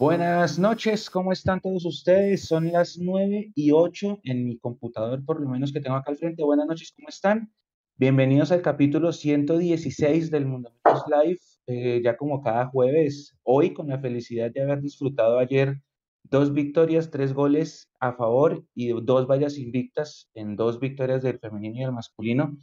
Buenas 0.00 0.60
noches, 0.60 1.10
¿cómo 1.10 1.32
están 1.32 1.60
todos 1.60 1.84
ustedes? 1.84 2.46
Son 2.46 2.70
las 2.70 2.98
9 2.98 3.50
y 3.52 3.72
8 3.72 4.20
en 4.22 4.44
mi 4.46 4.56
computador, 4.56 5.24
por 5.24 5.40
lo 5.40 5.48
menos 5.48 5.72
que 5.72 5.80
tengo 5.80 5.96
acá 5.96 6.12
al 6.12 6.16
frente. 6.16 6.44
Buenas 6.44 6.68
noches, 6.68 6.92
¿cómo 6.94 7.08
están? 7.08 7.52
Bienvenidos 7.96 8.52
al 8.52 8.62
capítulo 8.62 9.12
116 9.12 10.30
del 10.30 10.46
Mundo 10.46 10.70
Millos 10.84 11.02
Live, 11.08 11.40
eh, 11.66 12.00
ya 12.04 12.16
como 12.16 12.40
cada 12.40 12.66
jueves, 12.66 13.36
hoy 13.42 13.74
con 13.74 13.88
la 13.88 13.98
felicidad 13.98 14.52
de 14.52 14.62
haber 14.62 14.82
disfrutado 14.82 15.36
ayer 15.40 15.82
dos 16.22 16.52
victorias, 16.52 17.10
tres 17.10 17.34
goles 17.34 17.90
a 17.98 18.12
favor 18.12 18.64
y 18.76 18.90
dos 19.02 19.26
vallas 19.26 19.58
invictas 19.58 20.30
en 20.34 20.54
dos 20.54 20.78
victorias 20.78 21.24
del 21.24 21.40
femenino 21.40 21.76
y 21.76 21.82
el 21.82 21.90
masculino. 21.90 22.56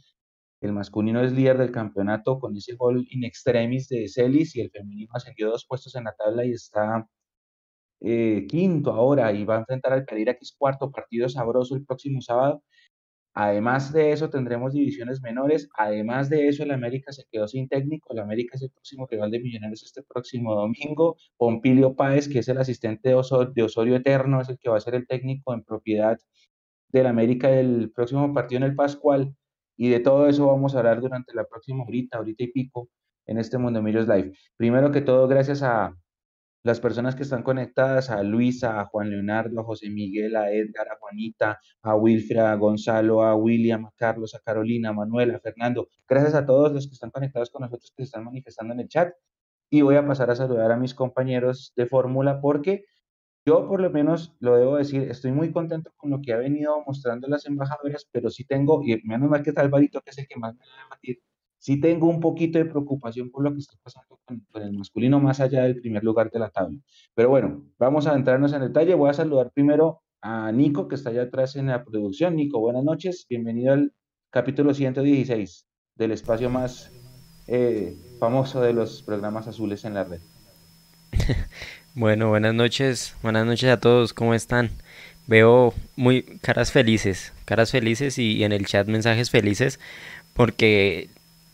El 0.62 0.72
masculino 0.72 1.20
es 1.20 1.32
líder 1.32 1.58
del 1.58 1.70
campeonato 1.70 2.38
con 2.38 2.56
ese 2.56 2.76
gol 2.76 3.06
in 3.10 3.24
extremis 3.24 3.88
de 3.88 4.08
Celis 4.08 4.56
y 4.56 4.62
el 4.62 4.70
femenino 4.70 5.10
ascendió 5.12 5.50
dos 5.50 5.66
puestos 5.66 5.94
en 5.96 6.04
la 6.04 6.14
tabla 6.14 6.46
y 6.46 6.52
está 6.52 7.06
eh, 8.00 8.46
quinto 8.48 8.92
ahora 8.92 9.32
y 9.32 9.44
va 9.44 9.56
a 9.56 9.58
enfrentar 9.60 9.92
al 9.92 10.04
Calira, 10.06 10.34
que 10.34 10.40
es 10.42 10.54
cuarto 10.56 10.90
partido 10.90 11.28
sabroso 11.28 11.74
el 11.76 11.84
próximo 11.84 12.20
sábado. 12.20 12.62
Además 13.38 13.92
de 13.92 14.12
eso, 14.12 14.30
tendremos 14.30 14.72
divisiones 14.72 15.20
menores. 15.20 15.68
Además 15.76 16.30
de 16.30 16.48
eso, 16.48 16.62
el 16.62 16.70
América 16.70 17.12
se 17.12 17.24
quedó 17.30 17.46
sin 17.46 17.68
técnico. 17.68 18.14
El 18.14 18.20
América 18.20 18.56
es 18.56 18.62
el 18.62 18.70
próximo 18.70 19.06
rival 19.06 19.30
de 19.30 19.40
Millonarios 19.40 19.82
este 19.82 20.02
próximo 20.02 20.54
domingo. 20.54 21.18
Pompilio 21.36 21.94
Páez, 21.94 22.28
que 22.30 22.38
es 22.38 22.48
el 22.48 22.56
asistente 22.56 23.10
de 23.10 23.14
Osorio, 23.14 23.96
Eterno, 23.96 24.40
es 24.40 24.48
el 24.48 24.58
que 24.58 24.70
va 24.70 24.78
a 24.78 24.80
ser 24.80 24.94
el 24.94 25.06
técnico 25.06 25.52
en 25.52 25.62
propiedad 25.64 26.18
del 26.88 27.06
América 27.06 27.48
del 27.48 27.92
próximo 27.92 28.32
partido 28.32 28.58
en 28.58 28.70
el 28.70 28.74
Pascual. 28.74 29.36
Y 29.76 29.90
de 29.90 30.00
todo 30.00 30.28
eso 30.28 30.46
vamos 30.46 30.74
a 30.74 30.78
hablar 30.78 31.02
durante 31.02 31.34
la 31.34 31.44
próxima 31.44 31.84
horita, 31.84 32.16
ahorita 32.16 32.42
y 32.44 32.52
pico, 32.52 32.88
en 33.26 33.38
este 33.38 33.58
Mundo 33.58 33.82
Millos 33.82 34.08
Live. 34.08 34.32
Primero 34.56 34.90
que 34.92 35.02
todo, 35.02 35.28
gracias 35.28 35.62
a 35.62 35.94
las 36.66 36.80
personas 36.80 37.14
que 37.14 37.22
están 37.22 37.44
conectadas, 37.44 38.10
a 38.10 38.24
Luisa, 38.24 38.80
a 38.80 38.86
Juan 38.86 39.08
Leonardo, 39.08 39.60
a 39.60 39.64
José 39.64 39.88
Miguel, 39.88 40.34
a 40.34 40.50
Edgar, 40.50 40.88
a 40.88 40.96
Juanita, 40.98 41.60
a 41.82 41.94
Wilfred, 41.94 42.40
a 42.40 42.56
Gonzalo, 42.56 43.22
a 43.22 43.36
William, 43.36 43.86
a 43.86 43.92
Carlos, 43.96 44.34
a 44.34 44.40
Carolina, 44.40 44.88
a 44.88 44.92
Manuel, 44.92 45.32
a 45.32 45.38
Fernando. 45.38 45.88
Gracias 46.08 46.34
a 46.34 46.44
todos 46.44 46.72
los 46.72 46.88
que 46.88 46.94
están 46.94 47.12
conectados 47.12 47.50
con 47.50 47.62
nosotros, 47.62 47.92
que 47.96 48.02
se 48.02 48.06
están 48.06 48.24
manifestando 48.24 48.74
en 48.74 48.80
el 48.80 48.88
chat. 48.88 49.14
Y 49.70 49.82
voy 49.82 49.94
a 49.94 50.04
pasar 50.04 50.28
a 50.30 50.34
saludar 50.34 50.72
a 50.72 50.76
mis 50.76 50.92
compañeros 50.92 51.72
de 51.76 51.86
fórmula 51.86 52.40
porque 52.40 52.84
yo 53.46 53.68
por 53.68 53.80
lo 53.80 53.88
menos 53.90 54.34
lo 54.40 54.56
debo 54.56 54.76
decir, 54.76 55.02
estoy 55.08 55.30
muy 55.30 55.52
contento 55.52 55.92
con 55.96 56.10
lo 56.10 56.20
que 56.20 56.32
ha 56.32 56.36
venido 56.38 56.82
mostrando 56.84 57.28
las 57.28 57.46
embajadoras, 57.46 58.08
pero 58.10 58.28
sí 58.28 58.44
tengo, 58.44 58.82
y 58.84 59.00
menos 59.04 59.30
mal 59.30 59.44
que 59.44 59.50
está 59.50 59.62
Alvarito, 59.62 60.00
que 60.00 60.10
es 60.10 60.18
el 60.18 60.26
que 60.26 60.36
más 60.36 60.52
me 60.56 60.66
va 60.66 60.74
a 60.80 60.84
debatir, 60.84 61.20
sí 61.58 61.80
tengo 61.80 62.08
un 62.08 62.20
poquito 62.20 62.58
de 62.58 62.66
preocupación 62.66 63.30
por 63.30 63.44
lo 63.44 63.52
que 63.52 63.60
está 63.60 63.76
pasando 63.82 64.18
con, 64.24 64.44
el 64.62 64.72
masculino 64.72 65.20
más 65.20 65.40
allá 65.40 65.64
del 65.64 65.80
primer 65.80 66.04
lugar 66.04 66.30
de 66.30 66.38
la 66.38 66.50
tabla. 66.50 66.78
Pero 67.14 67.30
bueno, 67.30 67.64
vamos 67.78 68.06
a 68.06 68.14
entrarnos 68.14 68.52
en 68.52 68.60
detalle. 68.60 68.94
Voy 68.94 69.10
a 69.10 69.14
saludar 69.14 69.50
primero 69.52 70.02
a 70.20 70.52
Nico, 70.52 70.88
que 70.88 70.94
está 70.94 71.10
allá 71.10 71.22
atrás 71.22 71.56
en 71.56 71.66
la 71.66 71.84
producción. 71.84 72.36
Nico, 72.36 72.60
buenas 72.60 72.84
noches. 72.84 73.26
Bienvenido 73.28 73.72
al 73.72 73.92
capítulo 74.30 74.74
116 74.74 75.66
del 75.94 76.12
espacio 76.12 76.50
más 76.50 76.92
eh, 77.46 77.96
famoso 78.18 78.60
de 78.60 78.72
los 78.72 79.02
programas 79.02 79.48
azules 79.48 79.84
en 79.84 79.94
la 79.94 80.04
red. 80.04 80.20
Bueno, 81.98 82.28
buenas 82.28 82.52
noches. 82.52 83.16
Buenas 83.22 83.46
noches 83.46 83.70
a 83.70 83.80
todos. 83.80 84.12
¿Cómo 84.12 84.34
están? 84.34 84.68
Veo 85.26 85.72
muy 85.96 86.24
caras 86.42 86.70
felices, 86.70 87.32
caras 87.46 87.70
felices 87.70 88.18
y 88.18 88.44
en 88.44 88.52
el 88.52 88.66
chat 88.66 88.86
mensajes 88.86 89.30
felices 89.30 89.80
porque 90.34 91.08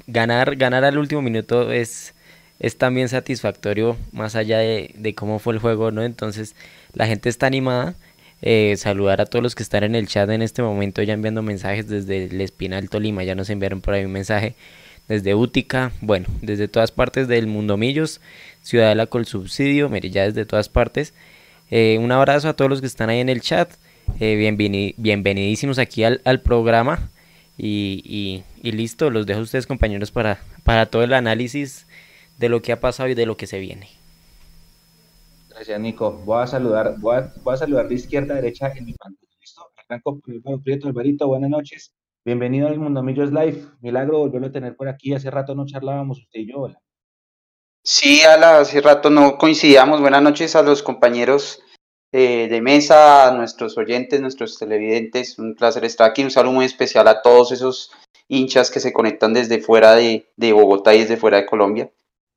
ganar, 0.06 0.56
ganar 0.56 0.84
al 0.84 0.98
último 0.98 1.22
minuto 1.22 1.72
es, 1.72 2.14
es 2.58 2.78
también 2.78 3.08
satisfactorio, 3.08 3.96
más 4.12 4.36
allá 4.36 4.58
de, 4.58 5.14
cómo 5.16 5.38
fue 5.38 5.54
el 5.54 5.60
juego, 5.60 5.90
¿no? 5.90 6.02
Entonces, 6.02 6.54
la 6.92 7.06
gente 7.06 7.28
está 7.28 7.46
animada. 7.46 7.94
Eh, 8.44 8.74
saludar 8.76 9.20
a 9.20 9.26
todos 9.26 9.40
los 9.40 9.54
que 9.54 9.62
están 9.62 9.84
en 9.84 9.94
el 9.94 10.08
chat 10.08 10.28
en 10.28 10.42
este 10.42 10.62
momento, 10.62 11.00
ya 11.00 11.14
enviando 11.14 11.42
mensajes 11.42 11.88
desde 11.88 12.24
el 12.24 12.40
Espinal 12.40 12.90
Tolima, 12.90 13.22
ya 13.22 13.36
nos 13.36 13.48
enviaron 13.50 13.80
por 13.80 13.94
ahí 13.94 14.04
un 14.04 14.10
mensaje 14.10 14.56
desde 15.06 15.36
Útica, 15.36 15.92
bueno, 16.00 16.26
desde 16.40 16.66
todas 16.66 16.90
partes 16.90 17.28
del 17.28 17.46
Mundo 17.46 17.76
Millos, 17.76 18.20
Ciudadela 18.62 19.06
con 19.06 19.24
Subsidio, 19.26 19.88
mire, 19.88 20.10
ya 20.10 20.24
desde 20.24 20.44
todas 20.44 20.68
partes. 20.68 21.14
Eh, 21.70 21.98
un 22.00 22.10
abrazo 22.10 22.48
a 22.48 22.54
todos 22.54 22.68
los 22.68 22.80
que 22.80 22.88
están 22.88 23.10
ahí 23.10 23.20
en 23.20 23.28
el 23.28 23.42
chat, 23.42 23.70
eh, 24.18 24.36
bienvenidísimos 24.96 25.78
aquí 25.78 26.02
al, 26.02 26.20
al 26.24 26.40
programa. 26.40 27.10
Y, 27.64 28.42
listo, 28.62 29.10
los 29.10 29.24
dejo 29.24 29.38
a 29.38 29.44
ustedes 29.44 29.68
compañeros 29.68 30.10
para, 30.10 30.40
para 30.64 30.86
todo 30.86 31.04
el 31.04 31.14
análisis 31.14 31.86
de 32.38 32.48
lo 32.48 32.60
que 32.60 32.72
ha 32.72 32.80
pasado 32.80 33.08
y 33.08 33.14
de 33.14 33.24
lo 33.24 33.36
que 33.36 33.46
se 33.46 33.60
viene. 33.60 33.88
Gracias, 35.48 35.78
Nico. 35.78 36.10
Voy 36.24 36.42
a 36.42 36.46
saludar, 36.48 36.96
voy 36.98 37.18
a, 37.18 37.56
saludar 37.56 37.88
de 37.88 37.94
izquierda 37.94 38.34
a 38.34 38.36
derecha 38.36 38.72
en 38.74 38.84
mi 38.84 38.94
pantalla. 38.94 39.32
¿Listo? 39.40 39.62
Arranco 39.76 40.18
con 40.42 40.62
Prieto, 40.62 40.88
Alvarito, 40.88 41.28
buenas 41.28 41.50
noches. 41.50 41.94
Bienvenido 42.24 42.66
al 42.66 42.80
Mundo 42.80 43.00
Millos 43.04 43.30
Live. 43.30 43.64
Milagro 43.80 44.18
volverlo 44.18 44.48
a 44.48 44.52
tener 44.52 44.74
por 44.74 44.88
aquí. 44.88 45.14
Hace 45.14 45.30
rato 45.30 45.54
no 45.54 45.64
charlábamos 45.64 46.18
usted 46.18 46.40
y 46.40 46.50
yo. 46.50 46.62
Hola. 46.62 46.80
Sí, 47.84 48.22
Ala, 48.22 48.58
hace 48.58 48.80
rato 48.80 49.08
no 49.08 49.38
coincidíamos. 49.38 50.00
Buenas 50.00 50.22
noches 50.22 50.56
a 50.56 50.62
los 50.62 50.82
compañeros 50.82 51.62
eh, 52.14 52.48
de 52.50 52.60
mesa, 52.60 53.26
a 53.26 53.30
nuestros 53.32 53.78
oyentes, 53.78 54.20
nuestros 54.20 54.58
televidentes. 54.58 55.38
Un 55.38 55.54
placer 55.54 55.84
estar 55.86 56.10
aquí. 56.10 56.22
Un 56.22 56.30
saludo 56.30 56.52
muy 56.52 56.66
especial 56.66 57.08
a 57.08 57.22
todos 57.22 57.52
esos 57.52 57.90
hinchas 58.28 58.70
que 58.70 58.80
se 58.80 58.92
conectan 58.92 59.32
desde 59.32 59.62
fuera 59.62 59.94
de, 59.94 60.26
Bogotá 60.52 60.94
y 60.94 61.00
desde 61.00 61.16
fuera 61.16 61.38
de 61.38 61.46
Colombia. 61.46 61.90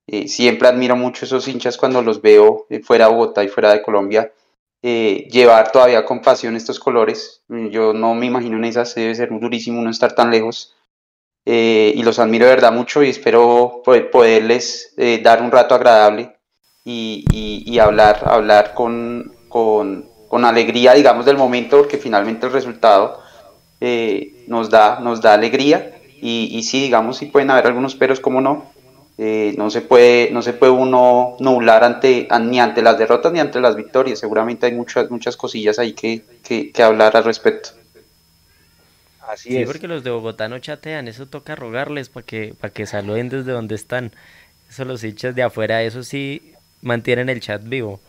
Eh, 0.08 0.30
siempre 0.30 0.70
admiro 0.70 0.96
mucho 0.96 1.26
esos 1.26 1.48
hinchas 1.50 1.78
cuando 1.78 2.02
los 2.02 2.22
veo 2.22 2.68
fuera 2.84 3.08
de 3.08 3.14
Bogotá 3.14 3.44
y 3.44 3.50
fuera 3.50 3.74
de 3.74 3.82
Colombia. 3.82 4.32
Eh, 4.82 5.28
llevar 5.30 5.72
todavía 5.72 6.06
con 6.06 6.22
pasión 6.22 6.56
estos 6.56 6.80
colores. 6.80 7.42
Yo 7.50 7.92
no 7.92 8.16
me 8.16 8.28
imagino 8.28 8.56
en 8.56 8.66
esas, 8.66 8.96
debe 8.96 9.14
ser 9.14 9.30
durísimo 9.38 9.82
no 9.82 9.90
estar 9.90 10.16
tan 10.16 10.32
lejos. 10.32 10.74
y 11.46 12.02
los 12.02 12.20
admiro 12.20 12.46
de 12.46 12.52
verdad 12.56 12.72
mucho 12.72 13.04
y 13.04 13.10
espero 13.10 13.82
poderles 14.12 14.96
dar 15.22 15.42
un 15.44 15.52
rato 15.52 15.76
agradable 15.76 16.38
y, 16.84 17.26
y 17.32 17.80
hablar, 17.80 18.24
hablar 18.26 18.74
con, 18.74 19.35
con, 19.56 20.44
alegría, 20.44 20.94
digamos, 20.94 21.26
del 21.26 21.38
momento, 21.38 21.78
porque 21.78 21.98
finalmente 21.98 22.46
el 22.46 22.52
resultado 22.52 23.22
eh, 23.80 24.44
nos, 24.48 24.70
da, 24.70 25.00
nos 25.00 25.22
da 25.22 25.34
alegría. 25.34 25.98
Y, 26.22 26.50
y 26.52 26.64
sí, 26.64 26.82
digamos, 26.82 27.16
sí 27.18 27.28
pueden 27.28 27.52
haber 27.52 27.68
algunos 27.68 27.96
peros, 27.96 28.20
como 28.20 28.42
no. 28.42 28.70
Eh, 29.18 29.56
no, 29.58 29.70
se 29.70 29.80
puede, 29.80 30.30
no 30.32 30.42
se 30.42 30.52
puede 30.52 30.74
uno 30.74 31.38
nublar 31.40 31.86
ante, 31.86 32.28
ni 32.42 32.60
ante 32.60 32.82
las 32.82 32.98
derrotas 32.98 33.32
ni 33.32 33.40
ante 33.40 33.62
las 33.62 33.78
victorias. 33.78 34.20
Seguramente 34.20 34.66
hay 34.66 34.74
muchas, 34.74 35.10
muchas 35.10 35.38
cosillas 35.38 35.80
ahí 35.80 35.94
que, 35.94 36.24
que, 36.44 36.84
hablar 36.84 37.16
al 37.16 37.24
respecto. 37.24 37.70
Así 39.26 39.52
sí, 39.52 39.66
porque 39.66 39.88
los 39.88 40.04
de 40.04 40.10
Bogotá 40.10 40.50
no 40.50 40.60
chatean, 40.60 41.08
eso 41.08 41.28
toca 41.28 41.56
rogarles 41.56 42.10
para 42.10 42.26
que, 42.26 42.54
para 42.60 42.74
que 42.74 42.86
saluden 42.86 43.30
desde 43.30 43.54
donde 43.54 43.76
están. 43.76 44.12
Eso 44.70 44.84
los 44.84 45.02
hinchas 45.02 45.34
de 45.34 45.44
afuera, 45.44 45.82
eso 45.82 46.04
sí 46.04 46.52
mantienen 46.82 47.30
el 47.30 47.40
chat 47.40 47.64
vivo 47.64 48.02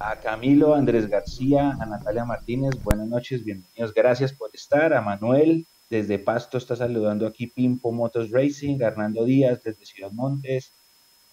a 0.00 0.16
Camilo, 0.16 0.74
Andrés 0.74 1.08
García, 1.08 1.76
a 1.78 1.84
Natalia 1.84 2.24
Martínez, 2.24 2.74
buenas 2.82 3.06
noches, 3.06 3.44
bienvenidos, 3.44 3.92
gracias 3.92 4.32
por 4.32 4.48
estar, 4.54 4.94
a 4.94 5.02
Manuel, 5.02 5.66
desde 5.90 6.18
Pasto 6.18 6.56
está 6.56 6.74
saludando 6.74 7.26
aquí 7.26 7.48
Pimpo 7.48 7.92
Motos 7.92 8.30
Racing, 8.30 8.80
a 8.82 8.86
Hernando 8.86 9.26
Díaz 9.26 9.62
desde 9.62 9.84
Ciudad 9.84 10.10
Montes, 10.10 10.72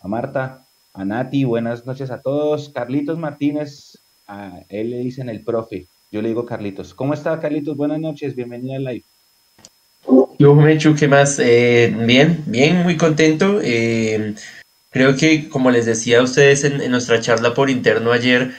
a 0.02 0.10
Marta, 0.10 0.66
a 0.94 1.06
Nati, 1.06 1.46
buenas 1.46 1.86
noches 1.86 2.12
a 2.12 2.22
todos, 2.22 2.68
Carlitos 2.70 3.18
Martínez, 3.18 4.00
a 4.28 4.60
él 4.68 4.90
le 4.90 4.98
dicen 4.98 5.30
el 5.30 5.46
profe, 5.46 5.88
yo 6.12 6.22
le 6.22 6.28
digo 6.28 6.46
Carlitos, 6.46 6.94
¿cómo 6.94 7.14
está 7.14 7.40
Carlitos? 7.40 7.78
Buenas 7.78 8.02
noches, 8.02 8.36
bienvenido 8.36 8.76
al 8.76 8.84
live. 8.84 9.06
Yo, 10.40 10.54
Mechu, 10.54 10.94
¿qué 10.94 11.08
más? 11.08 11.40
Eh, 11.40 11.96
bien, 12.06 12.44
bien, 12.46 12.84
muy 12.84 12.96
contento. 12.96 13.60
Eh, 13.64 14.36
Creo 14.98 15.16
que, 15.16 15.48
como 15.48 15.70
les 15.70 15.86
decía 15.86 16.22
a 16.22 16.24
ustedes 16.24 16.64
en, 16.64 16.90
nuestra 16.90 17.22
charla 17.22 17.54
por 17.54 17.70
interno 17.70 18.14
ayer, 18.14 18.56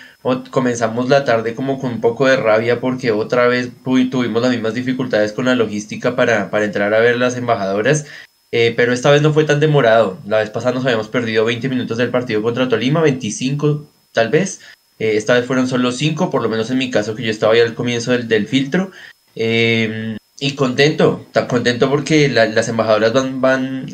comenzamos 0.52 1.08
la 1.08 1.24
tarde 1.24 1.56
como 1.56 1.80
con 1.80 1.94
un 1.94 2.00
poco 2.00 2.28
de 2.28 2.36
rabia 2.36 2.80
porque 2.80 3.10
otra 3.10 3.48
vez 3.48 3.70
tuvimos 3.82 4.40
las 4.40 4.52
mismas 4.52 4.74
dificultades 4.74 5.32
con 5.32 5.46
la 5.46 5.56
logística 5.56 6.14
para, 6.14 6.48
entrar 6.62 6.94
a 6.94 7.00
ver 7.00 7.16
las 7.18 7.36
embajadoras, 7.36 8.06
eh, 8.52 8.72
pero 8.76 8.92
esta 8.92 9.10
vez 9.10 9.20
no 9.20 9.32
fue 9.32 9.46
tan 9.46 9.58
demorado. 9.58 10.20
La 10.28 10.38
vez 10.38 10.50
pasada 10.50 10.76
nos 10.76 10.84
habíamos 10.84 11.08
perdido 11.08 11.44
20 11.44 11.68
minutos 11.68 11.98
del 11.98 12.10
partido 12.10 12.40
contra 12.40 12.68
Tolima, 12.68 13.00
25 13.00 13.84
tal 14.12 14.28
vez. 14.28 14.60
Eh, 15.00 15.16
esta 15.16 15.34
vez 15.34 15.44
fueron 15.44 15.66
solo 15.66 15.90
5, 15.90 16.30
por 16.30 16.40
lo 16.40 16.48
menos 16.48 16.70
en 16.70 16.78
mi 16.78 16.92
caso 16.92 17.16
que 17.16 17.24
yo 17.24 17.32
estaba 17.32 17.54
ahí 17.54 17.60
al 17.60 17.74
comienzo 17.74 18.12
del, 18.16 18.46
filtro. 18.46 18.92
Eh, 19.34 20.16
y 20.38 20.52
contento, 20.52 21.26
tan 21.32 21.48
contento 21.48 21.90
porque 21.90 22.28
las 22.28 22.68
embajadoras 22.68 23.12
van, 23.12 23.40
van 23.40 23.88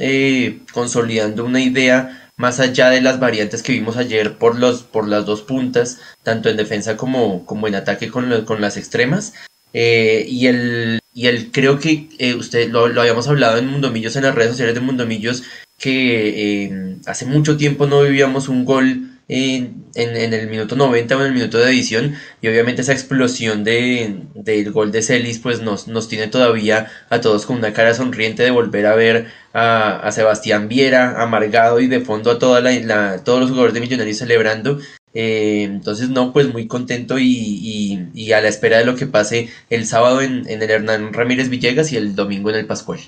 consolidando 0.75 1.47
una 1.47 1.63
idea 1.63 2.21
más 2.37 2.61
allá 2.61 2.91
de 2.91 3.01
las 3.01 3.21
variantes 3.21 3.63
que 3.63 3.73
vimos 3.73 3.97
ayer 3.97 4.39
por, 4.39 4.59
los, 4.59 4.83
por 4.83 5.09
las 5.09 5.25
dos 5.27 5.43
puntas, 5.43 6.01
tanto 6.23 6.49
en 6.49 6.57
defensa 6.57 6.97
como, 6.97 7.47
como 7.47 7.69
en 7.69 7.77
ataque 7.77 8.11
con, 8.11 8.45
con 8.45 8.61
las 8.61 8.77
extremas. 8.77 9.35
Eh, 9.73 10.25
y, 10.29 10.47
el, 10.47 11.01
y 11.13 11.27
el 11.27 11.51
creo 11.51 11.79
que 11.79 12.09
eh, 12.19 12.35
usted 12.35 12.71
lo, 12.71 12.89
lo, 12.89 13.01
habíamos 13.01 13.29
hablado 13.29 13.59
en 13.59 13.67
Mundomillos, 13.67 14.17
en 14.17 14.23
las 14.23 14.35
redes 14.35 14.53
sociales 14.53 14.75
de 14.75 14.81
Mundomillos, 14.81 15.43
que 15.79 16.65
eh, 16.65 16.97
hace 17.07 17.27
mucho 17.27 17.57
tiempo 17.57 17.87
no 17.87 18.03
vivíamos 18.03 18.49
un 18.49 18.65
gol 18.65 19.14
en, 19.29 19.87
en, 19.95 20.35
el 20.35 20.49
minuto 20.49 20.77
90 20.77 21.17
o 21.17 21.21
en 21.21 21.27
el 21.27 21.33
minuto 21.33 21.59
de 21.59 21.71
edición 21.71 22.15
y 22.43 22.49
obviamente 22.49 22.83
esa 22.83 22.93
explosión 22.93 23.65
de, 23.65 24.23
del 24.35 24.71
gol 24.71 24.93
de 24.93 25.03
Celis 25.03 25.39
pues 25.39 25.63
nos, 25.63 25.89
nos 25.89 26.09
tiene 26.09 26.29
todavía 26.29 26.91
a 27.09 27.21
todos 27.21 27.47
con 27.47 27.57
una 27.57 27.73
cara 27.73 27.95
sonriente 27.95 28.43
de 28.43 28.51
volver 28.51 28.87
a 28.87 28.95
ver 28.95 29.29
a, 29.53 29.99
a 30.01 30.13
Sebastián 30.13 30.69
Viera 30.69 31.23
amargado 31.23 31.81
y 31.81 31.87
de 31.87 32.01
fondo 32.01 32.31
a 32.31 32.39
toda 32.39 32.61
la, 32.61 33.25
todos 33.25 33.41
los 33.41 33.51
jugadores 33.51 33.75
de 33.75 33.81
Millonarios 33.81 34.19
celebrando 34.19 34.79
eh, 35.15 35.63
entonces 35.63 36.09
no 36.09 36.33
pues 36.33 36.53
muy 36.53 36.67
contento 36.67 37.19
y, 37.19 37.25
y, 37.25 38.09
y, 38.15 38.33
a 38.33 38.41
la 38.41 38.49
espera 38.49 38.79
de 38.79 38.85
lo 38.85 38.97
que 38.97 39.07
pase 39.07 39.49
el 39.71 39.87
sábado 39.87 40.21
en, 40.21 40.49
en 40.49 40.61
el 40.61 40.71
Hernán 40.71 41.13
Ramírez 41.13 41.49
Villegas 41.49 41.93
y 41.93 41.97
el 41.97 42.17
domingo 42.17 42.51
en 42.51 42.57
el 42.57 42.67
Pascual. 42.67 42.99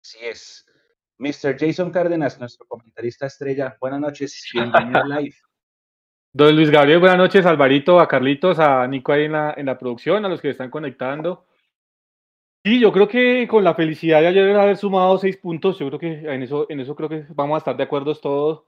Así 0.00 0.18
es. 0.22 0.55
Mr. 1.18 1.56
Jason 1.58 1.90
Cárdenas, 1.90 2.38
nuestro 2.38 2.66
comentarista 2.66 3.26
estrella. 3.26 3.76
Buenas 3.80 4.00
noches, 4.00 4.48
bienvenido 4.52 5.00
a 5.00 5.20
live. 5.20 5.34
Don 6.32 6.54
Luis 6.54 6.70
Gabriel, 6.70 6.98
buenas 6.98 7.16
noches, 7.16 7.46
Alvarito, 7.46 7.98
a 7.98 8.06
Carlitos, 8.06 8.58
a 8.58 8.86
Nico 8.86 9.12
ahí 9.12 9.24
en 9.24 9.32
la, 9.32 9.54
en 9.56 9.64
la 9.64 9.78
producción, 9.78 10.22
a 10.24 10.28
los 10.28 10.42
que 10.42 10.50
están 10.50 10.68
conectando. 10.68 11.46
Sí, 12.62 12.78
yo 12.78 12.92
creo 12.92 13.08
que 13.08 13.48
con 13.48 13.64
la 13.64 13.74
felicidad 13.74 14.20
de 14.20 14.26
ayer 14.26 14.54
haber 14.54 14.76
sumado 14.76 15.16
seis 15.16 15.38
puntos, 15.38 15.78
yo 15.78 15.86
creo 15.86 15.98
que 15.98 16.30
en 16.30 16.42
eso, 16.42 16.66
en 16.68 16.80
eso 16.80 16.94
creo 16.94 17.08
que 17.08 17.24
vamos 17.30 17.54
a 17.54 17.58
estar 17.58 17.76
de 17.76 17.84
acuerdo 17.84 18.14
todos, 18.16 18.64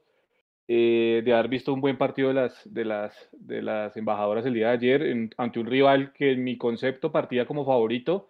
eh, 0.67 1.21
de 1.23 1.33
haber 1.33 1.49
visto 1.49 1.71
un 1.71 1.81
buen 1.81 1.97
partido 1.97 2.29
de 2.29 2.33
las, 2.33 2.61
de 2.65 2.85
las, 2.85 3.29
de 3.33 3.61
las 3.61 3.95
embajadoras 3.97 4.45
el 4.47 4.55
día 4.55 4.69
de 4.69 4.73
ayer 4.73 5.01
en, 5.03 5.29
ante 5.37 5.59
un 5.59 5.67
rival 5.67 6.11
que 6.13 6.31
en 6.31 6.43
mi 6.43 6.57
concepto 6.57 7.11
partía 7.11 7.45
como 7.45 7.65
favorito 7.65 8.29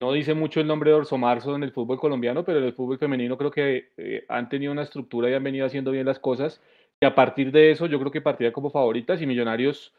no 0.00 0.12
dice 0.12 0.34
mucho 0.34 0.60
el 0.60 0.66
nombre 0.66 0.90
de 0.90 0.96
Orso 0.96 1.18
Marzo 1.18 1.56
en 1.56 1.62
el 1.62 1.72
fútbol 1.72 1.98
colombiano, 1.98 2.44
pero 2.44 2.58
en 2.58 2.64
el 2.64 2.72
fútbol 2.72 2.98
femenino 2.98 3.36
creo 3.36 3.50
que 3.50 3.90
eh, 3.96 4.24
han 4.28 4.48
tenido 4.48 4.72
una 4.72 4.82
estructura 4.82 5.28
y 5.28 5.34
han 5.34 5.42
venido 5.42 5.66
haciendo 5.66 5.90
bien 5.90 6.06
las 6.06 6.18
cosas. 6.18 6.60
Y 7.00 7.06
a 7.06 7.14
partir 7.14 7.52
de 7.52 7.70
eso, 7.70 7.86
yo 7.86 7.98
creo 7.98 8.12
que 8.12 8.20
partía 8.20 8.52
como 8.52 8.70
favoritas 8.70 9.20
y 9.20 9.26
Millonarios 9.26 9.92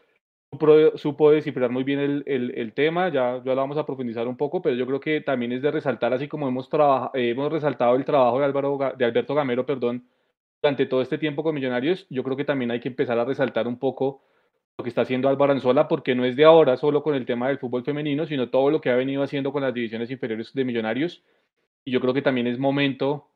supo, 0.51 0.97
supo 0.97 1.31
descifrar 1.31 1.69
muy 1.69 1.83
bien 1.83 2.23
el, 2.25 2.73
tema. 2.73 3.09
Ya, 3.09 3.41
ya 3.43 3.55
lo 3.55 3.61
vamos 3.61 3.77
a 3.77 3.85
profundizar 3.85 4.27
un 4.27 4.37
poco, 4.37 4.61
pero 4.61 4.75
yo 4.75 4.85
creo 4.85 4.99
que 4.99 5.21
también 5.21 5.51
es 5.51 5.61
de 5.61 5.71
resaltar, 5.71 6.13
así 6.13 6.27
como 6.27 6.47
hemos, 6.47 6.69
eh, 7.13 7.29
hemos 7.31 7.51
resaltado 7.51 7.95
el 7.95 8.05
trabajo 8.05 8.39
de, 8.39 8.45
Álvaro, 8.45 8.77
de 8.97 9.05
Alberto 9.05 9.35
Gamero, 9.35 9.65
perdón, 9.65 10.07
durante 10.61 10.85
todo 10.85 11.01
este 11.01 11.17
tiempo 11.17 11.43
con 11.43 11.55
Millonarios, 11.55 12.05
yo 12.09 12.23
creo 12.23 12.37
que 12.37 12.45
también 12.45 12.71
hay 12.71 12.79
que 12.79 12.89
empezar 12.89 13.17
a 13.19 13.25
resaltar 13.25 13.67
un 13.67 13.79
poco 13.79 14.21
lo 14.79 14.83
que 14.83 14.89
está 14.89 15.01
haciendo 15.01 15.27
Álvaro 15.27 15.51
Anzola, 15.51 15.89
porque 15.89 16.15
no 16.15 16.23
es 16.23 16.37
de 16.37 16.45
ahora 16.45 16.77
solo 16.77 17.03
con 17.03 17.13
el 17.13 17.25
tema 17.25 17.49
del 17.49 17.57
fútbol 17.57 17.83
femenino, 17.83 18.25
sino 18.25 18.49
todo 18.49 18.71
lo 18.71 18.79
que 18.79 18.89
ha 18.89 18.95
venido 18.95 19.21
haciendo 19.21 19.51
con 19.51 19.61
las 19.61 19.73
divisiones 19.73 20.09
inferiores 20.09 20.53
de 20.53 20.63
Millonarios. 20.63 21.21
Y 21.83 21.91
yo 21.91 21.99
creo 21.99 22.13
que 22.13 22.21
también 22.21 22.47
es 22.47 22.57
momento 22.57 23.27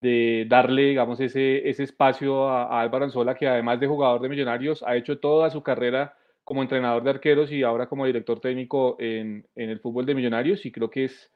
de 0.00 0.44
darle, 0.48 0.86
digamos, 0.86 1.20
ese, 1.20 1.68
ese 1.68 1.84
espacio 1.84 2.48
a, 2.48 2.64
a 2.64 2.80
Álvaro 2.80 3.04
Anzola, 3.04 3.36
que 3.36 3.46
además 3.46 3.78
de 3.78 3.86
jugador 3.86 4.20
de 4.20 4.28
Millonarios, 4.28 4.82
ha 4.82 4.96
hecho 4.96 5.20
toda 5.20 5.50
su 5.50 5.62
carrera 5.62 6.16
como 6.42 6.62
entrenador 6.62 7.04
de 7.04 7.10
arqueros 7.10 7.52
y 7.52 7.62
ahora 7.62 7.86
como 7.88 8.04
director 8.04 8.40
técnico 8.40 8.96
en, 8.98 9.46
en 9.54 9.70
el 9.70 9.78
fútbol 9.78 10.04
de 10.04 10.16
Millonarios. 10.16 10.66
Y 10.66 10.72
creo 10.72 10.90
que 10.90 11.04
es 11.04 11.30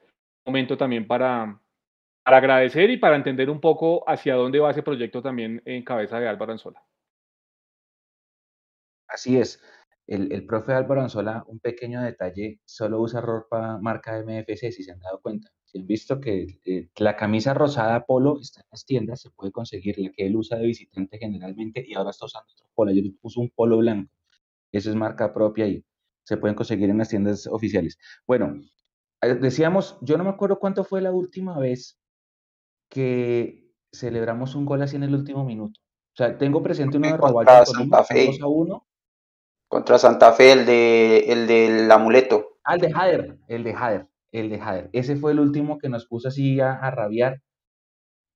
momento 0.45 0.75
también 0.75 1.07
para, 1.07 1.57
para 2.25 2.37
agradecer 2.37 2.89
y 2.89 2.97
para 2.97 3.15
entender 3.15 3.49
un 3.49 3.61
poco 3.61 4.03
hacia 4.09 4.35
dónde 4.35 4.59
va 4.59 4.71
ese 4.71 4.83
proyecto 4.83 5.21
también 5.21 5.61
en 5.63 5.83
cabeza 5.85 6.19
de 6.19 6.27
Álvaro 6.27 6.51
Anzola. 6.51 6.83
Así 9.13 9.37
es. 9.37 9.61
El, 10.07 10.33
el 10.33 10.45
profe 10.45 10.73
Álvaro 10.73 11.01
Anzola, 11.01 11.45
un 11.47 11.59
pequeño 11.59 12.01
detalle, 12.01 12.59
solo 12.65 12.99
usa 12.99 13.21
ropa 13.21 13.77
marca 13.79 14.17
MFC, 14.21 14.71
si 14.71 14.83
se 14.83 14.91
han 14.91 14.99
dado 14.99 15.21
cuenta. 15.21 15.49
Si 15.65 15.77
han 15.77 15.85
visto 15.85 16.19
que 16.19 16.59
eh, 16.65 16.89
la 16.97 17.15
camisa 17.15 17.53
rosada 17.53 18.05
polo 18.05 18.39
está 18.41 18.61
en 18.61 18.67
las 18.71 18.85
tiendas, 18.85 19.21
se 19.21 19.29
puede 19.29 19.51
conseguir 19.51 19.99
la 19.99 20.09
que 20.11 20.25
él 20.25 20.35
usa 20.35 20.57
de 20.57 20.65
visitante 20.65 21.19
generalmente 21.19 21.85
y 21.87 21.93
ahora 21.93 22.09
está 22.09 22.25
usando 22.25 22.51
otro 22.51 22.67
polo. 22.73 22.91
Yo 22.91 23.03
puso 23.21 23.39
un 23.39 23.51
polo 23.51 23.77
blanco. 23.77 24.11
Eso 24.71 24.89
es 24.89 24.95
marca 24.95 25.31
propia 25.31 25.67
y 25.67 25.85
se 26.23 26.37
pueden 26.37 26.55
conseguir 26.55 26.89
en 26.89 26.97
las 26.97 27.09
tiendas 27.09 27.45
oficiales. 27.45 27.99
Bueno, 28.25 28.59
eh, 29.21 29.35
decíamos, 29.35 29.99
yo 30.01 30.17
no 30.17 30.23
me 30.23 30.31
acuerdo 30.31 30.57
cuánto 30.57 30.83
fue 30.83 31.01
la 31.01 31.11
última 31.11 31.59
vez 31.59 31.99
que 32.89 33.71
celebramos 33.91 34.55
un 34.55 34.65
gol 34.65 34.81
así 34.81 34.95
en 34.95 35.03
el 35.03 35.13
último 35.13 35.45
minuto. 35.45 35.79
O 36.13 36.15
sea, 36.15 36.35
tengo 36.37 36.63
presente 36.63 36.97
uno 36.97 37.07
de 37.07 37.17
Roballo 37.17 37.65
Santa 37.65 38.03
Fe. 38.03 38.25
2 38.25 38.41
a 38.41 38.47
1 38.47 38.87
contra 39.73 39.97
Santa 39.97 40.33
Fe, 40.33 40.51
el, 40.51 40.65
de, 40.67 41.17
el 41.29 41.47
del 41.47 41.91
amuleto. 41.91 42.59
Ah, 42.63 42.75
el 42.75 42.81
de 42.81 42.93
Jader, 42.93 43.37
el 43.47 43.63
de 43.63 43.73
Jader, 43.73 44.07
el 44.31 44.49
de 44.51 44.59
Jader. 44.59 44.89
Ese 44.93 45.15
fue 45.15 45.31
el 45.31 45.39
último 45.39 45.79
que 45.79 45.89
nos 45.89 46.05
puso 46.05 46.27
así 46.27 46.59
a, 46.59 46.73
a 46.73 46.91
rabiar. 46.91 47.41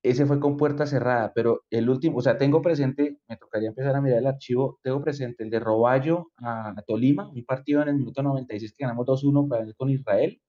Ese 0.02 0.26
fue 0.26 0.40
con 0.40 0.56
puerta 0.56 0.84
cerrada, 0.84 1.30
pero 1.32 1.62
el 1.70 1.88
último, 1.90 2.18
o 2.18 2.22
sea, 2.22 2.38
tengo 2.38 2.60
presente, 2.60 3.18
me 3.28 3.36
tocaría 3.36 3.68
empezar 3.68 3.94
a 3.94 4.00
mirar 4.00 4.18
el 4.18 4.26
archivo, 4.26 4.80
tengo 4.82 5.00
presente 5.00 5.44
el 5.44 5.50
de 5.50 5.60
Roballo 5.60 6.26
a, 6.38 6.70
a 6.70 6.82
Tolima, 6.82 7.28
un 7.28 7.44
partido 7.44 7.82
en 7.82 7.88
el 7.88 7.96
minuto 7.96 8.20
96 8.20 8.74
que 8.76 8.84
ganamos 8.84 9.06
2-1 9.06 9.48
para 9.48 9.64
con 9.76 9.90
Israel. 9.90 10.40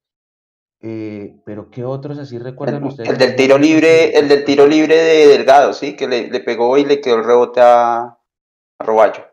Eh, 0.82 1.36
pero 1.46 1.70
¿qué 1.70 1.86
otros 1.86 2.18
así 2.18 2.40
recuerdan 2.40 2.82
el, 2.82 2.90
ustedes? 2.90 3.10
El 3.10 3.18
del 3.20 3.36
tiro 3.36 3.60
libre, 3.60 4.18
el 4.18 4.28
del 4.28 4.44
tiro 4.44 4.66
libre 4.66 4.96
de 4.96 5.28
Delgado, 5.28 5.74
sí, 5.74 5.96
que 5.96 6.08
le, 6.08 6.32
le 6.32 6.40
pegó 6.40 6.80
y 6.80 6.86
le 6.86 7.00
quedó 7.00 7.18
el 7.18 7.26
rebote 7.26 7.62
a, 7.62 8.02
a 8.02 8.84
Roballo. 8.84 9.29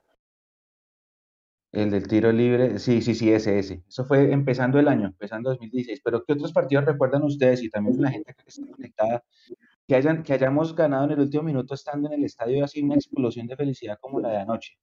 El 1.77 1.91
del 1.91 2.09
tiro 2.09 2.33
libre, 2.33 2.79
sí, 2.79 3.03
sí, 3.03 3.15
sí, 3.15 3.31
ese, 3.31 3.59
ese. 3.59 3.83
Eso 3.87 4.07
fue 4.07 4.33
empezando 4.33 4.79
el 4.79 4.89
año, 4.89 5.09
empezando 5.09 5.51
2016. 5.51 6.01
Pero 6.03 6.25
¿qué 6.25 6.33
otros 6.33 6.51
partidos 6.51 6.87
recuerdan 6.87 7.23
ustedes 7.23 7.63
y 7.63 7.69
también 7.69 8.01
la 8.01 8.11
gente 8.11 8.33
que 8.35 8.45
está 8.47 8.67
conectada 8.67 9.23
que, 9.87 9.95
hayan, 9.95 10.23
que 10.23 10.33
hayamos 10.33 10.75
ganado 10.75 11.05
en 11.05 11.11
el 11.11 11.21
último 11.21 11.43
minuto 11.43 11.75
estando 11.75 12.09
en 12.09 12.15
el 12.15 12.25
estadio 12.25 12.65
así 12.65 12.81
una 12.81 12.95
explosión 12.95 13.47
de 13.47 13.57
felicidad 13.57 13.99
como 14.01 14.21
la 14.21 14.31
de 14.31 14.37
anoche? 14.39 14.79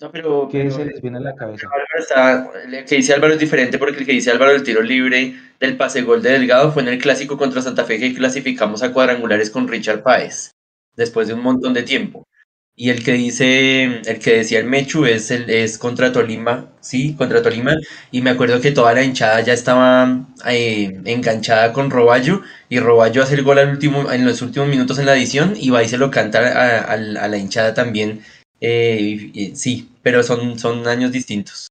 No, 0.00 0.10
pero, 0.10 0.48
¿Qué 0.50 0.64
pero, 0.64 0.70
se 0.72 0.84
les 0.84 1.00
viene 1.00 1.18
a 1.18 1.20
la 1.20 1.36
cabeza? 1.36 1.68
Está, 1.96 2.50
el 2.64 2.84
que 2.86 2.96
dice 2.96 3.14
Álvaro 3.14 3.34
es 3.34 3.38
diferente 3.38 3.78
porque 3.78 4.00
el 4.00 4.04
que 4.06 4.12
dice 4.12 4.32
Álvaro 4.32 4.50
del 4.50 4.64
tiro 4.64 4.82
libre 4.82 5.34
del 5.60 5.76
pase 5.76 6.02
gol 6.02 6.22
de 6.22 6.32
Delgado 6.32 6.72
fue 6.72 6.82
en 6.82 6.88
el 6.88 6.98
clásico 6.98 7.38
contra 7.38 7.62
Santa 7.62 7.84
Fe 7.84 8.00
que 8.00 8.14
clasificamos 8.14 8.82
a 8.82 8.92
cuadrangulares 8.92 9.48
con 9.48 9.68
Richard 9.68 10.02
Páez 10.02 10.50
después 10.96 11.28
de 11.28 11.34
un 11.34 11.42
montón 11.42 11.72
de 11.72 11.84
tiempo. 11.84 12.26
Y 12.74 12.88
el 12.90 13.04
que 13.04 13.12
dice, 13.12 14.00
el 14.04 14.18
que 14.18 14.38
decía 14.38 14.58
el 14.58 14.64
Mechu 14.64 15.04
es, 15.04 15.30
el, 15.30 15.50
es 15.50 15.76
contra 15.76 16.10
Tolima, 16.10 16.70
sí, 16.80 17.14
contra 17.14 17.42
Tolima. 17.42 17.76
Y 18.10 18.22
me 18.22 18.30
acuerdo 18.30 18.60
que 18.60 18.72
toda 18.72 18.94
la 18.94 19.02
hinchada 19.02 19.40
ya 19.42 19.52
estaba 19.52 20.26
eh, 20.46 21.00
enganchada 21.04 21.72
con 21.72 21.90
Roballo. 21.90 22.42
Y 22.70 22.80
Roballo 22.80 23.22
hace 23.22 23.34
el 23.34 23.42
gol 23.44 23.58
al 23.58 23.70
último, 23.70 24.10
en 24.10 24.24
los 24.24 24.40
últimos 24.40 24.68
minutos 24.68 24.98
en 24.98 25.06
la 25.06 25.16
edición 25.16 25.54
y 25.56 25.70
va 25.70 25.82
y 25.82 25.88
se 25.88 25.98
lo 25.98 26.10
canta 26.10 26.38
a, 26.40 26.78
a, 26.78 26.94
a 26.94 27.28
la 27.28 27.36
hinchada 27.36 27.74
también. 27.74 28.22
Eh, 28.64 29.30
y, 29.34 29.56
sí, 29.56 29.90
pero 30.02 30.22
son, 30.22 30.58
son 30.58 30.86
años 30.86 31.10
distintos. 31.10 31.66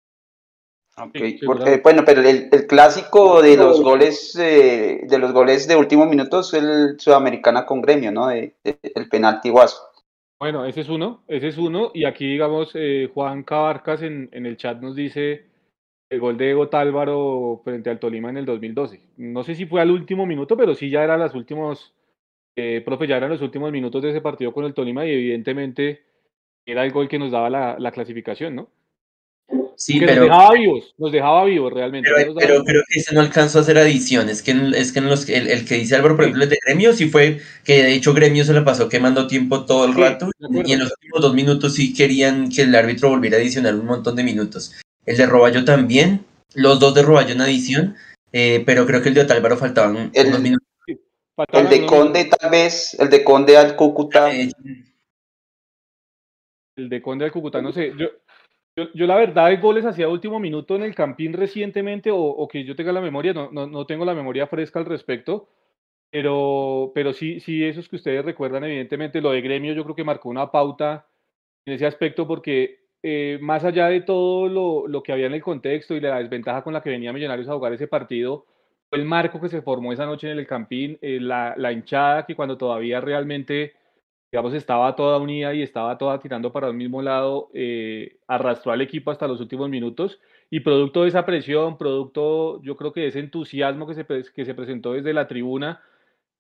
Ok, 0.98 1.18
porque, 1.46 1.78
bueno, 1.78 2.04
pero 2.06 2.22
el, 2.22 2.50
el, 2.52 2.68
clásico 2.68 3.42
de 3.42 3.56
los 3.56 3.82
goles 3.82 4.36
eh, 4.38 5.00
de 5.08 5.18
los 5.18 5.32
goles 5.32 5.68
de 5.68 5.78
último 5.78 6.06
minuto 6.06 6.42
es 6.42 6.54
el 6.54 7.00
Sudamericana 7.00 7.66
con 7.66 7.82
gremio, 7.82 8.12
¿no? 8.12 8.28
De, 8.28 8.56
de, 8.64 8.78
el 8.94 9.08
penalti 9.08 9.50
guaso. 9.50 9.91
Bueno, 10.42 10.66
ese 10.66 10.82
es 10.82 10.90
uno, 10.90 11.24
ese 11.28 11.50
es 11.50 11.58
uno. 11.60 11.92
Y 11.94 12.06
aquí, 12.06 12.26
digamos, 12.26 12.72
eh, 12.74 13.12
Juan 13.14 13.44
Cabarcas 13.44 14.02
en, 14.02 14.28
en, 14.32 14.48
el 14.48 14.58
chat 14.58 14.82
nos 14.82 14.96
dice 14.96 15.46
el 16.10 16.20
gol 16.20 16.36
de 16.36 16.50
Ego 16.50 16.68
Tálvaro 16.68 17.62
frente 17.64 17.92
al 17.92 18.00
Tolima 18.00 18.32
en 18.32 18.38
el 18.38 18.46
2012. 18.48 19.02
No 19.18 19.44
sé 19.44 19.54
si 19.54 19.68
fue 19.68 19.82
al 19.82 19.92
último 19.92 20.26
minuto, 20.26 20.58
pero 20.58 20.74
sí 20.74 20.90
ya 20.90 21.04
eran 21.04 21.20
los 21.20 21.36
últimos, 21.36 21.94
eh, 22.56 22.82
profe, 22.84 23.06
ya 23.06 23.18
eran 23.18 23.30
los 23.30 23.44
últimos 23.44 23.72
minutos 23.72 24.02
de 24.02 24.10
ese 24.10 24.22
partido 24.22 24.52
con 24.52 24.66
el 24.66 24.74
Tolima 24.74 25.06
y 25.06 25.12
evidentemente 25.12 26.02
era 26.66 26.86
el 26.86 26.92
gol 26.92 27.08
que 27.08 27.20
nos 27.20 27.32
daba 27.32 27.50
la 27.78 27.92
clasificación, 27.92 28.56
¿no? 28.56 28.70
Sí, 29.82 30.00
que 30.00 30.06
pero, 30.06 30.28
nos 30.28 30.30
dejaba 30.30 30.54
vivos, 30.54 30.94
nos 31.00 31.12
dejaba 31.12 31.46
vivos 31.46 31.74
realmente. 31.74 32.08
Pero, 32.16 32.36
pero 32.36 32.64
creo 32.64 32.84
que 32.88 33.00
ese 33.00 33.16
no 33.16 33.22
alcanzó 33.22 33.58
a 33.58 33.62
hacer 33.62 33.80
adición. 33.80 34.30
Es 34.30 34.44
que, 34.44 34.52
es 34.76 34.92
que 34.92 35.00
en 35.00 35.10
los, 35.10 35.28
el, 35.28 35.48
el, 35.48 35.66
que 35.66 35.74
dice 35.74 35.96
Álvaro, 35.96 36.16
por 36.16 36.26
ejemplo, 36.26 36.44
el 36.44 36.52
de 36.52 36.60
Gremio, 36.64 36.94
sí 36.94 37.10
fue 37.10 37.42
que 37.64 37.82
de 37.82 37.96
hecho 37.96 38.14
Gremio 38.14 38.46
se 38.46 38.54
le 38.54 38.62
pasó 38.62 38.88
quemando 38.88 39.26
tiempo 39.26 39.66
todo 39.66 39.86
el 39.86 39.96
sí, 39.96 40.00
rato. 40.00 40.30
Y 40.40 40.74
en 40.74 40.82
los 40.82 40.92
últimos 40.92 41.22
dos 41.22 41.34
minutos 41.34 41.74
sí 41.74 41.96
querían 41.96 42.50
que 42.50 42.62
el 42.62 42.76
árbitro 42.76 43.10
volviera 43.10 43.38
a 43.38 43.40
adicionar 43.40 43.74
un 43.74 43.88
montón 43.88 44.16
de 44.16 44.24
minutos. 44.24 44.80
El 45.08 45.18
de 45.18 45.26
Roballo 45.26 45.66
también, 45.66 46.26
los 46.54 46.80
dos 46.80 46.94
de 46.94 47.02
Roballo 47.02 47.34
en 47.34 47.42
adición, 47.42 47.96
eh, 48.32 48.62
pero 48.64 48.86
creo 48.86 49.02
que 49.02 49.10
el 49.10 49.16
de 49.16 49.22
Otálvaro 49.22 49.58
faltaban 49.58 50.12
el, 50.14 50.28
unos 50.28 50.42
minutos. 50.42 50.68
El 51.52 51.70
de 51.70 51.88
Conde, 51.88 52.26
tal 52.26 52.52
vez, 52.52 52.96
el 53.00 53.10
de 53.10 53.24
Conde 53.24 53.58
al 53.58 53.76
Cúcuta. 53.76 54.32
El 54.32 54.54
de 56.76 57.02
Conde 57.02 57.26
al 57.26 57.32
Cúcuta, 57.32 57.64
no 57.64 57.74
sé. 57.74 57.94
Yo, 57.98 58.10
yo, 58.76 59.08
la 59.08 59.16
verdad 59.16 59.50
de 59.50 59.58
goles 59.58 59.86
hacía 59.86 60.08
último 60.08 60.40
minuto 60.40 60.76
en 60.76 60.84
el 60.84 60.96
Campín 60.96 61.34
recientemente, 61.34 62.12
o, 62.12 62.20
o 62.20 62.48
que 62.48 62.64
yo 62.64 62.76
tenga 62.76 62.92
la 62.92 63.02
memoria, 63.02 63.34
no, 63.34 63.52
no, 63.52 63.68
no, 63.68 63.86
tengo 63.86 64.06
la 64.06 64.16
memoria 64.16 64.48
fresca 64.48 64.80
al 64.80 64.86
respecto, 64.86 65.50
pero, 66.12 66.92
pero 66.96 67.14
sí, 67.14 67.40
sí, 67.40 67.64
esos 67.64 67.90
que 67.90 67.98
ustedes 67.98 68.26
recuerdan, 68.26 68.64
evidentemente, 68.66 69.22
lo 69.22 69.32
de 69.32 69.42
gremio 69.42 69.74
yo 69.74 69.84
creo 69.84 69.96
que 69.96 70.04
marcó 70.04 70.30
una 70.30 70.52
pauta 70.52 71.08
en 71.66 71.74
ese 71.74 71.86
aspecto, 71.86 72.28
porque 72.28 72.82
eh, 73.04 73.40
más 73.42 73.64
allá 73.64 73.88
de 73.88 74.02
todo 74.02 74.48
lo, 74.48 74.88
lo, 74.88 75.04
que 75.04 75.12
había 75.12 75.28
en 75.28 75.34
el 75.34 75.42
contexto 75.42 75.96
y 75.96 76.02
la 76.02 76.20
desventaja 76.20 76.64
con 76.64 76.74
la 76.74 76.82
que 76.82 76.90
venía 76.92 77.14
Millonarios 77.14 77.50
a 77.50 77.54
jugar 77.54 77.74
ese 77.74 77.88
partido, 77.88 78.46
el 78.92 79.06
marco 79.06 79.40
que 79.42 79.50
se 79.50 79.62
formó 79.62 79.94
esa 79.94 80.06
noche 80.06 80.30
en 80.32 80.38
el 80.38 80.48
Campín, 80.48 80.98
eh, 81.02 81.20
la, 81.20 81.56
la, 81.58 81.72
hinchada 81.72 82.26
que 82.26 82.36
cuando 82.36 82.58
todavía 82.58 83.02
realmente, 83.02 83.74
digamos, 84.32 84.54
estaba 84.54 84.96
toda 84.96 85.18
unida 85.20 85.54
y 85.54 85.62
estaba 85.62 85.98
toda 85.98 86.20
tirando 86.20 86.52
para 86.52 86.68
el 86.68 86.74
mismo 86.74 87.02
lado, 87.02 87.50
eh, 87.54 88.18
arrastró 88.28 88.72
al 88.72 88.82
equipo 88.82 89.12
hasta 89.12 89.28
los 89.28 89.42
últimos 89.42 89.70
minutos 89.70 90.20
y 90.50 90.62
producto 90.62 91.04
de 91.04 91.10
esa 91.10 91.26
presión, 91.26 91.78
producto 91.78 92.62
yo 92.64 92.76
creo 92.78 92.94
que 92.94 93.02
de 93.02 93.08
ese 93.08 93.20
entusiasmo 93.20 93.88
que 93.88 93.94
se, 93.96 94.06
que 94.06 94.46
se 94.46 94.54
presentó 94.54 94.94
desde 94.94 95.14
la 95.14 95.28
tribuna 95.28 95.82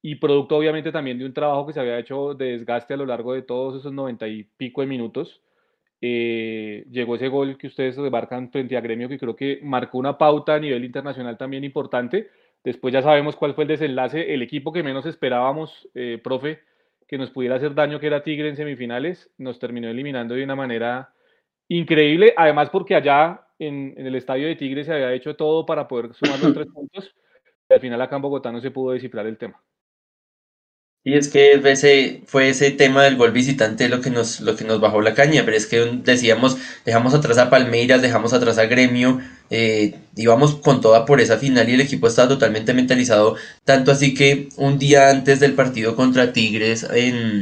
y 0.01 0.15
producto 0.15 0.57
obviamente 0.57 0.91
también 0.91 1.19
de 1.19 1.25
un 1.25 1.33
trabajo 1.33 1.67
que 1.67 1.73
se 1.73 1.79
había 1.79 1.99
hecho 1.99 2.33
de 2.33 2.53
desgaste 2.53 2.93
a 2.93 2.97
lo 2.97 3.05
largo 3.05 3.33
de 3.33 3.41
todos 3.43 3.79
esos 3.79 3.93
noventa 3.93 4.27
y 4.27 4.43
pico 4.43 4.81
de 4.81 4.87
minutos, 4.87 5.41
eh, 6.01 6.85
llegó 6.89 7.15
ese 7.15 7.27
gol 7.27 7.57
que 7.57 7.67
ustedes 7.67 7.95
debarcan 7.97 8.51
frente 8.51 8.75
a 8.77 8.81
Gremio 8.81 9.09
que 9.09 9.19
creo 9.19 9.35
que 9.35 9.59
marcó 9.63 9.97
una 9.99 10.17
pauta 10.17 10.55
a 10.55 10.59
nivel 10.59 10.83
internacional 10.85 11.37
también 11.37 11.63
importante 11.63 12.29
Después 12.63 12.93
ya 12.93 13.01
sabemos 13.01 13.35
cuál 13.35 13.55
fue 13.55 13.63
el 13.63 13.69
desenlace. 13.69 14.33
El 14.33 14.41
equipo 14.41 14.71
que 14.71 14.83
menos 14.83 15.05
esperábamos, 15.05 15.89
eh, 15.95 16.19
profe, 16.23 16.59
que 17.11 17.17
nos 17.17 17.29
pudiera 17.29 17.57
hacer 17.57 17.75
daño, 17.75 17.99
que 17.99 18.07
era 18.07 18.23
Tigre 18.23 18.47
en 18.47 18.55
semifinales, 18.55 19.29
nos 19.37 19.59
terminó 19.59 19.89
eliminando 19.89 20.33
de 20.33 20.45
una 20.45 20.55
manera 20.55 21.13
increíble. 21.67 22.33
Además, 22.37 22.69
porque 22.69 22.95
allá 22.95 23.49
en, 23.59 23.93
el 23.97 24.15
estadio 24.15 24.47
de 24.47 24.55
Tigre 24.55 24.85
se 24.85 24.93
había 24.93 25.11
hecho 25.11 25.35
todo 25.35 25.65
para 25.65 25.89
poder 25.89 26.13
sumar 26.13 26.39
los 26.39 26.53
tres 26.53 26.67
puntos. 26.73 27.13
Y 27.69 27.73
al 27.73 27.81
final 27.81 28.01
acá 28.01 28.15
en 28.15 28.21
Bogotá 28.21 28.49
no 28.53 28.61
se 28.61 28.71
pudo 28.71 28.93
descifrar 28.93 29.27
el 29.27 29.37
tema. 29.37 29.61
Y 31.03 31.15
es 31.15 31.29
que 31.29 31.53
ese, 31.53 32.21
fue 32.27 32.49
ese 32.49 32.69
tema 32.69 33.03
del 33.03 33.17
gol 33.17 33.31
visitante 33.31 33.89
lo 33.89 34.01
que, 34.01 34.11
nos, 34.11 34.39
lo 34.39 34.55
que 34.55 34.65
nos 34.65 34.79
bajó 34.79 35.01
la 35.01 35.15
caña, 35.15 35.43
pero 35.43 35.57
es 35.57 35.65
que 35.65 35.79
decíamos, 36.03 36.57
dejamos 36.85 37.15
atrás 37.15 37.39
a 37.39 37.49
Palmeiras, 37.49 38.03
dejamos 38.03 38.33
atrás 38.33 38.59
a 38.59 38.65
Gremio, 38.65 39.19
eh, 39.49 39.95
íbamos 40.15 40.57
con 40.57 40.79
toda 40.79 41.05
por 41.07 41.19
esa 41.19 41.37
final 41.37 41.67
y 41.67 41.73
el 41.73 41.81
equipo 41.81 42.07
estaba 42.07 42.27
totalmente 42.27 42.75
mentalizado, 42.75 43.35
tanto 43.65 43.91
así 43.91 44.13
que 44.13 44.49
un 44.57 44.77
día 44.77 45.09
antes 45.09 45.39
del 45.39 45.53
partido 45.53 45.95
contra 45.95 46.33
Tigres, 46.33 46.85
en, 46.93 47.41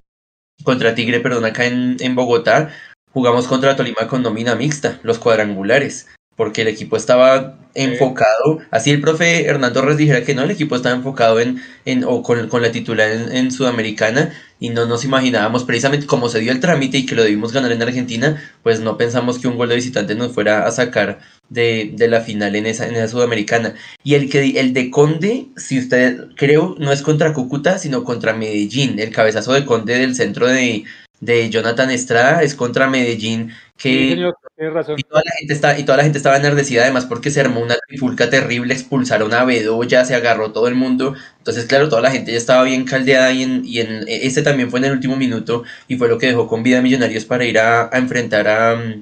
contra 0.64 0.96
Tigre, 0.96 1.20
perdón, 1.20 1.44
acá 1.44 1.66
en, 1.66 1.98
en 2.00 2.16
Bogotá, 2.16 2.70
jugamos 3.12 3.46
contra 3.48 3.76
Tolima 3.76 4.08
con 4.08 4.24
nómina 4.24 4.56
mixta, 4.56 5.02
los 5.04 5.20
cuadrangulares 5.20 6.08
porque 6.40 6.62
el 6.62 6.70
equipo 6.70 6.96
estaba 6.96 7.58
enfocado, 7.76 8.60
así 8.72 8.92
el 8.92 9.02
profe 9.02 9.44
Hernando 9.44 9.82
Torres 9.82 9.98
dijera 9.98 10.24
que 10.24 10.34
no, 10.34 10.44
el 10.44 10.52
equipo 10.52 10.78
estaba 10.78 10.96
enfocado 10.96 11.42
en, 11.42 11.62
en 11.84 12.06
o 12.06 12.24
con, 12.24 12.48
con 12.48 12.62
la 12.62 12.72
titular 12.72 13.12
en, 13.12 13.52
Sudamericana 13.52 14.32
y 14.58 14.70
no 14.70 14.86
nos 14.86 15.04
imaginábamos 15.04 15.66
precisamente 15.66 16.08
como 16.08 16.30
se 16.30 16.40
dio 16.40 16.54
el 16.54 16.62
trámite 16.62 16.98
y 16.98 17.06
que 17.06 17.16
lo 17.16 17.24
debimos 17.24 17.52
ganar 17.52 17.74
en 17.74 17.82
Argentina, 17.82 18.42
pues 18.64 18.80
no 18.80 18.98
pensamos 18.98 19.38
que 19.38 19.50
un 19.50 19.58
gol 19.58 19.68
de 19.68 19.76
visitante 19.76 20.16
nos 20.16 20.32
fuera 20.32 20.66
a 20.66 20.72
sacar 20.72 21.20
de, 21.50 21.92
de 21.94 22.08
la 22.08 22.22
final 22.22 22.56
en 22.56 22.68
esa, 22.68 22.88
en 22.88 22.96
esa 22.96 23.10
Sudamericana. 23.10 23.76
Y 24.06 24.14
el, 24.14 24.30
que, 24.30 24.62
el 24.62 24.72
de 24.72 24.90
Conde, 24.90 25.48
si 25.58 25.78
usted 25.78 26.30
creo, 26.38 26.78
no 26.80 26.94
es 26.94 27.02
contra 27.02 27.34
Cúcuta, 27.34 27.80
sino 27.80 28.06
contra 28.06 28.34
Medellín, 28.34 28.98
el 29.00 29.12
cabezazo 29.12 29.52
de 29.52 29.66
Conde 29.66 29.98
del 30.00 30.16
centro 30.16 30.48
de, 30.48 30.86
de 31.20 31.50
Jonathan 31.50 31.92
Estrada 31.92 32.44
es 32.44 32.56
contra 32.56 32.90
Medellín 32.90 33.52
que 33.76 34.32
Y, 34.62 35.04
toda 35.04 35.22
la 35.24 35.32
gente 35.38 35.54
está, 35.54 35.80
y 35.80 35.86
toda 35.86 35.98
la 35.98 36.04
gente 36.04 36.18
estaba 36.18 36.36
enardecida 36.36 36.82
además 36.82 37.06
porque 37.06 37.32
se 37.32 37.40
armó 37.40 37.62
una 37.62 37.78
trifulca 37.88 38.30
terrible, 38.30 38.74
expulsaron 38.74 39.34
a 39.34 39.46
Bedoya, 39.46 40.04
se 40.04 40.16
agarró 40.16 40.52
todo 40.52 40.68
el 40.68 40.76
mundo, 40.76 41.16
entonces 41.38 41.66
claro, 41.66 41.88
toda 41.88 42.02
la 42.02 42.12
gente 42.12 42.34
ya 42.34 42.38
estaba 42.38 42.64
bien 42.66 42.84
caldeada 42.84 43.32
y 43.32 43.44
en, 43.44 43.62
y 43.66 43.80
en 43.80 44.04
este 44.10 44.42
también 44.42 44.70
fue 44.70 44.80
en 44.80 44.86
el 44.86 44.92
último 44.92 45.16
minuto 45.16 45.64
y 45.88 45.96
fue 45.96 46.10
lo 46.10 46.18
que 46.18 46.28
dejó 46.28 46.46
con 46.50 46.62
vida 46.62 46.80
a 46.80 46.82
Millonarios 46.82 47.24
para 47.24 47.46
ir 47.46 47.58
a, 47.58 47.90
enfrentar 47.94 48.50
a 48.50 49.02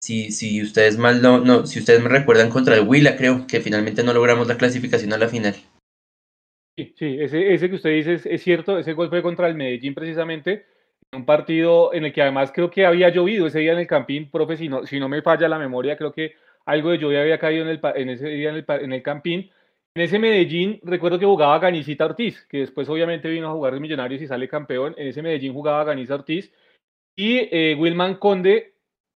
si, 0.00 0.32
si 0.32 0.62
ustedes 0.62 0.96
mal 0.96 1.20
no, 1.20 1.38
no, 1.38 1.66
si 1.66 1.80
ustedes 1.80 2.02
me 2.02 2.08
recuerdan 2.08 2.48
contra 2.48 2.74
el 2.74 2.88
Huila, 2.88 3.16
creo 3.16 3.46
que 3.46 3.60
finalmente 3.60 4.02
no 4.04 4.14
logramos 4.14 4.48
la 4.48 4.56
clasificación 4.56 5.12
a 5.12 5.18
la 5.18 5.28
final. 5.28 5.54
Sí, 6.78 6.94
sí, 6.96 7.16
ese, 7.20 7.52
ese 7.52 7.68
que 7.68 7.76
usted 7.76 7.90
dice 7.90 8.14
es, 8.14 8.24
es 8.24 8.42
cierto, 8.42 8.78
ese 8.78 8.94
gol 8.94 9.10
fue 9.10 9.20
contra 9.20 9.48
el 9.48 9.54
Medellín 9.54 9.94
precisamente 9.94 10.64
un 11.14 11.24
partido 11.24 11.92
en 11.94 12.04
el 12.04 12.12
que 12.12 12.22
además 12.22 12.52
creo 12.52 12.70
que 12.70 12.86
había 12.86 13.08
llovido 13.08 13.46
ese 13.46 13.60
día 13.60 13.72
en 13.72 13.78
el 13.78 13.86
Campín, 13.86 14.30
profe, 14.30 14.56
si 14.56 14.68
no, 14.68 14.86
si 14.86 14.98
no 15.00 15.08
me 15.08 15.22
falla 15.22 15.48
la 15.48 15.58
memoria, 15.58 15.96
creo 15.96 16.12
que 16.12 16.34
algo 16.66 16.90
de 16.90 16.98
lluvia 16.98 17.22
había 17.22 17.38
caído 17.38 17.64
en, 17.64 17.70
el, 17.70 17.80
en 17.94 18.10
ese 18.10 18.28
día 18.28 18.50
en 18.50 18.56
el, 18.56 18.64
en 18.68 18.92
el 18.92 19.02
Campín. 19.02 19.50
En 19.96 20.02
ese 20.02 20.18
Medellín, 20.18 20.80
recuerdo 20.82 21.20
que 21.20 21.26
jugaba 21.26 21.58
Ganicita 21.60 22.04
Ortiz, 22.04 22.44
que 22.46 22.58
después 22.58 22.88
obviamente 22.88 23.28
vino 23.28 23.48
a 23.48 23.52
jugar 23.52 23.74
de 23.74 23.80
Millonarios 23.80 24.20
y 24.22 24.26
sale 24.26 24.48
campeón. 24.48 24.94
En 24.96 25.06
ese 25.06 25.22
Medellín 25.22 25.52
jugaba 25.52 25.84
Ganiza 25.84 26.16
Ortiz. 26.16 26.52
Y 27.16 27.48
eh, 27.52 27.76
Wilman 27.78 28.16
Conde, 28.16 28.74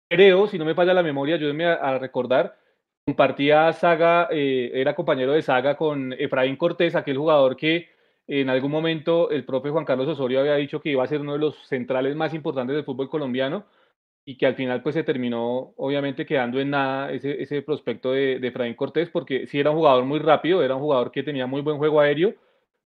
creo, 0.09 0.47
si 0.47 0.59
no 0.59 0.65
me 0.65 0.75
falla 0.75 0.93
la 0.93 1.01
memoria, 1.01 1.35
ayúdenme 1.35 1.65
a, 1.65 1.97
recordar, 1.97 2.57
compartía 3.05 3.71
saga, 3.71 4.27
eh, 4.31 4.71
era 4.73 4.95
compañero 4.95 5.31
de 5.31 5.41
saga 5.41 5.77
con 5.77 6.11
Efraín 6.11 6.57
Cortés, 6.57 6.95
aquel 6.95 7.17
jugador 7.17 7.55
que 7.55 7.87
en 8.27 8.49
algún 8.49 8.71
momento 8.71 9.29
el 9.29 9.45
profe 9.45 9.69
Juan 9.69 9.85
Carlos 9.85 10.07
Osorio 10.07 10.39
había 10.39 10.55
dicho 10.55 10.81
que 10.81 10.89
iba 10.89 11.03
a 11.03 11.07
ser 11.07 11.21
uno 11.21 11.33
de 11.33 11.39
los 11.39 11.55
centrales 11.67 12.15
más 12.15 12.33
importantes 12.33 12.75
del 12.75 12.85
fútbol 12.85 13.09
colombiano 13.09 13.65
y 14.25 14.37
que 14.37 14.47
al 14.47 14.55
final 14.55 14.81
pues 14.81 14.95
se 14.95 15.03
terminó 15.03 15.73
obviamente 15.77 16.25
quedando 16.25 16.59
en 16.59 16.71
nada 16.71 17.11
ese, 17.11 17.41
ese 17.41 17.61
prospecto 17.61 18.11
de, 18.11 18.39
de 18.39 18.75
Cortés 18.75 19.09
porque 19.09 19.45
sí 19.45 19.59
era 19.59 19.69
un 19.69 19.77
jugador 19.77 20.05
muy 20.05 20.19
rápido, 20.19 20.63
era 20.63 20.75
un 20.75 20.81
jugador 20.81 21.11
que 21.11 21.23
tenía 21.23 21.45
muy 21.45 21.61
buen 21.61 21.77
juego 21.77 21.99
aéreo, 21.99 22.33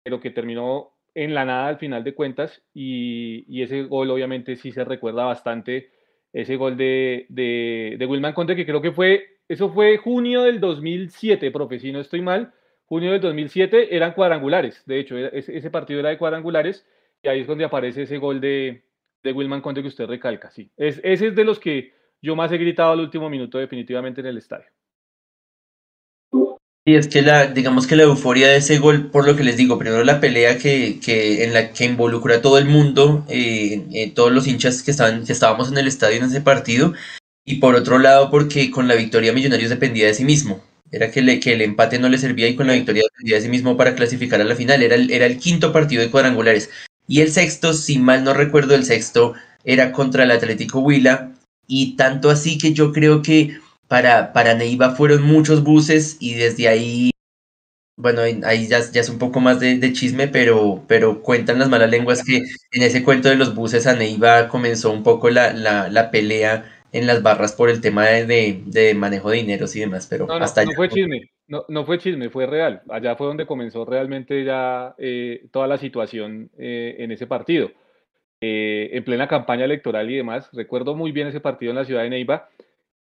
pero 0.04 0.20
que 0.20 0.32
terminó 0.32 0.92
en 1.14 1.36
la 1.36 1.46
nada 1.46 1.68
al 1.68 1.78
final 1.78 2.04
de 2.04 2.16
cuentas 2.16 2.64
y, 2.74 3.46
y 3.48 3.62
ese 3.62 3.84
gol 3.84 4.10
obviamente 4.10 4.56
sí 4.56 4.72
se 4.72 4.84
recuerda 4.84 5.26
bastante, 5.26 5.92
ese 6.34 6.56
gol 6.56 6.78
de, 6.78 7.28
de, 7.30 7.96
de 8.00 8.06
Wilman 8.08 8.34
Conte 8.34 8.56
que 8.56 8.66
creo 8.66 8.82
que 8.82 8.92
fue, 8.92 9.40
eso 9.48 9.70
fue 9.70 9.98
junio 9.98 10.44
del 10.44 10.60
2007, 10.60 11.52
profe, 11.52 11.80
si 11.80 11.92
no 11.92 12.00
estoy 12.00 12.22
mal, 12.22 12.54
junio 12.90 13.12
del 13.12 13.22
2007 13.22 13.96
eran 13.96 14.14
cuadrangulares, 14.14 14.84
de 14.86 15.00
hecho, 15.00 15.16
ese, 15.16 15.70
partido 15.70 16.00
era 16.00 16.10
de 16.10 16.18
cuadrangulares 16.18 16.86
y 17.22 17.30
ahí 17.30 17.42
es 17.42 17.48
donde 17.48 17.64
aparece 17.64 18.02
ese 18.02 18.18
gol 18.18 18.42
de, 18.42 18.84
de 19.24 19.32
Wilman 19.32 19.62
Conte 19.62 19.84
que 19.84 19.88
usted 19.88 20.08
recalca, 20.08 20.50
sí. 20.50 20.72
Es, 20.76 21.00
ese 21.04 21.28
es 21.28 21.36
de 21.36 21.46
los 21.46 21.60
que 21.60 21.94
yo 22.20 22.36
más 22.36 22.52
he 22.52 22.58
gritado 22.58 22.92
al 22.92 23.00
último 23.00 23.30
minuto 23.30 23.60
definitivamente 23.60 24.22
en 24.22 24.28
el 24.28 24.40
estadio. 24.40 24.66
Y 26.84 26.96
es 26.96 27.08
que 27.08 27.22
la, 27.22 27.46
digamos 27.46 27.86
que 27.86 27.96
la 27.96 28.04
euforia 28.04 28.48
de 28.48 28.58
ese 28.58 28.80
gol, 28.80 29.12
por 29.12 29.28
lo 29.28 29.36
que 29.36 29.44
les 29.44 29.58
digo, 29.58 29.78
primero 29.78 30.04
la 30.04 30.20
pelea 30.20 30.58
que, 30.58 31.00
que 31.00 31.44
en 31.44 31.54
la 31.54 31.72
que 31.72 31.86
involucra 31.86 32.38
a 32.38 32.42
todo 32.42 32.58
el 32.58 32.66
mundo, 32.66 33.24
eh, 33.30 33.86
eh, 33.94 34.12
todos 34.12 34.32
los 34.32 34.48
hinchas 34.48 34.82
que, 34.82 34.90
estaban, 34.90 35.24
que 35.26 35.34
estábamos 35.34 35.72
en 35.72 35.78
el 35.78 35.88
estadio 35.88 36.18
en 36.18 36.24
ese 36.24 36.42
partido, 36.42 36.94
y 37.46 37.58
por 37.58 37.76
otro 37.76 38.00
lado 38.00 38.32
porque 38.32 38.72
con 38.72 38.88
la 38.88 38.96
victoria 38.96 39.34
Millonarios 39.34 39.70
dependía 39.70 40.08
de 40.08 40.16
sí 40.16 40.26
mismo 40.26 40.64
era 40.92 41.12
que, 41.12 41.22
le, 41.22 41.40
que, 41.40 41.54
el 41.54 41.62
empate 41.62 42.00
no 42.00 42.10
le 42.10 42.18
servía 42.18 42.48
y 42.48 42.56
con 42.56 42.68
la 42.68 42.74
victoria 42.74 43.04
de 43.20 43.42
sí 43.42 43.50
mismo 43.50 43.78
para 43.78 43.96
clasificar 43.96 44.42
a 44.42 44.46
la 44.46 44.56
final. 44.56 44.82
Era 44.82 44.96
el, 44.96 45.12
era 45.12 45.26
el 45.26 45.38
quinto 45.38 45.72
partido 45.72 46.02
de 46.02 46.10
cuadrangulares. 46.10 46.70
Y 47.08 47.22
el 47.22 47.32
sexto, 47.32 47.74
si 47.74 48.00
mal 48.00 48.24
no 48.24 48.34
recuerdo, 48.34 48.76
el 48.76 48.86
sexto 48.86 49.34
era 49.64 49.92
contra 49.92 50.24
el 50.24 50.32
Atlético 50.32 50.80
Huila. 50.80 51.32
Y 51.68 51.96
tanto 51.96 52.30
así 52.30 52.58
que 52.58 52.74
yo 52.74 52.92
creo 52.92 53.22
que 53.22 53.60
para, 53.88 54.34
para 54.34 54.56
Neiva 54.56 54.96
fueron 54.96 55.24
muchos 55.24 55.64
buses 55.64 56.18
y 56.20 56.36
desde 56.36 56.68
ahí, 56.68 57.12
bueno, 57.98 58.22
ahí 58.22 58.68
ya, 58.68 58.80
ya 58.92 59.02
es 59.02 59.10
un 59.10 59.20
poco 59.20 59.40
más 59.40 59.60
de, 59.60 59.94
chisme, 59.94 60.28
pero, 60.28 60.84
pero 60.88 61.22
cuentan 61.22 61.60
las 61.60 61.70
malas 61.70 61.90
lenguas 61.90 62.24
que 62.24 62.38
en 62.38 62.84
ese 62.84 63.04
cuento 63.04 63.30
de 63.30 63.36
los 63.36 63.54
buses 63.54 63.86
a 63.88 63.96
Neiva 63.96 64.48
comenzó 64.48 64.92
un 64.92 65.04
poco 65.04 65.30
la, 65.30 65.54
la, 65.54 65.90
la 65.90 66.10
pelea 66.10 66.79
en 66.92 67.08
las 67.08 67.22
barras 67.22 67.54
por 67.54 67.70
el 67.70 67.82
tema 67.82 68.06
de, 68.08 68.62
de, 68.66 68.94
manejo 68.94 69.30
de 69.30 69.38
dineros 69.38 69.76
y 69.76 69.82
demás, 69.82 70.08
pero 70.10 70.26
no, 70.26 70.34
hasta 70.34 70.66
no, 70.66 70.72
fue 70.72 70.90
chisme, 70.90 71.30
no, 71.48 71.66
no, 71.68 71.86
fue 71.86 72.00
chisme, 72.00 72.30
fue 72.30 72.48
real. 72.48 72.82
Allá 72.90 73.16
fue 73.16 73.28
donde 73.28 73.46
comenzó 73.46 73.86
realmente 73.86 74.44
ya 74.44 74.96
eh, 74.98 75.48
toda 75.52 75.68
la 75.68 75.78
situación 75.78 76.50
eh, 76.58 76.96
en 77.00 77.12
ese 77.12 77.28
partido. 77.28 77.72
Eh, 78.42 78.92
en 78.94 79.04
plena 79.04 79.28
campaña 79.28 79.66
electoral 79.66 80.10
y 80.10 80.16
demás, 80.16 80.50
recuerdo 80.54 80.96
muy 80.96 81.12
bien 81.12 81.28
ese 81.28 81.42
partido 81.42 81.72
en 81.72 81.76
la 81.76 81.86
ciudad 81.86 82.04
de 82.04 82.10
Neiva. 82.10 82.50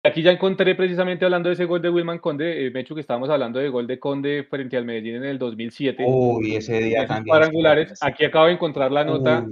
Aquí 0.04 0.22
ya 0.22 0.32
encontré 0.32 0.76
precisamente 0.76 1.26
hablando 1.26 1.50
de 1.50 1.56
ese 1.56 1.66
gol 1.66 1.82
de 1.82 1.90
Wilman 1.90 2.20
Conde, 2.20 2.72
me 2.74 2.80
hecho 2.80 2.96
que 2.96 3.02
estábamos 3.02 3.30
hablando 3.30 3.60
de 3.60 3.68
gol 3.68 3.86
de 3.86 4.00
Conde 4.00 4.46
frente 4.50 4.78
al 4.78 4.86
Medellín 4.86 5.16
en 5.16 5.26
el 5.26 5.38
2007. 5.38 6.04
Uy, 6.08 6.56
ese 6.56 6.80
día 6.80 7.06
también. 7.06 7.34
Cuadrangulares. 7.34 8.02
Aquí 8.02 8.24
acabo 8.24 8.46
de 8.46 8.54
encontrar 8.54 8.92
la 8.92 9.04
nota. 9.04 9.46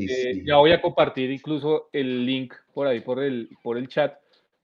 Ya 0.45 0.55
voy 0.55 0.71
a 0.71 0.81
compartir 0.81 1.31
incluso 1.31 1.89
el 1.91 2.25
link 2.25 2.53
por 2.73 2.87
ahí 2.87 3.01
por 3.01 3.21
el, 3.21 3.49
por 3.61 3.77
el 3.77 3.89
chat 3.89 4.13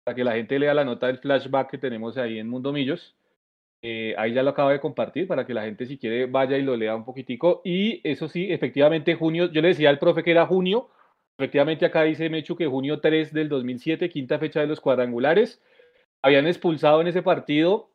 para 0.07 0.15
que 0.15 0.23
la 0.23 0.35
gente 0.35 0.57
lea 0.57 0.73
la 0.73 0.85
nota 0.85 1.07
del 1.07 1.17
flashback 1.17 1.69
que 1.69 1.77
tenemos 1.77 2.17
ahí 2.17 2.39
en 2.39 2.47
Mundo 2.47 2.71
Millos. 2.71 3.13
Eh, 3.81 4.15
ahí 4.17 4.33
ya 4.33 4.41
lo 4.41 4.51
acabo 4.51 4.69
de 4.69 4.79
compartir 4.79 5.27
para 5.27 5.45
que 5.45 5.53
la 5.53 5.63
gente 5.63 5.85
si 5.85 5.97
quiere 5.97 6.27
vaya 6.27 6.57
y 6.57 6.61
lo 6.61 6.77
lea 6.77 6.95
un 6.95 7.03
poquitico. 7.03 7.59
Y 7.65 7.99
eso 8.09 8.29
sí, 8.29 8.49
efectivamente 8.49 9.15
junio, 9.15 9.51
yo 9.51 9.61
le 9.61 9.67
decía 9.67 9.89
al 9.89 9.99
profe 9.99 10.23
que 10.23 10.31
era 10.31 10.45
junio, 10.45 10.87
efectivamente 11.37 11.85
acá 11.85 12.03
dice 12.03 12.29
Mechu 12.29 12.55
que 12.55 12.67
junio 12.67 13.01
3 13.01 13.33
del 13.33 13.49
2007, 13.49 14.07
quinta 14.07 14.39
fecha 14.39 14.61
de 14.61 14.67
los 14.67 14.79
cuadrangulares, 14.79 15.61
habían 16.21 16.47
expulsado 16.47 17.01
en 17.01 17.07
ese 17.07 17.21
partido 17.21 17.91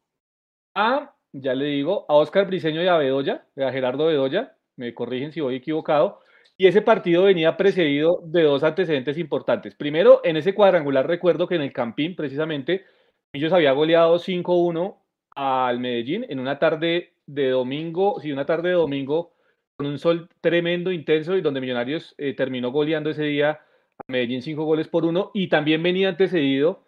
a, 0.74 1.14
ya 1.32 1.54
le 1.54 1.64
digo, 1.64 2.04
a 2.10 2.14
Oscar 2.16 2.46
Briseño 2.46 2.82
y 2.82 2.88
a 2.88 2.98
Bedoya, 2.98 3.46
a 3.56 3.72
Gerardo 3.72 4.04
Bedoya, 4.04 4.54
me 4.76 4.92
corrigen 4.92 5.32
si 5.32 5.40
voy 5.40 5.54
equivocado, 5.54 6.20
y 6.56 6.66
ese 6.66 6.82
partido 6.82 7.24
venía 7.24 7.56
precedido 7.56 8.20
de 8.24 8.42
dos 8.42 8.62
antecedentes 8.62 9.18
importantes. 9.18 9.74
Primero, 9.74 10.20
en 10.24 10.36
ese 10.36 10.54
cuadrangular 10.54 11.06
recuerdo 11.06 11.48
que 11.48 11.54
en 11.56 11.62
el 11.62 11.72
Campín, 11.72 12.14
precisamente, 12.14 12.84
ellos 13.32 13.52
había 13.52 13.72
goleado 13.72 14.18
5-1 14.18 14.98
al 15.34 15.80
Medellín 15.80 16.26
en 16.28 16.38
una 16.38 16.58
tarde 16.58 17.14
de 17.26 17.48
domingo, 17.50 18.20
sí, 18.20 18.32
una 18.32 18.46
tarde 18.46 18.70
de 18.70 18.74
domingo 18.74 19.32
con 19.76 19.86
un 19.86 19.98
sol 19.98 20.28
tremendo, 20.40 20.92
intenso 20.92 21.36
y 21.36 21.40
donde 21.40 21.60
Millonarios 21.60 22.14
eh, 22.18 22.34
terminó 22.34 22.70
goleando 22.70 23.10
ese 23.10 23.24
día 23.24 23.50
a 23.50 24.04
Medellín 24.06 24.42
cinco 24.42 24.64
goles 24.64 24.88
por 24.88 25.04
uno 25.04 25.30
y 25.32 25.48
también 25.48 25.82
venía 25.82 26.08
antecedido 26.10 26.84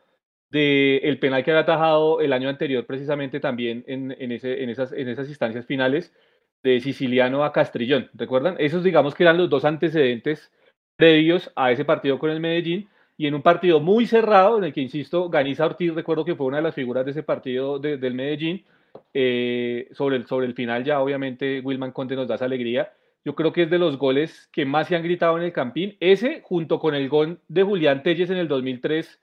del 0.50 1.00
el 1.02 1.18
penal 1.18 1.42
que 1.42 1.50
había 1.50 1.62
atajado 1.62 2.21
el 2.21 2.33
año 2.33 2.49
anterior 2.49 2.87
precisamente 2.87 3.40
también 3.40 3.85
en 3.88 4.12
esas 4.30 5.28
instancias 5.28 5.66
finales 5.66 6.12
de 6.64 6.80
Siciliano 6.80 7.44
a 7.44 7.52
Castrillón, 7.52 8.11
¿recuerdan? 8.14 8.56
Esos 8.59 8.83
digamos 8.83 9.14
que 9.14 9.23
eran 9.23 9.37
los 9.37 9.50
dos 9.50 9.64
antecedentes 9.64 10.50
previos 10.97 11.52
a 11.54 11.71
ese 11.71 11.85
partido 11.85 12.18
con 12.18 12.30
el 12.30 12.40
Medellín 12.40 12.88
y 13.18 13.26
en 13.26 13.35
un 13.35 13.42
partido 13.42 13.80
muy 13.80 14.06
cerrado 14.06 14.59
en 14.59 14.64
el 14.64 14.73
que, 14.73 14.80
insisto, 14.80 15.28
Ganiza 15.28 15.66
Ortiz, 15.66 15.94
recuerdo 15.94 16.25
que 16.25 16.35
fue 16.35 16.47
una 16.47 16.56
de 16.56 16.62
las 16.64 16.75
figuras 16.75 17.04
de 17.04 17.12
ese 17.12 17.23
partido 17.23 17.78
del 17.78 18.14
Medellín, 18.14 18.64
eh, 19.12 19.88
sobre, 19.92 20.16
el, 20.16 20.26
sobre 20.26 20.47
el 20.47 20.54
final 20.54 20.85
ya 20.85 21.00
obviamente 21.00 21.61
Wilman 21.61 21.92
Conte 21.92 22.16
nos 22.16 22.28
da 22.28 22.37
esa 22.37 22.47
alegría. 22.47 22.92
Yo 23.25 23.35
creo 23.35 23.52
que 23.52 23.64
es 23.64 23.71
de 23.71 23.78
los 23.78 23.99
goles 23.99 24.49
que 24.50 24.64
más 24.64 24.88
se 24.88 24.97
han 24.97 25.02
gritado 25.02 25.37
en 25.37 25.44
el 25.44 25.52
Campín. 25.52 25.97
Ese, 26.00 26.40
junto 26.42 26.78
con 26.78 26.94
el 26.94 27.09
gol 27.09 27.40
de 27.49 27.62
Julián 27.62 28.02
Telles 28.02 28.30
en 28.30 28.37
el 28.38 28.49
2003, 28.49 29.21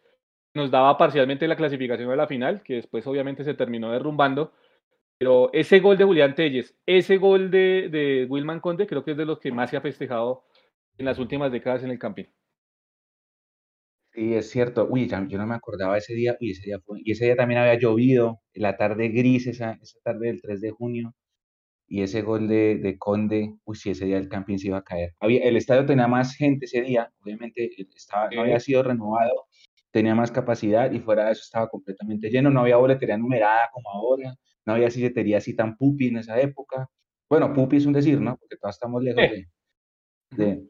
nos 0.54 0.72
daba 0.72 0.98
parcialmente 0.98 1.48
la 1.48 1.56
clasificación 1.56 2.10
de 2.10 2.16
la 2.16 2.28
final, 2.28 2.62
que 2.64 2.76
después 2.76 3.06
obviamente 3.08 3.44
se 3.44 3.54
terminó 3.54 3.92
derrumbando. 3.92 4.54
Pero 5.22 5.54
ese 5.54 5.80
gol 5.82 6.00
de 6.00 6.04
Julián 6.04 6.34
Telles, 6.34 6.76
ese 6.84 7.18
gol 7.18 7.52
de, 7.52 7.90
de 7.92 8.26
Wilman 8.28 8.60
Conte, 8.60 8.88
creo 8.88 9.06
que 9.06 9.12
es 9.12 9.18
de 9.18 9.28
los 9.28 9.38
que 9.38 9.52
más 9.52 9.70
se 9.70 9.78
ha 9.78 9.82
festejado 9.82 10.46
en 10.98 11.06
las 11.06 11.20
últimas 11.20 11.52
décadas 11.52 11.84
en 11.84 11.92
el 11.92 12.00
Campín. 12.00 12.28
Sí, 14.14 14.34
es 14.34 14.50
cierto. 14.50 14.88
Uy, 14.90 15.08
yo 15.08 15.38
no 15.38 15.46
me 15.46 15.54
acordaba 15.54 15.96
ese 16.00 16.16
día. 16.16 16.36
Uy, 16.42 16.50
ese 16.50 16.64
día 16.64 16.80
fue, 16.84 17.02
y 17.04 17.12
ese 17.12 17.26
día 17.26 17.36
también 17.36 17.60
había 17.60 17.78
llovido, 17.78 18.42
la 18.56 18.78
tarde 18.78 19.10
gris, 19.10 19.46
esa, 19.46 19.74
esa 19.80 20.00
tarde 20.04 20.26
del 20.26 20.42
3 20.42 20.60
de 20.60 20.72
junio. 20.72 21.14
Y 21.88 22.02
ese 22.02 22.24
gol 22.24 22.48
de, 22.48 22.78
de 22.78 22.98
Conde, 22.98 23.54
uy, 23.64 23.76
sí, 23.76 23.92
ese 23.92 24.06
día 24.06 24.18
el 24.18 24.28
camping 24.28 24.58
se 24.58 24.70
iba 24.70 24.80
a 24.80 24.84
caer. 24.84 25.12
Había, 25.20 25.44
el 25.44 25.56
estadio 25.56 25.86
tenía 25.86 26.08
más 26.08 26.36
gente 26.36 26.66
ese 26.66 26.82
día, 26.82 27.12
obviamente 27.24 27.70
estaba, 27.96 28.28
no 28.32 28.42
había 28.42 28.60
sido 28.60 28.82
renovado, 28.82 29.46
tenía 29.92 30.16
más 30.16 30.32
capacidad 30.32 30.92
y 30.92 31.00
fuera 31.00 31.26
de 31.26 31.34
eso 31.34 31.42
estaba 31.44 31.70
completamente 31.70 32.32
lleno. 32.32 32.50
No 32.50 32.62
había 32.62 32.78
boletería 32.78 33.18
numerada 33.20 33.70
como 33.72 33.92
ahora, 33.92 34.34
no 34.66 34.74
había 34.74 34.90
silletería 34.90 35.38
así 35.38 35.56
tan 35.56 35.78
pupi 35.78 36.08
en 36.08 36.18
esa 36.18 36.40
época. 36.40 36.90
Bueno, 37.30 37.54
pupi 37.54 37.78
es 37.78 37.86
un 37.86 37.94
decir, 37.94 38.20
¿no? 38.20 38.38
Porque 38.38 38.58
todos 38.58 38.76
estamos 38.76 39.04
lejos 39.04 39.24
de, 39.24 39.48
de, 40.36 40.64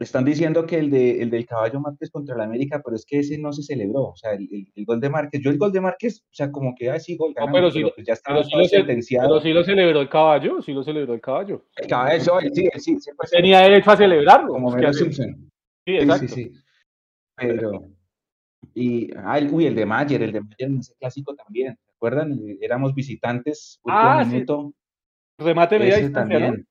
están 0.00 0.24
diciendo 0.24 0.66
que 0.66 0.78
el, 0.78 0.90
de, 0.90 1.22
el 1.22 1.30
del 1.30 1.46
caballo 1.46 1.80
Márquez 1.80 2.10
contra 2.10 2.36
la 2.36 2.44
América, 2.44 2.80
pero 2.84 2.96
es 2.96 3.04
que 3.06 3.18
ese 3.18 3.38
no 3.38 3.52
se 3.52 3.62
celebró. 3.62 4.08
O 4.08 4.16
sea, 4.16 4.32
el, 4.32 4.48
el, 4.74 4.84
gol 4.84 5.00
de 5.00 5.10
Márquez, 5.10 5.40
yo 5.42 5.50
el 5.50 5.58
gol 5.58 5.72
de 5.72 5.80
Márquez, 5.80 6.22
o 6.22 6.34
sea, 6.34 6.50
como 6.50 6.74
que 6.74 6.90
así 6.90 7.16
gol 7.16 7.32
ganamos, 7.34 7.54
pero, 7.54 7.70
sí, 7.70 7.82
pues 7.94 8.06
ya 8.06 8.14
estaba 8.14 8.42
sí 8.42 8.50
sentenciado. 8.68 9.28
Pero 9.28 9.40
sí 9.40 9.52
lo 9.52 9.64
celebró 9.64 10.00
el 10.00 10.08
caballo, 10.08 10.62
sí 10.62 10.72
lo 10.72 10.82
celebró 10.82 11.14
el 11.14 11.20
caballo. 11.20 11.64
El 11.76 11.86
caballo, 11.86 12.40
sí, 12.52 12.68
sí. 12.78 13.00
sí 13.00 13.10
pues, 13.16 13.30
Tenía 13.30 13.60
derecho 13.60 13.90
a 13.90 13.96
celebrarlo. 13.96 14.48
Como 14.48 14.70
Mero 14.70 14.92
Simpson. 14.92 15.50
Sí, 15.86 15.96
exacto. 15.96 16.28
Sí, 16.28 16.44
sí, 16.44 16.52
Pero, 17.36 17.88
y, 18.74 19.10
ah, 19.16 19.38
el, 19.38 19.52
uy, 19.52 19.66
el 19.66 19.74
de 19.74 19.86
Mayer, 19.86 20.22
el 20.22 20.32
de 20.32 20.40
Mayer 20.40 20.68
en 20.68 20.78
ese 20.78 20.94
clásico 20.94 21.34
también. 21.34 21.76
¿Se 22.02 22.08
acuerdan? 22.08 22.36
Éramos 22.60 22.96
visitantes, 22.96 23.78
último 23.84 24.02
ah, 24.02 24.24
minuto. 24.24 24.74
Sí. 25.38 25.44
Remate 25.44 25.78
media 25.78 25.98
distancia, 25.98 26.36
también. 26.36 26.66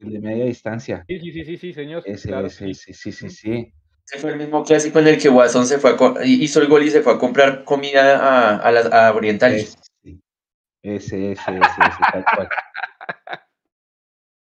¿no? 0.00 0.06
El 0.06 0.12
de 0.12 0.20
media 0.20 0.44
distancia. 0.44 1.04
Sí, 1.08 1.18
sí, 1.18 1.32
sí, 1.32 1.44
sí, 1.46 1.56
sí 1.56 1.72
señor. 1.72 2.02
Ese, 2.04 2.28
claro, 2.28 2.48
ese, 2.48 2.74
sí, 2.74 2.92
sí, 2.92 3.10
sí, 3.10 3.30
sí. 3.30 3.72
Ese 4.06 4.20
fue 4.20 4.32
el 4.32 4.36
mismo 4.36 4.62
clásico 4.64 4.98
en 4.98 5.06
el 5.06 5.18
que 5.18 5.30
Watson 5.30 5.64
se 5.64 5.78
fue 5.78 5.92
a 5.92 6.24
hizo 6.26 6.60
el 6.60 6.68
gol 6.68 6.82
y 6.82 6.90
se 6.90 7.00
fue 7.00 7.14
a 7.14 7.18
comprar 7.18 7.64
comida 7.64 8.18
a, 8.18 8.56
a, 8.58 8.70
las, 8.70 8.92
a 8.92 9.14
Orientales. 9.14 9.78
Ese, 10.02 10.20
ese, 10.82 11.32
ese, 11.32 11.32
ese, 11.32 11.56
ese 11.56 12.02
tal 12.12 12.24
cual. 12.34 12.48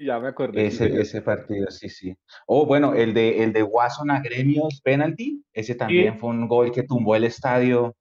Ya 0.00 0.18
me 0.18 0.26
acordé. 0.26 0.66
Ese, 0.66 1.00
ese 1.00 1.22
partido, 1.22 1.70
sí, 1.70 1.88
sí. 1.88 2.16
Oh, 2.48 2.66
bueno, 2.66 2.94
el 2.94 3.14
de, 3.14 3.44
el 3.44 3.52
de 3.52 3.62
Watson 3.62 4.10
a 4.10 4.20
Gremios 4.20 4.80
penalty, 4.82 5.44
ese 5.52 5.76
también 5.76 6.14
Sí. 6.14 6.18
fue 6.18 6.30
un 6.30 6.48
gol 6.48 6.72
que 6.72 6.82
tumbó 6.82 7.14
el 7.14 7.22
estadio. 7.22 7.94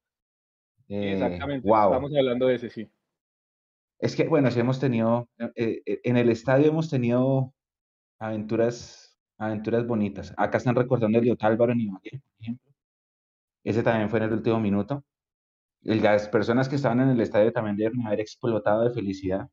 Eh, 0.87 1.13
Exactamente. 1.13 1.67
wow. 1.67 1.85
Estamos 1.85 2.11
hablando 2.15 2.47
de 2.47 2.55
ese, 2.55 2.69
sí. 2.69 2.89
Es 3.99 4.15
que, 4.15 4.27
bueno, 4.27 4.51
sí 4.51 4.59
hemos 4.59 4.79
tenido, 4.79 5.29
eh, 5.55 5.81
eh, 5.85 6.01
en 6.03 6.17
el 6.17 6.29
estadio 6.29 6.67
hemos 6.67 6.89
tenido 6.89 7.53
aventuras, 8.19 9.17
aventuras 9.37 9.87
bonitas. 9.87 10.33
Acá 10.37 10.57
están 10.57 10.75
recordando 10.75 11.19
el 11.19 11.25
de 11.25 11.31
Otálvaro 11.31 11.71
en 11.71 11.81
Ibagué, 11.81 12.11
por 12.11 12.41
ejemplo. 12.41 12.71
Ese 13.63 13.81
también 13.81 14.09
fue 14.09 14.19
en 14.19 14.25
el 14.25 14.33
último 14.33 14.59
minuto. 14.59 15.05
Las 15.81 16.27
personas 16.27 16.67
que 16.67 16.75
estaban 16.75 17.01
en 17.01 17.09
el 17.09 17.21
estadio 17.21 17.51
también 17.51 17.77
deben 17.77 18.05
haber 18.05 18.19
explotado 18.19 18.83
de 18.83 18.93
felicidad. 18.93 19.47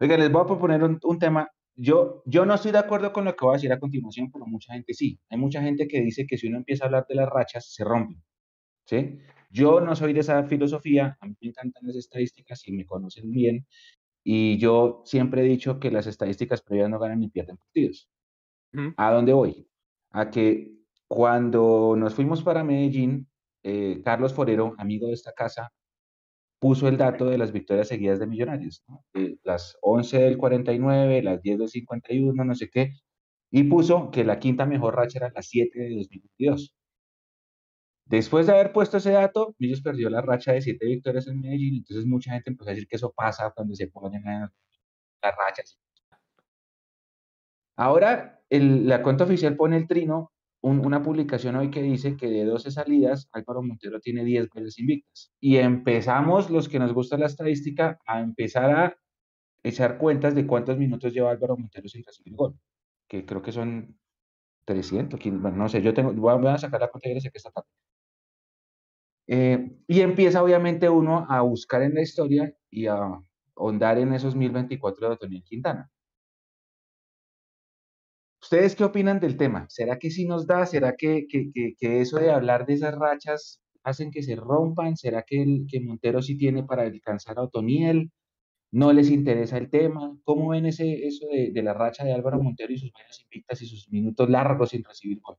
Oiga, 0.00 0.16
les 0.16 0.32
voy 0.32 0.42
a 0.42 0.46
proponer 0.46 0.82
un, 0.82 0.98
un 1.02 1.18
tema. 1.18 1.50
Yo, 1.74 2.22
yo 2.26 2.44
no 2.44 2.54
estoy 2.54 2.72
de 2.72 2.78
acuerdo 2.78 3.12
con 3.12 3.24
lo 3.24 3.34
que 3.34 3.44
voy 3.44 3.54
a 3.54 3.56
decir 3.56 3.72
a 3.72 3.78
continuación, 3.78 4.30
pero 4.30 4.46
mucha 4.46 4.72
gente 4.72 4.92
sí. 4.94 5.18
Hay 5.30 5.38
mucha 5.38 5.62
gente 5.62 5.86
que 5.86 6.00
dice 6.00 6.26
que 6.26 6.36
si 6.36 6.48
uno 6.48 6.58
empieza 6.58 6.84
a 6.84 6.86
hablar 6.86 7.06
de 7.08 7.14
las 7.14 7.28
rachas, 7.28 7.72
se 7.72 7.84
rompen. 7.84 8.22
¿sí? 8.84 9.18
Yo 9.52 9.80
no 9.80 9.94
soy 9.94 10.14
de 10.14 10.20
esa 10.20 10.44
filosofía, 10.44 11.18
a 11.20 11.26
mí 11.26 11.34
me 11.40 11.48
encantan 11.48 11.86
las 11.86 11.96
estadísticas 11.96 12.66
y 12.66 12.72
me 12.72 12.86
conocen 12.86 13.30
bien, 13.30 13.66
y 14.24 14.56
yo 14.58 15.02
siempre 15.04 15.42
he 15.42 15.44
dicho 15.44 15.78
que 15.78 15.90
las 15.90 16.06
estadísticas 16.06 16.62
previas 16.62 16.88
no 16.88 16.98
ganan 16.98 17.20
ni 17.20 17.28
pierden 17.28 17.58
partidos. 17.58 18.08
Ujú. 18.72 18.94
¿A 18.96 19.12
dónde 19.12 19.34
voy? 19.34 19.68
A 20.10 20.30
que 20.30 20.72
cuando 21.06 21.94
nos 21.98 22.14
fuimos 22.14 22.42
para 22.42 22.64
Medellín, 22.64 23.28
eh, 23.62 24.00
Carlos 24.02 24.32
Forero, 24.32 24.74
amigo 24.78 25.08
de 25.08 25.12
esta 25.14 25.32
casa, 25.32 25.70
puso 26.58 26.88
el 26.88 26.96
dato 26.96 27.26
de 27.26 27.36
las 27.36 27.52
victorias 27.52 27.88
seguidas 27.88 28.20
de 28.20 28.26
Millonarios, 28.26 28.84
¿no? 28.88 29.04
Las 29.42 29.76
11 29.82 30.18
del 30.20 30.38
49, 30.38 31.22
las 31.22 31.42
10 31.42 31.58
del 31.58 31.68
51, 31.68 32.44
no 32.44 32.54
sé 32.54 32.70
qué, 32.70 32.94
y 33.50 33.64
puso 33.64 34.10
que 34.10 34.24
la 34.24 34.38
quinta 34.38 34.64
mejor 34.64 34.96
racha 34.96 35.18
era 35.18 35.32
la 35.34 35.42
7 35.42 35.78
de 35.78 35.96
2022. 35.96 36.74
Después 38.12 38.46
de 38.46 38.52
haber 38.52 38.74
puesto 38.74 38.98
ese 38.98 39.12
dato, 39.12 39.54
Millos 39.58 39.80
perdió 39.80 40.10
la 40.10 40.20
racha 40.20 40.52
de 40.52 40.60
7 40.60 40.84
victorias 40.84 41.26
en 41.28 41.40
Medellín, 41.40 41.76
entonces 41.76 42.04
mucha 42.04 42.32
gente 42.32 42.50
empezó 42.50 42.68
a 42.68 42.74
decir 42.74 42.86
que 42.86 42.96
eso 42.96 43.10
pasa 43.10 43.50
cuando 43.56 43.74
se 43.74 43.88
ponen 43.88 44.22
las 44.22 45.34
rachas. 45.34 45.78
Ahora, 47.74 48.42
el- 48.50 48.86
la 48.86 49.02
cuenta 49.02 49.24
oficial 49.24 49.56
pone 49.56 49.78
el 49.78 49.88
trino, 49.88 50.30
un- 50.60 50.84
una 50.84 51.02
publicación 51.02 51.56
hoy 51.56 51.70
que 51.70 51.80
dice 51.80 52.14
que 52.18 52.26
de 52.26 52.44
12 52.44 52.70
salidas, 52.70 53.30
Álvaro 53.32 53.62
Montero 53.62 53.98
tiene 53.98 54.24
10 54.24 54.50
goles 54.50 54.78
invictas. 54.78 55.32
Y 55.40 55.56
empezamos, 55.56 56.50
los 56.50 56.68
que 56.68 56.78
nos 56.78 56.92
gusta 56.92 57.16
la 57.16 57.26
estadística, 57.26 57.98
a 58.06 58.20
empezar 58.20 58.70
a 58.76 58.96
echar 59.62 59.96
cuentas 59.96 60.34
de 60.34 60.46
cuántos 60.46 60.76
minutos 60.76 61.14
lleva 61.14 61.30
Álvaro 61.30 61.56
Montero 61.56 61.88
sin 61.88 62.04
recibir 62.04 62.34
gol, 62.34 62.58
que 63.08 63.24
creo 63.24 63.40
que 63.40 63.52
son 63.52 63.98
300, 64.66 65.18
500, 65.20 65.42
bueno, 65.42 65.56
no 65.56 65.68
sé, 65.70 65.82
yo 65.82 65.94
tengo, 65.94 66.12
voy 66.12 66.46
a, 66.48 66.58
sacar 66.58 66.80
la 66.80 66.88
cuenta 66.90 67.08
y 67.08 67.20
que 67.20 67.30
está 67.34 67.48
acá. 67.48 67.64
Eh, 69.34 69.70
y 69.88 70.02
empieza 70.02 70.42
obviamente 70.42 70.90
uno 70.90 71.24
a 71.26 71.40
buscar 71.40 71.80
en 71.80 71.94
la 71.94 72.02
historia 72.02 72.54
y 72.70 72.86
a 72.86 73.18
ahondar 73.56 73.96
en 73.96 74.12
esos 74.12 74.36
1024 74.36 75.08
de 75.08 75.14
Otoniel 75.14 75.42
Quintana. 75.42 75.90
¿Ustedes 78.42 78.76
qué 78.76 78.84
opinan 78.84 79.20
del 79.20 79.38
tema? 79.38 79.64
¿Será 79.70 79.98
que 79.98 80.10
sí 80.10 80.26
nos 80.26 80.46
da? 80.46 80.66
¿Será 80.66 80.96
que, 80.96 81.26
que, 81.26 81.50
que, 81.50 82.00
eso 82.02 82.18
de 82.18 82.30
hablar 82.30 82.66
de 82.66 82.74
esas 82.74 82.94
rachas 82.94 83.62
hacen 83.82 84.10
que 84.10 84.22
se 84.22 84.36
rompan? 84.36 84.98
¿Será 84.98 85.22
que, 85.22 85.40
el, 85.40 85.66
que 85.66 85.80
Montero 85.80 86.20
sí 86.20 86.36
tiene 86.36 86.64
para 86.64 86.82
alcanzar 86.82 87.38
a 87.38 87.44
Otoniel? 87.44 88.12
¿No 88.70 88.92
les 88.92 89.10
interesa 89.10 89.56
el 89.56 89.70
tema? 89.70 90.14
¿Cómo 90.24 90.50
ven 90.50 90.66
ese, 90.66 91.06
eso 91.06 91.26
de, 91.28 91.52
de 91.52 91.62
la 91.62 91.72
racha 91.72 92.04
de 92.04 92.12
Álvaro 92.12 92.42
Montero 92.42 92.70
y 92.72 92.78
sus 92.78 92.92
varias 92.92 93.22
invictas 93.22 93.62
y 93.62 93.66
sus 93.66 93.88
minutos 93.90 94.28
largos 94.28 94.70
sin 94.70 94.84
recibir 94.84 95.20
gol? 95.22 95.38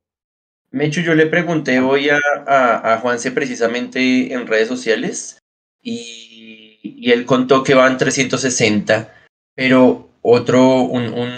Mechu, 0.74 1.02
yo 1.02 1.14
le 1.14 1.28
pregunté 1.28 1.80
hoy 1.80 2.10
a, 2.10 2.18
a, 2.48 2.94
a 2.94 2.98
Juanse 2.98 3.32
precisamente 3.32 4.34
en 4.34 4.48
redes 4.48 4.68
sociales 4.68 5.38
y, 5.84 6.80
y 6.82 7.12
él 7.12 7.26
contó 7.26 7.64
que 7.64 7.76
van 7.76 8.00
360, 8.00 9.14
pero 9.56 10.10
otro, 10.24 10.82
un, 10.82 11.14
un, 11.14 11.30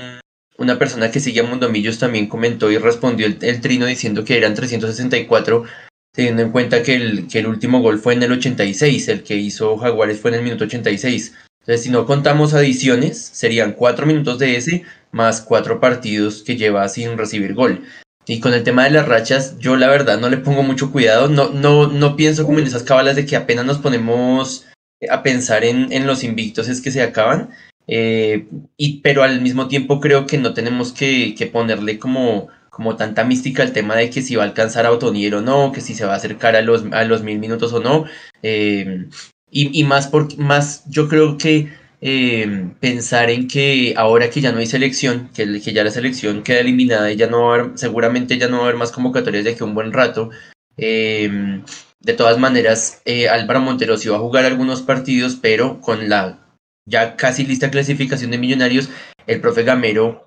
una 0.57 0.79
persona 0.79 1.11
que 1.11 1.19
sigue 1.19 1.41
a 1.41 1.43
Mundomillos 1.43 1.99
también 1.99 2.27
comentó 2.27 2.71
y 2.71 2.77
respondió 2.77 3.25
el, 3.27 3.37
el, 3.41 3.59
trino 3.59 3.85
diciendo 3.85 4.23
que 4.23 4.37
eran 4.37 4.55
364, 4.55 5.65
teniendo 6.13 6.41
en 6.41 6.51
cuenta 6.51 6.81
que 6.81 6.95
el, 6.95 7.27
que 7.27 7.39
el 7.39 7.47
último 7.47 7.81
gol 7.81 7.99
fue 7.99 8.13
en 8.13 8.23
el 8.23 8.31
86, 8.31 9.09
el 9.09 9.23
que 9.23 9.35
hizo 9.35 9.77
Jaguares 9.77 10.21
fue 10.21 10.31
en 10.31 10.35
el 10.35 10.43
minuto 10.43 10.63
86. 10.63 11.35
Entonces, 11.59 11.83
si 11.83 11.89
no 11.89 12.05
contamos 12.05 12.53
adiciones, 12.53 13.19
serían 13.19 13.73
cuatro 13.73 14.05
minutos 14.05 14.39
de 14.39 14.55
ese 14.55 14.83
más 15.11 15.41
cuatro 15.41 15.81
partidos 15.81 16.41
que 16.41 16.55
lleva 16.55 16.87
sin 16.87 17.17
recibir 17.17 17.53
gol. 17.53 17.83
Y 18.27 18.39
con 18.39 18.53
el 18.53 18.63
tema 18.63 18.85
de 18.85 18.91
las 18.91 19.07
rachas, 19.07 19.57
yo 19.59 19.75
la 19.75 19.87
verdad 19.87 20.19
no 20.19 20.29
le 20.29 20.37
pongo 20.37 20.63
mucho 20.63 20.91
cuidado, 20.91 21.27
no, 21.27 21.49
no, 21.49 21.87
no 21.87 22.15
pienso 22.15 22.45
como 22.45 22.59
en 22.59 22.65
esas 22.65 22.83
cábalas 22.83 23.15
de 23.15 23.25
que 23.25 23.35
apenas 23.35 23.65
nos 23.65 23.77
ponemos 23.77 24.65
a 25.09 25.23
pensar 25.23 25.63
en, 25.63 25.91
en 25.91 26.07
los 26.07 26.23
invictos 26.23 26.67
es 26.67 26.81
que 26.81 26.91
se 26.91 27.03
acaban, 27.03 27.49
eh, 27.87 28.47
y, 28.77 29.01
pero 29.01 29.23
al 29.23 29.41
mismo 29.41 29.67
tiempo 29.67 29.99
creo 29.99 30.25
que 30.25 30.37
no 30.37 30.53
tenemos 30.53 30.91
que, 30.91 31.35
que, 31.37 31.45
ponerle 31.45 31.99
como, 31.99 32.47
como 32.69 32.95
tanta 32.95 33.23
mística 33.23 33.61
al 33.61 33.73
tema 33.73 33.95
de 33.95 34.09
que 34.09 34.21
si 34.21 34.35
va 34.35 34.43
a 34.43 34.47
alcanzar 34.47 34.85
a 34.85 34.91
Otoniel 34.91 35.35
o 35.35 35.41
no, 35.41 35.71
que 35.71 35.81
si 35.81 35.93
se 35.93 36.05
va 36.05 36.13
a 36.13 36.17
acercar 36.17 36.55
a 36.55 36.61
los, 36.61 36.85
a 36.91 37.03
los 37.03 37.21
mil 37.21 37.39
minutos 37.39 37.73
o 37.73 37.79
no, 37.79 38.05
eh, 38.41 39.07
y, 39.51 39.79
y, 39.79 39.83
más, 39.83 40.07
por, 40.07 40.35
más 40.37 40.83
yo 40.89 41.07
creo 41.07 41.37
que 41.37 41.71
eh, 42.01 42.71
pensar 42.79 43.29
en 43.29 43.47
que 43.47 43.93
ahora 43.97 44.29
que 44.29 44.41
ya 44.41 44.51
no 44.51 44.59
hay 44.59 44.67
selección, 44.67 45.29
que, 45.33 45.61
que, 45.61 45.73
ya 45.73 45.83
la 45.83 45.91
selección 45.91 46.43
queda 46.43 46.59
eliminada 46.59 47.11
y 47.11 47.15
ya 47.15 47.27
no 47.27 47.47
va 47.47 47.55
a 47.57 47.77
seguramente 47.77 48.37
ya 48.37 48.47
no 48.47 48.57
va 48.57 48.63
a 48.63 48.65
haber 48.67 48.77
más 48.77 48.91
convocatorias 48.91 49.43
de 49.43 49.55
que 49.55 49.63
un 49.63 49.75
buen 49.75 49.93
rato. 49.93 50.29
Eh, 50.77 51.61
de 51.99 52.13
todas 52.13 52.37
maneras, 52.37 53.01
eh, 53.05 53.29
Álvaro 53.29 53.61
Montero 53.61 53.97
sí 53.97 54.09
va 54.09 54.17
a 54.17 54.19
jugar 54.19 54.45
algunos 54.45 54.81
partidos, 54.81 55.37
pero 55.41 55.81
con 55.81 56.09
la 56.09 56.39
ya 56.85 57.15
casi 57.15 57.45
lista 57.45 57.71
clasificación 57.71 58.31
de 58.31 58.37
Millonarios, 58.37 58.89
el 59.27 59.41
profe 59.41 59.63
Gamero 59.63 60.25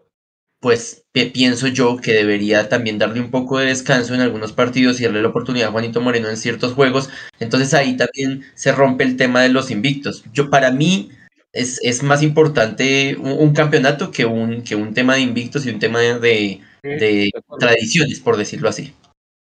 pues 0.61 1.04
pienso 1.12 1.68
yo 1.68 1.98
que 1.98 2.12
debería 2.12 2.68
también 2.68 2.98
darle 2.98 3.20
un 3.20 3.31
poco 3.31 3.59
de 3.59 3.66
descanso 3.66 4.14
en 4.14 4.20
algunos 4.20 4.52
partidos 4.52 5.00
y 5.00 5.04
darle 5.04 5.22
la 5.22 5.28
oportunidad 5.28 5.68
a 5.68 5.72
Juanito 5.72 6.00
Moreno 6.00 6.28
en 6.28 6.37
ciertos 6.37 6.72
juegos. 6.72 7.11
Entonces 7.38 7.74
ahí 7.74 7.96
también 7.96 8.44
se 8.54 8.72
rompe 8.72 9.04
el 9.04 9.16
tema 9.16 9.42
de 9.42 9.50
los 9.50 9.70
invictos. 9.70 10.24
Yo 10.33 10.50
para 10.50 10.72
mí 10.72 11.11
es, 11.52 11.80
es 11.82 12.02
más 12.02 12.22
importante 12.22 13.16
un, 13.16 13.52
campeonato 13.52 14.11
que 14.11 14.24
un, 14.24 14.62
que 14.62 14.74
un 14.74 14.94
tema 14.94 15.14
de 15.14 15.20
invictos 15.22 15.66
y 15.66 15.70
un 15.70 15.78
tema 15.78 16.00
de, 16.00 16.61
de, 16.82 17.30
tradiciones, 17.58 18.20
por 18.20 18.37
decirlo 18.37 18.68
así. 18.68 18.92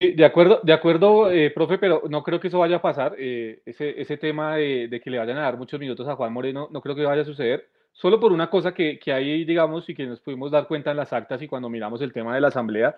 De 0.00 0.24
acuerdo, 0.24 0.60
de 0.62 0.72
acuerdo, 0.72 1.30
eh, 1.30 1.50
profe, 1.50 1.76
pero 1.78 2.04
no 2.08 2.22
creo 2.22 2.38
que 2.38 2.48
eso 2.48 2.60
vaya 2.60 2.76
a 2.76 2.82
pasar. 2.82 3.16
Eh, 3.18 3.62
ese, 3.66 4.00
ese 4.00 4.16
tema 4.16 4.56
de, 4.56 4.86
de, 4.88 5.00
que 5.00 5.10
le 5.10 5.18
vayan 5.18 5.38
a 5.38 5.42
dar 5.42 5.56
muchos 5.56 5.80
minutos 5.80 6.06
a 6.06 6.14
Juan 6.14 6.32
Moreno, 6.32 6.68
no 6.70 6.80
creo 6.80 6.94
que 6.94 7.04
vaya 7.04 7.22
a 7.22 7.24
suceder 7.24 7.68
solo 7.98 8.20
por 8.20 8.32
una 8.32 8.48
cosa 8.48 8.72
que, 8.72 8.98
que 8.98 9.12
hay, 9.12 9.44
digamos, 9.44 9.88
y 9.88 9.94
que 9.94 10.06
nos 10.06 10.20
pudimos 10.20 10.52
dar 10.52 10.68
cuenta 10.68 10.92
en 10.92 10.96
las 10.96 11.12
actas 11.12 11.42
y 11.42 11.48
cuando 11.48 11.68
miramos 11.68 12.00
el 12.00 12.12
tema 12.12 12.32
de 12.32 12.40
la 12.40 12.48
asamblea, 12.48 12.94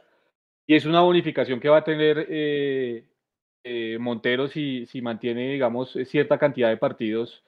y 0.66 0.74
es 0.76 0.84
una 0.84 1.00
bonificación 1.00 1.58
que 1.58 1.70
va 1.70 1.78
a 1.78 1.84
tener 1.84 2.26
eh, 2.28 3.04
eh, 3.64 3.96
Montero 3.98 4.46
si, 4.48 4.86
si 4.86 5.00
mantiene, 5.00 5.52
digamos, 5.52 5.98
cierta 6.06 6.38
cantidad 6.38 6.68
de 6.68 6.76
partidos. 6.76 7.42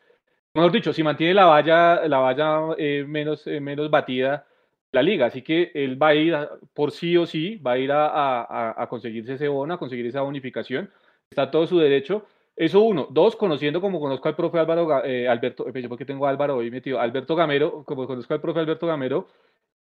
Mejor 0.55 0.73
dicho, 0.73 0.93
si 0.93 1.03
mantiene 1.03 1.35
la 1.35 1.47
valla, 1.47 2.07
la 2.07 2.19
valla 2.19 2.75
eh, 2.79 3.05
menos, 3.07 3.47
menos 3.47 3.91
batida 3.91 4.47
la 4.93 5.03
liga. 5.03 5.27
Así 5.27 5.43
que 5.43 5.71
él 5.75 6.01
va 6.01 6.09
a 6.09 6.15
ir 6.15 6.37
por 6.75 6.93
sí 6.93 7.17
o 7.17 7.27
sí, 7.27 7.57
va 7.57 7.73
a 7.73 7.79
ir 7.79 7.93
a, 7.93 8.07
a, 8.07 8.83
a 8.83 8.89
conseguirse 8.89 9.35
ese 9.35 9.49
bono, 9.49 9.75
a 9.75 9.79
conseguir 9.79 10.07
esa 10.07 10.21
bonificación. 10.21 10.91
Está 11.31 11.51
todo 11.51 11.67
su 11.67 11.79
derecho. 11.79 12.27
Eso 12.57 12.81
uno. 12.83 13.09
Dos, 13.11 13.37
conociendo 13.37 13.81
como 13.81 14.01
conozco 14.01 14.29
al 14.29 14.37
profe 14.37 14.59
Álvaro, 14.59 15.05
eh, 15.05 15.27
Alberto, 15.27 15.67
eh, 15.69 15.89
porque 15.89 16.05
tengo 16.05 16.27
Álvaro 16.27 16.57
hoy 16.57 16.71
metido, 16.71 17.01
Alberto 17.01 17.35
Gamero, 17.35 17.85
como 17.85 18.07
conozco 18.07 18.35
al 18.35 18.41
profe 18.41 18.61
Alberto 18.61 18.87
Gamero, 18.87 19.29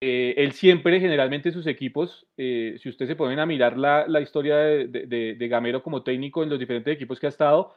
eh, 0.00 0.35
él 0.37 0.52
siempre, 0.52 1.00
generalmente 1.00 1.50
sus 1.50 1.66
equipos, 1.66 2.26
si 2.37 2.88
ustedes 2.88 3.09
se 3.09 3.16
ponen 3.16 3.38
a 3.40 3.46
mirar 3.46 3.76
la, 3.76 4.07
la 4.07 4.20
historia 4.20 4.57
de, 4.57 4.87
de, 4.87 5.35
de, 5.35 5.48
Gamero 5.48 5.83
como 5.83 6.02
técnico 6.02 6.42
en 6.42 6.50
los 6.50 6.59
diferentes 6.59 6.94
equipos 6.94 7.18
que 7.18 7.26
ha 7.26 7.31
estado, 7.31 7.74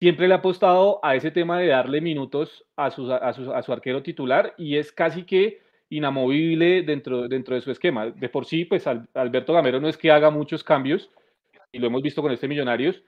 siempre 0.00 0.28
le 0.28 0.34
ha 0.34 0.38
apostado 0.38 1.00
a 1.02 1.14
ese 1.16 1.30
tema 1.30 1.58
de 1.58 1.68
darle 1.68 2.00
minutos 2.00 2.64
a, 2.76 2.90
su, 2.90 3.12
a, 3.12 3.32
su, 3.32 3.52
a 3.52 3.62
su 3.62 3.72
arquero 3.72 4.02
titular 4.02 4.54
y 4.58 4.76
es 4.76 4.92
casi 4.92 5.24
que 5.24 5.60
inamovible 5.90 6.82
dentro, 6.82 7.28
dentro 7.28 7.54
de 7.54 7.60
su 7.60 7.70
esquema. 7.70 8.10
De 8.10 8.28
por 8.28 8.46
sí, 8.46 8.64
pues 8.64 8.86
Alberto 8.86 9.52
Gamero 9.52 9.80
no 9.80 9.88
es 9.88 9.96
que 9.96 10.10
haga 10.10 10.30
muchos 10.30 10.64
cambios, 10.64 11.10
y 11.72 11.78
lo 11.78 11.86
hemos 11.86 12.02
visto 12.02 12.22
con 12.22 12.32
este 12.32 12.48
Millonarios, 12.48 13.02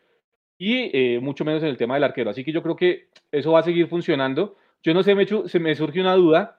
y 0.59 0.91
eh, 0.97 1.21
mucho 1.21 1.45
menos 1.45 1.63
en 1.63 1.69
el 1.69 1.77
tema 1.77 1.95
del 1.95 2.05
arquero. 2.05 2.31
Así 2.31 2.45
que 2.45 2.53
yo 2.53 2.63
creo 2.63 2.77
que 2.77 3.09
eso 3.33 3.53
va 3.53 3.61
a 3.61 3.65
seguir 3.65 3.89
funcionando. 3.89 4.57
Yo 4.83 4.95
no 4.95 5.03
sé, 5.03 5.15
me, 5.15 5.27
se 5.27 5.59
me 5.59 5.75
surge 5.75 6.01
una 6.01 6.15
duda, 6.15 6.59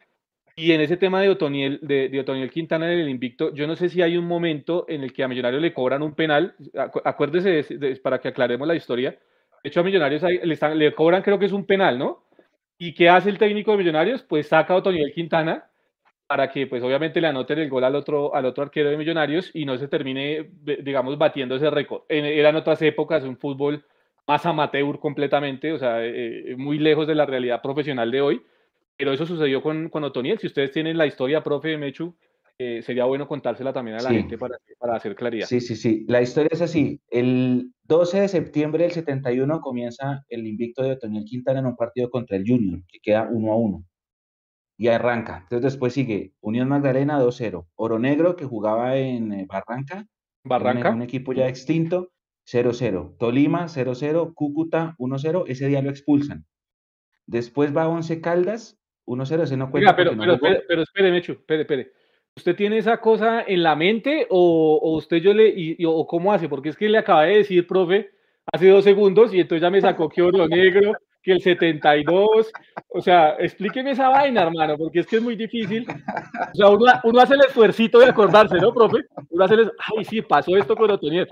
y 0.56 0.72
en 0.72 0.82
ese 0.82 0.98
tema 0.98 1.22
de 1.22 1.30
Otoniel, 1.30 1.80
de, 1.84 2.10
de 2.10 2.50
Quintana 2.50 2.92
en 2.92 3.00
el 3.00 3.10
invicto, 3.10 3.54
yo 3.54 3.68
no 3.68 3.76
sé 3.76 3.90
si 3.90 4.02
hay 4.02 4.18
un 4.18 4.26
momento 4.26 4.86
en 4.90 5.04
el 5.04 5.14
que 5.14 5.24
a 5.24 5.28
Millonarios 5.28 5.62
le 5.62 5.74
cobran 5.74 6.02
un 6.02 6.16
penal, 6.16 6.56
acuérdese 7.06 7.96
para 8.02 8.20
que 8.20 8.30
aclaremos 8.30 8.68
la 8.68 8.76
historia. 8.76 9.18
De 9.68 9.70
hecho, 9.70 9.82
a 9.82 9.84
Millonarios 9.84 10.24
le, 10.24 10.54
están, 10.54 10.80
le, 10.80 10.96
cobran, 10.96 11.22
creo 11.22 11.38
que 11.38 11.46
es 11.46 11.52
un 11.52 11.66
penal, 11.66 12.00
¿no? 12.00 12.24
¿Y 12.78 12.94
qué 12.94 13.10
hace 13.10 13.30
el 13.30 13.38
técnico 13.38 13.72
de 13.72 13.78
Millonarios? 13.78 14.24
Pues 14.24 14.48
saca 14.48 14.74
a 14.74 14.78
Otoniel 14.78 15.12
Quintana 15.14 15.70
para 16.26 16.50
que, 16.50 16.68
pues 16.68 16.82
obviamente, 16.82 17.20
le 17.20 17.28
anoten 17.28 17.60
el 17.60 17.70
gol 17.70 17.84
al 17.84 17.94
otro, 17.94 18.34
al 18.34 18.46
otro 18.46 18.64
arquero 18.64 18.90
de 18.90 18.96
Millonarios 18.96 19.52
y 19.54 19.66
no 19.66 19.78
se 19.78 19.90
termine, 19.90 20.52
digamos, 20.64 21.18
batiendo 21.18 21.58
ese 21.58 21.70
récord. 21.70 22.04
Eran 22.08 22.56
otras 22.56 22.82
épocas, 22.82 23.26
un 23.26 23.36
fútbol 23.36 23.84
más 24.26 24.46
amateur 24.46 25.00
completamente, 25.00 25.74
o 25.74 25.78
sea, 25.78 26.02
eh, 26.02 26.52
eh, 26.52 26.56
muy 26.56 26.80
lejos 26.80 27.06
de 27.06 27.16
la 27.16 27.26
realidad 27.26 27.62
profesional 27.62 28.10
de 28.10 28.22
hoy. 28.22 28.42
Pero 28.96 29.12
eso 29.12 29.26
sucedió 29.26 29.62
con, 29.62 29.90
con 29.90 30.06
Otoniel. 30.06 30.40
Si 30.40 30.48
ustedes 30.48 30.72
tienen 30.72 30.98
la 30.98 31.08
historia, 31.08 31.44
profe 31.44 31.78
Mechu, 31.78 32.16
eh, 32.60 32.82
sería 32.82 33.06
bueno 33.06 33.28
contársela 33.28 33.72
también 33.72 33.98
a 33.98 34.02
la 34.02 34.10
gente 34.10 34.38
para, 34.38 34.58
para, 34.80 34.96
hacer 34.96 35.16
claridad. 35.16 35.46
Sí, 35.48 35.62
sí, 35.62 35.76
sí. 35.76 36.06
La 36.08 36.22
historia 36.22 36.50
es 36.52 36.62
así. 36.62 37.00
El 37.10 37.72
12 37.84 38.22
de 38.22 38.28
septiembre 38.28 38.84
del 38.84 38.92
71 38.92 39.62
comienza 39.62 40.26
el 40.30 40.48
invicto 40.48 40.84
de 40.84 40.92
Otoniel 40.94 41.26
Quintana 41.26 41.60
en 41.60 41.68
un 41.68 41.76
partido 41.76 42.10
contra 42.10 42.36
el 42.36 42.44
Junior, 42.48 42.82
que 42.88 43.00
queda 43.00 43.28
uno 43.32 43.52
a 43.52 43.58
uno 43.58 43.86
y 44.78 44.88
arranca. 44.88 45.40
Entonces 45.44 45.74
después 45.74 45.94
sigue 45.94 46.34
Unión 46.40 46.70
Magdalena 46.70 47.20
2-0, 47.20 47.68
Oro 47.76 48.00
Negro 48.00 48.36
que 48.36 48.46
jugaba 48.46 48.96
en 48.96 49.34
eh, 49.34 49.46
Barranca, 49.48 50.06
Barranca, 50.44 50.92
un, 50.92 51.02
equipo 51.02 51.34
ya 51.34 51.48
extinto, 51.48 52.12
0-0, 52.46 53.18
Tolima 53.18 53.66
0-0, 53.66 54.34
Cúcuta 54.34 54.96
1-0, 55.00 55.46
ese 55.48 55.68
día 55.68 55.82
lo 55.82 55.90
expulsan. 55.90 56.46
Después 57.26 57.76
va 57.76 57.90
Once 57.90 58.22
Caldas 58.22 58.80
1-0, 59.06 59.44
ese 59.44 59.58
no 59.58 59.72
cuenta. 59.72 59.96
pero, 59.96 60.16
pero, 60.18 60.40
pero, 60.68 60.84
espere, 60.84 61.12
Mechu, 61.12 61.34
espere, 61.34 61.62
espere. 61.62 61.92
¿Usted 62.38 62.56
tiene 62.56 62.78
esa 62.78 62.98
cosa 62.98 63.44
en 63.48 63.64
la 63.64 63.76
mente 63.76 64.28
o, 64.30 64.80
o 64.80 64.98
usted 64.98 65.18
yo 65.18 65.34
le, 65.34 65.50
y, 65.50 65.84
o 65.86 66.06
cómo 66.06 66.32
hace? 66.32 66.48
Porque 66.48 66.70
es 66.70 66.78
que 66.78 66.88
le 66.88 67.00
acabé 67.00 67.30
de 67.30 67.38
decir, 67.38 67.66
profe, 67.66 68.12
hace 68.54 68.70
dos 68.70 68.84
segundos 68.84 69.34
y 69.34 69.40
entonces 69.40 69.64
ya 69.64 69.72
me 69.72 69.82
sacó 69.82 70.08
que 70.08 70.22
Oro 70.22 70.48
Negro, 70.48 70.94
que 71.24 71.32
el 71.32 71.42
72. 71.42 72.52
O 72.90 73.02
sea, 73.02 73.38
explíqueme 73.40 73.90
esa 73.90 74.10
vaina, 74.10 74.44
hermano, 74.44 74.78
porque 74.78 75.00
es 75.00 75.08
que 75.08 75.16
es 75.16 75.22
muy 75.24 75.36
difícil. 75.36 75.88
O 75.90 76.56
sea, 76.56 76.70
uno, 76.70 76.86
uno 77.06 77.20
hace 77.20 77.34
el 77.34 77.42
esfuercito 77.42 77.98
de 77.98 78.06
acordarse, 78.06 78.58
¿no, 78.58 78.72
profe? 78.72 78.98
Uno 79.32 79.44
hace 79.44 79.56
el, 79.56 79.72
ay, 79.98 80.06
sí, 80.06 80.22
pasó 80.22 80.56
esto 80.56 80.76
con 80.76 80.92
Otoniel. 80.92 81.28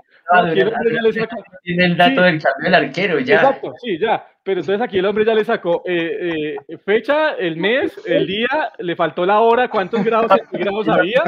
Tiene 1.62 1.84
el 1.84 1.96
dato 1.96 2.22
del 2.22 2.42
cambio 2.42 2.64
del 2.64 2.74
arquero, 2.74 3.20
ya. 3.20 3.36
Exacto, 3.36 3.74
sí, 3.80 3.96
ya. 3.96 4.26
Pero 4.46 4.60
entonces 4.60 4.80
aquí 4.80 4.98
el 4.98 5.06
hombre 5.06 5.24
ya 5.24 5.34
le 5.34 5.44
sacó 5.44 5.82
eh, 5.84 6.56
eh, 6.68 6.78
fecha, 6.78 7.32
el 7.32 7.56
mes, 7.56 8.00
el 8.06 8.28
día, 8.28 8.72
le 8.78 8.94
faltó 8.94 9.26
la 9.26 9.40
hora, 9.40 9.68
cuántos 9.68 10.04
grados, 10.04 10.30
grados 10.52 10.88
había 10.88 11.24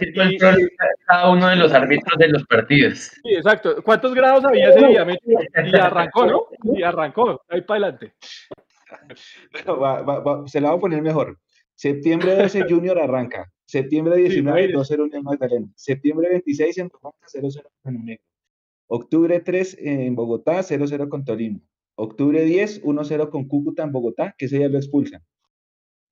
y, 0.00 0.36
cada 0.36 1.30
uno 1.30 1.46
de 1.46 1.54
los 1.54 1.72
árbitros 1.72 2.18
de 2.18 2.28
los 2.28 2.44
partidos. 2.46 3.12
Sí, 3.22 3.34
exacto. 3.36 3.80
¿Cuántos 3.84 4.12
grados 4.14 4.44
había 4.44 4.70
ese 4.70 4.84
día? 4.84 5.06
Y 5.64 5.76
arrancó, 5.76 6.26
¿no? 6.26 6.46
Y 6.74 6.82
arrancó, 6.82 7.40
ahí 7.48 7.60
para 7.60 7.86
adelante. 7.86 8.14
se 10.46 10.60
la 10.60 10.70
voy 10.70 10.76
a 10.76 10.80
poner 10.80 11.02
mejor. 11.02 11.38
Septiembre 11.76 12.34
12 12.34 12.64
Junior 12.68 12.98
arranca. 12.98 13.48
Septiembre 13.64 14.16
19, 14.16 14.66
sí, 14.66 14.72
2-0 14.72 15.04
Unión 15.04 15.22
Magdalena. 15.22 15.68
Septiembre 15.76 16.30
26 16.30 16.78
en 16.78 16.88
Bogotá, 16.88 17.26
0-0 17.32 17.62
con. 17.80 18.18
Octubre 18.88 19.38
3 19.38 19.76
en 19.78 20.16
Bogotá, 20.16 20.58
0-0 20.58 21.08
con 21.08 21.24
Tolima. 21.24 21.60
Octubre 22.02 22.42
10, 22.42 22.82
1-0 22.82 23.28
con 23.28 23.46
Cúcuta 23.46 23.82
en 23.82 23.92
Bogotá, 23.92 24.34
que 24.38 24.46
ese 24.46 24.56
día 24.56 24.70
lo 24.70 24.78
expulsan. 24.78 25.22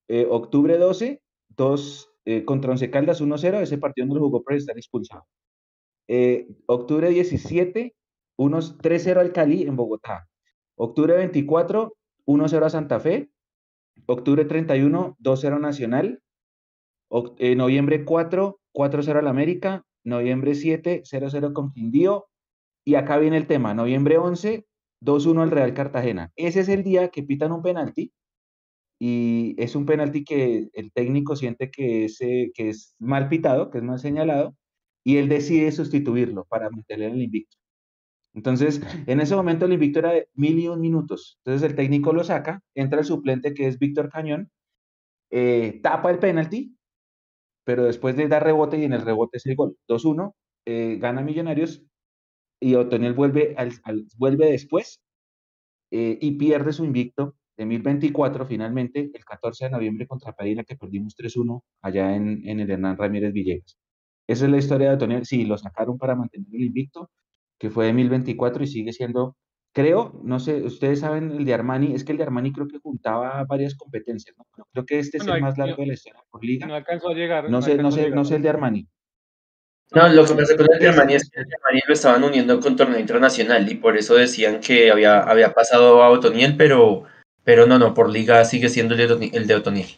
Eh, 0.09 0.27
octubre 0.29 0.77
12, 0.77 1.23
2 1.57 2.11
eh, 2.27 2.45
contra 2.45 2.73
Once 2.73 2.91
Caldas 2.91 3.23
1-0, 3.23 3.63
ese 3.63 3.79
partido 3.79 4.07
no 4.07 4.15
lo 4.15 4.21
jugó 4.21 4.43
por 4.43 4.53
estar 4.53 4.77
expulsado. 4.77 5.25
Eh, 6.07 6.47
octubre 6.67 7.09
17, 7.09 7.97
3-0 8.37 9.17
al 9.17 9.33
Cali 9.33 9.63
en 9.63 9.77
Bogotá. 9.77 10.29
Octubre 10.77 11.17
24, 11.17 11.97
1-0 12.27 12.67
a 12.67 12.71
Santa 12.71 13.01
Fe. 13.01 13.31
Octubre 14.05 14.45
31, 14.45 15.17
2-0 15.19 15.59
Nacional. 15.59 16.23
Eh, 17.39 17.57
noviembre 17.57 18.05
4, 18.05 18.61
4-0 18.73 19.19
al 19.21 19.27
América. 19.27 19.87
Noviembre 20.05 20.55
7, 20.55 21.05
0-0 21.05 21.55
con 21.55 21.73
Quindío. 21.73 22.29
Y 22.85 22.97
acá 22.97 23.17
viene 23.17 23.39
el 23.39 23.47
tema. 23.47 23.73
Noviembre 23.73 24.19
11, 24.19 24.67
2-1 25.01 25.43
al 25.43 25.51
Real 25.51 25.75
Cartagena. 25.75 26.33
Ese 26.37 26.61
es 26.61 26.69
el 26.69 26.85
día 26.85 27.09
que 27.09 27.23
pitan 27.23 27.53
un 27.53 27.63
penalti 27.63 28.13
y 29.01 29.55
es 29.59 29.77
un 29.77 29.87
penalti 29.87 30.25
que 30.25 30.69
el 30.73 30.93
técnico 30.93 31.37
siente 31.37 31.71
que 31.71 32.05
es, 32.07 32.21
eh, 32.21 32.51
mal 32.99 33.29
pitado, 33.29 33.71
que 33.71 33.79
es 33.79 33.85
mal 33.85 33.99
señalado, 34.01 34.57
y 35.05 35.19
él 35.19 35.29
decide 35.29 35.73
sustituirlo 35.73 36.45
para 36.47 36.71
mantener 36.71 37.13
el 37.13 37.23
invicto. 37.23 37.57
Entonces, 38.35 38.83
en 39.07 39.21
ese 39.21 39.37
momento 39.37 39.67
el 39.67 39.73
invicto 39.75 40.01
era 40.01 40.13
de 40.13 40.29
mil 40.35 40.59
y 40.59 40.69
un 40.69 40.81
minutos. 40.81 41.39
Entonces 41.45 41.71
el 41.71 41.77
técnico 41.77 42.13
lo 42.13 42.25
saca, 42.25 42.63
entra 42.75 43.01
el 43.01 43.07
suplente 43.07 43.55
que 43.55 43.69
es 43.69 43.79
Víctor 43.79 44.11
Cañón, 44.11 44.51
eh, 45.31 45.81
tapa 45.83 46.11
el 46.11 46.19
penalti, 46.19 46.77
pero 47.65 47.85
después 47.85 48.17
de 48.17 48.29
dar 48.29 48.45
rebote 48.45 48.79
y 48.79 48.85
en 48.85 48.95
el 48.95 49.03
rebote 49.03 49.39
es 49.39 49.47
el 49.47 49.57
gol. 49.57 49.77
2-1, 49.89 50.35
eh, 50.67 50.99
gana 51.01 51.23
Millonarios 51.23 51.85
y 52.61 52.75
Otoniel 52.75 53.15
vuelve, 53.15 53.55
al, 53.57 53.73
vuelve 54.17 54.51
después 54.51 55.01
y 55.91 56.33
pierde 56.33 56.73
su 56.73 56.85
invicto 56.85 57.35
de 57.57 57.65
2024, 57.65 58.47
finalmente, 58.47 59.11
el 59.13 59.25
14 59.25 59.67
de 59.67 59.71
noviembre 59.71 60.07
contra 60.07 60.33
Padilla, 60.33 60.65
que 60.65 60.77
perdimos 60.77 61.17
3-1 61.17 61.63
allá 61.83 62.15
en, 62.15 62.47
en, 62.47 62.61
el 62.61 62.71
Hernán 62.71 62.97
Ramírez 62.97 63.33
Villegas. 63.33 63.79
Esa 64.27 64.45
es 64.45 64.51
la 64.51 64.59
historia 64.59 64.91
de 64.91 64.97
Otoniel. 64.97 65.25
Sí, 65.25 65.45
lo 65.45 65.57
sacaron 65.57 65.97
para 65.97 66.15
mantener 66.15 66.49
el 66.53 66.65
invicto, 66.65 67.11
que 67.59 67.71
fue 67.71 67.87
de 67.87 67.93
2024 67.93 68.63
y 68.63 68.67
sigue 68.67 68.93
siendo 68.93 69.37
creo, 69.73 70.21
no 70.25 70.41
sé, 70.41 70.63
ustedes 70.65 71.01
saben 71.01 71.31
el 71.31 71.45
de 71.45 71.55
Armani, 71.55 71.95
es 71.95 72.05
que 72.05 72.13
el 72.13 72.19
de 72.19 72.25
Armani 72.25 72.53
creo 72.53 72.67
que 72.67 72.79
juntaba 72.79 73.45
varias 73.45 73.77
competencias, 73.77 74.37
¿no? 74.37 74.45
creo 74.73 74.85
que 74.85 74.99
este 74.99 75.19
es 75.19 75.27
el 75.27 75.41
más 75.41 75.57
largo 75.57 75.77
de 75.77 75.87
la 75.87 75.93
historia 75.95 76.21
por 76.31 76.45
liga. 76.45 76.67
No 76.67 76.75
alcanzó 76.75 77.11
a 77.11 77.15
llegar. 77.15 77.49
No, 77.49 77.63
sé, 77.63 77.77
no 77.77 77.93
sé, 77.93 78.11
no 78.11 78.25
sé 78.25 78.37
el 78.37 78.43
de 78.43 78.49
Armani. 78.49 78.89
No, 79.93 80.07
lo 80.09 80.27
que 80.27 80.35
pasa 80.35 80.57
con 80.57 80.67
el 80.71 80.79
de 80.79 80.89
Armani 80.89 81.15
es 81.15 81.31
que 81.31 81.41
el 81.41 81.47
de 81.47 81.57
Armani 81.57 81.81
lo 81.87 81.95
estaban 81.95 82.23
uniendo 82.23 82.61
con 82.61 82.77
torneo 82.77 82.99
internacional 82.99 83.71
y 83.71 83.77
por 83.77 83.97
eso 83.97 84.15
decían 84.15 84.61
que 84.61 84.91
había, 84.91 85.21
había 85.21 85.55
pasado 85.55 86.03
a 86.03 86.11
Otoniel, 86.11 86.57
pero, 86.57 87.05
pero 87.43 87.67
no, 87.67 87.79
no, 87.79 87.95
por 87.95 88.11
liga 88.11 88.45
sigue 88.45 88.69
siendo 88.69 88.95
el 88.95 89.47
de, 89.47 89.55
Otoniel. 89.55 89.89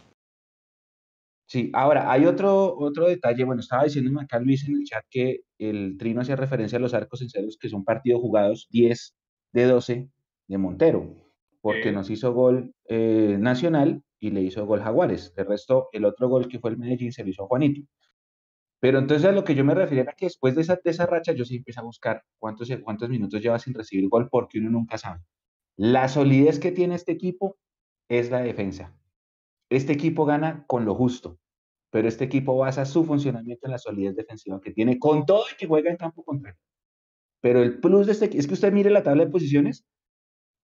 Sí, 1.46 1.70
ahora 1.72 2.12
hay 2.12 2.26
otro, 2.26 2.76
otro 2.78 3.08
detalle. 3.08 3.42
Bueno, 3.42 3.60
estaba 3.60 3.82
diciéndome 3.82 4.22
acá 4.22 4.38
Luis 4.38 4.68
en 4.68 4.76
el 4.76 4.84
chat 4.84 5.04
que 5.10 5.40
el 5.58 5.96
Trino 5.98 6.20
hacía 6.20 6.36
referencia 6.36 6.78
a 6.78 6.80
los 6.80 6.94
arcos 6.94 7.22
en 7.22 7.30
ceros, 7.30 7.58
que 7.60 7.68
son 7.68 7.84
partidos 7.84 8.20
jugados 8.20 8.68
10 8.70 9.14
de 9.52 9.64
12 9.64 10.08
de 10.46 10.58
Montero, 10.58 11.16
porque 11.60 11.90
nos 11.90 12.08
hizo 12.10 12.32
gol 12.32 12.72
eh, 12.86 13.36
Nacional 13.40 14.04
y 14.20 14.30
le 14.30 14.42
hizo 14.42 14.64
gol 14.66 14.82
Jaguares. 14.82 15.34
De 15.34 15.42
resto, 15.42 15.88
el 15.90 16.04
otro 16.04 16.28
gol 16.28 16.46
que 16.46 16.60
fue 16.60 16.70
el 16.70 16.76
Medellín 16.76 17.10
se 17.10 17.24
lo 17.24 17.30
hizo 17.30 17.48
Juanito. 17.48 17.82
Pero 18.80 18.98
entonces 18.98 19.28
a 19.28 19.32
lo 19.32 19.44
que 19.44 19.54
yo 19.54 19.64
me 19.64 19.74
refiero 19.74 20.02
era 20.02 20.14
que 20.14 20.26
después 20.26 20.54
de 20.54 20.62
esa, 20.62 20.80
de 20.82 21.06
racha 21.06 21.32
yo 21.32 21.44
sí 21.44 21.56
empecé 21.56 21.80
a 21.80 21.82
buscar 21.84 22.24
cuántos, 22.38 22.68
minutos 23.08 23.42
lleva 23.42 23.58
sin 23.58 23.74
recibir 23.74 24.08
gol 24.08 24.28
porque 24.30 24.58
uno 24.58 24.70
nunca 24.70 24.96
sabe. 24.96 25.20
La 25.76 26.08
solidez 26.08 26.58
que 26.58 26.72
tiene 26.72 26.94
este 26.94 27.12
equipo 27.12 27.58
es 28.08 28.30
la 28.30 28.40
defensa. 28.40 28.94
Este 29.70 29.92
equipo 29.92 30.24
gana 30.24 30.64
con 30.66 30.84
lo 30.86 30.94
justo, 30.94 31.38
pero 31.90 32.08
este 32.08 32.24
equipo 32.24 32.56
basa 32.56 32.86
su 32.86 33.04
funcionamiento 33.04 33.66
en 33.66 33.72
la 33.72 33.78
solidez 33.78 34.16
defensiva 34.16 34.60
que 34.60 34.72
tiene 34.72 34.98
con 34.98 35.26
todo 35.26 35.44
y 35.52 35.56
que 35.56 35.66
juega 35.66 35.90
en 35.90 35.96
campo 35.96 36.24
contrario. 36.24 36.58
Pero 37.40 37.62
el 37.62 37.80
plus 37.80 38.06
de 38.06 38.12
este 38.12 38.36
es 38.36 38.46
que 38.46 38.54
usted 38.54 38.72
mire 38.72 38.90
la 38.90 39.02
tabla 39.02 39.24
de 39.24 39.30
posiciones. 39.30 39.84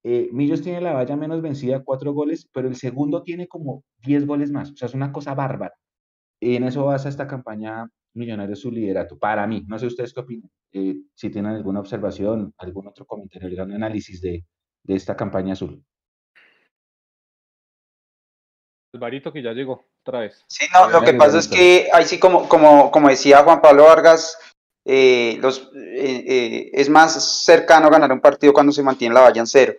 Eh, 0.05 0.29
Millos 0.33 0.63
tiene 0.63 0.81
la 0.81 0.93
valla 0.93 1.17
menos 1.17 1.43
vencida, 1.43 1.85
cuatro 1.85 2.13
goles, 2.13 2.49
pero 2.53 2.69
el 2.69 2.77
segundo 2.77 3.23
tiene 3.23 3.49
como 3.49 3.85
diez 3.99 4.27
goles 4.27 4.51
más. 4.53 4.71
O 4.73 4.77
sea, 4.77 4.87
es 4.87 4.95
una 4.95 5.13
cosa 5.13 5.35
bárbara. 5.35 5.75
Y 6.41 6.57
en 6.57 6.65
eso 6.65 6.85
basa 6.85 7.09
esta 7.09 7.27
campaña 7.27 7.89
Millonarios 8.17 8.61
su 8.61 8.71
liderato. 8.71 9.19
Para 9.19 9.47
mí, 9.47 9.65
no 9.67 9.79
sé 9.79 9.87
ustedes 9.87 10.13
qué 10.13 10.21
opinan. 10.21 10.51
Eh, 10.73 10.97
si 11.15 11.31
tienen 11.31 11.53
alguna 11.53 11.81
observación, 11.81 12.53
algún 12.59 12.89
otro 12.89 13.07
comentario, 13.07 13.49
algún 13.49 13.75
análisis 13.75 14.21
de, 14.21 14.45
de 14.83 14.95
esta 14.95 15.17
campaña 15.17 15.53
azul. 15.53 15.83
Alvarito 18.95 19.33
que 19.33 19.43
ya 19.43 19.53
llegó 19.53 19.85
otra 20.03 20.21
vez. 20.21 20.45
Sí, 20.49 20.67
no, 20.73 20.89
lo 20.89 21.03
que 21.03 21.15
pasa 21.15 21.39
es 21.39 21.49
que 21.49 21.89
ahí 21.93 22.05
sí, 22.05 22.19
como, 22.19 22.49
como, 22.49 22.91
como 22.91 23.09
decía 23.09 23.43
Juan 23.43 23.61
Pablo 23.61 23.85
Vargas, 23.85 24.39
eh, 24.89 25.39
los, 25.41 25.71
eh, 25.75 26.25
eh, 26.27 26.71
es 26.73 26.89
más 26.89 27.45
cercano 27.45 27.91
ganar 27.91 28.13
un 28.13 28.21
partido 28.21 28.53
cuando 28.53 28.73
se 28.73 28.83
mantiene 28.83 29.15
la 29.15 29.23
valla 29.23 29.41
en 29.41 29.47
cero. 29.47 29.75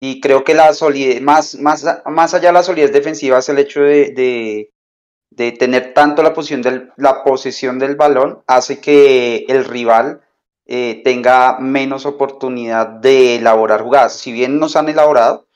Y 0.00 0.20
creo 0.20 0.44
que 0.44 0.54
la 0.54 0.72
solidez, 0.72 1.20
más, 1.20 1.56
más, 1.56 1.84
más 2.06 2.34
allá 2.34 2.48
de 2.48 2.52
la 2.54 2.62
solidez 2.62 2.92
defensiva 2.92 3.38
es 3.38 3.48
el 3.48 3.58
hecho 3.58 3.80
de, 3.80 4.12
de, 4.12 4.70
tener 5.36 5.94
tanto 5.94 6.22
la 6.22 6.34
posición 6.34 6.62
del, 6.62 6.92
la 6.96 7.22
posesión 7.24 7.78
del 7.78 7.96
balón, 7.96 8.42
hace 8.46 8.80
que 8.80 9.44
el 9.48 9.64
rival 9.64 10.20
tenga 10.66 11.58
menos 11.58 12.06
oportunidad 12.06 12.86
de 12.86 13.36
elaborar 13.36 13.82
jugadas. 13.82 14.14
Si 14.14 14.32
bien 14.32 14.58
nos 14.58 14.76
han 14.76 14.88
elaborado, 14.88 15.46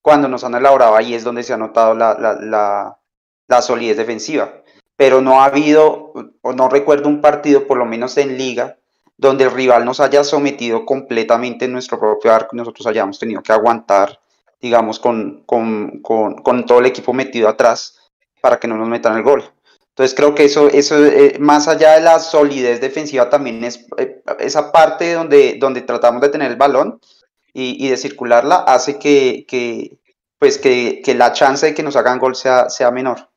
cuando 0.00 0.28
nos 0.28 0.44
han 0.44 0.54
elaborado 0.54 0.94
ahí 0.94 1.14
es 1.14 1.24
donde 1.24 1.42
se 1.42 1.52
ha 1.52 1.56
notado 1.56 1.94
la, 1.94 2.14
la, 2.14 2.34
la, 2.34 2.98
la 3.48 3.62
solidez 3.62 3.96
defensiva 3.96 4.62
pero 4.96 5.20
no 5.20 5.40
ha 5.40 5.46
habido, 5.46 6.12
o 6.42 6.52
no 6.52 6.68
recuerdo 6.68 7.08
un 7.08 7.20
partido, 7.20 7.66
por 7.66 7.78
lo 7.78 7.84
menos 7.84 8.16
en 8.16 8.38
liga, 8.38 8.78
donde 9.16 9.44
el 9.44 9.50
rival 9.50 9.84
nos 9.84 10.00
haya 10.00 10.24
sometido 10.24 10.84
completamente 10.84 11.64
en 11.64 11.72
nuestro 11.72 11.98
propio 11.98 12.32
arco 12.32 12.54
y 12.54 12.58
nosotros 12.58 12.86
hayamos 12.86 13.18
tenido 13.18 13.42
que 13.42 13.52
aguantar, 13.52 14.20
digamos, 14.60 14.98
con, 14.98 15.42
con, 15.46 16.00
con, 16.02 16.36
con 16.42 16.66
todo 16.66 16.80
el 16.80 16.86
equipo 16.86 17.12
metido 17.12 17.48
atrás 17.48 17.98
para 18.44 18.60
que 18.60 18.68
no 18.68 18.76
nos 18.76 18.90
metan 18.90 19.16
el 19.16 19.22
gol. 19.22 19.42
Entonces 19.88 20.14
creo 20.14 20.34
que 20.34 20.44
eso, 20.44 20.68
eso 20.68 21.02
eh, 21.02 21.38
más 21.40 21.66
allá 21.66 21.94
de 21.94 22.02
la 22.02 22.18
solidez 22.18 22.78
defensiva, 22.78 23.30
también 23.30 23.64
es 23.64 23.86
eh, 23.96 24.22
esa 24.38 24.70
parte 24.70 25.14
donde, 25.14 25.56
donde 25.58 25.80
tratamos 25.80 26.20
de 26.20 26.28
tener 26.28 26.50
el 26.50 26.58
balón 26.58 27.00
y, 27.54 27.88
de 27.88 27.96
circularla, 27.96 28.56
hace 28.56 28.98
que, 28.98 29.46
que 29.48 29.98
pues 30.38 30.58
que, 30.58 31.02
la 31.16 31.32
chance 31.32 31.64
de 31.64 31.72
que 31.72 31.82
nos 31.82 31.96
hagan 31.96 32.18
gol 32.18 32.36
sea, 32.36 32.68
sea 32.68 32.90
menor. 32.90 33.30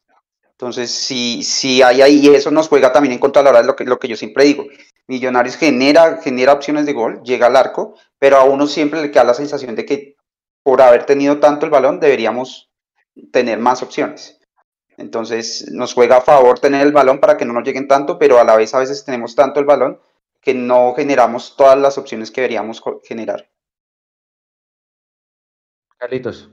Entonces, 0.51 0.91
si, 0.91 1.41
si 1.41 1.81
hay 1.81 2.01
ahí, 2.01 2.19
y 2.27 2.35
eso 2.35 2.51
nos 2.51 2.67
juega 2.67 2.91
también 2.91 3.13
en 3.13 3.19
contra 3.19 3.39
a 3.39 3.43
la 3.45 3.51
hora 3.51 3.61
de 3.61 3.67
lo 3.67 3.77
que, 3.77 3.85
lo 3.85 3.97
que 3.97 4.09
yo 4.09 4.17
siempre 4.17 4.43
digo. 4.43 4.65
Millonarios 5.07 5.55
genera, 5.55 6.19
genera 6.21 6.51
opciones 6.51 6.85
de 6.85 6.91
gol, 6.91 7.21
llega 7.23 7.47
al 7.47 7.55
arco, 7.55 7.95
pero 8.19 8.35
a 8.35 8.43
uno 8.43 8.67
siempre 8.67 9.01
le 9.01 9.09
queda 9.09 9.23
la 9.23 9.33
sensación 9.33 9.73
de 9.73 9.85
que 9.85 10.17
por 10.63 10.81
haber 10.81 11.05
tenido 11.05 11.39
tanto 11.39 11.65
el 11.65 11.71
balón 11.71 12.01
deberíamos 12.01 12.69
tener 13.31 13.57
más 13.57 13.81
opciones. 13.81 14.36
Entonces, 14.97 15.71
nos 15.71 15.93
juega 15.93 16.17
a 16.17 16.21
favor 16.21 16.59
tener 16.59 16.85
el 16.85 16.91
balón 16.91 17.19
para 17.19 17.37
que 17.37 17.45
no 17.45 17.53
nos 17.53 17.63
lleguen 17.63 17.87
tanto, 17.87 18.17
pero 18.17 18.39
a 18.39 18.43
la 18.43 18.55
vez 18.55 18.73
a 18.73 18.79
veces 18.79 19.05
tenemos 19.05 19.35
tanto 19.35 19.59
el 19.59 19.65
balón 19.65 19.99
que 20.41 20.53
no 20.53 20.93
generamos 20.95 21.55
todas 21.55 21.77
las 21.77 21.97
opciones 21.97 22.31
que 22.31 22.41
deberíamos 22.41 22.81
generar. 23.03 23.49
Carlitos. 25.97 26.49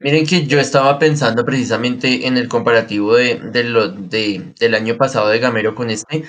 Miren 0.00 0.26
que 0.26 0.46
yo 0.46 0.58
estaba 0.60 0.98
pensando 0.98 1.44
precisamente 1.44 2.26
en 2.26 2.36
el 2.36 2.48
comparativo 2.48 3.14
de, 3.14 3.36
del 4.58 4.74
año 4.74 4.96
pasado 4.96 5.28
de 5.28 5.38
Gamero 5.38 5.74
con 5.74 5.88
este, 5.88 6.24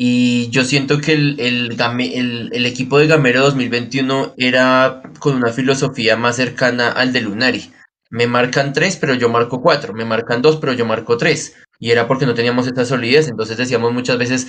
y 0.00 0.48
yo 0.50 0.62
siento 0.62 1.00
que 1.00 1.12
el, 1.12 1.40
el, 1.40 2.50
el, 2.52 2.66
equipo 2.66 3.00
de 3.00 3.08
Gamero 3.08 3.40
2021 3.40 4.34
era 4.36 5.02
con 5.18 5.34
una 5.34 5.50
filosofía 5.50 6.16
más 6.16 6.36
cercana 6.36 6.92
al 6.92 7.12
de 7.12 7.20
Lunari. 7.20 7.72
Me 8.08 8.28
marcan 8.28 8.72
tres, 8.72 8.96
pero 8.96 9.14
yo 9.14 9.28
marco 9.28 9.60
cuatro. 9.60 9.92
Me 9.94 10.04
marcan 10.04 10.40
dos, 10.40 10.58
pero 10.58 10.72
yo 10.72 10.86
marco 10.86 11.16
tres. 11.16 11.56
Y 11.80 11.90
era 11.90 12.06
porque 12.06 12.26
no 12.26 12.34
teníamos 12.34 12.68
esta 12.68 12.84
solidez. 12.84 13.26
Entonces 13.26 13.56
decíamos 13.56 13.92
muchas 13.92 14.18
veces, 14.18 14.46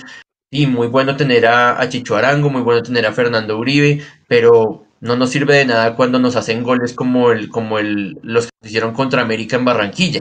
y 0.52 0.68
muy 0.68 0.86
bueno 0.86 1.16
tener 1.16 1.46
a, 1.46 1.80
a 1.80 1.88
Chicho 1.88 2.14
Arango, 2.14 2.48
muy 2.48 2.62
bueno 2.62 2.84
tener 2.84 3.04
a 3.04 3.12
Fernando 3.12 3.58
Uribe, 3.58 4.04
pero 4.28 4.86
no 5.00 5.16
nos 5.16 5.30
sirve 5.30 5.56
de 5.56 5.64
nada 5.64 5.96
cuando 5.96 6.20
nos 6.20 6.36
hacen 6.36 6.62
goles 6.62 6.92
como 6.92 7.32
el, 7.32 7.48
como 7.48 7.80
el, 7.80 8.20
los 8.22 8.44
que 8.46 8.68
hicieron 8.68 8.94
contra 8.94 9.22
América 9.22 9.56
en 9.56 9.64
Barranquilla. 9.64 10.20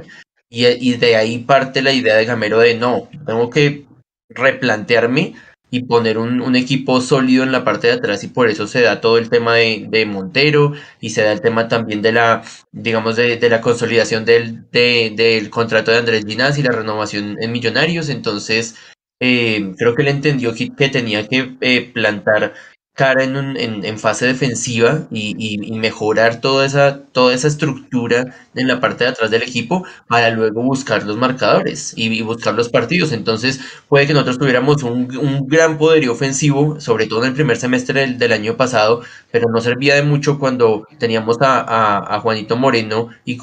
Y 0.50 0.98
de 0.98 1.16
ahí 1.16 1.38
parte 1.38 1.84
la 1.84 1.94
idea 1.94 2.16
de 2.16 2.26
Gamero 2.26 2.58
de 2.58 2.74
no, 2.74 3.08
tengo 3.28 3.52
que 3.52 3.88
replantearme 4.30 5.36
y 5.72 5.84
poner 5.84 6.18
un, 6.18 6.56
equipo 6.56 7.00
sólido 7.02 7.44
en 7.44 7.52
la 7.52 7.64
parte 7.64 7.88
de 7.88 7.94
atrás 7.94 8.24
y 8.24 8.28
por 8.28 8.50
eso 8.50 8.68
se 8.68 8.82
da 8.82 9.02
todo 9.02 9.18
el 9.18 9.30
tema 9.30 9.56
de, 9.56 10.06
Montero 10.08 10.74
y 11.00 11.12
se 11.12 11.22
da 11.22 11.32
el 11.32 11.42
tema 11.42 11.68
también 11.68 12.02
de 12.02 12.12
la, 12.12 12.44
digamos, 12.72 13.16
de, 13.16 13.38
de 13.38 13.50
la 13.50 13.62
consolidación 13.62 14.26
del, 14.26 14.70
de, 14.72 15.14
del 15.16 15.50
contrato 15.50 15.92
de 15.92 15.98
Andrés 15.98 16.26
Ginás 16.26 16.58
y 16.58 16.64
la 16.64 16.72
renovación 16.72 17.38
en 17.40 17.52
Millonarios. 17.52 18.10
Entonces, 18.10 18.76
eh, 19.20 19.74
creo 19.78 19.94
que 19.96 20.02
él 20.02 20.08
entendió 20.08 20.54
que, 20.54 20.70
que 20.76 20.90
tenía 20.90 21.28
que 21.28 21.56
eh, 21.62 21.92
plantar 21.94 22.54
cara 23.00 23.24
en, 23.24 23.38
un, 23.38 23.56
en, 23.56 23.98
fase 23.98 24.26
defensiva 24.28 25.08
y, 25.10 25.58
mejorar 25.80 26.42
toda 26.42 26.66
esa, 26.66 27.02
toda 27.14 27.34
esa 27.34 27.48
estructura 27.48 28.36
en 28.56 28.68
la 28.68 28.82
parte 28.82 29.06
de 29.06 29.12
atrás 29.12 29.32
del 29.32 29.42
equipo 29.42 29.86
para 30.10 30.32
luego 30.32 30.62
buscar 30.62 31.04
los 31.04 31.16
marcadores 31.16 31.94
y, 31.96 32.22
buscar 32.24 32.56
los 32.56 32.68
partidos. 32.68 33.14
Entonces 33.14 33.62
puede 33.88 34.06
que 34.06 34.12
nosotros 34.12 34.38
tuviéramos 34.38 34.84
un, 34.84 35.18
un, 35.18 35.48
gran 35.48 35.78
poderío 35.78 36.12
ofensivo, 36.12 36.82
sobre 36.82 37.08
todo 37.08 37.22
en 37.22 37.30
el 37.30 37.36
primer 37.36 37.56
semestre 37.56 38.06
del, 38.06 38.34
año 38.34 38.58
pasado, 38.58 39.02
pero 39.32 39.50
no 39.50 39.62
servía 39.62 39.96
de 39.96 40.04
mucho 40.04 40.38
cuando 40.38 40.86
teníamos 40.98 41.38
a, 41.40 42.16
a, 42.16 42.20
Juanito 42.20 42.58
Moreno 42.58 43.12
y, 43.24 43.38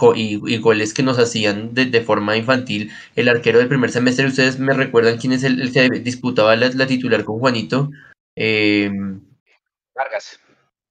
goles 0.58 0.92
que 0.92 1.02
nos 1.02 1.18
hacían 1.18 1.72
de, 1.72 2.00
forma 2.02 2.36
infantil. 2.36 2.90
El 3.14 3.30
arquero 3.30 3.58
del 3.58 3.68
primer 3.68 3.90
semestre, 3.90 4.26
ustedes 4.26 4.58
me 4.58 4.74
recuerdan 4.74 5.16
quién 5.16 5.32
es 5.32 5.44
el, 5.44 5.62
el 5.62 5.72
que 5.72 5.88
disputaba 6.00 6.54
la, 6.56 6.68
la, 6.68 6.86
titular 6.86 7.24
con 7.24 7.38
Juanito. 7.38 7.88
Eh, 8.38 8.90
Vargas. 9.96 10.38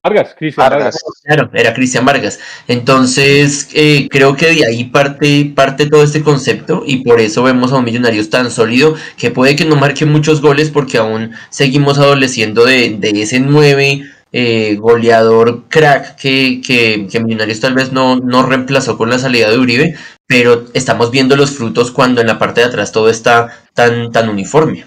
Vargas, 0.04 0.36
Cristian 0.38 0.70
Vargas. 0.70 1.04
Claro, 1.24 1.50
era 1.54 1.74
Cristian 1.74 2.06
Vargas. 2.06 2.40
Entonces, 2.68 3.70
eh, 3.74 4.08
creo 4.10 4.36
que 4.36 4.54
de 4.54 4.66
ahí 4.66 4.84
parte, 4.86 5.52
parte 5.56 5.88
todo 5.88 6.04
este 6.04 6.22
concepto 6.22 6.84
y 6.86 6.98
por 7.04 7.20
eso 7.20 7.42
vemos 7.42 7.72
a 7.72 7.78
un 7.78 7.86
Millonarios 7.86 8.30
tan 8.30 8.52
sólido 8.52 8.96
que 9.18 9.32
puede 9.32 9.56
que 9.56 9.66
no 9.66 9.76
marque 9.76 10.06
muchos 10.06 10.42
goles 10.42 10.70
porque 10.70 11.00
aún 11.00 11.32
seguimos 11.50 11.98
adoleciendo 11.98 12.66
de, 12.66 12.98
de 13.00 13.22
ese 13.22 13.40
9 13.40 14.04
eh, 14.32 14.76
goleador 14.76 15.64
crack 15.70 16.18
que, 16.18 16.62
que, 16.62 17.08
que, 17.10 17.20
Millonarios 17.20 17.60
tal 17.62 17.74
vez 17.74 17.92
no, 17.92 18.18
no 18.18 18.44
reemplazó 18.44 18.98
con 18.98 19.10
la 19.10 19.18
salida 19.18 19.50
de 19.50 19.58
Uribe, 19.58 19.96
pero 20.28 20.66
estamos 20.74 21.10
viendo 21.10 21.36
los 21.36 21.52
frutos 21.52 21.92
cuando 21.92 22.22
en 22.22 22.28
la 22.28 22.38
parte 22.38 22.62
de 22.62 22.68
atrás 22.68 22.92
todo 22.92 23.10
está 23.10 23.58
tan, 23.74 24.12
tan 24.12 24.30
uniforme. 24.30 24.86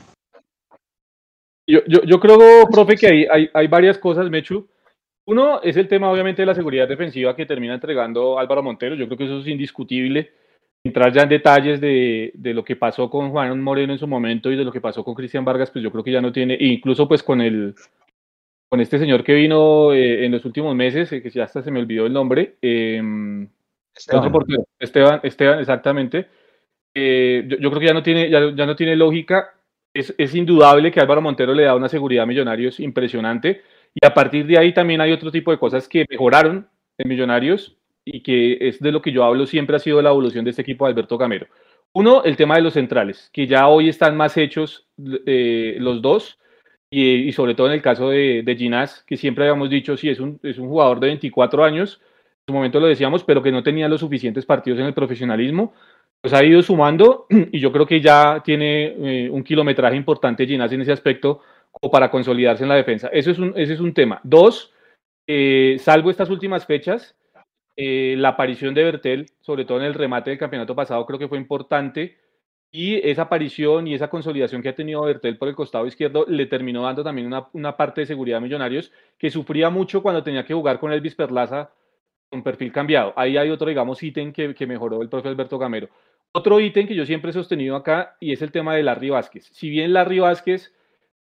Yo, 1.68 1.81
yo, 1.87 2.02
yo, 2.02 2.18
creo, 2.18 2.38
profe, 2.70 2.96
que 2.96 3.07
hay, 3.07 3.26
hay, 3.31 3.50
hay, 3.52 3.66
varias 3.66 3.98
cosas, 3.98 4.31
Mechu. 4.31 4.66
Uno 5.26 5.61
es 5.62 5.76
el 5.76 5.87
tema, 5.87 6.11
obviamente, 6.11 6.42
de 6.42 6.46
la 6.46 6.54
seguridad 6.54 6.88
defensiva 6.88 7.37
que 7.37 7.44
termina 7.44 7.74
entregando 7.74 8.38
Álvaro 8.38 8.62
Montero. 8.62 8.94
Yo 8.94 9.07
creo 9.07 9.18
que 9.18 9.24
eso 9.24 9.40
es 9.40 9.46
indiscutible. 9.46 10.33
entrar 10.83 11.12
ya 11.12 11.22
en 11.22 11.28
detalles 11.28 11.81
de, 11.81 12.33
de, 12.35 12.54
lo 12.54 12.64
que 12.64 12.76
pasó 12.76 13.11
con 13.11 13.31
Juan 13.31 13.61
Moreno 13.61 13.92
en 13.92 13.98
su 13.98 14.07
momento 14.07 14.50
y 14.50 14.57
de 14.57 14.64
lo 14.64 14.72
que 14.72 14.81
pasó 14.81 15.04
con 15.04 15.14
Cristian 15.14 15.44
Vargas, 15.44 15.70
pues 15.70 15.83
yo 15.83 15.92
creo 15.92 16.02
que 16.02 16.12
ya 16.12 16.22
no 16.22 16.33
tiene, 16.33 16.57
incluso 16.59 17.07
pues 17.07 17.22
con 17.22 17.40
el 17.42 17.74
con 18.70 18.81
este 18.81 18.98
señor 18.98 19.24
que 19.24 19.35
vino 19.35 19.92
eh, 19.92 20.26
en 20.26 20.33
los 20.33 20.44
últimos 20.44 20.74
meses, 20.74 21.11
eh, 21.12 21.22
que 21.22 21.31
ya 21.31 21.44
hasta 21.44 21.62
se 21.62 21.70
me 21.70 21.81
olvidó 21.81 22.07
el 22.07 22.12
nombre, 22.12 22.57
eh, 22.61 23.02
Esteban. 23.98 24.33
Esteban, 24.78 25.20
Esteban, 25.22 25.61
exactamente. 25.61 26.28
Eh, 26.94 27.44
yo, 27.48 27.57
yo, 27.59 27.70
creo 27.70 27.81
que 27.81 27.87
ya 27.87 27.94
no 27.94 28.02
tiene, 28.02 28.31
ya, 28.31 28.54
ya 28.54 28.66
no 28.66 28.76
tiene 28.76 28.96
lógica. 28.96 29.54
Es, 29.99 30.35
indudable 30.35 30.93
que 30.93 31.01
Álvaro 31.01 31.21
Montero 31.21 31.55
le 31.55 31.65
da 31.65 31.75
una 31.75 31.89
seguridad 31.89 32.25
a 32.25 32.27
Millonarios 32.27 32.79
impresionante. 32.81 33.63
Y 33.95 34.07
a 34.07 34.15
partir 34.15 34.47
de 34.47 34.59
ahí 34.59 34.73
también 34.73 35.01
hay 35.01 35.13
otro 35.13 35.31
tipo 35.31 35.51
de 35.51 35.59
cosas 35.59 35.89
que 35.89 36.05
mejoraron 36.09 36.69
en 36.99 37.09
Millonarios 37.09 37.77
y 38.05 38.23
que 38.23 38.59
es 38.61 38.81
de 38.81 38.93
lo 38.93 39.03
que 39.03 39.13
yo 39.13 39.25
hablo 39.25 39.47
siempre 39.47 39.77
ha 39.77 39.81
sido 39.81 40.01
la 40.01 40.11
evolución 40.11 40.45
de 40.45 40.51
este 40.51 40.63
equipo 40.63 40.85
de 40.85 40.93
Alberto 40.93 41.19
Gamero. 41.19 41.47
Uno, 41.93 42.23
el 42.25 42.37
tema 42.37 42.57
de 42.57 42.63
los 42.63 42.75
centrales, 42.75 43.31
que 43.33 43.47
ya 43.47 43.67
hoy 43.69 43.89
están 43.89 44.17
más 44.17 44.37
hechos 44.37 44.87
eh, 45.27 45.77
los 45.81 46.01
dos, 46.03 46.39
y, 46.91 47.29
y, 47.29 47.33
sobre 47.33 47.55
todo 47.55 47.67
en 47.67 47.75
el 47.75 47.83
caso 47.83 48.11
de, 48.11 48.43
de 48.43 48.57
Ginás, 48.57 49.05
que 49.07 49.17
siempre 49.17 49.45
habíamos 49.45 49.69
dicho, 49.69 49.97
sí, 49.97 50.09
es 50.09 50.21
un, 50.21 50.41
es 50.43 50.59
un 50.59 50.69
jugador 50.69 51.01
de 51.01 51.09
24 51.09 51.65
años, 51.65 52.01
en 52.03 52.53
su 52.53 52.53
momento 52.55 52.81
lo 52.81 52.87
decíamos, 52.87 53.25
pero 53.25 53.43
que 53.43 53.53
no 53.53 53.63
tenía 53.63 53.89
los 53.89 54.01
suficientes 54.01 54.47
partidos 54.47 54.81
en 54.81 54.87
el 54.87 54.95
profesionalismo, 54.95 55.75
pues 56.20 56.35
ha 56.35 56.44
ido 56.44 56.62
sumando 56.62 57.26
y 57.52 57.61
yo 57.61 57.72
creo 57.72 57.87
que 57.87 58.00
ya 58.00 58.42
tiene 58.44 58.87
eh, 58.87 59.31
un 59.31 59.42
kilometraje 59.42 59.96
importante 59.96 60.46
Ginás 60.46 60.72
en 60.72 60.83
ese 60.83 60.92
aspecto 60.92 61.40
como 61.70 61.90
para 61.90 62.11
consolidarse 62.11 62.62
en 62.62 62.68
la 62.68 62.74
defensa. 62.74 63.09
Eso 63.12 63.31
es 63.31 63.38
un, 63.38 63.52
ese 63.57 63.74
es 63.74 63.81
un 63.81 63.94
tema. 63.94 64.20
Dos, 64.24 64.72
eh, 65.26 65.76
salvo 65.78 66.11
estas 66.11 66.31
últimas 66.31 66.66
fechas, 66.66 67.16
eh, 67.76 68.14
la 68.18 68.31
aparición 68.31 68.74
de 68.74 68.85
Bertel, 68.85 69.26
sobre 69.40 69.64
todo 69.64 69.78
en 69.78 69.85
el 69.85 69.94
remate 69.94 70.31
del 70.31 70.38
campeonato 70.38 70.74
pasado, 70.74 71.07
creo 71.07 71.18
que 71.18 71.28
fue 71.28 71.38
importante. 71.38 72.18
Y 72.70 72.96
esa 73.09 73.22
aparición 73.22 73.87
y 73.87 73.94
esa 73.94 74.11
consolidación 74.11 74.61
que 74.61 74.68
ha 74.68 74.74
tenido 74.74 75.00
Bertel 75.02 75.38
por 75.38 75.48
el 75.48 75.54
costado 75.54 75.87
izquierdo 75.87 76.26
le 76.28 76.44
terminó 76.46 76.83
dando 76.83 77.02
también 77.02 77.26
una, 77.26 77.48
una 77.54 77.76
parte 77.78 78.02
de 78.02 78.07
seguridad 78.07 78.38
a 78.38 78.40
Millonarios, 78.42 78.92
que 79.16 79.31
sufría 79.31 79.70
mucho 79.70 80.02
cuando 80.02 80.22
tenía 80.22 80.44
que 80.44 80.52
jugar 80.52 80.78
con 80.78 80.92
Elvis 80.92 81.14
Perlaza 81.14 81.70
con 82.28 82.42
perfil 82.42 82.72
cambiado. 82.72 83.12
Ahí 83.16 83.37
hay 83.37 83.50
otro, 83.50 83.68
digamos, 83.68 84.02
ítem 84.02 84.33
que, 84.33 84.54
que 84.54 84.66
mejoró 84.66 85.02
el 85.02 85.09
profe 85.09 85.28
Alberto 85.28 85.59
Gamero. 85.59 85.88
Otro 86.33 86.61
ítem 86.61 86.87
que 86.87 86.95
yo 86.95 87.07
siempre 87.07 87.31
he 87.31 87.35
sostenido 87.35 87.75
acá 87.75 88.17
y 88.21 88.33
es 88.33 88.43
el 88.43 88.53
tema 88.53 88.75
de 88.75 88.83
Larry 88.83 89.11
Vázquez. 89.11 89.49
Si 89.53 89.71
bien 89.71 89.93
Larry 89.93 90.21
Vázquez 90.21 90.75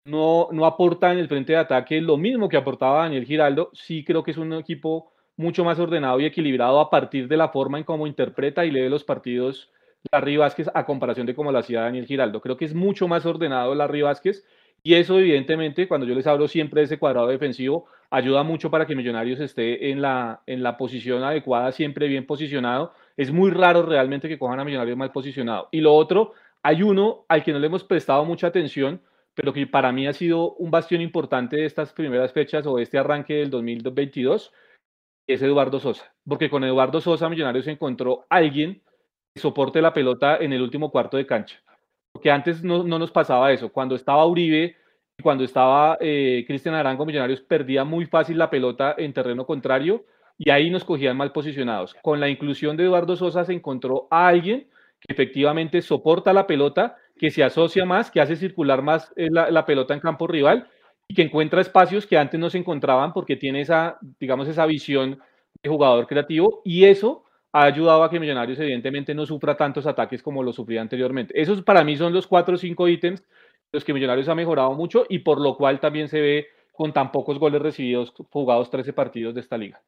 no, 0.05 0.49
no 0.51 0.65
aporta 0.65 1.11
en 1.11 1.17
el 1.17 1.27
frente 1.27 1.53
de 1.53 1.59
ataque 1.59 2.01
lo 2.01 2.17
mismo 2.17 2.49
que 2.49 2.57
aportaba 2.57 3.03
Daniel 3.03 3.25
Giraldo, 3.25 3.71
sí 3.73 4.03
creo 4.03 4.23
que 4.23 4.31
es 4.31 4.37
un 4.37 4.53
equipo 4.53 5.11
mucho 5.37 5.63
más 5.63 5.79
ordenado 5.79 6.19
y 6.19 6.25
equilibrado 6.25 6.79
a 6.79 6.89
partir 6.89 7.27
de 7.27 7.37
la 7.37 7.49
forma 7.49 7.77
en 7.77 7.83
cómo 7.83 8.07
interpreta 8.07 8.65
y 8.65 8.71
lee 8.71 8.89
los 8.89 9.03
partidos 9.03 9.71
Larry 10.11 10.37
Vázquez 10.37 10.69
a 10.73 10.85
comparación 10.85 11.25
de 11.25 11.35
cómo 11.35 11.51
lo 11.51 11.59
hacía 11.59 11.81
Daniel 11.81 12.05
Giraldo. 12.05 12.41
Creo 12.41 12.57
que 12.57 12.65
es 12.65 12.73
mucho 12.73 13.07
más 13.07 13.25
ordenado 13.25 13.73
Larry 13.75 14.01
Vázquez 14.01 14.45
y 14.83 14.95
eso 14.95 15.19
evidentemente 15.19 15.87
cuando 15.87 16.05
yo 16.05 16.15
les 16.15 16.27
hablo 16.27 16.47
siempre 16.47 16.81
de 16.81 16.85
ese 16.85 16.99
cuadrado 16.99 17.27
defensivo 17.27 17.87
ayuda 18.09 18.43
mucho 18.43 18.71
para 18.71 18.85
que 18.85 18.95
Millonarios 18.95 19.39
esté 19.39 19.91
en 19.91 20.01
la, 20.01 20.41
en 20.45 20.63
la 20.63 20.77
posición 20.77 21.23
adecuada, 21.23 21.71
siempre 21.71 22.07
bien 22.07 22.25
posicionado. 22.25 22.93
Es 23.17 23.31
muy 23.31 23.51
raro 23.51 23.81
realmente 23.81 24.29
que 24.29 24.37
cojan 24.37 24.59
a 24.59 24.63
Millonarios 24.63 24.97
mal 24.97 25.11
posicionado. 25.11 25.69
Y 25.71 25.81
lo 25.81 25.93
otro, 25.93 26.33
hay 26.63 26.83
uno 26.83 27.25
al 27.27 27.43
que 27.43 27.51
no 27.51 27.59
le 27.59 27.67
hemos 27.67 27.83
prestado 27.83 28.23
mucha 28.25 28.47
atención, 28.47 29.01
pero 29.33 29.51
que 29.51 29.67
para 29.67 29.91
mí 29.91 30.07
ha 30.07 30.13
sido 30.13 30.53
un 30.53 30.71
bastión 30.71 31.01
importante 31.01 31.57
de 31.57 31.65
estas 31.65 31.93
primeras 31.93 32.31
fechas 32.31 32.65
o 32.67 32.79
este 32.79 32.97
arranque 32.97 33.33
del 33.33 33.49
2022, 33.49 34.53
es 35.27 35.41
Eduardo 35.41 35.79
Sosa. 35.79 36.13
Porque 36.27 36.49
con 36.49 36.63
Eduardo 36.63 37.01
Sosa 37.01 37.27
Millonarios 37.27 37.67
encontró 37.67 38.25
alguien 38.29 38.81
que 39.33 39.41
soporte 39.41 39.81
la 39.81 39.93
pelota 39.93 40.37
en 40.37 40.53
el 40.53 40.61
último 40.61 40.91
cuarto 40.91 41.17
de 41.17 41.25
cancha. 41.25 41.61
Porque 42.13 42.31
antes 42.31 42.63
no, 42.63 42.83
no 42.83 42.99
nos 42.99 43.11
pasaba 43.11 43.51
eso. 43.51 43.71
Cuando 43.71 43.95
estaba 43.95 44.25
Uribe 44.25 44.77
cuando 45.21 45.43
estaba 45.43 45.97
eh, 45.99 46.43
Cristian 46.45 46.75
Arango, 46.75 47.05
Millonarios 47.05 47.41
perdía 47.41 47.83
muy 47.83 48.05
fácil 48.05 48.37
la 48.37 48.49
pelota 48.49 48.95
en 48.97 49.13
terreno 49.13 49.45
contrario 49.45 50.05
y 50.37 50.51
ahí 50.51 50.69
nos 50.69 50.83
cogían 50.83 51.17
mal 51.17 51.31
posicionados. 51.31 51.95
Con 52.01 52.19
la 52.19 52.29
inclusión 52.29 52.77
de 52.77 52.83
Eduardo 52.83 53.15
Sosa 53.15 53.43
se 53.43 53.53
encontró 53.53 54.07
a 54.11 54.27
alguien 54.27 54.67
que 54.99 55.13
efectivamente 55.13 55.81
soporta 55.81 56.33
la 56.33 56.47
pelota, 56.47 56.97
que 57.17 57.29
se 57.29 57.43
asocia 57.43 57.85
más, 57.85 58.11
que 58.11 58.21
hace 58.21 58.35
circular 58.35 58.81
más 58.81 59.11
eh, 59.15 59.27
la, 59.31 59.65
pelota 59.65 59.93
en 59.93 59.99
campo 59.99 60.27
rival 60.27 60.67
y 61.07 61.15
que 61.15 61.23
encuentra 61.23 61.61
espacios 61.61 62.05
que 62.05 62.17
antes 62.17 62.39
no 62.39 62.49
se 62.49 62.57
encontraban 62.57 63.13
porque 63.13 63.35
tiene 63.35 63.61
esa, 63.61 63.97
digamos, 64.19 64.47
esa 64.47 64.65
visión 64.65 65.19
de 65.63 65.69
jugador 65.69 66.07
creativo 66.07 66.61
y 66.63 66.85
eso 66.85 67.23
ha 67.53 67.63
ayudado 67.63 68.03
a 68.03 68.09
que 68.09 68.19
Millonarios 68.19 68.59
evidentemente 68.59 69.15
no 69.15 69.25
sufra 69.25 69.55
tantos 69.55 69.87
ataques 69.87 70.21
como 70.21 70.43
lo 70.43 70.53
sufría 70.53 70.81
anteriormente. 70.81 71.39
Esos 71.39 71.63
para 71.63 71.83
mí 71.83 71.95
son 71.95 72.13
los 72.13 72.27
cuatro 72.27 72.55
o 72.55 72.57
cinco 72.57 72.87
ítems 72.87 73.23
los 73.71 73.83
que 73.83 73.93
Millonarios 73.93 74.29
ha 74.29 74.35
mejorado 74.35 74.73
mucho 74.73 75.05
y 75.09 75.19
por 75.19 75.41
lo 75.41 75.55
cual 75.55 75.79
también 75.79 76.07
se 76.07 76.21
ve 76.21 76.47
con 76.71 76.93
tan 76.93 77.11
pocos 77.11 77.39
goles 77.39 77.61
recibidos 77.61 78.13
jugados 78.29 78.69
13 78.69 78.93
partidos 78.93 79.33
de 79.33 79.41
esta 79.41 79.57
liga. 79.57 79.81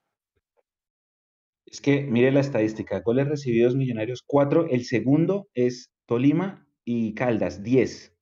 Es 1.71 1.82
que 1.82 2.01
mire 2.01 2.32
la 2.32 2.39
estadística, 2.39 2.99
goles 3.01 3.27
recibidos 3.27 3.75
Millonarios 3.75 4.23
4, 4.25 4.67
el 4.69 4.86
segundo 4.86 5.47
es 5.53 5.91
Tolima 6.08 6.67
y 6.84 7.13
Caldas 7.13 7.62
10. 7.62 8.15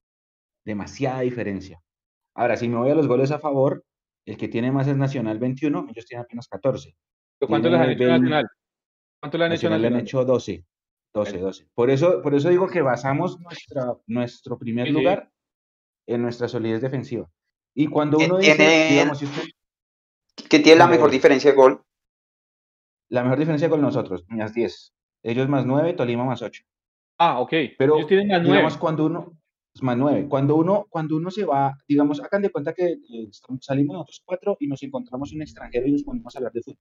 Demasiada 0.65 1.21
diferencia. 1.21 1.81
Ahora, 2.35 2.57
si 2.57 2.67
me 2.67 2.77
voy 2.77 2.91
a 2.91 2.95
los 2.95 3.07
goles 3.07 3.31
a 3.31 3.39
favor, 3.39 3.85
el 4.25 4.35
que 4.35 4.49
tiene 4.49 4.71
más 4.73 4.87
es 4.87 4.97
Nacional 4.97 5.39
21, 5.39 5.87
ellos 5.89 6.05
tienen 6.05 6.25
apenas 6.25 6.49
14. 6.49 6.93
¿Pero 7.39 7.47
¿Cuánto 7.47 7.69
les 7.69 7.79
han 7.79 7.89
hecho 7.91 8.07
Nacional? 8.07 8.47
¿Cuánto 9.21 9.37
le 9.37 9.45
han 9.45 9.51
hecho 9.53 9.69
Nacional? 9.69 9.81
Le 9.81 9.87
han 9.87 10.03
hecho 10.03 10.25
12. 10.25 10.65
12, 11.13 11.37
12. 11.37 11.67
Por 11.73 11.89
eso, 11.89 12.21
por 12.21 12.35
eso 12.35 12.49
digo 12.49 12.67
que 12.67 12.81
basamos 12.81 13.39
nuestra, 13.39 13.95
nuestro 14.07 14.59
primer 14.59 14.87
sí, 14.87 14.93
lugar 14.93 15.31
en 16.05 16.21
nuestra 16.21 16.49
solidez 16.49 16.81
defensiva. 16.81 17.29
Y 17.73 17.87
cuando 17.87 18.17
uno 18.17 18.39
dice, 18.39 18.55
tiene, 18.55 18.89
digamos, 18.89 19.19
si 19.19 19.25
usted, 19.25 19.43
¿Qué 20.49 20.59
tiene 20.59 20.79
la 20.79 20.87
mejor 20.87 21.09
diferencia 21.09 21.51
de 21.51 21.57
gol? 21.57 21.81
La 23.09 23.23
mejor 23.23 23.39
diferencia 23.39 23.69
con 23.69 23.81
nosotros, 23.81 24.25
más 24.27 24.53
10. 24.53 24.93
Ellos 25.23 25.47
más 25.47 25.65
9, 25.65 25.93
Tolima 25.93 26.25
más 26.25 26.41
8. 26.41 26.63
Ah, 27.19 27.39
ok. 27.39 27.53
Pero 27.77 27.95
Ellos 27.95 28.07
tienen 28.07 28.27
más 28.27 28.41
9. 28.41 28.51
digamos, 28.53 28.77
cuando 28.77 29.05
uno, 29.05 29.37
más 29.81 29.97
9, 29.97 30.27
cuando 30.29 30.55
uno, 30.55 30.85
cuando 30.89 31.15
uno 31.17 31.31
se 31.31 31.45
va, 31.45 31.75
digamos, 31.87 32.21
hagan 32.21 32.41
de 32.41 32.49
cuenta 32.49 32.73
que 32.73 32.85
eh, 32.85 33.29
salimos 33.61 33.93
nosotros 33.95 34.21
cuatro 34.25 34.57
y 34.59 34.67
nos 34.67 34.81
encontramos 34.83 35.33
un 35.33 35.41
extranjero 35.41 35.87
y 35.87 35.91
nos 35.93 36.03
ponemos 36.03 36.35
a 36.35 36.39
hablar 36.39 36.51
de 36.53 36.61
fútbol. 36.61 36.79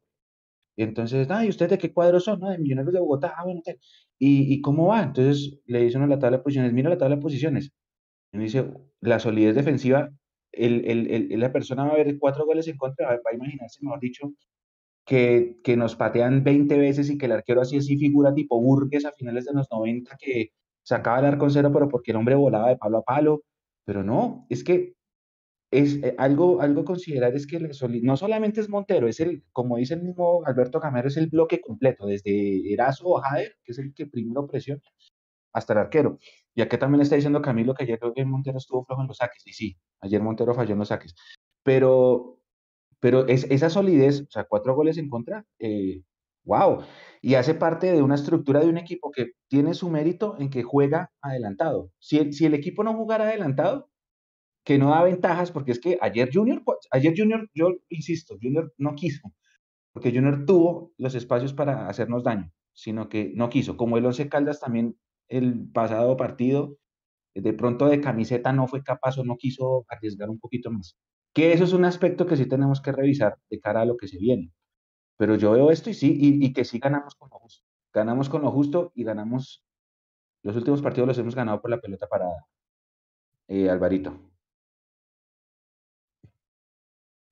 Y 0.78 0.82
entonces, 0.82 1.30
ay, 1.30 1.48
¿ustedes 1.48 1.70
de 1.70 1.78
qué 1.78 1.92
cuadros 1.92 2.24
son? 2.24 2.38
No, 2.40 2.50
de 2.50 2.58
Millonarios 2.58 2.92
de 2.92 3.00
Bogotá. 3.00 3.32
Ah, 3.36 3.44
bueno, 3.44 3.62
¿qué? 3.64 3.78
¿Y, 4.18 4.52
¿Y 4.52 4.60
cómo 4.60 4.88
va? 4.88 5.02
Entonces 5.02 5.58
le 5.64 5.80
dice 5.82 5.96
uno 5.96 6.06
la 6.06 6.18
tabla 6.18 6.36
de 6.38 6.42
posiciones, 6.42 6.72
mira 6.74 6.90
la 6.90 6.98
tabla 6.98 7.16
de 7.16 7.22
posiciones. 7.22 7.72
Y 8.32 8.38
dice, 8.38 8.70
la 9.00 9.18
solidez 9.18 9.54
defensiva, 9.54 10.10
el, 10.52 10.84
el, 10.84 11.32
el, 11.32 11.40
la 11.40 11.50
persona 11.52 11.84
va 11.84 11.92
a 11.94 11.96
ver 11.96 12.18
cuatro 12.18 12.44
goles 12.44 12.68
en 12.68 12.76
contra, 12.76 13.08
va 13.08 13.14
a 13.14 13.34
imaginarse, 13.34 13.78
mejor 13.82 14.00
dicho, 14.00 14.32
que, 15.06 15.58
que, 15.64 15.76
nos 15.76 15.96
patean 15.96 16.44
20 16.44 16.78
veces 16.78 17.10
y 17.10 17.18
que 17.18 17.26
el 17.26 17.32
arquero 17.32 17.62
así 17.62 17.78
así 17.78 17.96
figura 17.96 18.34
tipo 18.34 18.60
Burgues 18.60 19.06
a 19.06 19.12
finales 19.12 19.46
de 19.46 19.54
los 19.54 19.68
90 19.70 20.16
que 20.18 20.50
sacaba 20.82 21.20
el 21.20 21.26
arco 21.26 21.46
en 21.46 21.50
cero, 21.52 21.70
pero 21.72 21.88
porque 21.88 22.10
el 22.12 22.18
hombre 22.18 22.34
volaba 22.34 22.68
de 22.68 22.76
palo 22.76 22.98
a 22.98 23.02
palo. 23.02 23.42
Pero 23.84 24.02
no, 24.02 24.46
es 24.50 24.64
que 24.64 24.96
es 25.70 26.02
eh, 26.02 26.14
algo, 26.18 26.60
algo 26.60 26.84
considerar 26.84 27.34
es 27.34 27.46
que 27.46 27.58
no 28.02 28.16
solamente 28.16 28.60
es 28.60 28.68
Montero, 28.68 29.08
es 29.08 29.20
el, 29.20 29.44
como 29.52 29.76
dice 29.76 29.94
el 29.94 30.02
mismo 30.02 30.42
Alberto 30.46 30.80
Camero, 30.80 31.08
es 31.08 31.16
el 31.16 31.28
bloque 31.28 31.60
completo, 31.60 32.06
desde 32.06 32.72
Erazo 32.72 33.08
o 33.08 33.20
Jader, 33.20 33.56
que 33.64 33.72
es 33.72 33.78
el 33.78 33.94
que 33.94 34.06
primero 34.06 34.46
presiona, 34.46 34.80
hasta 35.52 35.72
el 35.74 35.80
arquero. 35.80 36.18
Y 36.54 36.62
aquí 36.62 36.78
también 36.78 37.02
está 37.02 37.16
diciendo 37.16 37.42
Camilo 37.42 37.74
que 37.74 37.84
ayer 37.84 37.98
Montero 38.26 38.58
estuvo 38.58 38.84
flojo 38.84 39.02
en 39.02 39.08
los 39.08 39.18
saques. 39.18 39.46
Y 39.46 39.52
sí, 39.52 39.76
ayer 40.00 40.22
Montero 40.22 40.54
falló 40.54 40.72
en 40.72 40.78
los 40.80 40.88
saques. 40.88 41.14
Pero, 41.62 42.35
pero 43.00 43.26
es, 43.26 43.44
esa 43.50 43.70
solidez, 43.70 44.22
o 44.22 44.30
sea, 44.30 44.44
cuatro 44.44 44.74
goles 44.74 44.98
en 44.98 45.08
contra, 45.08 45.44
eh, 45.58 46.02
wow. 46.44 46.82
Y 47.20 47.34
hace 47.34 47.54
parte 47.54 47.92
de 47.92 48.02
una 48.02 48.14
estructura 48.14 48.60
de 48.60 48.68
un 48.68 48.78
equipo 48.78 49.10
que 49.10 49.32
tiene 49.48 49.74
su 49.74 49.90
mérito 49.90 50.36
en 50.38 50.50
que 50.50 50.62
juega 50.62 51.10
adelantado. 51.20 51.90
Si 51.98 52.18
el, 52.18 52.54
equipo 52.54 52.84
no 52.84 52.94
jugara 52.94 53.24
adelantado, 53.24 53.90
que 54.64 54.78
no 54.78 54.90
da 54.90 55.02
ventajas, 55.04 55.52
porque 55.52 55.72
es 55.72 55.80
que 55.80 55.98
ayer 56.00 56.30
Junior, 56.32 56.62
ayer 56.90 57.14
Junior, 57.16 57.48
yo 57.54 57.70
insisto, 57.88 58.36
Junior 58.42 58.72
no 58.78 58.94
quiso, 58.94 59.32
porque 59.92 60.12
Junior 60.12 60.44
tuvo 60.46 60.92
los 60.98 61.14
espacios 61.14 61.52
para 61.54 61.88
hacernos 61.88 62.24
daño, 62.24 62.52
sino 62.72 63.08
que 63.08 63.32
no 63.34 63.48
quiso. 63.48 63.76
Como 63.76 63.98
el 63.98 64.06
Once 64.06 64.28
Caldas 64.28 64.60
también 64.60 64.96
el 65.28 65.70
pasado 65.72 66.16
partido, 66.16 66.78
de 67.34 67.52
pronto 67.52 67.86
de 67.86 68.00
camiseta 68.00 68.52
no 68.52 68.66
fue 68.66 68.82
capaz 68.82 69.18
o 69.18 69.24
no 69.24 69.36
quiso 69.36 69.84
arriesgar 69.88 70.30
un 70.30 70.38
poquito 70.38 70.70
más. 70.70 70.96
Que 71.36 71.52
eso 71.52 71.64
es 71.64 71.74
un 71.74 71.84
aspecto 71.84 72.26
que 72.26 72.34
sí 72.34 72.46
tenemos 72.46 72.80
que 72.80 72.92
revisar 72.92 73.36
de 73.50 73.60
cara 73.60 73.82
a 73.82 73.84
lo 73.84 73.98
que 73.98 74.08
se 74.08 74.16
viene. 74.16 74.52
Pero 75.18 75.36
yo 75.36 75.52
veo 75.52 75.70
esto 75.70 75.90
y 75.90 75.94
sí, 75.94 76.16
y, 76.18 76.52
que 76.54 76.64
sí 76.64 76.78
ganamos 76.78 77.14
con 77.14 77.28
lo 77.30 77.38
justo. 77.38 77.62
Ganamos 77.92 78.30
con 78.30 78.40
lo 78.40 78.50
justo 78.50 78.90
y 78.94 79.04
ganamos, 79.04 79.62
los 80.42 80.56
últimos 80.56 80.80
partidos 80.80 81.08
los 81.08 81.18
hemos 81.18 81.34
ganado 81.34 81.60
por 81.60 81.70
la 81.70 81.78
pelota 81.78 82.06
parada. 82.06 82.46
Eh, 83.48 83.68
Alvarito. 83.68 84.18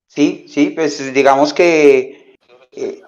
Sí, 0.05 0.45
sí, 0.49 0.69
pues 0.69 1.11
digamos 1.11 1.51
que 1.55 2.37
eh, 2.73 3.01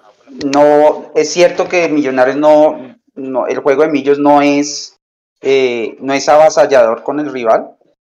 no, 0.52 1.12
es 1.14 1.32
cierto 1.32 1.68
que 1.68 1.88
Millonarios 1.88 2.36
no, 2.36 2.98
no, 3.14 3.46
el 3.46 3.60
juego 3.60 3.82
de 3.82 3.90
Millos 3.90 4.18
no 4.18 4.42
es, 4.42 4.98
eh, 5.42 5.96
no 6.00 6.12
es 6.12 6.28
avasallador 6.28 7.04
con 7.04 7.20
el 7.20 7.32
rival. 7.32 7.77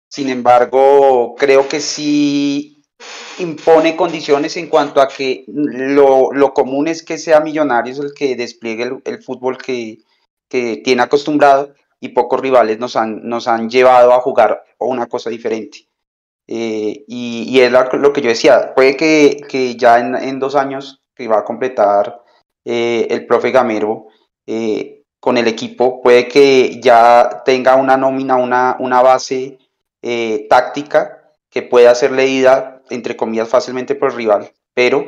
Sin 0.08 0.30
embargo, 0.30 1.34
creo 1.36 1.68
que 1.68 1.80
sí 1.80 2.82
impone 3.38 3.96
condiciones 3.96 4.56
en 4.56 4.68
cuanto 4.68 5.00
a 5.00 5.08
que 5.08 5.44
lo, 5.46 6.52
común 6.54 6.88
es 6.88 7.02
que 7.02 7.18
sea 7.18 7.40
Millonarios 7.40 7.98
el 7.98 8.12
que 8.14 8.34
despliegue 8.34 9.00
el, 9.04 9.22
fútbol 9.22 9.58
que, 9.58 9.98
tiene 10.48 11.02
acostumbrado 11.02 11.74
y 12.00 12.08
pocos 12.10 12.40
rivales 12.40 12.78
nos 12.78 12.96
han, 12.96 13.28
nos 13.28 13.48
han 13.48 13.68
llevado 13.68 14.14
a 14.14 14.20
jugar 14.20 14.64
una 14.78 15.06
cosa 15.06 15.30
diferente. 15.30 15.86
Eh, 16.46 17.04
y, 17.06 17.60
es 17.60 17.70
lo, 17.70 18.12
que 18.12 18.22
yo 18.22 18.30
decía, 18.30 18.74
puede 18.74 18.96
que, 18.96 19.76
ya 19.76 19.98
en, 19.98 20.38
dos 20.38 20.54
años 20.54 21.02
que 21.14 21.28
va 21.28 21.40
a 21.40 21.44
completar 21.44 22.22
eh, 22.64 23.06
el 23.10 23.26
profe 23.26 23.50
Gamero 23.50 24.06
eh, 24.46 25.02
con 25.20 25.36
el 25.36 25.46
equipo, 25.46 26.00
puede 26.00 26.26
que 26.26 26.80
ya 26.80 27.42
tenga 27.44 27.76
una 27.76 27.98
nómina, 27.98 28.36
una, 28.36 28.76
una 28.78 29.02
base 29.02 29.58
táctica 30.48 31.32
que 31.50 31.62
pueda 31.62 31.94
ser 31.94 32.12
leída, 32.12 32.82
entre 32.90 33.16
comillas, 33.16 33.48
fácilmente 33.48 33.94
por 33.94 34.10
el 34.10 34.16
rival, 34.16 34.52
pero 34.74 35.04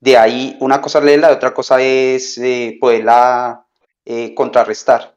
de 0.00 0.16
ahí 0.16 0.56
una 0.60 0.80
cosa 0.80 0.98
es 0.98 1.04
leerla, 1.04 1.30
otra 1.30 1.52
cosa 1.52 1.80
es 1.82 2.40
poderla 2.80 3.66
contrarrestar 4.34 5.16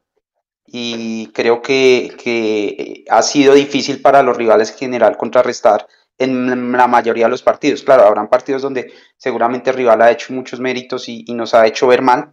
y 0.66 1.28
creo 1.28 1.62
que, 1.62 3.04
ha 3.08 3.22
sido 3.22 3.54
difícil 3.54 4.00
para 4.00 4.22
los 4.22 4.36
rivales 4.36 4.72
en 4.72 4.78
general 4.78 5.16
contrarrestar 5.16 5.86
en 6.18 6.72
la 6.72 6.86
mayoría 6.86 7.26
de 7.26 7.30
los 7.30 7.42
partidos. 7.42 7.82
Claro, 7.82 8.04
habrán 8.04 8.28
partidos 8.28 8.62
donde 8.62 8.92
seguramente 9.16 9.70
el 9.70 9.76
rival 9.76 10.02
ha 10.02 10.10
hecho 10.10 10.32
muchos 10.32 10.60
méritos 10.60 11.08
y, 11.08 11.24
nos 11.34 11.54
ha 11.54 11.66
hecho 11.66 11.86
ver 11.86 12.02
mal, 12.02 12.32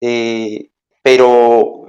eh, 0.00 0.70
pero 1.02 1.86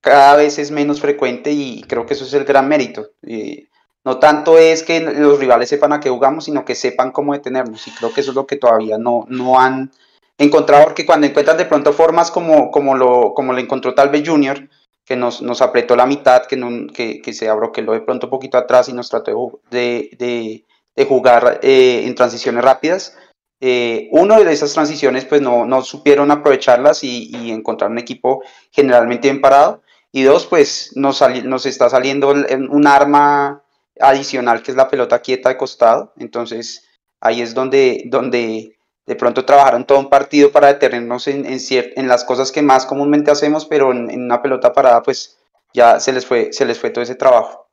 cada 0.00 0.36
vez 0.36 0.58
es 0.58 0.70
menos 0.70 1.00
frecuente 1.00 1.52
y 1.52 1.82
creo 1.82 2.06
que 2.06 2.14
eso 2.14 2.24
es 2.24 2.34
el 2.34 2.44
gran 2.44 2.68
mérito. 2.68 3.10
Eh, 3.22 3.68
no 4.04 4.18
tanto 4.18 4.58
es 4.58 4.82
que 4.82 5.00
los 5.00 5.38
rivales 5.38 5.68
sepan 5.68 5.92
a 5.92 6.00
qué 6.00 6.08
jugamos, 6.08 6.44
sino 6.44 6.64
que 6.64 6.74
sepan 6.74 7.12
cómo 7.12 7.34
detenernos 7.34 7.86
y 7.86 7.90
creo 7.90 8.12
que 8.12 8.22
eso 8.22 8.30
es 8.30 8.36
lo 8.36 8.46
que 8.46 8.56
todavía 8.56 8.96
no, 8.98 9.26
no 9.28 9.60
han 9.60 9.90
encontrado, 10.38 10.84
porque 10.84 11.04
cuando 11.04 11.26
encuentran 11.26 11.58
de 11.58 11.66
pronto 11.66 11.92
formas 11.92 12.30
como, 12.30 12.70
como, 12.70 12.96
lo, 12.96 13.34
como 13.34 13.56
encontró 13.58 13.94
tal 13.94 14.08
vez 14.08 14.26
Junior, 14.26 14.68
que 15.04 15.16
nos, 15.16 15.42
nos 15.42 15.60
apretó 15.60 15.96
la 15.96 16.06
mitad, 16.06 16.46
que, 16.46 16.56
no, 16.56 16.86
que, 16.92 17.20
que 17.20 17.32
se 17.34 17.48
abroqueló 17.48 17.92
de 17.92 18.00
pronto 18.00 18.26
un 18.26 18.30
poquito 18.30 18.56
atrás 18.56 18.88
y 18.88 18.92
nos 18.92 19.10
trató 19.10 19.60
de, 19.70 20.10
de, 20.18 20.64
de 20.96 21.04
jugar 21.04 21.60
eh, 21.62 22.04
en 22.06 22.14
transiciones 22.14 22.64
rápidas. 22.64 23.16
Eh, 23.60 24.08
uno 24.12 24.42
de 24.42 24.50
esas 24.50 24.72
transiciones 24.72 25.26
pues 25.26 25.42
no, 25.42 25.66
no 25.66 25.82
supieron 25.82 26.30
aprovecharlas 26.30 27.04
y, 27.04 27.30
y, 27.36 27.50
encontrar 27.50 27.90
un 27.90 27.98
equipo 27.98 28.42
generalmente 28.70 29.28
bien 29.28 29.42
parado. 29.42 29.82
Y 30.12 30.22
dos, 30.22 30.46
pues 30.46 30.92
nos, 30.94 31.22
nos 31.44 31.66
está 31.66 31.90
saliendo 31.90 32.30
un 32.30 32.86
arma 32.86 33.62
adicional 34.00 34.62
que 34.62 34.70
es 34.70 34.76
la 34.76 34.88
pelota 34.88 35.20
quieta 35.20 35.48
de 35.48 35.56
costado. 35.56 36.12
Entonces 36.16 36.86
ahí 37.20 37.40
es 37.40 37.54
donde, 37.54 38.04
donde 38.06 38.76
de 39.06 39.16
pronto 39.16 39.44
trabajaron 39.44 39.86
todo 39.86 39.98
un 39.98 40.08
partido 40.08 40.52
para 40.52 40.68
detenernos 40.68 41.26
en, 41.28 41.44
en, 41.46 41.58
en 41.70 42.08
las 42.08 42.24
cosas 42.24 42.52
que 42.52 42.62
más 42.62 42.86
comúnmente 42.86 43.30
hacemos, 43.30 43.66
pero 43.66 43.92
en, 43.92 44.22
una 44.22 44.40
pelota 44.42 44.72
parada, 44.72 45.02
pues 45.02 45.38
ya 45.74 46.00
se 46.00 46.12
les 46.12 46.26
fue, 46.26 46.52
se 46.52 46.64
les 46.64 46.78
fue 46.78 46.90
todo 46.90 47.02
ese 47.02 47.14
trabajo. 47.14 47.68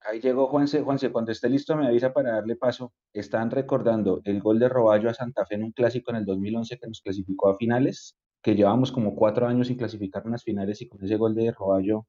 Ahí 0.00 0.20
llegó 0.20 0.48
Juanse, 0.48 0.82
Juanse, 0.82 1.10
cuando 1.10 1.32
esté 1.32 1.48
listo 1.48 1.76
me 1.76 1.86
avisa 1.86 2.12
para 2.12 2.32
darle 2.32 2.56
paso. 2.56 2.92
Están 3.12 3.50
recordando 3.50 4.20
el 4.24 4.40
gol 4.40 4.58
de 4.58 4.68
Roballo 4.68 5.08
a 5.08 5.14
Santa 5.14 5.46
Fe 5.46 5.54
en 5.54 5.64
un 5.64 5.72
clásico 5.72 6.10
en 6.10 6.18
el 6.18 6.26
2011 6.26 6.78
que 6.78 6.86
nos 6.86 7.00
clasificó 7.00 7.48
a 7.48 7.56
finales, 7.56 8.16
que 8.42 8.54
llevamos 8.54 8.92
como 8.92 9.14
cuatro 9.14 9.46
años 9.46 9.68
sin 9.68 9.78
clasificar 9.78 10.26
unas 10.26 10.44
finales 10.44 10.82
y 10.82 10.88
con 10.88 11.02
ese 11.02 11.16
gol 11.16 11.34
de 11.34 11.52
Roballo 11.52 12.06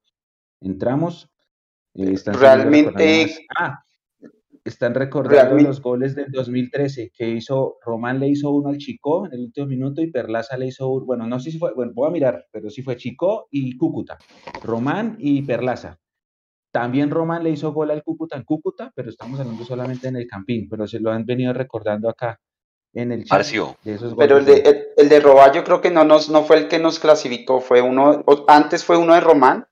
entramos. 0.59 1.30
Eh, 1.96 2.16
Realmente... 2.26 3.48
Ah, 3.58 3.80
están 4.66 4.96
recordando 4.96 5.58
los 5.60 5.80
goles 5.80 6.16
del 6.16 6.32
2013 6.32 7.12
que 7.16 7.30
hizo, 7.30 7.78
Román 7.86 8.20
le 8.20 8.28
hizo 8.28 8.50
uno 8.50 8.70
al 8.70 8.80
Chico 8.80 9.28
en 9.28 9.34
el 9.34 9.41
último 9.41 9.68
minuto 9.68 10.02
y 10.02 10.10
Perlaza 10.10 10.58
le 10.58 10.68
hizo, 10.68 11.06
bueno, 11.06 11.28
no 11.28 11.39
sé 11.39 11.52
si 11.52 11.60
fue, 11.60 11.74
bueno, 11.76 11.91
voy 11.93 12.08
a 12.08 12.12
mirar, 12.12 12.48
pero 12.52 12.72
sí 12.72 12.82
fue 12.82 12.98
Chico 12.98 13.48
y 13.52 13.78
Cúcuta. 13.78 14.18
Román 14.64 15.18
y 15.20 15.43
Perlaza. 15.43 16.00
También 16.72 17.12
Román 17.12 17.43
le 17.43 17.52
hizo 17.52 17.72
gol 17.74 17.91
al 17.91 18.04
Cúcuta 18.04 18.36
en 18.36 18.43
Cúcuta, 18.43 18.91
pero 18.96 19.10
estamos 19.10 19.39
hablando 19.39 19.64
solamente 19.64 20.08
en 20.08 20.16
el 20.16 20.28
Campín, 20.28 20.68
pero 20.68 20.88
se 20.88 21.00
lo 21.00 21.12
han 21.12 21.26
venido 21.26 21.54
recordando 21.54 22.10
acá 22.10 22.39
en 22.93 23.12
el 23.12 23.24
chat. 23.24 23.46
pero 24.18 24.38
el 24.38 24.46
de, 24.46 24.93
el, 24.98 25.10
de 25.10 25.20
Roballo 25.20 25.64
creo 25.64 25.80
que 25.80 25.91
no, 25.91 26.04
nos, 26.04 26.30
no 26.32 26.43
fue 26.43 26.58
el 26.58 26.68
que 26.68 26.80
nos 26.80 27.00
clasificó, 27.00 27.62
fue 27.62 27.82
uno, 27.82 28.24
antes 28.48 28.84
fue 28.84 28.98
uno 28.98 29.14
de 29.14 29.22
Román 29.22 29.68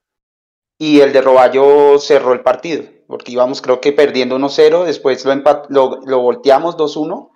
y 0.78 1.00
el 1.00 1.14
de 1.14 1.22
Roballo 1.22 1.98
cerró 2.00 2.34
el 2.34 2.42
partido 2.42 2.84
porque 3.14 3.32
íbamos 3.32 3.62
creo 3.62 3.80
que 3.80 3.94
perdiendo 3.94 4.38
1-0, 4.38 4.86
después 4.86 5.24
lo, 5.26 5.36
lo, 5.70 6.02
lo 6.06 6.20
volteamos 6.20 6.78
2-1 6.78 7.30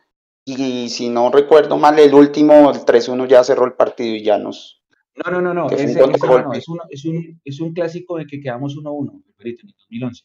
y 0.43 0.89
si 0.89 1.09
no 1.09 1.29
recuerdo 1.29 1.77
mal, 1.77 1.99
el 1.99 2.13
último, 2.13 2.71
el 2.71 2.79
3-1 2.79 3.27
ya 3.27 3.43
cerró 3.43 3.65
el 3.65 3.73
partido 3.73 4.15
y 4.15 4.23
ya 4.23 4.37
nos... 4.37 4.81
No, 5.23 5.31
no, 5.31 5.41
no, 5.41 5.53
no, 5.53 5.69
es, 5.69 5.81
un, 5.81 6.15
es, 6.53 6.67
un, 7.05 7.39
es, 7.43 7.59
un, 7.59 7.73
clásico 7.73 8.17
de 8.17 8.25
que 8.25 8.39
quedamos 8.39 8.75
1-1, 8.75 9.23
en 9.39 9.55
2011. 9.89 10.23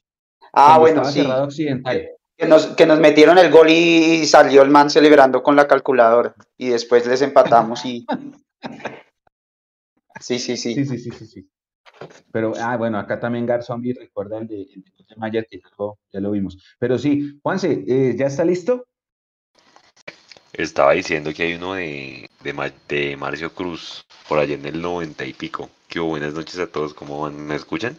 Ah, 0.52 0.78
bueno, 0.78 1.04
sí. 1.04 1.26
Que 2.36 2.46
nos, 2.46 2.66
que 2.68 2.86
nos 2.86 2.98
metieron 2.98 3.36
el 3.38 3.50
gol 3.50 3.68
y 3.68 4.24
salió 4.26 4.62
el 4.62 4.70
man 4.70 4.90
celebrando 4.90 5.42
con 5.42 5.56
la 5.56 5.66
calculadora 5.66 6.34
y 6.56 6.68
después 6.68 7.06
les 7.06 7.20
empatamos 7.22 7.84
y... 7.84 8.06
Sí, 10.20 10.38
sí, 10.38 10.56
sí. 10.56 10.74
Sí, 10.74 10.84
sí, 10.84 10.98
sí, 10.98 11.10
sí. 11.10 11.26
sí. 11.26 11.50
Pero, 12.32 12.52
ah, 12.58 12.76
bueno, 12.76 12.98
acá 12.98 13.20
también 13.20 13.46
Garzombi 13.46 13.92
recuerda 13.92 14.38
el 14.38 14.46
de, 14.46 14.62
el 14.62 15.06
de 15.08 15.16
Maya, 15.16 15.44
que 15.44 15.60
ya 16.12 16.20
lo, 16.20 16.30
vimos. 16.30 16.58
Pero 16.78 16.98
sí, 16.98 17.38
Juanse, 17.42 17.84
eh, 17.86 18.14
¿ya 18.16 18.26
está 18.26 18.44
listo? 18.44 18.86
Estaba 20.52 20.92
diciendo 20.92 21.32
que 21.32 21.44
hay 21.44 21.54
uno 21.54 21.74
de, 21.74 22.28
de, 22.88 23.16
Marcio 23.16 23.54
Cruz, 23.54 24.04
por 24.28 24.38
allá 24.38 24.54
en 24.54 24.66
el 24.66 24.82
noventa 24.82 25.24
y 25.24 25.32
pico. 25.32 25.70
Que 25.88 25.98
buenas 25.98 26.34
noches 26.34 26.58
a 26.58 26.66
todos, 26.66 26.92
¿cómo 26.94 27.20
van? 27.20 27.46
¿Me 27.46 27.54
escuchan? 27.54 27.96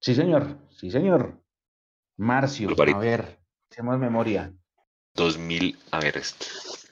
Sí, 0.00 0.14
señor, 0.14 0.58
sí, 0.70 0.90
señor. 0.90 1.34
Marcio, 2.16 2.70
a 2.70 2.98
ver, 2.98 3.38
hacemos 3.70 3.98
memoria. 3.98 4.52
2000, 5.14 5.76
a 5.90 6.00
ver, 6.00 6.22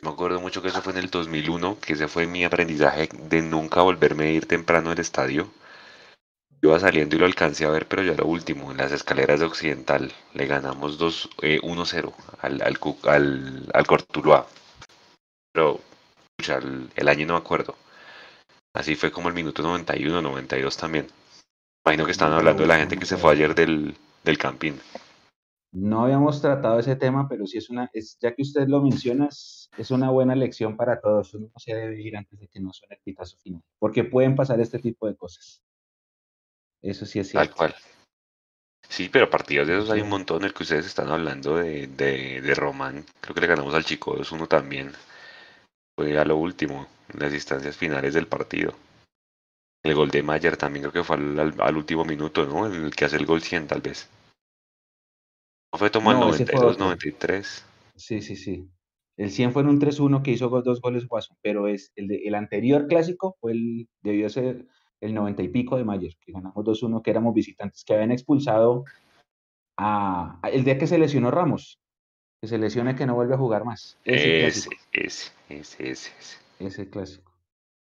me 0.01 0.11
acuerdo 0.11 0.41
mucho 0.41 0.61
que 0.61 0.69
eso 0.69 0.83
fue 0.83 0.93
en 0.93 0.99
el 0.99 1.11
2001, 1.11 1.79
que 1.81 1.93
ese 1.93 2.09
fue 2.09 2.27
mi 2.27 2.45
aprendizaje 2.45 3.09
de 3.13 3.43
nunca 3.43 3.83
volverme 3.83 4.25
a 4.25 4.31
ir 4.31 4.47
temprano 4.47 4.91
al 4.91 4.99
estadio 4.99 5.49
Iba 6.61 6.81
saliendo 6.81 7.15
y 7.15 7.19
lo 7.21 7.27
alcancé 7.27 7.65
a 7.67 7.71
ver, 7.71 7.87
pero 7.87 8.03
ya 8.03 8.15
lo 8.15 8.27
último, 8.27 8.73
en 8.73 8.79
las 8.79 8.91
escaleras 8.91 9.41
de 9.41 9.47
Occidental. 9.47 10.13
Le 10.35 10.47
ganamos 10.47 10.99
2, 10.99 11.31
1-0 11.39 12.09
eh, 12.09 12.13
al, 12.41 12.63
al, 12.63 12.79
al, 13.05 13.71
al 13.73 13.87
Cortuluá. 13.87 14.47
Pero, 15.53 15.81
el, 16.97 17.09
año 17.09 17.27
no 17.27 17.35
me 17.35 17.39
acuerdo. 17.41 17.77
Así 18.75 18.97
fue 18.97 19.11
como 19.11 19.29
el 19.29 19.35
minuto 19.35 19.63
91, 19.63 20.21
92 20.21 20.77
también. 20.77 21.07
Imagino 21.85 22.05
que 22.05 22.13
estaban 22.13 22.35
hablando 22.35 22.63
de 22.63 22.69
la 22.69 22.79
gente 22.79 22.97
que 22.97 23.07
se 23.07 23.17
fue 23.17 23.33
ayer 23.33 23.55
del, 23.55 23.97
del 24.25 24.39
campín. 24.39 24.81
No 25.73 26.05
habíamos 26.05 26.41
tratado 26.41 26.79
ese 26.79 26.97
tema, 26.97 27.29
pero 27.29 27.47
sí 27.47 27.59
es 27.59 27.69
una, 27.71 27.91
es, 27.93 28.19
ya 28.21 28.35
que 28.35 28.43
usted 28.43 28.69
lo 28.69 28.83
menciona, 28.83 29.29
es, 29.29 29.91
una 29.91 30.11
buena 30.11 30.35
lección 30.35 30.77
para 30.77 31.01
todos. 31.01 31.35
Uno 31.35 31.49
no 31.53 31.61
se 31.61 31.75
debe 31.75 32.01
ir 32.01 32.17
antes 32.17 32.39
de 32.39 32.49
que 32.49 32.59
no 32.59 32.73
suene 32.73 32.97
el 32.97 33.03
pitazo 33.03 33.37
final, 33.39 33.63
porque 33.79 34.05
pueden 34.05 34.35
pasar 34.35 34.61
este 34.61 34.79
tipo 34.79 35.07
de 35.07 35.17
cosas. 35.17 35.63
Eso 36.83 37.07
sí 37.07 37.19
es 37.19 37.31
cierto. 37.31 37.49
Tal 37.49 37.57
cual. 37.57 37.75
Sí, 38.89 39.09
pero 39.13 39.29
partidos 39.29 39.69
de 39.69 39.77
esos 39.77 39.91
hay 39.91 40.01
un 40.01 40.09
montón. 40.09 40.45
El 40.45 40.55
que 40.55 40.63
ustedes 40.63 40.87
están 40.87 41.09
hablando 41.09 41.57
de, 41.57 41.87
de, 41.89 42.41
de 42.41 42.55
Román, 42.55 43.05
creo 43.21 43.35
que 43.35 43.41
le 43.41 43.47
ganamos 43.47 43.75
al 43.75 43.85
Chico 43.85 44.17
2-1 44.17 44.49
también. 44.49 44.93
Fue 45.97 46.19
a 46.19 46.25
lo 46.25 46.37
último, 46.37 46.87
en 47.13 47.21
las 47.21 47.35
instancias 47.35 47.77
finales 47.77 48.15
del 48.15 48.27
partido. 48.27 48.75
El 49.85 49.95
gol 49.95 50.11
de 50.11 50.23
Mayer 50.23 50.57
también 50.57 50.83
creo 50.83 50.93
que 50.93 51.05
fue 51.05 51.17
al, 51.17 51.77
último 51.77 52.05
minuto, 52.05 52.47
¿no? 52.47 52.67
El 52.67 52.95
que 52.95 53.05
hace 53.05 53.17
el 53.17 53.27
gol 53.27 53.43
100 53.43 53.67
tal 53.67 53.81
vez. 53.81 54.09
¿No 55.73 55.79
fue 55.79 55.91
tomando 55.91 56.27
el 56.27 56.33
92, 56.33 56.79
93? 56.79 57.67
Sí, 57.95 58.23
sí, 58.23 58.37
sí. 58.37 58.71
El 59.17 59.31
100 59.31 59.53
fue 59.53 59.63
en 59.63 59.69
un 59.69 59.81
3-1 59.81 60.23
que 60.23 60.31
hizo 60.31 60.49
dos 60.49 60.81
goles 60.81 61.07
Guaso, 61.07 61.37
pero 61.43 61.67
es 61.67 61.93
el, 61.97 62.09
de, 62.09 62.23
el 62.25 62.35
anterior 62.35 62.87
clásico 62.87 63.37
fue 63.41 63.53
el, 63.53 63.89
debió 64.01 64.29
ser 64.29 64.67
el 65.01 65.15
90 65.15 65.43
y 65.43 65.49
pico 65.49 65.77
de 65.77 65.85
Mayer, 65.85 66.17
que 66.21 66.33
ganamos 66.33 66.65
2-1, 66.65 67.03
que 67.03 67.11
éramos 67.11 67.35
visitantes, 67.35 67.85
que 67.85 67.95
habían 67.95 68.13
expulsado 68.13 68.85
a, 69.77 70.41
el 70.53 70.65
día 70.65 70.79
que 70.79 70.87
se 70.87 70.99
lesionó 70.99 71.31
Ramos, 71.31 71.81
que 72.41 72.49
se 72.49 72.59
lesione 72.59 72.97
que 72.97 73.07
no 73.07 73.15
vuelve 73.15 73.35
a 73.35 73.39
jugar 73.39 73.65
más. 73.65 73.97
Ese, 74.05 74.47
ese, 74.47 74.71
ese, 74.93 75.33
ese, 75.49 76.13
ese, 76.59 76.91
clásico. 76.91 77.33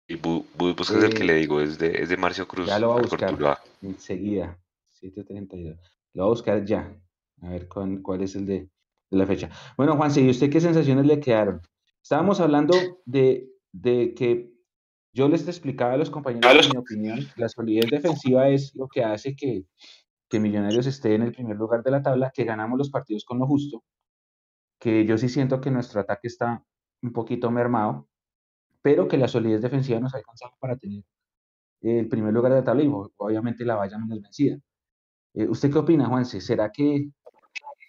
Y 0.07 0.16
bu, 0.16 0.45
es 0.80 0.89
el 0.89 1.14
que 1.14 1.24
le 1.24 1.36
digo, 1.36 1.61
es 1.61 1.78
de, 1.78 2.01
es 2.01 2.09
de 2.09 2.18
Marcio 2.18 2.47
Cruz. 2.47 2.68
Ya 2.68 2.80
lo 2.80 2.89
va 2.89 2.97
a 2.97 3.01
buscar 3.01 3.59
enseguida, 3.82 4.59
7.32. 5.01 5.78
Lo 6.14 6.24
va 6.24 6.28
a 6.28 6.30
buscar 6.30 6.66
ya, 6.66 6.95
a 7.41 7.49
ver 7.49 7.68
cuál, 7.68 8.22
es 8.22 8.36
el 8.36 8.45
de, 8.45 8.70
la 9.11 9.26
fecha. 9.26 9.49
Bueno, 9.78 9.95
Juan, 9.95 10.11
¿y 10.16 10.30
usted 10.30 10.49
qué 10.49 10.59
sensaciones 10.59 11.05
le 11.05 11.20
quedaron? 11.20 11.61
Estábamos 12.01 12.39
hablando 12.39 12.76
de, 13.05 13.49
de 13.72 14.14
que 14.14 14.53
Yo 15.14 15.28
les 15.28 15.47
explicaba 15.47 15.93
a 15.93 15.97
los 15.97 16.09
compañeros, 16.09 16.66
en 16.66 16.72
mi 16.72 16.78
opinión, 16.78 17.20
la 17.36 17.47
solidez 17.47 17.89
defensiva 17.91 18.49
es 18.49 18.76
lo 18.76 18.88
que 18.88 19.03
hace 19.03 19.36
que, 19.36 19.66
que 20.28 20.39
Millonarios 20.39 20.88
esté 20.88 21.14
en 21.14 21.22
el 21.22 21.32
primer 21.32 21.55
lugar 21.55 21.84
de 21.84 21.91
la 21.91 22.01
tabla, 22.01 22.32
que 22.34 22.43
ganamos 22.43 22.80
los 22.80 22.89
partidos 22.89 23.24
con 23.24 23.38
lo 23.38 23.45
justo, 23.45 23.84
que 24.80 25.05
yo 25.05 25.18
sí 25.20 25.30
siento 25.30 25.61
que 25.61 25.70
nuestro 25.70 26.01
ataque 26.01 26.28
está 26.28 26.64
un 27.03 27.14
poquito 27.14 27.51
mermado, 27.51 28.07
pero 28.82 29.07
que 29.07 29.18
la 29.18 29.28
solidez 29.28 29.61
defensiva 29.61 29.99
nos 29.99 30.16
ha 30.16 30.18
alcanzado 30.18 30.53
para 30.59 30.78
tener 30.78 31.03
el 31.82 32.07
primer 32.07 32.34
lugar 32.34 32.51
de 32.53 32.59
la 32.59 32.64
tabla 32.64 32.84
y 32.84 32.91
obviamente 33.18 33.66
la 33.66 33.76
vaya 33.76 33.99
menos 33.99 34.22
vencida. 34.22 34.57
Eh, 35.36 35.47
¿Usted 35.47 35.72
qué 35.72 35.78
opina, 35.78 36.07
Juanse? 36.07 36.41
¿Será 36.41 36.72
que, 36.72 37.09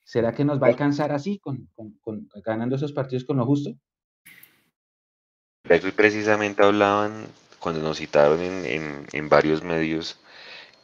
¿Será 0.04 0.32
que 0.32 0.44
nos 0.44 0.60
va 0.60 0.66
a 0.66 0.70
alcanzar 0.70 1.12
así, 1.12 1.38
con, 1.38 1.68
con, 2.02 2.28
ganando 2.44 2.76
esos 2.76 2.92
partidos 2.92 3.24
con 3.24 3.38
lo 3.38 3.46
justo? 3.46 3.70
Precisamente 5.64 6.62
hablaban, 6.62 7.26
cuando 7.58 7.80
nos 7.80 7.98
citaron 7.98 8.40
en, 8.42 9.06
en, 9.12 9.28
varios 9.28 9.62
medios, 9.62 10.18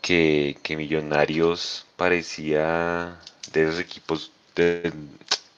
que, 0.00 0.58
que, 0.62 0.76
Millonarios 0.76 1.86
parecía 1.96 3.18
de 3.52 3.62
esos 3.64 3.80
equipos, 3.80 4.32
de 4.56 4.92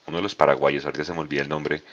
uno 0.07 0.17
de 0.17 0.23
los 0.23 0.35
paraguayos, 0.35 0.85
ahorita 0.85 1.05
se 1.05 1.13
me 1.13 1.19
olvida 1.19 1.41
el 1.41 1.49
nombre, 1.49 1.83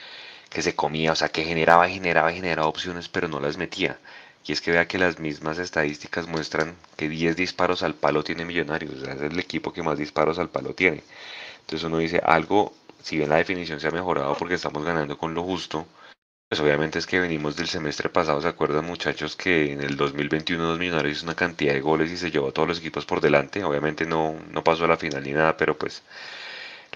que 0.50 0.62
se 0.62 0.74
comía, 0.74 1.12
o 1.12 1.16
sea, 1.16 1.28
que 1.28 1.44
generaba, 1.44 1.88
generaba, 1.88 2.32
generaba 2.32 2.68
opciones, 2.68 3.08
pero 3.08 3.28
no 3.28 3.40
las 3.40 3.56
metía. 3.56 3.98
Y 4.46 4.52
es 4.52 4.60
que 4.60 4.72
vea 4.72 4.88
que 4.88 4.98
las 4.98 5.20
mismas 5.20 5.58
estadísticas 5.58 6.26
muestran 6.26 6.74
que 6.96 7.08
10 7.08 7.36
disparos 7.36 7.82
al 7.84 7.94
palo 7.94 8.24
tiene 8.24 8.44
Millonarios, 8.44 8.94
o 8.94 9.04
sea, 9.04 9.14
es 9.14 9.22
el 9.22 9.38
equipo 9.38 9.72
que 9.72 9.82
más 9.82 9.98
disparos 9.98 10.38
al 10.40 10.48
palo 10.50 10.74
tiene. 10.74 11.04
Entonces 11.60 11.84
uno 11.86 11.98
dice, 11.98 12.20
algo, 12.24 12.74
si 13.02 13.16
bien 13.18 13.28
la 13.28 13.36
definición 13.36 13.80
se 13.80 13.88
ha 13.88 13.92
mejorado 13.92 14.36
porque 14.36 14.54
estamos 14.54 14.84
ganando 14.84 15.16
con 15.18 15.34
lo 15.34 15.44
justo, 15.44 15.86
pues 16.50 16.60
obviamente 16.60 16.98
es 16.98 17.06
que 17.06 17.20
venimos 17.20 17.54
del 17.54 17.68
semestre 17.68 18.08
pasado, 18.08 18.40
¿se 18.42 18.48
acuerdan 18.48 18.84
muchachos 18.84 19.36
que 19.36 19.72
en 19.72 19.82
el 19.82 19.96
2021 19.96 20.64
dos 20.64 20.78
Millonarios 20.80 21.18
hizo 21.18 21.26
una 21.26 21.36
cantidad 21.36 21.72
de 21.72 21.80
goles 21.80 22.10
y 22.10 22.16
se 22.16 22.32
llevó 22.32 22.48
a 22.48 22.52
todos 22.52 22.66
los 22.66 22.78
equipos 22.80 23.06
por 23.06 23.20
delante? 23.20 23.62
Obviamente 23.62 24.04
no, 24.04 24.34
no 24.50 24.64
pasó 24.64 24.84
a 24.84 24.88
la 24.88 24.96
final 24.96 25.22
ni 25.22 25.32
nada, 25.32 25.56
pero 25.56 25.78
pues 25.78 26.02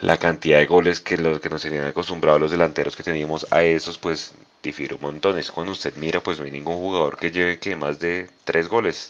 la 0.01 0.19
cantidad 0.19 0.59
de 0.59 0.67
goles 0.67 1.01
que 1.01 1.17
los 1.19 1.41
que 1.41 1.51
nos 1.51 1.63
tenían 1.63 1.87
acostumbrados 1.87 2.41
los 2.41 2.51
delanteros 2.51 2.97
que 2.97 3.05
teníamos 3.05 3.47
a 3.53 3.63
esos, 3.63 3.99
pues 3.99 4.35
difiere 4.63 4.97
un 4.97 5.03
montón. 5.03 5.39
Es 5.39 5.53
cuando 5.53 5.73
usted 5.73 5.95
mira, 5.97 6.21
pues 6.23 6.39
no 6.39 6.45
hay 6.47 6.51
ningún 6.51 6.77
jugador 6.77 7.17
que 7.17 7.31
lleve 7.31 7.59
que 7.61 7.77
más 7.77 8.01
de 8.01 8.31
tres 8.45 8.69
goles. 8.69 9.09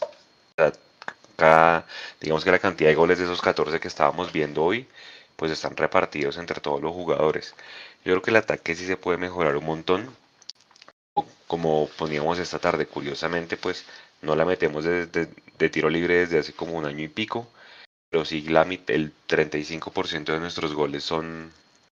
cada, 1.35 1.85
digamos 2.21 2.43
que 2.43 2.51
la 2.51 2.59
cantidad 2.59 2.89
de 2.89 2.95
goles 2.95 3.17
de 3.19 3.25
esos 3.25 3.41
14 3.41 3.79
que 3.79 3.87
estábamos 3.87 4.31
viendo 4.31 4.63
hoy, 4.63 4.87
pues 5.35 5.51
están 5.51 5.75
repartidos 5.77 6.37
entre 6.37 6.61
todos 6.61 6.81
los 6.81 6.93
jugadores. 6.93 7.55
Yo 8.05 8.13
creo 8.13 8.21
que 8.21 8.31
el 8.31 8.37
ataque 8.37 8.75
sí 8.75 8.85
se 8.87 8.97
puede 8.97 9.17
mejorar 9.17 9.57
un 9.57 9.65
montón. 9.65 10.15
Como 11.47 11.89
poníamos 11.97 12.39
esta 12.39 12.59
tarde, 12.59 12.87
curiosamente, 12.87 13.57
pues 13.57 13.85
no 14.21 14.35
la 14.35 14.45
metemos 14.45 14.83
de, 14.85 15.05
de, 15.07 15.69
tiro 15.69 15.89
libre 15.89 16.15
desde 16.15 16.39
hace 16.39 16.53
como 16.53 16.73
un 16.73 16.85
año 16.85 17.03
y 17.03 17.07
pico. 17.07 17.47
Pero 18.09 18.25
sí, 18.25 18.41
la, 18.43 18.63
el 18.87 19.13
35% 19.27 20.33
de 20.33 20.39
nuestros 20.39 20.73
goles 20.73 21.03
son, 21.03 21.51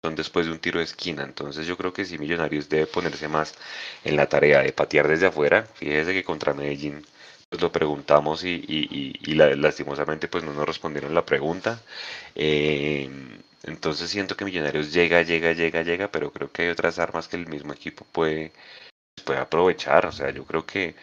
son 0.03 0.15
después 0.17 0.47
de 0.47 0.53
un 0.53 0.59
tiro 0.59 0.79
de 0.79 0.85
esquina. 0.85 1.23
Entonces 1.25 1.67
yo 1.67 1.77
creo 1.77 1.93
que 1.93 2.05
sí 2.05 2.19
Millonarios 2.19 2.69
debe 2.69 2.87
ponerse 2.87 3.29
más 3.29 3.55
en 4.05 4.17
la 4.17 4.29
tarea 4.29 4.63
de 4.63 4.73
patear 4.73 5.09
desde 5.09 5.27
afuera. 5.27 5.67
Fíjese 5.75 6.13
que 6.13 6.25
contra 6.25 6.55
Medellín 6.55 7.05
pues 7.49 7.63
lo 7.63 7.71
preguntamos 7.73 8.45
y, 8.45 8.65
y, 8.69 9.35
lastimosamente 9.35 10.29
pues 10.29 10.45
no 10.45 10.53
nos 10.53 10.67
respondieron 10.67 11.15
la 11.15 11.25
pregunta. 11.25 11.81
Eh, 12.35 13.09
entonces 13.65 14.11
siento 14.11 14.37
que 14.37 14.45
Millonarios 14.45 14.93
llega, 14.93 15.23
llega, 15.23 15.53
llega, 15.53 15.83
llega, 15.83 16.09
pero 16.11 16.33
creo 16.33 16.51
que 16.53 16.63
hay 16.63 16.69
otras 16.71 16.99
armas 16.99 17.29
que 17.29 17.37
el 17.37 17.47
mismo 17.49 17.73
equipo 17.73 18.05
puede, 18.13 18.53
puede 19.25 19.41
aprovechar. 19.41 20.07
O 20.07 20.13
sea, 20.13 20.31
yo 20.31 20.45
creo 20.45 20.67
que 20.67 20.95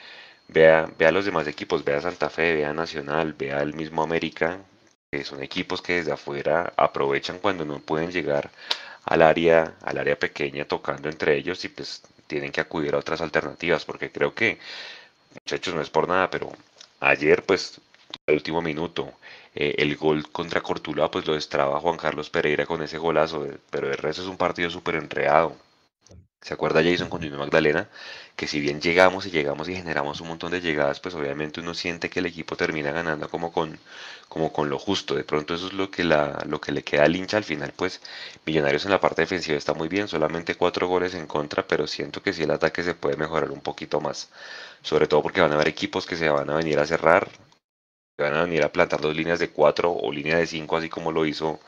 vea, 0.48 0.90
vea 0.98 1.12
los 1.12 1.26
demás 1.26 1.48
equipos, 1.48 1.84
vea 1.84 2.02
Santa 2.02 2.30
Fe, 2.30 2.56
vea 2.56 2.74
Nacional, 2.74 3.34
vea 3.34 3.62
el 3.62 3.74
mismo 3.74 4.04
América, 4.04 4.60
que 5.12 5.24
son 5.24 5.44
equipos 5.44 5.82
que 5.82 5.96
desde 5.96 6.14
afuera 6.14 6.74
aprovechan 6.78 7.40
cuando 7.40 7.66
no 7.66 7.80
pueden 7.80 8.12
llegar 8.12 8.52
al 9.06 9.22
área, 9.22 9.76
al 9.84 9.98
área 10.00 10.18
pequeña 10.20 10.66
tocando 10.66 11.10
entre 11.10 11.38
ellos 11.38 11.64
y 11.66 11.70
pues 11.70 12.04
tienen 12.28 12.52
que 12.52 12.62
acudir 12.62 12.96
a 12.96 13.00
otras 13.00 13.22
alternativas, 13.22 13.86
porque 13.86 14.12
creo 14.12 14.34
que 14.36 14.60
muchachos, 15.34 15.74
no 15.76 15.82
es 15.82 15.90
por 15.90 16.08
nada, 16.08 16.30
pero 16.30 16.52
ayer, 17.00 17.44
pues, 17.46 17.82
al 18.28 18.36
último 18.36 18.62
minuto, 18.62 19.14
eh, 19.56 19.76
el 19.78 19.96
gol 19.98 20.32
contra 20.32 20.62
Cortula, 20.62 21.10
pues 21.12 21.26
lo 21.28 21.36
destraba 21.36 21.80
Juan 21.80 21.98
Carlos 21.98 22.30
Pereira 22.30 22.66
con 22.66 22.82
ese 22.84 22.98
golazo, 22.98 23.48
pero 23.72 23.90
el 23.92 23.98
resto 23.98 24.22
es 24.24 24.28
un 24.28 24.38
partido 24.38 24.70
súper 24.70 24.96
enredado. 24.96 25.56
¿Se 26.44 26.54
acuerda 26.54 26.84
Jason 26.84 27.08
con 27.10 27.22
Junior 27.22 27.40
Magdalena? 27.40 27.90
Que 28.36 28.48
si 28.48 28.60
bien 28.60 28.82
llegamos 28.82 29.26
y 29.26 29.32
llegamos 29.32 29.70
y 29.70 29.76
generamos 29.76 30.20
un 30.20 30.28
montón 30.28 30.52
de 30.52 30.60
llegadas, 30.60 31.00
pues 31.00 31.16
obviamente 31.16 31.62
uno 31.62 31.74
siente 31.74 32.10
que 32.10 32.20
el 32.20 32.26
equipo 32.26 32.58
termina 32.58 32.92
ganando 32.92 33.30
como 33.30 33.54
con, 33.54 33.80
como 34.28 34.52
con 34.52 34.70
lo 34.70 34.78
justo. 34.78 35.16
De 35.16 35.24
pronto 35.24 35.56
eso 35.56 35.68
es 35.68 35.74
lo 35.74 35.90
que, 35.90 36.04
la, 36.04 36.44
lo 36.46 36.60
que 36.60 36.74
le 36.74 36.84
queda 36.84 37.06
al 37.06 37.16
hincha 37.16 37.38
al 37.38 37.46
final, 37.46 37.72
pues 37.76 38.02
Millonarios 38.46 38.84
en 38.84 38.92
la 38.92 39.00
parte 39.00 39.22
defensiva 39.22 39.58
está 39.58 39.74
muy 39.74 39.88
bien, 39.88 40.10
solamente 40.10 40.56
cuatro 40.56 40.88
goles 40.88 41.16
en 41.16 41.28
contra, 41.28 41.66
pero 41.66 41.88
siento 41.88 42.22
que 42.22 42.34
si 42.34 42.44
el 42.44 42.52
ataque 42.52 42.84
se 42.84 42.94
puede 42.94 43.16
mejorar 43.16 43.50
un 43.52 43.62
poquito 43.62 44.02
más. 44.02 44.30
Sobre 44.82 45.08
todo 45.08 45.22
porque 45.24 45.40
van 45.42 45.52
a 45.52 45.56
haber 45.56 45.70
equipos 45.70 46.06
que 46.06 46.18
se 46.18 46.30
van 46.30 46.50
a 46.50 46.56
venir 46.56 46.78
a 46.80 46.86
cerrar, 46.86 47.30
que 48.18 48.24
van 48.24 48.34
a 48.36 48.44
venir 48.44 48.64
a 48.64 48.72
plantar 48.72 49.00
dos 49.02 49.16
líneas 49.16 49.40
de 49.40 49.50
cuatro 49.50 49.92
o 49.94 50.12
línea 50.12 50.38
de 50.38 50.48
cinco, 50.48 50.76
así 50.78 50.90
como 50.90 51.12
lo 51.14 51.26
hizo 51.26 51.62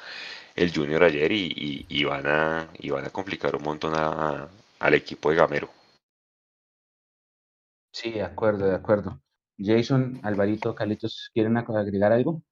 el 0.55 0.73
Junior 0.73 1.03
ayer 1.03 1.31
y, 1.31 1.85
y, 1.89 2.03
van, 2.05 2.27
a, 2.27 2.69
y 2.79 2.89
van 2.89 3.05
a 3.05 3.09
complicar 3.09 3.55
un 3.55 3.63
montón 3.63 3.93
a, 3.95 4.49
al 4.79 4.93
equipo 4.93 5.29
de 5.29 5.35
Gamero. 5.37 5.69
Sí, 7.91 8.11
de 8.11 8.23
acuerdo, 8.23 8.65
de 8.67 8.75
acuerdo. 8.75 9.21
Jason, 9.57 10.19
Alvarito, 10.23 10.75
Calitos, 10.75 11.31
¿quieren 11.33 11.57
agregar 11.57 12.11
algo? 12.11 12.43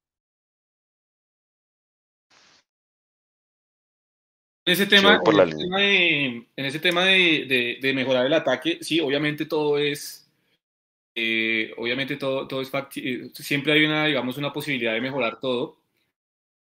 En 4.66 4.74
ese 4.74 4.86
tema, 4.86 5.20
en, 5.26 6.48
ese 6.56 6.80
tema 6.80 7.04
de, 7.04 7.78
de, 7.82 7.94
mejorar 7.94 8.26
el 8.26 8.34
ataque, 8.34 8.78
sí, 8.82 9.02
obviamente 9.02 9.46
todo 9.46 9.78
es, 9.78 10.32
eh, 11.16 11.74
obviamente 11.76 12.16
todo, 12.16 12.48
todo 12.48 12.62
es 12.62 12.72
eh, 12.96 13.30
siempre 13.34 13.74
hay 13.74 13.84
una, 13.84 14.06
digamos, 14.06 14.38
una 14.38 14.54
posibilidad 14.54 14.94
de 14.94 15.02
mejorar 15.02 15.42
todo, 15.42 15.83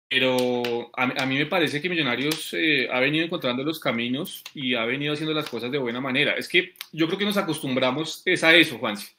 pero 0.09 0.89
a, 0.93 1.25
mí 1.27 1.37
me 1.37 1.45
parece 1.45 1.79
que 1.81 1.89
Millonarios 1.89 2.53
eh, 2.53 2.89
ha 2.91 2.99
venido 2.99 3.25
encontrando 3.25 3.63
los 3.63 3.79
caminos 3.79 4.43
y 4.55 4.73
ha 4.73 4.83
venido 4.85 5.13
haciendo 5.13 5.35
las 5.35 5.47
cosas 5.47 5.71
de 5.71 5.77
buena 5.77 6.01
manera. 6.01 6.33
Es 6.33 6.49
que 6.49 6.73
yo 6.91 7.05
creo 7.05 7.19
que 7.19 7.25
nos 7.25 7.37
acostumbramos 7.37 8.23
es 8.25 8.43
a 8.43 8.55
eso, 8.55 8.79
Juanse. 8.79 9.13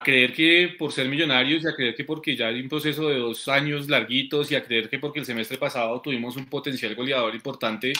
A 0.00 0.04
creer 0.04 0.32
que 0.32 0.74
por 0.78 0.92
ser 0.92 1.08
millonarios 1.08 1.64
y 1.64 1.68
a 1.68 1.74
creer 1.74 1.94
que 1.94 2.04
porque 2.04 2.34
ya 2.34 2.48
hay 2.48 2.60
un 2.62 2.68
proceso 2.68 3.08
de 3.08 3.18
dos 3.18 3.46
años 3.48 3.88
larguitos 3.90 4.50
y 4.50 4.54
a 4.54 4.64
creer 4.64 4.88
que 4.88 4.98
porque 4.98 5.20
el 5.20 5.26
semestre 5.26 5.58
pasado 5.58 6.00
tuvimos 6.00 6.36
un 6.36 6.46
potencial 6.46 6.94
goleador 6.94 7.34
importante, 7.34 7.92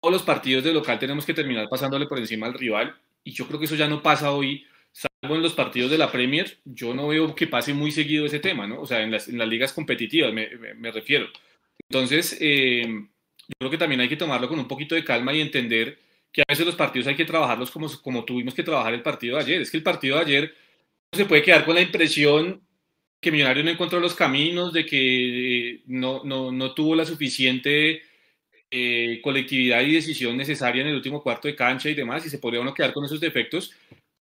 todos 0.00 0.12
los 0.12 0.22
partidos 0.22 0.62
de 0.64 0.72
local 0.72 0.98
tenemos 1.00 1.26
que 1.26 1.34
terminar 1.34 1.68
pasándole 1.68 2.06
por 2.06 2.18
encima 2.18 2.46
al 2.46 2.54
rival. 2.54 2.94
Y 3.24 3.32
yo 3.32 3.46
creo 3.48 3.58
que 3.58 3.66
eso 3.66 3.74
ya 3.74 3.88
no 3.88 4.02
pasa 4.02 4.30
hoy 4.32 4.64
salvo 4.92 5.36
en 5.36 5.42
los 5.42 5.54
partidos 5.54 5.90
de 5.90 5.98
la 5.98 6.10
Premier, 6.10 6.58
yo 6.64 6.94
no 6.94 7.08
veo 7.08 7.34
que 7.34 7.46
pase 7.46 7.74
muy 7.74 7.90
seguido 7.90 8.26
ese 8.26 8.40
tema, 8.40 8.66
¿no? 8.66 8.80
O 8.80 8.86
sea, 8.86 9.02
en 9.02 9.10
las, 9.10 9.28
en 9.28 9.38
las 9.38 9.48
ligas 9.48 9.72
competitivas 9.72 10.32
me, 10.32 10.48
me, 10.76 10.90
refiero. 10.90 11.28
Entonces, 11.88 12.36
eh, 12.40 12.84
yo 12.86 13.54
creo 13.58 13.70
que 13.70 13.78
también 13.78 14.00
hay 14.00 14.08
que 14.08 14.16
tomarlo 14.16 14.48
con 14.48 14.58
un 14.58 14.68
poquito 14.68 14.94
de 14.94 15.04
calma 15.04 15.32
y 15.32 15.40
entender 15.40 15.98
que 16.32 16.42
a 16.42 16.44
veces 16.48 16.66
los 16.66 16.76
partidos 16.76 17.08
hay 17.08 17.16
que 17.16 17.24
trabajarlos 17.24 17.70
como, 17.70 17.88
como 18.02 18.24
tuvimos 18.24 18.54
que 18.54 18.62
trabajar 18.62 18.94
el 18.94 19.02
partido 19.02 19.36
de 19.36 19.42
ayer. 19.42 19.62
Es 19.62 19.70
que 19.70 19.76
el 19.76 19.82
partido 19.82 20.16
de 20.16 20.22
ayer 20.22 20.54
se 21.12 21.24
puede 21.24 21.42
quedar 21.42 21.64
con 21.64 21.74
la 21.74 21.82
impresión 21.82 22.62
que 23.20 23.30
Millonario 23.32 23.64
no 23.64 23.70
encontró 23.70 24.00
los 24.00 24.14
caminos, 24.14 24.72
de 24.72 24.86
que 24.86 25.72
eh, 25.74 25.82
no, 25.86 26.22
no, 26.24 26.50
no 26.52 26.74
tuvo 26.74 26.94
la 26.94 27.04
suficiente 27.04 28.02
eh, 28.70 29.20
colectividad 29.22 29.82
y 29.82 29.92
decisión 29.92 30.36
necesaria 30.36 30.82
en 30.82 30.88
el 30.88 30.94
último 30.94 31.22
cuarto 31.22 31.48
de 31.48 31.56
cancha 31.56 31.90
y 31.90 31.94
demás, 31.94 32.24
y 32.24 32.30
se 32.30 32.38
podría 32.38 32.60
uno 32.60 32.72
quedar 32.72 32.92
con 32.92 33.04
esos 33.04 33.20
defectos 33.20 33.74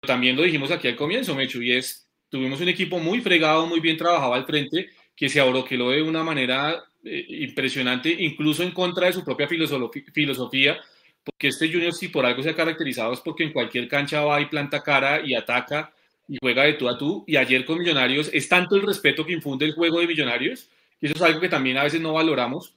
también 0.06 0.36
lo 0.36 0.42
dijimos 0.42 0.70
aquí 0.70 0.88
al 0.88 0.96
comienzo, 0.96 1.34
Mechu, 1.34 1.62
y 1.62 1.72
es, 1.72 2.08
tuvimos 2.28 2.60
un 2.60 2.68
equipo 2.68 2.98
muy 2.98 3.20
fregado, 3.20 3.66
muy 3.66 3.80
bien 3.80 3.96
trabajado 3.96 4.34
al 4.34 4.44
frente, 4.44 4.90
que 5.14 5.28
se 5.28 5.40
abroqueló 5.40 5.90
de 5.90 6.02
una 6.02 6.24
manera 6.24 6.84
eh, 7.04 7.26
impresionante, 7.28 8.10
incluso 8.10 8.62
en 8.62 8.72
contra 8.72 9.06
de 9.06 9.12
su 9.12 9.24
propia 9.24 9.48
filosofía, 9.48 10.80
porque 11.24 11.48
este 11.48 11.70
Junior 11.70 11.92
si 11.92 12.08
por 12.08 12.26
algo 12.26 12.42
se 12.42 12.50
ha 12.50 12.56
caracterizado 12.56 13.12
es 13.12 13.20
porque 13.20 13.44
en 13.44 13.52
cualquier 13.52 13.86
cancha 13.86 14.22
va 14.22 14.40
y 14.40 14.46
planta 14.46 14.82
cara 14.82 15.20
y 15.24 15.34
ataca 15.34 15.92
y 16.28 16.38
juega 16.40 16.64
de 16.64 16.74
tú 16.74 16.88
a 16.88 16.98
tú, 16.98 17.24
y 17.26 17.36
ayer 17.36 17.64
con 17.64 17.78
Millonarios 17.78 18.30
es 18.32 18.48
tanto 18.48 18.74
el 18.74 18.82
respeto 18.82 19.24
que 19.24 19.32
infunde 19.32 19.66
el 19.66 19.72
juego 19.72 20.00
de 20.00 20.06
Millonarios, 20.08 20.68
y 21.00 21.06
eso 21.06 21.14
es 21.14 21.22
algo 21.22 21.40
que 21.40 21.48
también 21.48 21.78
a 21.78 21.84
veces 21.84 22.00
no 22.00 22.12
valoramos, 22.14 22.74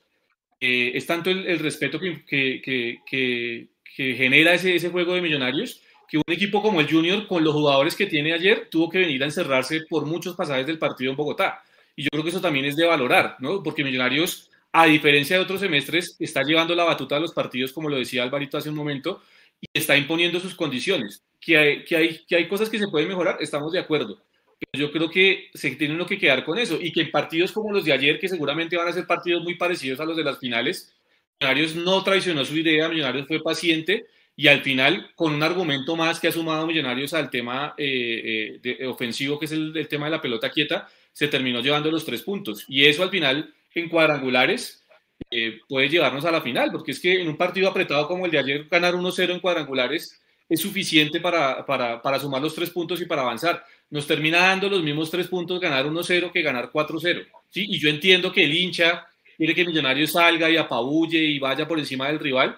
eh, 0.60 0.92
es 0.94 1.06
tanto 1.06 1.30
el, 1.30 1.60
respeto 1.60 2.00
que, 2.00 2.24
que, 2.26 2.62
que, 3.06 3.68
que, 3.96 4.16
genera 4.16 4.54
ese, 4.54 4.76
ese 4.76 4.90
juego 4.90 5.16
de 5.16 5.22
Millonarios, 5.22 5.82
que 6.08 6.18
un 6.18 6.24
equipo 6.28 6.62
como 6.62 6.82
el 6.82 6.90
Junior, 6.90 7.28
con 7.28 7.44
los 7.44 7.54
jugadores 7.54 7.96
que 7.96 8.06
tiene 8.06 8.34
ayer, 8.34 8.68
tuvo 8.70 8.90
que 8.90 9.00
venir 9.00 9.22
a 9.24 9.26
encerrarse 9.26 9.82
por 9.90 10.06
muchos 10.06 10.36
pasajes 10.36 10.66
del 10.66 10.80
partido 10.80 11.12
en 11.12 11.18
Bogotá. 11.18 11.64
Y 11.96 12.04
yo 12.04 12.10
creo 12.12 12.24
que 12.24 12.30
eso 12.30 12.42
también 12.42 12.66
es 12.66 12.76
de 12.76 12.86
valorar, 12.86 13.38
¿no? 13.40 13.64
Porque 13.64 13.84
Millonarios, 13.84 14.50
a 14.72 14.86
diferencia 14.86 15.38
de 15.38 15.44
otros 15.44 15.62
semestres, 15.62 16.16
está 16.20 16.44
llevando 16.44 16.76
la 16.76 16.84
batuta 16.84 17.16
a 17.16 17.20
los 17.20 17.34
partidos, 17.34 17.72
como 17.72 17.90
lo 17.90 17.98
decía 17.98 18.24
Alvarito 18.24 18.58
hace 18.58 18.70
un 18.70 18.76
momento, 18.76 19.22
y 19.62 19.68
está 19.74 19.96
imponiendo 19.98 20.40
sus 20.40 20.56
condiciones. 20.56 21.24
que 21.40 21.58
hay, 21.58 21.84
que, 21.86 21.96
hay, 21.96 22.26
que 22.26 22.36
hay 22.36 22.48
cosas 22.48 22.70
que 22.70 22.80
se 22.80 22.88
pueden 22.88 23.08
mejorar, 23.08 23.38
estamos 23.40 23.72
de 23.72 23.80
acuerdo. 23.80 24.22
Pero 24.60 24.88
yo 24.88 24.92
creo 24.92 25.10
que 25.10 25.50
se 25.54 25.72
tiene 25.76 25.94
uno 25.96 26.06
que 26.06 26.18
quedar 26.18 26.44
con 26.44 26.58
eso 26.58 26.80
y 26.82 26.92
que 26.92 27.02
en 27.02 27.12
partidos 27.12 27.52
como 27.52 27.72
los 27.72 27.86
de 27.86 27.94
ayer, 27.94 28.20
que 28.20 28.30
seguramente 28.30 28.78
van 28.78 28.88
a 28.88 28.94
ser 28.94 29.06
partidos 29.06 29.44
muy 29.44 29.56
parecidos 29.56 30.00
a 30.00 30.06
los 30.06 30.18
de 30.18 30.24
las 30.24 30.40
finales, 30.40 30.94
Millonarios 31.40 31.76
no 31.76 32.04
traicionó 32.04 32.46
su 32.46 32.56
idea, 32.58 32.88
Millonarios 32.90 33.28
fue 33.28 33.42
paciente 33.42 34.06
y 34.38 34.48
al 34.48 34.62
final, 34.62 35.12
con 35.16 35.34
un 35.34 35.44
argumento 35.44 35.96
más 35.96 36.20
que 36.20 36.28
ha 36.28 36.32
sumado 36.32 36.68
Millonarios 36.68 37.14
al 37.14 37.30
tema 37.30 37.74
eh, 37.78 38.60
eh, 38.64 38.86
ofensivo, 38.86 39.40
que 39.40 39.46
es 39.46 39.52
el, 39.54 39.76
el, 39.76 39.88
tema 39.88 40.06
de 40.06 40.12
la 40.12 40.22
pelota 40.22 40.50
quieta, 40.50 40.90
se 41.14 41.30
terminó 41.30 41.62
llevando 41.62 41.90
los 41.90 42.04
tres 42.04 42.22
puntos. 42.22 42.66
Y 42.68 42.86
eso 42.86 43.04
al 43.04 43.10
final, 43.10 43.54
en 43.74 43.88
cuadrangulares, 43.88 44.86
eh, 45.32 45.60
puede 45.68 45.90
llevarnos 45.90 46.26
a 46.26 46.32
la 46.32 46.42
final, 46.42 46.72
porque 46.72 46.92
es 46.92 47.00
que 47.00 47.22
en 47.22 47.28
un 47.28 47.38
partido 47.38 47.70
apretado 47.70 48.08
como 48.08 48.26
el 48.26 48.32
de 48.32 48.40
ayer, 48.40 48.68
ganar 48.70 48.94
1-0 48.94 49.32
en 49.32 49.40
cuadrangulares 49.40 50.22
es 50.48 50.60
suficiente 50.60 51.20
para, 51.20 51.66
para, 51.66 52.02
para, 52.02 52.20
sumar 52.20 52.42
los 52.42 52.54
tres 52.54 52.70
puntos 52.70 53.02
y 53.02 53.06
para 53.06 53.22
avanzar. 53.22 53.64
Nos 53.90 54.06
termina 54.06 54.40
dando 54.40 54.70
los 54.70 54.84
mismos 54.84 55.10
tres 55.10 55.28
puntos 55.28 55.60
ganar 55.60 55.86
1-0 55.86 56.32
que 56.32 56.42
ganar 56.42 56.72
4-0. 56.72 57.26
¿sí? 57.50 57.66
Y 57.70 57.80
yo 57.80 57.90
entiendo 57.90 58.32
que 58.32 58.44
el 58.44 58.54
hincha 58.54 59.08
quiere 59.38 59.56
que 59.56 59.66
Millonarios 59.66 60.12
salga 60.12 60.50
y 60.50 60.58
apabulle 60.58 61.20
y 61.20 61.40
vaya 61.40 61.68
por 61.68 61.80
encima 61.80 62.08
del 62.08 62.20
rival, 62.20 62.58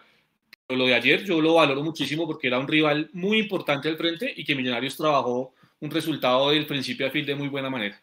lo 0.75 0.85
de 0.85 0.95
ayer 0.95 1.23
yo 1.23 1.41
lo 1.41 1.55
valoro 1.55 1.81
muchísimo 1.81 2.27
porque 2.27 2.47
era 2.47 2.59
un 2.59 2.67
rival 2.67 3.09
muy 3.13 3.39
importante 3.39 3.87
al 3.87 3.97
frente 3.97 4.33
y 4.35 4.43
que 4.43 4.55
Millonarios 4.55 4.97
trabajó 4.97 5.53
un 5.79 5.91
resultado 5.91 6.49
del 6.49 6.65
principio 6.65 7.07
a 7.07 7.11
fin 7.11 7.25
de 7.25 7.35
muy 7.35 7.47
buena 7.47 7.69
manera. 7.69 8.01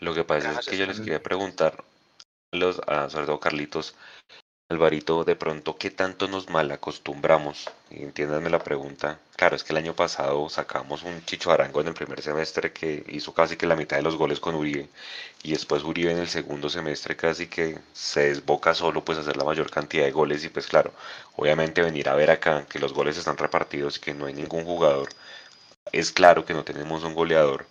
Lo 0.00 0.14
que 0.14 0.24
pasa 0.24 0.60
es 0.60 0.66
que 0.66 0.76
yo 0.76 0.86
les 0.86 1.00
quería 1.00 1.22
preguntar, 1.22 1.84
los, 2.52 2.80
a, 2.86 3.10
sobre 3.10 3.26
todo 3.26 3.40
Carlitos, 3.40 3.96
Alvarito, 4.70 5.24
de 5.24 5.34
pronto, 5.34 5.78
¿qué 5.78 5.90
tanto 5.90 6.28
nos 6.28 6.50
mal 6.50 6.70
acostumbramos? 6.70 7.70
Entiéndanme 7.90 8.50
la 8.50 8.58
pregunta. 8.58 9.18
Claro, 9.34 9.56
es 9.56 9.64
que 9.64 9.72
el 9.72 9.78
año 9.78 9.94
pasado 9.94 10.46
sacamos 10.50 11.04
un 11.04 11.24
Chicho 11.24 11.50
Arango 11.50 11.80
en 11.80 11.88
el 11.88 11.94
primer 11.94 12.20
semestre 12.20 12.70
que 12.70 13.02
hizo 13.08 13.32
casi 13.32 13.56
que 13.56 13.66
la 13.66 13.76
mitad 13.76 13.96
de 13.96 14.02
los 14.02 14.16
goles 14.16 14.40
con 14.40 14.54
Uribe. 14.54 14.90
Y 15.42 15.52
después 15.52 15.84
Uribe 15.84 16.12
en 16.12 16.18
el 16.18 16.28
segundo 16.28 16.68
semestre 16.68 17.16
casi 17.16 17.46
que 17.46 17.78
se 17.94 18.28
desboca 18.28 18.74
solo 18.74 19.02
pues 19.02 19.16
hacer 19.16 19.38
la 19.38 19.44
mayor 19.44 19.70
cantidad 19.70 20.04
de 20.04 20.12
goles. 20.12 20.44
Y 20.44 20.50
pues 20.50 20.66
claro, 20.66 20.92
obviamente 21.36 21.80
venir 21.80 22.10
a 22.10 22.14
ver 22.14 22.30
acá 22.30 22.66
que 22.68 22.78
los 22.78 22.92
goles 22.92 23.16
están 23.16 23.38
repartidos 23.38 23.96
y 23.96 24.00
que 24.00 24.12
no 24.12 24.26
hay 24.26 24.34
ningún 24.34 24.64
jugador. 24.64 25.08
Es 25.92 26.12
claro 26.12 26.44
que 26.44 26.54
no 26.54 26.64
tenemos 26.64 27.04
un 27.04 27.14
goleador 27.14 27.66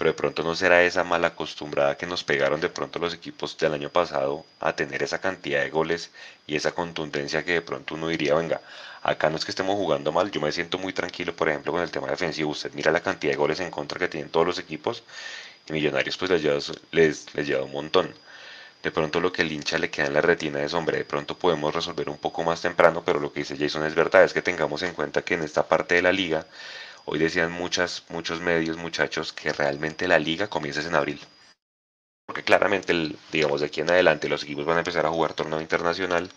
pero 0.00 0.12
de 0.12 0.16
pronto 0.16 0.42
no 0.42 0.54
será 0.54 0.82
esa 0.82 1.04
mala 1.04 1.26
acostumbrada 1.28 1.98
que 1.98 2.06
nos 2.06 2.24
pegaron 2.24 2.58
de 2.58 2.70
pronto 2.70 2.98
los 2.98 3.12
equipos 3.12 3.58
del 3.58 3.74
año 3.74 3.90
pasado 3.90 4.46
a 4.58 4.74
tener 4.74 5.02
esa 5.02 5.20
cantidad 5.20 5.60
de 5.62 5.68
goles 5.68 6.10
y 6.46 6.56
esa 6.56 6.72
contundencia 6.72 7.44
que 7.44 7.52
de 7.52 7.60
pronto 7.60 7.96
uno 7.96 8.08
diría, 8.08 8.34
venga, 8.34 8.62
acá 9.02 9.28
no 9.28 9.36
es 9.36 9.44
que 9.44 9.50
estemos 9.50 9.74
jugando 9.76 10.10
mal, 10.10 10.30
yo 10.30 10.40
me 10.40 10.52
siento 10.52 10.78
muy 10.78 10.94
tranquilo, 10.94 11.36
por 11.36 11.50
ejemplo, 11.50 11.72
con 11.72 11.82
el 11.82 11.90
tema 11.90 12.08
defensivo, 12.08 12.50
usted 12.50 12.72
mira 12.72 12.90
la 12.92 13.02
cantidad 13.02 13.32
de 13.32 13.36
goles 13.36 13.60
en 13.60 13.70
contra 13.70 13.98
que 13.98 14.08
tienen 14.08 14.30
todos 14.30 14.46
los 14.46 14.58
equipos 14.58 15.02
y 15.68 15.72
Millonarios 15.74 16.16
pues 16.16 16.30
les 16.30 16.42
lleva, 16.42 16.58
les, 16.92 17.34
les 17.34 17.46
lleva 17.46 17.64
un 17.64 17.72
montón. 17.72 18.14
De 18.82 18.90
pronto 18.90 19.20
lo 19.20 19.30
que 19.30 19.42
el 19.42 19.52
hincha 19.52 19.76
le 19.76 19.90
queda 19.90 20.06
en 20.06 20.14
la 20.14 20.22
retina 20.22 20.62
es, 20.62 20.72
hombre, 20.72 20.96
de 20.96 21.04
pronto 21.04 21.36
podemos 21.36 21.74
resolver 21.74 22.08
un 22.08 22.16
poco 22.16 22.42
más 22.42 22.62
temprano, 22.62 23.02
pero 23.04 23.20
lo 23.20 23.30
que 23.34 23.40
dice 23.40 23.58
Jason 23.58 23.84
es 23.84 23.94
verdad, 23.94 24.24
es 24.24 24.32
que 24.32 24.40
tengamos 24.40 24.82
en 24.82 24.94
cuenta 24.94 25.20
que 25.20 25.34
en 25.34 25.42
esta 25.42 25.68
parte 25.68 25.96
de 25.96 26.02
la 26.02 26.12
liga 26.12 26.46
Hoy 27.04 27.18
decían 27.18 27.52
muchas, 27.52 28.04
muchos 28.08 28.40
medios, 28.40 28.76
muchachos, 28.76 29.32
que 29.32 29.52
realmente 29.52 30.08
la 30.08 30.18
liga 30.18 30.48
comienza 30.48 30.80
en 30.80 30.94
abril. 30.94 31.20
Porque 32.26 32.44
claramente, 32.44 32.92
el, 32.92 33.18
digamos, 33.32 33.60
de 33.60 33.66
aquí 33.66 33.80
en 33.80 33.90
adelante 33.90 34.28
los 34.28 34.44
equipos 34.44 34.64
van 34.64 34.76
a 34.76 34.80
empezar 34.80 35.06
a 35.06 35.10
jugar 35.10 35.34
torneo 35.34 35.60
internacional 35.60 36.30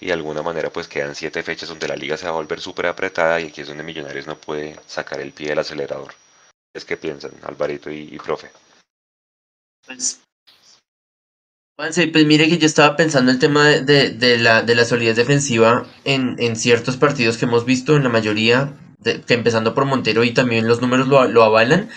y 0.00 0.06
de 0.06 0.12
alguna 0.12 0.42
manera 0.42 0.70
pues 0.70 0.86
quedan 0.86 1.14
siete 1.14 1.42
fechas 1.42 1.68
donde 1.68 1.88
la 1.88 1.96
liga 1.96 2.16
se 2.16 2.26
va 2.26 2.30
a 2.30 2.34
volver 2.34 2.60
súper 2.60 2.86
apretada 2.86 3.40
y 3.40 3.46
aquí 3.46 3.62
es 3.62 3.68
donde 3.68 3.82
Millonarios 3.82 4.26
no 4.26 4.36
puede 4.36 4.78
sacar 4.86 5.20
el 5.20 5.32
pie 5.32 5.48
del 5.48 5.58
acelerador. 5.58 6.14
¿Es 6.74 6.84
que 6.84 6.96
piensan, 6.96 7.32
Alvarito 7.42 7.90
y, 7.90 8.08
y 8.12 8.18
profe? 8.18 8.50
Pues, 9.86 10.20
pues 11.76 12.26
mire 12.26 12.48
que 12.48 12.58
yo 12.58 12.66
estaba 12.66 12.96
pensando 12.96 13.32
el 13.32 13.38
tema 13.38 13.68
de, 13.68 14.38
la 14.38 14.84
solidez 14.84 15.16
defensiva 15.16 15.86
en, 16.04 16.36
en 16.38 16.56
ciertos 16.56 16.96
partidos 16.96 17.36
que 17.36 17.46
hemos 17.46 17.64
visto, 17.64 17.96
en 17.96 18.04
la 18.04 18.08
mayoría, 18.08 18.72
que 19.04 19.34
empezando 19.34 19.74
por 19.74 19.84
Montero 19.84 20.24
y 20.24 20.32
también 20.32 20.66
los 20.66 20.80
números 20.80 21.08
lo, 21.08 21.26
lo, 21.26 21.42
avalan. 21.44 21.88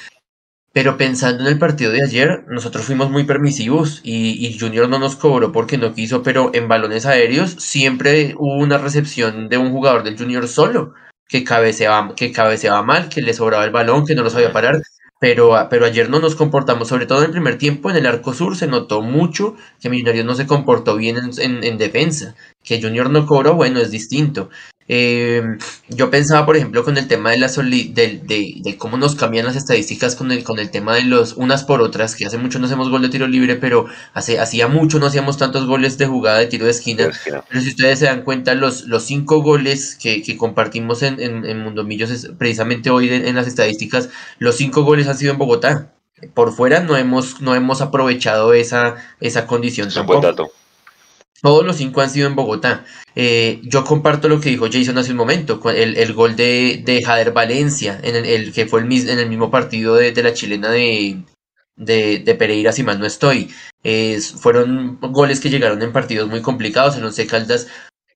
Pero 0.74 0.97
pensando 0.97 1.41
en 1.41 1.47
el 1.47 1.58
partido 1.58 1.91
de 1.91 2.03
ayer, 2.03 2.43
nosotros 2.47 2.86
fuimos 2.86 3.10
muy 3.10 3.24
permisivos 3.24 4.01
y, 4.03 4.45
y, 4.45 4.60
Junior 4.60 4.88
no 4.88 4.99
nos 4.99 5.16
cobró 5.16 5.51
porque 5.51 5.78
no 5.78 5.93
quiso, 5.93 6.22
pero 6.22 6.51
en 6.53 6.68
balones 6.68 7.05
aéreos 7.05 7.51
siempre 7.58 8.36
hubo 8.38 8.58
una 8.58 8.78
recepción 8.78 9.49
de 9.49 9.58
un 9.58 9.72
jugador 9.72 10.03
del 10.03 10.18
Junior 10.18 10.47
solo, 10.47 10.93
que 11.28 11.43
cabeceaba, 11.43 12.14
que 12.16 12.32
cabeceaba 12.32 12.84
mal, 12.84 13.10
que 13.10 13.22
le 13.22 13.34
sobraba 13.34 13.66
el 13.66 13.72
balón, 13.72 14.05
que 14.05 14.16
no 14.16 14.24
lo 14.24 14.30
sabía 14.30 14.53
parar. 14.53 14.82
Pero, 15.20 15.51
pero 15.72 15.86
ayer 15.86 16.10
no 16.12 16.20
nos 16.20 16.36
comportamos, 16.36 16.89
sobre 16.89 17.08
todo 17.08 17.20
en 17.20 17.26
el 17.26 17.32
primer 17.32 17.58
tiempo, 17.58 17.89
en 17.89 17.95
el 17.95 18.05
arco 18.05 18.36
sur 18.36 18.55
se 18.55 18.68
notó 18.68 19.01
mucho 19.01 19.55
que 19.82 19.89
Millonarios 19.89 20.26
no 20.26 20.36
se 20.36 20.45
comportó 20.45 20.95
bien 20.95 21.18
en, 21.18 21.32
en, 21.39 21.64
en 21.64 21.78
defensa. 21.80 22.36
Que 22.64 22.80
Junior 22.80 23.10
no 23.10 23.26
cobró, 23.26 23.55
bueno, 23.55 23.80
es 23.80 23.89
distinto. 23.89 24.49
Eh, 24.90 25.44
yo 25.90 26.10
pensaba, 26.10 26.46
por 26.46 26.56
ejemplo, 26.56 26.86
con 26.86 26.98
el 26.98 27.08
tema 27.08 27.32
de 27.32 27.38
la 27.38 27.50
soli 27.50 27.92
de, 27.94 28.22
de, 28.24 28.56
de, 28.62 28.78
cómo 28.78 28.96
nos 28.98 29.16
cambian 29.16 29.46
las 29.46 29.58
estadísticas 29.58 30.16
con 30.16 30.32
el, 30.32 30.46
con 30.46 30.60
el 30.60 30.72
tema 30.72 30.96
de 30.96 31.04
los 31.04 31.34
unas 31.34 31.66
por 31.66 31.82
otras, 31.82 32.16
que 32.16 32.26
hace 32.26 32.38
mucho 32.38 32.58
no 32.58 32.68
hacemos 32.68 32.90
gol 32.90 33.02
de 33.02 33.10
tiro 33.10 33.28
libre, 33.28 33.58
pero 33.58 33.88
hace, 34.14 34.40
hacía 34.40 34.70
mucho 34.70 35.00
no 35.00 35.08
hacíamos 35.08 35.38
tantos 35.38 35.66
goles 35.66 35.98
de 35.98 36.06
jugada 36.06 36.40
de 36.40 36.48
tiro 36.48 36.66
de 36.66 36.72
esquina. 36.72 37.10
Pero 37.50 37.62
si 37.62 37.70
ustedes 37.70 38.00
se 38.00 38.06
dan 38.06 38.22
cuenta, 38.22 38.56
los, 38.56 38.86
los 38.86 39.04
cinco 39.04 39.42
goles 39.42 39.98
que, 40.02 40.22
que 40.22 40.38
compartimos 40.38 41.04
en, 41.04 41.20
en, 41.20 41.46
en 41.46 41.62
Mundo 41.62 41.84
Millos, 41.84 42.10
es, 42.10 42.30
precisamente 42.38 42.90
hoy 42.90 43.10
en 43.10 43.36
las 43.36 43.48
estadísticas, 43.48 44.10
los 44.40 44.56
cinco 44.56 44.84
goles 44.84 45.08
han 45.08 45.18
sido 45.18 45.34
en 45.34 45.38
Bogotá. 45.38 45.94
Por 46.34 46.52
fuera 46.52 46.80
no 46.80 46.96
hemos, 46.98 47.42
no 47.42 47.54
hemos 47.54 47.82
aprovechado 47.82 48.54
esa, 48.54 48.96
esa 49.20 49.46
condición. 49.46 49.90
Es 49.90 49.98
un 49.98 50.08
buen 50.08 50.22
dato. 50.22 50.50
Todos 51.42 51.66
los 51.66 51.78
cinco 51.78 52.02
han 52.02 52.10
sido 52.10 52.28
en 52.28 52.36
Bogotá. 52.36 52.86
Eh, 53.16 53.60
yo 53.64 53.84
comparto 53.84 54.28
lo 54.28 54.42
que 54.42 54.50
dijo 54.50 54.68
Jason 54.72 54.98
hace 54.98 55.12
un 55.12 55.18
momento, 55.18 55.62
el, 55.70 55.98
el 55.98 56.14
gol 56.14 56.36
de, 56.36 56.82
de 56.84 57.04
Jader 57.04 57.32
Valencia, 57.32 58.00
en 58.04 58.16
el, 58.16 58.26
el, 58.26 58.54
que 58.54 58.66
fue 58.66 58.82
el, 58.82 58.92
en 58.92 59.20
el 59.20 59.30
mismo 59.30 59.52
partido 59.52 59.96
de, 59.96 60.12
de 60.12 60.24
la 60.24 60.34
chilena 60.34 60.70
de, 60.70 61.22
de, 61.76 62.36
Pereira, 62.36 62.72
si 62.72 62.84
mal 62.84 63.00
no 63.00 63.06
estoy. 63.06 63.50
Fueron 64.40 65.00
goles 65.00 65.40
que 65.40 65.50
llegaron 65.50 65.82
en 65.82 65.94
partidos 65.94 66.30
muy 66.30 66.42
complicados. 66.42 66.98
En 66.98 67.04
Once 67.04 67.26
Caldas, 67.28 67.68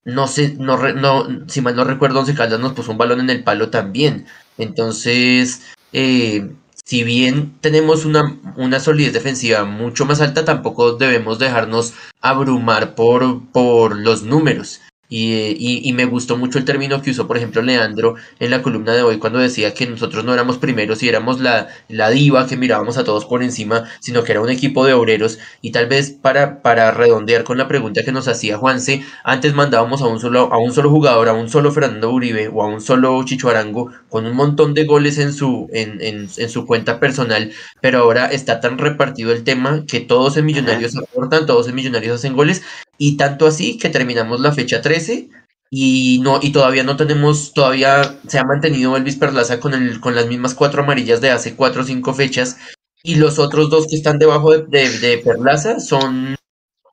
no 0.04 0.28
sé, 0.28 0.56
no, 0.58 0.78
no, 0.94 1.48
si 1.48 1.62
mal 1.62 1.76
no 1.76 1.84
recuerdo, 1.84 2.20
Once 2.20 2.34
Caldas 2.34 2.60
nos 2.60 2.74
puso 2.74 2.92
un 2.92 2.98
balón 2.98 3.22
en 3.22 3.30
el 3.30 3.44
palo 3.44 3.70
también. 3.70 4.26
Entonces, 4.58 5.62
eh, 5.94 6.50
si 6.92 7.06
bien 7.06 7.54
tenemos 7.62 8.04
una, 8.04 8.38
una 8.58 8.82
solidez 8.82 9.14
defensiva 9.14 9.64
mucho 9.64 10.06
más 10.06 10.20
alta, 10.20 10.44
tampoco 10.44 10.92
debemos 10.98 11.40
dejarnos 11.40 11.94
abrumar 12.20 12.96
por, 12.96 13.48
por 13.54 13.98
los 13.98 14.24
números. 14.24 14.82
Y, 15.14 15.58
y, 15.60 15.82
y, 15.84 15.92
me 15.92 16.06
gustó 16.06 16.38
mucho 16.38 16.58
el 16.58 16.64
término 16.64 17.02
que 17.02 17.12
usó, 17.12 17.28
por 17.28 17.36
ejemplo, 17.36 17.62
Leandro 17.62 18.16
en 18.40 18.50
la 18.50 18.62
columna 18.62 18.94
de 18.94 19.04
hoy 19.04 19.18
cuando 19.18 19.40
decía 19.40 19.74
que 19.74 19.86
nosotros 19.86 20.24
no 20.24 20.34
éramos 20.34 20.58
primeros 20.58 21.04
y 21.04 21.10
éramos 21.10 21.42
la, 21.42 21.68
la 21.90 22.10
diva 22.10 22.48
que 22.48 22.56
mirábamos 22.56 22.98
a 22.98 23.04
todos 23.04 23.26
por 23.26 23.44
encima, 23.44 23.84
sino 24.00 24.24
que 24.24 24.32
era 24.32 24.40
un 24.40 24.50
equipo 24.50 24.86
de 24.86 24.94
obreros. 24.94 25.38
Y 25.62 25.74
tal 25.74 25.88
vez 25.88 26.12
para, 26.12 26.62
para 26.62 26.92
redondear 26.92 27.44
con 27.44 27.58
la 27.58 27.68
pregunta 27.68 28.04
que 28.06 28.14
nos 28.14 28.30
hacía 28.30 28.58
Juanse, 28.58 29.04
antes 29.26 29.54
mandábamos 29.54 30.02
a 30.02 30.08
un 30.08 30.22
solo, 30.22 30.52
a 30.54 30.58
un 30.58 30.72
solo 30.72 30.90
jugador, 30.90 31.28
a 31.28 31.34
un 31.34 31.50
solo 31.50 31.74
Fernando 31.74 32.10
Uribe 32.10 32.48
o 32.48 32.64
a 32.64 32.68
un 32.68 32.80
solo 32.80 33.22
Chicho 33.26 33.50
Arango 33.50 33.92
con 34.08 34.26
un 34.26 34.34
montón 34.34 34.74
de 34.74 34.86
goles 34.86 35.18
en 35.18 35.34
su, 35.34 35.68
en, 35.74 36.02
en, 36.02 36.30
en 36.38 36.50
su 36.50 36.66
cuenta 36.66 37.02
personal, 37.02 37.52
pero 37.82 38.00
ahora 38.00 38.28
está 38.28 38.62
tan 38.62 38.78
repartido 38.78 39.34
el 39.34 39.44
tema 39.44 39.84
que 39.86 40.00
todos 40.00 40.38
en 40.38 40.46
Millonarios 40.46 40.96
aportan, 40.96 41.46
todos 41.46 41.68
en 41.68 41.76
Millonarios 41.76 42.16
hacen 42.16 42.34
goles 42.34 42.62
y 43.04 43.18
tanto 43.18 43.48
así 43.48 43.80
que 43.80 43.90
terminamos 43.90 44.42
la 44.42 44.52
fecha 44.52 44.80
13 44.84 45.28
y 45.72 46.20
no 46.22 46.40
y 46.40 46.52
todavía 46.52 46.84
no 46.84 46.98
tenemos 46.98 47.52
todavía 47.52 48.20
se 48.28 48.38
ha 48.38 48.44
mantenido 48.44 48.96
Elvis 48.96 49.16
Perlaza 49.16 49.60
con 49.60 49.74
el 49.74 50.00
con 50.00 50.14
las 50.14 50.28
mismas 50.28 50.54
cuatro 50.54 50.84
amarillas 50.84 51.20
de 51.20 51.32
hace 51.32 51.56
cuatro 51.56 51.82
o 51.82 51.86
cinco 51.86 52.14
fechas 52.14 52.58
y 53.02 53.16
los 53.16 53.40
otros 53.40 53.72
dos 53.72 53.88
que 53.90 53.96
están 53.96 54.20
debajo 54.20 54.52
de, 54.52 54.68
de, 54.68 55.00
de 55.00 55.18
Perlaza 55.18 55.80
son 55.80 56.36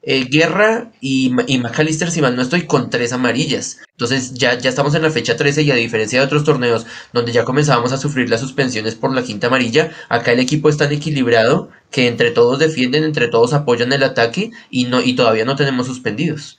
eh, 0.03 0.26
Guerra 0.30 0.90
y, 1.01 1.32
y 1.46 1.59
McAllister, 1.59 2.11
si 2.11 2.22
mal 2.22 2.36
no 2.36 2.42
estoy, 2.42 2.66
con 2.66 2.90
tres 2.90 3.12
amarillas. 3.12 3.78
Entonces 3.90 4.34
ya, 4.34 4.57
ya 4.57 4.70
estamos 4.70 4.94
en 4.94 5.03
la 5.03 5.11
fecha 5.11 5.36
13 5.36 5.62
y 5.62 5.70
a 5.70 5.74
diferencia 5.74 6.20
de 6.20 6.26
otros 6.26 6.44
torneos 6.44 6.86
donde 7.12 7.32
ya 7.32 7.44
comenzábamos 7.44 7.92
a 7.92 7.99
sufrir 7.99 8.30
las 8.30 8.40
suspensiones 8.40 8.94
por 8.94 9.12
la 9.12 9.22
quinta 9.22 9.49
amarilla, 9.49 9.92
acá 10.09 10.32
el 10.32 10.40
equipo 10.40 10.68
es 10.68 10.76
tan 10.76 10.92
equilibrado 10.92 11.70
que 11.90 12.07
entre 12.07 12.30
todos 12.30 12.59
defienden, 12.59 13.05
entre 13.05 13.28
todos 13.28 13.53
apoyan 13.55 13.92
el 13.92 14.05
ataque 14.05 14.51
y, 14.70 14.84
no, 14.84 15.01
y 15.01 15.16
todavía 15.16 15.44
no 15.44 15.57
tenemos 15.57 15.86
suspendidos. 15.86 16.59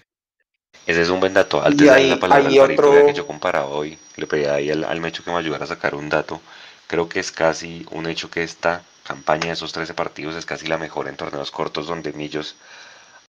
Ese 0.86 1.02
es 1.02 1.10
un 1.10 1.20
buen 1.20 1.34
dato. 1.34 1.64
Antes 1.64 1.94
de 1.94 2.08
la 2.08 2.20
palabra 2.20 2.50
al 2.50 2.72
otro... 2.72 3.06
que 3.06 3.14
yo 3.14 3.28
comparaba 3.28 3.68
hoy, 3.68 3.98
le 4.16 4.28
pedí 4.28 4.46
ahí 4.46 4.72
al, 4.72 4.84
al 4.84 5.00
Mecho 5.00 5.24
que 5.24 5.32
me 5.32 5.38
ayudara 5.38 5.64
a 5.64 5.68
sacar 5.68 5.96
un 5.96 6.10
dato. 6.10 6.42
Creo 6.88 7.08
que 7.08 7.20
es 7.20 7.32
casi 7.32 7.86
un 7.92 8.08
hecho 8.08 8.32
que 8.32 8.44
esta 8.44 8.82
campaña 9.04 9.48
de 9.48 9.54
esos 9.54 9.72
13 9.72 9.94
partidos 9.94 10.36
es 10.36 10.46
casi 10.46 10.68
la 10.68 10.78
mejor 10.78 11.08
en 11.08 11.16
torneos 11.16 11.52
cortos 11.52 11.88
donde 11.88 12.14
Millos 12.14 12.56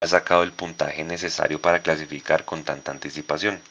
ha 0.02 0.08
sacado 0.08 0.44
el 0.44 0.54
puntaje 0.54 1.04
necesario 1.04 1.62
para 1.62 1.82
clasificar 1.82 2.46
con 2.46 2.64
tanta 2.64 2.92
anticipación. 2.92 3.62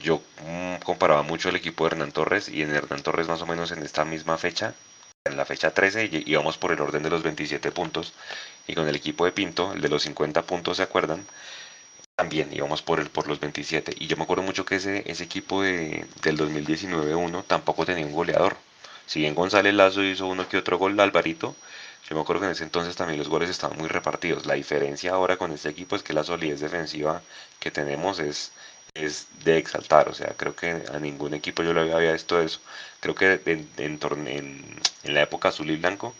yo 0.00 0.22
mm, 0.44 0.76
comparaba 0.84 1.22
mucho 1.22 1.48
el 1.48 1.56
equipo 1.56 1.84
de 1.84 1.92
Hernán 1.92 2.12
Torres 2.12 2.48
y 2.48 2.62
en 2.62 2.74
Hernán 2.74 3.02
Torres 3.02 3.28
más 3.28 3.42
o 3.42 3.46
menos 3.46 3.70
en 3.70 3.82
esta 3.82 4.04
misma 4.04 4.38
fecha, 4.38 4.74
en 5.24 5.36
la 5.36 5.44
fecha 5.44 5.72
13 5.72 6.10
íbamos 6.26 6.58
por 6.58 6.72
el 6.72 6.80
orden 6.80 7.02
de 7.02 7.10
los 7.10 7.22
27 7.22 7.70
puntos 7.72 8.12
y 8.66 8.74
con 8.74 8.88
el 8.88 8.96
equipo 8.96 9.24
de 9.24 9.32
Pinto, 9.32 9.72
el 9.72 9.80
de 9.80 9.88
los 9.88 10.02
50 10.02 10.42
puntos, 10.42 10.78
¿se 10.78 10.82
acuerdan? 10.82 11.24
También 12.16 12.52
íbamos 12.52 12.82
por, 12.82 12.98
el, 13.00 13.10
por 13.10 13.28
los 13.28 13.38
27 13.40 13.94
y 13.98 14.06
yo 14.08 14.16
me 14.16 14.24
acuerdo 14.24 14.42
mucho 14.42 14.64
que 14.64 14.76
ese, 14.76 15.04
ese 15.10 15.24
equipo 15.24 15.62
de, 15.62 16.06
del 16.22 16.38
2019-1 16.38 17.44
tampoco 17.46 17.86
tenía 17.86 18.06
un 18.06 18.12
goleador. 18.12 18.56
Si 19.06 19.20
bien 19.20 19.34
González 19.34 19.74
Lazo 19.74 20.02
hizo 20.02 20.26
uno 20.26 20.48
que 20.48 20.56
otro 20.56 20.78
gol, 20.78 20.98
Alvarito, 20.98 21.54
yo 22.08 22.14
me 22.14 22.22
acuerdo 22.22 22.42
que 22.42 22.46
en 22.46 22.52
ese 22.52 22.62
entonces 22.64 22.94
también 22.94 23.18
los 23.18 23.28
goles 23.28 23.50
estaban 23.50 23.76
muy 23.78 23.88
repartidos. 23.88 24.46
La 24.46 24.54
diferencia 24.54 25.12
ahora 25.12 25.36
con 25.36 25.50
este 25.50 25.70
equipo 25.70 25.96
es 25.96 26.04
que 26.04 26.12
la 26.12 26.22
solidez 26.22 26.60
defensiva 26.60 27.20
que 27.58 27.72
tenemos 27.72 28.20
es, 28.20 28.52
es 28.94 29.26
de 29.44 29.58
exaltar. 29.58 30.08
O 30.08 30.14
sea, 30.14 30.34
creo 30.36 30.54
que 30.54 30.84
a 30.92 31.00
ningún 31.00 31.34
equipo 31.34 31.64
yo 31.64 31.74
le 31.74 31.80
había 31.80 32.12
visto 32.12 32.40
eso. 32.40 32.60
Creo 33.00 33.16
que 33.16 33.40
en, 33.46 33.68
en, 33.76 34.80
la 35.14 35.22
época 35.22 35.48
azul 35.48 35.68
y 35.68 35.76
blanco, 35.76 36.14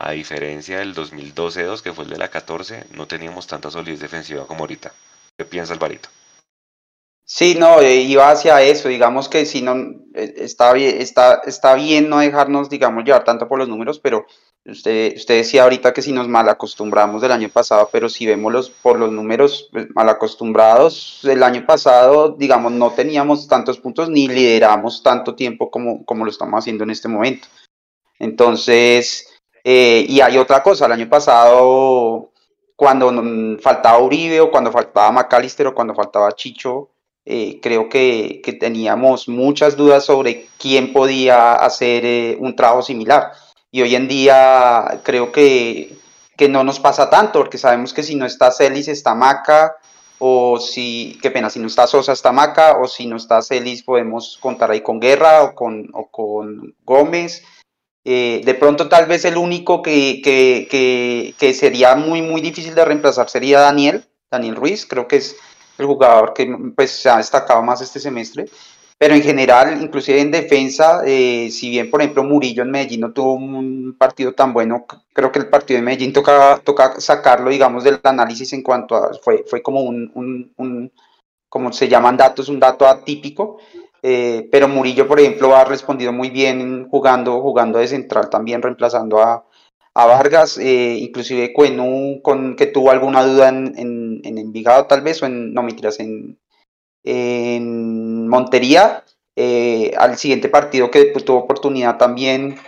a 0.00 0.12
diferencia 0.12 0.78
del 0.78 0.96
2012-2, 0.96 1.80
que 1.80 1.92
fue 1.92 2.04
el 2.04 2.10
de 2.10 2.18
la 2.18 2.28
14, 2.28 2.86
no 2.90 3.06
teníamos 3.06 3.46
tanta 3.46 3.70
solidez 3.70 4.00
defensiva 4.00 4.48
como 4.48 4.60
ahorita. 4.60 4.92
¿Qué 5.36 5.44
piensa 5.44 5.74
Alvarito? 5.74 6.08
Sí, 7.24 7.54
no, 7.56 7.80
eh, 7.80 7.96
iba 7.96 8.30
hacia 8.30 8.62
eso, 8.62 8.88
digamos 8.88 9.28
que 9.28 9.44
si 9.44 9.60
no, 9.60 9.74
eh, 10.14 10.34
está 10.38 10.72
bien, 10.72 10.98
está, 10.98 11.42
está 11.44 11.74
bien 11.74 12.08
no 12.08 12.20
dejarnos, 12.20 12.70
digamos, 12.70 13.04
llevar 13.04 13.24
tanto 13.24 13.46
por 13.46 13.58
los 13.58 13.68
números, 13.68 14.00
pero 14.00 14.26
usted, 14.64 15.14
usted 15.16 15.36
decía 15.36 15.62
ahorita 15.62 15.92
que 15.92 16.02
si 16.02 16.12
nos 16.12 16.28
malacostumbramos 16.28 17.22
del 17.22 17.32
año 17.32 17.48
pasado, 17.48 17.88
pero 17.92 18.08
si 18.08 18.26
vemos 18.26 18.52
los, 18.52 18.70
por 18.70 18.98
los 18.98 19.12
números 19.12 19.68
pues, 19.72 19.86
malacostumbrados 19.94 21.20
del 21.22 21.42
año 21.42 21.64
pasado, 21.66 22.36
digamos, 22.38 22.72
no 22.72 22.90
teníamos 22.92 23.48
tantos 23.48 23.78
puntos 23.78 24.10
ni 24.10 24.28
lideramos 24.28 25.02
tanto 25.02 25.34
tiempo 25.34 25.70
como, 25.70 26.04
como 26.04 26.24
lo 26.24 26.30
estamos 26.30 26.58
haciendo 26.58 26.84
en 26.84 26.90
este 26.90 27.08
momento. 27.08 27.48
Entonces, 28.18 29.28
eh, 29.64 30.04
y 30.08 30.20
hay 30.20 30.38
otra 30.38 30.62
cosa, 30.62 30.86
el 30.86 30.92
año 30.92 31.08
pasado, 31.08 32.32
cuando 32.76 33.12
faltaba 33.60 33.98
Uribe 33.98 34.40
o 34.40 34.50
cuando 34.50 34.72
faltaba 34.72 35.12
McAllister 35.12 35.66
o 35.66 35.74
cuando 35.74 35.94
faltaba 35.94 36.32
Chicho, 36.32 36.90
eh, 37.30 37.60
creo 37.60 37.90
que, 37.90 38.40
teníamos 38.58 39.28
muchas 39.28 39.76
dudas 39.76 40.06
sobre 40.06 40.46
quién 40.58 40.94
podía 40.94 41.52
hacer 41.52 42.06
eh, 42.06 42.36
un 42.40 42.56
trabajo 42.56 42.80
similar. 42.80 43.32
Y 43.70 43.82
hoy 43.82 43.94
en 43.94 44.08
día 44.08 45.00
creo 45.04 45.30
que, 45.32 45.96
no 46.48 46.64
nos 46.64 46.80
pasa 46.80 47.10
tanto, 47.10 47.40
porque 47.40 47.58
sabemos 47.58 47.92
que 47.92 48.02
si 48.02 48.14
no 48.14 48.24
está 48.24 48.50
Celis, 48.50 48.88
está 48.88 49.14
Maca, 49.14 49.76
o 50.18 50.58
si, 50.58 51.18
qué 51.22 51.30
pena, 51.30 51.50
si 51.50 51.60
no 51.60 51.66
está 51.66 51.86
Sosa, 51.86 52.12
está 52.12 52.32
Maca, 52.32 52.78
o 52.78 52.88
si 52.88 53.06
no 53.06 53.16
está 53.16 53.42
Celis, 53.42 53.82
podemos 53.82 54.38
contar 54.40 54.70
ahí 54.70 54.80
con 54.80 55.00
Guerra 55.00 55.42
o 55.42 55.54
con, 55.54 55.88
con 56.10 56.74
Gómez. 56.84 57.42
Eh, 58.04 58.40
de 58.44 58.54
pronto 58.54 58.88
tal 58.88 59.06
vez 59.06 59.24
el 59.26 59.36
único 59.36 59.82
que, 59.82 60.22
que, 60.22 61.54
sería 61.54 61.94
muy, 61.94 62.22
muy 62.22 62.40
difícil 62.40 62.74
de 62.74 62.84
reemplazar 62.84 63.28
sería 63.28 63.60
Daniel, 63.60 64.04
Daniel 64.30 64.56
Ruiz, 64.56 64.86
creo 64.86 65.06
que 65.06 65.16
es 65.16 65.36
el 65.76 65.86
jugador 65.86 66.32
que 66.32 66.46
pues, 66.74 66.90
se 66.90 67.10
ha 67.10 67.18
destacado 67.18 67.62
más 67.62 67.82
este 67.82 68.00
semestre. 68.00 68.46
Pero 68.98 69.14
en 69.14 69.22
general, 69.22 69.80
inclusive 69.80 70.20
en 70.20 70.32
defensa, 70.32 71.02
eh, 71.06 71.50
si 71.50 71.70
bien 71.70 71.88
por 71.88 72.02
ejemplo 72.02 72.24
Murillo 72.24 72.64
en 72.64 72.72
Medellín 72.72 73.00
no 73.02 73.12
tuvo 73.12 73.34
un 73.34 73.96
partido 73.96 74.34
tan 74.34 74.52
bueno, 74.52 74.86
creo 75.12 75.30
que 75.30 75.38
el 75.38 75.48
partido 75.48 75.78
de 75.78 75.84
Medellín 75.84 76.12
toca, 76.12 76.60
toca 76.64 77.00
sacarlo, 77.00 77.50
digamos, 77.50 77.84
del 77.84 78.00
análisis 78.02 78.52
en 78.52 78.62
cuanto 78.62 78.96
a, 78.96 79.14
fue, 79.22 79.44
fue 79.46 79.62
como 79.62 79.82
un, 79.82 80.10
un, 80.56 80.92
como 81.48 81.72
se 81.72 81.88
llaman 81.88 82.16
datos, 82.16 82.48
un 82.48 82.60
dato 82.60 82.86
atípico. 82.86 83.58
Eh, 84.02 84.48
pero 84.52 84.68
Murillo, 84.68 85.08
por 85.08 85.20
ejemplo, 85.20 85.54
ha 85.56 85.64
respondido 85.64 86.12
muy 86.12 86.30
bien 86.30 86.88
jugando, 86.88 87.40
jugando 87.40 87.78
de 87.78 87.88
central 87.88 88.30
también, 88.30 88.62
reemplazando 88.62 89.20
a, 89.20 89.44
a 89.94 90.06
Vargas, 90.06 90.58
eh, 90.58 90.98
inclusive 91.00 91.52
Cuenú, 91.52 92.20
con 92.22 92.54
que 92.56 92.66
tuvo 92.66 92.90
alguna 92.90 93.24
duda 93.24 93.48
en, 93.48 93.74
en, 93.76 94.38
Envigado 94.38 94.86
tal 94.86 95.02
vez, 95.02 95.22
o 95.22 95.26
en, 95.26 95.52
no 95.52 95.62
mentiras, 95.62 95.98
en, 96.00 96.38
en 97.02 98.17
Montería, 98.28 99.04
eh, 99.36 99.92
al 99.96 100.18
siguiente 100.18 100.48
partido 100.48 100.90
que 100.90 101.06
pues, 101.06 101.24
tuvo 101.24 101.38
oportunidad 101.38 101.96
también 101.96 102.58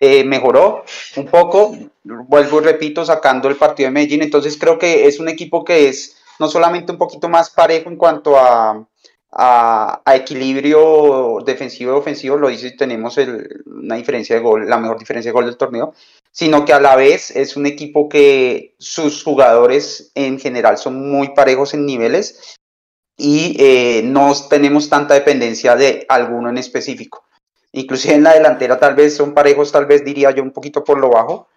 eh, 0.00 0.24
mejoró 0.24 0.84
un 1.16 1.26
poco, 1.26 1.76
vuelvo 2.04 2.60
y 2.60 2.64
repito, 2.64 3.04
sacando 3.04 3.48
el 3.48 3.56
partido 3.56 3.88
de 3.88 3.92
Medellín, 3.92 4.22
entonces 4.22 4.56
creo 4.58 4.78
que 4.78 5.06
es 5.06 5.18
un 5.18 5.28
equipo 5.28 5.64
que 5.64 5.88
es 5.88 6.16
no 6.38 6.48
solamente 6.48 6.92
un 6.92 6.98
poquito 6.98 7.28
más 7.28 7.50
parejo 7.50 7.88
en 7.88 7.96
cuanto 7.96 8.36
a, 8.36 8.84
equilibrio 10.06 11.38
defensivo 11.44 11.92
y 11.92 11.98
ofensivo, 11.98 12.36
lo 12.36 12.48
dice, 12.48 12.70
tenemos 12.72 13.16
una 13.66 13.96
diferencia 13.96 14.36
de 14.36 14.42
gol, 14.42 14.68
la 14.68 14.78
mejor 14.78 14.98
diferencia 14.98 15.30
de 15.30 15.34
gol 15.34 15.44
del 15.44 15.56
torneo, 15.56 15.94
sino 16.32 16.64
que 16.64 16.72
a 16.72 16.80
la 16.80 16.96
vez 16.96 17.30
es 17.30 17.56
un 17.56 17.66
equipo 17.66 18.08
que 18.08 18.74
sus 18.78 19.22
jugadores 19.22 20.10
en 20.14 20.38
general 20.40 20.78
son 20.78 21.10
muy 21.10 21.34
parejos 21.34 21.74
en 21.74 21.86
niveles 21.86 22.57
y 23.18 23.56
eh, 23.58 24.02
no 24.04 24.32
tenemos 24.48 24.88
tanta 24.88 25.14
dependencia 25.14 25.74
de 25.74 26.06
alguno 26.08 26.48
en 26.48 26.56
específico. 26.56 27.24
Inclusive 27.72 28.14
en 28.14 28.22
la 28.22 28.34
delantera 28.34 28.78
tal 28.78 28.94
vez 28.94 29.16
son 29.16 29.34
parejos, 29.34 29.72
tal 29.72 29.86
vez 29.86 30.04
diría 30.04 30.30
yo 30.30 30.42
un 30.42 30.52
poquito 30.52 30.84
por 30.84 30.98
lo 30.98 31.10
bajo, 31.10 31.48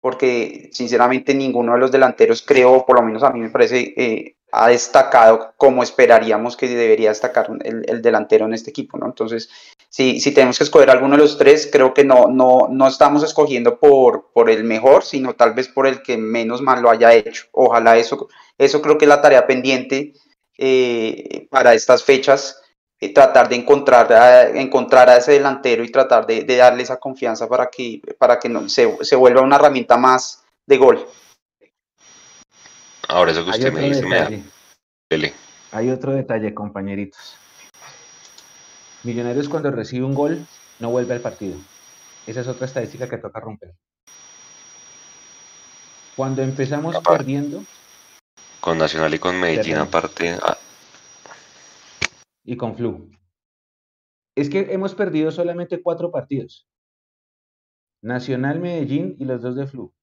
porque 0.00 0.68
sinceramente 0.72 1.34
ninguno 1.34 1.72
de 1.72 1.78
los 1.78 1.90
delanteros 1.90 2.42
creo, 2.42 2.84
por 2.86 3.00
lo 3.00 3.02
menos 3.06 3.22
a 3.22 3.30
mí 3.30 3.40
me 3.40 3.48
parece, 3.48 3.94
eh, 3.96 4.36
ha 4.52 4.68
destacado 4.68 5.54
como 5.56 5.82
esperaríamos 5.82 6.56
que 6.56 6.68
debería 6.68 7.08
destacar 7.08 7.50
el, 7.64 8.02
delantero 8.02 8.44
en 8.44 8.54
este 8.54 8.70
equipo, 8.70 8.96
¿no? 8.98 9.06
Entonces, 9.06 9.48
si, 9.88 10.20
si 10.20 10.32
tenemos 10.32 10.58
que 10.58 10.64
escoger 10.64 10.90
alguno 10.90 11.16
de 11.16 11.22
los 11.22 11.36
tres, 11.38 11.68
creo 11.72 11.94
que 11.94 12.04
no, 12.04 12.28
no, 12.28 12.68
no 12.70 12.86
estamos 12.86 13.22
escogiendo 13.22 13.80
por, 13.80 14.30
por 14.32 14.50
el 14.50 14.64
mejor, 14.64 15.02
sino 15.02 15.34
tal 15.34 15.54
vez 15.54 15.68
por 15.68 15.86
el 15.86 16.02
que 16.02 16.16
menos 16.16 16.62
mal 16.62 16.82
lo 16.82 16.90
haya 16.90 17.12
hecho. 17.14 17.46
Ojalá 17.52 17.96
eso, 17.96 18.28
eso 18.58 18.82
creo 18.82 18.98
que 18.98 19.06
es 19.06 19.08
la 19.08 19.22
tarea 19.22 19.46
pendiente 19.46 20.12
eh, 20.58 21.46
para 21.50 21.74
estas 21.74 22.02
fechas, 22.04 22.62
eh, 22.98 23.12
tratar 23.12 23.48
de 23.48 23.56
encontrar 23.56 24.12
a, 24.12 24.48
encontrar 24.48 25.10
a 25.10 25.16
ese 25.16 25.32
delantero 25.32 25.84
y 25.84 25.90
tratar 25.90 26.26
de, 26.26 26.44
darle 26.44 26.82
esa 26.82 26.98
confianza 26.98 27.48
para 27.48 27.68
que, 27.68 28.00
para 28.18 28.38
que 28.38 28.48
no, 28.48 28.68
se, 28.68 28.96
se 29.02 29.16
vuelva 29.16 29.42
una 29.42 29.56
herramienta 29.56 29.96
más 29.96 30.44
de 30.66 30.76
gol. 30.78 31.06
Ahora 33.08 33.32
eso 33.32 33.44
que 33.44 33.50
usted 33.50 33.72
me 33.72 33.82
dice, 33.82 34.02
me 34.02 35.32
Hay 35.72 35.90
otro 35.90 36.12
detalle, 36.12 36.54
compañeritos. 36.54 37.36
Millonarios 39.04 39.48
cuando 39.48 39.70
recibe 39.70 40.04
un 40.04 40.14
gol 40.14 40.46
no 40.80 40.90
vuelve 40.90 41.14
al 41.14 41.20
partido. 41.20 41.56
Esa 42.26 42.40
es 42.40 42.48
otra 42.48 42.66
estadística 42.66 43.08
que 43.08 43.18
toca 43.18 43.38
romper. 43.38 43.72
Cuando 46.16 46.42
empezamos 46.42 46.96
perdiendo. 46.98 47.62
Con 48.66 48.78
Nacional 48.78 49.14
y 49.14 49.20
con 49.20 49.38
Medellín 49.38 49.76
aparte. 49.76 50.36
Ah. 50.42 50.58
Y 52.42 52.56
con 52.56 52.74
Flu. 52.74 53.08
Es 54.34 54.50
que 54.50 54.72
hemos 54.72 54.92
perdido 54.96 55.30
solamente 55.30 55.80
cuatro 55.80 56.10
partidos. 56.10 56.66
Nacional, 58.02 58.58
Medellín 58.58 59.14
y 59.20 59.24
los 59.24 59.40
dos 59.40 59.54
de 59.54 59.68
Flu. 59.68 59.94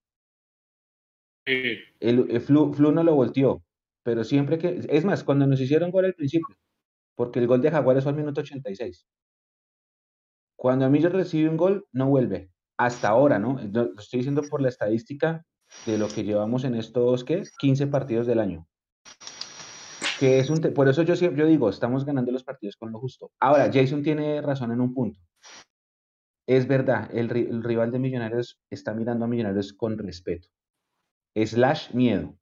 El, 1.45 2.39
Flu, 2.39 2.73
no 2.93 3.03
lo 3.03 3.15
volteó, 3.15 3.65
pero 4.01 4.23
siempre 4.23 4.57
que. 4.57 4.79
Es 4.87 5.03
más, 5.03 5.25
cuando 5.25 5.45
nos 5.45 5.59
hicieron 5.59 5.91
gol 5.91 6.05
al 6.05 6.13
principio, 6.13 6.55
porque 7.15 7.39
el 7.39 7.47
gol 7.47 7.61
de 7.61 7.69
Jaguares 7.69 8.03
fue 8.03 8.13
al 8.13 8.17
minuto 8.17 8.39
86. 8.39 9.05
Cuando 10.55 10.85
Emilio 10.85 11.09
recibe 11.09 11.49
un 11.49 11.57
gol, 11.57 11.85
no 11.91 12.07
vuelve. 12.07 12.49
Hasta 12.77 13.09
ahora, 13.09 13.39
¿no? 13.39 13.59
Lo 13.73 13.93
estoy 13.99 14.19
diciendo 14.19 14.41
por 14.49 14.61
la 14.61 14.69
estadística 14.69 15.45
de 15.85 15.97
lo 15.97 16.07
que 16.07 16.23
llevamos 16.23 16.63
en 16.63 16.75
estos, 16.75 17.23
¿qué? 17.23 17.43
15 17.59 17.87
partidos 17.87 18.27
del 18.27 18.39
año. 18.39 18.67
Que 20.19 20.39
es 20.39 20.49
un 20.49 20.59
por 20.73 20.87
eso 20.87 21.01
yo, 21.03 21.15
yo 21.15 21.45
digo, 21.45 21.69
estamos 21.69 22.05
ganando 22.05 22.31
los 22.31 22.43
partidos 22.43 22.77
con 22.77 22.91
lo 22.91 22.99
justo. 22.99 23.31
Ahora, 23.39 23.69
Jason 23.73 24.03
tiene 24.03 24.41
razón 24.41 24.71
en 24.71 24.79
un 24.79 24.93
punto. 24.93 25.19
Es 26.47 26.67
verdad, 26.67 27.09
el, 27.13 27.31
el 27.35 27.63
rival 27.63 27.91
de 27.91 27.99
Millonarios 27.99 28.59
está 28.69 28.93
mirando 28.93 29.25
a 29.25 29.27
Millonarios 29.27 29.73
con 29.73 29.97
respeto 29.97 30.49
slash 31.35 31.93
miedo. 31.93 32.35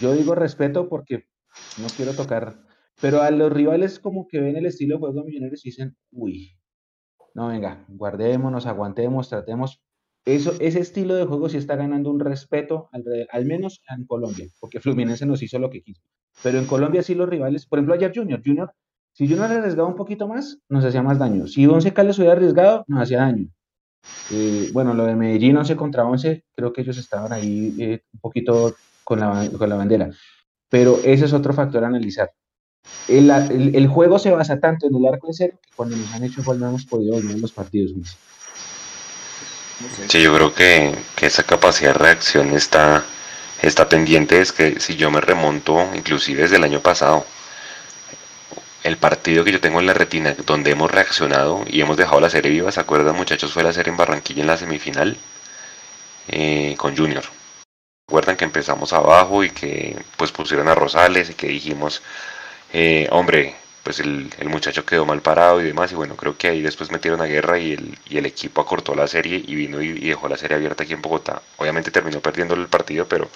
Yo 0.00 0.12
digo 0.12 0.34
respeto 0.34 0.88
porque 0.88 1.24
no 1.80 1.86
quiero 1.96 2.14
tocar, 2.14 2.64
pero 3.00 3.22
a 3.22 3.30
los 3.30 3.52
rivales 3.52 3.98
como 3.98 4.28
que 4.28 4.40
ven 4.40 4.56
el 4.56 4.66
estilo 4.66 4.96
de 4.96 5.00
juego 5.00 5.20
de 5.20 5.26
Millonarios 5.26 5.64
y 5.64 5.70
dicen, 5.70 5.96
uy, 6.12 6.58
no, 7.34 7.48
venga, 7.48 7.84
guardémonos, 7.88 8.66
aguantemos, 8.66 9.28
tratemos. 9.28 9.82
Eso, 10.28 10.52
ese 10.60 10.80
estilo 10.80 11.14
de 11.14 11.24
juego 11.24 11.48
sí 11.48 11.56
está 11.56 11.74
ganando 11.74 12.10
un 12.10 12.20
respeto, 12.20 12.90
al, 12.92 13.46
menos 13.46 13.80
en 13.88 14.04
Colombia, 14.04 14.46
porque 14.60 14.78
Fluminense 14.78 15.24
nos 15.24 15.42
hizo 15.42 15.58
lo 15.58 15.70
que 15.70 15.80
quiso. 15.80 16.02
Pero 16.42 16.58
en 16.58 16.66
Colombia 16.66 17.02
sí 17.02 17.14
los 17.14 17.30
rivales, 17.30 17.64
por 17.64 17.78
ejemplo, 17.78 17.94
ayer 17.94 18.12
Junior, 18.14 18.42
Junior, 18.44 18.70
si 19.14 19.26
Junior 19.26 19.50
arriesgaba 19.50 19.88
un 19.88 19.96
poquito 19.96 20.28
más, 20.28 20.58
nos 20.68 20.84
hacía 20.84 21.02
más 21.02 21.18
daño. 21.18 21.46
Si 21.46 21.66
Once 21.66 21.94
Caldas 21.94 22.18
hubiera 22.18 22.34
arriesgado, 22.34 22.84
nos 22.88 23.04
hacía 23.04 23.20
daño. 23.20 23.48
Eh, 24.30 24.68
bueno, 24.74 24.92
lo 24.92 25.06
de 25.06 25.16
Medellín 25.16 25.56
11 25.56 25.76
contra 25.76 26.04
11, 26.04 26.44
creo 26.54 26.74
que 26.74 26.82
ellos 26.82 26.98
estaban 26.98 27.32
ahí 27.32 27.74
eh, 27.78 28.02
un 28.12 28.20
poquito 28.20 28.74
con 29.04 29.20
la, 29.20 29.76
bandera. 29.76 30.10
Pero 30.68 30.98
ese 31.04 31.24
es 31.24 31.32
otro 31.32 31.54
factor 31.54 31.84
a 31.84 31.86
analizar. 31.86 32.30
el, 33.08 33.88
juego 33.88 34.18
se 34.18 34.30
basa 34.30 34.60
tanto 34.60 34.88
en 34.88 34.94
el 34.94 35.06
arco 35.06 35.28
de 35.28 35.32
cero 35.32 35.58
que 35.62 35.70
cuando 35.74 35.96
nos 35.96 36.12
han 36.12 36.24
hecho 36.24 36.42
gol 36.44 36.60
no 36.60 36.68
hemos 36.68 36.84
podido 36.84 37.14
volver 37.14 37.38
los 37.38 37.52
partidos. 37.52 37.96
Messi. 37.96 38.16
Sí, 40.08 40.22
yo 40.22 40.34
creo 40.34 40.54
que, 40.54 40.96
que, 41.14 41.26
esa 41.26 41.44
capacidad 41.44 41.92
de 41.92 41.98
reacción 41.98 42.54
está, 42.54 43.04
está 43.62 43.88
pendiente. 43.88 44.40
Es 44.40 44.52
que 44.52 44.80
si 44.80 44.96
yo 44.96 45.10
me 45.10 45.20
remonto, 45.20 45.88
inclusive 45.94 46.42
desde 46.42 46.56
el 46.56 46.64
año 46.64 46.80
pasado, 46.80 47.24
el 48.82 48.96
partido 48.96 49.44
que 49.44 49.52
yo 49.52 49.60
tengo 49.60 49.80
en 49.80 49.86
la 49.86 49.94
retina 49.94 50.34
donde 50.46 50.70
hemos 50.70 50.90
reaccionado 50.90 51.64
y 51.66 51.80
hemos 51.80 51.96
dejado 51.96 52.20
la 52.20 52.30
serie 52.30 52.50
viva, 52.50 52.72
¿se 52.72 52.80
acuerdan 52.80 53.16
muchachos? 53.16 53.52
Fue 53.52 53.62
la 53.62 53.72
serie 53.72 53.90
en 53.90 53.96
Barranquilla 53.96 54.42
en 54.42 54.46
la 54.48 54.56
semifinal 54.56 55.16
eh, 56.28 56.74
con 56.78 56.96
Junior. 56.96 57.24
Recuerdan 58.08 58.36
que 58.36 58.44
empezamos 58.44 58.92
abajo 58.92 59.44
y 59.44 59.50
que 59.50 59.96
pues 60.16 60.32
pusieron 60.32 60.68
a 60.68 60.74
Rosales 60.74 61.30
y 61.30 61.34
que 61.34 61.48
dijimos, 61.48 62.02
eh, 62.72 63.06
hombre, 63.10 63.56
pues 63.88 64.00
el, 64.00 64.30
el, 64.38 64.50
muchacho 64.50 64.84
quedó 64.84 65.06
mal 65.06 65.22
parado 65.22 65.62
y 65.62 65.64
demás, 65.64 65.90
y 65.92 65.94
bueno, 65.94 66.14
creo 66.14 66.36
que 66.36 66.48
ahí 66.48 66.60
después 66.60 66.90
metieron 66.90 67.22
a 67.22 67.24
guerra 67.24 67.58
y 67.58 67.72
el, 67.72 67.98
y 68.10 68.18
el 68.18 68.26
equipo 68.26 68.60
acortó 68.60 68.94
la 68.94 69.06
serie 69.06 69.42
y 69.42 69.54
vino 69.54 69.80
y, 69.80 69.94
dejó 69.94 70.28
la 70.28 70.36
serie 70.36 70.58
abierta 70.58 70.82
aquí 70.82 70.92
en 70.92 71.00
Bogotá. 71.00 71.40
Obviamente 71.56 71.90
terminó 71.90 72.20
perdiendo 72.20 72.54
el 72.54 72.66
partido, 72.66 73.08
pero 73.08 73.30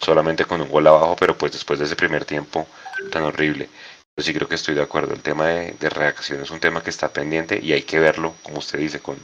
solamente 0.00 0.46
con 0.46 0.62
un 0.62 0.70
gol 0.70 0.86
abajo, 0.86 1.14
pero 1.20 1.36
pues 1.36 1.52
después 1.52 1.78
de 1.78 1.84
ese 1.84 1.94
primer 1.94 2.24
tiempo 2.24 2.66
tan 3.12 3.24
horrible. 3.24 3.68
Yo 4.16 4.24
sí 4.24 4.32
creo 4.32 4.48
que 4.48 4.54
estoy 4.54 4.74
de 4.74 4.80
acuerdo, 4.80 5.12
el 5.12 5.20
tema 5.20 5.48
de, 5.48 5.72
de 5.72 5.90
reacción 5.90 6.40
es 6.40 6.50
un 6.50 6.58
tema 6.58 6.82
que 6.82 6.88
está 6.88 7.10
pendiente 7.12 7.60
y 7.62 7.74
hay 7.74 7.82
que 7.82 7.98
verlo, 7.98 8.34
como 8.42 8.60
usted 8.60 8.78
dice, 8.78 9.00
con 9.00 9.18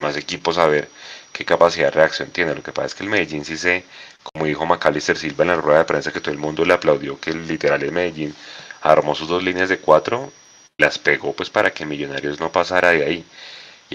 más 0.00 0.16
equipos 0.16 0.56
a 0.56 0.66
ver 0.66 0.88
qué 1.34 1.44
capacidad 1.44 1.88
de 1.88 1.90
reacción 1.90 2.30
tiene. 2.30 2.54
Lo 2.54 2.62
que 2.62 2.72
pasa 2.72 2.86
es 2.86 2.94
que 2.94 3.04
el 3.04 3.10
Medellín 3.10 3.44
sí 3.44 3.58
se, 3.58 3.84
como 4.22 4.46
dijo 4.46 4.64
Macalister 4.64 5.18
Silva 5.18 5.44
en 5.44 5.48
la 5.48 5.56
rueda 5.56 5.80
de 5.80 5.84
prensa, 5.84 6.12
que 6.12 6.20
todo 6.20 6.32
el 6.32 6.40
mundo 6.40 6.64
le 6.64 6.72
aplaudió 6.72 7.20
que 7.20 7.30
el 7.32 7.46
literal 7.46 7.82
el 7.82 7.92
Medellín 7.92 8.34
armó 8.80 9.14
sus 9.14 9.28
dos 9.28 9.42
líneas 9.42 9.68
de 9.68 9.78
cuatro, 9.78 10.32
las 10.78 10.98
pegó 10.98 11.32
pues 11.32 11.50
para 11.50 11.72
que 11.72 11.86
Millonarios 11.86 12.40
no 12.40 12.50
pasara 12.50 12.90
de 12.90 13.04
ahí. 13.04 13.24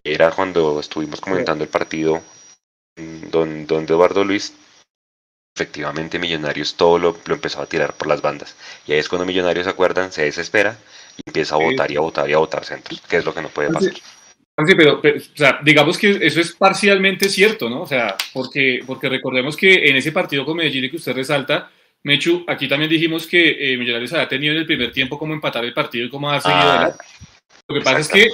Y 0.03 0.11
era 0.11 0.31
cuando 0.31 0.79
estuvimos 0.79 1.21
comentando 1.21 1.63
el 1.63 1.69
partido 1.69 2.21
don, 2.95 3.65
don 3.65 3.83
Eduardo 3.83 4.23
Luis, 4.23 4.53
efectivamente 5.55 6.19
Millonarios 6.19 6.75
todo 6.75 6.99
lo, 6.99 7.17
lo, 7.25 7.35
empezó 7.35 7.61
a 7.61 7.65
tirar 7.65 7.93
por 7.93 8.07
las 8.07 8.21
bandas. 8.21 8.55
Y 8.85 8.93
ahí 8.93 8.99
es 8.99 9.09
cuando 9.09 9.25
Millonarios 9.25 9.65
se 9.65 9.71
acuerdan, 9.71 10.11
se 10.11 10.23
desespera 10.23 10.77
y 11.17 11.21
empieza 11.25 11.55
a 11.55 11.59
votar 11.59 11.91
y 11.91 11.95
a 11.95 12.01
votar 12.01 12.29
y 12.29 12.33
a 12.33 12.37
votar 12.37 12.65
centros, 12.65 13.01
que 13.01 13.17
es 13.17 13.25
lo 13.25 13.33
que 13.33 13.41
no 13.41 13.49
puede 13.49 13.71
pasar. 13.71 13.93
Sí, 13.93 14.73
pero, 14.75 15.01
pero 15.01 15.17
o 15.17 15.37
sea, 15.37 15.59
digamos 15.63 15.97
que 15.97 16.17
eso 16.21 16.39
es 16.39 16.53
parcialmente 16.53 17.27
cierto, 17.27 17.69
¿no? 17.69 17.81
O 17.81 17.87
sea, 17.87 18.15
porque, 18.33 18.79
porque 18.85 19.09
recordemos 19.09 19.57
que 19.57 19.89
en 19.89 19.97
ese 19.97 20.13
partido 20.13 20.45
con 20.45 20.55
Medellín 20.55 20.89
que 20.89 20.95
usted 20.95 21.13
resalta, 21.13 21.69
Mechu, 22.05 22.45
aquí 22.47 22.67
también 22.67 22.89
dijimos 22.89 23.25
que 23.25 23.73
eh, 23.73 23.77
Millonarios 23.77 24.13
había 24.13 24.27
tenido 24.27 24.53
en 24.53 24.59
el 24.59 24.67
primer 24.67 24.91
tiempo 24.91 25.17
como 25.17 25.33
empatar 25.33 25.65
el 25.65 25.73
partido 25.73 26.05
y 26.05 26.09
cómo 26.09 26.29
dar 26.29 26.39
seguido 26.39 26.59
ah, 26.61 26.95
Lo 27.67 27.75
que 27.75 27.81
pasa 27.81 27.99
es 27.99 28.07
que 28.07 28.29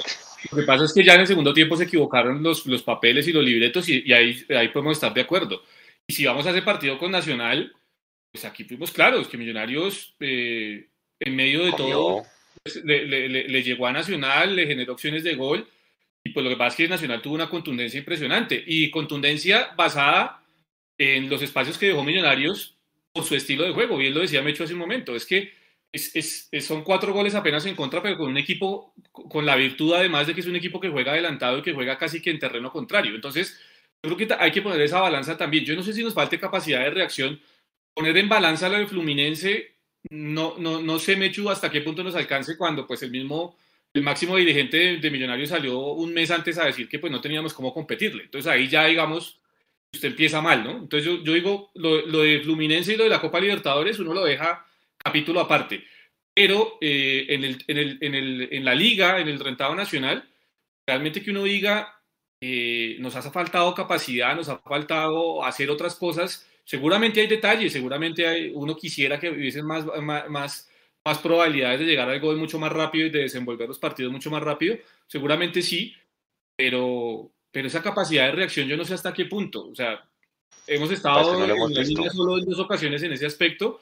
lo 0.50 0.58
que 0.58 0.64
pasa 0.64 0.84
es 0.84 0.92
que 0.92 1.02
ya 1.02 1.14
en 1.14 1.20
el 1.20 1.26
segundo 1.26 1.54
tiempo 1.54 1.74
se 1.76 1.84
equivocaron 1.84 2.42
los, 2.42 2.66
los 2.66 2.82
papeles 2.82 3.26
y 3.28 3.32
los 3.32 3.42
libretos 3.42 3.88
y, 3.88 4.02
y 4.04 4.12
ahí, 4.12 4.44
ahí 4.50 4.68
podemos 4.68 4.98
estar 4.98 5.14
de 5.14 5.22
acuerdo. 5.22 5.62
Y 6.06 6.12
si 6.12 6.26
vamos 6.26 6.44
a 6.46 6.50
ese 6.50 6.60
partido 6.60 6.98
con 6.98 7.12
Nacional, 7.12 7.72
pues 8.30 8.44
aquí 8.44 8.64
fuimos 8.64 8.90
claros 8.90 9.26
que 9.26 9.38
Millonarios 9.38 10.16
eh, 10.20 10.88
en 11.18 11.34
medio 11.34 11.64
de 11.64 11.72
todo 11.72 12.24
pues, 12.62 12.84
le, 12.84 13.06
le, 13.06 13.28
le, 13.30 13.48
le 13.48 13.62
llegó 13.62 13.86
a 13.86 13.92
Nacional, 13.92 14.54
le 14.54 14.66
generó 14.66 14.92
opciones 14.92 15.24
de 15.24 15.34
gol 15.34 15.66
y 16.22 16.30
pues 16.30 16.44
lo 16.44 16.50
que 16.50 16.56
pasa 16.56 16.70
es 16.70 16.76
que 16.76 16.88
Nacional 16.88 17.22
tuvo 17.22 17.36
una 17.36 17.48
contundencia 17.48 17.96
impresionante 17.96 18.62
y 18.66 18.90
contundencia 18.90 19.70
basada 19.76 20.44
en 20.98 21.30
los 21.30 21.40
espacios 21.40 21.78
que 21.78 21.86
dejó 21.86 22.04
Millonarios 22.04 22.76
por 23.12 23.24
su 23.24 23.34
estilo 23.34 23.64
de 23.64 23.72
juego. 23.72 23.96
Bien 23.96 24.14
lo 24.14 24.20
decía 24.20 24.42
Mecho 24.42 24.64
hace 24.64 24.72
un 24.72 24.78
momento, 24.78 25.14
es 25.14 25.26
que 25.26 25.52
es, 25.92 26.48
es, 26.50 26.64
son 26.64 26.82
cuatro 26.82 27.12
goles 27.12 27.34
apenas 27.34 27.66
en 27.66 27.74
contra, 27.74 28.02
pero 28.02 28.16
con 28.16 28.30
un 28.30 28.38
equipo 28.38 28.94
con 29.12 29.44
la 29.44 29.56
virtud 29.56 29.92
además 29.94 30.26
de 30.26 30.34
que 30.34 30.40
es 30.40 30.46
un 30.46 30.56
equipo 30.56 30.80
que 30.80 30.88
juega 30.88 31.12
adelantado 31.12 31.58
y 31.58 31.62
que 31.62 31.74
juega 31.74 31.98
casi 31.98 32.22
que 32.22 32.30
en 32.30 32.38
terreno 32.38 32.72
contrario. 32.72 33.14
Entonces, 33.14 33.60
yo 34.02 34.14
creo 34.14 34.28
que 34.28 34.34
hay 34.38 34.50
que 34.50 34.62
poner 34.62 34.80
esa 34.80 35.00
balanza 35.00 35.36
también. 35.36 35.64
Yo 35.64 35.76
no 35.76 35.82
sé 35.82 35.92
si 35.92 36.02
nos 36.02 36.14
falte 36.14 36.40
capacidad 36.40 36.80
de 36.80 36.90
reacción. 36.90 37.40
Poner 37.94 38.16
en 38.16 38.28
balanza 38.28 38.68
lo 38.70 38.78
de 38.78 38.86
Fluminense, 38.86 39.76
no, 40.10 40.56
no, 40.58 40.80
no 40.80 40.98
sé, 40.98 41.16
Mechu, 41.16 41.50
hasta 41.50 41.70
qué 41.70 41.82
punto 41.82 42.02
nos 42.02 42.14
alcance 42.14 42.56
cuando 42.56 42.86
pues 42.86 43.02
el 43.02 43.10
mismo 43.10 43.56
el 43.94 44.02
máximo 44.02 44.36
dirigente 44.38 44.76
de, 44.78 44.96
de, 44.96 45.10
Millonarios 45.10 45.50
salió 45.50 45.78
un 45.78 46.14
mes 46.14 46.30
antes 46.30 46.56
a 46.56 46.64
decir 46.64 46.88
que 46.88 46.98
pues 46.98 47.12
no 47.12 47.20
teníamos 47.20 47.52
cómo 47.52 47.74
competirle. 47.74 48.24
Entonces 48.24 48.50
ahí 48.50 48.68
ya 48.68 48.86
digamos, 48.86 49.41
usted 49.92 50.08
empieza 50.08 50.40
mal, 50.40 50.64
¿no? 50.64 50.70
Entonces 50.78 51.04
yo, 51.04 51.22
yo 51.22 51.32
digo, 51.34 51.70
lo, 51.74 52.06
lo, 52.06 52.22
de 52.22 52.40
Fluminense 52.40 52.94
y 52.94 52.96
lo 52.96 53.04
de 53.04 53.10
la 53.10 53.20
Copa 53.20 53.40
Libertadores 53.40 53.98
uno 53.98 54.14
lo 54.14 54.24
deja 54.24 54.66
capítulo 54.96 55.40
aparte. 55.40 55.84
Pero 56.34 56.78
eh, 56.80 57.26
en, 57.28 57.44
el, 57.44 57.64
en, 57.66 57.78
el, 57.78 57.98
en, 58.00 58.14
el, 58.14 58.48
en, 58.52 58.64
la 58.64 58.74
liga, 58.74 59.20
en 59.20 59.28
el 59.28 59.38
rentado 59.38 59.74
nacional, 59.74 60.28
realmente 60.86 61.22
que 61.22 61.30
uno 61.30 61.44
diga, 61.44 62.00
eh, 62.40 62.96
nos 63.00 63.14
ha 63.16 63.22
faltado 63.22 63.74
capacidad, 63.74 64.34
nos 64.34 64.48
ha 64.48 64.58
faltado 64.58 65.44
hacer 65.44 65.70
otras 65.70 65.94
cosas. 65.96 66.48
Seguramente 66.64 67.20
hay 67.20 67.26
detalles, 67.26 67.72
seguramente 67.72 68.26
hay, 68.26 68.50
uno 68.54 68.76
quisiera 68.76 69.20
que 69.20 69.30
hubiesen 69.30 69.66
más, 69.66 69.84
más, 70.00 70.28
más 70.28 70.72
más 71.04 71.18
probabilidades 71.18 71.80
de 71.80 71.86
llegar 71.86 72.08
al 72.08 72.20
gol 72.20 72.36
mucho 72.36 72.58
más 72.58 72.72
rápido 72.72 73.06
y 73.06 73.10
de 73.10 73.20
desenvolver 73.20 73.68
los 73.68 73.78
partidos 73.78 74.12
mucho 74.12 74.30
más 74.30 74.42
rápido? 74.42 74.76
Seguramente 75.06 75.62
sí, 75.62 75.94
pero, 76.56 77.32
pero 77.52 77.68
esa 77.68 77.82
capacidad 77.82 78.26
de 78.26 78.32
reacción 78.32 78.66
yo 78.66 78.76
no 78.76 78.84
sé 78.84 78.94
hasta 78.94 79.12
qué 79.12 79.26
punto. 79.26 79.68
O 79.68 79.74
sea, 79.74 80.04
hemos 80.66 80.90
estado 80.90 81.38
no 81.38 81.44
en 81.44 81.74
la 81.74 81.82
línea 81.82 82.10
solo 82.10 82.38
en 82.38 82.46
dos 82.46 82.58
ocasiones 82.58 83.02
en 83.02 83.12
ese 83.12 83.26
aspecto 83.26 83.80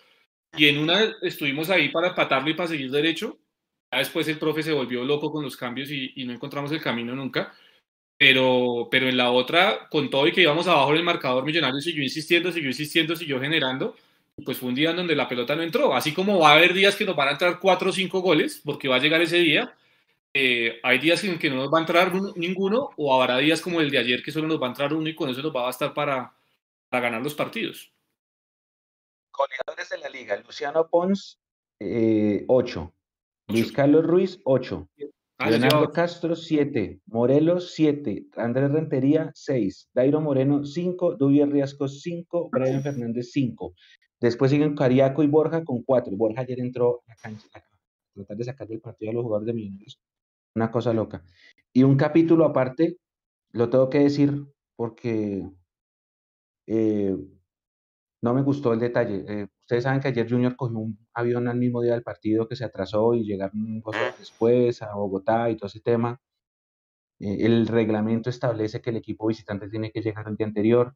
y 0.56 0.66
en 0.66 0.78
una 0.78 1.00
estuvimos 1.22 1.70
ahí 1.70 1.88
para 1.88 2.08
empatarlo 2.08 2.50
y 2.50 2.54
para 2.54 2.68
seguir 2.68 2.90
derecho. 2.90 3.38
Ya 3.90 3.98
después 3.98 4.28
el 4.28 4.38
profe 4.38 4.62
se 4.62 4.72
volvió 4.72 5.04
loco 5.04 5.32
con 5.32 5.42
los 5.42 5.56
cambios 5.56 5.90
y, 5.90 6.12
y 6.16 6.24
no 6.24 6.32
encontramos 6.32 6.70
el 6.72 6.82
camino 6.82 7.14
nunca. 7.14 7.54
Pero, 8.18 8.88
pero 8.90 9.08
en 9.08 9.16
la 9.16 9.30
otra, 9.30 9.88
con 9.88 10.10
todo 10.10 10.26
y 10.26 10.32
que 10.32 10.42
íbamos 10.42 10.66
abajo 10.66 10.90
en 10.90 10.98
el 10.98 11.04
marcador, 11.04 11.42
millonario 11.42 11.80
siguió 11.80 12.02
insistiendo, 12.02 12.52
siguió 12.52 12.68
insistiendo, 12.68 13.16
siguió 13.16 13.40
generando 13.40 13.96
pues 14.44 14.58
fue 14.58 14.68
un 14.68 14.74
día 14.74 14.90
en 14.90 14.96
donde 14.96 15.16
la 15.16 15.28
pelota 15.28 15.54
no 15.56 15.62
entró. 15.62 15.94
Así 15.94 16.12
como 16.12 16.38
va 16.38 16.50
a 16.50 16.54
haber 16.54 16.74
días 16.74 16.96
que 16.96 17.04
nos 17.04 17.16
van 17.16 17.28
a 17.28 17.32
entrar 17.32 17.58
cuatro 17.60 17.90
o 17.90 17.92
cinco 17.92 18.20
goles, 18.20 18.60
porque 18.64 18.88
va 18.88 18.96
a 18.96 19.00
llegar 19.00 19.20
ese 19.20 19.38
día, 19.38 19.74
eh, 20.32 20.80
hay 20.82 20.98
días 20.98 21.24
en 21.24 21.38
que 21.38 21.50
no 21.50 21.56
nos 21.56 21.72
va 21.72 21.78
a 21.78 21.80
entrar 21.82 22.12
ninguno, 22.36 22.90
o 22.96 23.20
habrá 23.20 23.38
días 23.38 23.60
como 23.60 23.80
el 23.80 23.90
de 23.90 23.98
ayer 23.98 24.22
que 24.22 24.32
solo 24.32 24.48
nos 24.48 24.60
va 24.60 24.66
a 24.66 24.70
entrar 24.70 24.92
uno 24.94 25.08
y 25.08 25.14
con 25.14 25.28
eso 25.28 25.42
nos 25.42 25.54
va 25.54 25.60
a 25.60 25.64
bastar 25.64 25.92
para, 25.92 26.34
para 26.88 27.02
ganar 27.04 27.22
los 27.22 27.34
partidos. 27.34 27.92
Goleadores 29.32 29.88
de 29.90 29.98
la 29.98 30.08
liga, 30.08 30.36
Luciano 30.36 30.88
Pons, 30.88 31.40
8. 31.80 31.80
Eh, 31.80 32.44
Luis 33.48 33.72
Carlos 33.72 34.06
Ruiz, 34.06 34.40
8. 34.44 34.88
Ah, 35.38 35.50
Leonardo 35.50 35.90
Castro, 35.90 36.36
7. 36.36 37.00
Morelos, 37.06 37.72
7. 37.74 38.26
Andrés 38.36 38.70
Rentería, 38.70 39.30
6. 39.34 39.88
Dairo 39.94 40.20
Moreno, 40.20 40.64
5. 40.64 41.16
Dubia 41.16 41.46
Riasco, 41.46 41.88
5. 41.88 42.50
Brian 42.52 42.82
Fernández, 42.82 43.30
5. 43.32 43.74
Después 44.20 44.50
siguen 44.50 44.76
Cariaco 44.76 45.22
y 45.22 45.26
Borja 45.26 45.64
con 45.64 45.82
cuatro. 45.82 46.14
Borja 46.14 46.42
ayer 46.42 46.60
entró 46.60 47.02
a 47.06 47.10
la 47.10 47.16
cancha 47.16 47.48
a 47.54 47.62
tratar 48.14 48.36
de 48.36 48.44
sacar 48.44 48.68
del 48.68 48.80
partido 48.80 49.10
a 49.10 49.14
los 49.14 49.22
jugadores 49.22 49.46
de 49.46 49.54
Millonarios. 49.54 49.98
Una 50.54 50.70
cosa 50.70 50.92
loca. 50.92 51.24
Y 51.72 51.82
un 51.84 51.96
capítulo 51.96 52.44
aparte, 52.44 52.98
lo 53.52 53.70
tengo 53.70 53.88
que 53.90 54.00
decir 54.00 54.46
porque 54.76 55.48
eh, 56.66 57.16
no 58.22 58.34
me 58.34 58.42
gustó 58.42 58.72
el 58.72 58.80
detalle. 58.80 59.24
Eh, 59.28 59.46
ustedes 59.62 59.84
saben 59.84 60.00
que 60.00 60.08
ayer 60.08 60.28
Junior 60.28 60.56
cogió 60.56 60.78
un 60.78 60.98
avión 61.14 61.48
al 61.48 61.58
mismo 61.58 61.82
día 61.82 61.92
del 61.94 62.02
partido 62.02 62.48
que 62.48 62.56
se 62.56 62.64
atrasó 62.64 63.14
y 63.14 63.24
llegaron 63.24 63.80
cosas 63.82 64.18
después 64.18 64.82
a 64.82 64.94
Bogotá 64.94 65.50
y 65.50 65.56
todo 65.56 65.68
ese 65.68 65.80
tema. 65.80 66.20
Eh, 67.20 67.46
el 67.46 67.66
reglamento 67.66 68.30
establece 68.30 68.80
que 68.80 68.90
el 68.90 68.96
equipo 68.96 69.26
visitante 69.28 69.68
tiene 69.68 69.92
que 69.92 70.00
llegar 70.02 70.26
el 70.28 70.36
día 70.36 70.46
anterior 70.46 70.94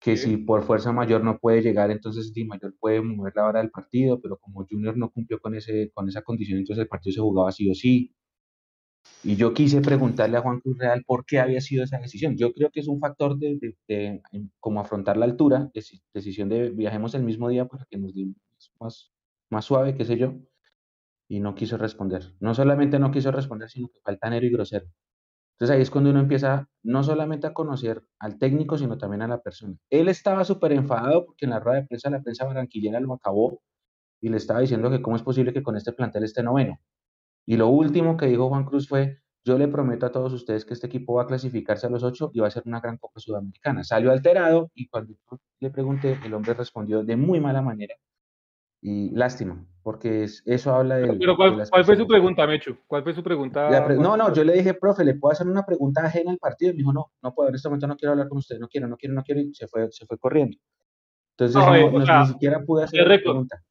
que 0.00 0.16
si 0.16 0.36
por 0.36 0.62
fuerza 0.62 0.92
mayor 0.92 1.24
no 1.24 1.38
puede 1.38 1.62
llegar, 1.62 1.90
entonces 1.90 2.32
Di 2.32 2.44
Mayor 2.44 2.74
puede 2.78 3.00
mover 3.02 3.32
la 3.34 3.46
hora 3.46 3.60
del 3.60 3.70
partido, 3.70 4.20
pero 4.20 4.36
como 4.38 4.64
Junior 4.68 4.96
no 4.96 5.10
cumplió 5.10 5.40
con, 5.40 5.54
ese, 5.54 5.90
con 5.92 6.08
esa 6.08 6.22
condición, 6.22 6.58
entonces 6.58 6.82
el 6.82 6.88
partido 6.88 7.14
se 7.14 7.20
jugaba 7.20 7.50
sí 7.52 7.70
o 7.70 7.74
sí. 7.74 8.14
Y 9.24 9.36
yo 9.36 9.52
quise 9.52 9.80
preguntarle 9.80 10.36
a 10.36 10.42
Juan 10.42 10.60
Cruz 10.60 10.78
Real 10.78 11.02
por 11.04 11.24
qué 11.26 11.40
había 11.40 11.60
sido 11.60 11.84
esa 11.84 11.98
decisión. 11.98 12.36
Yo 12.36 12.52
creo 12.52 12.70
que 12.70 12.80
es 12.80 12.88
un 12.88 13.00
factor 13.00 13.36
de, 13.38 13.58
de, 13.88 14.22
como 14.60 14.80
afrontar 14.80 15.16
la 15.16 15.24
altura, 15.24 15.70
decisión 16.14 16.48
de 16.48 16.70
viajemos 16.70 17.14
el 17.14 17.24
mismo 17.24 17.48
día 17.48 17.66
para 17.66 17.84
que 17.90 17.98
nos 17.98 18.14
dé 18.14 18.26
más, 18.80 19.12
más 19.50 19.64
suave, 19.64 19.94
qué 19.96 20.04
sé 20.04 20.16
yo, 20.18 20.34
y 21.28 21.40
no 21.40 21.54
quiso 21.54 21.76
responder. 21.76 22.34
No 22.40 22.54
solamente 22.54 22.98
no 22.98 23.10
quiso 23.10 23.32
responder, 23.32 23.68
sino 23.68 23.88
que 23.88 24.00
falta 24.00 24.26
altanero 24.26 24.46
y 24.46 24.50
grosero. 24.50 24.86
Entonces 25.58 25.74
ahí 25.74 25.82
es 25.82 25.90
cuando 25.90 26.10
uno 26.10 26.20
empieza 26.20 26.68
no 26.84 27.02
solamente 27.02 27.48
a 27.48 27.52
conocer 27.52 28.04
al 28.20 28.38
técnico, 28.38 28.78
sino 28.78 28.96
también 28.96 29.22
a 29.22 29.28
la 29.28 29.40
persona. 29.42 29.76
Él 29.90 30.08
estaba 30.08 30.44
súper 30.44 30.72
enfadado 30.72 31.26
porque 31.26 31.46
en 31.46 31.50
la 31.50 31.58
rueda 31.58 31.80
de 31.80 31.86
prensa 31.88 32.10
la 32.10 32.22
prensa 32.22 32.44
barranquillera 32.44 33.00
lo 33.00 33.14
acabó 33.14 33.60
y 34.20 34.28
le 34.28 34.36
estaba 34.36 34.60
diciendo 34.60 34.88
que 34.90 35.02
cómo 35.02 35.16
es 35.16 35.22
posible 35.22 35.52
que 35.52 35.64
con 35.64 35.76
este 35.76 35.92
plantel 35.92 36.22
esté 36.22 36.44
noveno. 36.44 36.78
Y 37.48 37.56
lo 37.56 37.68
último 37.68 38.18
que 38.18 38.26
dijo 38.26 38.50
Juan 38.50 38.66
Cruz 38.66 38.86
fue, 38.86 39.22
yo 39.42 39.56
le 39.56 39.68
prometo 39.68 40.04
a 40.04 40.12
todos 40.12 40.34
ustedes 40.34 40.66
que 40.66 40.74
este 40.74 40.86
equipo 40.86 41.14
va 41.14 41.22
a 41.22 41.26
clasificarse 41.26 41.86
a 41.86 41.88
los 41.90 42.02
ocho 42.02 42.30
y 42.34 42.40
va 42.40 42.48
a 42.48 42.50
ser 42.50 42.62
una 42.66 42.78
gran 42.78 42.98
Copa 42.98 43.18
Sudamericana. 43.20 43.82
Salió 43.84 44.12
alterado 44.12 44.70
y 44.74 44.86
cuando 44.86 45.14
le 45.58 45.70
pregunté, 45.70 46.18
el 46.26 46.34
hombre 46.34 46.52
respondió 46.52 47.02
de 47.02 47.16
muy 47.16 47.40
mala 47.40 47.62
manera 47.62 47.94
y 48.82 49.12
lástima, 49.16 49.64
porque 49.82 50.24
es- 50.24 50.42
eso 50.44 50.74
habla 50.74 50.96
del- 50.96 51.18
Pero 51.18 51.32
de 51.32 51.36
¿cuál, 51.70 51.84
fue 51.86 51.96
su 51.96 52.06
pregunta, 52.06 52.46
Mechu? 52.46 52.76
¿Cuál 52.86 53.02
fue 53.02 53.14
su 53.14 53.22
pregunta? 53.22 53.86
Pre- 53.86 53.96
no, 53.96 54.14
no, 54.18 54.34
yo 54.34 54.44
le 54.44 54.52
dije, 54.52 54.74
profe, 54.74 55.02
¿le 55.02 55.14
puedo 55.14 55.32
hacer 55.32 55.46
una 55.46 55.64
pregunta 55.64 56.04
ajena 56.04 56.32
al 56.32 56.38
partido? 56.38 56.72
Y 56.72 56.74
me 56.74 56.78
dijo, 56.80 56.92
no, 56.92 57.12
no 57.22 57.34
puedo, 57.34 57.48
en 57.48 57.54
este 57.54 57.68
momento 57.70 57.86
no 57.86 57.96
quiero 57.96 58.12
hablar 58.12 58.28
con 58.28 58.36
usted, 58.36 58.58
no 58.58 58.68
quiero, 58.68 58.88
no 58.88 58.98
quiero, 58.98 59.14
no 59.14 59.22
quiero, 59.22 59.40
y 59.40 59.54
se 59.54 59.66
fue, 59.68 59.90
se 59.90 60.04
fue 60.04 60.18
corriendo. 60.18 60.58
Entonces, 61.38 61.56
No, 61.56 61.66
no, 61.70 61.76
eh, 61.76 61.84
o 61.94 61.98
no- 61.98 62.04
sea, 62.04 62.20
ni 62.20 62.26
siquiera 62.26 62.62
pude 62.62 62.84
hacer 62.84 63.08
de 63.08 63.16
la 63.16 63.22
pregunta. 63.22 63.62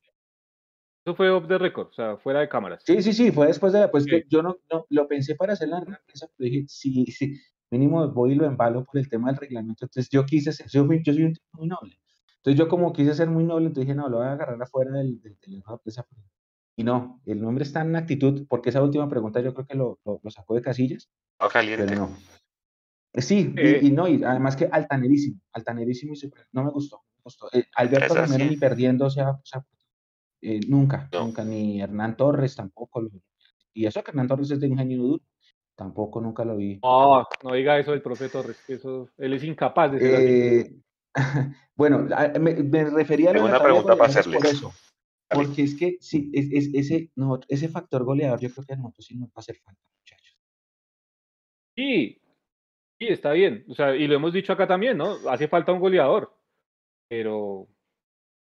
Eso 1.08 1.16
fue 1.16 1.30
off 1.30 1.48
the 1.48 1.58
record, 1.58 1.88
o 1.88 1.94
sea, 1.94 2.18
fuera 2.18 2.42
de 2.42 2.50
cámaras. 2.50 2.84
Sí, 2.86 3.02
sí, 3.02 3.14
sí, 3.14 3.32
fue 3.32 3.48
después 3.48 3.72
de 3.72 3.80
la, 3.80 3.90
pues 3.90 4.06
que 4.06 4.26
yo 4.28 4.44
no, 4.44 4.58
no, 4.70 4.86
lo 4.90 5.08
pensé 5.08 5.36
para 5.36 5.54
hacer 5.54 5.70
la 5.70 5.80
prensa, 5.80 6.28
pero 6.36 6.50
dije, 6.52 6.66
sí, 6.68 7.06
sí, 7.06 7.40
mínimo 7.72 8.06
voy 8.12 8.34
y 8.34 8.36
lo 8.36 8.46
embalo 8.46 8.84
por 8.84 8.98
el 9.00 9.08
tema 9.08 9.30
del 9.30 9.38
reglamento. 9.40 9.86
Entonces 9.86 10.10
yo 10.10 10.26
quise 10.26 10.52
ser, 10.52 10.68
yo, 10.68 10.86
fui- 10.86 11.02
yo 11.06 11.14
soy 11.14 11.24
un 11.24 11.34
tipo 11.34 11.48
muy 11.54 11.68
noble. 11.70 11.98
Entonces 12.36 12.60
yo 12.60 12.68
como 12.68 12.92
quise 12.92 13.14
ser 13.14 13.30
muy 13.30 13.46
noble, 13.46 13.68
entonces 13.68 13.88
dije, 13.88 13.96
no, 13.96 14.10
lo 14.10 14.18
voy 14.18 14.26
a 14.26 14.34
agarrar 14.34 14.62
afuera 14.62 14.92
del, 14.98 15.22
del, 15.22 15.38
de 15.40 15.48
la 15.54 15.62
rueda 15.62 15.78
de 15.78 15.82
prensa. 15.84 16.06
Y 16.76 16.84
no, 16.84 17.22
el 17.26 17.42
nombre 17.42 17.64
está 17.64 17.84
en 17.84 17.96
actitud, 17.96 18.46
porque 18.50 18.72
esa 18.72 18.84
última 18.84 19.08
pregunta 19.08 19.40
yo 19.40 19.54
creo 19.54 19.66
que 19.66 19.76
lo, 19.76 20.00
lo, 20.04 20.20
lo 20.22 20.30
sacó 20.30 20.56
de 20.56 20.62
casillas, 20.62 21.10
Estaba 21.40 21.50
caliente. 21.54 21.86
pero 21.88 22.02
no. 22.02 22.18
Sí, 23.14 23.54
y- 23.56 23.60
Eh. 23.62 23.80
y, 23.82 23.92
no, 23.92 24.10
y 24.10 24.22
además 24.26 24.58
que 24.58 24.68
altanerísimo, 24.70 25.40
altanerísimo 25.54 26.12
y 26.12 26.18
super, 26.18 26.48
no 26.52 26.66
me 26.66 26.70
gustó, 26.70 26.98
me 27.16 27.22
gustó. 27.24 27.48
Eh, 27.54 27.64
Alberto 27.78 28.14
Romero 28.14 28.44
sí. 28.44 28.50
ni 28.50 28.58
perdiendo, 28.58 29.06
o 29.06 29.10
sea, 29.10 29.30
o 29.32 29.42
sea, 29.46 29.66
eh, 30.56 30.60
nunca, 30.68 31.10
No. 31.12 31.26
nunca, 31.26 31.44
ni 31.44 31.82
Hernán 31.82 32.16
Torres 32.18 32.56
tampoco. 32.56 33.02
lo- 33.02 33.10
y 33.74 33.86
eso 33.86 34.04
que 34.04 34.12
Hernán 34.12 34.28
Torres 34.28 34.50
es 34.52 34.60
de 34.60 34.68
ingenio 34.68 34.98
duro, 35.04 35.24
tampoco 35.76 36.20
nunca 36.22 36.44
lo 36.46 36.56
vi. 36.58 36.80
No, 36.82 37.26
no 37.44 37.54
diga 37.54 37.78
eso 37.80 37.92
del 37.92 38.02
profe 38.02 38.30
Torres, 38.30 38.64
que 38.66 38.74
eso, 38.76 39.10
él 39.18 39.34
es 39.34 39.44
incapaz 39.44 39.92
de 39.92 40.00
ser 40.00 40.16
así. 40.16 40.26
Eh, 40.32 40.82
bueno, 41.76 42.08
me, 42.40 42.56
me 42.56 42.86
refería 42.90 43.32
a 43.32 43.34
lo 43.34 43.46
una 43.46 43.60
pregunta 43.62 43.96
para 43.96 44.08
goleadores 44.12 44.28
por 44.28 44.46
hacerles. 44.48 44.54
eso, 44.54 44.74
porque 45.30 45.64
es 45.64 45.76
que 45.76 45.98
sí, 46.00 46.32
es, 46.34 46.50
es- 46.52 46.74
ese, 46.74 47.12
no, 47.16 47.40
ese 47.48 47.68
factor 47.70 48.04
goleador 48.04 48.40
yo 48.40 48.50
creo 48.52 48.66
que 48.66 48.74
a 48.74 48.78
nosotros 48.78 49.06
sí 49.06 49.16
nos 49.18 49.30
va 49.30 49.34
a 49.38 49.40
hacer 49.42 49.58
falta, 49.58 49.82
muchachos. 50.00 50.38
Sí, 51.76 52.20
sí, 53.00 53.08
está 53.10 53.32
bien. 53.34 53.64
O 53.70 53.76
sea, 53.76 53.96
y 53.96 54.08
lo 54.08 54.16
hemos 54.16 54.34
dicho 54.34 54.54
acá 54.54 54.68
también, 54.68 54.98
¿no? 54.98 55.30
Hace 55.30 55.48
falta 55.48 55.72
un 55.72 55.80
goleador. 55.80 56.34
Pero, 57.10 57.68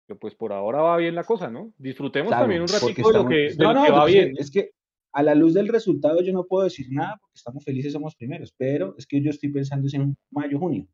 pero 0.07 0.19
pues 0.19 0.35
por 0.35 0.53
ahora 0.53 0.83
va 0.83 0.97
bien 0.99 1.15
la 1.15 1.25
cosa, 1.25 1.49
¿no? 1.51 1.73
Disfrutemos 1.79 2.29
Claro, 2.29 2.43
también 2.45 2.63
un 2.63 2.69
ratito 2.69 2.89
de 2.95 3.03
lo 3.03 3.09
estamos- 3.09 3.29
que, 3.31 3.37
de 3.37 3.57
no, 3.57 3.73
lo 3.73 3.81
no, 3.81 3.85
que 3.87 3.91
va 3.93 4.07
sé, 4.07 4.13
bien. 4.13 4.35
es 4.39 4.51
que 4.51 4.71
a 5.13 5.23
la 5.23 5.35
luz 5.35 5.55
del 5.55 5.69
resultado 5.69 6.21
yo 6.23 6.33
no 6.33 6.45
puedo 6.45 6.65
decir 6.65 6.87
nada 6.91 7.17
porque 7.21 7.37
estamos 7.37 7.65
felices, 7.65 7.93
somos 7.93 8.15
primeros, 8.17 8.53
pero 8.57 8.95
es 8.99 9.07
que 9.07 9.23
yo 9.23 9.31
estoy 9.31 9.51
pensando 9.51 9.89
en 9.93 10.17
mayo, 10.31 10.59
junio. 10.59 10.87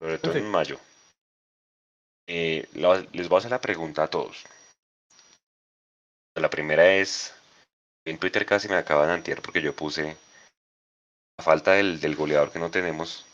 Sobre 0.00 0.18
todo 0.18 0.32
Sí. 0.32 0.38
en 0.38 0.50
mayo. 0.50 0.78
Eh, 2.26 2.66
la- 2.74 3.06
les 3.12 3.28
voy 3.28 3.36
a 3.36 3.38
hacer 3.38 3.50
la 3.50 3.60
pregunta 3.60 4.02
a 4.04 4.08
todos. 4.08 4.44
La 6.36 6.50
primera 6.50 6.94
es, 6.96 7.34
en 8.06 8.18
Twitter 8.18 8.44
casi 8.44 8.68
me 8.68 8.74
acaban 8.74 9.06
de 9.08 9.14
antier 9.14 9.40
porque 9.40 9.62
yo 9.62 9.74
puse 9.74 10.16
la 11.38 11.44
falta 11.44 11.72
del, 11.72 12.00
del 12.00 12.16
goleador 12.16 12.50
que 12.52 12.58
no 12.58 12.70
tenemos. 12.70 13.24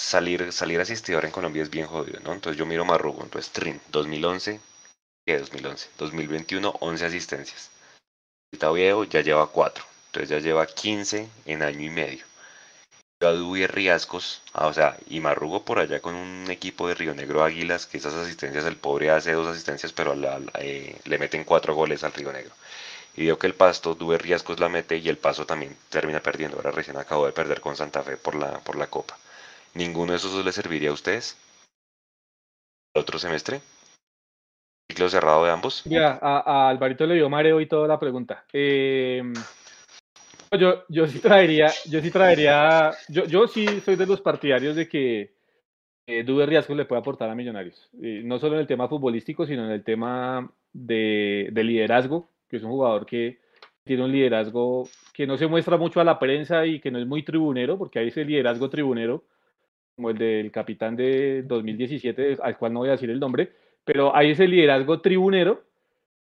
Salir, 0.00 0.50
salir 0.50 0.80
asistidor 0.80 1.26
en 1.26 1.30
Colombia 1.30 1.62
es 1.62 1.68
bien 1.68 1.86
jodido, 1.86 2.20
¿no? 2.20 2.32
Entonces 2.32 2.58
yo 2.58 2.64
miro 2.64 2.86
Marrugo, 2.86 3.22
entonces 3.22 3.52
Trin, 3.52 3.80
2011, 3.90 4.58
¿qué 5.26 5.38
2011? 5.38 5.90
2021, 5.98 6.74
11 6.80 7.04
asistencias. 7.04 7.70
Ahorita 8.50 8.70
Oviedo 8.70 9.04
ya 9.04 9.20
lleva 9.20 9.46
4, 9.46 9.84
entonces 10.06 10.30
ya 10.30 10.38
lleva 10.38 10.66
15 10.66 11.28
en 11.44 11.62
año 11.62 11.82
y 11.82 11.90
medio. 11.90 12.24
A 13.20 13.26
Dubi 13.26 13.66
Riascos, 13.66 14.40
ah, 14.54 14.68
o 14.68 14.72
sea, 14.72 14.96
y 15.06 15.20
Marrugo 15.20 15.64
por 15.66 15.78
allá 15.78 16.00
con 16.00 16.14
un 16.14 16.50
equipo 16.50 16.88
de 16.88 16.94
Río 16.94 17.14
Negro 17.14 17.44
Águilas, 17.44 17.86
que 17.86 17.98
esas 17.98 18.14
asistencias, 18.14 18.64
el 18.64 18.76
pobre 18.76 19.10
hace 19.10 19.32
dos 19.32 19.48
asistencias, 19.48 19.92
pero 19.92 20.14
eh, 20.54 20.98
le 21.04 21.18
meten 21.18 21.44
cuatro 21.44 21.74
goles 21.74 22.02
al 22.04 22.14
Río 22.14 22.32
Negro. 22.32 22.54
Y 23.16 23.26
veo 23.26 23.38
que 23.38 23.46
el 23.46 23.54
Pasto, 23.54 23.94
Dubi 23.94 24.16
Riascos 24.16 24.58
la 24.60 24.70
mete 24.70 24.96
y 24.96 25.10
el 25.10 25.18
Paso 25.18 25.44
también 25.44 25.76
termina 25.90 26.20
perdiendo. 26.20 26.56
Ahora 26.56 26.70
recién 26.70 26.96
acabó 26.96 27.26
de 27.26 27.32
perder 27.32 27.60
con 27.60 27.76
Santa 27.76 28.02
Fe 28.02 28.16
por 28.16 28.34
la, 28.34 28.60
por 28.60 28.76
la 28.76 28.86
Copa. 28.86 29.18
¿Ninguno 29.74 30.12
de 30.12 30.18
esos 30.18 30.44
les 30.44 30.54
serviría 30.54 30.90
a 30.90 30.94
ustedes? 30.94 31.36
¿El 32.94 33.02
otro 33.02 33.18
semestre? 33.18 33.60
¿Ciclo 34.90 35.08
cerrado 35.08 35.44
de 35.44 35.52
ambos? 35.52 35.86
Mira, 35.86 36.18
a, 36.20 36.68
Alvarito 36.68 37.06
le 37.06 37.14
dio 37.14 37.28
mareo 37.30 37.60
y 37.60 37.66
toda 37.66 37.86
la 37.86 37.98
pregunta. 37.98 38.44
Eh, 38.52 39.22
yo, 40.58 40.82
yo 40.88 41.06
sí 41.06 41.20
traería, 41.20 41.70
yo 41.88 42.00
sí 42.00 42.10
traería, 42.10 42.90
yo, 43.08 43.24
yo 43.26 43.46
sí 43.46 43.66
soy 43.84 43.94
de 43.94 44.06
los 44.06 44.20
partidarios 44.20 44.74
de 44.74 44.88
que 44.88 45.34
eh, 46.08 46.24
Duber 46.24 46.48
Riascos 46.48 46.76
le 46.76 46.86
puede 46.86 47.00
aportar 47.00 47.30
a 47.30 47.36
Millonarios. 47.36 47.88
Eh, 48.02 48.22
no 48.24 48.40
solo 48.40 48.54
en 48.54 48.62
el 48.62 48.66
tema 48.66 48.88
futbolístico, 48.88 49.46
sino 49.46 49.64
en 49.64 49.70
el 49.70 49.84
tema 49.84 50.50
de, 50.72 51.48
de 51.52 51.64
liderazgo, 51.64 52.28
que 52.48 52.56
es 52.56 52.64
un 52.64 52.70
jugador 52.70 53.06
que 53.06 53.38
tiene 53.84 54.04
un 54.04 54.10
liderazgo 54.10 54.88
que 55.12 55.26
no 55.26 55.36
se 55.36 55.46
muestra 55.46 55.76
mucho 55.76 56.00
a 56.00 56.04
la 56.04 56.18
prensa 56.18 56.66
y 56.66 56.80
que 56.80 56.90
no 56.90 56.98
es 56.98 57.06
muy 57.06 57.22
tribunero, 57.22 57.78
porque 57.78 58.00
hay 58.00 58.08
ese 58.08 58.24
liderazgo 58.24 58.68
tribunero, 58.68 59.22
como 60.00 60.08
el 60.08 60.16
del 60.16 60.50
capitán 60.50 60.96
de 60.96 61.42
2017, 61.42 62.38
al 62.42 62.56
cual 62.56 62.72
no 62.72 62.78
voy 62.78 62.88
a 62.88 62.92
decir 62.92 63.10
el 63.10 63.20
nombre, 63.20 63.52
pero 63.84 64.16
hay 64.16 64.30
ese 64.30 64.48
liderazgo 64.48 65.02
tribunero 65.02 65.62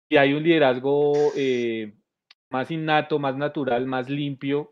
y 0.07 0.15
hay 0.15 0.31
un 0.31 0.43
liderazgo 0.43 1.11
eh, 1.35 1.93
más 2.49 2.71
innato, 2.71 3.19
más 3.19 3.35
natural, 3.35 3.85
más 3.85 4.09
limpio, 4.09 4.71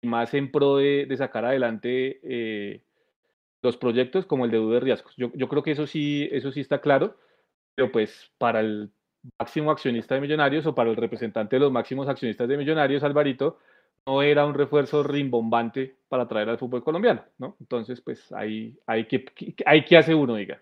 y 0.00 0.06
más 0.06 0.32
en 0.32 0.50
pro 0.50 0.78
de, 0.78 1.04
de 1.06 1.16
sacar 1.18 1.44
adelante 1.44 2.20
eh, 2.22 2.80
los 3.60 3.76
proyectos 3.76 4.24
como 4.24 4.46
el 4.46 4.50
de 4.50 4.56
Dude 4.56 4.80
Riascos. 4.80 5.14
Yo, 5.18 5.30
yo 5.34 5.46
creo 5.48 5.62
que 5.62 5.72
eso 5.72 5.86
sí, 5.86 6.26
eso 6.32 6.50
sí 6.50 6.60
está 6.60 6.80
claro, 6.80 7.18
pero 7.74 7.92
pues 7.92 8.32
para 8.38 8.60
el 8.60 8.90
máximo 9.38 9.70
accionista 9.70 10.14
de 10.14 10.22
Millonarios 10.22 10.64
o 10.64 10.74
para 10.74 10.88
el 10.88 10.96
representante 10.96 11.56
de 11.56 11.60
los 11.60 11.70
máximos 11.72 12.08
accionistas 12.08 12.48
de 12.48 12.56
Millonarios, 12.56 13.02
Alvarito, 13.02 13.58
no 14.06 14.22
era 14.22 14.46
un 14.46 14.54
refuerzo 14.54 15.02
rimbombante 15.02 15.96
para 16.08 16.26
traer 16.26 16.48
al 16.48 16.58
fútbol 16.58 16.82
colombiano, 16.82 17.24
¿no? 17.38 17.56
Entonces, 17.60 18.00
pues 18.00 18.32
ahí 18.32 18.78
hay 18.86 19.06
que, 19.06 19.24
hay 19.66 19.84
que 19.84 19.96
hace 19.96 20.14
uno, 20.14 20.34
diga. 20.34 20.60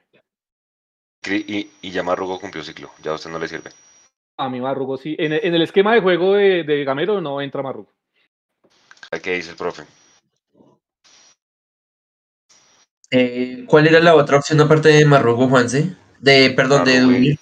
Y, 1.29 1.71
y 1.83 1.91
ya 1.91 2.03
Marrugo 2.03 2.41
cumplió 2.41 2.63
ciclo, 2.63 2.91
ya 3.03 3.13
a 3.13 3.15
usted 3.15 3.31
no 3.31 3.39
le 3.39 3.49
sirve. 3.49 3.71
A 4.39 4.49
mí 4.49 4.61
Marrugo 4.61 4.97
sí. 4.97 5.17
En, 5.19 5.33
en 5.33 5.55
el 5.55 5.63
esquema 5.63 5.95
de 5.95 6.01
juego 6.01 6.35
de, 6.35 6.63
de, 6.63 6.85
Gamero 6.85 7.21
no 7.21 7.41
entra 7.41 7.63
Marrugo. 7.63 7.93
¿Qué 9.23 9.35
dice 9.35 9.51
el 9.51 9.57
profe? 9.57 9.85
Eh, 13.11 13.65
¿Cuál 13.67 13.87
era 13.87 14.01
la 14.01 14.15
otra 14.15 14.37
opción 14.37 14.61
aparte 14.61 14.89
de 14.89 15.05
Marrugo, 15.05 15.49
Juanse? 15.49 15.97
De, 16.21 16.51
perdón, 16.51 16.85
de 16.85 17.01
Marrugo 17.01 17.13
Dubi. 17.19 17.39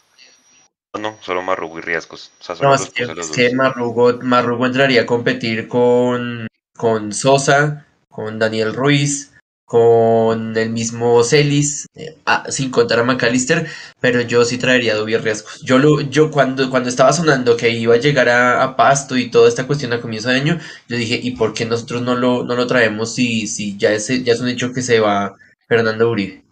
No, 0.98 1.18
solo 1.20 1.42
Marrugo 1.42 1.78
y 1.78 1.82
Riascos. 1.82 2.30
O 2.40 2.44
sea, 2.44 2.56
solo 2.56 2.68
No, 2.70 2.76
los 2.76 2.82
es 2.82 2.90
que, 2.90 3.02
puse 3.02 3.14
los 3.14 3.30
es 3.30 3.36
que 3.36 3.44
dos. 3.46 3.54
Marrugo, 3.54 4.18
Marrugo 4.22 4.66
entraría 4.66 5.02
a 5.02 5.06
competir 5.06 5.68
con, 5.68 6.46
con 6.76 7.12
Sosa, 7.12 7.86
con 8.08 8.38
Daniel 8.38 8.74
Ruiz, 8.74 9.32
con 9.66 10.56
el 10.56 10.70
mismo 10.70 11.24
Celis, 11.24 11.86
eh, 11.94 12.16
ah, 12.26 12.44
sin 12.48 12.70
contar 12.70 13.00
a 13.00 13.02
McAllister, 13.02 13.66
pero 13.98 14.20
yo 14.20 14.44
sí 14.44 14.56
traería 14.56 14.92
a 14.92 14.96
Dubi 14.96 15.16
Riascos. 15.16 15.62
Yo, 15.62 15.78
lo, 15.78 16.00
yo 16.02 16.30
cuando, 16.30 16.70
cuando 16.70 16.88
estaba 16.90 17.12
sonando 17.12 17.56
que 17.56 17.70
iba 17.70 17.94
a 17.94 17.98
llegar 17.98 18.28
a, 18.28 18.62
a 18.62 18.76
Pasto 18.76 19.16
y 19.16 19.30
toda 19.30 19.48
esta 19.48 19.66
cuestión 19.66 19.92
a 19.92 20.00
comienzo 20.00 20.28
de 20.28 20.36
año, 20.36 20.60
yo 20.88 20.96
dije, 20.96 21.18
¿y 21.20 21.32
por 21.32 21.54
qué 21.54 21.64
nosotros 21.64 22.02
no 22.02 22.14
lo, 22.14 22.44
no 22.44 22.54
lo 22.54 22.66
traemos 22.68 23.14
si, 23.14 23.48
si 23.48 23.76
ya, 23.76 23.92
es, 23.92 24.06
ya 24.22 24.32
es 24.32 24.40
un 24.40 24.48
hecho 24.48 24.72
que 24.72 24.82
se 24.82 25.00
va 25.00 25.34
Fernando 25.66 26.08
Uribe? 26.08 26.44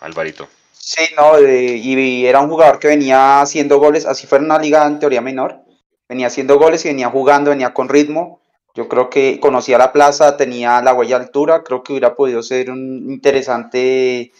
Alvarito. 0.00 0.48
Sí, 0.84 1.02
no, 1.16 1.38
y 1.40 2.26
era 2.26 2.40
un 2.40 2.48
jugador 2.50 2.78
que 2.80 2.88
venía 2.88 3.40
haciendo 3.40 3.78
goles, 3.78 4.04
así 4.04 4.26
fuera 4.26 4.44
una 4.44 4.58
liga 4.58 4.84
en 4.86 4.98
teoría 4.98 5.20
menor, 5.20 5.60
venía 6.08 6.26
haciendo 6.26 6.58
goles 6.58 6.84
y 6.84 6.88
venía 6.88 7.08
jugando, 7.08 7.50
venía 7.50 7.72
con 7.72 7.88
ritmo. 7.88 8.40
Yo 8.74 8.88
creo 8.88 9.08
que 9.08 9.38
conocía 9.38 9.78
la 9.78 9.92
plaza, 9.92 10.36
tenía 10.36 10.80
la 10.82 10.94
huella 10.94 11.16
altura, 11.16 11.62
creo 11.62 11.82
que 11.84 11.92
hubiera 11.92 12.16
podido 12.16 12.42
ser 12.42 12.70
un 12.70 13.12
interesante 13.12 14.32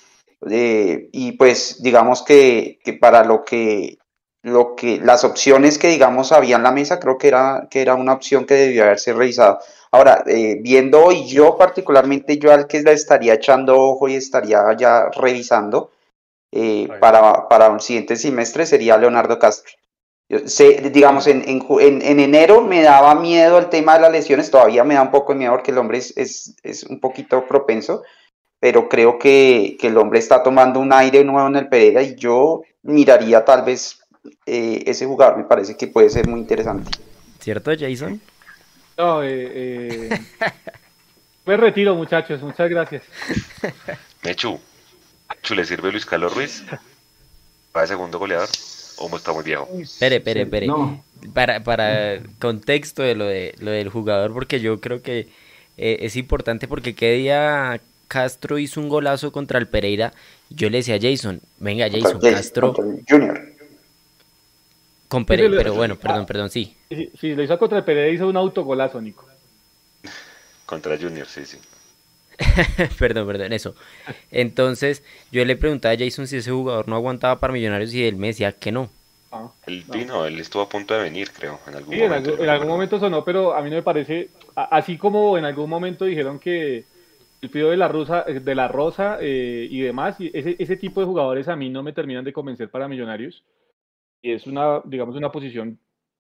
eh, 0.51 1.09
y 1.13 1.33
pues 1.33 1.81
digamos 1.83 2.23
que, 2.23 2.81
que 2.83 2.95
para 2.95 3.25
lo 3.25 3.45
que 3.45 3.99
lo 4.43 4.75
que 4.75 4.99
las 5.01 5.23
opciones 5.25 5.79
que 5.79 5.89
digamos 5.89 6.33
había 6.33 6.57
en 6.57 6.65
la 6.65 6.73
mesa 6.73 6.99
creo 6.99 7.17
que 7.19 7.29
era 7.29 7.69
que 7.71 7.81
era 7.83 7.95
una 7.95 8.15
opción 8.15 8.45
que 8.47 8.55
debió 8.55 8.85
haberse 8.85 9.13
revisado. 9.13 9.61
Ahora, 9.93 10.25
eh, 10.27 10.59
viendo 10.61 11.05
hoy 11.05 11.27
yo 11.27 11.57
particularmente 11.57 12.39
yo 12.39 12.51
al 12.53 12.67
que 12.67 12.83
le 12.83 12.93
estaría 12.93 13.35
echando 13.35 13.79
ojo 13.79 14.09
y 14.09 14.15
estaría 14.17 14.63
ya 14.77 15.09
revisando 15.11 15.91
eh, 16.53 16.89
para, 17.01 17.49
para 17.49 17.71
un 17.71 17.81
siguiente 17.81 18.17
semestre 18.17 18.67
sería 18.67 18.97
Leonardo 18.97 19.39
Castro. 19.39 19.73
Yo 20.29 20.39
sé, 20.47 20.91
digamos, 20.93 21.27
en, 21.27 21.43
en, 21.49 21.63
en- 21.81 22.03
en 22.03 22.21
enero 22.21 22.63
me 22.63 22.83
daba 22.83 23.15
miedo 23.15 23.59
el 23.59 23.69
tema 23.69 23.95
de 23.95 24.01
las 24.03 24.13
lesiones, 24.13 24.51
todavía 24.51 24.85
me 24.85 24.95
da 24.95 25.03
un 25.03 25.11
poco 25.11 25.33
de 25.33 25.39
miedo 25.41 25.53
porque 25.53 25.71
el 25.73 25.79
hombre 25.79 25.99
es, 25.99 26.17
es, 26.17 26.57
es 26.63 26.85
un 26.85 27.01
poquito 27.01 27.47
propenso, 27.47 28.03
pero 28.61 28.89
creo 28.89 29.19
que, 29.19 29.77
que 29.79 29.89
el 29.89 29.99
hombre 29.99 30.19
está 30.21 30.43
tomando 30.43 30.79
un 30.81 30.93
aire 30.93 31.25
nuevo 31.25 31.49
en 31.49 31.57
el 31.57 31.69
Pereira 31.69 32.03
y 32.03 32.15
yo 32.15 32.63
miraría 32.83 33.45
tal 33.45 33.63
vez 33.65 33.99
eh, 34.47 34.83
ese 34.87 35.05
jugador, 35.05 35.37
me 35.39 35.45
parece 35.45 35.77
que 35.77 35.89
puede 35.89 36.09
ser 36.09 36.29
muy 36.29 36.41
interesante. 36.41 36.91
¿Cierto, 37.41 37.73
Jason? 37.79 38.21
No, 38.97 39.23
eh, 39.23 39.29
eh, 39.31 40.19
me 41.45 41.57
retiro, 41.57 41.95
muchachos. 41.95 42.41
Muchas 42.41 42.71
gracias. 42.71 43.03
Mechu, 44.23 44.53
Chu, 44.57 44.61
¿Le 45.55 45.65
sirve 45.65 45.91
Luis 45.93 46.07
Carlos 46.07 46.35
Ruiz? 46.35 46.65
¿Para 47.73 47.87
segundo 47.87 48.19
goleador? 48.19 48.49
¿O 48.99 49.17
está 49.17 49.33
muy 49.33 49.45
viejo? 49.45 49.69
Espere, 49.81 50.17
espere, 50.17 50.43
espere. 50.43 50.67
No, 50.67 51.05
Para, 51.33 51.63
para 51.65 52.21
contexto 52.39 53.03
de 53.03 53.15
lo, 53.15 53.25
de 53.27 53.55
lo 53.59 53.71
del 53.71 53.89
jugador, 53.89 54.33
porque 54.33 54.61
yo 54.61 54.81
creo 54.81 55.03
que 55.03 55.29
eh, 55.77 55.99
es 56.01 56.17
importante 56.17 56.69
porque 56.69 56.95
qué 56.95 57.13
día 57.15 57.81
Castro 58.09 58.59
hizo 58.59 58.81
un 58.81 58.89
golazo 58.89 59.33
contra 59.33 59.59
el 59.59 59.67
Pereira. 59.69 60.13
Yo 60.51 60.69
le 60.71 60.79
decía 60.79 60.97
a 60.97 61.01
Jason, 61.01 61.41
venga 61.59 61.89
Jason, 61.91 62.21
Castro 62.21 62.75
Junior. 63.09 63.53
con 65.09 65.25
Pereira, 65.25 65.57
pero 65.57 65.75
bueno, 65.75 65.97
perdón, 65.97 66.27
perdón, 66.27 66.51
sí. 66.51 66.77
Sí, 66.91 67.11
sí, 67.19 67.35
lo 67.35 67.43
hizo 67.43 67.59
contra 67.59 67.79
el 67.79 67.85
Pereira, 67.85 68.11
hizo 68.13 68.29
un 68.29 68.37
autogolazo, 68.37 69.01
Nico. 69.01 69.27
Contra 70.67 70.97
Junior, 70.99 71.27
sí, 71.27 71.45
sí. 71.47 71.59
perdón, 72.99 73.27
perdón, 73.27 73.53
eso. 73.53 73.75
Entonces, 74.31 75.03
yo 75.31 75.45
le 75.45 75.57
preguntaba 75.57 75.95
a 75.95 75.99
Jason 75.99 76.27
si 76.27 76.37
ese 76.39 76.51
jugador 76.51 76.89
no 76.89 76.97
aguantaba 76.97 77.39
para 77.41 77.53
Millonarios 77.53 77.93
y 77.95 78.05
él 78.05 78.17
me 78.17 78.29
decía 78.29 78.53
que 78.53 78.73
no. 78.73 78.91
Ah. 79.31 79.51
Él 79.67 79.85
vino, 79.93 80.27
él 80.27 80.39
estuvo 80.41 80.63
a 80.63 80.69
punto 80.69 80.95
de 80.95 81.03
venir, 81.03 81.31
creo, 81.31 81.59
en 81.69 81.75
algún 81.75 81.95
Sí, 81.95 82.01
en 82.01 82.09
momento. 82.09 82.31
algún, 82.31 82.45
en 82.45 82.51
algún 82.51 82.69
momento 82.69 82.99
sonó, 82.99 83.25
pero 83.25 83.55
a 83.55 83.63
mí 83.63 83.71
no 83.71 83.77
me 83.77 83.83
parece, 83.83 84.29
a- 84.57 84.77
así 84.77 84.97
como 84.99 85.39
en 85.39 85.45
algún 85.45 85.71
momento 85.71 86.05
dijeron 86.05 86.39
que 86.39 86.85
el 87.41 87.51
pido 87.51 87.71
de 87.71 87.77
la 87.77 87.89
Rosa, 87.89 88.25
eh, 88.27 88.41
de 88.41 88.55
la 88.55 88.69
Rosa 88.69 89.19
eh, 89.21 89.67
y 89.71 89.81
demás, 89.81 90.21
y 90.21 90.31
ese, 90.35 90.57
ese 90.59 90.77
tipo 90.77 91.01
de 91.01 91.07
jugadores 91.07 91.49
a 91.49 91.57
mí 91.57 91.69
no 91.71 91.83
me 91.83 91.93
terminan 91.93 92.25
de 92.25 92.33
convencer 92.33 92.71
para 92.71 92.89
Millonarios. 92.89 93.43
Y 94.23 94.33
es 94.33 94.47
una, 94.47 94.81
digamos, 94.85 95.17
una 95.17 95.33
posición 95.33 95.79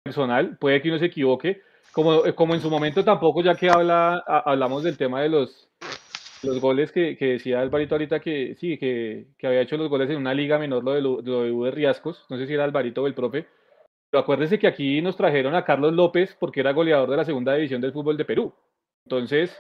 personal, 0.03 0.57
puede 0.57 0.81
que 0.81 0.89
uno 0.89 0.99
se 0.99 1.05
equivoque, 1.05 1.61
como, 1.95 2.25
eh, 2.25 2.35
como 2.35 2.53
en 2.53 2.61
su 2.61 2.69
momento 2.69 3.03
tampoco, 3.05 3.41
ya 3.41 3.55
que 3.55 3.69
habla, 3.69 4.21
a- 4.27 4.51
hablamos 4.51 4.83
del 4.83 4.97
tema 4.97 5.21
de 5.21 5.29
los, 5.29 5.69
los 6.43 6.59
goles 6.59 6.91
que, 6.91 7.15
que 7.17 7.25
decía 7.33 7.61
Alvarito 7.61 7.95
ahorita 7.95 8.19
que 8.19 8.55
sí, 8.55 8.77
que, 8.77 9.27
que 9.37 9.47
había 9.47 9.61
hecho 9.61 9.77
los 9.77 9.89
goles 9.89 10.09
en 10.09 10.17
una 10.17 10.33
liga 10.33 10.59
menor, 10.59 10.83
lo 10.83 10.91
de, 10.93 11.01
lo 11.01 11.21
de 11.21 11.51
U 11.51 11.63
de 11.63 11.71
Riascos, 11.71 12.25
no 12.29 12.37
sé 12.37 12.47
si 12.47 12.53
era 12.53 12.65
Alvarito 12.65 13.01
o 13.01 13.07
el 13.07 13.13
profe, 13.13 13.47
pero 14.11 14.21
acuérdense 14.23 14.59
que 14.59 14.67
aquí 14.67 15.01
nos 15.01 15.15
trajeron 15.15 15.55
a 15.55 15.63
Carlos 15.63 15.93
López 15.93 16.35
porque 16.37 16.59
era 16.59 16.73
goleador 16.73 17.09
de 17.09 17.17
la 17.17 17.25
segunda 17.25 17.53
división 17.55 17.81
del 17.81 17.93
fútbol 17.93 18.17
de 18.17 18.25
Perú. 18.25 18.53
Entonces, 19.05 19.57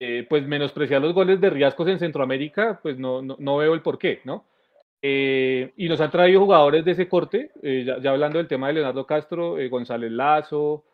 eh, 0.00 0.26
pues 0.28 0.46
menospreciar 0.46 1.00
los 1.00 1.14
goles 1.14 1.40
de 1.40 1.50
Riascos 1.50 1.86
en 1.88 1.98
Centroamérica, 2.00 2.80
pues 2.82 2.98
no, 2.98 3.22
no, 3.22 3.36
no 3.38 3.56
veo 3.58 3.74
el 3.74 3.82
porqué, 3.82 4.20
¿no? 4.24 4.44
Eh, 5.02 5.72
y 5.76 5.88
nos 5.88 6.00
han 6.00 6.10
traído 6.10 6.40
jugadores 6.40 6.84
de 6.84 6.90
ese 6.92 7.08
corte, 7.08 7.50
eh, 7.62 7.84
ya, 7.86 7.98
ya 8.00 8.10
hablando 8.10 8.38
del 8.38 8.48
tema 8.48 8.66
de 8.68 8.74
Leonardo 8.74 9.06
Castro, 9.06 9.58
eh, 9.58 9.68
González 9.68 10.10
Lazo, 10.10 10.84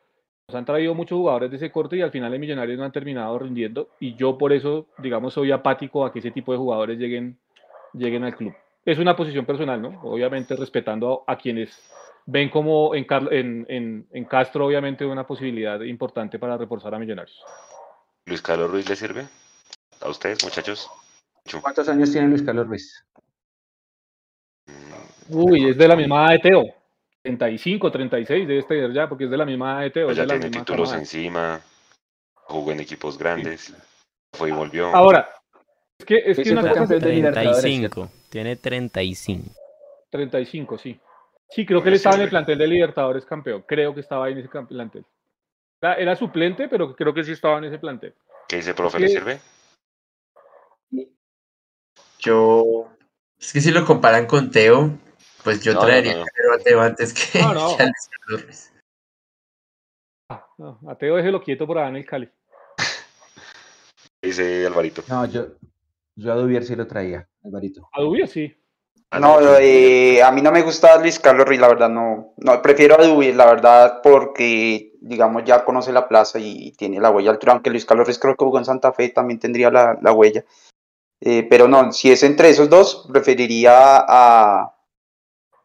han 0.55 0.65
traído 0.65 0.95
muchos 0.95 1.17
jugadores 1.17 1.51
de 1.51 1.57
ese 1.57 1.73
corte 1.73 1.97
y 1.97 2.03
al 2.03 2.13
final 2.13 2.33
en 2.33 2.41
Millonarios 2.41 2.79
no 2.79 2.85
han 2.85 2.93
terminado 2.93 3.37
rindiendo. 3.39 3.89
Y 3.99 4.15
yo 4.15 4.39
por 4.39 4.53
eso, 4.53 4.87
digamos, 4.99 5.35
soy 5.35 5.51
apático 5.51 6.05
a 6.05 6.13
que 6.13 6.21
ese 6.21 6.31
tipo 6.31 6.53
de 6.53 6.59
jugadores 6.59 6.99
lleguen, 6.99 7.37
lleguen 7.93 8.23
al 8.23 8.37
club. 8.37 8.55
Es 8.85 8.99
una 8.99 9.17
posición 9.17 9.45
personal, 9.45 9.83
¿no? 9.83 10.01
Obviamente 10.05 10.55
respetando 10.55 11.25
a, 11.27 11.33
a 11.33 11.37
quienes 11.37 11.77
ven 12.27 12.49
como 12.49 12.95
en, 12.95 13.07
en, 13.33 13.67
en, 13.69 14.07
en 14.13 14.25
Castro, 14.27 14.67
obviamente, 14.67 15.05
una 15.05 15.27
posibilidad 15.27 15.81
importante 15.81 16.39
para 16.39 16.57
reforzar 16.57 16.95
a 16.95 16.99
Millonarios. 16.99 17.43
¿Luis 18.27 18.43
Carlos 18.43 18.71
Ruiz 18.71 18.89
le 18.89 18.95
sirve? 18.95 19.27
¿A 20.01 20.09
ustedes, 20.09 20.45
muchachos? 20.45 20.89
¿cuántos 21.63 21.89
años 21.89 22.11
tiene 22.13 22.29
Luis 22.29 22.43
Carlos 22.43 22.69
Ruiz? 22.69 23.05
Mm, 24.67 25.37
Uy, 25.37 25.71
es 25.71 25.77
de 25.77 25.89
la 25.89 25.97
misma 25.97 26.25
edad 26.27 26.33
de 26.33 26.39
Teo. 26.39 26.65
35, 27.27 27.91
36 27.91 28.47
debe 28.47 28.61
estar 28.61 28.93
ya, 28.93 29.09
porque 29.09 29.25
es 29.25 29.31
de 29.31 29.37
la 29.37 29.45
misma 29.45 29.73
edad 29.73 29.83
de 29.83 29.91
Teo. 29.91 30.07
Pues 30.07 30.13
es 30.13 30.17
ya 30.19 30.23
de 30.23 30.27
la 30.29 30.35
tiene 30.35 30.49
misma 30.49 30.65
títulos 30.65 30.89
camada. 30.89 31.01
encima, 31.01 31.61
jugó 32.35 32.73
en 32.73 32.81
equipos 32.81 33.19
grandes, 33.19 33.75
fue 34.33 34.51
y 34.51 34.53
volvió. 34.53 34.95
Ahora, 34.95 35.29
es 35.99 36.07
que, 36.07 36.23
es 36.25 36.39
que 36.39 36.53
una 36.53 36.63
cosa 36.63 36.95
Libertadores, 36.95 37.63
35, 37.63 38.11
tiene 38.31 38.57
35. 38.57 39.51
35, 40.11 40.79
sí. 40.79 41.01
Sí, 41.49 41.67
creo 41.67 41.83
que 41.83 41.89
él 41.89 41.95
estaba 41.97 42.17
en 42.17 42.23
el 42.23 42.29
plantel 42.29 42.59
de 42.59 42.67
Libertadores 42.67 43.25
campeón. 43.25 43.65
Creo 43.67 43.95
que 43.95 44.01
estaba 44.01 44.27
ahí 44.27 44.33
en 44.33 44.39
ese 44.39 44.49
plantel. 44.49 45.05
Era, 45.81 45.95
era 45.95 46.17
suplente, 46.17 46.69
pero 46.69 46.95
creo 46.95 47.15
que 47.15 47.25
sí 47.25 47.33
estaba 47.33 47.59
en 47.59 47.65
ese 47.65 47.79
plantel. 47.79 48.15
¿Qué 48.49 48.57
dice, 48.57 48.75
profe? 48.75 49.01
¿Le 49.01 49.09
sirve? 49.09 49.39
Yo. 52.21 52.89
Es 53.39 53.53
que 53.53 53.61
si 53.61 53.71
lo 53.71 53.85
comparan 53.85 54.27
con 54.27 54.51
Teo, 54.51 54.99
pues 55.47 55.63
yo 55.63 55.75
No, 55.75 55.81
traería 55.81 56.17
no. 56.17 56.23
a 56.25 56.59
Teo 56.59 56.81
antes 56.81 57.15
que, 57.15 57.41
No, 57.41 57.55
no. 57.55 57.77
que 57.77 57.83
a 57.85 57.87
Luis 57.87 58.11
Carlos 58.11 58.43
Ruiz. 58.45 58.73
Ah, 60.29 60.45
no, 60.59 60.81
a 60.89 60.99
Teo 60.99 61.15
déjelo 61.15 61.41
quieto 61.41 61.69
por 61.69 61.79
allá 61.79 61.89
en 61.91 61.97
el 61.97 62.05
Cali. 62.05 62.29
¿Qué 64.21 64.27
dice 64.29 64.67
Alvarito? 64.67 65.03
No, 65.09 65.25
yo, 65.27 65.47
yo 66.17 66.33
a 66.33 66.35
Dubier 66.35 66.65
sí 66.65 66.75
lo 66.75 66.89
traía, 66.89 67.29
Alvarito. 67.45 67.89
A 67.93 68.01
Dubia 68.03 68.27
sí. 68.27 68.53
Ah, 69.13 69.21
No, 69.21 69.39
eh, 69.61 70.21
a 70.21 70.33
mí 70.33 70.43
no 70.43 70.51
me 70.51 70.63
gusta 70.63 70.99
Luis 70.99 71.21
Carlos 71.21 71.47
Ruiz, 71.47 71.61
la 71.61 71.69
verdad, 71.69 71.89
no. 71.89 72.35
No, 72.39 72.61
prefiero 72.61 72.99
a 73.01 73.05
Dubi, 73.07 73.33
la 73.33 73.47
verdad, 73.47 74.01
porque, 74.03 74.95
digamos, 75.01 75.45
ya 75.45 75.65
conoce 75.65 75.93
la 75.93 76.09
plaza 76.09 76.41
y 76.41 76.73
tiene 76.73 76.99
la 77.01 77.11
huella 77.11 77.31
altura, 77.31 77.53
aunque 77.53 77.71
Luis 77.71 77.85
Carlos 77.87 78.07
Ruiz 78.09 78.19
creo 78.19 78.35
que 78.35 78.45
jugó 78.45 78.59
en 78.59 78.65
Santa 78.65 78.93
Fe, 78.93 79.11
también 79.11 79.39
tendría 79.39 79.71
la, 79.71 79.97
la 80.03 80.13
huella. 80.13 80.45
Eh, 81.21 81.47
pero 81.49 81.69
no, 81.69 81.93
si 81.93 82.11
es 82.11 82.25
entre 82.25 82.49
esos 82.51 82.69
dos, 82.69 83.07
preferiría 83.13 83.97
a, 84.09 84.76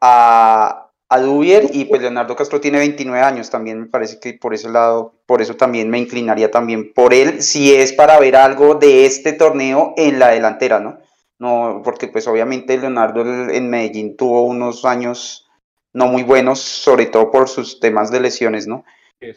a, 0.02 0.90
a 1.10 1.20
Dubier 1.20 1.70
y 1.74 1.86
pues 1.86 2.02
Leonardo 2.02 2.36
Castro 2.36 2.60
tiene 2.60 2.80
29 2.80 3.24
años, 3.24 3.50
también 3.50 3.80
me 3.80 3.86
parece 3.88 4.20
que 4.20 4.34
por 4.34 4.54
ese 4.54 4.70
lado, 4.70 5.14
por 5.26 5.42
eso 5.42 5.56
también 5.56 5.90
me 5.90 6.00
inclinaría 6.00 6.52
también 6.52 6.94
por 6.94 7.14
él, 7.14 7.42
si 7.42 7.74
es 7.74 7.94
para 7.94 8.20
ver 8.20 8.36
algo 8.36 8.76
de 8.76 9.06
este 9.06 9.34
torneo 9.34 9.94
en 9.98 10.20
la 10.20 10.30
delantera, 10.30 10.80
¿no? 10.80 10.98
No, 11.40 11.82
porque 11.84 12.08
pues 12.08 12.28
obviamente 12.28 12.78
Leonardo 12.78 13.22
en 13.22 13.70
Medellín 13.70 14.16
tuvo 14.16 14.44
unos 14.44 14.86
años 14.86 15.50
no 15.94 16.08
muy 16.08 16.24
buenos, 16.24 16.60
sobre 16.60 17.08
todo 17.08 17.32
por 17.32 17.50
sus 17.50 17.80
temas 17.80 18.12
de 18.12 18.20
lesiones, 18.20 18.68
¿no? 18.68 18.86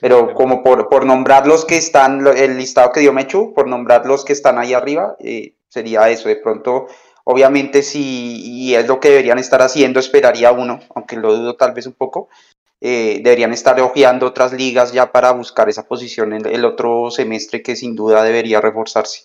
Pero 0.01 0.33
como 0.33 0.63
por, 0.63 0.89
por 0.89 1.05
nombrar 1.05 1.47
los 1.47 1.65
que 1.65 1.77
están, 1.77 2.27
el 2.27 2.57
listado 2.57 2.91
que 2.93 3.01
dio 3.01 3.13
Mechu, 3.13 3.53
por 3.53 3.67
nombrar 3.67 4.07
los 4.07 4.25
que 4.25 4.33
están 4.33 4.59
ahí 4.59 4.73
arriba, 4.73 5.17
eh, 5.19 5.57
sería 5.69 6.09
eso. 6.09 6.29
De 6.29 6.37
pronto, 6.37 6.87
obviamente, 7.25 7.83
si 7.83 8.43
y 8.45 8.75
es 8.75 8.87
lo 8.87 9.01
que 9.01 9.09
deberían 9.09 9.39
estar 9.39 9.63
haciendo, 9.63 10.01
esperaría 10.01 10.53
uno, 10.53 10.81
aunque 10.95 11.17
lo 11.17 11.37
dudo 11.37 11.57
tal 11.57 11.73
vez 11.73 11.87
un 11.87 11.95
poco, 11.95 12.29
eh, 12.81 13.21
deberían 13.23 13.53
estar 13.53 13.81
hojeando 13.81 14.27
otras 14.27 14.53
ligas 14.53 14.93
ya 14.93 15.11
para 15.11 15.33
buscar 15.33 15.69
esa 15.69 15.87
posición 15.89 16.35
en 16.35 16.47
el 16.47 16.65
otro 16.65 17.11
semestre 17.11 17.63
que 17.63 17.77
sin 17.77 17.97
duda 17.97 18.23
debería 18.23 18.61
reforzarse. 18.61 19.23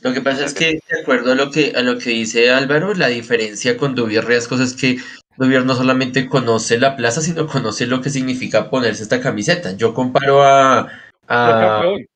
Lo 0.00 0.12
que 0.12 0.20
pasa 0.20 0.44
es 0.44 0.54
que, 0.54 0.80
de 0.88 1.00
acuerdo 1.00 1.32
a 1.32 1.34
lo 1.34 1.50
que, 1.50 1.72
a 1.74 1.82
lo 1.82 1.98
que 1.98 2.10
dice 2.10 2.50
Álvaro, 2.50 2.94
la 2.94 3.08
diferencia 3.08 3.76
con 3.76 3.94
Dubier 3.96 4.24
Riascos 4.24 4.60
es 4.60 4.74
que 4.74 4.98
Dubier 5.36 5.64
no 5.64 5.74
solamente 5.74 6.28
conoce 6.28 6.78
la 6.78 6.96
plaza, 6.96 7.20
sino 7.20 7.46
conoce 7.46 7.86
lo 7.86 8.00
que 8.00 8.10
significa 8.10 8.70
ponerse 8.70 9.02
esta 9.02 9.20
camiseta. 9.20 9.72
Yo 9.72 9.94
comparo 9.94 10.42
a, 10.42 10.88
a, 11.26 11.80
campeón. 11.80 12.06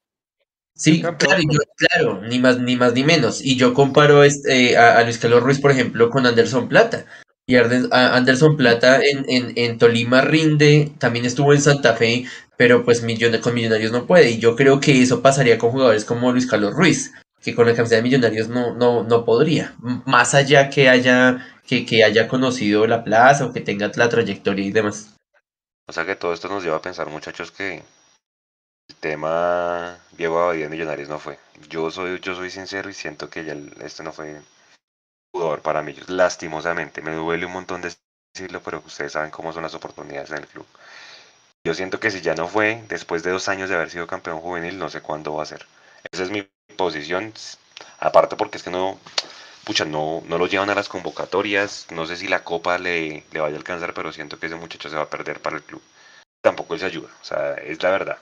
Sí, 0.74 1.00
claro, 1.02 1.42
yo- 1.50 1.60
claro, 1.76 2.22
ni 2.22 2.38
más 2.38 2.58
ni 2.58 2.76
más 2.76 2.92
ni 2.94 3.04
menos. 3.04 3.42
Y 3.44 3.56
yo 3.56 3.74
comparo 3.74 4.24
este, 4.24 4.72
eh, 4.72 4.76
a, 4.76 4.98
a 4.98 5.02
Luis 5.04 5.18
Carlos 5.18 5.42
Ruiz, 5.42 5.60
por 5.60 5.70
ejemplo, 5.70 6.10
con 6.10 6.26
Anderson 6.26 6.68
Plata. 6.68 7.04
Y 7.46 7.54
Arden- 7.56 7.88
a- 7.92 8.16
Anderson 8.16 8.56
Plata 8.56 9.00
en, 9.02 9.24
en, 9.28 9.52
en 9.56 9.78
Tolima 9.78 10.22
rinde, 10.22 10.92
también 10.98 11.24
estuvo 11.26 11.52
en 11.52 11.60
Santa 11.60 11.94
Fe, 11.94 12.24
pero 12.56 12.84
pues 12.84 13.02
Millon- 13.04 13.38
con 13.40 13.54
Millonarios 13.54 13.92
no 13.92 14.06
puede. 14.06 14.30
Y 14.30 14.38
yo 14.38 14.56
creo 14.56 14.80
que 14.80 15.02
eso 15.02 15.22
pasaría 15.22 15.58
con 15.58 15.70
jugadores 15.72 16.04
como 16.04 16.32
Luis 16.32 16.46
Carlos 16.46 16.74
Ruiz, 16.74 17.12
que 17.42 17.54
con 17.54 17.66
la 17.66 17.74
camiseta 17.74 17.96
de 17.96 18.02
Millonarios 18.02 18.48
no, 18.48 18.74
no, 18.74 19.02
no 19.04 19.24
podría. 19.24 19.74
Más 20.06 20.34
allá 20.34 20.70
que 20.70 20.88
haya, 20.88 21.46
que, 21.66 21.84
que 21.84 22.02
haya 22.02 22.28
conocido 22.28 22.86
la 22.86 23.04
plaza 23.04 23.44
o 23.46 23.52
que 23.52 23.60
tenga 23.60 23.90
la 23.94 24.08
trayectoria 24.08 24.64
y 24.64 24.72
demás. 24.72 25.14
O 25.86 25.92
sea 25.92 26.06
que 26.06 26.16
todo 26.16 26.32
esto 26.32 26.48
nos 26.48 26.62
lleva 26.64 26.76
a 26.76 26.82
pensar, 26.82 27.08
muchachos, 27.08 27.50
que 27.50 27.82
el 28.88 28.96
tema 28.96 29.98
Diego 30.12 30.40
Abadía 30.40 30.68
Millonarios 30.68 31.08
no 31.08 31.18
fue. 31.18 31.38
Yo 31.68 31.90
soy, 31.90 32.20
yo 32.20 32.34
soy 32.34 32.50
sincero 32.50 32.90
y 32.90 32.94
siento 32.94 33.30
que 33.30 33.44
ya 33.44 33.56
este 33.80 34.02
no 34.02 34.12
fue 34.12 34.40
jugador 35.32 35.62
para 35.62 35.82
mí. 35.82 35.94
Lastimosamente, 36.06 37.02
me 37.02 37.14
duele 37.14 37.46
un 37.46 37.52
montón 37.52 37.82
decirlo, 37.82 38.62
pero 38.62 38.82
ustedes 38.86 39.12
saben 39.12 39.30
cómo 39.30 39.52
son 39.52 39.62
las 39.62 39.74
oportunidades 39.74 40.30
en 40.30 40.38
el 40.38 40.46
club. 40.46 40.66
Yo 41.64 41.74
siento 41.74 42.00
que 42.00 42.10
si 42.10 42.20
ya 42.20 42.34
no 42.34 42.48
fue, 42.48 42.84
después 42.88 43.22
de 43.22 43.30
dos 43.30 43.48
años 43.48 43.68
de 43.68 43.76
haber 43.76 43.90
sido 43.90 44.06
campeón 44.06 44.40
juvenil, 44.40 44.78
no 44.78 44.90
sé 44.90 45.00
cuándo 45.00 45.34
va 45.34 45.44
a 45.44 45.46
ser. 45.46 45.66
Esa 46.10 46.24
es 46.24 46.30
mi 46.30 46.48
posición. 46.76 47.32
Aparte 48.00 48.36
porque 48.36 48.58
es 48.58 48.64
que 48.64 48.70
no, 48.70 48.98
pucha, 49.64 49.84
no, 49.84 50.22
no 50.26 50.38
lo 50.38 50.46
llevan 50.46 50.70
a 50.70 50.74
las 50.74 50.88
convocatorias. 50.88 51.86
No 51.90 52.06
sé 52.06 52.16
si 52.16 52.28
la 52.28 52.42
copa 52.44 52.78
le, 52.78 53.24
le 53.30 53.40
vaya 53.40 53.54
a 53.54 53.58
alcanzar, 53.58 53.94
pero 53.94 54.12
siento 54.12 54.38
que 54.38 54.46
ese 54.46 54.56
muchacho 54.56 54.90
se 54.90 54.96
va 54.96 55.02
a 55.02 55.10
perder 55.10 55.40
para 55.40 55.56
el 55.56 55.62
club. 55.62 55.82
Tampoco 56.42 56.74
él 56.74 56.80
se 56.80 56.86
ayuda, 56.86 57.08
o 57.20 57.24
sea, 57.24 57.54
es 57.54 57.80
la 57.82 57.90
verdad. 57.90 58.18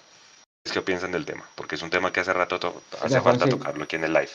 Que 0.73 0.83
piensan 0.83 1.13
del 1.13 1.25
tema, 1.25 1.49
porque 1.57 1.75
es 1.75 1.83
un 1.83 1.91
tema 1.91 2.13
que 2.13 2.21
hace 2.21 2.33
rato 2.33 2.59
to- 2.61 2.83
hace 3.03 3.21
falta 3.21 3.45
Juanse. 3.45 3.51
tocarlo 3.51 3.85
aquí 3.85 3.97
en 3.97 4.05
el 4.05 4.13
live. 4.13 4.31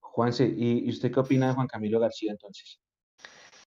Juanse, 0.00 0.44
¿y 0.44 0.84
y 0.86 0.90
usted 0.90 1.10
qué 1.12 1.20
opina 1.20 1.48
de 1.48 1.54
Juan 1.54 1.66
Camilo 1.66 1.98
García 1.98 2.30
entonces? 2.30 2.78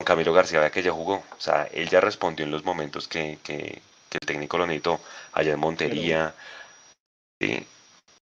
Camilo 0.05 0.33
García, 0.33 0.61
vea 0.61 0.71
que 0.71 0.83
ya 0.83 0.93
jugó, 0.93 1.17
o 1.17 1.41
sea, 1.41 1.65
él 1.73 1.89
ya 1.89 2.01
respondió 2.01 2.45
en 2.45 2.51
los 2.51 2.65
momentos 2.65 3.07
que, 3.09 3.39
que, 3.43 3.81
que 4.11 4.19
el 4.21 4.27
técnico 4.27 4.59
lo 4.59 4.67
necesitó, 4.67 5.01
allá 5.33 5.53
en 5.53 5.61
Montería. 5.61 6.35
Sí. 7.41 7.67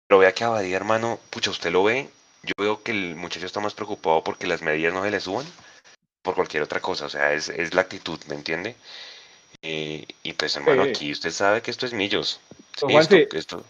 Pero 0.07 0.19
vea 0.19 0.34
que 0.34 0.43
Abadía, 0.43 0.76
hermano, 0.77 1.19
pucha, 1.31 1.49
usted 1.49 1.72
lo 1.72 1.84
ve, 1.84 2.09
yo 2.43 2.53
veo 2.57 2.84
que 2.84 2.91
el 2.91 3.15
muchacho 3.15 3.45
está 3.45 3.59
más 3.59 3.73
preocupado 3.73 4.23
porque 4.23 4.47
las 4.47 4.61
medidas 4.61 4.93
no 4.93 5.03
se 5.03 5.11
le 5.11 5.19
suban 5.19 5.45
por 6.22 6.35
cualquier 6.35 6.63
otra 6.63 6.80
cosa, 6.80 7.05
o 7.05 7.09
sea, 7.09 7.34
es, 7.34 7.49
es 7.49 7.73
la 7.73 7.81
actitud, 7.81 8.19
¿me 8.27 8.35
entiende? 8.35 8.76
Eh, 9.66 10.06
y 10.24 10.34
pues 10.34 10.56
hermano, 10.56 10.86
Eh. 10.86 10.90
aquí 10.90 11.12
usted 11.12 11.32
sabe 11.32 11.62
que 11.62 11.72
esto 11.72 11.86
es 11.86 11.94
millos. 11.94 12.40
Pero, 12.50 12.60
Sí, 12.60 12.76
esto- 12.76 12.88
Juanse, 13.16 13.28
esto- 13.38 13.64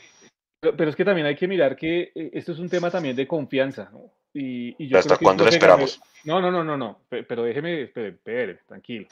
Pero, 0.59 0.75
pero 0.77 0.89
es 0.89 0.95
que 0.95 1.05
también 1.05 1.27
hay 1.27 1.35
que 1.35 1.47
mirar 1.47 1.75
que 1.75 2.11
eh, 2.15 2.31
esto 2.33 2.51
es 2.51 2.59
un 2.59 2.69
tema 2.69 2.89
también 2.91 3.15
de 3.15 3.27
confianza, 3.27 3.89
¿no? 3.93 4.11
Y, 4.33 4.75
y 4.83 4.87
yo 4.89 4.97
¿Hasta 4.97 5.09
creo 5.15 5.17
que 5.19 5.23
el 5.23 5.25
cuándo 5.27 5.43
lo 5.45 5.49
profe 5.51 5.65
Gamero- 5.65 5.85
esperamos? 5.85 6.01
No, 6.25 6.41
no, 6.41 6.51
no, 6.51 6.63
no, 6.63 6.75
no. 6.77 6.99
pe- 7.07 7.23
Pero 7.23 7.43
déjeme, 7.43 7.83
espere, 7.83 8.09
espere, 8.09 8.59
tranquilo. 8.67 9.07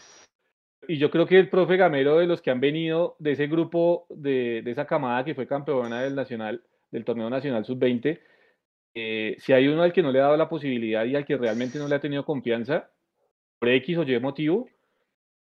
Y 0.88 0.98
yo 0.98 1.10
creo 1.10 1.26
que 1.26 1.40
el 1.40 1.48
profe 1.50 1.78
Gamero, 1.78 2.18
de 2.18 2.28
los 2.28 2.42
que 2.42 2.52
han 2.52 2.60
venido 2.60 3.16
de 3.20 3.32
ese 3.32 3.48
grupo, 3.48 4.06
de, 4.10 4.62
de 4.64 4.72
esa 4.72 4.86
camada 4.86 5.24
que 5.24 5.34
fue 5.36 5.48
campeona 5.48 6.02
del 6.02 6.16
nacional, 6.16 6.62
del 6.92 7.06
torneo 7.06 7.30
nacional 7.30 7.64
sub-20, 7.64 8.20
eh, 8.96 9.38
si 9.40 9.54
hay 9.54 9.68
uno 9.70 9.82
al 9.84 9.94
que 9.94 10.04
no 10.04 10.12
le 10.12 10.20
ha 10.20 10.24
dado 10.24 10.38
la 10.38 10.50
posibilidad 10.50 11.06
y 11.06 11.16
al 11.16 11.26
que 11.26 11.38
realmente 11.38 11.80
no 11.80 11.88
le 11.88 11.96
ha 11.96 12.00
tenido 12.02 12.26
confianza, 12.26 12.90
por 13.60 13.70
X 13.70 13.98
o 13.98 14.04
Y 14.04 14.20
motivo, 14.20 14.68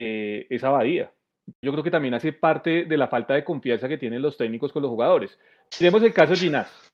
eh, 0.01 0.47
es 0.51 0.65
Abadía. 0.65 1.12
Yo 1.62 1.72
creo 1.72 1.82
que 1.84 1.90
también 1.90 2.14
hace 2.14 2.32
parte 2.32 2.84
de 2.84 2.96
la 2.96 3.08
falta 3.08 3.34
de 3.34 3.44
confianza 3.44 3.88
que 3.88 3.98
tienen 3.98 4.22
los 4.22 4.36
técnicos 4.36 4.72
con 4.72 4.82
los 4.82 4.90
jugadores. 4.90 5.38
Tenemos 5.76 6.02
el 6.02 6.12
caso 6.12 6.32
de 6.32 6.38
Ginás. 6.38 6.92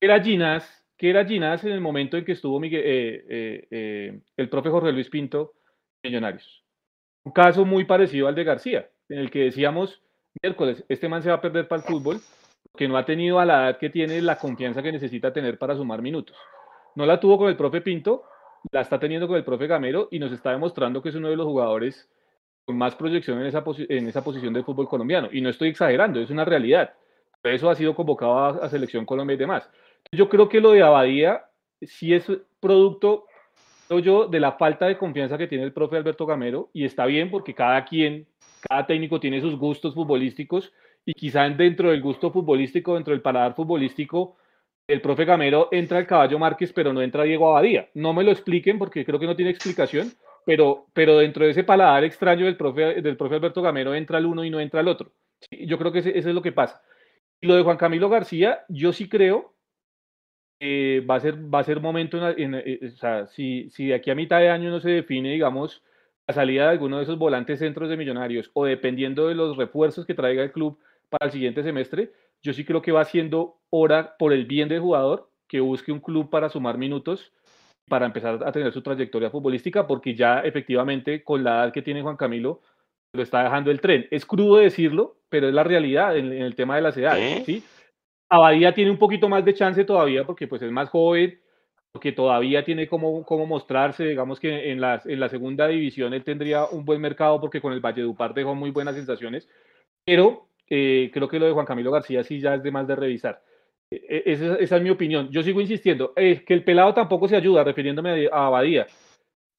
¿Qué 0.00 0.06
era 0.06 0.22
Ginás? 0.22 0.84
¿Qué 0.96 1.10
era 1.10 1.24
Ginás 1.24 1.64
en 1.64 1.72
el 1.72 1.80
momento 1.80 2.16
en 2.16 2.24
que 2.24 2.32
estuvo 2.32 2.58
Miguel- 2.60 2.82
eh, 2.84 3.24
eh, 3.28 3.66
eh, 3.70 4.20
el 4.36 4.48
profe 4.48 4.70
Jorge 4.70 4.92
Luis 4.92 5.10
Pinto 5.10 5.54
Millonarios? 6.02 6.64
Un 7.24 7.32
caso 7.32 7.64
muy 7.64 7.84
parecido 7.84 8.28
al 8.28 8.34
de 8.34 8.44
García, 8.44 8.88
en 9.08 9.18
el 9.18 9.30
que 9.30 9.40
decíamos, 9.40 10.02
miércoles, 10.42 10.84
este 10.88 11.08
man 11.08 11.22
se 11.22 11.28
va 11.28 11.36
a 11.36 11.40
perder 11.40 11.66
para 11.66 11.82
el 11.82 11.88
fútbol 11.88 12.20
porque 12.70 12.88
no 12.88 12.96
ha 12.96 13.04
tenido 13.04 13.40
a 13.40 13.44
la 13.44 13.64
edad 13.64 13.78
que 13.78 13.90
tiene 13.90 14.20
la 14.22 14.36
confianza 14.38 14.82
que 14.82 14.92
necesita 14.92 15.32
tener 15.32 15.58
para 15.58 15.74
sumar 15.74 16.02
minutos. 16.02 16.36
No 16.94 17.04
la 17.06 17.18
tuvo 17.18 17.38
con 17.38 17.48
el 17.48 17.56
profe 17.56 17.80
Pinto, 17.80 18.24
la 18.70 18.80
está 18.82 18.98
teniendo 18.98 19.26
con 19.26 19.36
el 19.36 19.44
profe 19.44 19.66
Gamero 19.66 20.08
y 20.10 20.18
nos 20.18 20.32
está 20.32 20.50
demostrando 20.50 21.02
que 21.02 21.08
es 21.08 21.14
uno 21.14 21.28
de 21.28 21.36
los 21.36 21.46
jugadores 21.46 22.08
más 22.66 22.94
proyección 22.94 23.40
en 23.40 23.46
esa, 23.46 23.62
en 23.88 24.08
esa 24.08 24.24
posición 24.24 24.52
del 24.52 24.64
fútbol 24.64 24.88
colombiano. 24.88 25.28
Y 25.32 25.40
no 25.40 25.48
estoy 25.48 25.68
exagerando, 25.68 26.20
es 26.20 26.30
una 26.30 26.44
realidad. 26.44 26.94
Por 27.42 27.52
eso 27.52 27.70
ha 27.70 27.74
sido 27.74 27.94
convocado 27.94 28.38
a, 28.38 28.48
a 28.48 28.68
Selección 28.68 29.06
Colombia 29.06 29.34
y 29.34 29.38
demás. 29.38 29.68
Yo 30.12 30.28
creo 30.28 30.48
que 30.48 30.60
lo 30.60 30.72
de 30.72 30.82
Abadía 30.82 31.44
sí 31.82 32.14
es 32.14 32.26
producto, 32.60 33.26
creo 33.88 34.00
yo, 34.00 34.26
de 34.26 34.40
la 34.40 34.52
falta 34.52 34.86
de 34.86 34.98
confianza 34.98 35.38
que 35.38 35.46
tiene 35.46 35.64
el 35.64 35.72
profe 35.72 35.96
Alberto 35.96 36.26
Gamero. 36.26 36.70
Y 36.72 36.84
está 36.84 37.06
bien 37.06 37.30
porque 37.30 37.54
cada 37.54 37.84
quien, 37.84 38.26
cada 38.68 38.86
técnico 38.86 39.20
tiene 39.20 39.40
sus 39.40 39.56
gustos 39.56 39.94
futbolísticos 39.94 40.72
y 41.04 41.14
quizá 41.14 41.48
dentro 41.48 41.90
del 41.90 42.02
gusto 42.02 42.32
futbolístico, 42.32 42.94
dentro 42.94 43.12
del 43.12 43.22
paladar 43.22 43.54
futbolístico, 43.54 44.36
el 44.88 45.00
profe 45.00 45.24
Gamero 45.24 45.68
entra 45.70 46.00
el 46.00 46.06
caballo 46.06 46.38
Márquez, 46.38 46.72
pero 46.72 46.92
no 46.92 47.00
entra 47.00 47.22
Diego 47.22 47.48
Abadía. 47.48 47.88
No 47.94 48.12
me 48.12 48.24
lo 48.24 48.32
expliquen 48.32 48.78
porque 48.78 49.04
creo 49.04 49.20
que 49.20 49.26
no 49.26 49.36
tiene 49.36 49.52
explicación, 49.52 50.12
pero, 50.46 50.88
pero 50.94 51.18
dentro 51.18 51.44
de 51.46 51.52
ese 51.52 51.64
paladar 51.64 52.04
extraño 52.04 52.46
del 52.46 52.56
profe, 52.58 53.02
del 53.02 53.18
profe 53.18 53.36
Alberto 53.36 53.62
Gamero 53.62 53.94
entra 53.96 54.18
el 54.18 54.26
uno 54.26 54.44
y 54.46 54.50
no 54.50 54.60
entra 54.60 54.80
el 54.82 54.88
otro. 54.88 55.12
Yo 55.52 55.78
creo 55.78 55.92
que 55.92 56.00
eso 56.00 56.10
es 56.10 56.26
lo 56.26 56.42
que 56.42 56.52
pasa. 56.52 56.82
Y 57.40 57.46
lo 57.48 57.56
de 57.56 57.64
Juan 57.64 57.78
Camilo 57.78 58.08
García, 58.10 58.64
yo 58.68 58.92
sí 58.94 59.08
creo 59.08 59.54
que 60.58 61.00
va 61.08 61.16
a 61.16 61.20
ser, 61.20 61.36
va 61.54 61.60
a 61.60 61.64
ser 61.64 61.80
momento, 61.80 62.16
en, 62.30 62.54
en- 62.54 62.62
eh, 62.64 62.80
o 62.94 62.96
sea, 62.96 63.26
si, 63.26 63.68
si 63.70 63.88
de 63.88 63.94
aquí 63.94 64.10
a 64.10 64.14
mitad 64.14 64.38
de 64.40 64.50
año 64.50 64.70
no 64.70 64.80
se 64.80 64.90
define, 64.90 65.32
digamos, 65.32 65.82
la 66.26 66.34
salida 66.34 66.64
de 66.64 66.70
alguno 66.70 66.96
de 66.98 67.04
esos 67.04 67.18
volantes 67.18 67.58
centros 67.58 67.88
de 67.88 67.96
millonarios 67.96 68.50
o 68.54 68.64
dependiendo 68.64 69.28
de 69.28 69.34
los 69.34 69.56
refuerzos 69.56 70.06
que 70.06 70.14
traiga 70.14 70.42
el 70.42 70.52
club 70.52 70.78
para 71.08 71.26
el 71.26 71.32
siguiente 71.32 71.62
semestre, 71.62 72.12
yo 72.42 72.52
sí 72.52 72.64
creo 72.64 72.82
que 72.82 72.92
va 72.92 73.04
siendo 73.04 73.58
hora 73.70 74.16
por 74.18 74.32
el 74.32 74.46
bien 74.46 74.68
del 74.68 74.80
jugador 74.80 75.30
que 75.46 75.60
busque 75.60 75.92
un 75.92 76.00
club 76.00 76.30
para 76.30 76.48
sumar 76.48 76.78
minutos 76.78 77.32
para 77.88 78.06
empezar 78.06 78.40
a 78.44 78.52
tener 78.52 78.72
su 78.72 78.82
trayectoria 78.82 79.30
futbolística, 79.30 79.86
porque 79.86 80.14
ya 80.14 80.40
efectivamente 80.40 81.22
con 81.22 81.44
la 81.44 81.64
edad 81.64 81.72
que 81.72 81.82
tiene 81.82 82.02
Juan 82.02 82.16
Camilo 82.16 82.60
lo 83.12 83.22
está 83.22 83.44
dejando 83.44 83.70
el 83.70 83.80
tren. 83.80 84.06
Es 84.10 84.26
crudo 84.26 84.56
decirlo, 84.56 85.16
pero 85.28 85.48
es 85.48 85.54
la 85.54 85.64
realidad 85.64 86.16
en, 86.16 86.32
en 86.32 86.42
el 86.42 86.54
tema 86.54 86.76
de 86.76 86.82
las 86.82 86.96
edades, 86.96 87.44
¿Sí? 87.44 87.60
¿sí? 87.60 87.64
Abadía 88.28 88.74
tiene 88.74 88.90
un 88.90 88.98
poquito 88.98 89.28
más 89.28 89.44
de 89.44 89.54
chance 89.54 89.84
todavía 89.84 90.24
porque 90.24 90.48
pues 90.48 90.60
es 90.62 90.72
más 90.72 90.88
joven, 90.88 91.38
porque 91.96 92.12
todavía 92.12 92.62
tiene 92.64 92.88
como, 92.88 93.24
como 93.24 93.46
mostrarse, 93.46 94.04
digamos 94.04 94.38
que 94.38 94.70
en 94.70 94.80
la, 94.80 95.00
en 95.04 95.18
la 95.18 95.28
segunda 95.28 95.66
división 95.66 96.12
él 96.12 96.24
tendría 96.24 96.66
un 96.66 96.84
buen 96.84 97.00
mercado 97.00 97.40
porque 97.40 97.60
con 97.60 97.72
el 97.72 97.80
Valledupar 97.80 98.34
dejó 98.34 98.54
muy 98.54 98.70
buenas 98.70 98.96
sensaciones, 98.96 99.48
pero 100.04 100.48
eh, 100.68 101.10
creo 101.14 101.28
que 101.28 101.38
lo 101.38 101.46
de 101.46 101.52
Juan 101.52 101.64
Camilo 101.64 101.90
García 101.90 102.22
sí 102.24 102.40
ya 102.40 102.54
es 102.54 102.62
de 102.62 102.70
más 102.70 102.86
de 102.86 102.96
revisar. 102.96 103.42
E- 103.90 103.96
e- 104.08 104.32
Esa, 104.32 104.56
esa 104.56 104.76
es 104.76 104.82
mi 104.82 104.90
opinión. 104.90 105.30
Yo 105.30 105.42
sigo 105.42 105.60
insistiendo, 105.60 106.12
que 106.14 106.44
el 106.48 106.64
pelado 106.64 106.92
tampoco 106.94 107.28
se 107.28 107.36
ayuda, 107.36 107.64
refiriéndome 107.64 108.28
a, 108.32 108.46
Abadía. 108.46 108.86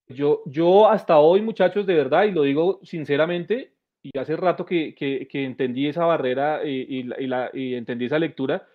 Yo, 0.09 0.41
yo 0.45 0.89
hasta 0.89 1.17
hoy, 1.19 1.41
muchachos, 1.41 1.85
de 1.85 1.95
verdad, 1.95 2.23
y 2.25 2.31
lo 2.31 2.43
digo 2.43 2.79
sinceramente, 2.83 3.73
y 4.01 4.17
hace 4.17 4.37
rato 4.37 4.65
que, 4.65 4.95
que- 4.95 5.27
que 5.27 5.43
entendí 5.43 5.87
esa 5.87 6.05
barrera 6.05 6.61
eh, 6.63 6.69
y, 6.87 7.03
la- 7.03 7.19
y 7.21 7.27
la- 7.27 7.49
y 7.53 7.75
entendí 7.75 8.05
esa 8.05 8.19
lectura, 8.19 8.65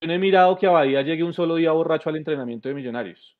yo 0.00 0.08
no 0.08 0.14
he 0.14 0.18
mirado 0.18 0.56
que 0.56 0.66
Abadía 0.66 1.02
llegue 1.02 1.22
un 1.22 1.34
solo 1.34 1.54
día 1.56 1.70
borracho 1.72 2.08
al 2.08 2.16
entrenamiento 2.16 2.68
de 2.68 2.74
Millonarios. 2.74 3.36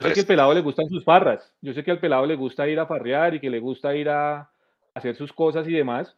Yo 0.00 0.08
sé 0.08 0.14
que 0.14 0.20
al 0.20 0.26
pelado 0.26 0.54
le 0.54 0.60
gustan 0.60 0.88
sus 0.88 1.04
farras, 1.04 1.54
yo 1.60 1.72
sé 1.72 1.84
que 1.84 1.90
al 1.90 2.00
pelado 2.00 2.26
le 2.26 2.34
gusta 2.36 2.68
ir 2.68 2.78
a 2.80 2.86
farrear 2.86 3.34
y 3.34 3.40
que 3.40 3.50
le 3.50 3.60
gusta 3.60 3.94
ir 3.94 4.08
a 4.08 4.50
hacer 4.94 5.14
sus 5.16 5.32
cosas 5.32 5.68
y 5.68 5.72
demás, 5.72 6.16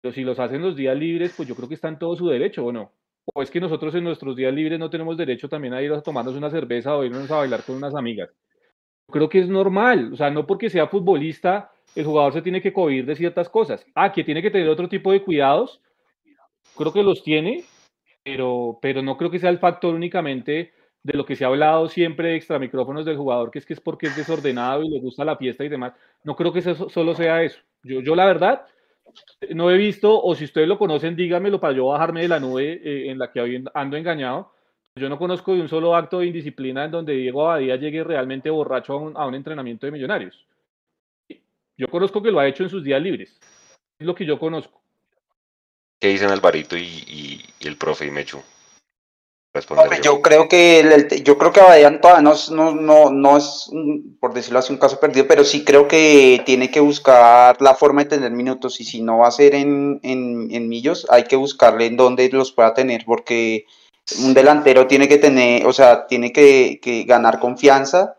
pero 0.00 0.12
si 0.12 0.22
los 0.22 0.38
hacen 0.38 0.62
los 0.62 0.76
días 0.76 0.96
libres, 0.96 1.32
pues 1.36 1.48
yo 1.48 1.54
creo 1.56 1.68
que 1.68 1.74
está 1.74 1.88
en 1.88 1.98
todo 1.98 2.14
su 2.16 2.28
derecho, 2.28 2.64
¿o 2.66 2.72
no? 2.72 2.92
O 3.34 3.42
es 3.42 3.50
que 3.50 3.60
nosotros 3.60 3.94
en 3.94 4.04
nuestros 4.04 4.36
días 4.36 4.52
libres 4.52 4.78
no 4.78 4.90
tenemos 4.90 5.16
derecho 5.16 5.48
también 5.48 5.74
a 5.74 5.82
ir 5.82 5.92
a 5.92 6.02
tomarnos 6.02 6.34
una 6.34 6.50
cerveza 6.50 6.96
o 6.96 7.04
irnos 7.04 7.30
a 7.30 7.36
bailar 7.36 7.62
con 7.62 7.76
unas 7.76 7.94
amigas. 7.94 8.30
Creo 9.10 9.28
que 9.28 9.40
es 9.40 9.48
normal, 9.48 10.12
o 10.12 10.16
sea, 10.16 10.30
no 10.30 10.46
porque 10.46 10.70
sea 10.70 10.86
futbolista, 10.86 11.72
el 11.94 12.04
jugador 12.04 12.32
se 12.32 12.42
tiene 12.42 12.62
que 12.62 12.72
cohibir 12.72 13.06
de 13.06 13.16
ciertas 13.16 13.48
cosas. 13.48 13.84
Ah, 13.94 14.12
que 14.12 14.24
tiene 14.24 14.42
que 14.42 14.50
tener 14.50 14.68
otro 14.68 14.88
tipo 14.88 15.12
de 15.12 15.22
cuidados, 15.22 15.80
creo 16.76 16.92
que 16.92 17.02
los 17.02 17.22
tiene, 17.22 17.64
pero, 18.22 18.78
pero 18.80 19.02
no 19.02 19.16
creo 19.16 19.30
que 19.30 19.38
sea 19.38 19.50
el 19.50 19.58
factor 19.58 19.94
únicamente 19.94 20.72
de 21.02 21.16
lo 21.16 21.24
que 21.24 21.34
se 21.34 21.44
ha 21.44 21.48
hablado 21.48 21.88
siempre 21.88 22.28
de 22.28 22.36
extra 22.36 22.58
micrófonos 22.58 23.04
del 23.04 23.16
jugador, 23.16 23.50
que 23.50 23.58
es 23.58 23.66
que 23.66 23.72
es 23.72 23.80
porque 23.80 24.06
es 24.06 24.16
desordenado 24.16 24.82
y 24.82 24.90
le 24.90 25.00
gusta 25.00 25.24
la 25.24 25.36
fiesta 25.36 25.64
y 25.64 25.68
demás. 25.68 25.94
No 26.24 26.36
creo 26.36 26.52
que 26.52 26.58
eso 26.60 26.88
solo 26.88 27.14
sea 27.14 27.42
eso. 27.42 27.60
Yo, 27.82 28.00
yo 28.00 28.14
la 28.14 28.26
verdad, 28.26 28.66
no 29.54 29.70
he 29.70 29.76
visto, 29.76 30.22
o 30.22 30.34
si 30.34 30.44
ustedes 30.44 30.68
lo 30.68 30.78
conocen, 30.78 31.16
díganmelo 31.16 31.60
para 31.60 31.74
yo 31.74 31.86
bajarme 31.86 32.22
de 32.22 32.28
la 32.28 32.40
nube 32.40 32.80
eh, 32.84 33.10
en 33.10 33.18
la 33.18 33.30
que 33.30 33.64
ando 33.74 33.96
engañado. 33.96 34.52
Yo 34.96 35.08
no 35.08 35.18
conozco 35.18 35.54
de 35.54 35.60
un 35.60 35.68
solo 35.68 35.94
acto 35.94 36.18
de 36.18 36.26
indisciplina 36.26 36.84
en 36.84 36.90
donde 36.90 37.14
Diego 37.14 37.42
Abadía 37.48 37.76
llegue 37.76 38.04
realmente 38.04 38.50
borracho 38.50 38.94
a 39.14 39.26
un, 39.26 39.34
entrenamiento 39.34 39.86
de 39.86 39.92
millonarios. 39.92 40.46
Yo 41.76 41.88
conozco 41.88 42.22
que 42.22 42.30
lo 42.30 42.40
ha 42.40 42.48
hecho 42.48 42.64
en 42.64 42.70
sus 42.70 42.84
días 42.84 43.00
libres. 43.00 43.38
Es 43.98 44.06
lo 44.06 44.14
que 44.14 44.26
yo 44.26 44.38
conozco. 44.38 44.82
¿Qué 45.98 46.08
dicen 46.08 46.30
Alvarito 46.30 46.76
y, 46.76 46.82
y- 46.82 47.44
y 47.60 47.68
el 47.68 47.76
profe 47.76 48.06
y 48.06 48.10
Mechu? 48.10 48.42
Hombre, 49.82 49.98
yo 50.04 50.22
creo 50.22 50.48
que 50.48 50.80
el- 50.80 51.24
yo 51.24 51.36
creo 51.36 51.52
que 51.52 51.60
Abadía 51.60 52.00
todavía 52.00 52.22
no, 52.22 52.32
es- 52.32 52.50
no, 52.50 52.72
no, 52.72 53.10
no 53.10 53.36
es, 53.36 53.68
un- 53.72 54.16
por 54.20 54.32
decirlo 54.32 54.60
así, 54.60 54.72
un 54.72 54.78
caso 54.78 55.00
perdido, 55.00 55.26
pero 55.26 55.44
sí 55.44 55.64
creo 55.64 55.88
que 55.88 56.40
tiene 56.46 56.70
que 56.70 56.78
buscar 56.80 57.60
la 57.60 57.74
forma 57.74 58.04
de 58.04 58.10
tener 58.10 58.30
minutos 58.30 58.80
y 58.80 58.84
si 58.84 59.02
no 59.02 59.18
va 59.18 59.26
a 59.28 59.32
ser 59.32 59.54
en, 59.56 59.98
en, 60.04 60.48
en 60.52 60.68
millos, 60.68 61.06
hay 61.10 61.24
que 61.24 61.36
buscarle 61.36 61.86
en 61.86 61.96
dónde 61.96 62.28
los 62.30 62.52
pueda 62.52 62.74
tener, 62.74 63.04
porque 63.04 63.64
un 64.24 64.34
delantero 64.34 64.86
tiene 64.86 65.08
que 65.08 65.18
tener, 65.18 65.66
o 65.66 65.72
sea, 65.72 66.06
tiene 66.06 66.32
que, 66.32 66.78
que 66.82 67.02
ganar 67.04 67.40
confianza 67.40 68.16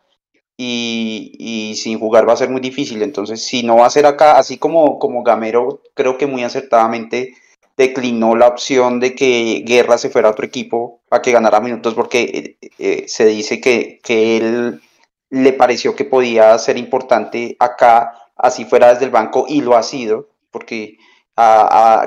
y, 0.57 1.33
y 1.39 1.75
sin 1.75 1.99
jugar 1.99 2.27
va 2.27 2.33
a 2.33 2.37
ser 2.37 2.49
muy 2.49 2.61
difícil. 2.61 3.01
Entonces, 3.01 3.43
si 3.45 3.63
no 3.63 3.77
va 3.77 3.87
a 3.87 3.89
ser 3.89 4.05
acá, 4.05 4.37
así 4.37 4.57
como, 4.57 4.99
como 4.99 5.23
Gamero, 5.23 5.81
creo 5.93 6.17
que 6.17 6.27
muy 6.27 6.43
acertadamente 6.43 7.35
declinó 7.77 8.35
la 8.35 8.47
opción 8.47 8.99
de 8.99 9.15
que 9.15 9.63
Guerra 9.65 9.97
se 9.97 10.09
fuera 10.09 10.27
a 10.29 10.31
otro 10.31 10.45
equipo 10.45 11.00
a 11.11 11.21
que 11.21 11.31
ganara 11.31 11.59
minutos 11.59 11.93
porque 11.93 12.57
eh, 12.61 12.69
eh, 12.79 13.03
se 13.07 13.25
dice 13.25 13.61
que, 13.61 13.99
que 14.03 14.37
él 14.37 14.81
le 15.29 15.53
pareció 15.53 15.95
que 15.95 16.05
podía 16.05 16.57
ser 16.57 16.77
importante 16.77 17.55
acá, 17.59 18.13
así 18.35 18.65
fuera 18.65 18.91
desde 18.91 19.05
el 19.05 19.11
banco, 19.11 19.45
y 19.47 19.61
lo 19.61 19.77
ha 19.77 19.83
sido, 19.83 20.29
porque 20.49 20.97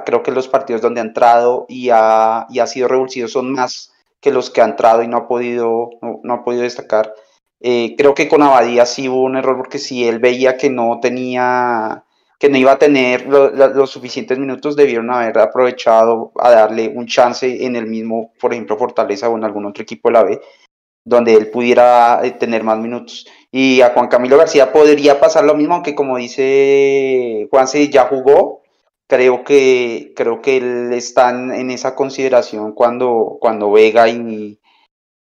creo 0.04 0.22
que 0.22 0.30
los 0.30 0.48
partidos 0.48 0.82
donde 0.82 1.00
ha 1.00 1.04
entrado 1.04 1.66
y 1.68 1.90
ha, 1.90 2.46
y 2.50 2.58
ha 2.60 2.66
sido 2.66 2.88
revulsivo 2.88 3.26
son 3.26 3.52
más 3.52 3.92
que 4.20 4.30
los 4.30 4.50
que 4.50 4.60
ha 4.60 4.64
entrado 4.64 5.02
y 5.02 5.08
no 5.08 5.18
ha 5.18 5.28
podido, 5.28 5.90
no, 6.00 6.20
no 6.22 6.34
ha 6.34 6.44
podido 6.44 6.62
destacar. 6.62 7.12
Eh, 7.60 7.94
creo 7.96 8.14
que 8.14 8.28
con 8.28 8.42
Abadía 8.42 8.84
sí 8.84 9.08
hubo 9.08 9.22
un 9.22 9.36
error 9.36 9.56
porque 9.56 9.78
si 9.78 10.06
él 10.06 10.18
veía 10.18 10.58
que 10.58 10.68
no 10.68 10.98
tenía, 11.00 12.04
que 12.44 12.50
no 12.50 12.58
iba 12.58 12.72
a 12.72 12.78
tener 12.78 13.26
lo- 13.26 13.50
lo- 13.50 13.68
los 13.68 13.88
suficientes 13.90 14.38
minutos, 14.38 14.76
debieron 14.76 15.10
haber 15.10 15.38
aprovechado 15.38 16.30
a 16.38 16.50
darle 16.50 16.88
un 16.94 17.06
chance 17.06 17.64
en 17.64 17.74
el 17.74 17.86
mismo, 17.86 18.32
por 18.38 18.52
ejemplo, 18.52 18.76
Fortaleza 18.76 19.30
o 19.30 19.36
en 19.38 19.44
algún 19.44 19.64
otro 19.64 19.82
equipo 19.82 20.10
de 20.10 20.12
la 20.12 20.24
B, 20.24 20.40
donde 21.06 21.32
él 21.34 21.50
pudiera 21.50 22.20
eh, 22.22 22.32
tener 22.32 22.62
más 22.62 22.78
minutos. 22.78 23.26
Y 23.50 23.80
a 23.80 23.90
Juan 23.94 24.08
Camilo 24.08 24.36
García 24.36 24.72
podría 24.72 25.20
pasar 25.20 25.44
lo 25.44 25.54
mismo, 25.54 25.74
aunque 25.74 25.94
como 25.94 26.18
dice 26.18 27.48
Juanse, 27.50 27.88
ya 27.88 28.04
jugó. 28.08 28.62
Creo 29.06 29.42
que, 29.44 30.12
creo 30.16 30.42
que 30.42 30.56
él 30.58 30.92
está 30.92 31.30
en, 31.30 31.70
esa 31.70 31.94
consideración 31.94 32.72
cuando, 32.72 33.38
cuando 33.40 33.70
Vega 33.70 34.08
y, 34.08 34.58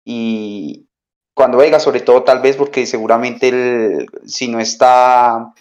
y, 0.06 0.88
cuando 1.36 1.58
Vega, 1.58 1.80
sobre 1.80 2.02
todo 2.02 2.24
tal 2.24 2.42
vez 2.42 2.56
porque 2.58 2.86
seguramente 2.86 3.50
el, 3.50 4.08
si 4.26 4.48
no 4.50 4.60
está 4.60 5.54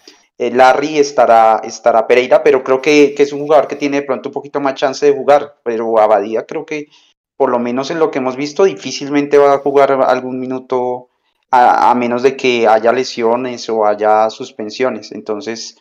Larry 0.51 0.97
estará, 0.97 1.61
estará 1.63 2.07
Pereira, 2.07 2.43
pero 2.43 2.63
creo 2.63 2.81
que, 2.81 3.13
que, 3.15 3.23
es 3.23 3.33
un 3.33 3.41
jugador 3.41 3.67
que 3.67 3.75
tiene 3.75 4.01
de 4.01 4.05
pronto 4.05 4.29
un 4.29 4.33
poquito 4.33 4.59
más 4.59 4.75
chance 4.75 5.05
de 5.05 5.13
jugar, 5.13 5.57
pero 5.63 5.99
Abadía 5.99 6.45
creo 6.45 6.65
que 6.65 6.87
por 7.37 7.49
lo 7.49 7.59
menos 7.59 7.91
en 7.91 7.99
lo 7.99 8.11
que 8.11 8.19
hemos 8.19 8.35
visto 8.35 8.63
difícilmente 8.63 9.37
va 9.37 9.53
a 9.53 9.59
jugar 9.59 9.91
algún 9.91 10.39
minuto 10.39 11.09
a, 11.51 11.93
menos 11.93 12.23
de 12.23 12.35
que 12.35 12.67
haya 12.67 12.91
lesiones 12.91 13.69
o 13.69 13.85
haya 13.85 14.29
suspensiones, 14.31 15.11
entonces 15.11 15.77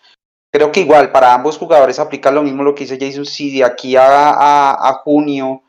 creo 0.50 0.70
que 0.70 0.80
igual 0.80 1.12
para 1.12 1.32
ambos 1.32 1.56
jugadores 1.56 1.98
aplica 1.98 2.30
lo 2.30 2.42
mismo 2.42 2.62
lo 2.62 2.74
que 2.74 2.84
dice 2.84 2.98
Jason, 3.00 3.24
si 3.24 3.56
de 3.56 3.64
aquí 3.64 3.94
a 3.96 5.00
junio 5.02 5.62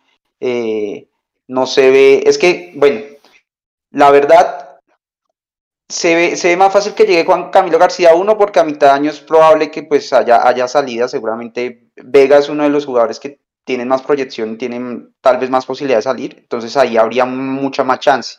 eh, 0.45 1.07
no 1.47 1.65
se 1.65 1.89
ve, 1.89 2.23
es 2.25 2.37
que, 2.37 2.73
bueno, 2.75 3.01
la 3.91 4.11
verdad, 4.11 4.62
se 5.93 6.15
ve, 6.15 6.35
se 6.35 6.47
ve 6.47 6.57
más 6.57 6.73
fácil 6.73 6.93
que 6.93 7.05
llegue 7.05 7.23
Juan 7.23 7.51
Camilo 7.51 7.77
García 7.77 8.15
uno 8.15 8.35
porque 8.35 8.59
a 8.59 8.63
mitad 8.63 8.87
de 8.87 8.93
año 8.93 9.11
es 9.11 9.19
probable 9.19 9.69
que 9.69 9.83
pues 9.83 10.11
haya, 10.11 10.47
haya 10.47 10.67
salida, 10.67 11.07
seguramente 11.07 11.91
Vega 11.95 12.39
es 12.39 12.49
uno 12.49 12.63
de 12.63 12.69
los 12.69 12.85
jugadores 12.85 13.19
que 13.19 13.39
tienen 13.63 13.87
más 13.87 14.01
proyección, 14.01 14.57
tienen 14.57 15.13
tal 15.21 15.37
vez 15.37 15.51
más 15.51 15.65
posibilidad 15.65 15.99
de 15.99 16.03
salir, 16.03 16.35
entonces 16.39 16.75
ahí 16.75 16.97
habría 16.97 17.25
mucha 17.25 17.83
más 17.83 17.99
chance. 17.99 18.37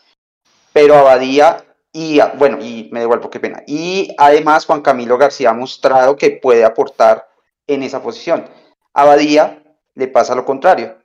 Pero 0.72 0.97
Abadía 0.97 1.64
y 1.93 2.18
bueno, 2.36 2.59
y 2.60 2.89
me 2.93 3.01
devuelvo, 3.01 3.31
qué 3.31 3.39
pena. 3.39 3.62
Y 3.68 4.12
además 4.18 4.66
Juan 4.66 4.82
Camilo 4.82 5.16
García 5.16 5.51
ha 5.51 5.55
mostrado 5.55 6.16
que 6.16 6.32
puede 6.32 6.64
aportar 6.64 7.28
en 7.68 7.85
esa 7.85 8.02
posición. 8.02 8.48
Abadía 8.93 9.62
le 9.94 10.09
pasa 10.09 10.35
lo 10.35 10.44
contrario. 10.44 10.98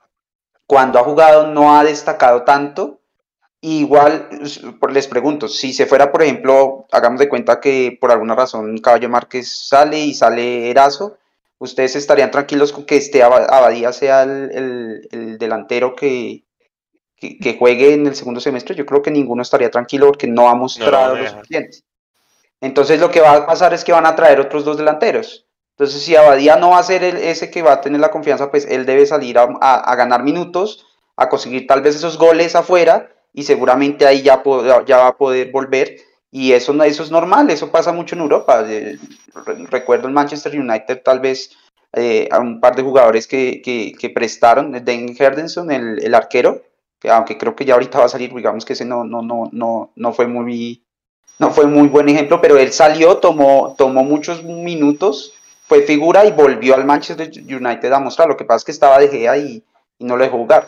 Cuando 0.65 0.97
ha 0.97 1.03
jugado 1.03 1.45
no 1.47 1.77
ha 1.77 1.83
destacado 1.83 2.41
tanto. 2.41 2.98
Igual 3.61 4.29
les 4.89 5.07
pregunto, 5.07 5.49
si 5.49 5.73
se 5.73 5.85
fuera, 5.85 6.11
por 6.11 6.23
ejemplo, 6.23 6.87
hagamos 6.91 7.19
de 7.19 7.27
cuenta 7.27 7.59
que 7.59 7.97
por 7.99 8.11
alguna 8.11 8.33
razón 8.33 8.77
Caballo 8.77 9.09
Márquez 9.09 9.67
sale 9.67 9.99
y 9.99 10.13
sale 10.13 10.69
Erazo, 10.69 11.17
¿ustedes 11.57 11.97
estarían 11.97 12.31
tranquilos 12.31 12.71
con 12.71 12.85
que 12.85 12.95
este 12.95 13.21
Abadía 13.21 13.91
sea 13.91 14.23
el, 14.23 14.51
el, 14.51 15.07
el 15.11 15.37
delantero 15.37 15.93
que, 15.93 16.45
que, 17.19 17.57
juegue 17.57 17.93
en 17.93 18.07
el 18.07 18.15
segundo 18.15 18.39
semestre, 18.39 18.75
yo 18.75 18.85
creo 18.85 19.01
que 19.01 19.11
ninguno 19.11 19.41
estaría 19.41 19.69
tranquilo 19.69 20.07
porque 20.07 20.27
no 20.27 20.49
ha 20.49 20.55
mostrado 20.55 21.17
los 21.17 21.31
suficientes. 21.31 21.83
Entonces 22.61 22.99
lo 22.99 23.11
que 23.11 23.21
va 23.21 23.33
a 23.33 23.45
pasar 23.45 23.73
es 23.73 23.83
que 23.83 23.91
van 23.91 24.05
a 24.05 24.15
traer 24.15 24.39
otros 24.39 24.65
dos 24.65 24.77
delanteros. 24.77 25.47
Entonces 25.71 26.01
si 26.01 26.15
Abadía 26.15 26.55
no 26.55 26.71
va 26.71 26.79
a 26.79 26.83
ser 26.83 27.03
el, 27.03 27.17
ese 27.17 27.51
que 27.51 27.61
va 27.61 27.73
a 27.73 27.81
tener 27.81 27.99
la 27.99 28.11
confianza, 28.11 28.49
pues 28.51 28.65
él 28.65 28.85
debe 28.85 29.05
salir 29.05 29.37
a, 29.37 29.43
a, 29.43 29.95
ganar 29.95 30.23
minutos, 30.23 30.85
a 31.15 31.29
conseguir 31.29 31.67
tal 31.67 31.81
vez 31.81 31.95
esos 31.95 32.17
goles 32.17 32.55
afuera 32.55 33.09
y 33.33 33.43
seguramente 33.43 34.05
ahí 34.05 34.21
ya, 34.21 34.41
ya 34.85 34.97
va 34.97 35.07
a 35.07 35.17
poder 35.17 35.51
volver. 35.51 35.97
Y 36.31 36.51
eso, 36.51 36.83
eso 36.83 37.03
es 37.03 37.11
normal, 37.11 37.49
eso 37.49 37.71
pasa 37.71 37.91
mucho 37.91 38.15
en 38.15 38.21
Europa. 38.21 38.63
Eh, 38.67 38.97
recuerdo 39.69 40.07
en 40.07 40.13
Manchester 40.13 40.59
United 40.59 41.01
tal 41.03 41.19
vez 41.19 41.51
eh, 41.93 42.29
a 42.31 42.39
un 42.39 42.59
par 42.59 42.75
de 42.75 42.83
jugadores 42.83 43.27
que, 43.27 43.61
que, 43.63 43.93
que 43.99 44.09
prestaron, 44.09 44.71
Den 44.85 45.15
Herdenson, 45.17 45.71
el, 45.71 46.03
el 46.03 46.13
arquero, 46.13 46.61
aunque 47.09 47.37
creo 47.37 47.55
que 47.55 47.65
ya 47.65 47.73
ahorita 47.73 47.99
va 47.99 48.05
a 48.05 48.09
salir, 48.09 48.33
digamos 48.33 48.65
que 48.65 48.73
ese 48.73 48.85
no, 48.85 49.03
no, 49.03 49.21
no, 49.21 49.49
no, 49.51 49.91
no 49.95 50.13
fue 50.13 50.27
muy 50.27 50.83
no 51.39 51.51
fue 51.51 51.65
muy 51.65 51.87
buen 51.87 52.09
ejemplo, 52.09 52.41
pero 52.41 52.57
él 52.57 52.73
salió, 52.73 53.17
tomó, 53.17 53.73
tomó 53.77 54.03
muchos 54.03 54.43
minutos, 54.43 55.33
fue 55.67 55.83
figura 55.83 56.25
y 56.25 56.31
volvió 56.31 56.75
al 56.75 56.85
Manchester 56.85 57.31
United 57.31 57.91
a 57.93 57.99
mostrar. 57.99 58.27
Lo 58.27 58.35
que 58.35 58.43
pasa 58.43 58.57
es 58.57 58.65
que 58.65 58.71
estaba 58.73 58.99
de 58.99 59.07
Gea 59.07 59.37
y, 59.37 59.63
y 59.97 60.03
no 60.03 60.17
lo 60.17 60.25
dejó 60.25 60.37
jugar. 60.37 60.67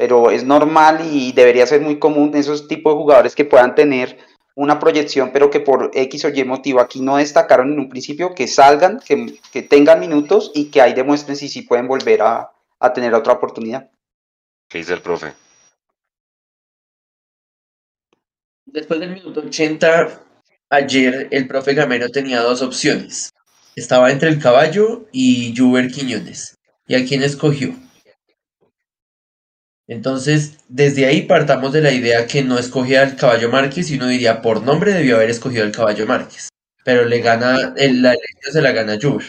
Pero 0.00 0.30
es 0.30 0.44
normal 0.44 1.06
y 1.12 1.32
debería 1.32 1.66
ser 1.66 1.82
muy 1.82 1.98
común 1.98 2.34
esos 2.34 2.66
tipos 2.66 2.94
de 2.94 3.00
jugadores 3.00 3.34
que 3.34 3.44
puedan 3.44 3.74
tener 3.74 4.16
una 4.54 4.78
proyección, 4.78 5.30
pero 5.30 5.50
que 5.50 5.60
por 5.60 5.90
X 5.92 6.24
o 6.24 6.30
Y 6.30 6.42
motivo 6.44 6.80
aquí 6.80 7.02
no 7.02 7.18
destacaron 7.18 7.70
en 7.70 7.80
un 7.80 7.90
principio, 7.90 8.34
que 8.34 8.48
salgan, 8.48 8.98
que, 9.00 9.38
que 9.52 9.60
tengan 9.60 10.00
minutos 10.00 10.52
y 10.54 10.70
que 10.70 10.80
ahí 10.80 10.94
demuestren 10.94 11.36
si 11.36 11.50
sí 11.50 11.60
pueden 11.60 11.86
volver 11.86 12.22
a, 12.22 12.50
a 12.78 12.92
tener 12.94 13.12
otra 13.12 13.34
oportunidad. 13.34 13.90
¿Qué 14.70 14.78
dice 14.78 14.94
el 14.94 15.02
profe? 15.02 15.34
Después 18.64 19.00
del 19.00 19.10
minuto 19.10 19.40
80, 19.40 20.22
ayer 20.70 21.28
el 21.30 21.46
profe 21.46 21.74
Gamero 21.74 22.08
tenía 22.08 22.40
dos 22.40 22.62
opciones. 22.62 23.28
Estaba 23.76 24.10
entre 24.10 24.30
el 24.30 24.40
caballo 24.40 25.04
y 25.12 25.54
Juber 25.54 25.90
Quiñones. 25.90 26.56
¿Y 26.86 26.94
a 26.94 27.04
quién 27.04 27.22
escogió? 27.22 27.74
Entonces, 29.90 30.58
desde 30.68 31.06
ahí 31.06 31.22
partamos 31.22 31.72
de 31.72 31.80
la 31.80 31.90
idea 31.90 32.28
que 32.28 32.44
no 32.44 32.60
escogía 32.60 33.02
al 33.02 33.16
caballo 33.16 33.50
Márquez 33.50 33.90
y 33.90 33.96
uno 33.96 34.06
diría, 34.06 34.40
por 34.40 34.62
nombre 34.62 34.92
debió 34.92 35.16
haber 35.16 35.30
escogido 35.30 35.64
al 35.64 35.72
caballo 35.72 36.06
Márquez. 36.06 36.48
Pero 36.84 37.06
le 37.06 37.18
gana, 37.18 37.74
la 37.74 38.12
elección 38.12 38.52
se 38.52 38.62
la 38.62 38.70
gana 38.70 38.98
Juber 39.02 39.26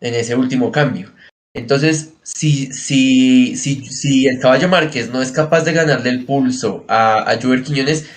en 0.00 0.14
ese 0.14 0.36
último 0.36 0.72
cambio. 0.72 1.12
Entonces, 1.54 2.14
si, 2.22 2.72
si, 2.72 3.54
si, 3.56 3.84
si 3.84 4.26
el 4.26 4.40
caballo 4.40 4.70
Márquez 4.70 5.10
no 5.10 5.20
es 5.20 5.32
capaz 5.32 5.64
de 5.64 5.74
ganarle 5.74 6.08
el 6.08 6.24
pulso 6.24 6.86
a, 6.88 7.30
a 7.30 7.38
Quiñones, 7.38 8.08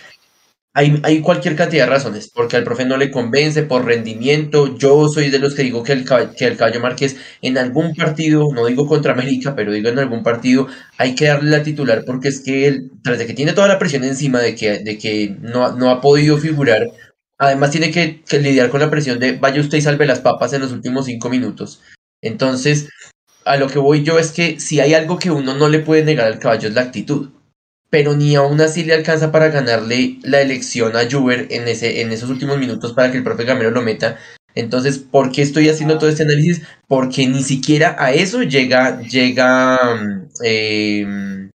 hay, 0.77 1.22
cualquier 1.22 1.56
cantidad 1.56 1.85
de 1.85 1.89
razones, 1.89 2.30
porque 2.30 2.57
al 2.57 2.65
profe 2.65 2.84
no 2.84 2.97
le 2.97 3.10
convence 3.10 3.64
por 3.64 3.85
rendimiento. 3.85 4.77
Yo 4.77 5.07
soy 5.07 5.30
de 5.30 5.39
los 5.39 5.56
que 5.56 5.64
digo 5.64 5.84
que 5.84 5.93
el, 5.93 6.06
que 6.06 6.45
el 6.45 6.57
Caballo 6.57 6.81
Márquez 6.81 7.15
en 7.41 7.57
algún 7.57 7.95
partido, 7.95 8.49
no 8.53 8.65
digo 8.65 8.85
contra 8.85 9.14
América, 9.14 9.56
pero 9.56 9.72
digo 9.72 9.88
en 9.88 9.99
algún 9.99 10.22
partido, 10.22 10.68
hay 10.97 11.15
que 11.15 11.27
darle 11.27 11.49
la 11.49 11.64
titular 11.64 12.03
porque 12.06 12.27
es 12.27 12.41
que 12.41 12.68
él, 12.68 12.91
tras 13.02 13.18
de 13.18 13.26
que 13.26 13.34
tiene 13.34 13.53
toda 13.53 13.69
la 13.69 13.80
presión 13.80 14.03
encima 14.03 14.41
de 14.41 14.53
que, 14.53 14.80
de 14.80 14.97
que 14.97 15.38
no, 15.39 15.72
no 15.77 15.89
ha 15.91 16.02
podido 16.02 16.38
figurar, 16.38 16.91
además 17.38 17.72
tiene 17.72 17.89
que, 17.91 18.22
que 18.27 18.39
lidiar 18.39 18.69
con 18.69 18.81
la 18.81 18.89
presión 18.89 19.18
de 19.18 19.31
vaya 19.38 19.61
usted 19.61 19.77
y 19.77 19.81
salve 19.81 20.06
las 20.06 20.19
papas 20.19 20.52
en 20.52 20.60
los 20.60 20.73
últimos 20.73 21.06
cinco 21.06 21.30
minutos. 21.30 21.81
Entonces, 22.22 22.89
a 23.45 23.56
lo 23.56 23.68
que 23.68 23.80
voy 23.80 24.03
yo 24.03 24.19
es 24.19 24.34
que 24.34 24.60
si 24.60 24.81
hay 24.81 24.93
algo 24.93 25.19
que 25.19 25.31
uno 25.31 25.56
no 25.56 25.69
le 25.69 25.80
puede 25.80 26.03
negar 26.03 26.27
al 26.27 26.39
caballo 26.39 26.68
es 26.68 26.76
la 26.76 26.81
actitud 26.81 27.30
pero 27.90 28.16
ni 28.16 28.36
aún 28.36 28.60
así 28.62 28.84
le 28.84 28.94
alcanza 28.94 29.32
para 29.32 29.49
ganarle 29.49 30.18
la 30.24 30.41
elección 30.41 30.95
a 30.95 31.10
Juber 31.10 31.48
en, 31.49 31.68
ese, 31.68 32.02
en 32.02 32.12
esos 32.12 32.30
últimos 32.30 32.57
minutos 32.57 32.94
para 32.94 33.12
que 33.12 33.18
el 33.18 33.24
profe 33.24 33.45
Gamero 33.45 33.72
lo 33.72 33.82
meta. 33.82 34.18
Entonces, 34.56 34.98
¿por 34.98 35.32
qué 35.32 35.41
estoy 35.41 35.70
haciendo 35.70 35.98
todo 35.98 36.10
este 36.10 36.24
análisis? 36.24 36.62
Porque 36.88 37.28
ni 37.28 37.44
siquiera 37.44 37.95
a 37.99 38.14
eso 38.14 38.41
llega, 38.41 39.02
llega 39.02 39.78
em, 40.41 41.49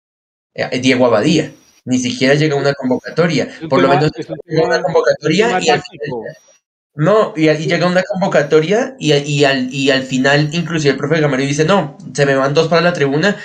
eh, 0.54 0.80
Diego 0.82 1.06
Abadía. 1.06 1.52
Ni 1.86 1.98
siquiera 1.98 2.36
llega 2.36 2.56
una 2.56 2.74
convocatoria. 2.74 3.50
Por 3.70 3.82
lo 3.82 3.88
menos 3.88 4.12
llega 4.46 4.66
una 4.66 4.82
convocatoria 4.82 5.60
y 5.62 5.70
al 5.70 5.82
final, 5.82 6.12
no, 6.96 7.34
y, 7.38 7.48
llega 7.48 7.88
una 7.88 8.04
convocatoria 8.04 8.96
y, 9.00 9.14
y, 9.14 9.46
al, 9.46 9.74
y 9.74 9.90
al 9.90 10.04
final 10.04 10.50
inclusive 10.54 10.92
el 10.92 10.98
profe 10.98 11.22
Gamero 11.22 11.44
dice, 11.44 11.64
no, 11.64 11.98
se 12.14 12.26
me 12.26 12.36
van 12.36 12.54
dos 12.54 12.68
para 12.68 12.82
la 12.82 12.92
tribuna, 12.92 13.38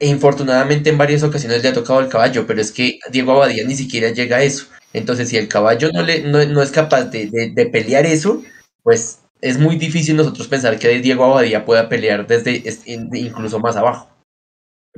e 0.00 0.08
infortunadamente 0.08 0.88
en 0.88 0.96
varias 0.96 1.22
ocasiones 1.22 1.62
le 1.62 1.68
ha 1.68 1.74
tocado 1.74 2.00
el 2.00 2.08
caballo, 2.08 2.46
pero 2.46 2.60
es 2.60 2.72
que 2.72 2.98
Diego 3.12 3.32
Abadía 3.32 3.64
ni 3.66 3.76
siquiera 3.76 4.08
llega 4.10 4.38
a 4.38 4.42
eso. 4.42 4.66
Entonces, 4.94 5.28
si 5.28 5.36
el 5.36 5.46
caballo 5.46 5.90
no, 5.92 6.02
le, 6.02 6.22
no, 6.22 6.62
es 6.62 6.72
capaz 6.72 7.04
de, 7.04 7.28
de, 7.54 7.66
pelear 7.66 8.06
eso, 8.06 8.42
pues 8.82 9.22
es 9.42 9.58
muy 9.58 9.76
difícil 9.76 10.16
nosotros 10.16 10.48
pensar 10.48 10.78
que 10.78 10.88
Diego 11.00 11.24
Abadía 11.24 11.66
pueda 11.66 11.88
pelear 11.88 12.26
desde 12.26 12.62
incluso 12.86 13.60
más 13.60 13.76
abajo. 13.76 14.08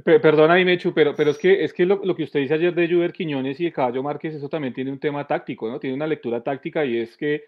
Perdona, 0.05 0.55
Mechu, 0.65 0.95
pero, 0.95 1.15
pero 1.15 1.33
es 1.33 1.39
que, 1.39 1.65
es 1.65 1.73
que 1.73 1.85
lo, 1.85 2.01
lo, 2.05 2.15
que 2.17 2.23
usted 2.23 2.41
dice 2.41 2.55
ayer 2.55 2.75
de 2.75 2.89
Juber 2.89 3.13
Quiñones 3.13 3.61
y 3.61 3.65
de 3.65 3.73
Caballo 3.73 4.03
Márquez, 4.03 4.35
eso 4.35 4.49
también 4.49 4.73
tiene 4.73 4.91
un 4.91 4.99
tema 4.99 5.27
táctico, 5.27 5.69
¿no? 5.69 5.79
Tiene 5.79 5.97
una 5.97 6.07
lectura 6.07 6.43
táctica 6.43 6.85
y 6.85 6.99
es 6.99 7.17
que 7.17 7.45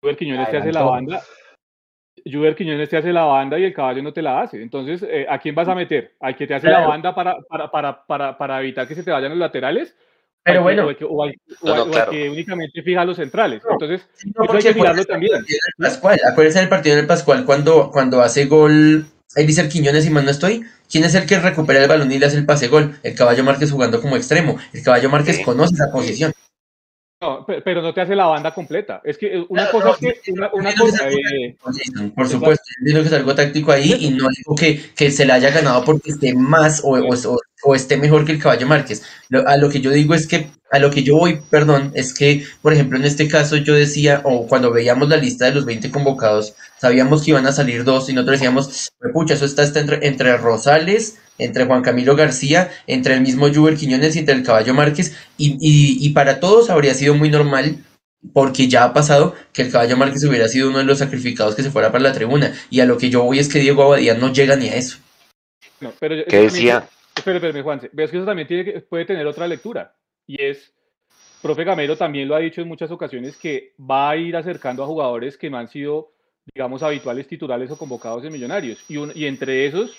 Juber 0.00 0.16
Quiñones 0.16 0.50
te 0.50 0.58
hace 0.58 0.72
la 0.72 0.82
banda 0.82 1.20
Juber 2.24 2.54
Quiñones 2.54 2.88
te 2.88 2.96
hace 2.96 3.12
la 3.12 3.24
banda 3.24 3.58
y 3.58 3.64
el 3.64 3.74
caballo 3.74 4.02
no 4.02 4.12
te 4.12 4.22
la 4.22 4.40
hace. 4.40 4.62
Entonces, 4.62 5.02
eh, 5.02 5.26
¿a 5.28 5.38
quién 5.38 5.54
vas 5.54 5.68
a 5.68 5.74
meter? 5.74 6.14
¿Al 6.20 6.36
que 6.36 6.46
te 6.46 6.54
hace 6.54 6.68
la 6.68 6.86
banda 6.86 7.14
para, 7.14 7.36
para, 7.48 7.70
para, 7.70 8.06
para, 8.06 8.38
para 8.38 8.60
evitar 8.60 8.86
que 8.86 8.94
se 8.94 9.02
te 9.02 9.10
vayan 9.10 9.30
los 9.30 9.38
laterales? 9.38 9.94
Pero 10.42 10.62
bueno, 10.62 10.88
o 11.08 11.22
al, 11.22 11.34
que, 12.10 12.30
únicamente 12.30 12.82
fija 12.82 13.04
los 13.04 13.16
centrales. 13.16 13.62
Entonces, 13.70 14.08
no, 14.34 14.50
hay 14.50 14.62
que 14.62 14.74
mirarlo 14.74 15.04
también. 15.04 15.44
Pascual, 15.78 16.18
acuérdense 16.26 16.60
del 16.60 16.68
partido 16.68 16.96
del 16.96 17.06
Pascual 17.06 17.44
cuando, 17.44 17.90
cuando 17.90 18.22
hace 18.22 18.46
gol 18.46 19.04
el 19.36 19.68
Quiñones 19.68 20.06
y 20.06 20.10
más 20.10 20.24
no 20.24 20.30
estoy. 20.30 20.64
¿Quién 20.90 21.04
es 21.04 21.14
el 21.14 21.26
que 21.26 21.38
recupera 21.38 21.82
el 21.82 21.88
balón 21.88 22.10
y 22.10 22.18
le 22.18 22.26
hace 22.26 22.38
el 22.38 22.46
pase 22.46 22.68
gol? 22.68 22.96
El 23.02 23.14
caballo 23.14 23.44
Márquez 23.44 23.70
jugando 23.70 24.00
como 24.00 24.16
extremo. 24.16 24.56
El 24.72 24.82
caballo 24.82 25.10
Márquez 25.10 25.40
conoce 25.44 25.74
esa 25.74 25.92
posición. 25.92 26.32
No, 27.22 27.44
pero 27.46 27.82
no 27.82 27.92
te 27.92 28.00
hace 28.00 28.16
la 28.16 28.24
banda 28.24 28.54
completa. 28.54 29.02
Es 29.04 29.18
que 29.18 29.44
una 29.50 29.70
cosa 29.70 29.90
es 30.00 30.20
que 30.22 30.32
una, 30.32 30.48
cosa. 30.74 31.06
Eh, 31.10 31.54
por 32.16 32.26
supuesto, 32.26 32.64
entiendo 32.78 33.02
que 33.02 33.08
es 33.08 33.12
algo 33.12 33.34
táctico 33.34 33.72
ahí 33.72 33.94
y 34.00 34.10
no 34.12 34.26
digo 34.34 34.54
que, 34.58 34.80
que 34.96 35.10
se 35.10 35.26
la 35.26 35.34
haya 35.34 35.50
ganado 35.50 35.84
porque 35.84 36.12
esté 36.12 36.34
más 36.34 36.80
o, 36.82 36.92
o, 36.98 37.38
o, 37.64 37.74
esté 37.74 37.98
mejor 37.98 38.24
que 38.24 38.32
el 38.32 38.38
caballo 38.38 38.66
Márquez. 38.66 39.02
a 39.46 39.58
lo 39.58 39.68
que 39.68 39.82
yo 39.82 39.90
digo 39.90 40.14
es 40.14 40.26
que, 40.26 40.48
a 40.70 40.78
lo 40.78 40.90
que 40.90 41.02
yo 41.02 41.18
voy, 41.18 41.42
perdón, 41.50 41.92
es 41.94 42.14
que, 42.14 42.42
por 42.62 42.72
ejemplo, 42.72 42.96
en 42.96 43.04
este 43.04 43.28
caso 43.28 43.56
yo 43.56 43.74
decía, 43.74 44.22
o 44.24 44.46
cuando 44.46 44.72
veíamos 44.72 45.06
la 45.10 45.18
lista 45.18 45.44
de 45.44 45.52
los 45.52 45.66
20 45.66 45.90
convocados, 45.90 46.54
sabíamos 46.78 47.22
que 47.22 47.32
iban 47.32 47.46
a 47.46 47.52
salir 47.52 47.84
dos 47.84 48.08
y 48.08 48.14
nosotros 48.14 48.38
decíamos, 48.38 48.92
pucha, 49.12 49.34
eso 49.34 49.44
está 49.44 49.64
entre, 49.78 50.06
entre 50.06 50.38
Rosales, 50.38 51.18
entre 51.44 51.64
Juan 51.66 51.82
Camilo 51.82 52.14
García, 52.16 52.70
entre 52.86 53.14
el 53.14 53.20
mismo 53.20 53.52
Juber 53.52 53.76
Quiñones 53.76 54.14
y 54.16 54.20
entre 54.20 54.34
el 54.34 54.42
Caballo 54.42 54.74
Márquez, 54.74 55.16
y, 55.36 55.52
y, 55.60 56.04
y 56.06 56.10
para 56.10 56.40
todos 56.40 56.70
habría 56.70 56.94
sido 56.94 57.14
muy 57.14 57.30
normal 57.30 57.76
porque 58.34 58.68
ya 58.68 58.84
ha 58.84 58.92
pasado 58.92 59.34
que 59.52 59.62
el 59.62 59.72
Caballo 59.72 59.96
Márquez 59.96 60.22
hubiera 60.24 60.46
sido 60.48 60.68
uno 60.68 60.78
de 60.78 60.84
los 60.84 60.98
sacrificados 60.98 61.54
que 61.54 61.62
se 61.62 61.70
fuera 61.70 61.90
para 61.90 62.04
la 62.04 62.12
tribuna. 62.12 62.52
Y 62.68 62.80
a 62.80 62.84
lo 62.86 62.98
que 62.98 63.08
yo 63.08 63.22
voy 63.22 63.38
es 63.38 63.48
que 63.50 63.60
Diego 63.60 63.82
Abadía 63.84 64.14
no 64.14 64.30
llega 64.32 64.56
ni 64.56 64.68
a 64.68 64.74
eso. 64.76 64.98
No, 65.80 65.92
pero 65.98 66.14
eso 66.14 66.24
¿Qué 66.26 66.30
también- 66.36 66.52
decía? 66.52 66.88
Espera, 67.16 67.36
espera, 67.38 67.62
Juanse. 67.62 67.90
Ves 67.92 68.10
que 68.10 68.18
eso 68.18 68.26
también 68.26 68.46
tiene 68.46 68.64
que- 68.64 68.80
puede 68.80 69.06
tener 69.06 69.26
otra 69.26 69.48
lectura. 69.48 69.94
Y 70.26 70.42
es, 70.42 70.70
profe 71.40 71.64
Gamero 71.64 71.96
también 71.96 72.28
lo 72.28 72.34
ha 72.36 72.40
dicho 72.40 72.60
en 72.60 72.68
muchas 72.68 72.90
ocasiones, 72.90 73.36
que 73.38 73.72
va 73.80 74.10
a 74.10 74.16
ir 74.16 74.36
acercando 74.36 74.84
a 74.84 74.86
jugadores 74.86 75.38
que 75.38 75.48
no 75.48 75.56
han 75.56 75.68
sido, 75.68 76.12
digamos, 76.54 76.82
habituales 76.82 77.26
titulares 77.26 77.70
o 77.70 77.78
convocados 77.78 78.22
en 78.24 78.32
Millonarios. 78.32 78.78
Y, 78.88 78.98
un- 78.98 79.12
y 79.14 79.24
entre 79.24 79.66
esos 79.66 79.96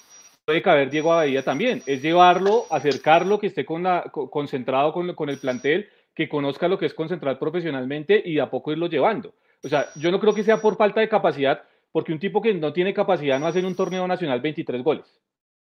puede 0.51 0.61
caber 0.61 0.89
Diego 0.89 1.13
Abadía 1.13 1.43
también. 1.43 1.81
Es 1.85 2.01
llevarlo, 2.01 2.65
acercarlo, 2.69 3.39
que 3.39 3.47
esté 3.47 3.63
con 3.65 3.83
la, 3.83 4.03
co- 4.11 4.29
concentrado 4.29 4.91
con, 4.91 5.13
con 5.15 5.29
el 5.29 5.37
plantel, 5.37 5.87
que 6.13 6.27
conozca 6.27 6.67
lo 6.67 6.77
que 6.77 6.85
es 6.87 6.93
concentrar 6.93 7.39
profesionalmente 7.39 8.21
y 8.25 8.33
de 8.35 8.41
a 8.41 8.49
poco 8.49 8.73
irlo 8.73 8.87
llevando. 8.87 9.33
O 9.63 9.69
sea, 9.69 9.85
yo 9.95 10.11
no 10.11 10.19
creo 10.19 10.33
que 10.33 10.43
sea 10.43 10.57
por 10.57 10.75
falta 10.75 10.99
de 10.99 11.07
capacidad, 11.07 11.63
porque 11.93 12.11
un 12.11 12.19
tipo 12.19 12.41
que 12.41 12.53
no 12.53 12.73
tiene 12.73 12.93
capacidad 12.93 13.39
no 13.39 13.47
hace 13.47 13.59
en 13.59 13.65
un 13.65 13.75
torneo 13.75 14.05
nacional 14.07 14.41
23 14.41 14.83
goles. 14.83 15.05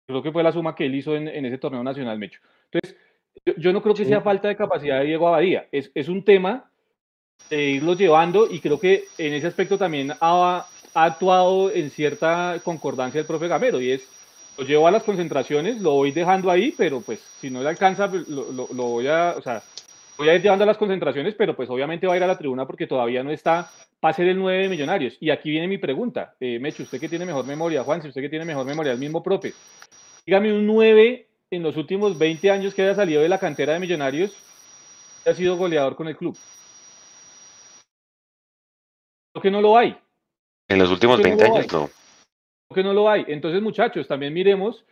Creo 0.08 0.22
que 0.24 0.32
fue 0.32 0.42
la 0.42 0.50
suma 0.50 0.74
que 0.74 0.86
él 0.86 0.94
hizo 0.96 1.14
en, 1.14 1.28
en 1.28 1.44
ese 1.46 1.58
torneo 1.58 1.84
nacional, 1.84 2.18
Mecho. 2.18 2.40
Entonces, 2.72 2.98
yo, 3.46 3.54
yo 3.56 3.72
no 3.72 3.80
creo 3.80 3.94
que 3.94 4.02
Sí. 4.02 4.08
sea 4.08 4.22
falta 4.22 4.48
de 4.48 4.56
capacidad 4.56 4.98
de 4.98 5.06
Diego 5.06 5.28
Abadía. 5.28 5.68
Es, 5.70 5.92
es 5.94 6.08
un 6.08 6.24
tema 6.24 6.68
de 7.48 7.62
irlo 7.70 7.94
llevando 7.94 8.48
y 8.50 8.58
creo 8.58 8.80
que 8.80 9.04
en 9.18 9.34
ese 9.34 9.46
aspecto 9.46 9.78
también 9.78 10.10
ha, 10.20 10.66
ha 10.94 11.04
actuado 11.04 11.70
en 11.70 11.90
cierta 11.90 12.56
concordancia 12.64 13.20
el 13.20 13.26
profe 13.26 13.46
Gamero 13.48 13.80
y 13.80 13.92
es, 13.92 14.08
lo 14.56 14.64
llevo 14.64 14.86
a 14.86 14.90
las 14.90 15.02
concentraciones, 15.02 15.80
lo 15.80 15.92
voy 15.92 16.12
dejando 16.12 16.50
ahí, 16.50 16.72
pero 16.76 17.00
pues 17.00 17.20
si 17.40 17.50
no 17.50 17.62
le 17.62 17.68
alcanza, 17.68 18.08
pues, 18.10 18.28
lo, 18.28 18.50
lo- 18.52 18.68
lo 18.72 18.82
voy 18.84 19.08
a, 19.08 19.34
o 19.36 19.42
sea, 19.42 19.62
voy 20.16 20.28
a 20.28 20.34
ir 20.34 20.42
llevando 20.42 20.64
a 20.64 20.66
las 20.66 20.76
concentraciones, 20.78 21.34
pero 21.34 21.56
pues 21.56 21.68
obviamente 21.70 22.06
va 22.06 22.14
a 22.14 22.16
ir 22.16 22.22
a 22.22 22.28
la 22.28 22.38
tribuna 22.38 22.66
porque 22.66 22.86
todavía 22.86 23.22
no 23.24 23.30
está 23.30 23.70
para 24.00 24.14
ser 24.14 24.28
el 24.28 24.38
9 24.38 24.64
de 24.64 24.68
Millonarios. 24.68 25.16
Y 25.20 25.30
aquí 25.30 25.50
viene 25.50 25.66
mi 25.66 25.78
pregunta, 25.78 26.34
eh, 26.38 26.58
Mecho, 26.60 26.82
usted 26.82 27.00
que 27.00 27.08
tiene 27.08 27.24
mejor 27.24 27.46
memoria, 27.46 27.82
Juan, 27.82 28.02
si 28.02 28.08
usted 28.08 28.20
que 28.20 28.28
tiene 28.28 28.44
mejor 28.44 28.66
memoria, 28.66 28.92
el 28.92 28.98
mismo 28.98 29.22
profe, 29.22 29.52
dígame 30.26 30.52
un 30.52 30.66
9 30.66 31.26
en 31.50 31.62
los 31.62 31.76
últimos 31.76 32.18
20 32.18 32.50
años 32.50 32.74
que 32.74 32.82
haya 32.82 32.94
salido 32.94 33.22
de 33.22 33.28
la 33.28 33.38
cantera 33.38 33.72
de 33.72 33.80
Millonarios, 33.80 34.32
que 35.24 35.30
ha 35.30 35.34
sido 35.34 35.56
goleador 35.56 35.96
con 35.96 36.06
el 36.08 36.16
club. 36.16 36.36
Creo 39.32 39.42
que 39.42 39.50
no 39.50 39.60
lo 39.60 39.76
hay. 39.76 39.96
En 40.68 40.78
los 40.78 40.90
últimos 40.90 41.16
que 41.16 41.22
no 41.24 41.36
20 41.36 41.48
lo 41.48 41.56
años, 41.56 41.72
no. 41.72 41.90
Que 42.72 42.82
no 42.82 42.92
lo 42.92 43.08
hay. 43.08 43.24
Entonces, 43.28 43.60
muchachos, 43.60 44.06
también 44.08 44.32
miremos 44.32 44.84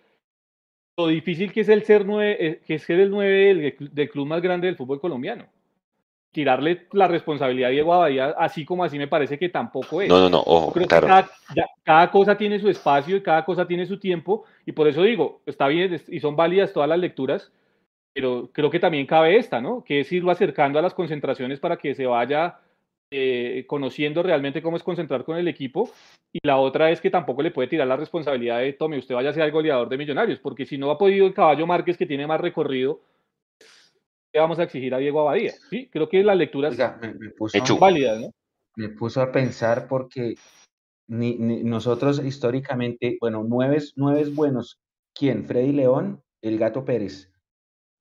lo 0.97 1.07
difícil 1.09 1.53
que 1.53 1.63
es 1.63 1.69
el 1.69 1.85
ser 1.85 2.05
nueve, 2.05 2.37
eh, 2.39 2.61
que 2.67 2.75
es 2.75 2.83
ser 2.83 3.01
el 3.01 3.11
9 3.11 3.55
del, 3.55 3.77
del 3.93 4.11
club 4.11 4.27
más 4.27 4.43
grande 4.43 4.67
del 4.67 4.77
fútbol 4.77 5.01
colombiano. 5.01 5.47
Tirarle 6.33 6.87
la 6.93 7.09
responsabilidad 7.09 7.69
a 7.69 7.73
Diego 7.73 7.93
Abadía, 7.93 8.35
así 8.39 8.65
como 8.65 8.85
así 8.85 8.99
me 8.99 9.09
parece 9.09 9.39
que 9.39 9.51
tampoco 9.51 10.01
es. 10.01 10.09
No, 10.09 10.19
no, 10.19 10.31
no, 10.31 10.41
ojo, 10.41 10.73
claro. 10.73 11.07
cada, 11.07 11.31
cada 11.83 12.11
cosa 12.11 12.37
tiene 12.37 12.59
su 12.59 12.71
espacio 12.71 13.17
y 13.17 13.23
cada 13.23 13.45
cosa 13.45 13.67
tiene 13.67 13.85
su 13.85 13.99
tiempo, 13.99 14.45
y 14.65 14.73
por 14.73 14.89
eso 14.89 15.03
digo, 15.03 15.43
está 15.45 15.69
bien 15.69 16.01
y 16.09 16.21
son 16.21 16.35
válidas 16.35 16.73
todas 16.73 16.89
las 16.89 16.99
lecturas, 16.99 17.53
pero 18.15 18.49
creo 18.51 18.71
que 18.71 18.81
también 18.81 19.07
cabe 19.07 19.37
esta, 19.37 19.61
¿no? 19.61 19.85
Que 19.85 20.01
es 20.01 20.13
irlo 20.13 20.31
acercando 20.31 20.79
a 20.79 20.83
las 20.83 20.95
concentraciones 20.95 21.61
para 21.61 21.77
que 21.77 21.95
se 21.95 22.07
vaya 22.07 22.59
eh, 23.13 23.65
conociendo 23.67 24.23
realmente 24.23 24.63
cómo 24.63 24.77
es 24.77 24.83
concentrar 24.83 25.25
con 25.25 25.37
el 25.37 25.47
equipo. 25.49 25.91
Y 26.33 26.39
la 26.43 26.57
otra 26.57 26.91
es 26.91 27.01
que 27.01 27.11
tampoco 27.11 27.43
le 27.43 27.51
puede 27.51 27.69
tirar 27.69 27.87
la 27.87 27.97
responsabilidad 27.97 28.61
de, 28.61 28.73
tome, 28.73 28.99
usted 28.99 29.15
vaya 29.15 29.31
a 29.31 29.35
ser 29.35 29.43
el 29.45 29.53
goleador 29.53 29.89
de 29.89 29.99
Millonarios, 29.99 30.41
porque 30.41 30.65
si 30.65 30.79
no 30.79 30.91
ha 30.91 30.99
podido 30.99 31.27
el 31.27 31.35
caballo 31.35 31.67
Márquez, 31.67 31.99
que 31.99 32.07
tiene 32.07 32.27
más 32.27 32.41
recorrido, 32.41 33.01
¿qué 34.33 34.41
vamos 34.41 34.59
a 34.59 34.63
exigir 34.63 34.95
a 34.95 34.99
Diego 34.99 35.21
Abadía? 35.21 35.53
Sí, 35.71 35.89
creo 35.93 36.09
que 36.09 36.25
las 36.25 36.37
lecturas 36.37 36.73
Oiga, 36.73 36.99
me, 37.03 37.13
me 37.15 37.31
puso, 37.31 37.59
Hecho. 37.59 37.67
son 37.75 37.81
válidas, 37.81 38.19
¿no? 38.19 38.31
me 38.77 38.89
puso 38.89 39.21
a 39.21 39.31
pensar 39.31 39.87
porque 39.87 40.37
ni, 41.09 41.35
ni- 41.37 41.63
nosotros 41.63 42.25
históricamente, 42.25 43.19
bueno, 43.21 43.45
nueve, 43.47 43.79
nueve 43.97 44.25
buenos. 44.33 44.79
¿Quién? 45.15 45.45
Freddy 45.45 45.73
León, 45.73 46.23
el 46.41 46.59
Gato 46.59 46.85
Pérez. 46.85 47.31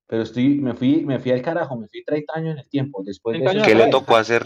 Pero 0.07 0.23
estoy, 0.23 0.55
me 0.55 0.73
fui, 0.73 1.05
me 1.05 1.19
fui 1.19 1.31
al 1.31 1.41
carajo, 1.41 1.77
me 1.77 1.88
fui 1.88 2.03
30 2.03 2.33
años 2.35 2.53
en 2.53 2.59
el 2.59 2.69
tiempo. 2.69 3.01
Después 3.03 3.33
de 3.33 3.39
30 3.39 3.51
eso, 3.51 3.65
años 3.65 3.67
¿Qué 3.67 3.85
le 3.85 3.91
tocó 3.91 4.15
hacer? 4.15 4.43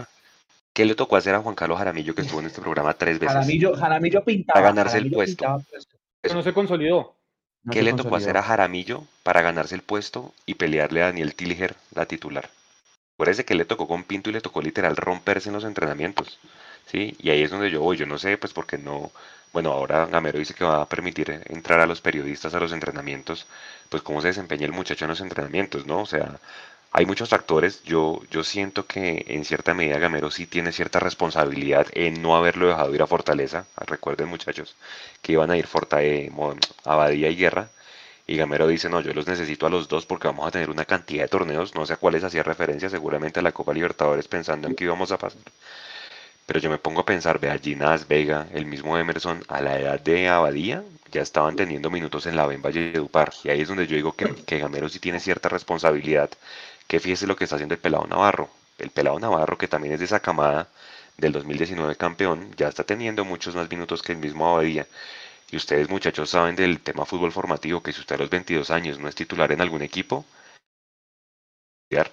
¿Qué 0.75 0.83
le 0.83 0.93
tocó 0.93 1.15
hacer 1.15 1.33
a 1.33 1.39
Juan 1.39 1.55
Carlos 1.55 1.77
Jaramillo 1.77 2.13
que 2.13 2.21
estuvo 2.21 2.41
en 2.41 2.47
este 2.47 2.59
programa 2.59 2.93
tres 2.93 3.17
veces? 3.17 3.33
Jaramillo, 3.33 3.77
Jaramillo 3.77 4.25
pintaba. 4.25 4.55
Para 4.55 4.67
ganarse 4.67 4.97
el 4.97 5.09
puesto. 5.09 5.37
pintaba 5.37 5.59
puesto. 5.59 5.95
Pero 6.19 6.35
no 6.35 6.43
se 6.43 6.53
consolidó. 6.53 7.15
No 7.63 7.71
¿Qué 7.71 7.79
se 7.79 7.85
le 7.85 7.93
tocó 7.93 8.17
hacer 8.17 8.35
a 8.35 8.43
Jaramillo 8.43 9.05
para 9.23 9.41
ganarse 9.41 9.73
el 9.73 9.83
puesto 9.83 10.33
y 10.45 10.55
pelearle 10.55 11.01
a 11.01 11.05
Daniel 11.05 11.33
Tilger, 11.33 11.77
la 11.93 12.05
titular? 12.07 12.49
Acuérdese 13.13 13.45
que 13.45 13.55
le 13.55 13.63
tocó 13.63 13.87
con 13.87 14.03
Pinto 14.03 14.29
y 14.29 14.33
le 14.33 14.41
tocó 14.41 14.61
literal 14.61 14.97
romperse 14.97 15.47
en 15.47 15.55
los 15.55 15.63
entrenamientos. 15.63 16.39
¿Sí? 16.87 17.15
Y 17.19 17.29
ahí 17.29 17.41
es 17.41 17.51
donde 17.51 17.71
yo 17.71 17.79
voy. 17.79 17.95
Yo 17.95 18.05
no 18.05 18.17
sé, 18.17 18.37
pues 18.37 18.51
porque 18.51 18.77
no. 18.77 19.11
Bueno, 19.53 19.71
ahora 19.71 20.07
Gamero 20.07 20.39
dice 20.39 20.55
que 20.55 20.65
va 20.65 20.81
a 20.81 20.89
permitir 20.89 21.41
entrar 21.45 21.79
a 21.79 21.87
los 21.87 22.01
periodistas 22.01 22.53
a 22.53 22.59
los 22.59 22.73
entrenamientos. 22.73 23.47
Pues 23.87 24.03
cómo 24.03 24.19
se 24.19 24.27
desempeña 24.27 24.65
el 24.65 24.73
muchacho 24.73 25.05
en 25.05 25.09
los 25.11 25.21
entrenamientos, 25.21 25.85
¿no? 25.85 26.01
O 26.01 26.05
sea, 26.05 26.37
hay 26.97 27.05
muchos 27.05 27.27
factores. 27.27 27.83
Yo, 27.83 28.21
yo 28.31 28.41
siento 28.45 28.85
que 28.87 29.25
en 29.27 29.43
cierta 29.43 29.73
medida 29.73 29.99
Gamero 29.99 30.31
sí 30.31 30.45
tiene 30.47 30.71
cierta 30.71 30.97
responsabilidad 30.99 31.87
en 31.91 32.21
no 32.21 32.37
haberlo 32.37 32.67
dejado 32.69 32.95
ir 32.95 33.01
a 33.01 33.07
Fortaleza. 33.07 33.65
Recuerden, 33.75 34.29
muchachos, 34.29 34.77
que 35.21 35.33
iban 35.33 35.51
a 35.51 35.57
ir 35.57 35.67
Forta, 35.67 36.01
eh, 36.03 36.31
Abadía 36.85 37.29
y 37.29 37.35
Guerra. 37.35 37.67
Y 38.25 38.37
Gamero 38.37 38.65
dice, 38.67 38.89
no, 38.89 39.01
yo 39.01 39.13
los 39.13 39.27
necesito 39.27 39.65
a 39.65 39.69
los 39.69 39.89
dos 39.89 40.05
porque 40.05 40.29
vamos 40.29 40.47
a 40.47 40.51
tener 40.51 40.69
una 40.69 40.85
cantidad 40.85 41.23
de 41.23 41.27
torneos, 41.27 41.75
no 41.75 41.85
sé 41.85 41.93
a 41.93 41.97
cuáles 41.97 42.23
hacía 42.23 42.43
referencia, 42.43 42.89
seguramente 42.89 43.41
a 43.41 43.43
la 43.43 43.51
Copa 43.51 43.73
Libertadores 43.73 44.29
pensando 44.29 44.69
en 44.69 44.75
que 44.75 44.85
íbamos 44.85 45.11
a 45.11 45.17
pasar. 45.17 45.41
Pero 46.45 46.59
yo 46.59 46.69
me 46.69 46.77
pongo 46.77 47.01
a 47.01 47.05
pensar, 47.05 47.39
vea, 47.39 47.57
Ginás, 47.57 48.07
Vega, 48.07 48.47
el 48.53 48.65
mismo 48.65 48.97
Emerson, 48.97 49.43
a 49.49 49.59
la 49.61 49.79
edad 49.79 49.99
de 49.99 50.29
Abadía, 50.29 50.83
ya 51.11 51.21
estaban 51.21 51.55
teniendo 51.55 51.89
minutos 51.89 52.25
en 52.25 52.35
la 52.35 52.45
B 52.45 52.55
en 52.55 52.61
Valledupar. 52.61 53.33
Y 53.43 53.49
ahí 53.49 53.61
es 53.61 53.67
donde 53.67 53.87
yo 53.87 53.95
digo 53.95 54.13
que 54.13 54.59
Gamero 54.59 54.87
sí 54.89 54.99
tiene 54.99 55.19
cierta 55.19 55.49
responsabilidad, 55.49 56.29
que 56.87 56.99
fíjese 56.99 57.27
lo 57.27 57.35
que 57.35 57.45
está 57.45 57.55
haciendo 57.55 57.75
el 57.75 57.81
Pelado 57.81 58.07
Navarro. 58.07 58.49
El 58.77 58.89
Pelado 58.91 59.19
Navarro, 59.19 59.57
que 59.57 59.67
también 59.67 59.93
es 59.93 59.99
de 59.99 60.05
esa 60.05 60.19
camada 60.19 60.67
del 61.17 61.31
2019 61.31 61.95
campeón, 61.95 62.51
ya 62.57 62.67
está 62.67 62.83
teniendo 62.83 63.25
muchos 63.25 63.55
más 63.55 63.69
minutos 63.69 64.01
que 64.01 64.11
el 64.11 64.17
mismo 64.17 64.47
Abadía. 64.47 64.87
Y 65.51 65.57
ustedes 65.57 65.89
muchachos 65.89 66.29
saben 66.29 66.55
del 66.55 66.81
tema 66.81 67.05
fútbol 67.05 67.31
formativo, 67.31 67.81
que 67.81 67.93
si 67.93 68.01
usted 68.01 68.15
a 68.15 68.19
los 68.19 68.29
22 68.29 68.71
años 68.71 68.99
no 68.99 69.07
es 69.07 69.15
titular 69.15 69.51
en 69.51 69.61
algún 69.61 69.81
equipo, 69.81 70.25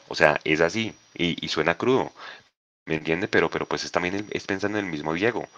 o 0.09 0.15
sea, 0.15 0.40
es 0.44 0.61
así, 0.61 0.94
y, 1.15 1.49
suena 1.49 1.77
crudo, 1.77 2.12
¿me 2.86 2.97
entiende? 2.97 3.28
Pero, 3.28 3.51
pero 3.51 3.66
pues 3.66 3.85
es 3.85 3.93
también 3.93 4.28
es 4.31 4.47
pensando 4.47 4.78
en 4.78 4.85
el 4.86 4.90
mismo 4.90 5.15
Diego. 5.15 5.49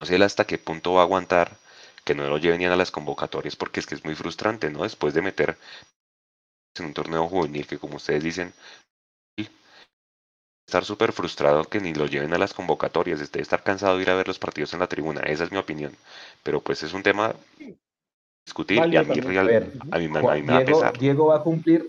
No 0.00 0.06
sé 0.06 0.22
hasta 0.22 0.46
qué 0.46 0.58
punto 0.58 0.94
va 0.94 1.02
a 1.02 1.04
aguantar 1.04 1.56
que 2.04 2.14
no 2.14 2.26
lo 2.28 2.38
lleven 2.38 2.64
a 2.64 2.76
las 2.76 2.90
convocatorias, 2.90 3.56
porque 3.56 3.80
es 3.80 3.86
que 3.86 3.94
es 3.94 4.04
muy 4.04 4.14
frustrante, 4.14 4.70
¿no? 4.70 4.82
Después 4.84 5.14
de 5.14 5.22
meter 5.22 5.58
en 6.78 6.86
un 6.86 6.94
torneo 6.94 7.26
juvenil 7.28 7.66
que 7.66 7.78
como 7.78 7.96
ustedes 7.96 8.22
dicen, 8.22 8.52
estar 10.66 10.84
súper 10.84 11.12
frustrado 11.12 11.64
que 11.64 11.80
ni 11.80 11.92
lo 11.94 12.06
lleven 12.06 12.32
a 12.32 12.38
las 12.38 12.54
convocatorias, 12.54 13.18
debe 13.18 13.42
estar 13.42 13.62
cansado 13.64 13.96
de 13.96 14.02
ir 14.02 14.10
a 14.10 14.14
ver 14.14 14.28
los 14.28 14.38
partidos 14.38 14.72
en 14.72 14.80
la 14.80 14.86
tribuna, 14.86 15.20
esa 15.22 15.44
es 15.44 15.50
mi 15.50 15.58
opinión. 15.58 15.92
Pero 16.44 16.60
pues 16.60 16.82
es 16.84 16.92
un 16.92 17.02
tema 17.02 17.34
discutir 18.46 18.76
y 18.76 18.80
a 18.80 18.84
mí, 18.86 18.92
también. 18.94 19.24
real- 19.24 19.46
A 19.46 19.50
ver, 19.50 19.72
a 19.90 19.98
mí, 19.98 20.08
me- 20.08 20.18
a 20.18 20.22
Juan- 20.22 20.36
mí 20.36 20.42
me 20.42 20.52
va 20.52 20.58
a 20.58 20.64
Diego, 20.64 20.80
pesar. 20.80 20.98
Diego 20.98 21.26
va 21.26 21.36
a 21.36 21.42
cumplir, 21.42 21.88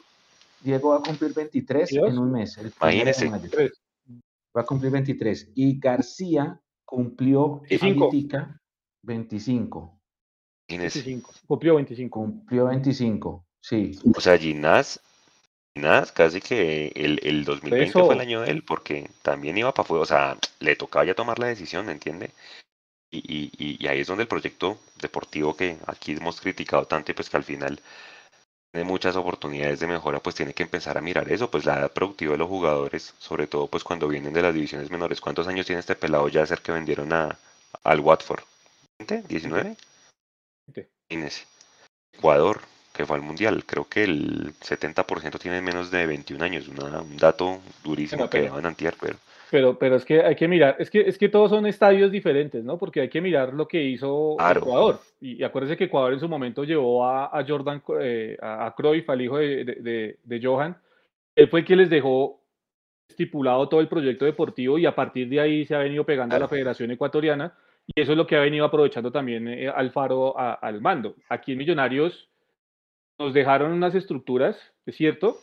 Diego 0.62 0.90
va 0.90 0.98
a 0.98 1.02
cumplir 1.02 1.34
23 1.34 1.92
¿22? 1.92 2.10
en 2.10 2.18
un 2.18 2.32
mes. 2.32 2.58
Imagínese. 2.82 3.30
Va 4.58 4.62
a 4.62 4.66
cumplir 4.66 4.92
23. 4.92 5.52
Y 5.56 5.80
García 5.80 6.60
cumplió 6.84 7.60
25. 7.62 8.06
ahoritica 8.06 8.60
25. 9.04 10.02
Imagínese. 10.68 11.00
25. 11.04 11.34
Cumplió 11.48 11.76
25. 11.76 12.20
Cumplió 12.20 12.66
25. 12.66 13.46
Sí. 13.62 14.00
O 14.16 14.22
sea, 14.22 14.38
Ginás, 14.38 15.00
Ginás 15.76 16.12
casi 16.12 16.42
que 16.42 16.92
el, 16.96 17.20
el 17.24 17.46
2020 17.46 17.90
Eso. 17.90 18.06
fue 18.06 18.16
el 18.16 18.22
año 18.22 18.42
de 18.42 18.52
él, 18.52 18.64
porque 18.64 19.10
también 19.22 19.58
iba 19.58 19.74
para 19.74 19.86
afuera, 19.86 20.04
o 20.04 20.06
sea, 20.06 20.38
le 20.60 20.76
tocaba 20.76 21.06
ya 21.06 21.16
tomar 21.16 21.40
la 21.40 21.48
decisión, 21.48 21.86
¿me 21.86 21.94
entiende? 21.94 22.32
Y, 23.12 23.20
y, 23.20 23.78
y- 23.80 23.88
ahí 23.88 24.02
es 24.02 24.08
donde 24.08 24.24
el 24.24 24.30
proyecto 24.30 24.80
deportivo 25.02 25.56
que 25.56 25.78
aquí 25.88 26.14
hemos 26.14 26.42
criticado 26.42 26.86
tanto 26.86 27.12
y 27.12 27.16
pues 27.16 27.30
que 27.30 27.38
al 27.38 27.44
final 27.44 27.82
tiene 28.72 28.88
muchas 28.88 29.16
oportunidades 29.16 29.80
de 29.80 29.88
mejora, 29.88 30.20
pues 30.22 30.36
tiene 30.36 30.54
que 30.54 30.64
empezar 30.64 30.98
a 30.98 31.02
mirar 31.02 31.32
eso, 31.32 31.52
pues 31.52 31.66
la 31.66 31.80
edad 31.80 31.92
productiva 31.92 32.34
de 32.34 32.38
los 32.40 32.50
jugadores, 32.50 33.14
sobre 33.20 33.48
todo 33.48 33.68
pues 33.68 33.84
cuando 33.84 34.08
vienen 34.08 34.34
de 34.34 34.42
las 34.42 34.54
divisiones 34.54 34.92
menores. 34.92 35.22
¿Cuántos 35.22 35.48
años 35.48 35.66
tiene 35.66 35.82
este 35.82 35.96
pelado 35.96 36.28
ya 36.30 36.46
ser 36.46 36.62
que 36.62 36.72
vendieron 36.72 37.12
a, 37.14 37.38
al 37.84 38.00
Watford? 38.02 38.44
¿20? 39.00 39.24
¿19? 39.28 39.78
Veinte. 40.68 40.90
Imagínese. 41.10 41.46
Ecuador, 42.14 42.62
que 43.02 43.06
fue 43.08 43.18
al 43.18 43.24
Mundial, 43.24 43.64
creo 43.66 43.86
que 43.90 44.04
el 44.04 44.54
70% 44.62 45.40
tiene 45.40 45.62
menos 45.62 45.90
de 45.92 46.06
21 46.06 46.42
años, 46.44 46.68
una- 46.68 47.02
un 47.02 47.18
dato 47.18 47.60
durísimo 47.84 48.30
que 48.30 48.38
pero- 48.40 48.50
daban 48.52 48.66
antier, 48.68 48.94
pero 49.02 49.16
pero, 49.50 49.78
pero 49.78 49.98
es 49.98 50.06
que 50.06 50.22
hay 50.22 50.34
que 50.36 50.48
mirar, 50.48 50.78
es 50.80 50.90
que, 50.90 51.02
es 51.02 51.18
que 51.18 51.28
todos 51.28 51.50
son 51.50 51.66
estadios 51.66 52.10
diferentes, 52.10 52.64
¿no? 52.64 52.78
Porque 52.78 53.02
hay 53.02 53.10
que 53.10 53.20
mirar 53.20 53.54
lo 53.54 53.68
que 53.68 53.84
hizo 53.84 54.36
Claro. 54.38 54.62
Ecuador. 54.62 55.00
Y, 55.20 55.34
y 55.34 55.44
acuérdense 55.44 55.76
que 55.76 55.84
Ecuador 55.84 56.14
en 56.14 56.22
su 56.22 56.30
momento 56.30 56.64
llevó 56.64 57.06
a, 57.06 57.26
a 57.38 57.46
Jordan, 57.46 57.84
eh, 58.00 58.38
a, 58.42 58.74
Cruyff, 58.78 59.10
al 59.10 59.22
hijo 59.22 59.38
de, 59.40 59.66
de, 59.66 59.76
de- 59.76 60.18
de 60.24 60.40
Johan. 60.42 60.78
Él 61.36 61.50
fue 61.50 61.66
que 61.66 61.76
les 61.76 61.90
dejó 61.90 62.40
estipulado 63.10 63.68
todo 63.68 63.82
el 63.82 63.90
proyecto 63.90 64.24
deportivo 64.24 64.78
y 64.78 64.86
a 64.86 64.96
partir 64.96 65.28
de 65.28 65.42
ahí 65.42 65.66
se 65.66 65.76
ha 65.76 65.80
venido 65.80 66.06
pegando 66.06 66.34
a 66.34 66.40
la 66.40 66.46
Claro. 66.46 66.50
Federación 66.50 66.92
Ecuatoriana 66.92 67.54
y 67.86 68.00
eso 68.00 68.14
es 68.14 68.18
lo 68.18 68.26
que 68.26 68.38
ha 68.38 68.40
venido 68.40 68.64
aprovechando 68.64 69.12
también 69.12 69.50
eh, 69.50 69.68
Alfaro 69.68 70.40
a- 70.40 70.54
al 70.54 70.80
mando. 70.80 71.16
Aquí 71.28 71.52
en 71.52 71.58
Millonarios 71.58 72.30
nos 73.22 73.34
dejaron 73.34 73.72
unas 73.72 73.94
estructuras, 73.96 74.58
es 74.86 74.96
cierto, 74.96 75.38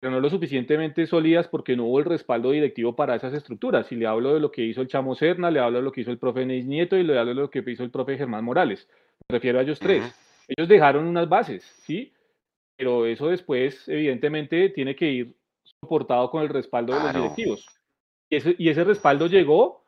pero 0.00 0.10
no 0.10 0.20
lo 0.20 0.28
suficientemente 0.28 1.06
sólidas 1.06 1.46
porque 1.46 1.76
no 1.76 1.84
hubo 1.84 2.00
el 2.00 2.04
respaldo 2.04 2.50
directivo 2.50 2.96
para 2.96 3.14
esas 3.14 3.32
estructuras. 3.32 3.90
Y 3.92 3.96
le 3.96 4.06
hablo 4.06 4.34
de 4.34 4.40
lo 4.40 4.50
que 4.50 4.64
hizo 4.64 4.80
el 4.80 4.88
Chamo 4.88 5.14
Serna, 5.14 5.50
le 5.50 5.60
hablo 5.60 5.78
de 5.78 5.84
lo 5.84 5.92
que 5.92 6.00
hizo 6.00 6.10
el 6.10 6.18
profe 6.18 6.44
Neis 6.44 6.66
Nieto 6.66 6.96
y 6.96 7.04
le 7.04 7.16
hablo 7.16 7.34
de 7.34 7.40
lo 7.42 7.50
que 7.50 7.62
hizo 7.64 7.84
el 7.84 7.90
profe 7.90 8.18
Germán 8.18 8.44
Morales. 8.44 8.88
Me 9.28 9.36
refiero 9.36 9.60
a 9.60 9.62
ellos 9.62 9.78
tres. 9.78 10.02
Ujú. 10.02 10.12
Ellos 10.48 10.68
dejaron 10.68 11.06
unas 11.06 11.28
bases, 11.28 11.62
¿sí? 11.84 12.12
Pero 12.76 13.06
eso 13.06 13.28
después, 13.28 13.88
evidentemente, 13.88 14.70
tiene 14.70 14.96
que 14.96 15.10
ir 15.10 15.34
soportado 15.80 16.28
con 16.30 16.42
el 16.42 16.48
respaldo 16.48 16.94
de 16.94 17.00
Claro. 17.00 17.18
los 17.20 17.36
directivos. 17.36 17.66
Y 18.28 18.36
ese, 18.36 18.56
y 18.58 18.68
ese 18.68 18.82
respaldo 18.82 19.28
llegó, 19.28 19.84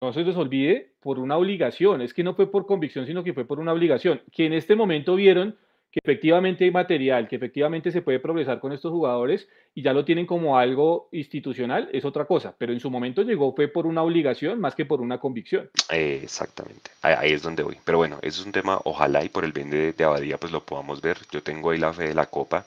no 0.00 0.14
se 0.14 0.22
les 0.22 0.34
olvide, 0.36 0.94
por 1.00 1.18
una 1.18 1.36
obligación. 1.36 2.00
Es 2.00 2.14
que 2.14 2.24
no 2.24 2.34
fue 2.34 2.50
por 2.50 2.64
convicción, 2.64 3.06
sino 3.06 3.22
que 3.22 3.34
fue 3.34 3.44
por 3.44 3.60
una 3.60 3.74
obligación. 3.74 4.22
Que 4.32 4.46
en 4.46 4.54
este 4.54 4.74
momento 4.74 5.14
vieron 5.14 5.58
que 5.92 6.00
efectivamente 6.02 6.64
hay 6.64 6.70
material, 6.70 7.28
que 7.28 7.36
efectivamente 7.36 7.92
se 7.92 8.00
puede 8.00 8.18
progresar 8.18 8.60
con 8.60 8.72
estos 8.72 8.90
jugadores 8.90 9.46
y 9.74 9.82
ya 9.82 9.92
lo 9.92 10.06
tienen 10.06 10.24
como 10.24 10.58
algo 10.58 11.10
institucional, 11.12 11.90
es 11.92 12.06
otra 12.06 12.24
cosa. 12.24 12.54
Pero 12.56 12.72
en 12.72 12.80
su 12.80 12.90
momento 12.90 13.22
llegó 13.22 13.54
fue 13.54 13.68
por 13.68 13.86
una 13.86 14.02
obligación 14.02 14.58
más 14.58 14.74
que 14.74 14.86
por 14.86 15.02
una 15.02 15.20
convicción. 15.20 15.70
Eh, 15.90 16.20
exactamente, 16.22 16.90
ahí, 17.02 17.14
ahí 17.18 17.32
es 17.32 17.42
donde 17.42 17.62
voy. 17.62 17.76
Pero 17.84 17.98
bueno, 17.98 18.18
eso 18.22 18.40
es 18.40 18.46
un 18.46 18.52
tema, 18.52 18.80
ojalá 18.84 19.22
y 19.22 19.28
por 19.28 19.44
el 19.44 19.52
bien 19.52 19.68
de, 19.68 19.92
de 19.92 20.04
Abadía 20.04 20.38
pues 20.38 20.50
lo 20.50 20.64
podamos 20.64 21.02
ver. 21.02 21.18
Yo 21.30 21.42
tengo 21.42 21.70
ahí 21.70 21.78
la 21.78 21.92
fe 21.92 22.08
de 22.08 22.14
la 22.14 22.26
Copa. 22.26 22.64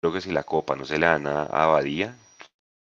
Creo 0.00 0.12
que 0.12 0.20
si 0.20 0.32
la 0.32 0.42
Copa 0.42 0.74
no 0.74 0.84
se 0.84 0.98
le 0.98 1.06
dan 1.06 1.28
a, 1.28 1.42
a 1.44 1.64
Abadía, 1.64 2.16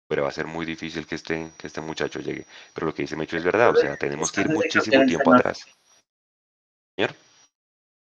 pero 0.09 0.23
va 0.23 0.29
a 0.29 0.33
ser 0.33 0.47
muy 0.47 0.65
difícil 0.65 1.07
que 1.07 1.15
este, 1.15 1.49
que 1.57 1.67
este 1.67 1.79
muchacho 1.79 2.19
llegue. 2.19 2.45
Pero 2.73 2.87
lo 2.87 2.93
que 2.93 3.03
dice 3.03 3.15
Mecho 3.15 3.37
es 3.37 3.45
verdad, 3.45 3.69
o 3.69 3.75
sea, 3.77 3.95
tenemos 3.95 4.33
que 4.33 4.41
ir 4.41 4.49
muchísimo 4.49 5.05
tiempo 5.05 5.33
atrás. 5.33 5.65
Señor, 6.97 7.15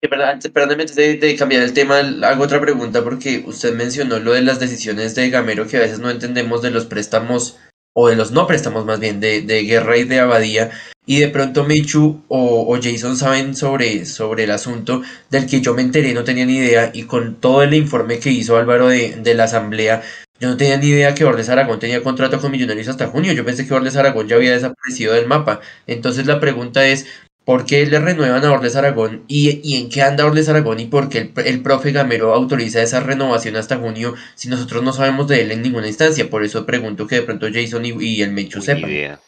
perdóneme, 0.09 0.85
de, 0.87 1.17
de 1.17 1.37
cambiar 1.37 1.63
el 1.63 1.73
tema, 1.73 1.99
hago 1.99 2.45
otra 2.45 2.61
pregunta 2.61 3.03
porque 3.03 3.43
usted 3.47 3.75
mencionó 3.75 4.19
lo 4.19 4.33
de 4.33 4.43
las 4.43 4.61
decisiones 4.61 5.15
de 5.15 5.31
Gamero 5.31 5.67
que 5.67 5.77
a 5.77 5.81
veces 5.81 5.99
no 5.99 6.11
entendemos 6.11 6.63
de 6.63 6.71
los 6.71 6.87
préstamos 6.87 7.59
o 7.95 8.09
de 8.09 8.17
los 8.17 8.33
no 8.33 8.47
préstamos 8.47 8.85
más 8.85 9.01
bien 9.01 9.21
de, 9.21 9.43
de 9.43 9.63
Guerra 9.65 9.97
y 9.97 10.05
de 10.05 10.21
Abadía. 10.21 10.71
Y 11.07 11.21
de 11.21 11.29
pronto 11.29 11.65
Michu 11.65 12.25
o, 12.29 12.75
o 12.75 12.81
Jason 12.83 13.17
saben 13.17 13.55
sobre, 13.55 14.07
sobre 14.07 14.45
el 14.45 14.51
asunto 14.51 15.03
del 15.31 15.47
que 15.47 15.61
yo 15.61 15.75
me 15.75 15.83
enteré, 15.83 16.15
no 16.15 16.25
tenía 16.25 16.47
ni 16.47 16.57
idea 16.57 16.91
y 16.95 17.03
con 17.03 17.41
todo 17.41 17.63
el 17.63 17.75
informe 17.75 18.19
que 18.19 18.31
hizo 18.31 18.57
Álvaro 18.57 18.89
de, 18.89 19.17
de 19.17 19.35
la 19.35 19.45
asamblea 19.45 20.03
yo 20.41 20.49
no 20.49 20.57
tenía 20.57 20.77
ni 20.77 20.89
idea 20.89 21.15
que 21.15 21.25
Orles 21.25 21.49
Aragón 21.49 21.79
tenía 21.79 22.03
contrato 22.03 22.41
con 22.41 22.51
Millonarios 22.51 22.89
hasta 22.89 23.07
junio, 23.07 23.33
yo 23.33 23.45
pensé 23.45 23.67
que 23.67 23.75
Orles 23.75 23.97
Aragón 23.97 24.27
ya 24.27 24.37
había 24.37 24.53
desaparecido 24.53 25.15
del 25.15 25.29
mapa, 25.29 25.61
entonces 25.87 26.27
la 26.27 26.41
pregunta 26.41 26.85
es 26.87 27.07
¿Por 27.45 27.67
qué 27.67 27.85
le 27.85 27.99
renuevan 27.99 28.45
a 28.45 28.53
Orles 28.53 28.75
Aragón? 28.77 29.25
¿Y, 29.29 29.61
y 29.63 29.77
en 29.81 29.91
qué 29.91 30.03
anda 30.03 30.25
Orles 30.25 30.49
Aragón? 30.49 30.81
¿Y 30.81 30.87
por 30.87 31.09
qué 31.09 31.19
el, 31.19 31.33
el 31.45 31.63
profe 31.63 31.93
Gamero 31.93 32.33
autoriza 32.33 32.83
esa 32.83 33.01
renovación 33.01 33.57
hasta 33.57 33.77
junio 33.77 34.15
si 34.35 34.49
nosotros 34.49 34.83
no 34.83 34.93
sabemos 34.93 35.29
de 35.29 35.43
él 35.43 35.53
en 35.53 35.63
ninguna 35.63 35.87
instancia? 35.87 36.31
Por 36.31 36.43
eso 36.43 36.65
pregunto 36.65 37.07
que 37.07 37.17
de 37.17 37.23
pronto 37.23 37.47
Jason 37.53 37.85
y, 37.85 37.91
y 38.01 38.23
el 38.23 38.33
Mecho 38.33 38.61
sepan. 38.63 38.91
idea. 38.91 39.21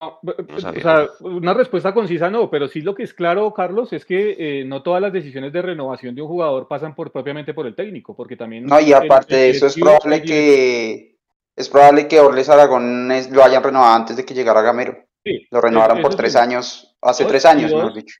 No, 0.00 0.18
b- 0.22 0.34
No 0.48 0.56
o 0.56 0.60
sabía. 0.60 0.82
sea, 0.82 1.08
una 1.20 1.54
respuesta 1.54 1.92
concisa 1.92 2.30
no, 2.30 2.50
pero 2.50 2.68
sí 2.68 2.82
lo 2.82 2.94
que 2.94 3.02
es 3.02 3.14
claro, 3.14 3.52
Carlos, 3.52 3.92
es 3.92 4.04
que 4.04 4.36
eh, 4.60 4.64
no 4.64 4.82
todas 4.82 5.02
las 5.02 5.12
decisiones 5.12 5.52
de 5.52 5.62
renovación 5.62 6.14
de 6.14 6.22
un 6.22 6.28
jugador 6.28 6.68
pasan 6.68 6.94
por 6.94 7.10
propiamente 7.10 7.52
por 7.54 7.66
el 7.66 7.74
técnico, 7.74 8.14
porque 8.16 8.36
también 8.36 8.64
No, 8.64 8.78
y 8.80 8.90
el- 8.90 8.94
aparte 8.94 9.34
el 9.34 9.40
de 9.40 9.50
eso, 9.50 9.66
es 9.66 9.76
probable 9.76 10.22
que 10.22 11.16
es 11.56 11.68
probable 11.68 12.06
que 12.06 12.20
Orles 12.20 12.48
Aragón 12.48 13.10
es- 13.10 13.30
lo 13.30 13.42
hayan 13.42 13.62
renovado 13.62 13.94
antes 13.94 14.16
de 14.16 14.24
que 14.24 14.34
llegara 14.34 14.62
Gamero. 14.62 15.04
sí, 15.24 15.46
Lo 15.50 15.60
renovaron 15.60 16.00
por 16.00 16.12
sí. 16.12 16.16
tres 16.18 16.36
años, 16.36 16.87
hace 17.00 17.24
Dos, 17.24 17.30
tres 17.30 17.44
años, 17.44 17.72
mejor 17.72 17.94
dicho. 17.94 18.16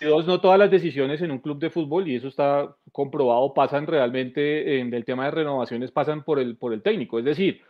Y 0.00 0.06
dos, 0.06 0.26
no 0.26 0.40
todas 0.40 0.58
las 0.58 0.70
decisiones 0.70 1.20
en 1.20 1.30
un 1.30 1.40
club 1.40 1.58
de 1.58 1.70
fútbol, 1.70 2.08
y 2.08 2.16
eso 2.16 2.28
está 2.28 2.74
comprobado, 2.92 3.52
pasan 3.52 3.86
realmente 3.86 4.80
en 4.80 4.94
el 4.94 5.04
tema 5.04 5.26
de 5.26 5.32
renovaciones, 5.32 5.90
pasan 5.90 6.24
por 6.24 6.38
el, 6.38 6.56
por 6.56 6.72
el 6.72 6.82
técnico. 6.82 7.18
Es 7.18 7.24
decir, 7.24 7.60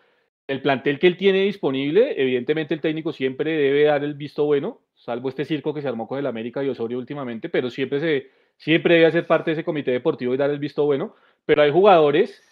el 0.46 0.62
plantel 0.62 0.98
que 0.98 1.06
él 1.06 1.16
tiene 1.16 1.42
disponible, 1.42 2.20
evidentemente 2.20 2.74
el 2.74 2.80
técnico 2.80 3.12
siempre 3.12 3.52
debe 3.52 3.84
dar 3.84 4.02
el 4.02 4.14
visto 4.14 4.44
bueno, 4.44 4.80
salvo 4.94 5.28
este 5.28 5.44
circo 5.44 5.72
que 5.72 5.80
se 5.80 5.88
armó 5.88 6.08
con 6.08 6.18
el 6.18 6.26
América 6.26 6.62
y 6.62 6.68
Osorio 6.68 6.98
últimamente, 6.98 7.48
pero 7.48 7.70
siempre, 7.70 8.00
se, 8.00 8.30
siempre 8.56 8.94
debe 8.94 9.06
hacer 9.06 9.26
parte 9.26 9.50
de 9.50 9.54
ese 9.54 9.64
comité 9.64 9.92
deportivo 9.92 10.34
y 10.34 10.36
dar 10.36 10.50
el 10.50 10.58
visto 10.58 10.84
bueno. 10.84 11.14
Pero 11.46 11.62
hay 11.62 11.70
jugadores 11.70 12.42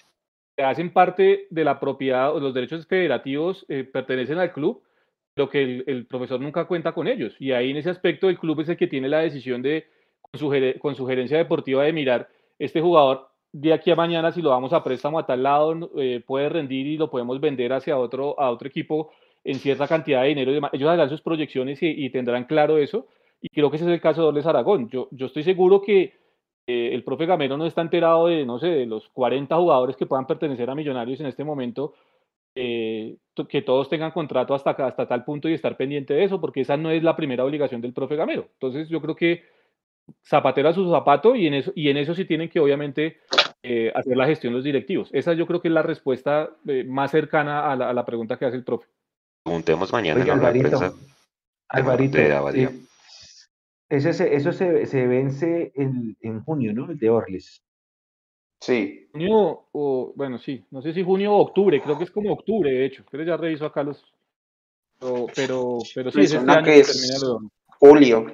que 0.57 0.63
hacen 0.63 0.93
parte 0.93 1.47
de 1.51 1.65
la 1.65 1.81
propiedad 1.81 2.35
o 2.35 2.41
los 2.41 2.55
derechos 2.55 2.87
federativos 2.87 3.67
eh, 3.69 3.85
pertenecen 3.85 4.39
al 4.39 4.53
club, 4.53 4.83
pero 5.39 5.49
que 5.49 5.85
el, 5.87 6.05
profesor 6.07 6.41
nunca 6.41 6.65
cuenta 6.65 6.91
con 6.91 7.07
ellos. 7.07 7.37
Y 7.39 7.53
ahí 7.53 7.71
en 7.71 7.77
ese 7.77 7.91
aspecto 7.91 8.29
el 8.29 8.41
club 8.41 8.59
es 8.59 8.71
el 8.71 8.77
que 8.77 8.89
tiene 8.89 9.09
la 9.09 9.21
decisión 9.21 9.63
de, 9.63 9.87
con 10.81 10.97
su, 10.97 11.07
gerencia 11.07 11.39
deportiva, 11.39 11.85
de 11.85 11.93
mirar 11.93 12.29
este 12.59 12.81
jugador 12.81 13.29
de 13.53 13.73
aquí 13.73 13.93
a 13.93 13.95
mañana, 13.95 14.33
si 14.33 14.43
lo 14.43 14.51
vamos 14.51 14.73
a 14.73 14.83
préstamo 14.83 15.17
a 15.17 15.27
tal 15.27 15.45
lado, 15.45 15.93
eh, 15.97 16.25
puede 16.27 16.49
rendir 16.49 16.89
y 16.89 16.97
lo 16.97 17.09
podemos 17.09 17.41
vender 17.41 17.73
hacia 17.73 17.97
otro, 17.97 18.35
a 18.41 18.51
otro 18.51 18.67
equipo 18.67 19.13
en 19.45 19.61
cierta 19.61 19.87
cantidad 19.87 20.23
de 20.23 20.29
dinero. 20.31 20.69
Ellos 20.73 20.91
harán 20.91 21.09
sus 21.09 21.23
proyecciones 21.23 21.81
y, 21.85 21.87
y 21.87 22.11
tendrán 22.11 22.43
claro 22.43 22.77
eso. 22.77 23.07
Y 23.41 23.49
creo 23.51 23.71
que 23.71 23.77
ese 23.77 23.85
es 23.85 23.93
el 23.93 24.01
caso 24.01 24.23
de 24.23 24.29
Orles 24.31 24.47
Aragón. 24.47 24.89
Yo, 24.89 25.07
yo 25.13 25.27
estoy 25.27 25.45
seguro 25.45 25.83
que 25.83 26.15
eh, 26.67 26.91
el 26.93 27.05
profe 27.05 27.27
Gamero 27.27 27.57
no 27.57 27.65
está 27.65 27.83
enterado 27.83 28.27
de, 28.27 28.45
no 28.45 28.59
sé, 28.59 28.67
de 28.67 28.87
los 28.87 29.09
40 29.11 29.55
jugadores 29.55 29.95
que 29.95 30.07
puedan 30.07 30.27
pertenecer 30.27 30.69
a 30.69 30.75
Millonarios 30.75 31.21
en 31.21 31.27
este 31.27 31.45
momento, 31.45 31.95
eh, 32.61 33.17
que 33.49 33.63
todos 33.63 33.89
tengan 33.89 34.11
contrato 34.11 34.53
hasta, 34.55 34.71
hasta 34.71 35.07
tal 35.07 35.25
punto 35.25 35.49
y 35.49 35.55
estar 35.55 35.77
pendiente 35.77 36.13
de 36.15 36.25
eso, 36.25 36.41
porque 36.41 36.63
esa 36.63 36.77
no 36.77 36.91
es 36.91 37.03
la 37.05 37.15
primera 37.15 37.45
obligación 37.45 37.81
del 37.81 37.93
profe 37.93 38.17
Gamero. 38.17 38.49
Entonces 38.55 38.89
yo 38.89 39.01
creo 39.01 39.15
que 39.15 39.45
zapatero 40.27 40.69
a 40.69 40.73
su 40.73 40.91
zapato 40.91 41.37
y 41.37 41.47
en 41.47 41.55
eso, 41.55 41.73
y 41.77 41.89
en 41.91 41.99
eso 41.99 42.15
sí 42.15 42.25
tienen 42.25 42.49
que 42.49 42.59
obviamente 42.61 43.19
eh, 43.63 43.93
hacer 43.95 44.17
la 44.17 44.27
gestión 44.27 44.55
los 44.55 44.65
directivos. 44.65 45.09
Esa 45.13 45.35
yo 45.35 45.47
creo 45.47 45.61
que 45.61 45.69
es 45.69 45.75
la 45.75 45.83
respuesta 45.83 46.51
eh, 46.67 46.83
más 46.85 47.11
cercana 47.13 47.71
a 47.71 47.77
la, 47.77 47.91
a 47.91 47.93
la 47.93 48.05
pregunta 48.05 48.37
que 48.39 48.47
hace 48.47 48.57
el 48.57 48.65
profe. 48.65 48.89
Preguntemos 49.45 49.93
mañana 49.93 50.21
en 50.23 50.27
la 50.27 50.35
Alvarito, 50.35 50.79
prensa. 50.79 50.93
Alvarito, 51.69 52.19
de 52.19 52.25
eh, 52.25 54.01
se- 54.13 54.35
eso 54.35 54.53
se, 54.53 54.87
se 54.87 55.07
vence 55.07 55.73
en, 55.75 56.17
en 56.21 56.41
junio, 56.43 56.73
¿no? 56.75 56.91
El 56.91 56.99
de 56.99 57.11
Orles. 57.11 57.63
Sí. 58.61 59.09
Junio, 59.13 59.67
o 59.73 60.13
bueno, 60.17 60.39
sí, 60.39 60.65
no 60.71 60.83
sé 60.83 60.93
si 60.93 61.05
junio 61.05 61.33
o 61.33 61.41
octubre, 61.43 61.81
creo 61.81 61.97
que 61.97 62.05
es 62.05 62.11
como 62.11 62.33
octubre, 62.33 62.71
de 62.71 62.85
hecho. 62.87 63.05
Pero 63.11 63.23
ya 63.25 63.37
reviso 63.37 63.67
acá 63.67 63.83
los. 63.83 64.03
Pero, 64.99 65.27
pero, 65.35 65.79
pero 65.95 66.11
sí, 66.11 66.21
es 66.23 66.33
este 66.33 66.51
año 66.51 66.65
que 66.65 66.73
que 66.73 66.79
es- 66.81 67.25
Julio. 67.79 68.27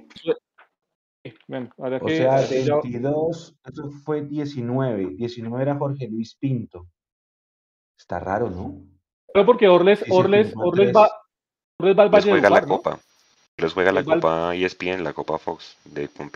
Bueno, 1.49 1.71
ahora 1.79 1.99
O 2.03 2.07
que. 2.07 2.17
sea, 2.19 2.37
ahora 2.37 2.49
que 2.49 2.65
ya- 2.65 2.75
22, 2.83 3.55
eso 3.65 3.91
fue 4.05 4.23
19. 4.23 5.11
19 5.17 5.63
era 5.63 5.75
Jorge 5.77 6.09
Luis 6.09 6.35
Pinto. 6.35 6.87
Está 7.99 8.19
raro, 8.19 8.51
¿no? 8.51 8.83
Pero 9.33 9.47
porque 9.47 9.69
Orles, 9.69 10.05
Orles, 10.11 10.53
Orles 10.57 10.93
va, 10.95 11.11
Orles 11.81 11.99
va 11.99 12.03
al 12.03 12.09
Valle 12.11 12.27
de 12.27 12.31
juega 12.33 12.51
la. 12.51 12.63
Copa. 12.63 12.99
Los 13.57 13.73
juega 13.73 13.93
la 13.93 14.05
Copa 14.05 14.55
ESPN, 14.55 15.03
la 15.05 15.13
Copa 15.13 15.39
Fox 15.39 15.77
de 15.85 16.09
con 16.09 16.29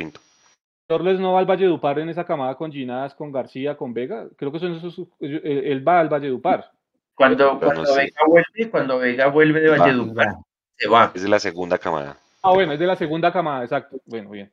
Pinto. 0.89 0.95
Orles 0.95 1.21
no 1.21 1.35
va 1.35 1.41
al 1.41 1.47
Valle 1.47 1.67
de 1.67 1.73
Upar 1.73 1.99
en 1.99 2.09
esa 2.09 2.25
camada 2.25 2.55
con 2.57 2.73
Ginás, 2.73 3.15
con 3.15 3.31
García, 3.31 3.77
con 3.77 3.93
Vega. 3.93 4.27
Creo 4.37 4.51
que 4.51 4.59
son 4.59 4.75
esos. 4.75 4.99
Él, 5.21 5.41
él 5.45 5.87
va 5.87 6.01
al 6.01 6.09
Valle 6.09 6.27
de 6.27 6.33
Upar. 6.33 6.71
Cuando, 7.15 7.59
cuando 7.59 7.83
no 7.83 7.87
sé. 7.87 8.01
Vega 8.01 8.21
vuelve, 8.27 8.71
cuando 8.71 8.99
Vega 8.99 9.27
vuelve 9.27 9.61
de 9.61 9.71
Va. 9.71 9.79
Valledupar, 9.79 10.37
se 10.77 10.89
va. 10.89 11.13
Es 11.15 11.23
de 11.23 11.29
la 11.29 11.39
segunda 11.39 11.77
camada. 11.79 12.17
Ah, 12.43 12.53
bueno, 12.55 12.73
es 12.73 12.79
de 12.79 12.87
la 12.87 12.97
segunda 12.97 13.33
camada, 13.33 13.65
exacto. 13.65 13.97
Bueno, 14.07 14.31
bien. 14.31 14.51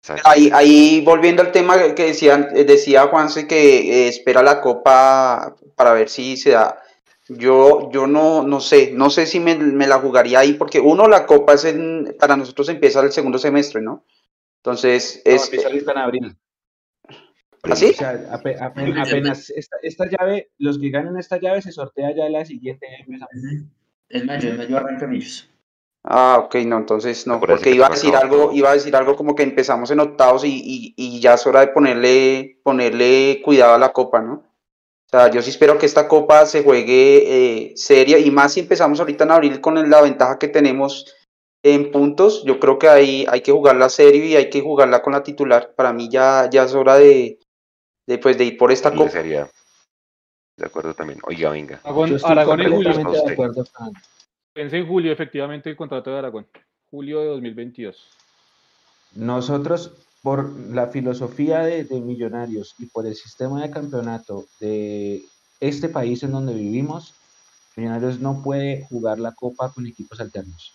Exacto. 0.00 0.22
Ahí, 0.24 0.50
ahí 0.52 1.02
volviendo 1.04 1.42
al 1.42 1.52
tema 1.52 1.76
que 1.94 2.06
decían, 2.06 2.48
eh, 2.54 2.64
decía 2.64 3.06
Juanse 3.08 3.46
que 3.46 4.06
eh, 4.06 4.08
espera 4.08 4.42
la 4.42 4.60
copa 4.60 5.54
para 5.74 5.92
ver 5.92 6.08
si 6.08 6.36
se 6.36 6.52
da. 6.52 6.82
Yo, 7.28 7.90
yo 7.90 8.06
no, 8.06 8.44
no 8.44 8.60
sé, 8.60 8.92
no 8.94 9.10
sé 9.10 9.26
si 9.26 9.40
me, 9.40 9.56
me 9.56 9.88
la 9.88 9.98
jugaría 9.98 10.38
ahí, 10.38 10.52
porque 10.54 10.78
uno, 10.78 11.08
la 11.08 11.26
copa 11.26 11.54
es 11.54 11.64
en, 11.64 12.16
para 12.20 12.36
nosotros 12.36 12.68
empieza 12.68 13.00
el 13.00 13.10
segundo 13.10 13.36
semestre, 13.36 13.82
¿no? 13.82 14.04
Entonces, 14.66 15.22
No, 15.24 15.32
es, 15.32 15.44
empieza 15.44 15.68
ahorita 15.68 15.92
en 15.92 15.98
abril. 15.98 16.36
¿Ah, 17.62 17.76
sí? 17.76 17.90
O 17.90 17.94
sea, 17.94 18.12
ape- 18.32 18.58
ape- 18.58 19.00
apenas 19.00 19.50
esta, 19.50 19.76
esta 19.82 20.06
llave, 20.10 20.50
los 20.58 20.78
que 20.80 20.90
ganen 20.90 21.16
esta 21.18 21.38
llave 21.38 21.62
se 21.62 21.70
sortea 21.70 22.12
ya 22.16 22.28
la 22.28 22.44
siguiente. 22.44 22.86
empieza- 22.98 23.28
En 24.08 24.26
mayo, 24.26 24.50
en 24.50 24.56
mayo 24.56 24.76
arranca 24.76 25.06
Millos. 25.06 25.48
Ah, 26.02 26.40
ok, 26.44 26.56
no, 26.66 26.78
entonces 26.78 27.26
no, 27.28 27.38
porque 27.40 27.62
que 27.64 27.70
iba 27.70 27.86
a 27.86 27.90
decir 27.90 28.14
algo, 28.14 28.52
iba 28.52 28.70
a 28.70 28.74
decir 28.74 28.94
algo 28.94 29.16
como 29.16 29.34
que 29.34 29.42
empezamos 29.44 29.90
en 29.90 29.98
octavos 30.00 30.44
y, 30.44 30.48
y, 30.64 30.94
y 30.96 31.20
ya 31.20 31.34
es 31.34 31.46
hora 31.46 31.60
de 31.60 31.68
ponerle, 31.68 32.60
ponerle 32.62 33.40
cuidado 33.44 33.74
a 33.74 33.78
la 33.78 33.92
copa, 33.92 34.20
¿no? 34.20 34.34
O 34.34 35.08
sea, 35.08 35.30
yo 35.30 35.42
sí 35.42 35.50
espero 35.50 35.78
que 35.78 35.86
esta 35.86 36.06
copa 36.08 36.46
se 36.46 36.62
juegue 36.62 37.24
eh, 37.70 37.72
seria 37.76 38.18
y 38.18 38.30
más 38.32 38.52
si 38.52 38.60
empezamos 38.60 38.98
ahorita 39.00 39.24
en 39.24 39.30
abril 39.32 39.60
con 39.60 39.88
la 39.90 40.00
ventaja 40.02 40.38
que 40.38 40.46
tenemos 40.48 41.12
en 41.62 41.90
puntos. 41.90 42.44
Yo 42.44 42.60
creo 42.60 42.78
que 42.78 42.88
ahí 42.88 43.26
hay 43.28 43.40
que 43.40 43.52
jugarla 43.52 43.88
serio 43.88 44.24
y 44.24 44.36
hay 44.36 44.50
que 44.50 44.60
jugarla 44.60 45.02
con 45.02 45.12
la 45.12 45.22
titular. 45.22 45.74
Para 45.74 45.92
mí 45.92 46.08
ya, 46.08 46.48
ya 46.50 46.64
es 46.64 46.74
hora 46.74 46.96
de, 46.96 47.38
de, 48.06 48.18
pues, 48.18 48.38
de 48.38 48.44
ir 48.44 48.56
por 48.56 48.72
esta 48.72 48.92
copa. 48.92 49.10
sería. 49.10 49.48
De 50.56 50.66
acuerdo 50.66 50.94
también. 50.94 51.20
Oiga, 51.24 51.50
venga. 51.50 51.80
Aragón, 52.24 52.60
en 52.60 52.72
julio. 52.72 52.92
de 52.92 53.32
acuerdo 53.32 53.64
Pensé 54.54 54.78
en 54.78 54.86
julio, 54.86 55.12
efectivamente, 55.12 55.68
el 55.68 55.76
contrato 55.76 56.10
de 56.10 56.18
Aragón. 56.18 56.46
Julio 56.90 57.20
de 57.20 57.26
2022. 57.26 58.08
Nosotros, 59.16 59.92
por 60.22 60.48
la 60.70 60.86
filosofía 60.86 61.60
de, 61.60 61.84
de 61.84 62.00
Millonarios 62.00 62.74
y 62.78 62.86
por 62.86 63.06
el 63.06 63.14
sistema 63.14 63.60
de 63.60 63.70
campeonato 63.70 64.46
de 64.60 65.22
este 65.60 65.90
país 65.90 66.22
en 66.22 66.32
donde 66.32 66.54
vivimos, 66.54 67.14
Millonarios 67.76 68.20
no 68.20 68.42
puede 68.42 68.86
jugar 68.88 69.18
la 69.18 69.32
copa 69.32 69.70
con 69.70 69.86
equipos 69.86 70.20
alternos. 70.20 70.72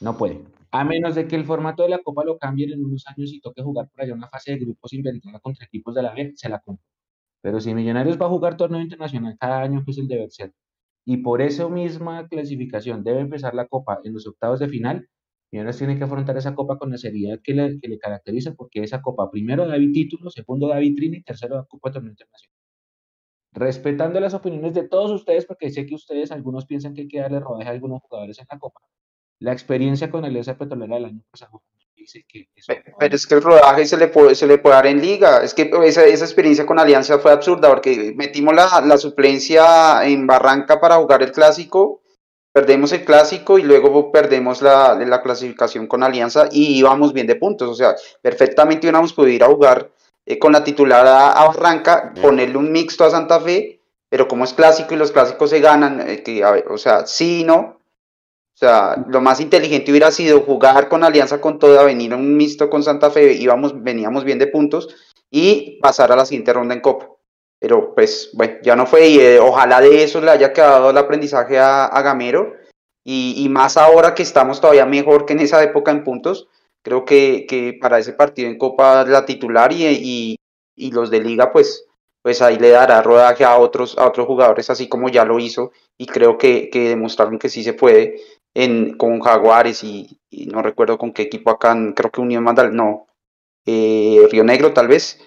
No 0.00 0.16
puede. 0.16 0.44
A 0.72 0.84
menos 0.84 1.14
de 1.14 1.26
que 1.26 1.36
el 1.36 1.44
formato 1.44 1.82
de 1.82 1.88
la 1.88 1.98
copa 1.98 2.24
lo 2.24 2.38
cambien 2.38 2.72
en 2.72 2.84
unos 2.84 3.04
años 3.08 3.32
y 3.32 3.40
toque 3.40 3.62
jugar 3.62 3.88
por 3.90 4.02
allá 4.02 4.14
una 4.14 4.28
fase 4.28 4.52
de 4.52 4.58
grupos 4.58 4.92
inventada 4.92 5.40
contra 5.40 5.66
equipos 5.66 5.94
de 5.94 6.02
la 6.02 6.14
B, 6.14 6.32
se 6.36 6.48
la 6.48 6.60
compro. 6.60 6.84
Pero 7.42 7.60
si 7.60 7.74
Millonarios 7.74 8.20
va 8.20 8.26
a 8.26 8.28
jugar 8.28 8.56
torneo 8.56 8.80
internacional 8.80 9.36
cada 9.38 9.62
año, 9.62 9.82
que 9.84 9.90
es 9.92 9.98
el 9.98 10.08
deber 10.08 10.30
ser, 10.30 10.52
y 11.04 11.18
por 11.18 11.42
esa 11.42 11.68
misma 11.68 12.28
clasificación 12.28 13.02
debe 13.02 13.20
empezar 13.20 13.54
la 13.54 13.66
copa 13.66 14.00
en 14.04 14.12
los 14.12 14.26
octavos 14.26 14.60
de 14.60 14.68
final, 14.68 15.08
Millonarios 15.50 15.78
tiene 15.78 15.98
que 15.98 16.04
afrontar 16.04 16.36
esa 16.36 16.54
copa 16.54 16.78
con 16.78 16.90
la 16.90 16.98
seriedad 16.98 17.40
que 17.42 17.54
le, 17.54 17.98
caracteriza, 17.98 18.54
porque 18.54 18.82
esa 18.84 19.02
copa 19.02 19.30
primero 19.30 19.66
da 19.66 19.76
título, 19.92 20.30
segundo 20.30 20.68
da 20.68 20.78
vitrina 20.78 21.16
y 21.16 21.22
tercero 21.22 21.56
da 21.56 21.64
copa 21.64 21.90
torneo 21.90 22.12
internacional. 22.12 22.56
Respetando 23.52 24.20
las 24.20 24.34
opiniones 24.34 24.74
de 24.74 24.86
todos 24.88 25.10
ustedes, 25.10 25.46
porque 25.46 25.70
sé 25.70 25.86
que 25.86 25.96
ustedes, 25.96 26.30
algunos 26.30 26.66
piensan 26.66 26.94
que 26.94 27.02
hay 27.02 27.08
que 27.08 27.20
darle 27.20 27.40
rodaje 27.40 27.68
a 27.68 27.72
algunos 27.72 28.00
jugadores 28.02 28.38
en 28.38 28.46
la 28.48 28.58
copa. 28.60 28.80
La 29.40 29.52
experiencia 29.52 30.10
con 30.10 30.24
Alianza 30.24 30.56
Petrolera 30.56 30.96
del 30.96 31.04
año 31.06 31.20
pasado 31.30 31.62
dice 31.96 32.24
que 32.28 32.48
eso 32.54 32.72
Pe- 32.72 32.82
no- 32.86 32.96
Pero 32.98 33.14
es 33.16 33.26
que 33.26 33.34
el 33.34 33.42
rodaje 33.42 33.84
se 33.86 33.96
le 33.96 34.08
puede, 34.08 34.34
se 34.34 34.46
le 34.46 34.58
puede 34.58 34.74
dar 34.76 34.86
en 34.86 35.00
liga. 35.00 35.42
Es 35.42 35.52
que 35.54 35.70
esa, 35.84 36.04
esa 36.04 36.24
experiencia 36.24 36.64
con 36.66 36.78
Alianza 36.78 37.18
fue 37.18 37.32
absurda 37.32 37.68
porque 37.68 38.12
metimos 38.16 38.54
la, 38.54 38.80
la 38.84 38.96
suplencia 38.98 40.04
en 40.06 40.26
Barranca 40.26 40.80
para 40.80 40.96
jugar 40.96 41.22
el 41.22 41.32
clásico, 41.32 42.00
perdemos 42.52 42.92
el 42.92 43.04
clásico 43.04 43.58
y 43.58 43.62
luego 43.62 44.10
perdemos 44.12 44.60
la, 44.62 44.94
la 44.94 45.22
clasificación 45.22 45.86
con 45.86 46.02
Alianza 46.02 46.48
y 46.50 46.78
íbamos 46.78 47.12
bien 47.12 47.26
de 47.26 47.36
puntos. 47.36 47.68
O 47.68 47.74
sea, 47.74 47.94
perfectamente 48.22 48.86
hubiéramos 48.86 49.12
podido 49.12 49.34
ir 49.34 49.44
a 49.44 49.48
jugar 49.48 49.90
eh, 50.26 50.38
con 50.38 50.52
la 50.52 50.64
titular 50.64 51.06
a, 51.06 51.32
a 51.32 51.46
Barranca, 51.48 52.10
Bien. 52.14 52.22
ponerle 52.26 52.56
un 52.58 52.72
mixto 52.72 53.04
a 53.04 53.10
Santa 53.10 53.40
Fe, 53.40 53.80
pero 54.08 54.26
como 54.28 54.44
es 54.44 54.52
clásico 54.52 54.94
y 54.94 54.98
los 54.98 55.12
clásicos 55.12 55.48
se 55.50 55.60
ganan, 55.60 56.00
eh, 56.08 56.22
que, 56.22 56.42
a 56.44 56.50
ver, 56.50 56.66
o 56.68 56.76
sea, 56.78 57.06
sí 57.06 57.40
y 57.40 57.44
no. 57.44 57.79
Sea, 58.60 59.06
lo 59.08 59.22
más 59.22 59.40
inteligente 59.40 59.90
hubiera 59.90 60.10
sido 60.10 60.42
jugar 60.42 60.90
con 60.90 61.02
Alianza 61.02 61.40
con 61.40 61.58
toda, 61.58 61.82
venir 61.82 62.12
a 62.12 62.16
un 62.16 62.36
mixto 62.36 62.68
con 62.68 62.82
Santa 62.82 63.10
Fe, 63.10 63.32
íbamos, 63.32 63.82
veníamos 63.82 64.22
bien 64.22 64.38
de 64.38 64.48
puntos 64.48 64.94
y 65.30 65.80
pasar 65.80 66.12
a 66.12 66.16
la 66.16 66.26
siguiente 66.26 66.52
ronda 66.52 66.74
en 66.74 66.82
Copa. 66.82 67.08
Pero 67.58 67.94
pues, 67.94 68.28
bueno, 68.34 68.58
ya 68.62 68.76
no 68.76 68.84
fue 68.84 69.08
y 69.08 69.18
eh, 69.18 69.38
ojalá 69.40 69.80
de 69.80 70.02
eso 70.02 70.20
le 70.20 70.30
haya 70.30 70.52
quedado 70.52 70.90
el 70.90 70.98
aprendizaje 70.98 71.58
a, 71.58 71.88
Gamero 72.02 72.52
y, 73.02 73.48
más 73.48 73.78
ahora 73.78 74.14
que 74.14 74.22
estamos 74.22 74.60
todavía 74.60 74.84
mejor 74.84 75.24
que 75.24 75.32
en 75.32 75.40
esa 75.40 75.62
época 75.62 75.90
en 75.90 76.04
puntos. 76.04 76.46
Creo 76.82 77.06
que, 77.06 77.78
para 77.80 77.98
ese 77.98 78.12
partido 78.12 78.50
en 78.50 78.58
Copa 78.58 79.06
la 79.06 79.24
titular 79.24 79.72
y, 79.72 80.36
los 80.76 81.10
de 81.10 81.20
liga 81.20 81.50
pues, 81.50 81.86
pues 82.20 82.42
ahí 82.42 82.58
le 82.58 82.68
dará 82.68 83.00
rodaje 83.00 83.42
a 83.42 83.56
otros, 83.56 83.96
a 83.96 84.06
otros 84.06 84.26
jugadores 84.26 84.68
así 84.68 84.86
como 84.86 85.08
ya 85.08 85.24
lo 85.24 85.38
hizo 85.38 85.72
y 85.96 86.04
creo 86.04 86.36
que 86.36 86.68
demostraron 86.72 87.38
que 87.38 87.48
sí 87.48 87.64
se 87.64 87.72
puede 87.72 88.20
en, 88.54 88.96
con 88.96 89.20
Jaguares 89.20 89.84
y, 89.84 90.18
y 90.30 90.46
no 90.46 90.62
recuerdo 90.62 90.98
con 90.98 91.12
qué 91.12 91.22
equipo 91.22 91.50
acá, 91.50 91.76
creo 91.94 92.10
que 92.10 92.20
Unión 92.20 92.44
Mandal, 92.44 92.74
no, 92.74 93.06
eh, 93.66 94.26
Río 94.30 94.44
Negro 94.44 94.72
tal 94.72 94.88
vez. 94.88 95.18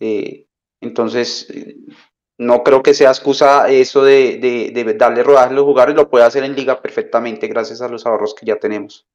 Eh, 0.00 0.46
entonces, 0.80 1.48
eh, 1.50 1.76
no 2.38 2.62
creo 2.62 2.82
que 2.82 2.94
sea 2.94 3.10
excusa 3.10 3.68
eso 3.68 4.04
de, 4.04 4.38
de, 4.38 4.70
de 4.84 4.94
darle 4.94 5.24
rodaje 5.24 5.50
a 5.50 5.52
los 5.52 5.64
jugadores, 5.64 5.96
lo 5.96 6.08
puede 6.08 6.24
hacer 6.24 6.44
en 6.44 6.54
liga 6.54 6.80
perfectamente 6.80 7.48
gracias 7.48 7.82
a 7.82 7.88
los 7.88 8.06
ahorros 8.06 8.34
que 8.34 8.46
ya 8.46 8.56
tenemos. 8.56 9.06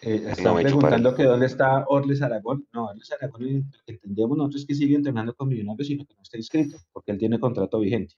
Eh, 0.00 0.24
están 0.28 0.54
No 0.54 0.60
preguntando 0.60 1.14
que 1.14 1.22
dónde 1.24 1.46
está 1.46 1.84
Orles 1.88 2.22
Aragón. 2.22 2.66
No, 2.72 2.86
Orles 2.86 3.10
Aragón, 3.12 3.70
lo 3.70 3.78
que 3.84 3.92
entendemos 3.92 4.36
nosotros 4.36 4.62
es 4.62 4.66
que 4.66 4.74
sigue 4.74 4.96
entrenando 4.96 5.34
con 5.34 5.48
Millonarios, 5.48 5.86
sino 5.86 6.04
que 6.04 6.14
no 6.14 6.22
está 6.22 6.36
inscrito, 6.36 6.76
porque 6.92 7.12
él 7.12 7.18
tiene 7.18 7.38
contrato 7.38 7.78
vigente. 7.78 8.14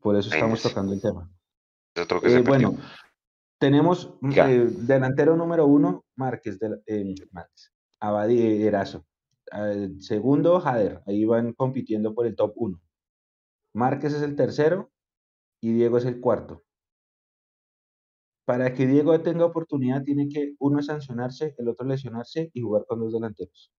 Por 0.00 0.16
eso 0.16 0.28
estamos 0.32 0.60
tocando 0.62 0.92
el 0.92 1.00
tema. 1.00 1.30
Otro 2.00 2.20
que 2.20 2.28
Eh, 2.28 2.30
se 2.30 2.42
perdió. 2.42 2.74
Tenemos 3.58 4.14
mm, 4.20 4.32
eh, 4.32 4.68
delantero 4.78 5.36
número 5.36 5.66
uno, 5.66 6.04
Márquez, 6.16 6.58
de, 6.58 6.80
eh, 6.86 7.14
Márquez, 7.32 7.72
Abadi 8.00 8.64
Erazo. 8.64 9.04
Segundo, 10.00 10.60
Jader. 10.60 11.02
Ahí 11.06 11.24
van 11.24 11.52
compitiendo 11.54 12.14
por 12.14 12.26
el 12.26 12.36
top 12.36 12.52
uno. 12.56 12.80
Márquez 13.74 14.14
es 14.14 14.22
el 14.22 14.36
tercero 14.36 14.90
y 15.60 15.72
Diego 15.72 15.98
es 15.98 16.04
el 16.04 16.20
cuarto. 16.20 16.64
Para 18.46 18.72
que 18.74 18.86
Diego 18.86 19.18
tenga 19.20 19.44
oportunidad, 19.44 20.04
tiene 20.04 20.28
que 20.28 20.54
uno 20.58 20.82
sancionarse, 20.82 21.54
el 21.58 21.68
otro 21.68 21.86
lesionarse 21.86 22.50
y 22.54 22.62
jugar 22.62 22.84
con 22.86 23.00
dos 23.00 23.12
delanteros. 23.12 23.72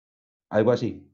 Algo 0.50 0.72
así. 0.72 1.08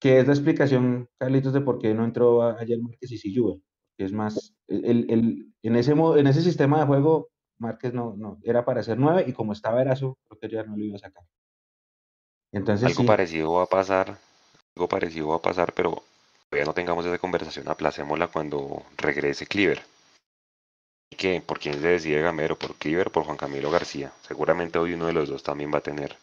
Que 0.00 0.20
es 0.20 0.26
la 0.26 0.34
explicación, 0.34 1.08
Carlitos, 1.18 1.52
de 1.52 1.60
por 1.60 1.78
qué 1.78 1.94
no 1.94 2.04
entró 2.04 2.42
ayer 2.42 2.80
Márquez 2.80 3.10
y 3.12 3.18
sí 3.18 3.34
Juve. 3.34 3.60
Es 3.98 4.12
más, 4.12 4.54
el, 4.66 5.10
el- 5.10 5.54
en, 5.62 5.76
ese, 5.76 5.92
en 5.92 6.26
ese 6.26 6.42
sistema 6.42 6.80
de 6.80 6.86
juego, 6.86 7.28
Márquez 7.58 7.94
no, 7.94 8.14
no 8.16 8.38
era 8.42 8.64
para 8.64 8.82
ser 8.82 8.98
nueve 8.98 9.24
y 9.26 9.32
como 9.32 9.52
estaba 9.52 9.80
Erazo, 9.80 10.18
creo 10.28 10.40
que 10.40 10.48
ya 10.48 10.62
no 10.64 10.76
lo 10.76 10.84
iba 10.84 10.96
a 10.96 11.00
sacar. 11.00 11.24
Entonces, 12.52 12.86
Algo 12.88 13.02
sí, 13.02 13.06
parecido 13.06 13.52
va 13.52 13.64
a 13.64 13.66
pasar, 13.66 14.16
algo 14.76 14.88
parecido 14.88 15.28
va 15.28 15.36
a 15.36 15.42
pasar, 15.42 15.72
pero 15.72 16.02
todavía 16.48 16.66
no 16.66 16.74
tengamos 16.74 17.04
esa 17.06 17.18
conversación, 17.18 17.68
aplacémosla 17.68 18.28
cuando 18.28 18.82
regrese 18.96 19.46
Cleaver. 19.46 19.82
¿Y 21.10 21.16
qué? 21.16 21.40
¿Por 21.44 21.58
quién 21.58 21.74
se 21.74 21.88
decide 21.88 22.20
Gamero? 22.20 22.56
¿Por 22.56 22.74
Cleaver 22.74 23.10
por 23.10 23.24
Juan 23.24 23.36
Camilo 23.36 23.70
García? 23.70 24.12
Seguramente 24.22 24.78
hoy 24.78 24.94
uno 24.94 25.06
de 25.06 25.12
los 25.12 25.28
dos 25.28 25.42
también 25.42 25.72
va 25.72 25.78
a 25.78 25.82
tener 25.82 26.16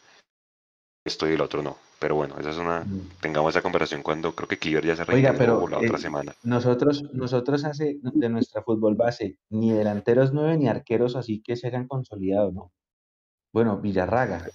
esto 1.06 1.30
y 1.30 1.34
el 1.34 1.41
otro 1.41 1.61
no. 1.64 1.77
Pero 2.02 2.15
bueno, 2.15 2.34
esa 2.40 2.49
es 2.49 2.57
una, 2.57 2.80
mm. 2.80 3.10
tengamos 3.22 3.53
esa 3.53 3.61
conversación 3.61 4.02
cuando 4.02 4.34
creo 4.34 4.48
que 4.48 4.57
Cleaver 4.57 4.84
ya 4.88 4.95
se 4.95 5.03
Oiga, 5.14 5.36
pero 5.38 5.68
la 5.68 5.78
otra 5.78 5.98
eh, 5.98 6.02
semana. 6.02 6.34
nosotros, 6.41 7.03
nosotros 7.14 7.64
hace 7.64 7.99
de 8.02 8.28
nuestra 8.28 8.64
fútbol 8.64 8.95
base, 8.95 9.38
ni 9.52 9.72
delanteros 9.72 10.34
nueve 10.34 10.57
ni 10.57 10.68
arqueros 10.68 11.15
así 11.15 11.44
que 11.45 11.56
se 11.56 11.68
hayan 11.68 11.88
consolidado, 11.88 12.52
¿no? 12.52 12.72
Bueno, 13.53 13.78
Villarraga. 13.78 14.48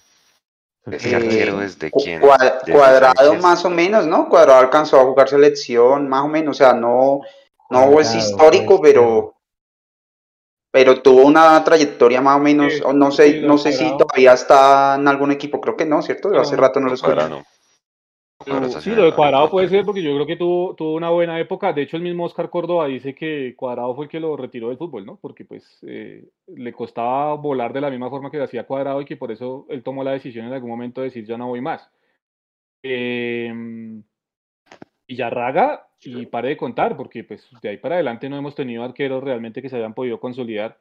Ese 0.87 1.11
Eh, 1.11 1.15
arquero 1.15 1.59
desde 1.59 1.89
Cu- 1.89 2.01
quién? 2.03 2.21
cuadrado 2.21 3.35
más 3.35 3.63
o 3.63 3.69
menos, 3.69 4.05
¿no? 4.07 4.27
Cuadrado 4.27 4.59
alcanzó 4.59 4.99
a 4.99 5.05
jugar 5.05 5.29
selección, 5.29 6.09
más 6.09 6.25
o 6.25 6.27
menos, 6.27 6.57
o 6.57 6.57
sea, 6.57 6.73
no, 6.73 7.21
no 7.69 7.99
es 8.01 8.13
histórico, 8.13 8.79
pues, 8.79 8.91
pero, 8.91 9.36
pero 10.71 11.01
tuvo 11.01 11.25
una 11.25 11.63
trayectoria 11.63 12.21
más 12.21 12.37
o 12.37 12.39
menos, 12.39 12.73
Sí, 12.73 12.81
no 12.93 13.11
sé, 13.11 13.41
no 13.41 13.57
sé 13.57 13.71
si 13.71 13.85
todavía 13.97 14.33
está 14.33 14.95
en 14.95 15.07
algún 15.07 15.31
equipo, 15.31 15.61
creo 15.61 15.75
que 15.75 15.85
no, 15.85 16.01
¿cierto? 16.01 16.29
Hace 16.39 16.55
No, 16.55 16.61
rato 16.61 16.79
no 16.79 16.85
No, 16.85 16.89
lo 16.89 16.95
escucho. 16.95 17.13
Cuadrado 17.13 17.35
no. 17.37 17.57
Está 18.45 18.81
Sí, 18.81 18.91
lo 18.91 19.03
de 19.03 19.13
Cuadrado 19.13 19.49
puede 19.49 19.67
ser 19.67 19.83
porque 19.83 20.01
yo 20.01 20.13
creo 20.13 20.27
que 20.27 20.35
tuvo, 20.35 20.75
tuvo 20.75 20.93
una 20.93 21.09
buena 21.09 21.39
época. 21.39 21.73
De 21.73 21.81
hecho, 21.81 21.97
el 21.97 22.03
mismo 22.03 22.25
Oscar 22.25 22.49
Córdoba 22.49 22.87
dice 22.87 23.15
que 23.15 23.55
Cuadrado 23.57 23.95
fue 23.95 24.05
el 24.05 24.11
que 24.11 24.19
lo 24.19 24.37
retiró 24.37 24.69
del 24.69 24.77
fútbol, 24.77 25.05
¿no? 25.05 25.17
Porque 25.17 25.43
pues 25.43 25.79
eh, 25.81 26.29
le 26.47 26.71
costaba 26.71 27.33
volar 27.33 27.73
de 27.73 27.81
la 27.81 27.89
misma 27.89 28.09
forma 28.09 28.29
que 28.29 28.37
lo 28.37 28.43
hacía 28.43 28.65
Cuadrado 28.67 29.01
y 29.01 29.05
que 29.05 29.17
por 29.17 29.31
eso 29.31 29.65
él 29.69 29.83
tomó 29.83 30.03
la 30.03 30.11
decisión 30.11 30.45
en 30.45 30.53
algún 30.53 30.69
momento 30.69 31.01
de 31.01 31.07
decir 31.07 31.25
ya 31.25 31.37
no 31.37 31.47
voy 31.47 31.61
más. 31.61 31.89
Eh, 32.83 33.51
Villarraga, 35.07 35.86
y 36.01 36.25
pare 36.27 36.49
de 36.49 36.57
contar, 36.57 36.95
porque 36.95 37.23
pues 37.23 37.47
de 37.61 37.69
ahí 37.69 37.77
para 37.77 37.95
adelante 37.95 38.29
no 38.29 38.37
hemos 38.37 38.55
tenido 38.55 38.83
arqueros 38.83 39.23
realmente 39.23 39.61
que 39.61 39.69
se 39.69 39.77
hayan 39.77 39.93
podido 39.93 40.19
consolidar 40.19 40.79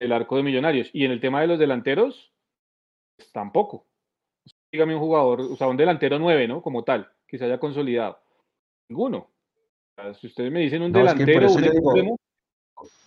el 0.00 0.12
arco 0.12 0.36
de 0.36 0.42
Millonarios. 0.42 0.90
Y 0.92 1.04
en 1.04 1.12
el 1.12 1.20
tema 1.20 1.40
de 1.40 1.46
los 1.46 1.58
delanteros, 1.58 2.32
pues, 3.16 3.30
tampoco. 3.32 3.86
Dígame 4.72 4.94
un 4.94 5.00
jugador, 5.00 5.40
o 5.40 5.56
sea, 5.56 5.68
un 5.68 5.76
delantero 5.76 6.18
nueve, 6.18 6.48
¿no? 6.48 6.62
Como 6.62 6.84
tal, 6.84 7.08
que 7.26 7.38
se 7.38 7.44
haya 7.44 7.58
consolidado. 7.58 8.18
Ninguno. 8.88 9.18
O 9.18 10.02
sea, 10.02 10.14
si 10.14 10.26
ustedes 10.28 10.50
me 10.50 10.60
dicen 10.60 10.82
un 10.82 10.92
No, 10.92 11.00
es 11.04 11.14
que 11.14 11.18
por 11.18 11.26
delantero, 11.26 11.46
eso 11.46 11.58
un 11.58 11.64
extremo, 11.64 12.16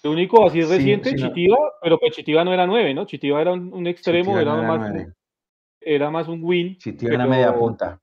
el 0.04 0.12
único 0.12 0.46
así 0.46 0.62
Sí, 0.62 0.68
reciente, 0.70 1.10
sí, 1.10 1.16
no. 1.16 1.28
Chitiva, 1.30 1.58
pero 1.82 1.98
pues 2.00 2.16
Chitiva 2.16 2.44
no 2.44 2.54
era 2.54 2.68
nueve, 2.68 2.94
¿no? 2.94 3.06
Chitiva 3.06 3.42
era 3.42 3.54
un, 3.54 3.74
un 3.74 3.88
extremo, 3.88 4.32
Chitiva 4.38 4.42
era, 4.42 4.52
no 4.56 4.60
era 4.60 4.68
más, 4.68 5.08
era 5.82 6.10
más 6.12 6.28
un 6.28 6.44
win. 6.44 6.78
Chitiva 6.78 7.14
era 7.16 7.26
media 7.26 7.48
pero- 7.48 7.60
punta. 7.60 8.00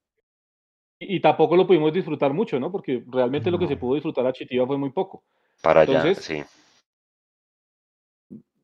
Y, 1.02 1.18
tampoco 1.20 1.56
lo 1.56 1.66
pudimos 1.66 1.94
disfrutar 1.94 2.34
mucho, 2.34 2.60
¿no? 2.60 2.70
Porque 2.70 3.02
realmente 3.08 3.50
lo 3.50 3.58
que 3.58 3.66
se 3.66 3.76
pudo 3.76 3.94
disfrutar 3.94 4.26
a 4.26 4.32
Chitiva 4.34 4.66
fue 4.66 4.76
muy 4.76 4.90
poco. 4.90 5.24
Para 5.62 5.80
allá, 5.80 6.02
Entonces, 6.02 6.24
sí. 6.24 6.42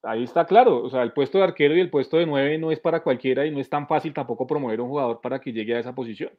Ahí 0.03 0.23
está 0.23 0.47
claro, 0.47 0.85
o 0.85 0.91
sea, 0.91 1.03
el 1.03 1.13
puesto 1.13 1.39
de 1.39 1.45
arquero 1.45 1.75
y 1.75 1.81
el 1.81 1.91
puesto 1.91 2.19
de 2.19 2.27
nueve 2.27 2.59
no 2.59 2.71
es 2.71 2.79
para 2.79 3.03
cualquiera 3.03 3.45
y 3.47 3.51
no 3.51 3.59
es 3.59 3.69
tan 3.69 3.89
fácil 3.89 4.13
tampoco 4.13 4.47
promover 4.47 4.79
a 4.79 4.83
un 4.83 4.91
jugador 4.91 5.21
para 5.21 5.41
que 5.41 5.53
llegue 5.53 5.75
a 5.75 5.81
esa 5.81 5.95
posición. 5.95 6.31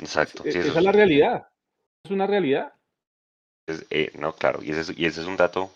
Exacto. 0.00 0.42
E- 0.44 0.50
Sí, 0.50 0.58
esa 0.58 0.78
es 0.78 0.84
la 0.84 0.92
realidad. 0.92 1.46
es 2.02 2.10
una 2.10 2.26
realidad. 2.26 2.72
Eh, 3.90 4.10
no, 4.18 4.32
claro, 4.32 4.60
y 4.62 4.70
ese, 4.70 4.80
es, 4.80 4.98
y 4.98 5.04
ese 5.04 5.20
es 5.20 5.26
un 5.26 5.36
dato. 5.36 5.70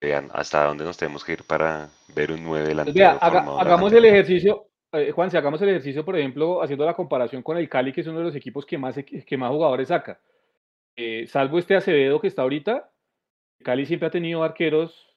Vean 0.00 0.28
hasta 0.34 0.66
dónde 0.66 0.84
nos 0.84 0.98
tenemos 0.98 1.24
que 1.24 1.32
ir 1.32 1.44
para 1.44 1.88
ver 2.14 2.30
un 2.30 2.44
9 2.44 2.68
delantero. 2.68 2.94
Vea, 2.94 3.18
hagamos 3.18 3.92
el 3.94 4.04
ejercicio, 4.04 4.68
eh, 5.00 5.12
Juan, 5.12 5.30
si 5.30 5.36
hagamos 5.36 5.60
el 5.62 5.70
ejercicio, 5.70 6.04
por 6.04 6.16
ejemplo, 6.16 6.62
haciendo 6.62 6.84
la 6.84 6.94
comparación 6.94 7.42
con 7.42 7.56
el 7.56 7.68
Cali, 7.68 7.92
que 7.92 8.00
es 8.00 8.06
uno 8.06 8.18
de 8.18 8.24
los 8.24 8.36
equipos 8.36 8.66
que 8.66 8.78
más, 8.78 8.96
que 8.96 9.36
más 9.36 9.50
jugadores 9.50 9.88
saca. 9.88 10.20
Eh, 10.96 11.26
salvo 11.26 11.58
este 11.58 11.76
Acevedo 11.76 12.20
que 12.20 12.28
está 12.28 12.42
ahorita, 12.42 12.90
Cali 13.62 13.86
siempre 13.86 14.08
ha 14.08 14.10
tenido 14.10 14.42
arqueros 14.42 15.14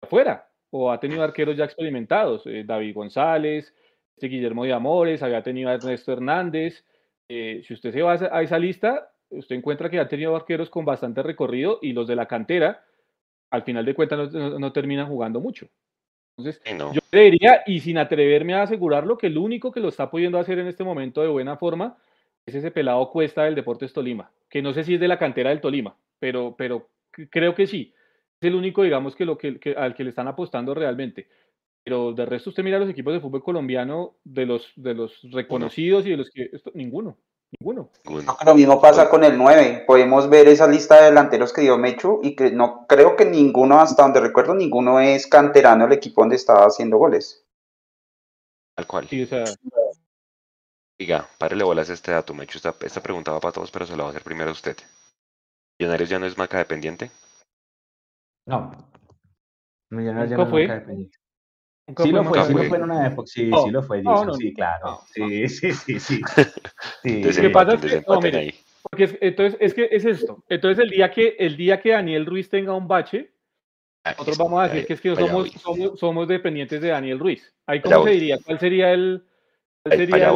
afuera, 0.00 0.48
o 0.70 0.90
ha 0.90 1.00
tenido 1.00 1.22
arqueros 1.22 1.56
ya 1.56 1.64
experimentados. 1.64 2.44
David 2.64 2.94
González, 2.94 3.74
este 4.16 4.28
Guillermo 4.28 4.64
de 4.64 4.72
Amores, 4.72 5.22
había 5.22 5.42
tenido 5.42 5.70
a 5.70 5.74
Ernesto 5.74 6.12
Hernández. 6.12 6.84
si 7.28 7.72
usted 7.72 7.92
se 7.92 8.02
va 8.02 8.12
a 8.12 8.42
esa 8.42 8.58
lista, 8.58 9.10
usted 9.30 9.56
encuentra 9.56 9.88
que 9.90 9.98
ha 9.98 10.08
tenido 10.08 10.36
arqueros 10.36 10.70
con 10.70 10.84
bastante 10.84 11.22
recorrido 11.22 11.78
y 11.82 11.92
los 11.92 12.06
de 12.06 12.16
la 12.16 12.26
cantera, 12.26 12.84
al 13.50 13.62
final 13.62 13.84
de 13.84 13.94
cuentas, 13.94 14.32
no, 14.32 14.72
terminan 14.72 15.08
jugando 15.08 15.40
mucho. 15.40 15.68
Entonces, 16.46 16.60
yo 16.92 17.00
diría, 17.12 17.62
y 17.66 17.80
sin 17.80 17.98
atreverme 17.98 18.54
a 18.54 18.62
asegurarlo, 18.62 19.18
que 19.18 19.28
el 19.28 19.38
único 19.38 19.72
que 19.72 19.80
lo 19.80 19.88
está 19.88 20.10
pudiendo 20.10 20.38
hacer 20.38 20.58
en 20.58 20.66
este 20.66 20.84
momento 20.84 21.20
de 21.22 21.28
buena 21.28 21.56
forma 21.56 21.96
es 22.46 22.54
ese 22.54 22.70
pelado 22.70 23.10
Cuesta 23.10 23.44
del 23.44 23.54
Deportes 23.54 23.92
Tolima, 23.92 24.30
que 24.48 24.62
no 24.62 24.72
sé 24.72 24.84
si 24.84 24.94
es 24.94 25.00
de 25.00 25.08
la 25.08 25.18
cantera 25.18 25.50
del 25.50 25.60
Tolima, 25.60 25.96
pero, 26.18 26.54
pero 26.56 26.88
creo 27.30 27.54
que 27.54 27.66
sí. 27.66 27.94
Es 28.40 28.48
el 28.48 28.54
único, 28.54 28.82
digamos, 28.82 29.14
que, 29.14 29.24
lo 29.24 29.36
que, 29.36 29.58
al 29.76 29.94
que 29.94 30.04
le 30.04 30.10
están 30.10 30.28
apostando 30.28 30.74
realmente. 30.74 31.28
Pero 31.82 32.12
de 32.12 32.26
resto, 32.26 32.50
usted 32.50 32.62
mira 32.62 32.78
los 32.78 32.88
equipos 32.88 33.12
de 33.12 33.20
fútbol 33.20 33.42
colombiano, 33.42 34.16
de 34.24 34.46
los, 34.46 34.72
de 34.76 34.94
los 34.94 35.20
reconocidos 35.30 36.06
y 36.06 36.10
de 36.10 36.16
los 36.16 36.30
que. 36.30 36.50
ninguno. 36.74 37.18
Ninguno. 37.58 37.90
lo 38.44 38.54
mismo 38.54 38.80
pasa 38.80 39.10
con 39.10 39.24
el 39.24 39.36
9. 39.36 39.84
Podemos 39.86 40.28
ver 40.28 40.48
esa 40.48 40.68
lista 40.68 40.96
de 40.96 41.06
delanteros 41.06 41.52
que 41.52 41.62
dio 41.62 41.76
Mechu 41.78 42.20
y 42.22 42.36
que 42.36 42.52
no 42.52 42.86
creo 42.86 43.16
que 43.16 43.24
ninguno, 43.24 43.80
hasta 43.80 44.02
donde 44.02 44.20
recuerdo, 44.20 44.54
ninguno 44.54 45.00
es 45.00 45.26
canterano 45.26 45.86
el 45.86 45.92
equipo 45.92 46.22
donde 46.22 46.36
estaba 46.36 46.64
haciendo 46.64 46.98
goles. 46.98 47.44
Tal 48.76 48.86
cual. 48.86 49.08
Sí, 49.08 49.22
o 49.22 49.26
sea... 49.26 49.44
Diga, 50.98 51.26
párele 51.38 51.64
bolas 51.64 51.90
a 51.90 51.94
este 51.94 52.12
dato, 52.12 52.34
Mechu. 52.34 52.58
Esta, 52.58 52.74
esta 52.82 53.02
pregunta 53.02 53.32
va 53.32 53.40
para 53.40 53.52
todos, 53.52 53.70
pero 53.70 53.86
se 53.86 53.96
la 53.96 54.04
va 54.04 54.08
a 54.08 54.10
hacer 54.10 54.22
primero 54.22 54.50
a 54.50 54.52
usted. 54.52 54.76
¿Millonarios 55.78 56.10
ya 56.10 56.18
no 56.18 56.26
es 56.26 56.38
marca 56.38 56.58
dependiente? 56.58 57.10
No. 58.46 58.70
Millonarios 59.90 60.30
ya 60.30 60.36
no 60.36 60.44
es 60.44 60.50
marca 60.50 60.74
dependiente 60.74 61.20
sí 61.96 62.10
lo 62.10 62.24
fue, 62.24 62.44
sí 62.44 62.52
lo 62.52 62.64
fue 62.64 62.76
en 62.76 62.82
una 62.82 63.06
época, 63.06 63.26
sí, 63.26 63.50
sí 63.64 63.70
lo 63.70 63.82
fue, 63.82 64.02
sí, 64.38 64.54
claro. 64.54 65.00
sí, 65.14 65.48
sí, 65.48 65.72
sí, 65.72 66.00
sí. 66.00 66.20
¿Qué 67.02 67.50
pasa? 67.50 67.74
Es 67.74 67.80
que, 67.80 68.02
no, 68.06 68.20
mire, 68.20 68.54
porque 68.82 69.04
es, 69.04 69.18
entonces 69.20 69.58
es 69.60 69.74
que 69.74 69.88
es 69.90 70.04
esto. 70.04 70.42
Entonces 70.48 70.84
el 70.84 70.90
día 70.90 71.10
que 71.10 71.36
el 71.38 71.56
día 71.56 71.80
que 71.80 71.90
Daniel 71.90 72.26
Ruiz 72.26 72.48
tenga 72.48 72.74
un 72.74 72.88
bache, 72.88 73.32
ah, 74.04 74.12
nosotros 74.12 74.38
vamos 74.38 74.60
a 74.60 74.68
decir 74.68 74.86
que 74.86 74.92
es 74.94 75.00
que 75.00 75.14
somos, 75.14 75.50
somos, 75.52 75.98
somos, 75.98 76.28
dependientes 76.28 76.80
de 76.80 76.88
Daniel 76.88 77.18
Ruiz. 77.18 77.54
Ahí 77.66 77.80
cómo 77.80 78.04
se 78.04 78.10
diría, 78.10 78.38
¿cuál 78.44 78.58
sería 78.58 78.92
el, 78.92 79.24
cuál 79.82 79.98
sería 79.98 80.32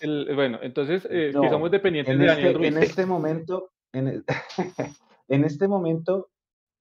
el, 0.00 0.34
bueno, 0.34 0.58
entonces 0.62 1.06
eh, 1.10 1.32
que 1.40 1.48
somos 1.48 1.70
dependientes 1.70 2.18
de 2.18 2.26
Daniel 2.26 2.46
este, 2.48 2.58
Ruiz. 2.58 2.76
En 2.76 2.82
este 2.82 3.06
momento, 3.06 3.70
en, 3.92 4.24
en 5.28 5.44
este 5.44 5.68
momento 5.68 6.30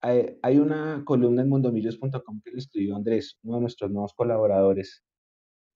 hay, 0.04 0.60
una 0.60 1.04
columna 1.06 1.44
en 1.44 1.50
mundomillos.com 1.50 2.42
que 2.44 2.52
le 2.52 2.58
escribió 2.58 2.96
Andrés, 2.96 3.40
uno 3.44 3.56
de 3.56 3.62
nuestros 3.62 3.90
nuevos 3.90 4.14
colaboradores, 4.14 5.04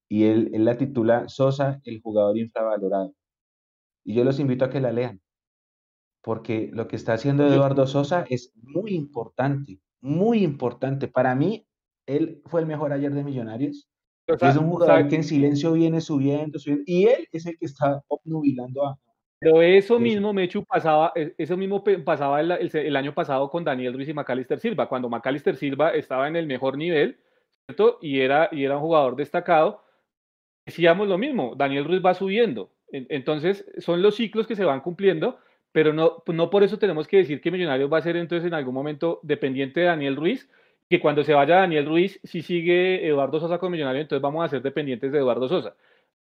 y 0.10 0.26
él, 0.26 0.52
la 0.54 0.78
titula 0.78 1.30
Sosa, 1.30 1.80
el 1.86 2.02
jugador 2.02 2.38
infravalorado. 2.38 3.14
Y 4.04 4.14
yo 4.16 4.24
los 4.24 4.40
invito 4.40 4.66
a 4.66 4.70
que 4.70 4.82
la 4.82 4.92
lean, 4.92 5.22
porque 6.22 6.70
lo 6.74 6.88
que 6.88 6.98
está 6.98 7.14
haciendo 7.14 7.48
Eduardo 7.48 7.88
Sosa 7.88 8.26
es 8.30 8.52
muy 8.56 8.92
importante, 8.92 9.80
muy 10.02 10.44
importante. 10.44 11.08
Para 11.08 11.34
mí, 11.34 11.66
él 12.06 12.42
fue 12.46 12.62
el 12.62 12.68
mejor 12.68 12.92
ayer 12.92 13.14
de 13.14 13.24
Millonarios. 13.24 13.90
es 14.28 14.58
un 14.58 14.70
jugador 14.70 15.08
que 15.08 15.16
en 15.16 15.24
silencio 15.24 15.72
viene 15.72 16.02
subiendo, 16.02 16.60
subiendo, 16.60 16.84
y 16.86 17.06
él 17.06 17.28
es 17.32 17.46
el 17.46 17.58
que 17.58 17.66
está 17.66 18.04
obnubilando 18.10 18.86
a, 18.86 19.00
pero 19.40 19.62
eso 19.62 20.00
mismo, 20.00 20.34
Mechu, 20.34 20.64
pasaba, 20.66 21.14
e, 21.16 21.36
eso 21.38 21.56
mismo 21.58 21.84
pasaba 22.04 22.42
el, 22.42 22.96
año 22.96 23.14
pasado 23.14 23.50
con 23.50 23.64
Daniel 23.64 23.94
Ruiz 23.94 24.10
y 24.10 24.14
Macalister 24.14 24.60
Silva, 24.60 24.90
cuando 24.90 25.10
Macalister 25.10 25.56
Silva 25.56 25.92
estaba 25.92 26.28
en 26.28 26.36
el 26.36 26.48
mejor 26.48 26.78
nivel, 26.78 27.20
¿cierto? 27.68 28.00
Y 28.02 28.22
era, 28.22 28.50
y 28.52 28.64
era 28.64 28.78
un 28.78 28.82
jugador 28.82 29.16
destacado. 29.16 29.84
Decíamos 30.66 31.08
lo 31.08 31.18
mismo, 31.18 31.54
Daniel 31.56 31.86
Ruiz 31.86 32.02
va 32.04 32.14
subiendo. 32.14 32.72
Entonces, 32.92 33.66
son 33.80 34.02
los 34.02 34.16
ciclos 34.16 34.48
que 34.48 34.56
se 34.56 34.66
van 34.66 34.82
cumpliendo, 34.82 35.40
pero 35.72 35.94
no, 35.94 36.24
no 36.26 36.50
por 36.50 36.64
eso 36.64 36.80
tenemos 36.80 37.08
que 37.08 37.18
decir 37.18 37.42
que 37.42 37.52
Millonarios 37.52 37.92
va 37.92 38.00
a 38.00 38.02
ser 38.02 38.16
entonces 38.18 38.48
en 38.48 38.54
algún 38.54 38.74
momento 38.74 39.20
dependiente 39.24 39.82
de 39.82 39.88
Daniel 39.88 40.16
Ruiz, 40.16 40.50
que 40.90 41.00
cuando 41.00 41.24
se 41.24 41.34
vaya 41.34 41.58
Daniel 41.58 41.86
Ruiz, 41.86 42.20
si 42.24 42.42
sigue 42.42 43.06
Eduardo 43.08 43.40
Sosa 43.40 43.60
con 43.60 43.72
Millonarios, 43.72 44.04
entonces 44.04 44.22
vamos 44.22 44.44
a 44.46 44.50
ser 44.50 44.62
dependientes 44.62 45.12
de 45.12 45.20
Eduardo 45.20 45.48
Sosa 45.48 45.76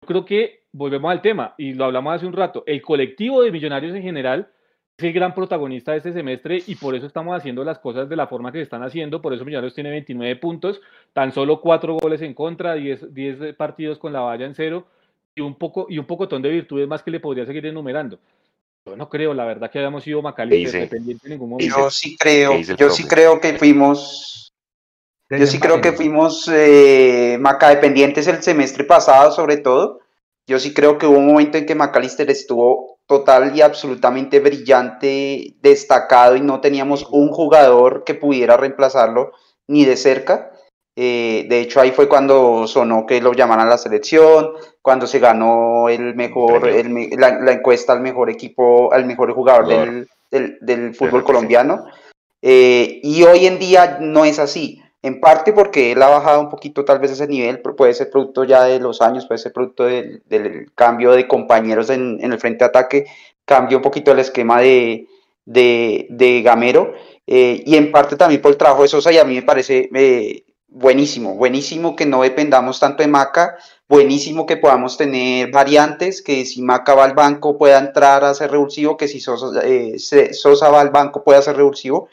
creo 0.06 0.24
que 0.24 0.62
volvemos 0.72 1.10
al 1.10 1.22
tema 1.22 1.54
y 1.58 1.74
lo 1.74 1.84
hablamos 1.84 2.14
hace 2.14 2.26
un 2.26 2.32
rato. 2.32 2.64
El 2.66 2.82
colectivo 2.82 3.42
de 3.42 3.50
millonarios 3.50 3.94
en 3.94 4.02
general 4.02 4.48
es 4.96 5.04
el 5.04 5.12
gran 5.12 5.34
protagonista 5.34 5.92
de 5.92 5.98
este 5.98 6.12
semestre 6.12 6.62
y 6.66 6.74
por 6.74 6.94
eso 6.94 7.06
estamos 7.06 7.36
haciendo 7.36 7.64
las 7.64 7.78
cosas 7.78 8.08
de 8.08 8.16
la 8.16 8.26
forma 8.26 8.52
que 8.52 8.58
se 8.58 8.64
están 8.64 8.82
haciendo. 8.82 9.22
Por 9.22 9.32
eso 9.32 9.44
Millonarios 9.44 9.74
tiene 9.74 9.90
29 9.90 10.36
puntos, 10.36 10.80
tan 11.12 11.32
solo 11.32 11.60
4 11.60 11.94
goles 11.94 12.22
en 12.22 12.34
contra, 12.34 12.74
10, 12.74 13.14
10 13.14 13.54
partidos 13.54 13.98
con 13.98 14.12
la 14.12 14.20
valla 14.20 14.46
en 14.46 14.54
cero 14.54 14.86
y 15.34 15.40
un 15.40 15.54
poco 15.54 15.86
y 15.88 15.98
un 15.98 16.06
pocotón 16.06 16.42
de 16.42 16.50
virtudes 16.50 16.86
más 16.86 17.02
que 17.02 17.10
le 17.10 17.20
podría 17.20 17.46
seguir 17.46 17.66
enumerando. 17.66 18.18
Yo 18.84 18.96
no 18.96 19.08
creo, 19.08 19.32
la 19.32 19.44
verdad, 19.44 19.70
que 19.70 19.78
hayamos 19.78 20.02
sido 20.02 20.20
Macalister 20.22 20.82
dependiente 20.82 21.26
en 21.26 21.32
ningún 21.32 21.50
momento. 21.50 21.76
Yo 21.76 21.90
sí 21.90 22.16
creo, 22.18 22.58
yo 22.60 22.90
sí 22.90 23.06
creo 23.06 23.40
que 23.40 23.54
fuimos 23.54 24.51
yo 25.38 25.46
sí 25.46 25.58
creo 25.58 25.80
que 25.80 25.92
fuimos 25.92 26.48
eh, 26.52 27.36
Maca 27.40 27.70
dependientes 27.70 28.26
el 28.26 28.42
semestre 28.42 28.84
pasado, 28.84 29.32
sobre 29.32 29.56
todo. 29.56 30.00
Yo 30.46 30.58
sí 30.58 30.74
creo 30.74 30.98
que 30.98 31.06
hubo 31.06 31.18
un 31.18 31.26
momento 31.26 31.56
en 31.56 31.66
que 31.66 31.74
Macalister 31.74 32.30
estuvo 32.30 32.98
total 33.06 33.56
y 33.56 33.62
absolutamente 33.62 34.40
brillante, 34.40 35.54
destacado, 35.62 36.36
y 36.36 36.40
no 36.40 36.60
teníamos 36.60 37.06
un 37.10 37.28
jugador 37.28 38.04
que 38.04 38.14
pudiera 38.14 38.56
reemplazarlo 38.56 39.32
ni 39.68 39.84
de 39.84 39.96
cerca. 39.96 40.50
Eh, 40.96 41.46
de 41.48 41.60
hecho, 41.60 41.80
ahí 41.80 41.92
fue 41.92 42.08
cuando 42.08 42.66
sonó 42.66 43.06
que 43.06 43.22
lo 43.22 43.32
llamaran 43.32 43.66
a 43.66 43.70
la 43.70 43.78
selección, 43.78 44.52
cuando 44.82 45.06
se 45.06 45.20
ganó 45.20 45.88
el 45.88 46.14
mejor, 46.14 46.68
la, 46.68 47.52
encuesta 47.52 47.92
al 47.92 48.00
mejor 48.00 48.28
equipo, 48.28 48.92
al 48.92 49.06
mejor 49.06 49.32
jugador 49.32 49.68
del, 50.30 50.58
del, 50.60 50.94
fútbol 50.94 51.24
colombiano. 51.24 51.86
Eh, 52.42 53.00
y 53.02 53.22
hoy 53.22 53.46
en 53.46 53.58
día 53.58 53.98
no 54.00 54.24
es 54.24 54.38
así 54.38 54.82
en 55.02 55.20
parte 55.20 55.52
porque 55.52 55.92
él 55.92 56.02
ha 56.02 56.08
bajado 56.08 56.40
un 56.40 56.48
poquito 56.48 56.84
tal 56.84 57.00
vez 57.00 57.10
ese 57.10 57.26
nivel, 57.26 57.60
puede 57.60 57.92
ser 57.92 58.08
producto 58.08 58.44
ya 58.44 58.64
de 58.64 58.78
los 58.78 59.02
años, 59.02 59.26
puede 59.26 59.38
ser 59.38 59.52
producto 59.52 59.84
del, 59.84 60.22
cambio 60.76 61.10
de 61.10 61.26
compañeros 61.26 61.90
en, 61.90 62.20
el 62.22 62.38
frente 62.38 62.64
de 62.64 62.68
ataque, 62.68 63.06
cambió 63.44 63.78
un 63.78 63.82
poquito 63.82 64.12
el 64.12 64.20
esquema 64.20 64.60
de, 64.60 65.08
de, 65.44 66.42
Gamero, 66.44 66.94
eh, 67.26 67.62
y 67.66 67.76
en 67.76 67.90
parte 67.90 68.16
también 68.16 68.40
por 68.40 68.52
el 68.52 68.56
trabajo 68.56 68.82
de 68.82 68.88
Sosa, 68.88 69.12
y 69.12 69.18
a 69.18 69.24
mí 69.24 69.34
me 69.34 69.42
parece 69.42 69.90
eh, 69.92 70.44
buenísimo, 70.68 71.34
buenísimo 71.34 71.96
que 71.96 72.06
no 72.06 72.22
dependamos 72.22 72.78
tanto 72.78 73.02
de 73.02 73.08
Maca, 73.08 73.56
buenísimo 73.88 74.46
que 74.46 74.56
podamos 74.56 74.96
tener 74.96 75.50
variantes, 75.50 76.22
que 76.22 76.44
si 76.44 76.62
Maca 76.62 76.94
va 76.94 77.04
al 77.04 77.14
banco 77.14 77.58
pueda 77.58 77.80
entrar 77.80 78.22
a 78.22 78.34
ser 78.34 78.52
revulsivo, 78.52 78.96
que 78.96 79.08
si 79.08 79.18
Sosa, 79.18 79.60
eh, 79.64 79.98
Sosa 79.98 80.70
va 80.70 80.80
al 80.80 80.90
banco 80.90 81.24
pueda 81.24 81.42
ser 81.42 81.56
revulsivo, 81.56 82.08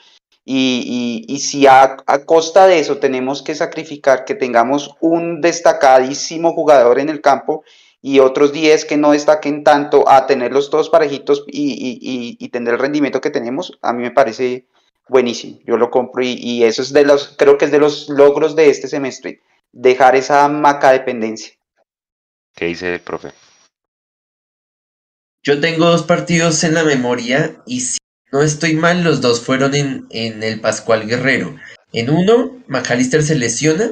y, 0.45 1.39
si 1.39 1.67
a, 1.67 1.97
costa 2.25 2.67
de 2.67 2.79
eso 2.79 2.97
tenemos 2.97 3.41
que 3.41 3.55
sacrificar 3.55 4.25
que 4.25 4.35
tengamos 4.35 4.95
un 4.99 5.41
destacadísimo 5.41 6.53
jugador 6.53 6.99
en 6.99 7.09
el 7.09 7.21
campo 7.21 7.63
y 8.01 8.19
otros 8.19 8.53
10 8.53 8.85
que 8.85 8.97
no 8.97 9.11
destaquen 9.11 9.63
tanto 9.63 10.07
a 10.09 10.25
tenerlos 10.25 10.69
todos 10.69 10.89
parejitos 10.89 11.43
y, 11.47 12.47
tener 12.49 12.75
el 12.75 12.79
rendimiento 12.79 13.21
que 13.21 13.29
tenemos, 13.29 13.77
a 13.81 13.93
mí 13.93 14.01
me 14.01 14.11
parece 14.11 14.65
buenísimo. 15.07 15.59
Yo 15.65 15.77
lo 15.77 15.91
compro 15.91 16.23
y, 16.23 16.63
eso 16.63 16.81
es 16.81 16.93
de 16.93 17.05
los, 17.05 17.35
creo 17.37 17.57
que 17.57 17.65
es 17.65 17.71
de 17.71 17.79
los 17.79 18.09
logros 18.09 18.55
de 18.55 18.69
este 18.69 18.87
semestre, 18.87 19.41
dejar 19.71 20.15
esa 20.15 20.47
maca 20.47 20.91
dependencia. 20.91 21.53
¿Qué 22.55 22.65
dice 22.65 22.95
el 22.95 23.01
profe? 23.01 23.31
Yo 25.43 25.61
tengo 25.61 25.85
dos 25.85 26.03
partidos 26.03 26.63
en 26.63 26.73
la 26.73 26.83
memoria 26.83 27.61
y 27.65 27.81
no 28.31 28.41
estoy 28.41 28.75
mal, 28.75 29.03
los 29.03 29.21
dos 29.21 29.41
fueron 29.41 29.73
en, 29.75 30.07
el 30.11 30.59
Pascual 30.59 31.07
Guerrero. 31.07 31.55
En 31.93 32.09
uno, 32.09 32.57
McAllister 32.67 33.23
se 33.23 33.35
lesiona 33.35 33.91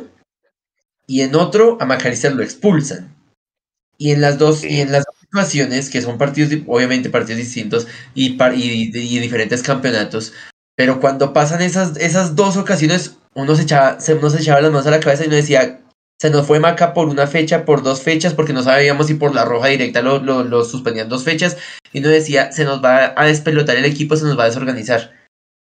y 1.07 1.22
en 1.22 1.35
otro, 1.35 1.77
a 1.80 1.85
McAllister 1.85 2.34
lo 2.34 2.43
expulsan. 2.43 3.15
Y 3.97 4.11
en 4.11 4.22
las 4.22 4.38
dos, 4.38 4.64
y 4.64 4.81
en 4.81 4.91
las 4.91 5.05
situaciones, 5.22 5.89
que 5.89 6.01
son 6.01 6.19
partidos, 6.19 6.53
obviamente 6.68 7.09
partidos 7.09 7.39
distintos 7.39 7.88
y, 8.14 8.38
y, 8.38 9.19
diferentes 9.19 9.64
campeonatos, 9.64 10.34
pero 10.76 10.99
cuando 10.99 11.34
pasan 11.34 11.61
esas, 11.64 11.97
esas 11.97 12.35
dos 12.35 12.57
ocasiones, 12.57 13.18
uno 13.34 13.55
se, 13.55 13.64
echaba, 13.64 13.97
uno 14.19 14.30
se 14.30 14.39
echaba 14.39 14.61
las 14.61 14.72
manos 14.72 14.85
a 14.85 14.91
la 14.91 14.99
cabeza 14.99 15.23
y 15.23 15.27
uno 15.27 15.35
decía, 15.35 15.81
se 16.19 16.30
nos 16.30 16.48
fue 16.48 16.60
Maca 16.60 16.94
por 16.94 17.07
una 17.10 17.27
fecha, 17.27 17.65
por 17.65 17.84
dos 17.84 18.02
fechas, 18.02 18.34
porque 18.34 18.53
no 18.53 18.64
sabíamos 18.64 19.07
si 19.07 19.14
por 19.14 19.35
la 19.35 19.45
roja 19.45 19.68
directa 19.68 20.02
lo, 20.02 20.19
lo, 20.19 20.64
suspendían 20.64 21.10
dos 21.10 21.23
fechas, 21.23 21.57
y 21.94 21.99
nos 21.99 22.11
decía, 22.11 22.52
se 22.52 22.65
nos 22.65 22.84
va 22.84 23.14
a 23.15 23.26
despelotar 23.26 23.77
el 23.77 23.85
equipo, 23.85 24.15
se 24.15 24.26
nos 24.26 24.38
va 24.38 24.44
a 24.44 24.48
desorganizar. 24.48 25.14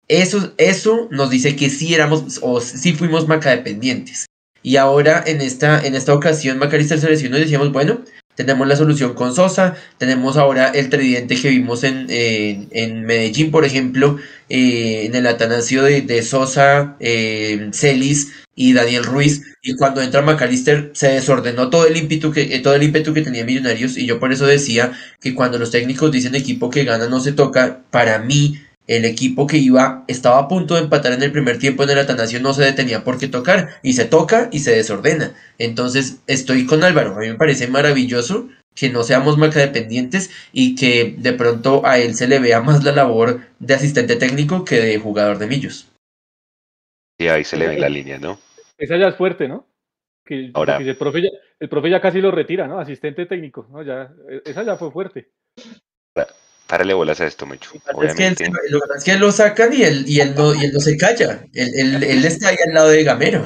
Eso, 0.09 0.53
eso 0.57 1.09
nos 1.11 1.31
dice 1.31 1.57
que 1.57 1.69
sí 1.69 1.95
éramos, 1.95 2.39
o 2.43 2.61
sí 2.61 2.95
fuimos 2.95 3.29
Maca 3.29 3.51
dependientes. 3.51 4.27
Y 4.63 4.77
ahora 4.77 5.23
en 5.27 5.41
esta, 5.41 5.85
en 5.85 5.95
esta 5.95 6.15
ocasión 6.15 6.59
Macalister 6.59 6.99
se 6.99 7.09
lesionó 7.09 7.37
y 7.37 7.43
decíamos, 7.43 7.73
bueno, 7.73 8.01
tenemos 8.37 8.69
la 8.69 8.77
solución 8.77 9.15
con 9.15 9.35
Sosa, 9.35 9.75
tenemos 9.99 10.37
ahora 10.37 10.69
el 10.69 10.89
tridente 10.91 11.37
que 11.37 11.49
vimos 11.49 11.83
en, 11.85 12.07
en 12.09 13.05
Medellín, 13.05 13.51
por 13.51 13.65
ejemplo, 13.65 14.19
eh, 14.49 15.07
en 15.07 15.15
el 15.17 15.27
Atanasio 15.27 15.83
de, 15.83 16.03
de 16.03 16.23
Sosa, 16.23 16.97
eh, 17.01 17.71
Celis 17.73 18.33
y 18.55 18.75
Daniel 18.75 19.05
Ruiz. 19.05 19.43
Y 19.63 19.75
cuando 19.75 20.03
entra 20.03 20.23
McAllister 20.23 20.91
se 20.95 21.09
desordenó 21.09 21.69
todo 21.69 21.87
el 21.87 21.97
ímpetu 21.97 22.31
que, 22.31 22.55
eh, 22.55 22.61
todo 22.61 22.75
el 22.75 22.83
ímpetu 22.85 23.13
que 23.13 23.23
tenía 23.23 23.45
Millonarios. 23.45 23.97
Y 23.97 24.07
yo 24.07 24.21
por 24.21 24.33
eso 24.33 24.47
decía 24.47 24.93
que 25.21 25.35
cuando 25.35 25.59
los 25.59 25.71
técnicos 25.73 26.13
dicen 26.13 26.35
equipo 26.35 26.71
que 26.71 26.85
gana 26.85 27.09
no 27.09 27.21
se 27.21 27.33
toca, 27.33 27.81
para 27.91 28.19
mí 28.21 28.61
el 28.87 29.05
equipo 29.05 29.47
que 29.47 29.59
iba 29.59 30.05
estaba 30.07 30.39
a 30.39 30.49
punto 30.49 30.75
de 30.75 30.83
empatar 30.83 31.13
en 31.13 31.23
el 31.23 31.33
primer 31.33 31.59
tiempo 31.59 31.83
en 31.83 31.91
el 31.91 31.99
Atanasio 31.99 32.41
no 32.41 32.53
se 32.53 32.65
detenía 32.65 33.05
por 33.05 33.19
qué 33.19 33.29
tocar 33.29 33.71
y 33.83 33.95
se 33.95 34.05
toca 34.05 34.49
y 34.53 34.61
se 34.61 34.75
desordena. 34.75 35.35
Entonces 35.59 36.21
estoy 36.27 36.67
con 36.67 36.85
Álvaro, 36.85 37.17
a 37.17 37.21
mí 37.21 37.29
me 37.29 37.35
parece 37.35 37.69
maravilloso 37.69 38.49
que 38.75 38.91
no 38.91 39.03
seamos 39.03 39.39
dependientes 39.55 40.31
y 40.53 40.75
que 40.77 41.15
de 41.19 41.33
pronto 41.33 41.85
a 41.87 41.99
él 41.99 42.15
se 42.15 42.29
le 42.29 42.39
vea 42.39 42.61
más 42.61 42.85
la 42.85 42.93
labor 42.93 43.41
de 43.59 43.75
asistente 43.75 44.17
técnico 44.17 44.65
que 44.65 44.77
de 44.77 44.99
jugador 44.99 45.39
de 45.39 45.47
millos. 45.47 45.91
Y 47.19 47.29
ahí 47.29 47.43
se 47.45 47.57
le 47.57 47.69
ve 47.69 47.79
la 47.79 47.89
línea, 47.89 48.19
¿no? 48.19 48.39
Esa 48.77 48.99
ya 48.99 49.09
es 49.09 49.17
fuerte, 49.17 49.49
¿no? 49.49 49.67
Que, 50.25 50.51
Ahora, 50.53 50.77
el, 50.77 50.97
profe 50.99 51.23
ya, 51.23 51.31
el 51.59 51.69
profe 51.69 51.89
ya 51.89 52.01
casi 52.01 52.21
lo 52.21 52.31
retira, 52.31 52.67
¿no? 52.67 52.79
Asistente 52.79 53.25
técnico, 53.25 53.67
¿no? 53.71 53.83
Ya, 53.83 54.13
esa 54.45 54.63
ya 54.65 54.77
fue 54.77 54.91
fuerte. 54.91 55.31
Párale 56.67 56.95
bolas 56.95 57.21
a 57.21 57.27
esto, 57.27 57.47
Mecho. 57.47 57.71
Es 58.03 58.15
que, 58.15 58.27
él, 58.27 58.37
lo, 58.71 58.81
es 58.97 59.05
que 59.05 59.15
lo 59.17 59.31
sacan 59.31 59.73
y 59.73 59.83
él, 59.83 60.05
y 60.07 60.21
él, 60.21 60.35
no, 60.35 60.55
y 60.55 60.65
él 60.65 60.73
no 60.73 60.81
se 60.81 60.97
calla. 60.97 61.47
Él, 61.55 61.71
él, 61.75 62.03
él 62.03 62.25
está 62.25 62.49
ahí 62.49 62.57
al 62.67 62.75
lado 62.75 62.89
de 62.89 63.05
Gamero. 63.05 63.45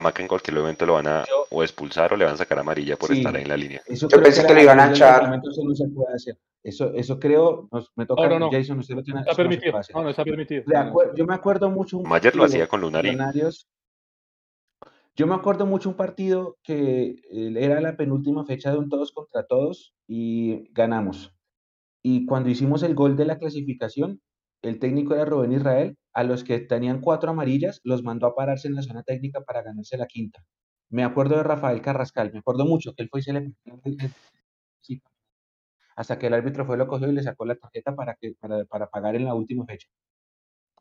Maca 0.00 0.22
en 0.22 0.28
cualquier 0.28 0.56
momento 0.56 0.86
lo 0.86 0.94
van 0.94 1.06
a 1.08 1.24
o 1.50 1.62
expulsar 1.62 2.12
o 2.12 2.16
le 2.16 2.24
van 2.24 2.34
a 2.34 2.38
sacar 2.38 2.58
amarilla 2.58 2.96
por 2.96 3.12
estar 3.12 3.34
ahí 3.36 3.42
en 3.42 3.48
la 3.48 3.56
línea. 3.56 3.82
Yo 3.88 4.08
pensé 4.08 4.46
que, 4.46 4.54
le 4.54 4.62
iban 4.62 4.80
a 4.80 4.90
echar. 4.90 5.40
Eso 5.44 5.62
no 5.62 5.74
se 5.74 5.88
puede 5.88 6.14
hacer. 6.14 6.38
Eso, 6.62 6.92
eso 6.94 7.18
creo, 7.18 7.68
me 7.96 8.06
toca, 8.06 8.28
no, 8.28 8.38
no, 8.38 8.50
Jason, 8.50 8.78
usted 8.78 8.94
lo 8.94 9.02
tiene. 9.02 9.20
Está 9.20 9.34
permitido. 9.34 9.78
No, 9.94 10.02
no, 10.02 10.10
está 10.10 10.24
permitido. 10.24 10.64
yo 11.14 11.26
me 11.26 11.34
acuerdo 11.34 11.68
mucho. 11.68 12.00
Mayer 12.00 12.34
lo 12.34 12.44
hacía 12.44 12.66
con 12.66 12.80
Lunari. 12.80 13.16
Yo 15.16 15.26
me 15.26 15.34
acuerdo 15.34 15.66
mucho 15.66 15.90
un 15.90 15.96
partido 15.96 16.56
que 16.62 17.16
eh, 17.30 17.54
era 17.58 17.80
la 17.80 17.96
penúltima 17.96 18.46
fecha 18.46 18.70
de 18.70 18.78
un 18.78 18.88
todos 18.88 19.12
contra 19.12 19.42
todos 19.42 19.92
y 20.06 20.72
ganamos. 20.72 21.34
Y 22.02 22.26
cuando 22.26 22.50
hicimos 22.50 22.82
el 22.82 22.94
gol 22.94 23.16
de 23.16 23.26
la 23.26 23.38
clasificación, 23.38 24.20
el 24.62 24.78
técnico 24.78 25.14
era 25.14 25.24
Rubén 25.24 25.52
Israel, 25.52 25.96
a 26.12 26.24
los 26.24 26.44
que 26.44 26.60
tenían 26.60 27.00
cuatro 27.00 27.30
amarillas 27.30 27.80
los 27.84 28.02
mandó 28.02 28.26
a 28.26 28.34
pararse 28.34 28.68
en 28.68 28.74
la 28.74 28.82
zona 28.82 29.02
técnica 29.02 29.40
para 29.42 29.62
ganarse 29.62 29.96
la 29.96 30.06
quinta. 30.06 30.44
Me 30.90 31.04
acuerdo 31.04 31.36
de 31.36 31.44
Rafael 31.44 31.80
Carrascal, 31.82 32.32
me 32.32 32.40
acuerdo 32.40 32.66
mucho 32.66 32.94
que 32.94 33.02
él 33.02 33.08
fue 33.10 33.20
y 33.20 33.22
se 33.22 33.32
le 33.32 33.52
hasta 35.96 36.18
que 36.18 36.28
el 36.28 36.34
árbitro 36.34 36.64
fue, 36.64 36.78
lo 36.78 36.86
cogió 36.88 37.08
y 37.10 37.12
le 37.12 37.22
sacó 37.22 37.44
la 37.44 37.56
tarjeta 37.56 37.94
para, 37.94 38.16
que, 38.18 38.32
para, 38.40 38.64
para 38.64 38.88
pagar 38.88 39.16
en 39.16 39.24
la 39.26 39.34
última 39.34 39.66
fecha. 39.66 39.86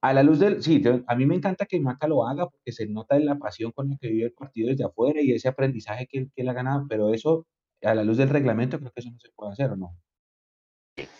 A 0.01 0.13
la 0.13 0.23
luz 0.23 0.39
del, 0.39 0.63
sí, 0.63 0.81
a 1.07 1.15
mí 1.15 1.25
me 1.25 1.35
encanta 1.35 1.65
que 1.65 1.79
Maca 1.81 2.07
lo 2.07 2.25
haga 2.25 2.47
porque 2.49 2.71
se 2.71 2.87
nota 2.87 3.19
la 3.19 3.37
pasión 3.37 3.71
con 3.73 3.89
la 3.89 3.97
que 3.99 4.07
vive 4.07 4.27
el 4.27 4.33
partido 4.33 4.69
desde 4.69 4.85
afuera 4.85 5.21
y 5.21 5.33
ese 5.33 5.49
aprendizaje 5.49 6.07
que, 6.07 6.27
que 6.33 6.41
él 6.41 6.49
ha 6.49 6.53
ganado, 6.53 6.85
pero 6.87 7.13
eso, 7.13 7.45
a 7.81 7.93
la 7.95 8.05
luz 8.05 8.17
del 8.17 8.29
reglamento, 8.29 8.79
creo 8.79 8.91
que 8.91 9.01
eso 9.01 9.11
no 9.11 9.19
se 9.19 9.29
puede 9.35 9.51
hacer, 9.51 9.71
¿o 9.71 9.75
no? 9.75 9.97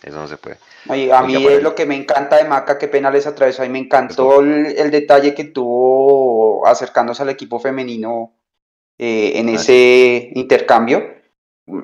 Eso 0.02 0.18
no 0.18 0.28
se 0.28 0.36
puede. 0.36 0.58
a 1.12 1.22
mí 1.22 1.46
es 1.46 1.62
lo 1.62 1.74
que 1.74 1.86
me 1.86 1.96
encanta 1.96 2.36
de 2.36 2.44
Maca, 2.44 2.78
que 2.78 2.88
penales 2.88 3.26
atravesó, 3.26 3.64
y 3.64 3.68
me 3.68 3.78
encantó 3.78 4.40
el, 4.40 4.90
detalle 4.90 5.34
que 5.34 5.44
tuvo 5.44 6.66
acercándose 6.66 7.22
al 7.22 7.30
equipo 7.30 7.60
femenino 7.60 8.34
eh, 8.98 9.32
en 9.36 9.48
ese 9.48 10.30
intercambio. 10.34 11.20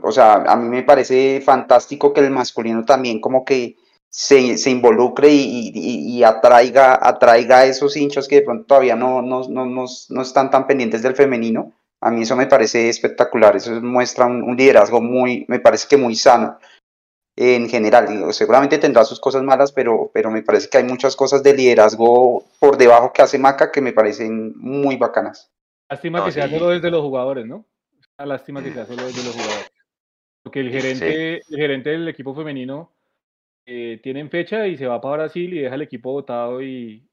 O 0.03 0.11
sea, 0.11 0.35
a 0.35 0.57
mí 0.57 0.69
me 0.69 0.83
parece 0.83 1.41
fantástico 1.41 2.13
que 2.13 2.21
el 2.21 2.31
masculino 2.31 2.85
también 2.85 3.21
como 3.21 3.45
que 3.45 3.77
se, 4.11 4.57
se 4.59 4.71
involucre 4.71 5.29
y, 5.31 5.73
y, 5.75 6.25
atraiga, 6.25 6.99
atraiga 7.01 7.59
a 7.59 7.67
esos 7.67 7.97
hinchos 7.97 8.27
que 8.27 8.37
de 8.37 8.43
pronto 8.43 8.65
todavía 8.65 8.97
no, 8.97 9.23
no, 9.23 9.43
no, 9.49 9.67
no, 9.67 10.23
están 10.23 10.51
tan 10.51 10.67
pendientes 10.67 11.03
del 11.03 11.15
femenino. 11.15 11.73
A 12.01 12.11
mí 12.11 12.23
eso 12.23 12.37
me 12.37 12.47
parece 12.47 12.89
espectacular, 12.89 13.57
eso 13.57 13.81
muestra 13.81 14.27
un, 14.27 14.43
un 14.43 14.57
liderazgo 14.57 15.01
muy, 15.01 15.45
me 15.49 15.61
parece 15.61 15.87
que 15.89 15.97
muy 15.97 16.15
sano 16.15 16.59
en 17.37 17.69
general. 17.69 18.33
seguramente 18.33 18.79
tendrá 18.79 19.05
sus 19.05 19.21
cosas 19.21 19.43
malas, 19.43 19.71
pero, 19.73 20.11
pero 20.13 20.31
me 20.31 20.43
parece 20.43 20.69
que 20.69 20.79
hay 20.79 20.85
muchas 20.85 21.15
cosas 21.15 21.43
de 21.43 21.55
liderazgo 21.55 22.45
por 22.59 22.79
debajo 22.79 23.13
que 23.13 23.23
hace 23.23 23.39
Maca 23.39 23.71
que 23.71 23.83
me 23.83 23.93
parecen 23.93 24.55
muy 24.57 24.97
bacanas. 24.97 25.53
Lástima 25.89 26.25
que 26.25 26.33
sea 26.33 26.49
solo 26.49 26.71
desde 26.71 26.91
los 26.91 27.03
jugadores, 27.03 27.47
¿no? 27.47 27.67
lástima 28.19 28.63
que 28.63 28.73
sea 28.73 28.87
solo 28.87 29.05
desde 29.05 29.25
los 29.25 29.35
jugadores. 29.35 29.71
Porque 30.43 30.61
el 30.61 30.71
gerente, 30.71 31.35
el 31.37 31.57
gerente 31.57 31.91
del 31.91 32.09
equipo 32.09 32.35
femenino 32.35 32.93
eh, 33.67 34.01
tiene 34.03 34.27
fecha 34.29 34.67
y 34.67 34.77
se 34.77 34.87
va 34.87 35.01
para 35.01 35.25
Brasil 35.25 35.53
y 35.53 35.59
deja 35.59 35.75
el 35.75 35.83
equipo 35.83 36.13
votado 36.13 36.63
y, 36.63 37.07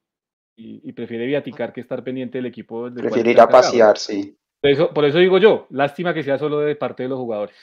y, 0.56 0.94
prefiere 0.94 1.26
viaticar 1.26 1.74
que 1.74 1.82
estar 1.82 2.04
pendiente 2.04 2.38
del 2.38 2.45
equipo. 2.45 2.90
prefiere 2.94 3.32
ir 3.32 3.41
a 3.41 3.50
pasear, 3.50 3.98
sí. 3.98 4.38
Por 4.62 4.72
eso, 4.72 4.94
por 4.94 5.06
eso 5.06 5.18
digo 5.18 5.40
yo, 5.40 5.68
lástima 5.72 6.14
que 6.14 6.24
sea 6.24 6.38
solo 6.38 6.60
de 6.60 6.76
parte 6.76 7.04
de 7.04 7.10
los 7.10 7.20
jugadores. 7.20 7.58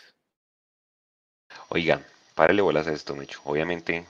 Oiga, 1.70 2.02
párale 2.34 2.62
bolas 2.62 2.86
a 2.86 2.92
esto, 2.92 3.14
Mecho. 3.14 3.40
Obviamente, 3.44 4.06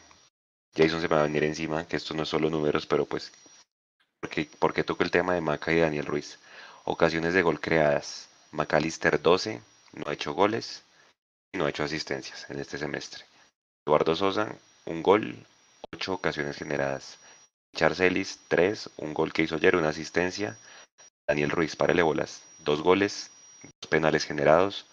Jason 0.75 1.01
se 1.01 1.09
me 1.09 1.15
va 1.17 1.21
a 1.21 1.25
venir 1.25 1.45
encima, 1.45 1.87
que 1.87 1.97
esto 1.97 2.15
no 2.15 2.23
es 2.23 2.29
solo 2.29 2.51
números, 2.51 2.87
pero 2.87 3.07
pues, 3.07 3.33
porque, 4.21 4.49
porque 4.59 4.85
toco 4.85 5.03
el 5.03 5.11
tema 5.11 5.35
de 5.35 5.41
Maca 5.41 5.73
y 5.73 5.81
Daniel 5.81 6.07
Ruiz. 6.07 6.39
Ocasiones 6.85 7.35
de 7.35 7.43
gol 7.43 7.61
creadas. 7.61 8.29
McAllister 8.53 9.21
12, 9.21 9.63
no 9.93 10.11
ha 10.11 10.13
hecho 10.13 10.33
goles 10.35 10.83
y 11.53 11.59
no 11.59 11.67
ha 11.67 11.71
hecho 11.71 11.85
asistencias 11.85 12.49
en 12.51 12.59
este 12.59 12.79
semestre. 12.79 13.25
Eduardo 13.87 14.15
Sosa, 14.17 14.55
un 14.87 15.03
gol, 15.03 15.47
8 15.93 16.15
ocasiones 16.15 16.57
generadas. 16.57 17.19
Charcelis, 17.75 18.41
3, 18.49 18.91
un 18.99 19.15
gol 19.15 19.33
que 19.33 19.43
hizo 19.43 19.57
ayer, 19.57 19.77
una 19.77 19.91
asistencia. 19.91 20.59
Daniel 21.27 21.51
Ruiz, 21.51 21.77
párale 21.77 22.03
bolas, 22.03 22.43
dos 22.59 22.83
goles, 22.83 23.31
dos 23.63 23.89
penales 23.89 24.25
generados, 24.25 24.87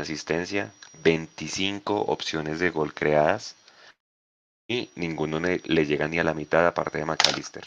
asistencia, 0.00 0.72
25 1.02 2.02
opciones 2.02 2.58
de 2.60 2.70
gol 2.70 2.94
creadas 2.94 3.56
y 4.68 4.90
ninguno 4.96 5.40
le, 5.40 5.86
llega 5.86 6.08
ni 6.08 6.18
a 6.18 6.24
la 6.24 6.34
mitad 6.34 6.66
aparte 6.66 6.98
de 6.98 7.06
McAllister. 7.06 7.64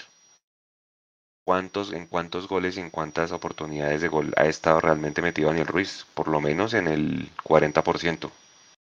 ¿Cuántos, 1.45 1.91
¿En 1.91 2.05
cuántos 2.05 2.47
goles 2.47 2.77
y 2.77 2.81
en 2.81 2.91
cuántas 2.91 3.31
oportunidades 3.31 4.01
de 4.01 4.07
gol 4.07 4.31
ha 4.37 4.45
estado 4.45 4.79
realmente 4.79 5.21
metido 5.21 5.49
Daniel 5.49 5.67
Ruiz? 5.67 6.05
Por 6.13 6.27
lo 6.27 6.39
menos 6.39 6.75
en 6.75 6.87
el 6.87 7.29
40%. 7.43 8.29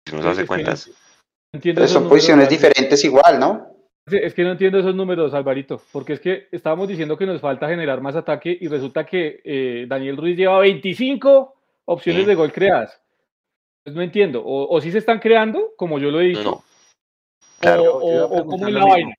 Si 0.07 0.15
no 0.15 0.21
se 0.21 0.29
hace 0.29 0.45
cuentas. 0.45 0.91
son 1.87 2.07
posiciones 2.07 2.49
diferentes 2.49 3.03
igual, 3.03 3.39
¿no? 3.39 3.73
Es 4.05 4.33
que 4.33 4.43
no 4.43 4.51
entiendo 4.51 4.79
esos 4.79 4.93
números, 4.93 5.33
Alvarito, 5.33 5.81
porque 5.91 6.13
es 6.13 6.19
que 6.19 6.47
estábamos 6.51 6.89
diciendo 6.89 7.17
que 7.17 7.25
nos 7.25 7.39
falta 7.39 7.69
generar 7.69 8.01
más 8.01 8.15
ataque 8.15 8.55
y 8.59 8.67
resulta 8.67 9.05
que 9.05 9.41
eh, 9.45 9.85
Daniel 9.87 10.17
Ruiz 10.17 10.37
lleva 10.37 10.59
25 10.59 11.55
opciones 11.85 12.27
de 12.27 12.35
gol 12.35 12.51
creadas. 12.51 13.02
Pues 13.83 13.95
no 13.95 14.01
entiendo. 14.01 14.41
O, 14.45 14.79
si 14.81 14.91
se 14.91 14.99
están 14.99 15.19
creando, 15.19 15.73
como 15.77 15.99
yo 15.99 16.09
lo 16.09 16.21
he 16.21 16.25
dicho. 16.25 16.63
Claro. 17.59 17.97
O, 17.97 18.45
cómo 18.45 18.67
es 18.67 18.73
la 18.73 18.85
vaina. 18.85 19.15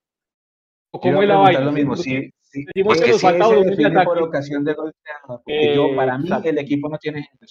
O 0.90 1.00
cómo 1.00 1.22
es 1.22 1.28
la 1.28 1.36
vaina. 1.36 1.60
Lo 1.60 1.72
mismo. 1.72 1.96
Sí, 1.96 2.30
sí. 2.40 2.64
Decimos 2.74 3.00
que 3.00 3.10
nos 3.10 3.20
falta 3.20 3.48
de 3.48 4.04
por 4.04 4.22
ocasión 4.22 4.64
de 4.64 4.74
Porque 4.74 5.74
yo, 5.74 5.94
para 5.94 6.18
mí, 6.18 6.28
el 6.44 6.58
equipo 6.58 6.88
no 6.88 6.98
tiene 6.98 7.22
gente. 7.22 7.46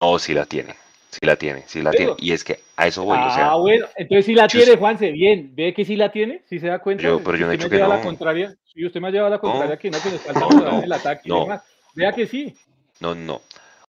No, 0.00 0.18
sí 0.18 0.32
la 0.34 0.46
tiene. 0.46 0.74
Sí 1.10 1.26
la 1.26 1.36
tiene, 1.36 1.62
sí 1.66 1.82
la 1.82 1.90
tiene. 1.90 2.14
Y 2.16 2.32
es 2.32 2.42
que 2.42 2.60
a 2.74 2.86
eso 2.86 3.04
voy. 3.04 3.18
Ah, 3.20 3.26
o 3.26 3.34
sea, 3.34 3.54
bueno, 3.56 3.86
entonces 3.96 4.24
sí 4.24 4.34
la 4.34 4.48
tiene, 4.48 4.76
Juanse. 4.76 5.12
Bien, 5.12 5.54
ve 5.54 5.74
que 5.74 5.84
sí 5.84 5.94
la 5.94 6.10
tiene, 6.10 6.40
sí 6.46 6.58
se 6.58 6.68
da 6.68 6.78
cuenta. 6.78 7.02
Yo, 7.02 7.22
pero 7.22 7.36
yo 7.36 7.44
no 7.44 7.52
he 7.52 7.58
dicho 7.58 7.68
que 7.68 7.78
no. 7.78 7.86
La 7.86 8.00
contraria, 8.00 8.54
si 8.64 8.86
usted 8.86 8.98
me 8.98 9.08
ha 9.08 9.10
llevado 9.10 9.26
a 9.26 9.36
la 9.36 9.38
contraria, 9.38 9.76
que 9.76 9.90
no, 9.90 9.98
que 10.02 10.10
nos 10.10 10.20
falta 10.22 10.40
no, 10.40 10.82
el 10.82 10.90
ataque 10.90 11.28
y 11.28 11.38
demás. 11.38 11.62
Vea 11.94 12.12
que 12.12 12.26
sí. 12.26 12.54
No, 13.00 13.14
no. 13.14 13.42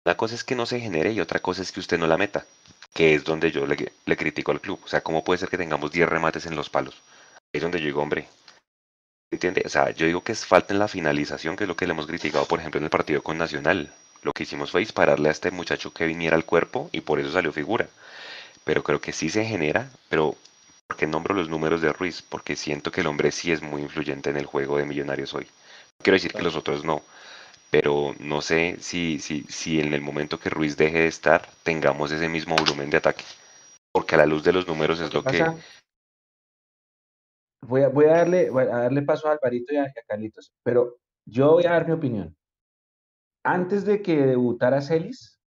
Una 0.05 0.16
cosa 0.16 0.35
es 0.35 0.43
que 0.43 0.57
no 0.57 0.66
se 0.66 0.81
genere 0.81 1.12
y 1.12 1.20
otra 1.20 1.41
cosa 1.41 1.62
es 1.62 1.70
que 1.70 1.81
usted 1.81 1.99
no 1.99 2.07
la 2.07 2.16
meta, 2.16 2.45
que 2.93 3.15
es 3.15 3.24
donde 3.24 3.53
yo 3.53 3.66
le, 3.66 3.93
le 4.05 4.16
critico 4.16 4.51
al 4.51 4.61
club. 4.61 4.81
O 4.85 4.89
sea, 4.89 5.01
¿cómo 5.01 5.23
puede 5.23 5.39
ser 5.39 5.49
que 5.49 5.59
tengamos 5.59 5.93
10 5.93 6.09
remates 6.09 6.47
en 6.47 6.57
los 6.57 6.70
palos? 6.70 7.03
Ahí 7.37 7.59
es 7.59 7.62
donde 7.62 7.79
yo 7.79 7.87
digo, 7.87 8.03
hombre, 8.03 8.29
¿entiende? 9.31 9.62
O 9.65 9.69
sea, 9.69 9.91
yo 9.91 10.07
digo 10.07 10.23
que 10.23 10.33
es 10.33 10.45
falta 10.45 10.74
en 10.74 10.81
la 10.81 10.89
finalización, 10.89 11.57
que 11.57 11.65
es 11.65 11.69
lo 11.69 11.77
que 11.77 11.87
le 11.87 11.93
hemos 11.93 12.07
criticado, 12.07 12.47
por 12.47 12.59
ejemplo, 12.59 12.79
en 12.79 12.85
el 12.85 12.91
partido 12.91 13.23
con 13.23 13.39
Nacional. 13.39 13.93
Lo 14.23 14.33
que 14.33 14.43
hicimos 14.43 14.70
fue 14.70 14.81
dispararle 14.81 15.29
a 15.29 15.33
este 15.33 15.51
muchacho 15.51 15.93
que 15.93 16.07
viniera 16.07 16.37
al 16.37 16.45
cuerpo 16.45 16.91
y 16.93 17.01
por 17.01 17.20
eso 17.20 17.33
salió 17.33 17.53
figura. 17.53 17.89
Pero 18.65 18.83
creo 18.83 19.01
que 19.01 19.12
sí 19.12 19.31
se 19.31 19.45
genera, 19.45 19.91
pero 20.09 20.37
¿por 20.87 20.97
qué 20.97 21.07
nombro 21.07 21.35
los 21.35 21.49
números 21.49 21.81
de 21.81 21.93
Ruiz? 21.93 22.23
Porque 22.23 22.57
siento 22.57 22.93
que 22.93 23.01
el 23.01 23.07
hombre 23.07 23.33
sí 23.33 23.53
es 23.53 23.62
muy 23.62 23.83
influyente 23.83 24.31
en 24.31 24.37
el 24.37 24.47
juego 24.47 24.79
de 24.79 24.85
Millonarios 24.85 25.35
hoy. 25.35 25.49
quiero 26.03 26.16
decir 26.16 26.33
que 26.33 26.43
los 26.43 26.57
otros 26.57 26.85
no 26.85 27.03
pero 27.73 28.15
no 28.20 28.43
sé 28.43 28.77
si, 28.81 29.19
si, 29.19 29.44
si 29.44 29.81
en 29.81 29.94
el 29.94 30.03
momento 30.03 30.39
que 30.39 30.51
Ruiz 30.51 30.77
deje 30.77 30.99
de 30.99 31.07
estar 31.07 31.49
tengamos 31.62 32.12
ese 32.12 32.28
mismo 32.28 32.55
volumen 32.55 32.90
de 32.90 32.99
ataque. 32.99 33.24
Porque 33.90 34.15
a 34.15 34.19
la 34.19 34.27
luz 34.27 34.44
de 34.44 34.53
los 34.53 34.69
números 34.69 35.01
es 35.01 35.15
lo 35.15 35.24
que... 35.24 35.43
Voy 37.62 37.82
a, 37.82 37.89
voy 37.89 38.05
a 38.05 38.19
darle, 38.19 38.51
voy 38.51 38.65
a 38.65 38.77
darle 38.77 39.01
paso 39.01 39.27
a 39.27 39.32
Alvarito 39.32 39.73
y 39.73 39.78
a, 39.78 39.85
a 39.85 39.93
Carlitos, 40.07 40.53
pero 40.62 40.99
yo 41.24 41.53
voy 41.53 41.65
a 41.65 41.70
dar 41.70 41.86
mi 41.86 41.94
opinión. 41.94 42.36
Antes 43.43 43.86
de 43.86 44.03
que 44.03 44.19
debutara 44.19 44.82
Celis, 44.82 45.40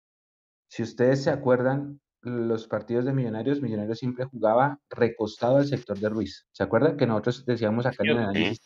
si 0.69 0.81
ustedes 0.81 1.23
se 1.23 1.29
acuerdan, 1.29 1.99
los 2.21 2.67
partidos 2.67 3.03
de 3.03 3.11
Millonarios, 3.11 3.61
Millonarios 3.61 3.99
siempre 3.99 4.23
jugaba 4.23 4.79
recostado 4.89 5.57
al 5.57 5.67
sector 5.67 5.99
de 5.99 6.07
Ruiz. 6.07 6.47
¿Se 6.53 6.63
acuerdan 6.63 6.95
que 6.95 7.05
nosotros 7.05 7.45
decíamos 7.45 7.85
acá 7.85 7.97
en 7.99 8.09
el 8.11 8.17
análisis? 8.19 8.65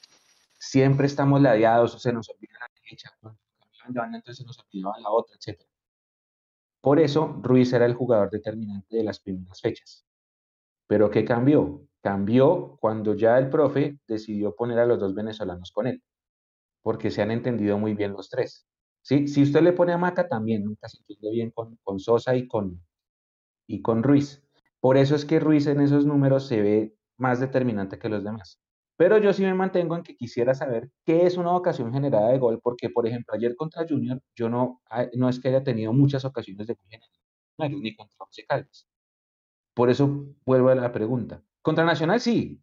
Siempre 0.60 1.08
estamos 1.08 1.42
ladeados, 1.42 2.00
se 2.00 2.14
nos 2.14 2.30
olvida 2.30 2.60
la 2.60 2.68
derecha, 2.84 3.10
cambiaban 3.20 3.47
entonces 3.90 4.38
se 4.38 4.46
nos 4.46 4.60
olvidaba 4.60 5.00
la 5.00 5.10
otra, 5.10 5.36
etc. 5.36 5.62
Por 6.82 7.00
eso 7.00 7.40
Ruiz 7.42 7.74
era 7.74 7.86
el 7.86 7.94
jugador 7.94 8.30
determinante 8.30 8.98
de 8.98 9.04
las 9.04 9.20
primeras 9.20 9.62
fechas. 9.62 10.06
Pero 10.88 11.10
¿qué 11.10 11.26
cambió? 11.26 11.88
Cambió 12.02 12.78
cuando 12.80 13.14
ya 13.16 13.38
el 13.38 13.50
profe 13.50 14.00
decidió 14.08 14.56
poner 14.56 14.80
a 14.80 14.86
los 14.86 15.00
dos 15.00 15.14
venezolanos 15.14 15.72
con 15.72 15.88
él, 15.88 16.02
porque 16.82 17.12
se 17.12 17.22
han 17.22 17.32
entendido 17.32 17.78
muy 17.78 17.94
bien 17.94 18.14
los 18.14 18.30
tres. 18.30 18.68
¿sí? 19.02 19.28
Si 19.28 19.44
usted 19.44 19.62
le 19.62 19.74
pone 19.74 19.94
a 19.94 19.98
Maca 19.98 20.28
también, 20.28 20.64
nunca 20.64 20.88
se 20.88 21.00
entiende 21.00 21.32
bien 21.32 21.52
con, 21.52 21.78
con 21.84 22.00
Sosa 22.00 22.36
y 22.36 22.48
con, 22.48 22.82
y 23.68 23.82
con 23.82 24.04
Ruiz. 24.04 24.42
Por 24.80 24.98
eso 24.98 25.16
es 25.16 25.26
que 25.26 25.40
Ruiz 25.40 25.68
en 25.68 25.82
esos 25.82 26.06
números 26.06 26.48
se 26.48 26.62
ve 26.62 26.96
más 27.18 27.40
determinante 27.40 28.00
que 28.00 28.10
los 28.10 28.24
demás. 28.24 28.62
Pero 28.98 29.20
yo 29.20 29.32
sí 29.32 29.44
me 29.44 29.54
mantengo 29.54 29.96
en 29.96 30.02
que 30.04 30.16
quisiera 30.16 30.54
saber 30.56 30.90
qué 31.06 31.26
es 31.28 31.38
una 31.38 31.56
ocasión 31.56 31.94
generada 31.94 32.30
de 32.30 32.40
gol, 32.40 32.60
porque 32.62 32.90
por 32.90 33.08
ejemplo 33.08 33.36
ayer 33.36 33.56
contra 33.56 33.86
Junior 33.88 34.20
yo 34.36 34.50
no, 34.50 34.82
ah, 34.90 35.06
no 35.14 35.30
es 35.30 35.40
que 35.40 35.50
haya 35.50 35.64
tenido 35.64 35.94
muchas 35.94 36.26
ocasiones 36.26 36.66
de 36.68 36.74
gol 36.74 36.86
generado, 36.90 37.80
ni 37.82 37.96
contra 37.96 38.18
Once 38.20 38.44
Caldas. 38.46 38.88
Por 39.76 39.92
eso 39.92 40.26
vuelvo 40.46 40.70
a 40.70 40.76
la 40.76 40.92
pregunta. 40.92 41.44
Contra 41.62 41.86
Nacional 41.86 42.20
sí, 42.20 42.60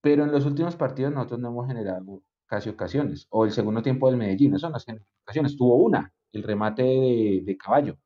pero 0.00 0.24
en 0.24 0.32
los 0.32 0.46
últimos 0.46 0.74
partidos 0.76 1.12
nosotros 1.12 1.40
no 1.40 1.48
hemos 1.48 1.66
generado 1.66 2.22
casi 2.46 2.70
ocasiones. 2.70 3.26
O 3.30 3.44
el 3.44 3.52
segundo 3.52 3.82
tiempo 3.82 4.08
del 4.08 4.16
Medellín, 4.16 4.54
eso 4.54 4.70
no 4.70 4.76
es 4.78 4.86
ocasiones. 5.22 5.56
Tuvo 5.56 5.76
una, 5.76 6.12
el 6.32 6.42
remate 6.42 6.82
de, 6.82 7.42
de 7.44 7.56
caballo. 7.56 7.98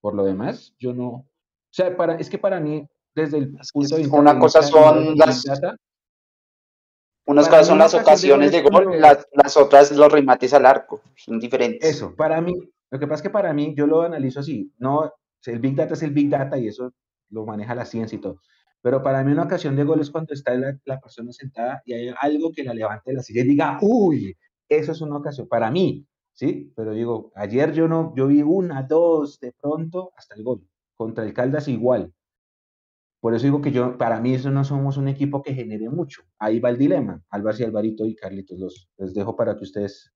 Por 0.00 0.14
lo 0.14 0.24
demás, 0.24 0.74
yo 0.78 0.94
no. 0.94 1.06
O 1.08 1.26
sea, 1.70 1.94
para, 1.96 2.16
es 2.16 2.28
que 2.30 2.38
para 2.38 2.60
mí, 2.60 2.86
desde 3.14 3.38
el 3.38 3.56
punto 3.72 3.96
de 3.96 4.02
vista 4.02 4.16
una 4.18 4.38
cosa 4.38 4.62
son 4.62 5.16
las- 5.16 5.44
Data, 5.44 5.76
Unas 7.26 7.46
Para 7.46 7.58
cosas 7.58 7.68
son 7.68 7.78
las 7.78 7.94
ocasiones 7.94 8.52
de 8.52 8.62
gol 8.62 9.00
las, 9.00 9.26
las 9.32 9.56
otras 9.56 9.90
los 9.92 10.12
remates 10.12 10.52
al 10.52 10.66
arco, 10.66 11.00
son 11.16 11.40
diferentes. 11.40 11.88
Eso, 11.88 12.14
para 12.14 12.40
mí, 12.40 12.52
lo 12.90 12.98
que 12.98 13.06
pasa 13.06 13.16
es 13.16 13.22
que 13.22 13.30
para 13.30 13.52
mí, 13.54 13.74
yo 13.76 13.86
lo 13.86 14.02
analizo 14.02 14.40
así, 14.40 14.70
no, 14.78 15.10
el 15.46 15.58
Big 15.58 15.74
Data 15.74 15.94
es 15.94 16.02
el 16.02 16.10
Big 16.10 16.28
Data 16.28 16.58
y 16.58 16.68
eso 16.68 16.92
lo 17.30 17.46
maneja 17.46 17.74
la 17.74 17.86
ciencia 17.86 18.16
y 18.16 18.20
todo, 18.20 18.40
pero 18.82 19.02
para 19.02 19.24
mí 19.24 19.32
una 19.32 19.44
ocasión 19.44 19.74
de 19.74 19.84
gol 19.84 20.00
es 20.00 20.10
cuando 20.10 20.34
está 20.34 20.54
la, 20.54 20.76
la 20.84 21.00
persona 21.00 21.32
sentada 21.32 21.82
y 21.86 21.94
hay 21.94 22.14
algo 22.20 22.52
que 22.52 22.62
la 22.62 22.74
levante 22.74 23.10
de 23.10 23.16
la 23.16 23.22
silla 23.22 23.42
y 23.42 23.48
diga, 23.48 23.78
uy, 23.80 24.36
eso 24.68 24.92
es 24.92 25.00
una 25.00 25.16
ocasión, 25.16 25.48
para 25.48 25.70
mí, 25.70 26.06
¿sí? 26.34 26.72
Pero 26.76 26.92
digo, 26.92 27.32
ayer 27.34 27.72
yo 27.72 27.88
no, 27.88 28.12
yo 28.16 28.26
vi 28.26 28.42
una, 28.42 28.82
dos, 28.82 29.40
de 29.40 29.52
pronto, 29.52 30.12
hasta 30.16 30.34
el 30.34 30.42
gol, 30.42 30.62
contra 30.94 31.24
el 31.24 31.32
Caldas 31.32 31.68
igual. 31.68 32.12
Por 33.24 33.34
eso 33.34 33.44
digo 33.44 33.62
que 33.62 33.72
yo, 33.72 33.96
para 33.96 34.20
mí, 34.20 34.34
eso 34.34 34.50
no 34.50 34.64
somos 34.64 34.98
un 34.98 35.08
equipo 35.08 35.42
que 35.42 35.54
genere 35.54 35.88
mucho. 35.88 36.24
Ahí 36.38 36.60
va 36.60 36.68
el 36.68 36.76
dilema. 36.76 37.22
Álvaro 37.30 37.56
y 37.58 37.62
Alvarito 37.62 38.04
y 38.04 38.14
Carlitos, 38.14 38.58
los, 38.58 38.90
les 38.98 39.14
dejo 39.14 39.34
para 39.34 39.56
que 39.56 39.64
ustedes 39.64 40.12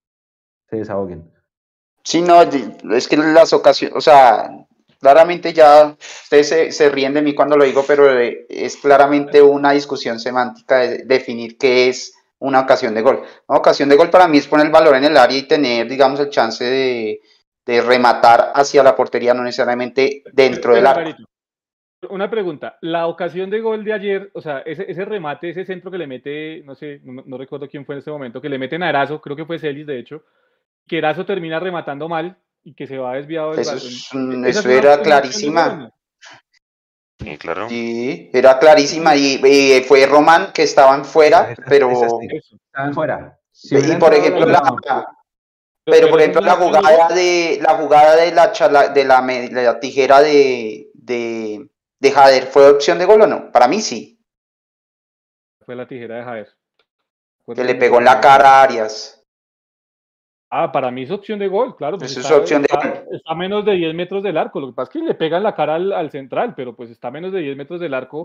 se 0.69 0.77
desahoguen. 0.77 1.33
Sí, 2.05 2.21
no, 2.21 2.43
es 2.43 3.09
que 3.09 3.17
las 3.17 3.55
ocasiones, 3.55 3.97
o 3.97 4.03
sea, 4.03 4.51
claramente 5.01 5.55
ya 5.55 5.97
ustedes 6.23 6.51
se, 6.51 6.71
se 6.71 6.91
ríen 6.91 7.15
de 7.15 7.23
mí 7.23 7.35
cuando 7.35 7.57
lo 7.57 7.65
digo, 7.65 7.83
pero 7.87 8.13
eh, 8.13 8.45
es 8.51 8.77
claramente 8.77 9.41
una 9.41 9.71
discusión 9.71 10.21
semántica 10.21 10.81
de 10.81 11.05
definir 11.07 11.57
qué 11.57 11.89
es 11.89 12.13
una 12.39 12.61
ocasión 12.61 12.93
de 12.93 13.01
gol. 13.01 13.23
Una 13.47 13.59
ocasión 13.59 13.89
de 13.89 13.97
gol 13.97 14.11
para 14.11 14.29
mí 14.29 14.37
es 14.37 14.47
poner 14.47 14.67
el 14.67 14.73
valor 14.73 14.97
en 14.97 15.05
el 15.05 15.17
área 15.17 15.39
y 15.39 15.49
tener, 15.49 15.89
digamos, 15.89 16.21
el 16.21 16.29
chance 16.29 16.63
de, 16.63 17.23
de 17.65 17.81
rematar 17.81 18.53
hacia 18.55 18.83
la 18.83 18.95
portería, 18.95 19.33
no 19.33 19.45
necesariamente 19.45 20.25
dentro 20.31 20.75
del 20.75 20.87
arco. 20.87 21.01
Alvarito, 21.01 21.25
Una 22.11 22.31
pregunta, 22.31 22.79
la 22.81 23.09
ocasión 23.09 23.51
de 23.51 23.61
gol 23.61 23.83
de 23.85 23.93
ayer, 23.93 24.31
o 24.33 24.41
sea, 24.41 24.61
ese, 24.61 24.89
ese 24.89 25.05
remate, 25.05 25.51
ese 25.51 25.65
centro 25.65 25.91
que 25.91 25.99
le 25.99 26.07
mete, 26.07 26.63
no 26.65 26.77
sé, 26.77 27.01
no, 27.03 27.25
no 27.27 27.37
recuerdo 27.37 27.69
quién 27.69 27.85
fue 27.85 27.97
en 27.97 27.99
este 27.99 28.11
momento, 28.13 28.41
que 28.41 28.49
le 28.49 28.57
meten 28.59 28.85
a 28.85 28.89
Erazo, 28.89 29.21
creo 29.21 29.35
que 29.35 29.45
fue 29.45 29.59
Celis 29.59 29.85
de 29.85 29.99
hecho, 29.99 30.23
que 30.87 30.99
Erazo 30.99 31.27
termina 31.27 31.59
rematando 31.59 32.09
mal 32.09 32.39
y 32.63 32.75
que 32.75 32.87
se 32.87 32.99
va 32.99 33.15
desviado 33.17 33.51
del 33.51 33.61
Eso, 33.61 33.71
balón. 33.73 33.87
es 33.89 34.13
un- 34.15 34.47
¿Esa 34.47 34.61
es 34.61 34.67
eso 34.67 34.71
era 34.79 35.03
clarísima. 35.03 35.91
Sí, 37.19 37.37
claro. 37.37 37.69
Sí, 37.69 38.31
era 38.33 38.61
clarísima 38.61 39.17
y, 39.17 39.41
y 39.45 39.81
fue 39.83 40.07
Román 40.07 40.53
que 40.55 40.63
estaban 40.63 41.05
fuera, 41.05 41.51
Esa- 41.51 41.63
pero 41.69 41.91
esa 41.91 42.09
sí. 42.11 42.57
Estaban 42.67 42.95
fuera. 42.95 43.39
Si 43.51 43.77
y 43.77 43.97
por 43.97 44.15
ejemplo 44.15 44.47
la- 44.47 44.63
la, 44.87 45.07
pero 45.85 46.09
por 46.11 46.21
ejemplo 46.21 46.43
la 46.43 46.53
jugada 46.55 47.09
de 47.09 47.59
la 47.61 47.75
jugada 47.75 48.15
de 48.15 48.31
la 48.31 48.53
chala- 48.53 48.89
de 48.93 49.05
la, 49.05 49.21
me- 49.21 49.49
de 49.49 49.63
la 49.65 49.81
tijera 49.81 50.21
de, 50.21 50.91
de 50.95 51.69
de 52.01 52.11
Jader 52.13 52.45
fue 52.45 52.69
opción 52.71 52.99
de 52.99 53.05
gol 53.05 53.23
o 53.23 53.27
no? 53.27 53.51
Para 53.53 53.69
mí 53.69 53.81
sí, 53.81 54.21
Fue 55.65 55.75
la 55.77 55.87
tijera 55.87 56.17
de 56.19 56.25
Javier. 56.25 56.49
que 57.55 57.65
le 57.65 57.75
pegó 57.75 57.99
en 57.99 58.05
la 58.05 58.21
cara 58.21 58.61
a 58.61 58.63
Arias. 58.63 59.15
Ah, 60.51 60.73
para 60.73 60.91
mí 60.91 61.03
es 61.03 61.11
opción 61.11 61.39
de 61.39 61.47
gol, 61.49 61.77
claro. 61.77 61.99
pues 61.99 62.13
es 62.13 62.19
está, 62.19 62.37
opción 62.37 62.63
de 62.63 62.69
está- 62.73 62.89
gol. 62.89 63.05
está 63.15 63.33
a 63.33 63.35
menos 63.35 63.65
de 63.67 63.73
10 63.75 63.95
metros 63.95 64.23
del 64.23 64.39
arco. 64.39 64.61
Lo 64.61 64.69
que 64.69 64.73
pasa 64.75 64.91
es 64.91 64.93
que 65.01 65.07
le 65.07 65.15
pega 65.15 65.37
en 65.37 65.43
la 65.43 65.55
cara 65.55 65.75
al, 65.75 65.93
al 65.93 66.11
central, 66.11 66.55
pero 66.55 66.75
pues 66.75 66.89
está 66.91 67.09
a 67.09 67.11
menos 67.11 67.33
de 67.33 67.41
10 67.41 67.57
metros 67.57 67.81
del 67.81 67.93
arco. 67.93 68.25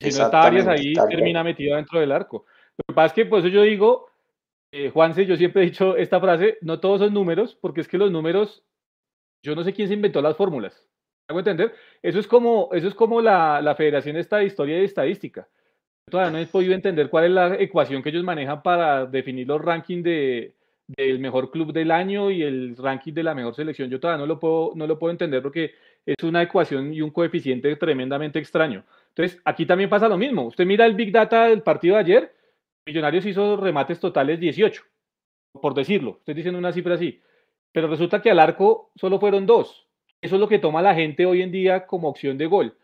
Si 0.00 0.08
no 0.18 0.24
está 0.24 0.42
Arias 0.44 0.66
ahí, 0.66 0.94
termina 1.10 1.44
metido 1.44 1.76
dentro 1.76 2.00
del 2.00 2.12
arco. 2.12 2.46
Lo 2.78 2.84
que 2.86 2.94
pasa 2.94 3.06
es 3.08 3.12
que 3.12 3.26
por 3.26 3.40
eso 3.40 3.48
yo 3.48 3.62
digo, 3.62 4.06
eh, 4.72 4.88
Juanse, 4.90 5.26
yo 5.26 5.36
siempre 5.36 5.62
he 5.62 5.66
dicho 5.66 5.94
esta 5.96 6.20
frase, 6.20 6.56
no 6.62 6.80
todos 6.80 7.00
son 7.00 7.12
números, 7.12 7.54
porque 7.60 7.82
es 7.82 7.88
que 7.88 7.98
los 7.98 8.10
números, 8.10 8.64
yo 9.42 9.54
no 9.54 9.62
sé 9.62 9.74
quién 9.74 9.88
se 9.88 9.94
inventó 9.94 10.22
las 10.22 10.36
fórmulas. 10.38 10.87
¿Me 11.28 11.32
hago 11.32 11.38
entender? 11.40 11.74
Eso 12.02 12.18
es 12.18 12.26
como, 12.26 12.70
eso 12.72 12.88
es 12.88 12.94
como 12.94 13.20
la, 13.20 13.60
la 13.60 13.74
Federación 13.74 14.16
esta 14.16 14.42
Historia 14.42 14.80
y 14.80 14.84
Estadística. 14.84 15.46
Todavía 16.10 16.32
no 16.32 16.38
he 16.38 16.46
podido 16.46 16.72
entender 16.72 17.10
cuál 17.10 17.26
es 17.26 17.30
la 17.32 17.54
ecuación 17.56 18.02
que 18.02 18.08
ellos 18.08 18.24
manejan 18.24 18.62
para 18.62 19.04
definir 19.04 19.46
los 19.46 19.60
rankings 19.60 20.02
de, 20.02 20.54
del 20.86 21.18
mejor 21.18 21.50
club 21.50 21.72
del 21.72 21.90
año 21.90 22.30
y 22.30 22.42
el 22.42 22.74
ranking 22.76 23.12
de 23.12 23.22
la 23.22 23.34
mejor 23.34 23.54
selección. 23.54 23.90
Yo 23.90 24.00
todavía 24.00 24.20
no 24.20 24.26
lo 24.26 24.40
puedo, 24.40 24.72
no 24.74 24.86
lo 24.86 24.98
puedo 24.98 25.10
entender 25.10 25.42
porque 25.42 25.74
es 26.06 26.16
una 26.22 26.42
ecuación 26.42 26.94
y 26.94 27.02
un 27.02 27.10
coeficiente 27.10 27.76
tremendamente 27.76 28.38
extraño. 28.38 28.84
Entonces, 29.10 29.38
aquí 29.44 29.66
también 29.66 29.90
pasa 29.90 30.08
lo 30.08 30.16
mismo. 30.16 30.46
Usted 30.46 30.64
mira 30.64 30.86
el 30.86 30.94
Big 30.94 31.12
Data 31.12 31.44
del 31.46 31.62
partido 31.62 31.96
de 31.96 32.00
ayer, 32.00 32.34
Millonarios 32.86 33.26
hizo 33.26 33.58
remates 33.58 34.00
totales 34.00 34.40
18, 34.40 34.82
por 35.60 35.74
decirlo. 35.74 36.16
Estoy 36.20 36.32
diciendo 36.32 36.58
una 36.58 36.72
cifra 36.72 36.94
así. 36.94 37.20
Pero 37.70 37.86
resulta 37.86 38.22
que 38.22 38.30
al 38.30 38.38
arco 38.38 38.92
solo 38.96 39.20
fueron 39.20 39.44
dos. 39.44 39.87
Eso 40.20 40.34
es 40.36 40.40
lo 40.40 40.48
que 40.48 40.58
toma 40.58 40.82
la 40.82 40.94
gente 40.94 41.26
hoy 41.26 41.42
en 41.42 41.52
día 41.52 41.86
como 41.86 42.08
opción 42.08 42.38
de 42.38 42.46
gol. 42.46 42.76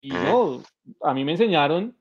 Y 0.00 0.10
no, 0.10 0.62
a 1.02 1.14
mí 1.14 1.24
me 1.24 1.32
enseñaron 1.32 1.96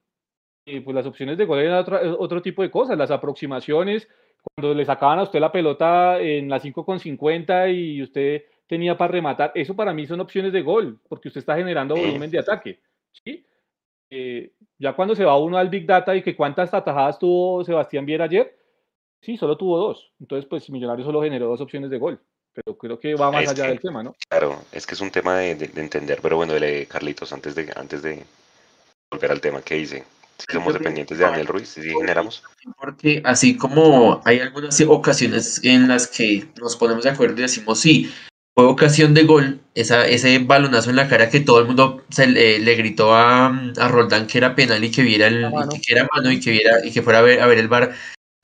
que 0.66 0.82
pues 0.82 0.96
las 0.96 1.06
opciones 1.06 1.38
de 1.38 1.46
gol 1.46 1.60
eran 1.60 1.80
otra- 1.80 2.02
otro 2.18 2.42
tipo 2.42 2.62
de 2.62 2.72
cosas, 2.72 2.98
las 2.98 3.12
aproximaciones, 3.12 4.08
cuando 4.56 4.74
le 4.76 4.86
sacaban 4.86 5.20
a 5.20 5.24
usted 5.24 5.40
la 5.40 5.52
pelota 5.52 6.20
en 6.20 6.50
la 6.50 6.60
5 6.60 6.86
con 6.86 7.00
50 7.00 7.70
y 7.70 8.02
usted 8.02 8.44
tenía 8.68 8.98
para 8.98 9.12
rematar, 9.12 9.52
eso 9.56 9.76
para 9.76 9.94
mí 9.94 10.06
son 10.08 10.20
opciones 10.22 10.52
de 10.52 10.62
gol, 10.62 11.00
porque 11.08 11.28
usted 11.30 11.40
está 11.40 11.56
generando 11.56 11.96
volumen 11.96 12.32
de 12.32 12.40
ataque. 12.40 12.80
¿sí? 13.24 13.46
Eh, 14.10 14.52
ya 14.78 14.94
cuando 14.94 15.16
se 15.16 15.24
va 15.26 15.38
uno 15.38 15.58
al 15.58 15.70
Big 15.70 15.86
Data 15.86 16.16
y 16.16 16.22
que 16.22 16.36
cuántas 16.36 16.74
atajadas 16.74 17.18
tuvo 17.20 17.64
Sebastián 17.64 18.06
Viera 18.06 18.26
ayer, 18.26 18.56
sí, 19.22 19.38
solo 19.38 19.56
tuvo 19.58 19.78
dos. 19.78 20.12
Entonces, 20.20 20.48
pues 20.48 20.70
Millonarios 20.70 21.06
solo 21.06 21.22
generó 21.22 21.48
dos 21.48 21.62
opciones 21.62 21.90
de 21.90 21.98
gol. 21.98 22.20
Pero 22.56 22.78
creo 22.78 23.00
que 23.00 23.16
va 23.16 23.32
más 23.32 23.44
Es 23.44 23.50
allá 23.50 23.64
que- 23.66 23.70
del 23.72 23.80
tema, 23.82 24.02
¿no? 24.02 24.16
Claro, 24.30 24.64
es 24.72 24.88
que 24.88 24.96
es 24.96 25.02
un 25.02 25.12
tema 25.12 25.38
de, 25.38 25.56
de- 25.56 25.68
de 25.68 25.82
entender, 25.82 26.20
pero 26.22 26.38
bueno, 26.38 26.54
dele, 26.54 26.86
Carlitos, 26.88 27.34
antes 27.34 27.54
de, 27.54 27.72
antes 27.76 28.02
de 28.02 28.24
volver 29.12 29.32
al 29.32 29.42
tema 29.42 29.62
que 29.62 29.76
dice, 29.76 30.04
si 30.38 30.54
somos 30.54 30.74
dependientes 30.74 31.18
de 31.18 31.26
Daniel 31.26 31.48
Ruiz, 31.48 31.68
si 31.70 31.82
generamos, 31.82 32.44
Porque 32.78 33.22
así 33.26 33.58
como 33.58 34.22
hay 34.26 34.40
algunas 34.40 34.80
ocasiones 34.88 35.62
en 35.64 35.88
las 35.88 36.08
que 36.08 36.48
nos 36.60 36.76
ponemos 36.78 37.04
de 37.04 37.10
acuerdo 37.12 37.38
y 37.38 37.42
decimos 37.42 37.80
sí, 37.80 38.12
fue 38.58 38.66
ocasión 38.66 39.14
de 39.14 39.24
gol, 39.24 39.60
esa, 39.76 40.08
ese 40.08 40.40
balonazo 40.40 40.90
en 40.90 40.96
la 40.96 41.10
cara 41.10 41.30
que 41.30 41.42
todo 41.42 41.60
el 41.60 41.66
mundo 41.68 42.04
se 42.10 42.26
le, 42.28 42.60
le 42.60 42.76
gritó 42.76 43.14
a, 43.14 43.48
a 43.48 43.88
Roldán 43.90 44.28
que 44.28 44.38
era 44.38 44.56
penal 44.56 44.82
y 44.84 44.92
que 44.92 45.02
viera 45.04 45.28
el, 45.28 45.44
y 45.46 45.70
que, 45.70 45.82
que 45.82 45.94
era 45.94 46.08
mano 46.16 46.32
y 46.32 46.40
que 46.40 46.52
viera 46.52 46.86
y 46.86 46.92
que 46.92 47.02
fuera 47.02 47.20
a 47.20 47.22
ver, 47.22 47.42
a 47.42 47.48
ver 47.48 47.58
el 47.60 47.68
bar. 47.68 47.94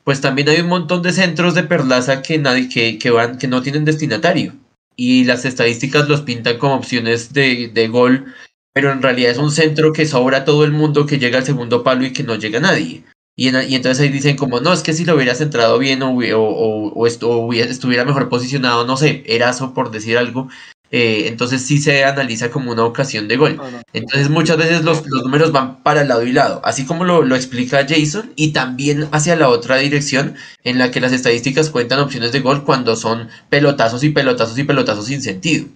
Pues 0.03 0.21
también 0.21 0.49
hay 0.49 0.61
un 0.61 0.67
montón 0.67 1.01
de 1.01 1.13
centros 1.13 1.53
de 1.53 1.63
perlaza 1.63 2.21
que 2.21 2.37
nadie, 2.37 2.69
que, 2.69 2.97
que 2.97 3.11
van, 3.11 3.37
que 3.37 3.47
no 3.47 3.61
tienen 3.61 3.85
destinatario. 3.85 4.53
Y 4.95 5.23
las 5.25 5.45
estadísticas 5.45 6.09
los 6.09 6.21
pintan 6.21 6.57
como 6.57 6.75
opciones 6.75 7.33
de, 7.33 7.69
de 7.73 7.87
gol, 7.87 8.33
pero 8.73 8.91
en 8.91 9.01
realidad 9.01 9.31
es 9.31 9.37
un 9.37 9.51
centro 9.51 9.93
que 9.93 10.05
sobra 10.05 10.39
a 10.39 10.45
todo 10.45 10.63
el 10.63 10.71
mundo, 10.71 11.05
que 11.05 11.19
llega 11.19 11.37
al 11.37 11.45
segundo 11.45 11.83
palo 11.83 12.05
y 12.05 12.13
que 12.13 12.23
no 12.23 12.35
llega 12.35 12.59
nadie. 12.59 13.03
Y, 13.35 13.49
y, 13.49 13.75
entonces 13.75 13.99
ahí 14.01 14.09
dicen 14.09 14.35
como, 14.35 14.59
no, 14.59 14.73
es 14.73 14.83
que 14.83 14.93
si 14.93 15.05
lo 15.05 15.15
hubiera 15.15 15.35
centrado 15.35 15.79
bien 15.79 16.03
o, 16.03 16.11
o, 16.11 16.93
o, 16.93 17.07
estuviera 17.07 18.05
mejor 18.05 18.29
posicionado, 18.29 18.85
no 18.85 18.97
sé, 18.97 19.23
Erazo 19.25 19.73
por 19.73 19.91
decir 19.91 20.17
algo, 20.17 20.49
eh, 20.91 21.27
entonces 21.27 21.65
sí 21.65 21.77
se 21.77 22.03
analiza 22.03 22.51
como 22.51 22.72
una 22.72 22.84
ocasión 22.84 23.30
de 23.30 23.38
gol. 23.38 23.61
Entonces 23.93 24.30
muchas 24.30 24.57
veces 24.57 24.84
los, 24.84 25.07
los, 25.07 25.23
números 25.23 25.53
van 25.53 25.81
para 25.84 26.03
lado 26.03 26.23
y 26.23 26.34
lado, 26.34 26.61
así 26.65 26.85
como 26.85 27.05
lo, 27.05 27.23
lo, 27.23 27.35
explica 27.35 27.85
Jason, 27.88 28.34
y 28.35 28.51
también 28.51 29.07
hacia 29.13 29.38
la 29.38 29.47
otra 29.47 29.77
dirección 29.77 30.35
en 30.65 30.77
la 30.77 30.91
que 30.91 30.99
las 30.99 31.13
estadísticas 31.13 31.69
cuentan 31.69 31.99
opciones 31.99 32.34
de 32.34 32.41
gol 32.41 32.65
cuando 32.65 32.97
son 32.97 33.30
pelotazos 33.49 34.03
y 34.03 34.09
pelotazos 34.09 34.57
y 34.59 34.65
pelotazos 34.65 35.05
sin 35.05 35.22
sentido. 35.22 35.68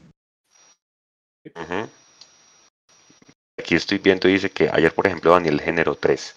Aquí 3.57 3.75
estoy 3.75 3.99
viendo, 3.99 4.27
dice 4.27 4.49
que 4.49 4.69
ayer, 4.69 4.93
por 4.93 5.07
ejemplo, 5.07 5.31
Daniel 5.31 5.61
generó 5.61 5.95
tres. 5.95 6.35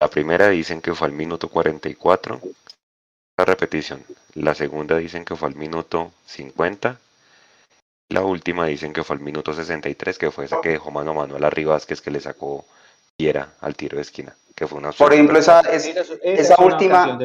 La 0.00 0.08
primera 0.08 0.48
dicen 0.48 0.80
que 0.80 0.94
fue 0.94 1.08
al 1.08 1.12
minuto 1.12 1.48
44, 1.48 2.40
la 3.36 3.44
repetición. 3.44 4.04
La 4.34 4.54
segunda 4.54 4.96
dicen 4.96 5.24
que 5.24 5.34
fue 5.34 5.48
al 5.48 5.56
minuto 5.56 6.12
50 6.26 7.00
la 8.08 8.22
última 8.22 8.66
dicen 8.66 8.92
que 8.92 9.02
fue 9.02 9.16
al 9.16 9.22
minuto 9.22 9.52
63, 9.52 10.18
que 10.18 10.30
fue 10.30 10.44
esa 10.44 10.60
que 10.60 10.70
dejó 10.70 10.90
mano 10.90 11.10
a 11.10 11.14
mano 11.14 11.36
a 11.36 11.38
la 11.38 11.50
Vázquez 11.50 12.00
que 12.00 12.10
le 12.10 12.20
sacó 12.20 12.64
Piera 13.16 13.54
al 13.60 13.74
tiro 13.74 13.96
de 13.96 14.02
esquina, 14.02 14.36
que 14.54 14.66
fue 14.66 14.78
una 14.78 14.92
Por 14.92 15.12
ejemplo, 15.12 15.38
esa, 15.38 15.60
esa 15.60 16.62
última 16.62 17.18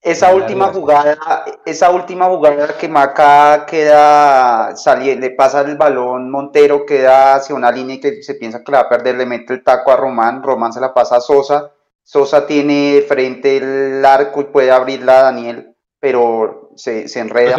esa 0.00 0.32
última 0.34 0.66
jugada, 0.72 1.18
esa 1.66 1.90
última 1.90 2.26
jugada 2.26 2.76
que 2.78 2.88
Maca 2.88 3.66
queda 3.66 4.76
saliendo, 4.76 5.26
le 5.26 5.34
pasa 5.34 5.62
el 5.62 5.76
balón, 5.76 6.30
Montero 6.30 6.86
queda 6.86 7.34
hacia 7.34 7.56
una 7.56 7.72
línea 7.72 7.96
y 7.96 8.00
que 8.00 8.22
se 8.22 8.34
piensa 8.34 8.62
que 8.62 8.70
la 8.70 8.82
va 8.82 8.84
a 8.84 8.88
perder, 8.88 9.16
le 9.16 9.26
mete 9.26 9.54
el 9.54 9.64
taco 9.64 9.90
a 9.90 9.96
Román, 9.96 10.42
Román 10.42 10.72
se 10.72 10.80
la 10.80 10.94
pasa 10.94 11.16
a 11.16 11.20
Sosa, 11.20 11.72
Sosa 12.04 12.46
tiene 12.46 13.02
frente 13.06 13.56
el 13.56 14.04
arco 14.04 14.40
y 14.40 14.44
puede 14.44 14.70
abrirla 14.70 15.18
a 15.18 15.22
Daniel, 15.24 15.74
pero 15.98 16.70
se, 16.76 17.08
se 17.08 17.18
enreda. 17.18 17.56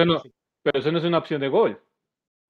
pero 0.63 0.79
eso 0.79 0.91
no 0.91 0.99
es 0.99 1.03
una 1.03 1.17
opción 1.17 1.41
de 1.41 1.49
gol. 1.49 1.79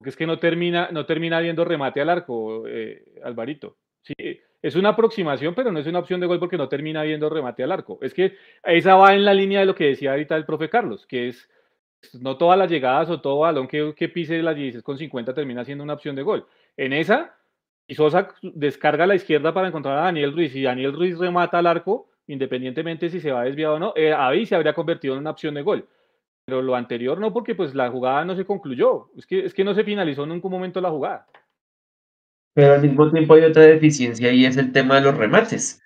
Porque 0.00 0.08
es 0.08 0.16
que 0.16 0.26
no 0.26 0.38
termina, 0.38 0.88
no 0.92 1.04
termina 1.04 1.40
viendo 1.40 1.62
remate 1.62 2.00
al 2.00 2.08
arco, 2.08 2.66
eh, 2.66 3.04
Alvarito. 3.22 3.76
Sí, 4.00 4.14
es 4.62 4.74
una 4.74 4.88
aproximación, 4.88 5.54
pero 5.54 5.70
no 5.70 5.78
es 5.78 5.86
una 5.86 5.98
opción 5.98 6.20
de 6.20 6.26
gol 6.26 6.38
porque 6.38 6.56
no 6.56 6.70
termina 6.70 7.02
viendo 7.02 7.28
remate 7.28 7.62
al 7.62 7.70
arco. 7.70 7.98
Es 8.00 8.14
que 8.14 8.34
esa 8.64 8.96
va 8.96 9.12
en 9.14 9.26
la 9.26 9.34
línea 9.34 9.60
de 9.60 9.66
lo 9.66 9.74
que 9.74 9.88
decía 9.88 10.12
ahorita 10.12 10.36
el 10.36 10.46
profe 10.46 10.70
Carlos, 10.70 11.06
que 11.06 11.28
es 11.28 11.50
no 12.18 12.38
todas 12.38 12.58
las 12.58 12.70
llegadas 12.70 13.10
o 13.10 13.20
todo 13.20 13.40
balón 13.40 13.68
que, 13.68 13.92
que 13.94 14.08
pise 14.08 14.42
las 14.42 14.56
16 14.56 14.82
con 14.82 14.96
50 14.96 15.34
termina 15.34 15.66
siendo 15.66 15.84
una 15.84 15.92
opción 15.92 16.16
de 16.16 16.22
gol. 16.22 16.46
En 16.78 16.94
esa, 16.94 17.36
y 17.86 17.94
Sosa 17.94 18.28
descarga 18.40 19.04
a 19.04 19.06
la 19.06 19.16
izquierda 19.16 19.52
para 19.52 19.68
encontrar 19.68 19.98
a 19.98 20.04
Daniel 20.04 20.32
Ruiz 20.32 20.56
y 20.56 20.62
Daniel 20.62 20.94
Ruiz 20.94 21.18
remata 21.18 21.58
al 21.58 21.66
arco, 21.66 22.08
independientemente 22.26 23.10
si 23.10 23.20
se 23.20 23.32
va 23.32 23.44
desviado 23.44 23.74
o 23.74 23.78
no, 23.78 23.92
eh, 23.94 24.14
ahí 24.14 24.46
se 24.46 24.54
habría 24.54 24.72
convertido 24.72 25.12
en 25.12 25.20
una 25.20 25.32
opción 25.32 25.52
de 25.52 25.60
gol. 25.60 25.86
Pero 26.50 26.62
lo 26.62 26.74
anterior 26.74 27.20
no, 27.20 27.32
porque 27.32 27.54
pues 27.54 27.76
la 27.76 27.88
jugada 27.92 28.24
no 28.24 28.34
se 28.34 28.44
concluyó. 28.44 29.08
Es 29.16 29.24
que, 29.24 29.46
es 29.46 29.54
que 29.54 29.62
no 29.62 29.72
se 29.72 29.84
finalizó 29.84 30.24
en 30.24 30.30
ningún 30.30 30.50
momento 30.50 30.80
la 30.80 30.90
jugada. 30.90 31.28
Pero 32.54 32.74
al 32.74 32.82
mismo 32.82 33.08
tiempo 33.08 33.34
hay 33.34 33.44
otra 33.44 33.62
deficiencia 33.62 34.32
y 34.32 34.44
es 34.44 34.56
el 34.56 34.72
tema 34.72 34.96
de 34.96 35.02
los 35.02 35.16
remates. 35.16 35.80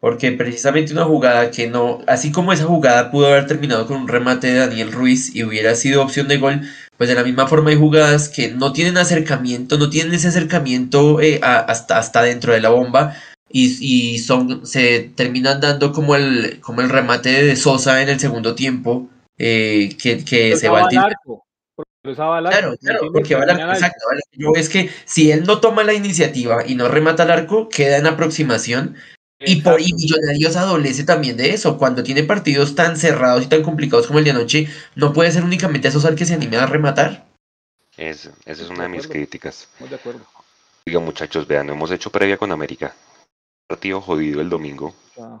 Porque 0.00 0.32
precisamente 0.32 0.94
una 0.94 1.04
jugada 1.04 1.50
que 1.50 1.68
no, 1.68 1.98
así 2.06 2.32
como 2.32 2.54
esa 2.54 2.64
jugada 2.64 3.10
pudo 3.10 3.26
haber 3.26 3.46
terminado 3.46 3.86
con 3.86 3.98
un 3.98 4.08
remate 4.08 4.46
de 4.46 4.60
Daniel 4.60 4.92
Ruiz 4.92 5.36
y 5.36 5.44
hubiera 5.44 5.74
sido 5.74 6.02
opción 6.02 6.26
de 6.26 6.38
gol, 6.38 6.62
pues 6.96 7.10
de 7.10 7.14
la 7.14 7.24
misma 7.24 7.46
forma 7.46 7.68
hay 7.68 7.76
jugadas 7.76 8.30
que 8.30 8.48
no 8.48 8.72
tienen 8.72 8.96
acercamiento, 8.96 9.76
no 9.76 9.90
tienen 9.90 10.14
ese 10.14 10.28
acercamiento 10.28 11.20
eh, 11.20 11.38
hasta, 11.42 11.98
hasta 11.98 12.22
dentro 12.22 12.54
de 12.54 12.62
la 12.62 12.70
bomba 12.70 13.14
y, 13.50 14.14
y, 14.14 14.20
son, 14.20 14.64
se 14.66 15.10
terminan 15.14 15.60
dando 15.60 15.92
como 15.92 16.16
el, 16.16 16.60
como 16.60 16.80
el 16.80 16.88
remate 16.88 17.44
de 17.44 17.56
Sosa 17.56 18.00
en 18.00 18.08
el 18.08 18.18
segundo 18.18 18.54
tiempo 18.54 19.10
eh, 19.38 19.96
que, 20.00 20.24
que 20.24 20.56
se 20.56 20.68
va 20.68 20.88
al 20.88 20.96
arco. 20.96 21.46
Claro, 22.02 22.76
claro, 22.78 23.12
porque 23.12 23.34
va 23.34 23.42
al 23.42 23.50
arco, 23.50 23.72
exacto. 23.72 24.04
Yo 24.32 24.52
es 24.56 24.68
que 24.68 24.90
si 25.04 25.30
él 25.30 25.44
no 25.44 25.60
toma 25.60 25.84
la 25.84 25.94
iniciativa 25.94 26.64
y 26.66 26.74
no 26.74 26.88
remata 26.88 27.24
al 27.24 27.30
arco, 27.30 27.68
queda 27.68 27.98
en 27.98 28.06
aproximación. 28.06 28.96
Y 29.40 29.62
por 29.62 29.80
y 29.80 29.92
Millonarios 29.92 30.56
adolece 30.56 31.04
también 31.04 31.36
de 31.36 31.50
eso. 31.50 31.78
Cuando 31.78 32.02
tiene 32.02 32.24
partidos 32.24 32.74
tan 32.74 32.96
cerrados 32.96 33.44
y 33.44 33.46
tan 33.46 33.62
complicados 33.62 34.08
como 34.08 34.18
el 34.18 34.24
de 34.24 34.32
anoche, 34.32 34.68
no 34.96 35.12
puede 35.12 35.30
ser 35.30 35.44
únicamente 35.44 35.88
esos 35.88 36.04
al 36.04 36.16
que 36.16 36.24
se 36.24 36.34
anime 36.34 36.56
a 36.56 36.66
rematar. 36.66 37.24
esa 37.96 38.32
es 38.44 38.70
una 38.70 38.84
de, 38.84 38.88
mis 38.88 39.06
críticas. 39.06 39.68
Muy 39.78 39.88
de 39.88 39.94
acuerdo. 39.94 40.26
Diga, 40.84 40.98
muchachos, 40.98 41.46
vean, 41.46 41.70
hemos 41.70 41.90
hecho 41.92 42.10
previa 42.10 42.36
con 42.36 42.50
América. 42.50 42.94
Partido 43.68 44.00
jodido 44.00 44.40
el 44.40 44.48
domingo. 44.48 44.94
Ah, 45.20 45.40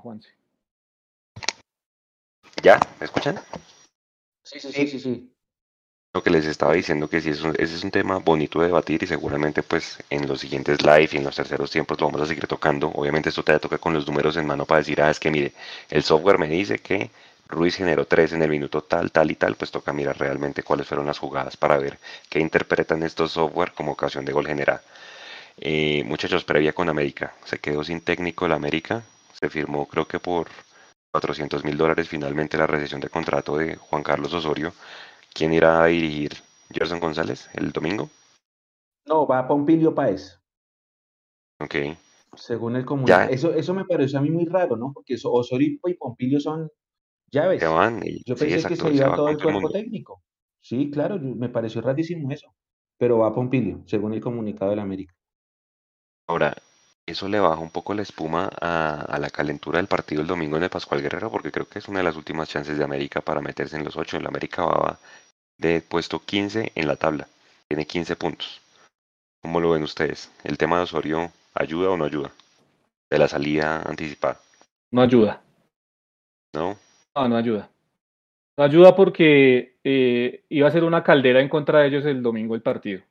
¿Ya? 2.62 2.78
¿Me 3.00 3.06
escuchan? 3.06 3.40
Sí, 4.50 4.58
sí, 4.60 4.72
sí, 4.72 4.98
sí, 4.98 5.34
Lo 6.14 6.22
que 6.22 6.30
les 6.30 6.46
estaba 6.46 6.74
diciendo 6.74 7.08
que 7.08 7.20
sí, 7.20 7.30
es 7.30 7.38
ese 7.44 7.76
es 7.76 7.84
un 7.84 7.90
tema 7.90 8.18
bonito 8.18 8.60
de 8.60 8.66
debatir 8.66 9.02
y 9.02 9.06
seguramente 9.06 9.62
pues 9.62 9.98
en 10.10 10.26
los 10.28 10.40
siguientes 10.40 10.82
live 10.82 11.08
y 11.12 11.16
en 11.18 11.24
los 11.24 11.36
terceros 11.36 11.70
tiempos 11.70 11.98
lo 12.00 12.06
vamos 12.06 12.22
a 12.22 12.26
seguir 12.26 12.46
tocando. 12.46 12.88
Obviamente 12.88 13.28
esto 13.30 13.42
te 13.42 13.58
toca 13.58 13.78
con 13.78 13.94
los 13.94 14.06
números 14.06 14.36
en 14.36 14.46
mano 14.46 14.66
para 14.66 14.80
decir, 14.80 15.00
ah, 15.02 15.10
es 15.10 15.20
que 15.20 15.30
mire, 15.30 15.52
el 15.90 16.02
software 16.02 16.38
me 16.38 16.48
dice 16.48 16.78
que 16.80 17.10
Ruiz 17.48 17.76
generó 17.76 18.06
tres 18.06 18.32
en 18.32 18.42
el 18.42 18.50
minuto 18.50 18.82
tal, 18.82 19.12
tal 19.12 19.30
y 19.30 19.36
tal, 19.36 19.56
pues 19.56 19.70
toca 19.70 19.92
mirar 19.92 20.18
realmente 20.18 20.62
cuáles 20.62 20.86
fueron 20.88 21.06
las 21.06 21.18
jugadas 21.18 21.56
para 21.56 21.78
ver 21.78 21.98
qué 22.28 22.40
interpretan 22.40 23.02
estos 23.02 23.32
software 23.32 23.72
como 23.72 23.92
ocasión 23.92 24.24
de 24.24 24.32
gol 24.32 24.46
generada. 24.46 24.82
Eh, 25.58 26.04
muchachos, 26.04 26.44
previa 26.44 26.72
con 26.72 26.88
América, 26.88 27.34
se 27.44 27.58
quedó 27.58 27.84
sin 27.84 28.00
técnico 28.00 28.46
el 28.46 28.52
América, 28.52 29.02
se 29.32 29.50
firmó 29.50 29.86
creo 29.86 30.06
que 30.06 30.20
por 30.20 30.48
400 31.12 31.64
mil 31.64 31.76
dólares 31.76 32.08
finalmente 32.08 32.58
la 32.58 32.66
recesión 32.66 33.00
de 33.00 33.08
contrato 33.08 33.56
de 33.56 33.76
Juan 33.76 34.02
Carlos 34.02 34.32
Osorio. 34.34 34.72
¿Quién 35.32 35.52
irá 35.52 35.82
a 35.82 35.86
dirigir 35.86 36.32
Gerson 36.70 37.00
González 37.00 37.48
el 37.54 37.72
domingo? 37.72 38.10
No, 39.06 39.26
va 39.26 39.40
a 39.40 39.48
Pompilio 39.48 39.94
Páez. 39.94 40.38
Ok. 41.60 41.74
Según 42.34 42.76
el 42.76 42.84
comunicado. 42.84 43.30
Eso, 43.30 43.54
eso 43.54 43.74
me 43.74 43.84
pareció 43.84 44.18
a 44.18 44.22
mí 44.22 44.30
muy 44.30 44.44
raro, 44.44 44.76
¿no? 44.76 44.92
Porque 44.92 45.16
Osorio 45.22 45.78
y 45.84 45.94
Pompilio 45.94 46.40
son 46.40 46.70
llaves. 47.30 47.62
Yo 48.24 48.36
pensé 48.36 48.68
que 48.68 48.76
se 48.76 48.92
iba 48.92 49.16
todo 49.16 49.30
el 49.30 49.42
cuerpo 49.42 49.70
técnico. 49.70 50.22
Sí, 50.60 50.90
claro, 50.90 51.18
me 51.18 51.48
pareció 51.48 51.80
rarísimo 51.80 52.30
eso. 52.30 52.54
Pero 52.98 53.18
va 53.18 53.28
a 53.28 53.34
Pompilio, 53.34 53.82
según 53.86 54.12
el 54.12 54.20
comunicado 54.20 54.70
de 54.70 54.76
la 54.76 54.82
América. 54.82 55.14
Ahora, 56.26 56.54
eso 57.10 57.28
le 57.28 57.40
baja 57.40 57.60
un 57.60 57.70
poco 57.70 57.94
la 57.94 58.02
espuma 58.02 58.50
a, 58.60 59.18
la 59.18 59.30
calentura 59.30 59.78
del 59.78 59.86
partido 59.86 60.20
el 60.20 60.26
domingo 60.26 60.56
en 60.56 60.64
el 60.64 60.70
Pascual 60.70 61.02
Guerrero, 61.02 61.30
porque 61.30 61.50
creo 61.50 61.68
que 61.68 61.78
es 61.78 61.88
una 61.88 62.00
de 62.00 62.04
las 62.04 62.16
últimas 62.16 62.48
chances 62.48 62.76
de 62.76 62.84
América 62.84 63.20
para 63.20 63.40
meterse 63.40 63.76
en 63.76 63.84
los 63.84 63.96
ocho. 63.96 64.16
En 64.16 64.24
la 64.24 64.28
América 64.28 64.64
va 64.64 64.98
de 65.56 65.80
puesto 65.80 66.20
15 66.20 66.72
en 66.74 66.86
la 66.86 66.96
tabla, 66.96 67.26
tiene 67.68 67.86
15 67.86 68.16
puntos. 68.16 68.60
¿Cómo 69.42 69.60
lo 69.60 69.70
ven 69.70 69.82
ustedes? 69.82 70.30
¿El 70.44 70.58
tema 70.58 70.76
de 70.76 70.82
Osorio 70.82 71.30
ayuda 71.54 71.90
o 71.90 71.96
no 71.96 72.04
ayuda? 72.04 72.30
De 73.10 73.18
la 73.18 73.28
salida 73.28 73.82
anticipada. 73.82 74.40
No 74.90 75.02
ayuda. 75.02 75.40
¿No? 76.54 76.76
No, 77.14 77.28
no 77.28 77.36
ayuda. 77.36 77.70
No 78.56 78.64
ayuda 78.64 78.96
porque 78.96 79.76
eh, 79.84 80.44
iba 80.48 80.68
a 80.68 80.72
ser 80.72 80.84
una 80.84 81.02
caldera 81.02 81.40
en 81.40 81.48
contra 81.48 81.80
de 81.80 81.88
ellos 81.88 82.04
el 82.04 82.22
domingo 82.22 82.54
el 82.54 82.62
partido. 82.62 83.02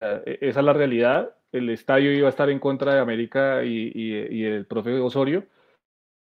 E, 0.00 0.38
esa 0.42 0.60
es 0.60 0.66
la 0.66 0.72
realidad 0.72 1.34
el 1.52 1.70
estadio 1.70 2.12
iba 2.12 2.26
a 2.26 2.30
estar 2.30 2.50
en 2.50 2.58
contra 2.58 2.94
de 2.94 3.00
América 3.00 3.64
y, 3.64 4.44
el 4.44 4.66
profe 4.66 4.98
Osorio. 5.00 5.44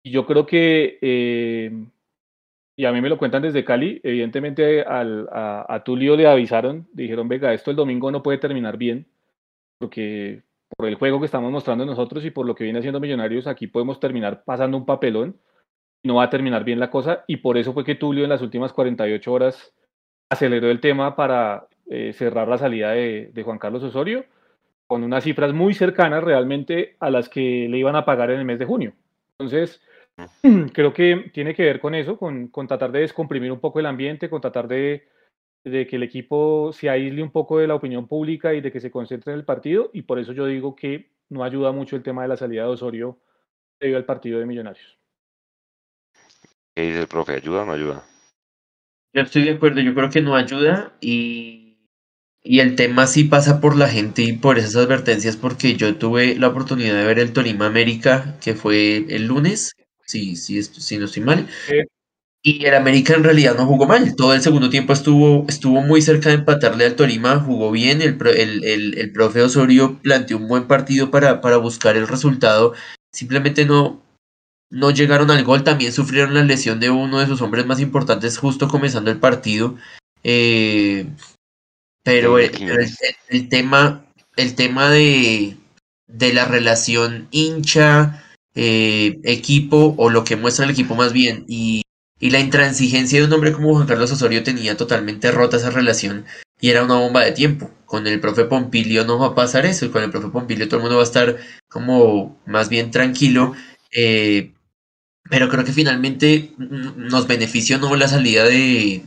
Y 0.04 0.12
yo 0.12 0.26
creo 0.26 0.46
que, 0.46 1.00
eh, 1.02 1.72
y 2.76 2.86
a 2.86 2.92
mí 2.92 3.02
me 3.02 3.10
lo 3.10 3.18
cuentan 3.18 3.42
desde 3.42 3.66
Cali, 3.66 4.00
evidentemente 4.04 4.84
al, 4.84 5.28
a, 5.32 5.82
Tulio 5.84 6.16
le 6.16 6.28
avisaron, 6.28 6.88
dijeron, 6.94 7.28
venga, 7.28 7.54
esto 7.54 7.72
el 7.72 7.78
domingo 7.78 8.12
no 8.12 8.24
puede 8.24 8.38
terminar 8.38 8.78
bien, 8.78 9.08
porque 9.80 10.44
por 10.76 10.88
el 10.88 10.96
juego 10.96 11.20
que 11.20 11.26
estamos 11.26 11.52
mostrando 11.52 11.86
nosotros 11.86 12.24
y 12.26 12.32
por 12.32 12.46
lo 12.46 12.56
que 12.56 12.64
viene 12.64 12.80
haciendo 12.80 13.00
Millonarios, 13.00 13.48
aquí 13.48 13.68
podemos 13.68 14.00
terminar 14.00 14.44
pasando 14.44 14.78
un 14.78 14.86
papelón, 14.86 15.40
no 16.04 16.16
va 16.16 16.24
a 16.24 16.30
terminar 16.30 16.64
bien 16.64 16.80
la 16.80 16.92
cosa, 16.92 17.24
y 17.28 17.38
por 17.38 17.58
eso 17.58 17.74
fue 17.74 17.84
que 17.84 17.96
Tulio 17.96 18.24
en 18.24 18.30
las 18.30 18.42
últimas 18.42 18.74
48 18.74 19.34
horas 19.34 19.74
aceleró 20.30 20.70
el 20.70 20.80
tema 20.80 21.16
para 21.16 21.68
eh, 21.90 22.14
cerrar 22.14 22.48
la 22.48 22.58
salida 22.58 22.92
de 22.92 23.42
Juan 23.44 23.58
Carlos 23.58 23.84
Osorio 23.84 24.26
con 24.88 25.04
unas 25.04 25.24
cifras 25.24 25.54
muy 25.54 25.74
cercanas 25.74 26.24
realmente 26.24 26.96
a 27.00 27.10
las 27.10 27.30
que 27.30 27.68
le 27.70 27.78
iban 27.78 27.96
a 27.96 28.06
pagar 28.06 28.32
en 28.32 28.40
el 28.40 28.46
mes 28.46 28.58
de 28.58 28.66
junio. 28.66 28.94
Entonces, 29.38 29.82
creo 30.74 30.94
que 30.94 31.30
tiene 31.34 31.54
que 31.54 31.64
ver 31.64 31.80
con 31.80 31.94
eso, 31.94 32.18
con, 32.18 32.48
con 32.48 32.68
tratar 32.68 32.92
de 32.92 33.02
descomprimir 33.02 33.52
un 33.52 33.60
poco 33.60 33.80
el 33.80 33.86
ambiente, 33.86 34.30
con 34.30 34.42
tratar 34.42 34.68
de, 34.68 35.08
de, 35.64 35.86
que 35.86 35.98
el 35.98 36.04
equipo 36.04 36.72
se 36.74 36.90
aísle 36.90 37.22
un 37.22 37.32
poco 37.32 37.60
de 37.60 37.68
la 37.68 37.76
opinión 37.76 38.08
pública 38.08 38.54
y 38.54 38.62
de 38.62 38.72
que 38.72 38.80
se 38.80 38.90
concentre 38.90 39.34
en 39.34 39.40
el 39.40 39.46
partido. 39.46 39.92
Y 39.94 40.04
por 40.04 40.20
eso 40.20 40.32
yo 40.32 40.46
digo 40.46 40.76
que 40.76 41.12
no 41.30 41.44
ayuda 41.44 41.72
mucho 41.72 41.96
el 41.96 42.04
tema 42.04 42.22
de 42.22 42.30
la 42.30 42.38
salida 42.38 42.64
de 42.64 42.70
Osorio 42.70 43.20
debido 43.80 43.98
al 43.98 44.06
partido 44.06 44.40
de 44.40 44.46
Millonarios. 44.46 44.98
¿Qué 46.76 46.84
dice 46.84 47.02
el 47.02 47.08
profe? 47.08 47.34
¿Ayuda 47.34 47.64
o 47.64 47.66
no 47.66 47.74
ayuda? 47.74 48.04
Yo 49.14 49.22
estoy 49.24 49.44
de 49.44 49.52
acuerdo, 49.52 49.82
yo 49.82 49.94
creo 49.96 50.10
que 50.10 50.22
no 50.22 50.36
ayuda 50.36 50.94
y 51.02 51.67
y 52.50 52.62
el 52.62 52.76
tema 52.76 53.08
sí 53.08 53.26
pasa 53.26 53.60
por 53.60 53.76
la 53.76 53.90
gente 53.90 54.22
y 54.22 54.34
por 54.34 54.58
esas 54.58 54.78
advertencias, 54.78 55.36
porque 55.36 55.76
yo 55.76 55.96
tuve 55.96 56.36
la 56.36 56.48
oportunidad 56.48 56.96
de 56.96 57.06
ver 57.06 57.20
el 57.20 57.34
Tolima 57.34 57.66
América, 57.66 58.38
que 58.40 58.56
fue 58.56 59.06
el 59.10 59.26
lunes, 59.28 59.74
si, 60.06 60.38
si, 60.38 60.64
si 60.64 60.98
no 60.98 61.06
estoy 61.06 61.24
mal. 61.24 61.48
Y 62.42 62.66
el 62.66 62.76
América 62.76 63.14
en 63.16 63.26
realidad 63.26 63.56
no 63.58 63.66
jugó 63.66 63.86
mal. 63.86 64.16
Todo 64.16 64.34
el 64.34 64.42
segundo 64.42 64.70
tiempo 64.70 64.94
estuvo, 64.94 65.46
estuvo 65.50 65.82
muy 65.82 66.02
cerca 66.02 66.30
de 66.30 66.36
empatarle 66.36 66.86
al 66.86 66.96
Torima, 66.96 67.42
jugó 67.42 67.70
bien. 67.72 68.02
El, 68.02 68.18
el, 68.38 68.64
el, 68.64 68.98
el 68.98 69.12
profe 69.12 69.42
Osorio 69.42 70.00
planteó 70.02 70.38
un 70.38 70.48
buen 70.48 70.68
partido 70.68 71.12
para, 71.12 71.42
para 71.42 71.58
buscar 71.58 71.98
el 71.98 72.08
resultado. 72.08 72.74
Simplemente 73.12 73.66
no, 73.66 74.02
no 74.70 74.92
llegaron 74.92 75.32
al 75.32 75.44
gol. 75.44 75.66
También 75.66 75.92
sufrieron 75.92 76.34
la 76.34 76.44
lesión 76.44 76.80
de 76.80 76.92
uno 76.92 77.20
de 77.20 77.28
sus 77.28 77.42
hombres 77.42 77.66
más 77.66 77.82
importantes 77.82 78.38
justo 78.38 78.70
comenzando 78.70 79.12
el 79.12 79.20
partido. 79.20 79.76
Eh, 80.24 81.08
pero 82.08 82.40
el, 82.40 82.52
el, 83.28 83.50
tema, 83.50 84.06
el 84.38 84.56
tema 84.56 84.90
de, 84.90 85.58
de 86.08 86.34
la 86.34 86.46
relación 86.46 87.28
hincha, 87.32 88.24
eh, 88.56 89.20
equipo, 89.26 89.94
o 89.98 90.10
lo 90.10 90.24
que 90.24 90.38
muestra 90.38 90.64
el 90.64 90.72
equipo 90.72 90.96
más 90.96 91.12
bien, 91.12 91.44
y, 91.50 91.82
y 92.18 92.30
la 92.30 92.40
intransigencia 92.40 93.20
de 93.20 93.26
un 93.26 93.34
hombre 93.34 93.52
como 93.52 93.74
Juan 93.74 93.88
Carlos 93.88 94.10
Osorio 94.10 94.42
tenía 94.42 94.78
totalmente 94.78 95.32
rota 95.32 95.58
esa 95.58 95.70
relación 95.70 96.24
y 96.62 96.70
era 96.70 96.86
una 96.86 96.96
bomba 96.96 97.26
de 97.26 97.34
tiempo. 97.34 97.70
Con 97.86 98.08
el 98.08 98.22
profe 98.22 98.46
Pompilio 98.46 99.04
no 99.04 99.20
va 99.20 99.28
a 99.28 99.36
pasar 99.36 99.66
eso, 99.66 99.86
y 99.86 99.90
con 99.90 100.02
el 100.02 100.10
profe 100.10 100.30
Pompilio 100.30 100.70
todo 100.70 100.78
el 100.78 100.84
mundo 100.84 100.96
va 100.96 101.04
a 101.04 101.08
estar 101.08 101.36
como 101.68 102.40
más 102.46 102.70
bien 102.70 102.90
tranquilo. 102.90 103.54
Eh, 103.92 104.54
pero 105.30 105.50
creo 105.50 105.64
que 105.64 105.74
finalmente 105.74 106.54
nos 106.58 107.28
benefició 107.28 107.78
no 107.78 107.96
la 107.96 108.08
salida 108.08 108.44
de, 108.46 109.04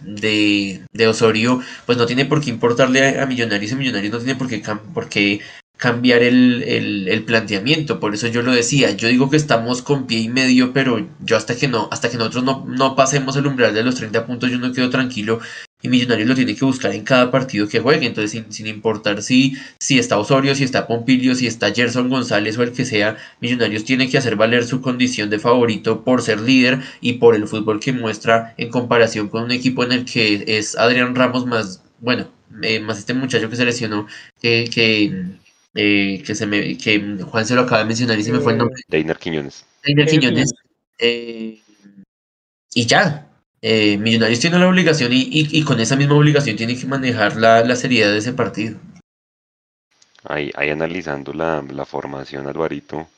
de, 0.92 1.06
Osorio, 1.08 1.60
pues 1.86 1.98
no 1.98 2.06
tiene 2.06 2.24
por 2.24 2.40
qué 2.40 2.50
importarle 2.50 3.20
a, 3.20 3.26
Millonarios 3.26 3.72
y 3.72 3.76
Millonarios 3.76 4.12
no 4.12 4.18
tiene 4.18 4.36
por 4.36 4.48
qué, 4.48 4.62
por 4.94 5.08
qué 5.08 5.40
cambiar 5.76 6.22
el, 6.22 6.62
el, 6.62 7.08
el, 7.08 7.24
planteamiento. 7.24 8.00
Por 8.00 8.14
eso 8.14 8.26
yo 8.28 8.42
lo 8.42 8.52
decía, 8.52 8.90
yo 8.90 9.08
digo 9.08 9.30
que 9.30 9.36
estamos 9.36 9.82
con 9.82 10.06
pie 10.06 10.18
y 10.20 10.28
medio, 10.28 10.72
pero 10.72 11.08
yo 11.20 11.36
hasta 11.36 11.56
que 11.56 11.68
no, 11.68 11.88
hasta 11.90 12.10
que 12.10 12.18
nosotros 12.18 12.44
no, 12.44 12.64
no 12.68 12.94
pasemos 12.94 13.36
el 13.36 13.46
umbral 13.46 13.72
de 13.72 13.82
los 13.82 13.94
30 13.94 14.26
puntos, 14.26 14.50
yo 14.50 14.58
no 14.58 14.72
quedo 14.72 14.90
tranquilo 14.90 15.40
y 15.82 15.88
Millonarios 15.88 16.28
lo 16.28 16.34
tiene 16.34 16.54
que 16.54 16.64
buscar 16.64 16.92
en 16.94 17.04
cada 17.04 17.30
partido 17.30 17.68
que 17.68 17.80
juegue. 17.80 18.06
Entonces, 18.06 18.30
sin, 18.30 18.52
sin, 18.52 18.66
importar 18.66 19.22
si, 19.22 19.56
si 19.78 19.98
está 19.98 20.18
Osorio, 20.18 20.54
si 20.54 20.64
está 20.64 20.86
Pompilio, 20.86 21.34
si 21.34 21.46
está 21.46 21.72
Gerson 21.72 22.08
González 22.08 22.58
o 22.58 22.62
el 22.62 22.72
que 22.72 22.84
sea, 22.84 23.16
Millonarios 23.40 23.84
tiene 23.84 24.08
que 24.08 24.18
hacer 24.18 24.36
valer 24.36 24.64
su 24.64 24.80
condición 24.80 25.30
de 25.30 25.38
favorito 25.38 26.04
por 26.04 26.22
ser 26.22 26.40
líder 26.40 26.80
y 27.00 27.14
por 27.14 27.34
el 27.34 27.48
fútbol 27.48 27.80
que 27.80 27.92
muestra 27.92 28.54
en 28.58 28.70
comparación 28.70 29.28
con 29.28 29.44
un 29.44 29.52
equipo 29.52 29.84
en 29.84 29.92
el 29.92 30.04
que 30.04 30.44
es 30.46 30.76
Adrián 30.76 31.14
Ramos 31.14 31.46
más, 31.46 31.82
bueno, 31.98 32.28
eh, 32.62 32.80
más 32.80 32.98
este 32.98 33.14
muchacho 33.14 33.48
que 33.48 33.56
se 33.56 33.64
lesionó, 33.64 34.06
que, 34.40 34.68
que, 34.72 35.24
eh, 35.74 36.22
que, 36.26 36.34
se 36.34 36.46
me, 36.46 36.76
que 36.76 37.18
Juan 37.22 37.46
se 37.46 37.54
lo 37.54 37.62
acaba 37.62 37.78
de 37.78 37.86
mencionar 37.86 38.18
y 38.18 38.24
se 38.24 38.32
me 38.32 38.40
fue 38.40 38.52
el 38.52 38.58
nombre. 38.58 38.82
Deiner 38.88 39.18
Quiñones. 39.18 39.64
Deiner 39.84 40.06
Quiñones. 40.06 40.52
Eh, 40.98 41.60
y 42.74 42.86
ya, 42.86 43.29
eh, 43.62 43.98
Millonarios 43.98 44.40
tiene 44.40 44.58
la 44.58 44.68
obligación 44.68 45.12
y, 45.12 45.28
y, 45.30 45.64
con 45.64 45.80
esa 45.80 45.96
misma 45.96 46.14
obligación 46.14 46.56
tiene 46.56 46.78
que 46.78 46.86
manejar 46.86 47.36
la, 47.36 47.62
la 47.62 47.76
seriedad 47.76 48.10
de 48.10 48.18
ese 48.18 48.32
partido. 48.32 48.78
Ahí, 50.24 50.50
ahí 50.54 50.70
analizando 50.70 51.32
la, 51.32 51.62
la, 51.62 51.84
formación, 51.84 52.46
Alvarito, 52.46 53.08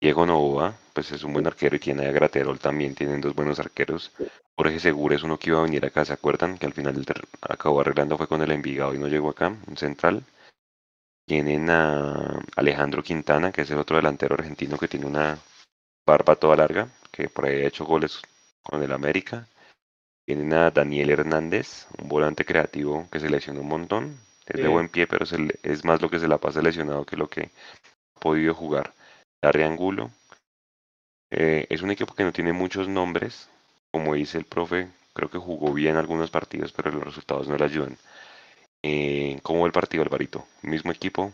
Diego 0.00 0.26
Nova, 0.26 0.76
pues 0.92 1.10
es 1.12 1.24
un 1.24 1.32
buen 1.32 1.46
arquero 1.46 1.76
y 1.76 1.80
tiene 1.80 2.06
a 2.06 2.12
Graterol 2.12 2.58
también, 2.58 2.94
tienen 2.94 3.20
dos 3.20 3.34
buenos 3.34 3.58
arqueros. 3.58 4.12
Jorge 4.56 4.78
Segura 4.78 5.16
es 5.16 5.22
uno 5.22 5.38
que 5.38 5.50
iba 5.50 5.58
a 5.58 5.62
venir 5.62 5.84
acá, 5.84 6.04
¿se 6.04 6.12
acuerdan? 6.12 6.58
Que 6.58 6.66
al 6.66 6.72
final 6.72 7.04
acabó 7.40 7.80
arreglando 7.80 8.16
fue 8.16 8.28
con 8.28 8.42
el 8.42 8.50
Envigado 8.50 8.94
y 8.94 8.98
no 8.98 9.08
llegó 9.08 9.30
acá, 9.30 9.54
un 9.66 9.76
central. 9.76 10.24
Tienen 11.26 11.70
a 11.70 12.40
Alejandro 12.56 13.02
Quintana, 13.02 13.52
que 13.52 13.62
es 13.62 13.70
el 13.70 13.78
otro 13.78 13.96
delantero 13.96 14.34
argentino 14.34 14.78
que 14.78 14.88
tiene 14.88 15.06
una 15.06 15.38
barba 16.06 16.36
toda 16.36 16.56
larga, 16.56 16.88
que 17.12 17.28
por 17.28 17.46
ahí 17.46 17.62
ha 17.62 17.68
hecho 17.68 17.84
goles 17.84 18.20
con 18.62 18.82
el 18.82 18.92
América. 18.92 19.46
Tienen 20.30 20.52
a 20.52 20.70
Daniel 20.70 21.10
Hernández, 21.10 21.88
un 21.98 22.08
volante 22.08 22.44
creativo 22.44 23.08
que 23.10 23.18
se 23.18 23.28
lesionó 23.28 23.62
un 23.62 23.66
montón. 23.66 24.16
Es 24.46 24.62
de 24.62 24.68
buen 24.68 24.88
pie, 24.88 25.08
pero 25.08 25.24
es 25.24 25.84
más 25.84 26.00
lo 26.00 26.08
que 26.08 26.20
se 26.20 26.28
la 26.28 26.38
pasa 26.38 26.62
lesionado 26.62 27.04
que 27.04 27.16
lo 27.16 27.28
que 27.28 27.50
ha 28.14 28.20
podido 28.20 28.54
jugar. 28.54 28.94
Darre 29.42 29.64
Angulo. 29.64 30.12
Eh, 31.32 31.66
es 31.68 31.82
un 31.82 31.90
equipo 31.90 32.14
que 32.14 32.22
no 32.22 32.32
tiene 32.32 32.52
muchos 32.52 32.86
nombres. 32.86 33.48
Como 33.90 34.14
dice 34.14 34.38
el 34.38 34.44
profe, 34.44 34.86
creo 35.14 35.28
que 35.30 35.38
jugó 35.38 35.72
bien 35.72 35.96
algunos 35.96 36.30
partidos, 36.30 36.70
pero 36.70 36.92
los 36.92 37.02
resultados 37.02 37.48
no 37.48 37.56
le 37.56 37.64
ayudan. 37.64 37.98
Eh, 38.84 39.40
¿Cómo 39.42 39.62
va 39.62 39.66
el 39.66 39.72
partido, 39.72 40.04
Alvarito? 40.04 40.46
Mismo 40.62 40.92
equipo 40.92 41.32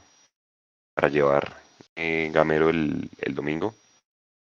para 0.94 1.08
llevar 1.08 1.60
eh, 1.96 2.30
Gamero 2.32 2.70
el, 2.70 3.10
el 3.18 3.34
domingo. 3.34 3.74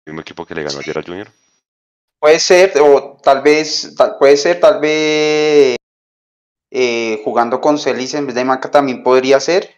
Mismo 0.04 0.20
equipo 0.20 0.44
que 0.44 0.54
le 0.54 0.64
ganó 0.64 0.80
ayer 0.80 0.98
a 0.98 1.02
Junior. 1.02 1.32
Puede 2.24 2.40
ser, 2.40 2.72
o 2.80 3.18
tal 3.22 3.42
vez, 3.42 3.94
puede 4.18 4.38
ser, 4.38 4.59
tal 4.59 4.80
vez 4.80 5.76
eh, 6.70 7.20
jugando 7.22 7.60
con 7.60 7.78
Celis 7.78 8.14
en 8.14 8.24
vez 8.24 8.34
de 8.34 8.46
Maca 8.46 8.70
también 8.70 9.02
podría 9.02 9.38
ser. 9.40 9.68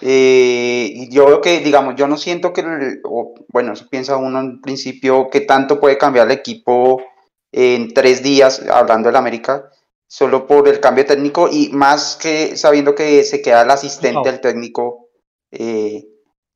Eh, 0.00 1.06
yo 1.10 1.26
veo 1.26 1.42
que, 1.42 1.60
digamos, 1.60 1.94
yo 1.94 2.08
no 2.08 2.16
siento 2.16 2.54
que, 2.54 2.64
bueno, 3.48 3.74
eso 3.74 3.90
piensa 3.90 4.16
uno 4.16 4.40
en 4.40 4.62
principio, 4.62 5.28
que 5.30 5.42
tanto 5.42 5.78
puede 5.78 5.98
cambiar 5.98 6.28
el 6.28 6.32
equipo 6.32 7.02
en 7.52 7.92
tres 7.92 8.22
días, 8.22 8.62
hablando 8.70 9.10
del 9.10 9.16
América, 9.16 9.70
solo 10.06 10.46
por 10.46 10.68
el 10.68 10.80
cambio 10.80 11.04
técnico 11.04 11.46
y 11.52 11.68
más 11.74 12.16
que 12.16 12.56
sabiendo 12.56 12.94
que 12.94 13.22
se 13.22 13.42
queda 13.42 13.60
el 13.60 13.70
asistente 13.70 14.32
del 14.32 14.40
técnico 14.40 15.10
eh, 15.50 16.06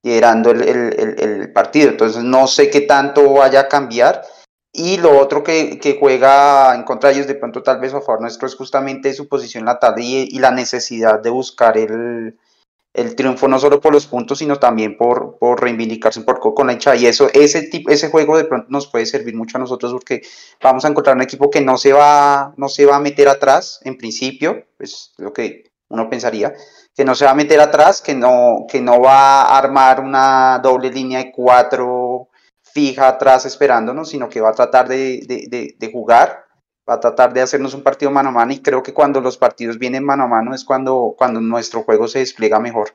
liderando 0.03 0.51
el, 0.53 0.63
el, 0.63 1.53
partido. 1.53 1.91
Entonces, 1.91 2.25
no 2.25 2.47
sé 2.47 2.71
qué 2.71 2.81
tanto 2.81 3.35
vaya 3.35 3.61
a 3.61 3.69
cambiar. 3.69 4.23
Y 4.73 4.99
lo 4.99 5.19
otro 5.19 5.43
que, 5.43 5.81
que, 5.81 5.97
juega 5.99 6.75
en 6.77 6.85
contra 6.85 7.11
de 7.11 7.17
ellos, 7.17 7.27
de 7.27 7.35
pronto 7.35 7.63
tal 7.63 7.81
vez 7.81 7.93
a 7.93 8.01
favor 8.01 8.21
nuestro, 8.21 8.47
es 8.47 8.55
justamente 8.55 9.13
su 9.13 9.29
posición 9.29 9.65
lateral 9.65 10.01
y, 10.01 10.29
y 10.31 10.39
la 10.39 10.53
necesidad 10.53 11.21
de 11.21 11.31
buscar 11.31 11.77
el, 11.77 12.39
el, 12.95 13.17
triunfo 13.17 13.49
no 13.49 13.59
solo 13.59 13.81
por 13.81 13.93
los 13.93 14.07
puntos, 14.07 14.39
sino 14.39 14.57
también 14.61 14.97
por, 14.97 15.39
por 15.39 15.61
reivindicarse 15.61 16.21
un 16.21 16.25
poco 16.25 16.55
con 16.55 16.69
la 16.69 16.75
hinchada. 16.75 16.97
Y 16.97 17.07
eso, 17.07 17.29
ese, 17.33 17.63
tipo, 17.63 17.91
ese 17.91 18.11
juego 18.11 18.37
de 18.37 18.45
pronto 18.45 18.69
nos 18.71 18.87
puede 18.87 19.07
servir 19.07 19.35
mucho 19.35 19.57
a 19.57 19.61
nosotros 19.61 19.93
porque 19.93 20.23
vamos 20.63 20.85
a 20.85 20.89
encontrar 20.89 21.17
un 21.17 21.23
equipo 21.23 21.51
que 21.51 21.61
no 21.61 21.77
se 21.77 21.93
va, 21.93 22.55
no 22.57 22.69
se 22.69 22.87
va 22.87 22.97
a 22.97 23.01
meter 23.01 23.29
atrás, 23.29 23.81
en 23.85 23.97
principio, 23.99 24.67
es 24.79 25.13
lo 25.19 25.33
que 25.33 25.71
uno 25.89 26.09
pensaría, 26.09 26.55
que 26.95 27.05
no 27.05 27.15
se 27.15 27.25
va 27.25 27.33
a 27.33 27.35
meter 27.35 27.61
atrás, 27.61 28.01
que 28.01 28.15
no, 28.15 28.67
que 28.71 28.81
no 28.81 29.01
va 29.01 29.43
a 29.43 29.59
armar 29.59 30.01
una 30.01 30.61
doble 30.63 30.91
línea 30.91 31.19
de 31.19 31.33
cuatro 31.33 32.10
fija 32.73 33.09
atrás 33.09 33.47
esperándonos, 33.47 34.09
sino 34.09 34.29
que 34.29 34.41
va 34.41 34.51
a 34.51 34.55
tratar 34.55 34.89
de, 34.89 35.21
de, 35.27 35.75
de, 35.77 35.93
jugar, 35.93 36.45
va 36.89 36.95
a 36.95 37.01
tratar 37.01 37.33
de 37.33 37.43
hacernos 37.43 37.75
un 37.75 37.83
partido 37.83 38.11
mano 38.11 38.31
a 38.31 38.33
mano 38.33 38.53
y 38.53 38.61
creo 38.61 38.83
que 38.83 38.93
cuando 38.93 39.21
los 39.21 39.37
partidos 39.37 39.79
vienen 39.79 40.05
mano 40.05 40.25
a 40.25 40.29
mano 40.29 40.55
es 40.55 40.65
cuando, 40.65 41.15
cuando 41.17 41.41
nuestro 41.41 41.83
juego 41.83 42.09
se 42.09 42.21
despliega 42.21 42.61
mejor. 42.61 42.95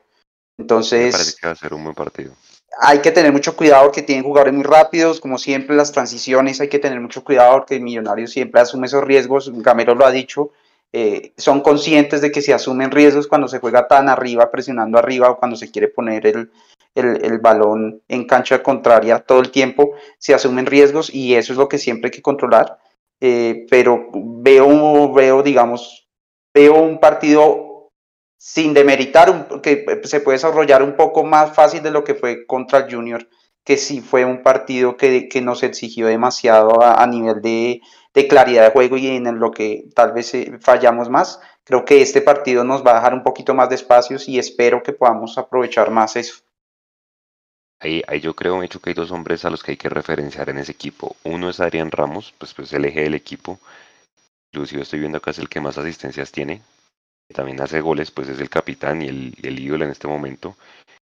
Entonces... 0.58 1.12
parece 1.12 1.34
que 1.40 1.46
va 1.46 1.52
a 1.52 1.56
ser 1.56 1.74
un 1.74 1.84
buen 1.84 1.94
partido. 1.94 2.32
Hay 2.78 3.00
que 3.00 3.10
tener 3.10 3.32
mucho 3.32 3.56
cuidado 3.56 3.84
porque 3.84 4.02
tienen 4.02 4.24
jugadores 4.24 4.52
muy 4.52 4.64
rápidos, 4.64 5.20
como 5.20 5.38
siempre 5.38 5.76
las 5.76 5.92
transiciones 5.92 6.60
hay 6.60 6.68
que 6.68 6.78
tener 6.78 7.00
mucho 7.00 7.24
cuidado 7.24 7.52
porque 7.52 7.76
el 7.76 7.82
millonario 7.82 8.26
siempre 8.26 8.60
asume 8.60 8.86
esos 8.86 9.04
riesgos, 9.04 9.50
Gamero 9.62 9.94
lo 9.94 10.04
ha 10.04 10.10
dicho, 10.10 10.52
eh, 10.92 11.32
son 11.36 11.60
conscientes 11.60 12.20
de 12.20 12.30
que 12.30 12.42
se 12.42 12.54
asumen 12.54 12.90
riesgos 12.90 13.26
cuando 13.26 13.48
se 13.48 13.58
juega 13.58 13.88
tan 13.88 14.08
arriba, 14.08 14.50
presionando 14.50 14.98
arriba 14.98 15.30
o 15.30 15.38
cuando 15.38 15.56
se 15.56 15.70
quiere 15.70 15.88
poner 15.88 16.26
el, 16.26 16.50
el, 16.96 17.38
balón 17.38 18.02
en 18.08 18.26
cancha 18.26 18.62
contraria 18.62 19.20
todo 19.20 19.40
el 19.40 19.50
tiempo, 19.50 19.92
se 20.18 20.34
asumen 20.34 20.66
riesgos 20.66 21.12
y 21.14 21.34
eso 21.34 21.52
es 21.52 21.58
lo 21.58 21.68
que 21.68 21.78
siempre 21.78 22.08
hay 22.08 22.12
que 22.12 22.22
controlar. 22.22 22.78
Eh, 23.20 23.66
pero 23.70 24.08
veo, 24.12 25.12
veo, 25.12 25.42
digamos, 25.42 26.08
veo 26.52 26.74
un 26.74 26.98
partido 26.98 27.90
sin 28.38 28.74
demeritar, 28.74 29.48
que 29.62 30.00
se 30.04 30.20
puede 30.20 30.36
desarrollar 30.36 30.82
un 30.82 30.96
poco 30.96 31.24
más 31.24 31.54
fácil 31.54 31.82
de 31.82 31.90
lo 31.90 32.04
que 32.04 32.14
fue 32.14 32.46
contra 32.46 32.80
el 32.80 32.94
Junior, 32.94 33.28
que 33.64 33.76
sí 33.76 34.00
fue 34.00 34.24
un 34.24 34.42
partido 34.42 34.96
que, 34.96 35.28
que 35.28 35.40
nos 35.40 35.62
exigió 35.62 36.06
demasiado 36.06 36.82
a, 36.82 37.04
nivel 37.06 37.42
de, 37.42 37.80
de, 38.14 38.28
claridad 38.28 38.64
de 38.64 38.70
juego 38.70 38.96
y 38.96 39.08
en 39.08 39.40
lo 39.40 39.50
que 39.50 39.88
tal 39.94 40.12
vez 40.12 40.32
eh, 40.34 40.52
fallamos 40.60 41.10
más. 41.10 41.40
Creo 41.64 41.84
que 41.84 42.00
este 42.00 42.20
partido 42.20 42.62
nos 42.62 42.86
va 42.86 42.92
a 42.92 42.94
dejar 42.96 43.14
un 43.14 43.24
poquito 43.24 43.54
más 43.54 43.68
de 43.68 43.74
espacios 43.74 44.28
y 44.28 44.38
espero 44.38 44.84
que 44.84 44.92
podamos 44.92 45.36
aprovechar 45.36 45.90
más 45.90 46.14
eso. 46.14 46.45
Ahí, 47.80 48.02
ahí 48.08 48.20
yo 48.20 48.34
creo, 48.34 48.62
hecho, 48.62 48.80
que 48.80 48.90
hay 48.90 48.94
dos 48.94 49.10
hombres 49.10 49.44
a 49.44 49.50
los 49.50 49.62
que 49.62 49.72
hay 49.72 49.76
que 49.76 49.88
referenciar 49.88 50.48
en 50.48 50.58
ese 50.58 50.72
equipo. 50.72 51.16
Uno 51.24 51.50
es 51.50 51.60
Adrián 51.60 51.90
Ramos, 51.90 52.32
pues, 52.38 52.54
pues 52.54 52.72
el 52.72 52.84
eje 52.84 53.02
del 53.02 53.14
equipo. 53.14 53.60
Inclusive 54.52 54.82
estoy 54.82 55.00
viendo 55.00 55.18
acá 55.18 55.30
es 55.30 55.38
el 55.38 55.48
que 55.48 55.60
más 55.60 55.76
asistencias 55.76 56.32
tiene. 56.32 56.62
También 57.34 57.60
hace 57.60 57.80
goles, 57.80 58.10
pues 58.10 58.28
es 58.28 58.40
el 58.40 58.48
capitán 58.48 59.02
y 59.02 59.08
el, 59.08 59.34
el 59.42 59.58
ídolo 59.58 59.84
en 59.84 59.90
este 59.90 60.08
momento. 60.08 60.56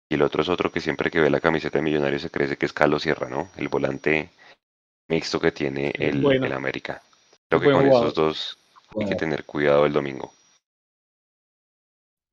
Y 0.09 0.15
el 0.15 0.21
otro 0.21 0.41
es 0.41 0.49
otro 0.49 0.71
que 0.71 0.81
siempre 0.81 1.11
que 1.11 1.19
ve 1.19 1.29
la 1.29 1.39
camiseta 1.39 1.77
de 1.77 1.83
Millonarios 1.83 2.21
se 2.21 2.29
cree 2.31 2.57
que 2.57 2.65
es 2.65 2.73
Carlos 2.73 3.03
Sierra, 3.03 3.29
¿no? 3.29 3.49
El 3.57 3.67
volante 3.67 4.29
mixto 5.07 5.39
que 5.39 5.51
tiene 5.51 5.91
el, 5.95 6.25
el 6.25 6.53
América. 6.53 7.01
Creo 7.49 7.61
que 7.61 7.71
con 7.71 7.87
esos 7.87 8.13
dos 8.13 8.57
hay 8.99 9.07
que 9.07 9.15
tener 9.15 9.45
cuidado 9.45 9.85
el 9.85 9.93
domingo 9.93 10.31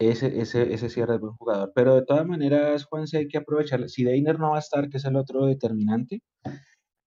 ese, 0.08 0.40
ese, 0.40 0.72
ese 0.72 0.88
cierre 0.88 1.14
es 1.16 1.20
buen 1.20 1.34
jugador. 1.34 1.72
Pero 1.74 1.94
de 1.94 2.04
todas 2.04 2.26
maneras, 2.26 2.84
Juanse, 2.84 3.18
hay 3.18 3.28
que 3.28 3.38
aprovechar. 3.38 3.88
Si 3.88 4.04
Deiner 4.04 4.38
no 4.38 4.50
va 4.50 4.56
a 4.56 4.60
estar, 4.60 4.88
que 4.88 4.98
es 4.98 5.04
el 5.04 5.16
otro 5.16 5.46
determinante, 5.46 6.22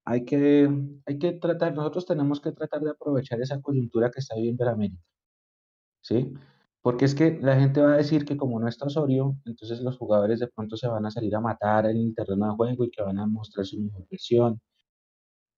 hay 0.05 0.25
que, 0.25 0.69
hay 1.05 1.17
que 1.19 1.33
tratar, 1.33 1.73
nosotros 1.75 2.05
tenemos 2.05 2.39
que 2.41 2.51
tratar 2.51 2.81
de 2.81 2.91
aprovechar 2.91 3.41
esa 3.41 3.59
coyuntura 3.61 4.11
que 4.11 4.19
está 4.19 4.35
viviendo 4.35 4.63
el 4.63 4.69
América, 4.69 5.03
¿sí? 6.01 6.33
Porque 6.81 7.05
es 7.05 7.15
que 7.15 7.39
la 7.41 7.59
gente 7.59 7.81
va 7.81 7.93
a 7.93 7.97
decir 7.97 8.25
que 8.25 8.37
como 8.37 8.59
no 8.59 8.67
está 8.67 8.85
Osorio, 8.85 9.35
entonces 9.45 9.81
los 9.81 9.97
jugadores 9.97 10.39
de 10.39 10.47
pronto 10.47 10.77
se 10.77 10.87
van 10.87 11.05
a 11.05 11.11
salir 11.11 11.35
a 11.35 11.41
matar 11.41 11.87
en 11.87 11.97
el 11.97 12.15
terreno 12.15 12.47
de 12.47 12.55
juego 12.55 12.85
y 12.85 12.91
que 12.91 13.01
van 13.03 13.17
a 13.19 13.27
mostrar 13.27 13.65
su 13.65 13.79
mejor 13.79 14.05
versión. 14.09 14.61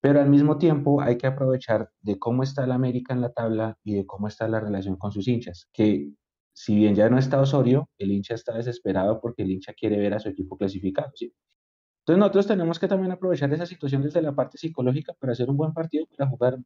Pero 0.00 0.20
al 0.20 0.30
mismo 0.30 0.58
tiempo 0.58 1.02
hay 1.02 1.18
que 1.18 1.26
aprovechar 1.26 1.90
de 2.00 2.18
cómo 2.18 2.42
está 2.42 2.64
el 2.64 2.72
América 2.72 3.12
en 3.14 3.20
la 3.20 3.32
tabla 3.32 3.76
y 3.84 3.94
de 3.94 4.06
cómo 4.06 4.28
está 4.28 4.48
la 4.48 4.60
relación 4.60 4.96
con 4.96 5.12
sus 5.12 5.28
hinchas, 5.28 5.68
que 5.72 6.12
si 6.58 6.74
bien 6.74 6.96
ya 6.96 7.08
no 7.08 7.18
está 7.18 7.40
Osorio, 7.40 7.88
el 7.98 8.10
hincha 8.10 8.34
está 8.34 8.52
desesperado 8.52 9.20
porque 9.20 9.42
el 9.44 9.52
hincha 9.52 9.72
quiere 9.74 9.96
ver 9.96 10.14
a 10.14 10.18
su 10.18 10.28
equipo 10.28 10.58
clasificado. 10.58 11.12
Entonces 11.14 12.18
nosotros 12.18 12.48
tenemos 12.48 12.80
que 12.80 12.88
también 12.88 13.12
aprovechar 13.12 13.52
esa 13.52 13.64
situación 13.64 14.02
desde 14.02 14.20
la 14.22 14.34
parte 14.34 14.58
psicológica 14.58 15.14
para 15.20 15.34
hacer 15.34 15.48
un 15.48 15.56
buen 15.56 15.72
partido, 15.72 16.06
para 16.16 16.28
jugar 16.28 16.58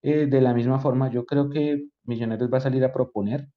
eh, 0.00 0.26
de 0.26 0.40
la 0.40 0.54
misma 0.54 0.78
forma. 0.78 1.10
Yo 1.10 1.26
creo 1.26 1.50
que 1.50 1.88
Millonarios 2.04 2.50
va 2.50 2.56
a 2.56 2.62
salir 2.62 2.82
a 2.84 2.92
proponer. 2.94 3.50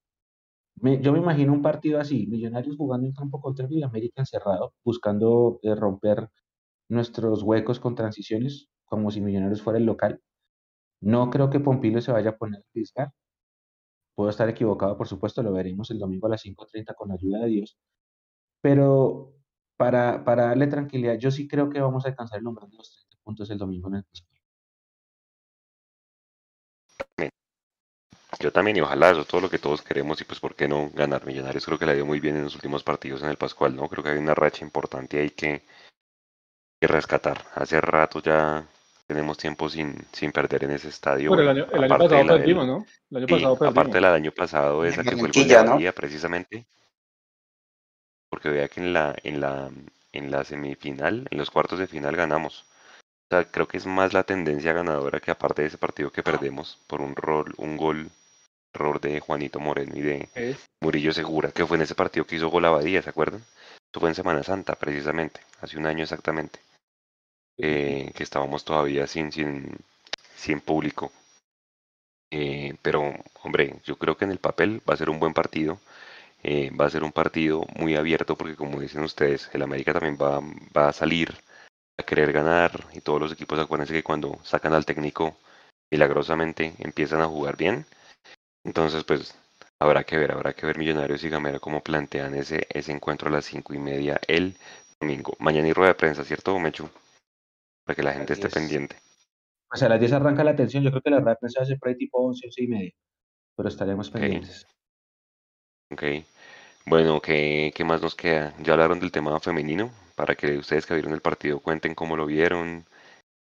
yo 1.01 1.13
me 1.13 1.19
imagino 1.19 1.53
un 1.53 1.61
partido 1.61 2.01
así, 2.01 2.27
Millonarios 2.27 2.75
jugando 2.75 3.07
en 3.07 3.13
campo 3.13 3.39
contra 3.39 3.65
el 3.65 3.83
América 3.83 4.21
encerrado, 4.21 4.73
buscando 4.83 5.59
eh, 5.63 5.73
romper 5.73 6.27
nuestros 6.89 7.43
huecos 7.43 7.79
con 7.79 7.95
transiciones, 7.95 8.67
como 8.83 9.09
si 9.09 9.21
Millonarios 9.21 9.61
fuera 9.61 9.79
el 9.79 9.85
local. 9.85 10.21
No 11.01 11.29
creo 11.29 11.49
que 11.49 11.61
Pompilo 11.61 12.01
se 12.01 12.11
vaya 12.11 12.31
a 12.31 12.37
poner 12.37 12.59
a 12.59 12.71
fiscal. 12.73 13.11
Puedo 14.19 14.31
estar 14.31 14.49
equivocado, 14.49 14.97
por 14.97 15.07
supuesto, 15.07 15.41
lo 15.41 15.53
veremos 15.53 15.89
el 15.91 15.97
domingo 15.97 16.27
a 16.27 16.31
las 16.31 16.43
5.30 16.43 16.93
con 16.93 17.07
la 17.07 17.13
ayuda 17.13 17.39
de 17.39 17.47
Dios. 17.47 17.77
Pero 18.59 19.33
para, 19.77 20.25
para 20.25 20.47
darle 20.47 20.67
tranquilidad, 20.67 21.17
yo 21.17 21.31
sí 21.31 21.47
creo 21.47 21.69
que 21.69 21.79
vamos 21.79 22.03
a 22.03 22.09
alcanzar 22.09 22.39
el 22.39 22.43
número 22.43 22.67
de 22.67 22.75
los 22.75 22.91
30 22.91 23.23
puntos 23.23 23.49
el 23.49 23.57
domingo 23.57 23.87
en 23.87 23.95
el 23.95 24.03
Pascual. 24.03 24.41
Yo 28.41 28.51
también, 28.51 28.75
y 28.75 28.81
ojalá 28.81 29.11
eso 29.11 29.21
es 29.21 29.27
todo 29.27 29.39
lo 29.39 29.49
que 29.49 29.57
todos 29.57 29.81
queremos, 29.81 30.19
y 30.19 30.25
pues 30.25 30.41
por 30.41 30.53
qué 30.53 30.67
no 30.67 30.89
ganar 30.93 31.25
Millonarios, 31.25 31.65
creo 31.65 31.79
que 31.79 31.85
le 31.85 31.95
dio 31.95 32.05
muy 32.05 32.19
bien 32.19 32.35
en 32.35 32.43
los 32.43 32.55
últimos 32.55 32.83
partidos 32.83 33.21
en 33.21 33.29
el 33.29 33.37
Pascual, 33.37 33.73
¿no? 33.73 33.87
Creo 33.87 34.03
que 34.03 34.09
hay 34.09 34.17
una 34.17 34.35
racha 34.35 34.65
importante 34.65 35.17
ahí 35.17 35.29
que, 35.29 35.63
que 36.81 36.87
rescatar. 36.87 37.45
Hace 37.55 37.79
rato 37.79 38.21
ya 38.21 38.67
tenemos 39.09 39.39
tiempo 39.39 39.67
sin, 39.67 39.95
sin 40.11 40.31
perder 40.31 40.65
en 40.65 40.71
ese 40.71 40.89
estadio. 40.89 41.31
Pero 41.31 41.41
el 41.41 41.49
año, 41.49 41.65
el 41.73 41.83
año 41.83 41.97
pasado 41.97 42.27
perdimos, 42.27 42.67
¿no? 42.67 42.85
El 43.09 43.17
año 43.17 43.27
pasado 43.27 43.57
perdimos. 43.57 43.71
Aparte 43.71 43.93
del 43.95 44.05
año 44.05 44.31
pasado, 44.31 44.85
esa 44.85 45.03
que 45.03 45.17
fue 45.17 45.29
el 45.29 45.79
de 45.79 45.93
precisamente 45.93 46.67
porque 48.29 48.49
vea 48.49 48.67
que 48.67 48.81
en 48.81 48.93
la, 48.93 49.15
en 49.23 49.41
la, 49.41 49.71
en 50.13 50.29
la 50.29 50.43
semifinal, 50.43 51.27
en 51.31 51.37
los 51.39 51.49
cuartos 51.49 51.79
de 51.79 51.87
final 51.87 52.15
ganamos. 52.15 52.65
O 53.31 53.35
sea, 53.35 53.45
creo 53.45 53.67
que 53.67 53.77
es 53.77 53.87
más 53.87 54.13
la 54.13 54.23
tendencia 54.23 54.73
ganadora 54.73 55.19
que 55.19 55.31
aparte 55.31 55.63
de 55.63 55.69
ese 55.69 55.79
partido 55.79 56.11
que 56.11 56.21
perdemos 56.21 56.77
por 56.85 57.01
un 57.01 57.15
rol, 57.15 57.55
un 57.57 57.77
gol, 57.77 58.11
error 58.71 59.01
de 59.01 59.19
Juanito 59.19 59.59
Moreno 59.59 59.93
y 59.95 60.01
de 60.01 60.29
Murillo 60.81 61.11
Segura, 61.11 61.51
que 61.51 61.65
fue 61.65 61.77
en 61.77 61.83
ese 61.83 61.95
partido 61.95 62.25
que 62.25 62.35
hizo 62.35 62.49
gol 62.49 62.65
Abadía, 62.65 63.01
¿se 63.01 63.09
acuerdan? 63.09 63.41
Eso 63.91 63.99
fue 63.99 64.09
en 64.09 64.15
Semana 64.15 64.43
Santa, 64.43 64.75
precisamente, 64.75 65.41
hace 65.61 65.79
un 65.79 65.87
año 65.87 66.03
exactamente. 66.03 66.59
Eh, 67.61 68.11
que 68.15 68.23
estábamos 68.23 68.63
todavía 68.63 69.05
sin, 69.05 69.31
sin, 69.31 69.77
sin 70.35 70.61
público. 70.61 71.11
Eh, 72.31 72.75
pero, 72.81 73.13
hombre, 73.43 73.75
yo 73.83 73.97
creo 73.97 74.15
que 74.17 74.25
en 74.25 74.31
el 74.31 74.39
papel 74.39 74.81
va 74.89 74.93
a 74.93 74.97
ser 74.97 75.09
un 75.09 75.19
buen 75.19 75.33
partido. 75.33 75.79
Eh, 76.43 76.71
va 76.71 76.85
a 76.85 76.89
ser 76.89 77.03
un 77.03 77.11
partido 77.11 77.65
muy 77.77 77.95
abierto 77.95 78.37
porque 78.37 78.55
como 78.55 78.79
dicen 78.79 79.03
ustedes, 79.03 79.49
el 79.53 79.61
América 79.63 79.93
también 79.93 80.17
va, 80.21 80.41
va 80.77 80.89
a 80.89 80.93
salir 80.93 81.35
a 81.99 82.03
querer 82.03 82.31
ganar 82.33 82.87
y 82.93 83.01
todos 83.01 83.19
los 83.21 83.33
equipos 83.33 83.59
acuérdense 83.59 83.93
que 83.93 84.03
cuando 84.03 84.39
sacan 84.43 84.73
al 84.73 84.85
técnico 84.85 85.37
milagrosamente 85.91 86.73
empiezan 86.79 87.21
a 87.21 87.27
jugar 87.27 87.57
bien. 87.57 87.85
Entonces 88.65 89.03
pues 89.03 89.35
habrá 89.79 90.03
que 90.05 90.17
ver, 90.17 90.31
habrá 90.31 90.53
que 90.53 90.65
ver 90.65 90.77
Millonarios 90.77 91.23
y 91.23 91.29
Gamera 91.29 91.59
cómo 91.59 91.81
plantean 91.83 92.35
ese, 92.35 92.67
ese 92.69 92.91
encuentro 92.93 93.29
a 93.29 93.33
las 93.33 93.45
cinco 93.45 93.73
y 93.73 93.79
media 93.79 94.19
el 94.27 94.55
domingo. 95.01 95.35
Mañana 95.39 95.67
y 95.67 95.73
rueda 95.73 95.89
de 95.89 95.95
prensa, 95.95 96.23
¿cierto, 96.23 96.57
Mechu? 96.59 96.89
Para 97.89 97.95
que 97.95 98.03
la 98.03 98.13
gente 98.13 98.33
esté 98.33 98.49
pendiente. 98.49 98.97
Pues 99.67 99.81
a 99.81 99.89
las 99.89 99.99
10 99.99 100.13
arranca 100.13 100.43
la 100.43 100.51
atención, 100.51 100.83
yo 100.83 100.91
creo 100.91 101.01
que 101.01 101.09
la 101.09 101.21
va 101.21 101.31
a 101.31 101.65
ser 101.65 101.79
por 101.79 101.89
ahí 101.89 101.95
tipo 101.97 102.19
11, 102.19 102.45
11 102.45 102.63
y 102.63 102.67
media, 102.67 102.91
pero 103.55 103.67
estaremos 103.67 104.11
pendientes. 104.11 104.67
Ok. 105.91 106.03
Bueno, 106.85 107.19
¿qué, 107.19 107.73
¿qué 107.73 107.83
más 107.83 107.99
nos 107.99 108.13
queda? 108.13 108.53
Ya 108.61 108.73
hablaron 108.73 108.99
del 108.99 109.11
tema 109.11 109.39
femenino, 109.39 109.89
para 110.13 110.35
que 110.35 110.59
ustedes 110.59 110.85
que 110.85 110.93
vieron 110.93 111.13
el 111.13 111.21
partido 111.21 111.61
cuenten 111.61 111.95
cómo 111.95 112.15
lo 112.15 112.27
vieron, 112.27 112.85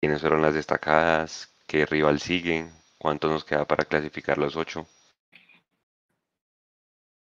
quiénes 0.01 0.19
fueron 0.19 0.41
las 0.41 0.55
destacadas, 0.55 1.55
qué 1.65 1.85
rival 1.85 2.19
siguen, 2.19 2.69
cuánto 2.97 3.29
nos 3.29 3.45
queda 3.45 3.63
para 3.63 3.85
clasificar 3.85 4.37
los 4.37 4.57
ocho. 4.57 4.85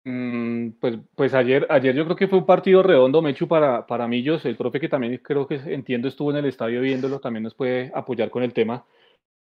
Mm, 0.03 0.71
pues, 0.79 0.97
pues 1.15 1.33
ayer, 1.35 1.67
ayer 1.69 1.95
yo 1.95 2.05
creo 2.05 2.15
que 2.15 2.27
fue 2.27 2.39
un 2.39 2.45
partido 2.45 2.81
redondo, 2.81 3.21
Mechu, 3.21 3.47
para, 3.47 3.85
para 3.85 4.07
Millos, 4.07 4.43
el 4.45 4.57
profe 4.57 4.79
que 4.79 4.89
también 4.89 5.17
creo 5.17 5.45
que 5.47 5.55
entiendo 5.55 6.07
estuvo 6.07 6.31
en 6.31 6.37
el 6.37 6.45
estadio 6.45 6.81
viéndolo, 6.81 7.19
también 7.19 7.43
nos 7.43 7.53
puede 7.53 7.91
apoyar 7.93 8.31
con 8.31 8.41
el 8.43 8.53
tema. 8.53 8.85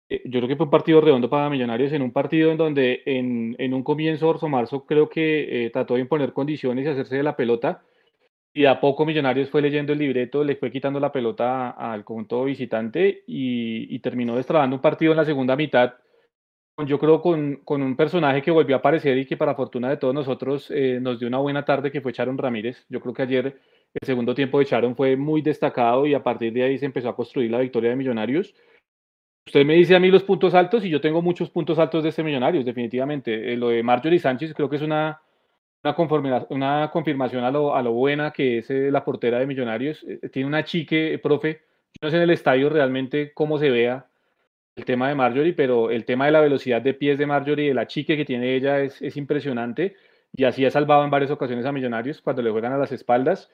Eh, 0.09 0.22
yo 0.26 0.40
creo 0.40 0.48
que 0.48 0.56
fue 0.56 0.66
un 0.66 0.70
partido 0.70 1.01
redondo 1.01 1.31
para 1.31 1.51
Millonarios, 1.51 1.93
en 1.93 2.02
un 2.02 2.12
partido 2.12 2.52
en 2.52 2.59
donde 2.59 3.02
en, 3.06 3.56
en 3.59 3.74
un 3.74 3.82
comienzo 3.82 4.28
Orso 4.28 4.48
Marzo 4.48 4.86
creo 4.86 5.09
que 5.09 5.66
eh, 5.66 5.70
trató 5.70 5.94
de 5.94 6.01
imponer 6.02 6.32
condiciones 6.32 6.85
y 6.86 6.89
hacerse 6.89 7.16
de 7.16 7.22
la 7.24 7.36
pelota, 7.36 7.82
y 8.52 8.66
a 8.66 8.81
poco 8.81 9.05
Millonarios 9.06 9.51
fue 9.51 9.62
leyendo 9.62 9.93
el 9.93 9.98
libreto, 9.98 10.44
le 10.44 10.56
fue 10.56 10.70
quitando 10.70 11.01
la 11.01 11.12
pelota 11.12 11.70
al 11.70 12.05
conjunto 12.05 12.44
visitante 12.44 13.24
y, 13.26 13.94
y, 13.94 13.98
terminó 14.01 14.36
destrabando 14.36 14.76
un 14.76 14.82
partido 14.82 15.12
en 15.12 15.18
la 15.18 15.24
segunda 15.24 15.56
mitad, 15.56 15.94
yo 16.78 16.98
creo 16.98 17.22
con, 17.22 17.56
con, 17.64 17.82
un 17.82 17.96
personaje 17.96 18.42
que 18.42 18.51
volvió 18.51 18.74
a 18.76 18.78
aparecer 18.80 19.16
y 19.16 19.26
que 19.26 19.36
para 19.36 19.55
fortuna 19.55 19.88
de 19.88 19.96
todos 19.96 20.12
nosotros 20.12 20.70
eh, 20.70 20.98
nos 21.01 21.20
dio 21.20 21.28
una 21.28 21.38
buena 21.38 21.64
tarde, 21.64 21.92
que 21.92 22.01
fue 22.01 22.12
Charon 22.12 22.36
Ramírez. 22.36 22.84
Yo 22.88 23.01
creo 23.01 23.14
que 23.14 23.22
ayer 23.22 23.46
el 23.46 24.06
segundo 24.06 24.34
tiempo 24.34 24.59
de 24.59 24.66
Charon 24.66 24.96
fue 24.96 25.16
muy 25.16 25.40
destacado 25.40 26.05
y 26.06 26.14
a 26.14 26.22
partir 26.22 26.52
de 26.52 26.64
ahí 26.64 26.78
se 26.78 26.86
empezó 26.86 27.09
a 27.09 27.16
construir 27.16 27.51
la 27.51 27.60
victoria 27.60 27.90
de 27.90 27.96
Millonarios. 27.96 28.55
Usted 29.46 29.64
me 29.64 29.74
dice 29.74 29.94
a 29.94 30.01
mí 30.01 30.10
los 30.10 30.24
puntos 30.24 30.55
altos 30.55 30.84
y 30.84 30.90
yo 30.90 31.01
tengo 31.01 31.22
muchos 31.22 31.51
puntos 31.51 31.78
altos 31.78 32.02
de 32.02 32.09
este 32.09 32.24
Millonarios, 32.24 32.64
definitivamente. 32.64 33.52
Eh, 33.52 33.56
lo 33.56 33.68
de 33.68 33.82
Marjorie 33.84 34.18
Sánchez 34.18 34.52
creo 34.52 34.68
que 34.68 34.76
es 34.76 34.82
una, 34.82 35.20
una, 35.84 36.46
una 36.48 36.90
confirmación 36.90 37.44
a 37.44 37.52
lo, 37.52 37.76
a 37.76 37.82
lo, 37.82 37.92
buena 37.92 38.32
que 38.32 38.59
es 38.59 38.70
eh, 38.70 38.90
la 38.90 39.05
portera 39.05 39.38
de 39.38 39.46
Millonarios. 39.46 40.02
Eh, 40.02 40.28
tiene 40.28 40.48
una 40.48 40.64
chique, 40.64 41.20
profe, 41.22 41.60
yo 41.92 42.09
no 42.09 42.10
sé 42.10 42.16
en 42.16 42.22
el 42.22 42.30
estadio 42.30 42.68
realmente 42.68 43.32
cómo 43.32 43.59
se 43.59 43.70
vea 43.70 44.09
el 44.76 44.84
tema 44.84 45.09
de 45.09 45.14
Marjorie, 45.14 45.52
pero 45.52 45.90
el 45.90 46.05
tema 46.05 46.26
de 46.26 46.32
la 46.32 46.40
velocidad 46.40 46.82
de 46.82 46.94
pies 46.94 47.18
de 47.18 47.26
Marjorie, 47.26 47.68
de 47.68 47.74
la 47.74 47.86
chique 47.86 48.16
que 48.16 48.24
tiene 48.24 48.55
ella 48.55 48.80
es, 48.80 49.01
es 49.02 49.16
impresionante 49.16 49.96
y 50.32 50.44
así 50.44 50.64
ha 50.66 50.70
salvado 50.70 51.05
en 51.05 51.10
varias 51.10 51.30
ocasiones 51.30 51.64
a 51.64 51.72
Millonarios 51.72 52.20
cuando 52.20 52.42
le 52.42 52.51
juegan 52.51 52.72
a 52.72 52.78
las 52.78 52.92
espaldas. 52.92 53.51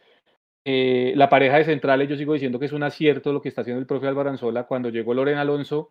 Eh, 0.65 1.13
la 1.17 1.29
pareja 1.29 1.59
de 1.59 1.65
centrales, 1.65 2.09
yo 2.09 2.17
sigo 2.17 2.35
diciendo 2.35 2.59
que 2.59 2.67
es 2.67 2.73
un 2.73 2.83
acierto 2.83 3.33
lo 3.33 3.43
que 3.43 3.49
está 3.49 3.63
haciendo 3.63 3.81
el 3.81 3.87
profe 3.87 4.07
Albaranzola. 4.07 4.65
Cuando 4.65 4.89
llegó 4.89 5.13
Lorena 5.13 5.43
Alonso, 5.43 5.91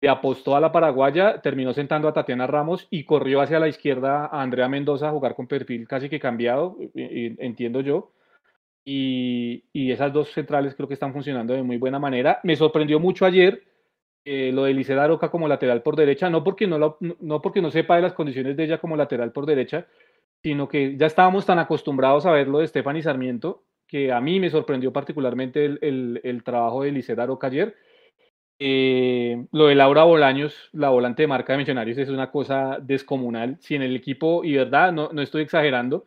le 0.00 0.08
apostó 0.08 0.56
a 0.56 0.60
la 0.60 0.72
paraguaya, 0.72 1.40
terminó 1.42 1.74
sentando 1.74 2.08
a 2.08 2.12
Tatiana 2.12 2.46
Ramos 2.46 2.86
y 2.90 3.04
corrió 3.04 3.40
hacia 3.40 3.58
la 3.58 3.68
izquierda 3.68 4.26
a 4.26 4.42
Andrea 4.42 4.68
Mendoza 4.68 5.08
a 5.08 5.12
jugar 5.12 5.34
con 5.34 5.46
perfil 5.46 5.86
casi 5.86 6.08
que 6.08 6.20
cambiado, 6.20 6.76
entiendo 6.94 7.80
yo. 7.80 8.12
Y, 8.84 9.64
esas 9.74 10.12
dos 10.12 10.30
centrales 10.32 10.74
creo 10.74 10.88
que 10.88 10.94
están 10.94 11.12
funcionando 11.12 11.54
de 11.54 11.62
muy 11.62 11.76
buena 11.78 11.98
manera. 11.98 12.40
Me 12.42 12.56
sorprendió 12.56 13.00
mucho 13.00 13.24
ayer 13.24 13.62
eh, 14.24 14.50
lo 14.52 14.64
de 14.64 14.74
Liceda 14.74 15.06
Roca 15.06 15.30
como 15.30 15.48
lateral 15.48 15.82
por 15.82 15.96
derecha, 15.96 16.30
no 16.30 16.44
porque 16.44 16.66
no, 16.66 16.98
no 17.00 17.42
porque 17.42 17.62
no 17.62 17.70
sepa 17.70 17.96
de 17.96 18.02
las 18.02 18.14
condiciones 18.14 18.56
de 18.56 18.64
ella 18.64 18.78
como 18.78 18.96
lateral 18.96 19.32
por 19.32 19.46
derecha, 19.46 19.86
sino 20.42 20.68
que 20.68 20.96
ya 20.96 21.06
estábamos 21.06 21.46
tan 21.46 21.58
acostumbrados 21.58 22.26
a 22.26 22.32
verlo 22.32 22.58
de 22.58 22.68
Stephanie 22.68 23.02
Sarmiento 23.02 23.64
que 23.86 24.12
a 24.12 24.20
mí 24.20 24.40
me 24.40 24.50
sorprendió 24.50 24.92
particularmente 24.92 25.64
el, 25.64 26.20
el, 26.22 26.42
trabajo 26.42 26.82
de 26.82 26.92
Licedaro 26.92 27.38
ayer. 27.42 27.76
Eh, 28.58 29.46
lo 29.52 29.66
de 29.66 29.74
Laura 29.74 30.04
Bolaños, 30.04 30.70
la 30.72 30.88
volante 30.90 31.22
de 31.22 31.26
marca 31.28 31.52
de 31.52 31.58
Millonarios, 31.58 31.98
es 31.98 32.08
una 32.08 32.30
cosa 32.30 32.78
descomunal. 32.80 33.56
Si 33.60 33.74
en 33.74 33.82
el 33.82 33.94
equipo, 33.96 34.44
y 34.44 34.54
verdad, 34.54 34.92
no, 34.92 35.10
no 35.12 35.22
estoy 35.22 35.42
exagerando, 35.42 36.06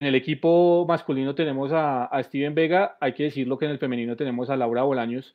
en 0.00 0.08
el 0.08 0.14
equipo 0.14 0.84
masculino 0.86 1.34
tenemos 1.34 1.72
a, 1.72 2.04
a, 2.04 2.22
Steven 2.22 2.54
Vega, 2.54 2.96
hay 3.00 3.14
que 3.14 3.24
decirlo 3.24 3.56
que 3.58 3.64
en 3.64 3.70
el 3.72 3.78
femenino 3.78 4.16
tenemos 4.16 4.50
a 4.50 4.56
Laura 4.56 4.82
Bolaños. 4.82 5.34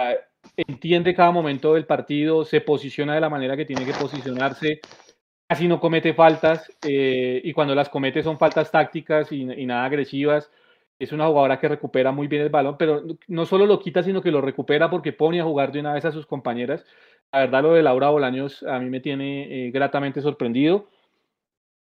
Ah, 0.00 0.14
entiende 0.56 1.14
cada 1.14 1.30
momento 1.30 1.74
del 1.74 1.86
partido, 1.86 2.44
se 2.44 2.60
posiciona 2.60 3.14
de 3.14 3.20
la 3.20 3.28
manera 3.28 3.56
que 3.56 3.64
tiene 3.64 3.84
que 3.84 3.92
posicionarse, 3.92 4.80
casi 5.48 5.68
no 5.68 5.80
comete 5.80 6.14
faltas, 6.14 6.70
eh, 6.86 7.40
y 7.44 7.52
cuando 7.52 7.74
las 7.74 7.88
comete 7.88 8.22
son 8.22 8.38
faltas 8.38 8.70
tácticas 8.70 9.32
y, 9.32 9.42
y 9.42 9.66
nada 9.66 9.84
agresivas 9.84 10.50
es 11.00 11.12
una 11.12 11.26
jugadora 11.26 11.58
que 11.58 11.66
recupera 11.68 12.12
muy 12.12 12.28
bien 12.28 12.42
el 12.42 12.50
balón, 12.50 12.76
pero 12.78 13.02
no 13.26 13.46
solo 13.46 13.64
lo 13.64 13.80
quita, 13.80 14.02
sino 14.02 14.20
que 14.22 14.30
lo 14.30 14.42
recupera 14.42 14.90
porque 14.90 15.14
pone 15.14 15.40
a 15.40 15.44
jugar 15.44 15.72
de 15.72 15.80
una 15.80 15.94
vez 15.94 16.04
a 16.04 16.12
sus 16.12 16.26
compañeras. 16.26 16.84
La 17.32 17.40
verdad, 17.40 17.62
lo 17.62 17.72
de 17.72 17.82
Laura 17.82 18.10
Bolaños 18.10 18.62
a 18.64 18.78
mí 18.78 18.90
me 18.90 19.00
tiene 19.00 19.68
eh, 19.68 19.70
gratamente 19.70 20.20
sorprendido. 20.20 20.88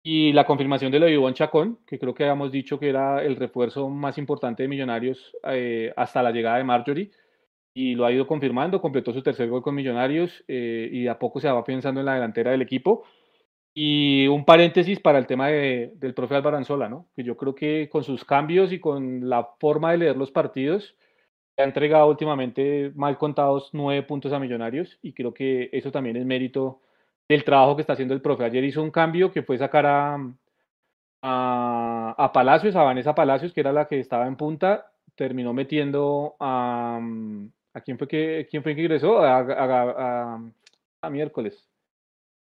Y 0.02 0.32
la 0.32 0.46
confirmación 0.46 0.92
de 0.92 1.00
lo 1.00 1.06
de 1.08 1.14
Ivonne 1.14 1.34
Chacón, 1.36 1.80
que 1.86 2.00
creo 2.00 2.14
que 2.14 2.24
habíamos 2.24 2.54
dicho 2.54 2.80
que 2.80 2.88
era 2.88 3.22
el 3.22 3.36
refuerzo 3.36 3.90
más 3.90 4.18
importante 4.18 4.64
de 4.64 4.70
Millonarios 4.70 5.36
eh, 5.44 5.92
hasta 5.98 6.24
la 6.24 6.32
llegada 6.32 6.58
de 6.58 6.64
Marjorie. 6.64 7.12
Y 7.74 7.96
lo 7.96 8.06
ha 8.06 8.12
ido 8.12 8.28
confirmando, 8.28 8.82
completó 8.82 9.14
su 9.14 9.22
tercer 9.22 9.50
gol 9.50 9.62
con 9.62 9.76
Millonarios 9.76 10.44
eh, 10.48 10.90
y 10.92 11.08
a 11.08 11.20
poco 11.20 11.40
se 11.40 11.50
va 11.50 11.64
pensando 11.64 12.00
en 12.00 12.06
la 12.06 12.16
delantera 12.16 12.52
del 12.52 12.62
equipo. 12.62 13.04
Y 13.74 14.28
un 14.28 14.46
paréntesis 14.46 15.00
para 15.00 15.20
el 15.20 15.28
tema 15.28 15.48
de, 15.48 15.94
del 15.96 16.14
profe 16.14 16.36
Albaranzola, 16.36 16.90
¿no? 16.90 17.08
que 17.16 17.24
yo 17.24 17.38
creo 17.38 17.56
que 17.56 17.88
con 17.90 18.04
sus 18.04 18.26
cambios 18.26 18.72
y 18.72 18.80
con 18.80 19.30
la 19.30 19.48
forma 19.60 19.92
de 19.92 20.00
leer 20.00 20.18
los 20.18 20.32
partidos, 20.32 20.96
ha 21.58 21.64
entregado 21.64 22.08
últimamente 22.08 22.92
mal 22.96 23.18
contados 23.18 23.70
nueve 23.74 24.04
puntos 24.04 24.34
a 24.34 24.40
Millonarios 24.40 24.98
y 25.02 25.14
creo 25.14 25.34
que 25.34 25.70
eso 25.72 25.92
también 25.92 26.16
es 26.16 26.26
mérito 26.26 26.82
del 27.28 27.44
trabajo 27.44 27.76
que 27.76 27.82
está 27.82 27.94
haciendo 27.94 28.14
el 28.14 28.22
profe. 28.22 28.46
Ayer 28.46 28.64
hizo 28.64 28.82
un 28.82 28.92
cambio 28.92 29.32
que 29.32 29.44
fue 29.44 29.58
sacar 29.58 29.86
a, 29.86 30.18
a, 31.22 32.16
a 32.18 32.32
Palacios, 32.32 32.76
a 32.76 32.84
Vanessa 32.84 33.14
Palacios, 33.14 33.54
que 33.54 33.62
era 33.62 33.74
la 33.74 33.88
que 33.88 34.00
estaba 34.00 34.26
en 34.28 34.36
punta, 34.36 34.92
terminó 35.16 35.54
metiendo 35.54 36.36
a, 36.40 37.00
¿A 37.74 37.82
quién 37.82 37.98
fue 37.98 38.08
que, 38.08 38.48
quién 38.50 38.64
fue 38.64 38.76
que 38.76 38.82
ingresó? 38.82 39.20
A, 39.20 39.40
a, 39.40 40.40
a, 41.02 41.10
miércoles. 41.10 41.68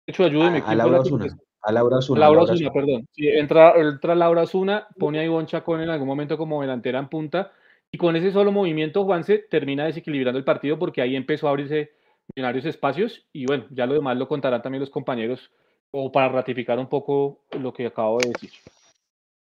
De 0.06 0.12
hecho, 0.12 0.24
ayúdeme. 0.24 0.64
A, 0.66 0.76
Laura 0.76 1.02
Osuna. 1.02 1.38
A 1.62 1.72
Laura 1.72 1.98
Osuna. 1.98 2.20
Laura 2.20 2.42
Osuna, 2.42 2.72
perdón. 2.72 3.08
Sí, 3.12 3.28
entra, 3.28 3.74
entra 3.80 4.16
Laura 4.16 4.44
Osuna, 4.44 4.88
pone 4.98 5.20
a 5.20 5.24
Ivonne 5.24 5.48
Chacón 5.48 5.82
en 5.82 5.90
algún 5.90 6.08
momento 6.08 6.38
como 6.38 6.62
delantera 6.62 7.00
en 7.00 7.08
punta. 7.08 7.52
Y 7.92 7.98
con 7.98 8.16
ese 8.16 8.32
solo 8.32 8.52
movimiento, 8.52 9.04
Juanse 9.04 9.40
termina 9.50 9.86
desequilibrando 9.86 10.40
el 10.40 10.46
partido 10.46 10.80
porque 10.80 11.02
ahí 11.02 11.16
empezó 11.16 11.48
a 11.48 11.52
abrirse 11.52 11.92
millonarios 12.34 12.66
espacios. 12.66 13.26
Y 13.32 13.46
bueno, 13.46 13.66
ya 13.70 13.86
lo 13.86 13.94
demás 13.94 14.18
lo 14.18 14.28
contarán 14.28 14.62
también 14.62 14.80
los 14.80 14.90
compañeros 14.90 15.52
o 15.92 16.12
para 16.12 16.30
ratificar 16.30 16.80
un 16.80 16.88
poco 16.88 17.42
lo 17.52 17.74
que 17.74 17.86
acabo 17.86 18.20
de 18.20 18.30
decir. 18.30 18.52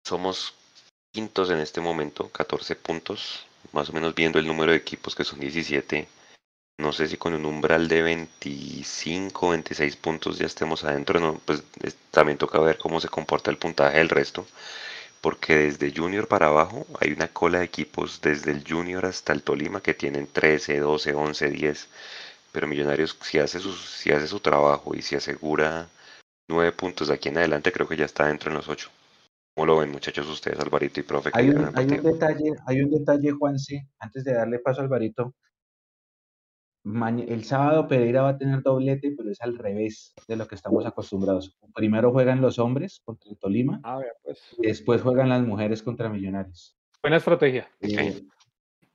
Somos 0.05 0.53
quintos 1.11 1.49
en 1.49 1.59
este 1.59 1.81
momento, 1.81 2.29
14 2.29 2.75
puntos 2.75 3.46
más 3.73 3.89
o 3.89 3.93
menos 3.93 4.15
viendo 4.15 4.39
el 4.39 4.47
número 4.47 4.71
de 4.71 4.77
equipos 4.77 5.15
que 5.15 5.23
son 5.23 5.39
17, 5.39 6.07
no 6.79 6.93
sé 6.93 7.07
si 7.07 7.17
con 7.17 7.33
un 7.33 7.45
umbral 7.45 7.87
de 7.87 8.01
25, 8.03 9.49
26 9.49 9.95
puntos 9.97 10.37
ya 10.37 10.45
estemos 10.45 10.83
adentro, 10.83 11.19
no, 11.19 11.39
pues 11.45 11.63
también 12.11 12.37
toca 12.37 12.59
ver 12.59 12.77
cómo 12.77 13.01
se 13.01 13.09
comporta 13.09 13.49
el 13.51 13.57
puntaje 13.57 13.97
del 13.97 14.09
resto, 14.09 14.45
porque 15.21 15.55
desde 15.55 15.93
Junior 15.95 16.27
para 16.27 16.47
abajo 16.47 16.85
hay 16.99 17.11
una 17.13 17.27
cola 17.29 17.59
de 17.59 17.65
equipos 17.65 18.21
desde 18.21 18.51
el 18.51 18.63
Junior 18.67 19.05
hasta 19.05 19.33
el 19.33 19.43
Tolima 19.43 19.81
que 19.81 19.93
tienen 19.95 20.27
13, 20.27 20.79
12, 20.79 21.13
11, 21.15 21.49
10, 21.49 21.87
pero 22.51 22.67
Millonarios 22.67 23.17
si 23.21 23.39
hace 23.39 23.59
su, 23.59 23.73
si 23.73 24.11
hace 24.11 24.27
su 24.27 24.39
trabajo 24.39 24.95
y 24.95 25.01
si 25.01 25.15
asegura 25.15 25.89
9 26.47 26.71
puntos 26.73 27.07
de 27.09 27.15
aquí 27.15 27.29
en 27.29 27.39
adelante, 27.39 27.71
creo 27.71 27.87
que 27.87 27.97
ya 27.97 28.05
está 28.05 28.27
dentro 28.27 28.51
en 28.51 28.57
los 28.57 28.67
8. 28.67 28.89
¿Cómo 29.57 29.65
lo 29.65 29.77
ven, 29.77 29.91
muchachos, 29.91 30.29
ustedes, 30.29 30.59
Alvarito 30.59 30.99
y 30.99 31.03
profe? 31.03 31.31
Hay 31.33 31.49
un, 31.49 31.75
hay 31.75 31.85
un, 31.85 32.03
detalle, 32.03 32.53
hay 32.67 32.81
un 32.81 32.91
detalle, 32.91 33.31
Juanse, 33.31 33.89
antes 33.97 34.23
de 34.23 34.33
darle 34.33 34.59
paso 34.59 34.81
a 34.81 34.83
Alvarito. 34.83 35.33
el 36.85 37.43
sábado 37.43 37.87
Pereira 37.87 38.21
va 38.21 38.29
a 38.29 38.37
tener 38.37 38.61
doblete, 38.61 39.15
pero 39.17 39.31
es 39.31 39.41
al 39.41 39.57
revés 39.57 40.13
de 40.27 40.35
lo 40.35 40.47
que 40.47 40.53
estamos 40.53 40.85
acostumbrados. 40.85 41.57
Primero 41.73 42.11
juegan 42.11 42.39
los 42.39 42.59
hombres 42.59 43.01
contra 43.03 43.31
el 43.31 43.39
Tolima, 43.39 43.81
ah, 43.83 43.99
pues. 44.21 44.39
y 44.59 44.67
después 44.67 45.01
juegan 45.01 45.29
las 45.29 45.41
mujeres 45.41 45.81
contra 45.81 46.07
Millonarios. 46.07 46.77
Buena 47.01 47.17
estrategia. 47.17 47.67
Eh, 47.79 48.27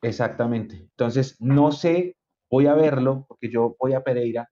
exactamente. 0.01 0.77
Entonces, 0.77 1.35
no 1.41 1.73
sé, 1.73 2.15
voy 2.49 2.67
a 2.67 2.75
verlo, 2.75 3.25
porque 3.27 3.51
yo 3.51 3.75
voy 3.81 3.95
a 3.95 4.05
Pereira, 4.05 4.49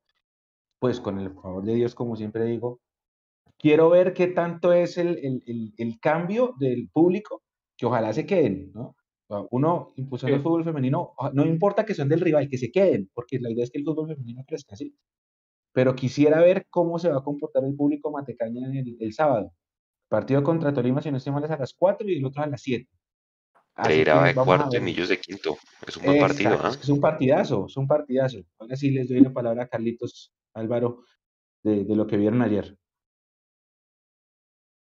pues 0.81 0.99
con 0.99 1.21
el 1.21 1.33
favor 1.35 1.65
de 1.65 1.75
Dios, 1.75 1.95
como 1.95 2.17
siempre 2.17 2.47
digo, 2.47 2.81
quiero 3.61 3.91
ver 3.91 4.13
qué 4.13 4.29
tanto 4.29 4.73
es 4.73 4.97
el, 4.99 5.19
cambio 6.01 6.55
del 6.59 6.89
público, 6.93 7.43
que 7.77 7.87
ojalá 7.87 8.13
se 8.13 8.27
queden, 8.27 8.73
¿no? 8.73 8.97
Uno 9.53 9.93
impulsando 9.95 10.35
el 10.35 10.43
fútbol 10.43 10.65
femenino, 10.65 11.13
no 11.35 11.47
importa 11.47 11.85
que 11.85 11.95
son 11.95 12.09
del 12.09 12.21
rival, 12.21 12.49
que 12.49 12.59
se 12.59 12.73
queden, 12.73 13.09
porque 13.15 13.39
la 13.39 13.51
idea 13.51 13.63
es 13.63 13.71
que 13.71 13.79
el 13.79 13.85
fútbol 13.85 14.09
femenino 14.09 14.43
crezca 14.45 14.75
así. 14.75 14.97
Pero 15.73 15.95
quisiera 15.95 16.41
ver 16.41 16.67
cómo 16.69 16.99
se 16.99 17.11
va 17.11 17.19
a 17.19 17.23
comportar 17.23 17.65
el 17.65 17.77
público 17.77 18.11
matecaña 18.11 18.69
el, 18.73 19.13
sábado. 19.13 19.53
Partido 20.09 20.43
contra 20.43 20.75
Tolima, 20.75 21.01
si 21.01 21.13
no 21.13 21.19
estoy 21.19 21.33
mal, 21.33 21.45
es 21.45 21.51
a 21.53 21.59
las 21.59 21.75
4 21.75 22.09
y 22.09 22.17
el 22.17 22.25
otro 22.25 22.43
a 22.43 22.49
las 22.49 22.61
7. 22.63 22.89
Pereira 23.77 24.25
de 24.25 24.35
cuarto 24.35 24.77
y 24.77 24.81
Millos 24.81 25.09
de 25.09 25.21
quinto. 25.21 25.57
Es 25.87 25.97
un 25.97 26.07
buen 26.07 26.19
partido, 26.19 26.59
¿ah? 26.61 26.71
Es 26.71 26.89
un 26.89 27.01
partidazo, 27.01 27.67
es 27.67 27.77
un 27.77 27.87
partidazo. 27.87 28.39
Ahora 28.59 28.75
sí 28.75 28.91
les 28.91 29.09
doy 29.09 29.21
la 29.21 29.33
palabra 29.33 29.63
a 29.63 29.69
Carlitos 29.69 30.33
Álvaro 30.55 31.05
de 31.63 31.95
lo 31.95 32.09
que 32.09 32.17
vieron 32.17 32.43
ayer. 32.43 32.80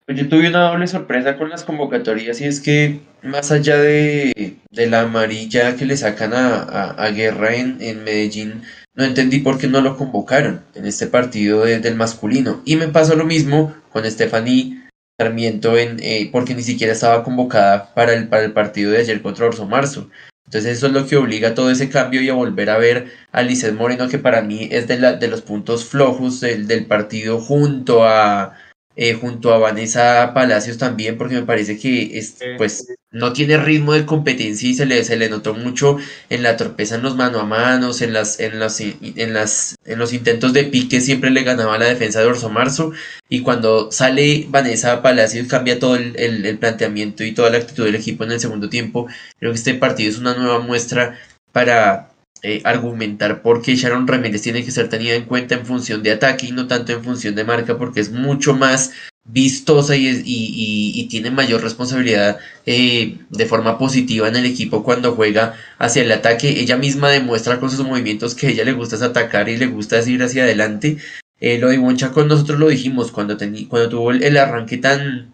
Pues 0.06 0.18
yo 0.18 0.28
tuve 0.28 0.50
una 0.50 0.70
doble 0.70 0.88
sorpresa 0.88 1.38
con 1.38 1.50
las 1.50 1.64
convocatorias 1.64 2.42
y 2.42 2.46
es 2.46 2.60
que 2.60 3.00
más 3.22 3.52
allá 3.54 3.78
de, 3.78 4.58
la 4.72 5.02
amarilla 5.02 5.78
que 5.78 5.86
le 5.86 5.96
sacan 5.96 6.34
a, 6.34 7.10
Guerra 7.10 7.56
en, 7.56 8.04
Medellín, 8.04 8.64
no 8.96 9.06
entendí 9.06 9.40
por 9.40 9.58
qué 9.58 9.68
no 9.68 9.80
lo 9.80 9.96
convocaron 9.96 10.62
en 10.76 10.86
este 10.86 11.08
partido 11.08 11.64
del 11.64 11.96
masculino. 11.96 12.62
Y 12.66 12.76
me 12.76 12.90
pasó 12.90 13.16
lo 13.16 13.24
mismo 13.24 13.74
con 13.92 14.04
Stephanie 14.10 14.84
Sarmiento 15.18 15.78
en, 15.78 15.98
eh, 16.02 16.30
porque 16.34 16.54
ni 16.54 16.64
siquiera 16.64 16.92
estaba 16.92 17.24
convocada 17.24 17.94
para 17.94 18.14
el, 18.14 18.28
para 18.28 18.44
el 18.44 18.52
partido 18.52 18.92
de 18.92 18.98
ayer 18.98 19.22
contra 19.22 19.46
Orso 19.46 19.66
Marzo. 19.66 20.10
Entonces 20.46 20.78
eso 20.78 20.88
es 20.88 20.94
lo 20.94 21.08
que 21.08 21.16
obliga 21.16 21.50
a 21.50 21.56
todo 21.56 21.72
ese 21.72 21.90
cambio 21.90 22.22
y 22.22 22.28
a 22.28 22.34
volver 22.34 22.70
a 22.70 22.78
ver 22.78 23.08
a 23.32 23.42
Lizeth 23.42 23.74
Moreno, 23.74 24.10
que 24.10 24.20
para 24.20 24.42
mí 24.42 24.68
es 24.70 24.86
de, 24.90 25.00
la, 25.00 25.14
de 25.14 25.30
los 25.30 25.42
puntos 25.42 25.86
flojos 25.86 26.42
del, 26.42 26.68
del 26.68 26.86
partido 26.88 27.40
junto 27.40 28.04
a 28.06 28.58
eh, 28.96 29.14
junto 29.14 29.54
a 29.54 29.58
Vanessa 29.58 30.34
Palacios 30.34 30.78
también, 30.78 31.18
porque 31.18 31.36
me 31.36 31.44
parece 31.44 31.78
que 31.80 32.18
es, 32.18 32.38
pues 32.58 32.88
no 33.12 33.34
tiene 33.34 33.58
ritmo 33.58 33.94
de 33.94 34.06
competencia 34.06 34.70
y 34.70 34.74
se 34.74 34.86
le, 34.86 35.04
se 35.04 35.18
le 35.18 35.30
notó 35.30 35.54
mucho 35.54 35.98
en 36.30 36.44
la 36.44 36.58
torpeza 36.58 36.96
en 36.96 37.04
los 37.04 37.16
mano 37.16 37.40
a 37.40 37.46
manos, 37.46 38.02
en 38.02 38.14
las, 38.14 38.40
en 38.40 38.60
las, 38.60 38.80
en 38.80 39.34
las, 39.34 39.76
en 39.86 40.00
los 40.00 40.14
intentos 40.14 40.54
de 40.54 40.64
pique 40.64 41.02
siempre 41.02 41.32
le 41.32 41.44
ganaba 41.44 41.78
la 41.78 41.86
defensa 41.86 42.20
de 42.20 42.28
Orso 42.28 42.50
Marzo, 42.50 42.92
y 43.30 43.42
cuando 43.42 43.92
sale 43.92 44.46
Vanessa 44.50 45.02
Palacios 45.02 45.48
cambia 45.48 45.80
todo 45.80 45.96
el, 45.96 46.16
el 46.18 46.58
planteamiento 46.58 47.24
y 47.24 47.34
toda 47.34 47.50
la 47.50 47.58
actitud 47.58 47.86
del 47.86 47.96
equipo 47.96 48.24
en 48.24 48.32
el 48.32 48.40
segundo 48.40 48.70
tiempo. 48.70 49.08
Creo 49.40 49.52
que 49.52 49.58
este 49.58 49.74
partido 49.76 50.10
es 50.10 50.18
una 50.20 50.36
nueva 50.36 50.60
muestra 50.60 51.20
para 51.52 52.13
eh, 52.44 52.62
argumentar 52.66 53.42
por 53.42 53.62
qué 53.62 53.76
Sharon 53.76 54.08
Ramírez 54.08 54.42
tiene 54.42 54.64
que 54.64 54.72
ser 54.72 54.90
tenida 54.90 55.16
en 55.16 55.24
cuenta 55.26 55.56
en 55.56 55.66
función 55.66 56.04
de 56.04 56.12
ataque 56.12 56.48
y 56.48 56.52
no 56.52 56.68
tanto 56.68 56.92
en 56.92 57.04
función 57.04 57.36
de 57.36 57.46
marca, 57.46 57.78
porque 57.78 58.02
es 58.02 58.12
mucho 58.12 58.54
más 58.54 58.92
vistosa 59.26 59.96
y, 59.96 61.08
tiene 61.10 61.32
mayor 61.32 61.62
responsabilidad 61.62 62.40
eh, 62.66 63.20
de 63.30 63.46
forma 63.46 63.78
positiva 63.78 64.28
en 64.28 64.36
el 64.36 64.46
equipo 64.46 64.84
cuando 64.84 65.14
juega 65.14 65.56
hacia 65.78 66.02
el 66.04 66.12
ataque. 66.12 66.60
Ella 66.60 66.78
misma 66.78 67.10
demuestra 67.10 67.60
con 67.60 67.70
sus 67.70 67.86
movimientos 67.86 68.36
que 68.36 68.50
ella 68.50 68.66
le 68.66 68.74
gusta 68.74 69.04
atacar 69.06 69.50
y 69.50 69.58
le 69.58 69.68
gusta 69.68 70.02
ir 70.02 70.24
hacia 70.24 70.44
adelante. 70.44 70.98
Eh, 71.40 71.58
lo 71.60 71.70
de 71.70 71.78
Moncha 71.78 72.12
con 72.12 72.28
nosotros 72.28 72.60
lo 72.60 72.70
dijimos 72.70 73.12
cuando, 73.12 73.38
cuando 73.70 73.90
tuvo 73.90 74.12
el, 74.12 74.38
arranque 74.38 74.78
tan, 74.78 75.33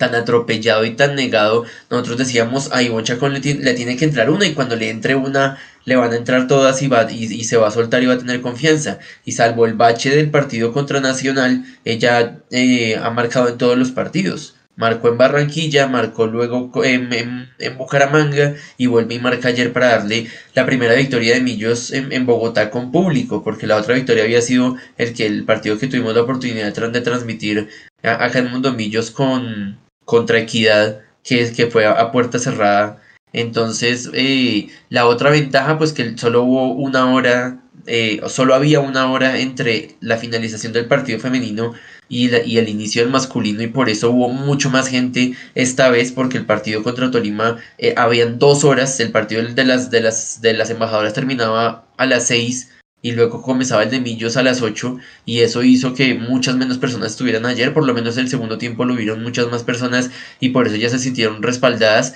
tan 0.00 0.14
atropellado 0.14 0.86
y 0.86 0.96
tan 0.96 1.14
negado, 1.14 1.66
nosotros 1.90 2.16
decíamos 2.16 2.72
a 2.72 2.82
Ivonne 2.82 3.04
Chacón 3.04 3.34
le, 3.34 3.40
le, 3.40 3.74
tiene 3.74 3.98
que 3.98 4.06
entrar 4.06 4.30
una 4.30 4.46
y 4.46 4.54
cuando 4.54 4.74
le 4.74 4.88
entre 4.88 5.14
una 5.14 5.58
le 5.84 5.96
van 5.96 6.12
a 6.12 6.16
entrar 6.16 6.46
todas 6.46 6.80
y, 6.80 6.88
va, 6.88 7.06
y, 7.12 7.44
se 7.44 7.58
va 7.58 7.68
a 7.68 7.70
soltar 7.70 8.02
y 8.02 8.06
va 8.06 8.14
a 8.14 8.18
tener 8.18 8.40
confianza. 8.40 8.98
Y 9.24 9.32
salvo 9.32 9.66
el 9.66 9.74
bache 9.74 10.08
del 10.10 10.30
partido 10.30 10.72
contra 10.72 11.00
Nacional, 11.00 11.64
ella 11.84 12.38
eh, 12.50 12.96
ha 12.96 13.10
marcado 13.10 13.48
en 13.48 13.58
todos 13.58 13.76
los 13.76 13.90
partidos. 13.90 14.56
Marcó 14.76 15.08
en 15.08 15.18
Barranquilla, 15.18 15.86
marcó 15.88 16.26
luego 16.26 16.70
en, 16.82 17.12
en, 17.12 17.76
Bucaramanga 17.76 18.54
y 18.78 18.86
vuelve 18.86 19.16
y 19.16 19.18
marca 19.18 19.48
ayer 19.48 19.74
para 19.74 19.88
darle 19.88 20.28
la 20.54 20.64
primera 20.64 20.94
victoria 20.94 21.34
de 21.34 21.42
Millos 21.42 21.92
en, 21.92 22.24
Bogotá 22.24 22.70
con 22.70 22.90
público, 22.90 23.44
porque 23.44 23.66
la 23.66 23.76
otra 23.76 23.94
victoria 23.94 24.24
había 24.24 24.40
sido 24.40 24.76
el 24.96 25.12
que 25.12 25.26
el 25.26 25.44
partido 25.44 25.76
que 25.76 25.88
tuvimos 25.88 26.14
la 26.14 26.22
oportunidad 26.22 26.72
de 26.72 27.00
transmitir 27.02 27.68
acá 28.02 28.38
en 28.38 28.50
Mundo 28.50 28.72
Millos 28.72 29.10
con 29.10 29.76
contra 30.10 30.40
Equidad, 30.40 31.02
que, 31.22 31.52
que 31.52 31.68
fue 31.68 31.86
a 31.86 32.10
puerta 32.10 32.40
cerrada. 32.40 33.00
Entonces, 33.32 34.10
eh, 34.12 34.66
la 34.88 35.06
otra 35.06 35.30
ventaja, 35.30 35.78
pues 35.78 35.92
que 35.92 36.18
solo 36.18 36.42
hubo 36.42 36.72
una 36.72 37.14
hora, 37.14 37.60
eh, 37.86 38.20
solo 38.26 38.56
había 38.56 38.80
una 38.80 39.08
hora 39.12 39.38
entre 39.38 39.94
la 40.00 40.16
finalización 40.16 40.72
del 40.72 40.86
partido 40.86 41.20
femenino 41.20 41.74
y, 42.08 42.28
y, 42.44 42.58
el 42.58 42.68
inicio 42.68 43.02
del 43.02 43.12
masculino, 43.12 43.62
y 43.62 43.68
por 43.68 43.88
eso 43.88 44.10
hubo 44.10 44.28
mucho 44.30 44.68
más 44.68 44.88
gente 44.88 45.34
esta 45.54 45.88
vez, 45.90 46.10
porque 46.10 46.38
el 46.38 46.44
partido 46.44 46.82
contra 46.82 47.12
Tolima 47.12 47.58
eh, 47.78 47.94
habían 47.96 48.40
dos 48.40 48.64
horas, 48.64 48.98
el 48.98 49.12
partido 49.12 49.44
de 49.44 49.64
las, 49.64 49.92
de 49.92 50.00
las, 50.00 50.40
de 50.42 50.54
las 50.54 50.70
embajadoras 50.70 51.14
terminaba 51.14 51.86
a 51.96 52.06
las 52.06 52.26
seis 52.26 52.70
y 53.02 53.12
luego 53.12 53.42
comenzaba 53.42 53.82
el 53.82 53.90
de 53.90 54.00
Millos 54.00 54.36
a 54.36 54.42
las 54.42 54.62
8 54.62 54.98
y 55.24 55.40
eso 55.40 55.62
hizo 55.62 55.94
que 55.94 56.14
muchas 56.14 56.56
menos 56.56 56.78
personas 56.78 57.12
estuvieran 57.12 57.46
ayer, 57.46 57.72
por 57.72 57.86
lo 57.86 57.94
menos 57.94 58.16
el 58.16 58.28
segundo 58.28 58.58
tiempo 58.58 58.84
lo 58.84 58.94
vieron 58.94 59.22
muchas 59.22 59.50
más 59.50 59.62
personas 59.62 60.10
y 60.40 60.50
por 60.50 60.66
eso 60.66 60.76
ya 60.76 60.88
se 60.88 60.98
sintieron 60.98 61.42
respaldadas 61.42 62.14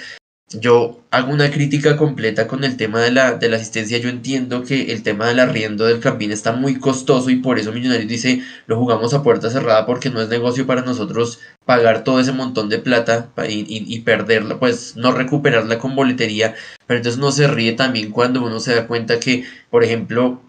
yo 0.61 1.01
hago 1.11 1.33
una 1.33 1.51
crítica 1.51 1.97
completa 1.97 2.47
con 2.47 2.65
el 2.65 2.77
tema 2.77 3.01
de 3.01 3.11
la, 3.11 3.33
de 3.35 3.49
la 3.49 3.57
asistencia. 3.57 3.99
Yo 3.99 4.09
entiendo 4.09 4.63
que 4.63 4.93
el 4.93 5.03
tema 5.03 5.27
del 5.27 5.41
arriendo 5.41 5.85
del 5.87 6.01
Campín 6.01 6.31
está 6.31 6.53
muy 6.53 6.79
costoso 6.79 7.31
y 7.31 7.37
por 7.37 7.59
eso 7.59 7.73
Millonarios 7.73 8.09
dice 8.09 8.43
lo 8.67 8.77
jugamos 8.77 9.15
a 9.15 9.23
puerta 9.23 9.51
cerrada 9.51 9.87
porque 9.87 10.11
no 10.11 10.21
es 10.21 10.29
negocio 10.29 10.67
para 10.67 10.83
nosotros 10.83 11.41
pagar 11.65 12.05
todo 12.05 12.21
ese 12.21 12.33
montón 12.33 12.69
de 12.69 12.79
plata 12.79 13.31
y, 13.49 13.65
y, 13.69 14.01
perderla, 14.01 14.59
pues 14.59 14.97
no 14.97 15.13
recuperarla 15.13 15.79
con 15.79 15.97
boletería. 15.97 16.55
Pero 16.87 16.99
entonces 16.99 17.21
no 17.21 17.33
se 17.33 17.49
ríe 17.49 17.73
también 17.73 18.11
cuando 18.11 18.45
uno 18.45 18.61
se 18.61 18.75
da 18.75 18.87
cuenta 18.87 19.19
que, 19.19 19.45
por 19.71 19.83
ejemplo, 19.83 20.41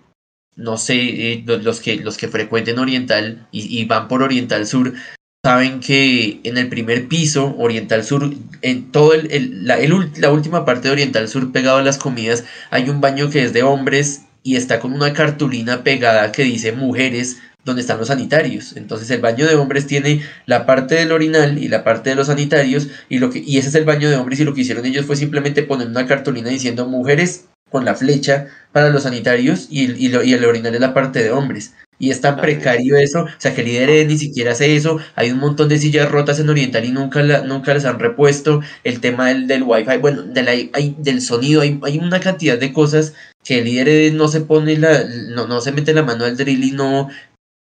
no 0.56 0.78
sé, 0.78 0.96
eh, 0.96 1.44
los, 1.46 1.82
que, 1.82 1.98
los 1.98 2.18
que 2.18 2.28
frecuenten 2.28 2.80
Oriental 2.80 3.48
y, 3.52 3.80
y 3.80 3.86
van 3.86 4.08
por 4.08 4.24
Oriental 4.24 4.66
Sur 4.66 4.94
saben 5.46 5.80
que 5.80 6.40
en 6.44 6.58
el 6.58 6.70
primer 6.70 7.08
piso, 7.08 7.56
Oriental 7.60 8.04
Sur, 8.04 8.34
en 8.64 8.92
todo 8.92 9.14
el, 9.14 9.64
la, 9.64 9.78
la, 10.18 10.32
última 10.32 10.66
parte 10.66 10.88
de 10.88 10.94
Oriental 10.94 11.28
Sur 11.28 11.52
pegado 11.52 11.78
a 11.78 11.84
las 11.84 12.00
comidas, 12.00 12.46
hay 12.72 12.90
un 12.90 13.00
baño 13.00 13.30
que 13.30 13.44
es 13.44 13.54
de 13.54 13.62
hombres 13.62 14.24
y 14.42 14.56
está 14.56 14.80
con 14.80 14.92
una 14.92 15.14
cartulina 15.14 15.84
pegada 15.84 16.32
que 16.32 16.44
dice 16.44 16.72
mujeres 16.72 17.38
donde 17.64 17.82
están 17.82 18.00
los 18.00 18.08
sanitarios. 18.08 18.76
Entonces 18.76 19.12
el 19.12 19.22
baño 19.22 19.46
de 19.46 19.54
hombres 19.54 19.86
tiene 19.86 20.22
la 20.48 20.66
parte 20.66 20.96
del 20.96 21.12
orinal 21.12 21.60
y 21.60 21.68
la 21.68 21.84
parte 21.84 22.10
de 22.10 22.16
los 22.16 22.26
sanitarios 22.26 22.88
y 23.08 23.20
lo 23.20 23.30
que 23.30 23.38
y 23.40 23.60
ese 23.60 23.70
es 23.70 23.76
el 23.76 23.86
baño 23.86 24.10
de 24.10 24.16
hombres 24.16 24.40
y 24.40 24.46
lo 24.46 24.54
que 24.56 24.62
hicieron 24.62 24.86
ellos 24.86 25.06
fue 25.06 25.16
simplemente 25.16 25.62
poner 25.62 25.88
una 25.88 26.08
cartulina 26.08 26.50
diciendo 26.50 26.88
mujeres 26.88 27.46
con 27.70 27.86
la 27.86 27.96
flecha 27.96 28.48
para 28.72 28.90
los 28.90 29.04
sanitarios 29.04 29.68
y, 29.70 29.92
y, 29.92 30.16
y 30.24 30.34
el 30.34 30.46
orinal 30.46 30.76
es 30.76 30.82
la 30.82 30.94
parte 30.94 31.24
de 31.24 31.32
hombres. 31.32 31.74
Y 31.98 32.12
es 32.12 32.20
tan 32.20 32.36
precario 32.36 32.98
eso, 32.98 33.24
o 33.24 33.28
sea 33.38 33.56
que 33.56 33.62
el 33.62 33.68
líder 33.68 34.08
ni 34.08 34.18
siquiera 34.18 34.52
hace 34.52 34.76
eso, 34.76 35.00
hay 35.16 35.32
un 35.32 35.40
montón 35.40 35.70
de 35.70 35.78
sillas 35.78 36.12
rotas 36.12 36.40
en 36.42 36.50
Oriental 36.50 36.84
y 36.84 36.92
nunca, 36.92 37.24
la, 37.24 37.42
nunca 37.44 37.74
las 37.74 37.86
han 37.86 38.00
repuesto, 38.00 38.62
el 38.84 39.00
tema 39.00 39.30
del, 39.30 39.48
del 39.48 39.64
wifi, 39.64 39.98
bueno, 40.00 40.26
hay, 40.46 40.96
del 40.98 41.22
sonido, 41.22 41.62
hay, 41.62 41.80
hay, 41.84 41.98
una 41.98 42.20
cantidad 42.20 42.58
de 42.58 42.74
cosas 42.74 43.14
que 43.46 43.60
el 43.60 43.66
líder 43.66 44.14
no 44.14 44.28
se 44.28 44.42
pone 44.42 44.78
la, 44.78 45.06
no, 45.30 45.48
no 45.48 45.62
se 45.62 45.72
mete 45.72 45.94
la 45.94 46.04
mano 46.04 46.26
al 46.26 46.36
drill 46.36 46.66
y 46.66 46.72
no, 46.72 47.10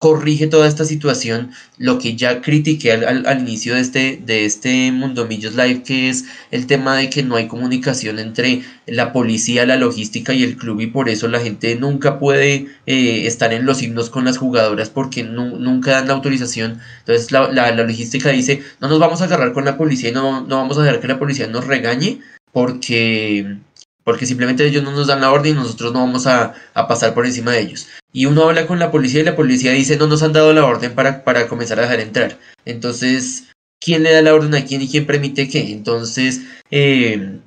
corrige 0.04 0.48
toda 0.48 0.68
esta 0.68 0.84
situación, 0.84 1.52
lo 1.78 1.98
que 1.98 2.18
ya 2.18 2.42
critiqué 2.42 2.92
al, 2.92 3.26
al, 3.26 3.40
inicio 3.40 3.76
de 3.76 3.80
este, 3.80 4.22
de 4.26 4.44
este 4.44 4.92
Mundo 4.92 5.26
Millos 5.28 5.56
Live, 5.56 5.84
que 5.84 6.10
es 6.10 6.26
el 6.52 6.68
tema 6.68 6.98
de 6.98 7.10
que 7.10 7.24
no 7.24 7.38
hay 7.38 7.48
comunicación 7.48 8.20
entre 8.20 8.64
la 8.86 9.14
policía, 9.14 9.66
la 9.66 9.78
logística 9.78 10.34
y 10.34 10.44
el 10.44 10.58
club, 10.58 10.82
y 10.82 10.88
por 10.88 11.08
eso 11.08 11.30
la 11.30 11.40
gente 11.40 11.78
nunca 11.78 12.20
puede 12.20 12.68
eh, 12.86 13.28
estar 13.28 13.54
en 13.54 13.66
los 13.66 13.82
himnos 13.82 14.10
con 14.10 14.26
las 14.26 14.38
jugadoras 14.38 14.90
porque 14.90 15.24
nunca 15.24 15.92
dan 15.92 16.10
la 16.10 16.16
autorización. 16.16 16.82
Entonces 17.00 17.32
la, 17.32 17.50
la, 17.54 17.72
la, 17.72 17.84
logística 17.84 18.28
dice, 18.28 18.62
no 18.82 18.90
nos 18.90 19.00
vamos 19.00 19.22
a 19.22 19.24
agarrar 19.24 19.54
con 19.54 19.64
la 19.64 19.78
policía 19.78 20.10
y 20.10 20.12
no, 20.12 20.42
no 20.42 20.58
vamos 20.58 20.78
a 20.78 20.84
dejar 20.84 21.00
que 21.00 21.08
la 21.08 21.18
policía 21.18 21.48
nos 21.48 21.66
regañe 21.66 22.20
porque 22.52 23.58
porque 24.04 24.26
simplemente 24.26 24.66
ellos 24.66 24.84
no 24.84 24.92
nos 24.92 25.08
dan 25.08 25.22
la 25.22 25.32
orden 25.32 25.54
y 25.54 25.56
nosotros 25.56 25.94
no 25.94 26.00
vamos 26.00 26.28
a, 26.28 26.54
pasar 26.74 27.14
por 27.14 27.26
encima 27.26 27.52
de 27.52 27.62
ellos. 27.62 27.88
Y 28.12 28.26
uno 28.26 28.44
habla 28.44 28.68
con 28.68 28.80
la 28.80 28.92
policía 28.92 29.22
y 29.22 29.26
la 29.26 29.36
policía 29.36 29.72
dice 29.72 29.98
no 29.98 30.08
nos 30.08 30.24
han 30.24 30.34
dado 30.34 30.54
la 30.54 30.66
orden 30.66 30.94
para, 30.94 31.24
para 31.24 31.48
comenzar 31.48 31.80
a 31.80 31.84
dejar 31.84 32.00
entrar. 32.00 32.38
Entonces, 32.66 33.46
¿quién 33.80 34.04
le 34.04 34.12
da 34.12 34.22
la 34.22 34.34
orden 34.34 34.56
a 34.56 34.66
quién 34.66 34.82
y 34.82 34.90
quién 34.90 35.06
permite 35.06 35.50
qué? 35.50 35.72
Entonces, 35.72 36.42
eh, 36.72 37.40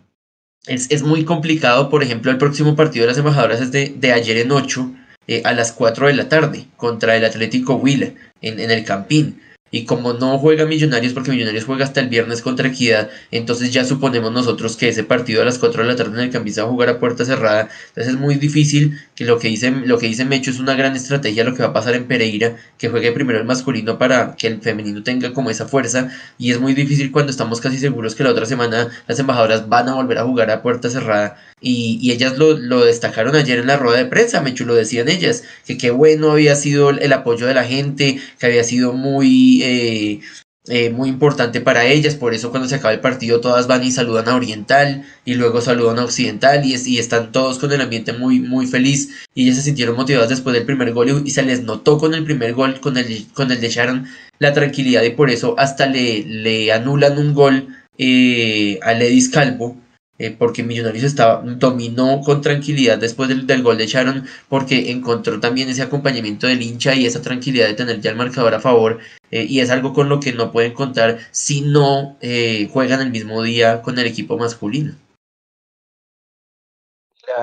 es, 0.66 0.90
es, 0.90 1.02
muy 1.02 1.24
complicado. 1.24 1.90
Por 1.90 2.02
ejemplo, 2.02 2.30
el 2.30 2.38
próximo 2.38 2.74
partido 2.74 3.04
de 3.04 3.12
las 3.12 3.18
embajadoras 3.18 3.60
es 3.60 3.72
de, 3.72 3.94
de 3.96 4.12
ayer 4.12 4.38
en 4.38 4.52
8 4.52 4.92
eh, 5.28 5.42
a 5.44 5.52
las 5.52 5.72
4 5.72 6.06
de 6.06 6.14
la 6.14 6.28
tarde 6.28 6.66
contra 6.76 7.16
el 7.16 7.24
Atlético 7.24 7.74
Huila 7.74 8.10
en, 8.40 8.60
en 8.60 8.70
el 8.70 8.84
Campín. 8.84 9.40
Y 9.70 9.84
como 9.84 10.12
no 10.12 10.38
juega 10.38 10.64
Millonarios, 10.64 11.12
porque 11.12 11.32
Millonarios 11.32 11.64
juega 11.64 11.84
hasta 11.84 12.00
el 12.00 12.08
viernes 12.08 12.40
contra 12.40 12.68
Equidad, 12.68 13.10
entonces 13.32 13.72
ya 13.72 13.84
suponemos 13.84 14.32
nosotros 14.32 14.76
que 14.76 14.88
ese 14.88 15.02
partido 15.02 15.42
a 15.42 15.44
las 15.44 15.58
4 15.58 15.82
de 15.82 15.88
la 15.88 15.96
tarde 15.96 16.14
en 16.14 16.24
el 16.24 16.30
Campín 16.30 16.54
va 16.58 16.62
a 16.62 16.66
jugar 16.66 16.88
a 16.88 17.00
puerta 17.00 17.24
cerrada. 17.24 17.68
Entonces 17.88 18.14
es 18.14 18.20
muy 18.20 18.36
difícil 18.36 18.98
que 19.16 19.24
lo 19.24 19.38
que 19.38 19.48
dice, 19.48 19.70
lo 19.70 19.98
que 19.98 20.06
dice 20.06 20.24
Mecho 20.24 20.50
es 20.50 20.60
una 20.60 20.74
gran 20.74 20.94
estrategia 20.94 21.44
lo 21.44 21.54
que 21.54 21.62
va 21.62 21.70
a 21.70 21.72
pasar 21.72 21.94
en 21.94 22.06
Pereira, 22.06 22.56
que 22.78 22.88
juegue 22.88 23.10
primero 23.12 23.38
el 23.38 23.44
masculino 23.44 23.98
para 23.98 24.36
que 24.36 24.46
el 24.46 24.60
femenino 24.60 25.02
tenga 25.02 25.32
como 25.32 25.50
esa 25.50 25.66
fuerza. 25.66 26.10
Y 26.38 26.52
es 26.52 26.60
muy 26.60 26.74
difícil 26.74 27.10
cuando 27.10 27.30
estamos 27.30 27.60
casi 27.60 27.78
seguros 27.78 28.14
que 28.14 28.24
la 28.24 28.30
otra 28.30 28.46
semana 28.46 28.88
las 29.08 29.18
embajadoras 29.18 29.68
van 29.68 29.88
a 29.88 29.94
volver 29.94 30.18
a 30.18 30.24
jugar 30.24 30.50
a 30.50 30.62
puerta 30.62 30.88
cerrada. 30.90 31.36
Y, 31.60 31.98
y 32.02 32.12
ellas 32.12 32.36
lo, 32.36 32.84
destacaron 32.84 33.34
ayer 33.34 33.58
en 33.58 33.66
la 33.66 33.78
rueda 33.78 33.98
de 33.98 34.06
prensa, 34.06 34.42
Mecho 34.42 34.66
lo 34.66 34.74
decían 34.74 35.08
ellas, 35.08 35.42
que 35.64 35.78
qué 35.78 35.90
bueno 35.90 36.32
había 36.32 36.54
sido 36.54 36.90
el 36.90 37.12
apoyo 37.12 37.46
de 37.46 37.54
la 37.54 37.64
gente, 37.64 38.20
que 38.38 38.46
había 38.46 38.62
sido 38.62 38.92
muy 38.92 39.62
eh, 39.62 40.20
eh, 40.68 40.90
muy 40.90 41.08
importante 41.08 41.60
para 41.60 41.86
ellas, 41.86 42.16
por 42.16 42.34
eso 42.34 42.50
cuando 42.50 42.68
se 42.68 42.74
acaba 42.74 42.92
el 42.92 42.98
partido 42.98 43.40
todas 43.40 43.68
van 43.68 43.84
y 43.84 43.92
saludan 43.92 44.28
a 44.28 44.34
Oriental 44.34 45.04
y 45.24 45.34
luego 45.34 45.60
saludan 45.60 46.00
a 46.00 46.04
Occidental 46.04 46.64
y, 46.64 46.98
están 46.98 47.30
todos 47.30 47.60
con 47.60 47.70
el 47.70 47.80
ambiente 47.80 48.12
muy 48.12 48.40
muy 48.40 48.66
feliz 48.66 49.10
y 49.32 49.44
ellas 49.44 49.56
se 49.56 49.62
sintieron 49.62 49.94
motivadas 49.94 50.28
después 50.28 50.54
del 50.54 50.66
primer 50.66 50.92
gol 50.92 51.22
y, 51.24 51.30
se 51.30 51.44
les 51.44 51.62
notó 51.62 51.98
con 51.98 52.14
el 52.14 52.24
primer 52.24 52.52
gol, 52.54 52.80
con 52.80 52.96
el, 52.96 53.26
con 53.32 53.52
el 53.52 53.60
de 53.60 53.68
Sharon, 53.68 54.06
la 54.40 54.52
tranquilidad 54.54 55.04
y 55.04 55.10
por 55.10 55.30
eso 55.30 55.54
hasta 55.56 55.86
le, 55.86 56.24
le 56.24 56.72
anulan 56.72 57.16
un 57.16 57.32
gol 57.32 57.68
eh, 57.96 58.80
a 58.82 58.92
Ledis 58.92 59.28
Calvo 59.28 59.76
eh, 60.18 60.34
porque 60.36 60.62
Millonarios 60.62 61.04
estaba, 61.04 61.42
dominó 61.42 62.20
con 62.24 62.40
tranquilidad 62.40 62.98
después 62.98 63.28
del, 63.28 63.62
gol 63.62 63.76
de 63.76 63.86
Sharon, 63.86 64.24
porque 64.48 64.90
encontró 64.90 65.40
también 65.40 65.68
ese 65.68 65.82
acompañamiento 65.82 66.46
del 66.46 66.62
hincha 66.62 66.94
y 66.94 67.06
esa 67.06 67.20
tranquilidad 67.20 67.66
de 67.66 67.74
tener 67.74 68.00
ya 68.00 68.10
el 68.10 68.16
marcador 68.16 68.54
a 68.54 68.60
favor, 68.60 68.98
eh, 69.30 69.44
y 69.48 69.60
es 69.60 69.70
algo 69.70 69.92
con 69.92 70.08
lo 70.08 70.20
que 70.20 70.32
no 70.32 70.52
pueden 70.52 70.72
contar 70.72 71.18
si 71.30 71.60
no 71.60 72.16
eh, 72.20 72.68
juegan 72.72 73.00
el 73.00 73.10
mismo 73.10 73.42
día 73.42 73.82
con 73.82 73.98
el 73.98 74.06
equipo 74.06 74.38
masculino. 74.38 74.94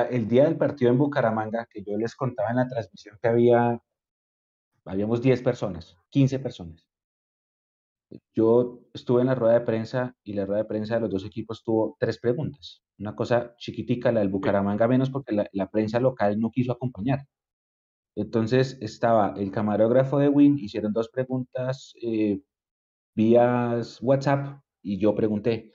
El 0.09 0.27
día 0.27 0.45
del 0.45 0.55
partido 0.55 0.91
en 0.91 0.97
Bucaramanga, 0.97 1.67
que 1.69 1.83
yo 1.83 1.97
les 1.97 2.15
contaba 2.15 2.49
en 2.49 2.55
la 2.55 2.67
transmisión 2.67 3.19
que 3.21 3.27
había, 3.27 3.79
habíamos 4.85 5.21
10 5.21 5.41
personas, 5.41 5.97
15 6.09 6.39
personas 6.39 6.92
yo 8.33 8.81
estuve 8.93 9.21
en 9.21 9.27
la 9.27 9.35
rueda 9.35 9.55
de 9.55 9.65
prensa 9.65 10.15
y 10.23 10.33
la 10.33 10.45
rueda 10.45 10.63
de 10.63 10.67
prensa 10.67 10.95
de 10.95 11.01
los 11.01 11.09
dos 11.09 11.25
equipos 11.25 11.63
tuvo 11.63 11.95
tres 11.99 12.19
preguntas. 12.19 12.83
Una 12.99 13.15
cosa 13.15 13.55
chiquitica, 13.57 14.11
la 14.11 14.19
del 14.21 14.29
Bucaramanga 14.29 14.87
menos 14.87 15.09
porque 15.09 15.33
la, 15.33 15.47
la 15.53 15.69
prensa 15.69 15.99
local 15.99 16.39
no 16.39 16.51
quiso 16.51 16.71
acompañar. 16.73 17.25
Entonces 18.15 18.77
estaba 18.81 19.33
el 19.37 19.51
camarógrafo 19.51 20.19
de 20.19 20.29
Win, 20.29 20.59
hicieron 20.59 20.93
dos 20.93 21.09
preguntas 21.09 21.93
eh, 22.01 22.41
vía 23.15 23.81
WhatsApp 24.01 24.61
y 24.81 24.99
yo 24.99 25.15
pregunté. 25.15 25.71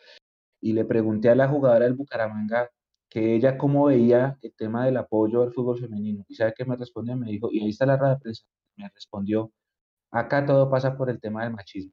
Y 0.61 0.73
le 0.75 0.85
pregunté 0.85 1.31
a 1.31 1.35
la 1.37 1.49
jugadora 1.49 1.87
del 1.87 1.95
Bucaramanga 1.95 2.71
que 3.11 3.35
ella 3.35 3.59
cómo 3.59 3.87
veía 3.87 4.39
el 4.43 4.55
tema 4.57 4.85
del 4.87 4.99
apoyo 4.99 5.43
al 5.43 5.53
fútbol 5.53 5.79
femenino. 5.79 6.25
¿Y 6.29 6.35
sabe 6.37 6.55
qué 6.57 6.65
me 6.65 6.77
respondió? 6.77 7.17
Me 7.17 7.31
dijo, 7.31 7.51
y 7.53 7.61
ahí 7.63 7.71
está 7.71 7.87
la 7.87 7.97
rueda 7.97 8.15
de 8.17 8.21
prensa. 8.21 8.45
Me 8.77 8.89
respondió, 8.95 9.53
acá 10.13 10.47
todo 10.47 10.71
pasa 10.71 10.97
por 10.97 11.11
el 11.11 11.21
tema 11.21 11.45
del 11.45 11.55
machismo 11.55 11.93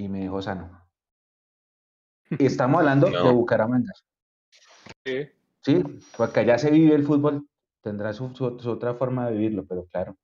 y 0.00 0.08
me 0.08 0.20
dejó 0.20 0.40
sano. 0.40 0.70
Estamos 2.38 2.80
hablando 2.80 3.08
de 3.08 3.32
Bucaramanga. 3.32 3.92
Sí. 5.04 5.28
Sí, 5.62 5.84
porque 6.16 6.40
allá 6.40 6.56
se 6.56 6.70
vive 6.70 6.94
el 6.94 7.04
fútbol, 7.04 7.46
tendrá 7.82 8.14
su, 8.14 8.34
su, 8.34 8.58
su 8.58 8.70
otra 8.70 8.94
forma 8.94 9.28
de 9.28 9.36
vivirlo, 9.36 9.66
pero 9.66 9.84
claro. 9.92 10.16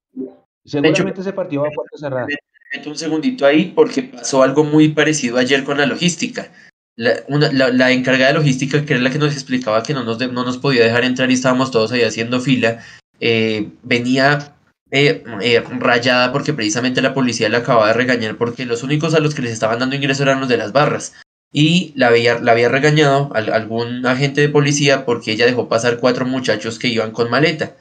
Seguramente 0.65 1.11
hecho, 1.11 1.21
ese 1.21 1.33
partido 1.35 1.63
va 1.63 1.69
a 1.69 1.73
puerta 1.73 1.99
cerrada. 1.99 2.27
Meto 2.75 2.89
un 2.89 2.97
segundito 2.97 3.45
ahí 3.45 3.73
porque 3.77 4.05
pasó 4.05 4.43
algo 4.43 4.65
muy 4.65 4.89
parecido 4.89 5.37
ayer 5.37 5.63
con 5.63 5.77
la 5.77 5.85
logística. 5.85 6.51
La, 6.97 7.13
una, 7.29 7.53
la, 7.53 7.69
la, 7.69 7.93
encargada 7.93 8.33
de 8.33 8.39
logística, 8.39 8.85
que 8.87 8.95
era 8.95 9.03
la 9.03 9.11
que 9.11 9.19
nos 9.19 9.35
explicaba 9.35 9.83
que 9.83 9.93
no 9.93 10.05
nos, 10.05 10.19
de, 10.19 10.29
no 10.29 10.43
nos 10.43 10.57
podía 10.57 10.85
dejar 10.85 11.05
entrar 11.05 11.31
y 11.31 11.35
estábamos 11.35 11.71
todos 11.71 11.93
ahí 11.93 12.03
haciendo 12.03 12.41
fila, 12.41 12.83
eh, 13.21 13.71
venía 13.83 14.56
eh, 14.91 15.25
eh, 15.43 15.65
rayada 15.81 16.33
porque 16.33 16.53
precisamente 16.53 17.03
la 17.03 17.15
policía 17.15 17.49
la 17.49 17.59
acababa 17.59 17.89
de 17.89 17.95
regañar 17.95 18.37
porque 18.37 18.67
los 18.67 18.85
únicos 18.85 19.15
a 19.15 19.21
los 19.21 19.35
que 19.35 19.43
les 19.43 19.53
estaban 19.53 19.81
dando 19.81 19.97
ingreso 19.97 20.23
eran 20.23 20.41
los 20.41 20.49
de 20.49 20.57
las 20.57 20.73
barras. 20.73 21.15
Y 21.53 21.93
la 21.97 22.09
había, 22.09 22.39
la 22.39 22.53
había 22.53 22.69
regañado 22.69 23.31
a, 23.35 23.39
algún 23.39 24.05
agente 24.07 24.41
de 24.41 24.49
policía 24.49 25.05
porque 25.05 25.33
ella 25.33 25.47
dejó 25.47 25.69
pasar 25.69 25.99
cuatro 25.99 26.27
muchachos 26.27 26.79
que 26.79 26.89
iban 26.89 27.13
con 27.13 27.31
maleta. 27.31 27.77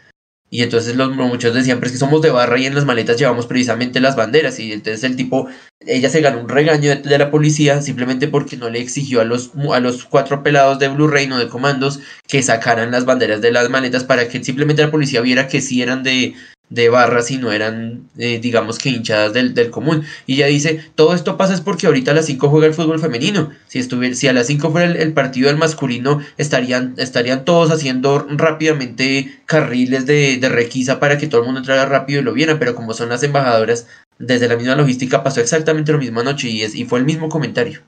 Y 0.49 0.63
entonces 0.63 0.95
los 0.95 1.13
muchachos 1.13 1.55
decían, 1.55 1.79
pero 1.79 1.87
es 1.87 1.93
que 1.93 1.97
somos 1.99 2.21
de 2.21 2.29
barra 2.29 2.57
y 2.57 2.65
en 2.65 2.75
las 2.75 2.85
maletas 2.85 3.17
llevamos 3.17 3.47
precisamente 3.47 3.99
las 3.99 4.15
banderas. 4.15 4.59
Y 4.59 4.71
entonces 4.71 5.03
el 5.03 5.15
tipo, 5.15 5.49
ella 5.81 6.09
se 6.09 6.21
ganó 6.21 6.39
un 6.39 6.47
regaño 6.47 6.95
de, 6.95 7.17
la 7.17 7.31
policía 7.31 7.81
simplemente 7.81 8.27
porque 8.27 8.55
no 8.55 8.69
le 8.69 8.79
exigió 8.79 9.21
a 9.21 9.25
los, 9.25 9.51
a 9.73 9.79
los 9.79 10.05
cuatro 10.05 10.43
pelados 10.43 10.79
de 10.79 10.87
Blu-ray, 10.87 11.27
no 11.27 11.39
de 11.39 11.49
comandos, 11.49 11.99
que 12.27 12.41
sacaran 12.41 12.91
las 12.91 13.05
banderas 13.05 13.41
de 13.41 13.51
las 13.51 13.69
maletas 13.69 14.03
para 14.03 14.29
que 14.29 14.43
simplemente 14.43 14.83
la 14.83 14.91
policía 14.91 15.21
viera 15.21 15.47
que 15.47 15.61
sí 15.61 15.81
eran 15.81 16.03
de, 16.03 16.35
de 16.69 16.89
barras 16.89 17.29
y 17.31 17.37
no 17.37 17.51
eran, 17.51 18.09
eh, 18.17 18.39
digamos 18.41 18.79
que 18.79 18.89
hinchadas 18.89 19.33
del, 19.33 19.53
del, 19.53 19.69
común. 19.69 20.03
Y 20.25 20.35
ella 20.35 20.47
dice, 20.47 20.83
todo 20.95 21.13
esto 21.13 21.37
pasa 21.37 21.53
es 21.53 21.61
porque 21.61 21.87
ahorita 21.87 22.11
a 22.11 22.13
las 22.15 22.25
5 22.25 22.49
juega 22.49 22.67
el 22.67 22.73
fútbol 22.73 22.99
femenino. 22.99 23.51
Si, 23.67 23.79
estuviera, 23.79 24.15
si 24.15 24.27
a 24.27 24.33
las 24.33 24.47
5 24.47 24.71
fuera 24.71 24.87
el, 24.87 24.97
el, 24.97 25.13
partido 25.13 25.47
del 25.47 25.57
masculino, 25.57 26.21
estarían, 26.37 26.95
estarían 26.97 27.45
todos 27.45 27.71
haciendo 27.71 28.25
rápidamente 28.29 29.39
carriles 29.45 30.05
de, 30.05 30.37
de, 30.37 30.49
requisa 30.49 30.99
para 30.99 31.17
que 31.17 31.27
todo 31.27 31.41
el 31.41 31.45
mundo 31.45 31.59
entrara 31.59 31.85
rápido 31.85 32.21
y 32.21 32.23
lo 32.23 32.33
viera. 32.33 32.57
Pero 32.57 32.75
como 32.75 32.93
son 32.93 33.09
las 33.09 33.23
embajadoras, 33.23 33.87
desde 34.17 34.47
la 34.47 34.55
misma 34.55 34.75
logística 34.75 35.23
pasó 35.23 35.41
exactamente 35.41 35.91
lo 35.91 35.99
mismo 35.99 36.21
anoche 36.21 36.49
y, 36.49 36.63
es, 36.63 36.75
y 36.75 36.85
fue 36.85 36.99
el 36.99 37.05
mismo 37.05 37.29
comentario. 37.29 37.81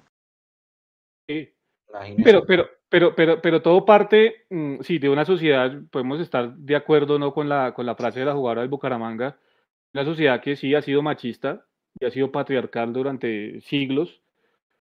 Pero, 2.24 2.46
pero, 2.46 2.70
pero, 2.90 3.16
pero, 3.16 3.42
pero 3.42 3.62
todo 3.62 3.86
parte, 3.86 4.46
mm, 4.50 4.82
sí, 4.82 5.00
de 5.00 5.10
una 5.10 5.26
sociedad, 5.26 5.72
podemos 5.92 6.20
estar 6.20 6.56
de 6.56 6.76
acuerdo 6.76 7.20
no 7.20 7.34
con 7.34 7.50
la, 7.50 7.74
con 7.74 7.86
la 7.86 7.96
frase 7.96 8.20
de 8.20 8.26
la 8.26 8.34
jugadora 8.34 8.62
del 8.62 8.70
Bucaramanga, 8.70 9.38
una 9.94 10.06
sociedad 10.06 10.42
que 10.42 10.56
sí 10.56 10.76
ha 10.76 10.82
sido 10.82 11.02
machista 11.02 11.66
y 12.00 12.06
ha 12.06 12.12
sido 12.12 12.32
patriarcal 12.32 12.94
durante 12.94 13.62
siglos, 13.62 14.22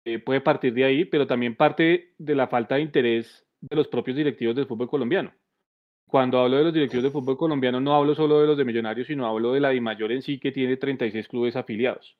eh, 0.04 0.18
puede 0.18 0.40
partir 0.40 0.74
de 0.74 0.84
ahí, 0.84 1.04
pero 1.04 1.26
también 1.26 1.56
parte 1.56 2.12
de 2.18 2.34
la 2.34 2.46
falta 2.46 2.76
de 2.76 2.82
interés 2.82 3.46
de 3.60 3.76
los 3.76 3.88
propios 3.88 4.16
directivos 4.16 4.54
del 4.54 4.66
fútbol 4.66 4.88
colombiano. 4.88 5.32
Cuando 6.06 6.38
hablo 6.38 6.58
de 6.58 6.64
los 6.64 6.74
directivos 6.74 7.02
del 7.02 7.12
fútbol 7.12 7.38
colombiano, 7.38 7.80
no 7.80 7.94
hablo 7.94 8.14
solo 8.14 8.40
de 8.40 8.46
los 8.46 8.56
de 8.58 8.64
Millonarios, 8.64 9.06
sino 9.06 9.26
hablo 9.26 9.52
de 9.52 9.60
la 9.60 9.70
DIMAYOR 9.70 10.12
en 10.12 10.22
sí, 10.22 10.38
que 10.38 10.52
tiene 10.52 10.76
36 10.76 11.26
clubes 11.28 11.56
afiliados. 11.56 12.16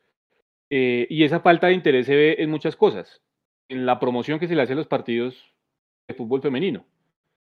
Eh, 0.70 1.06
y 1.10 1.24
esa 1.24 1.40
falta 1.40 1.66
de 1.68 1.74
interés 1.74 2.06
se 2.06 2.16
ve 2.16 2.36
en 2.38 2.50
muchas 2.50 2.74
cosas. 2.74 3.22
En 3.68 3.86
la 3.86 3.98
promoción 3.98 4.38
que 4.38 4.48
se 4.48 4.54
le 4.54 4.62
hace 4.62 4.74
a 4.74 4.76
los 4.76 4.86
partidos 4.86 5.52
de 6.06 6.14
fútbol 6.14 6.42
femenino. 6.42 6.84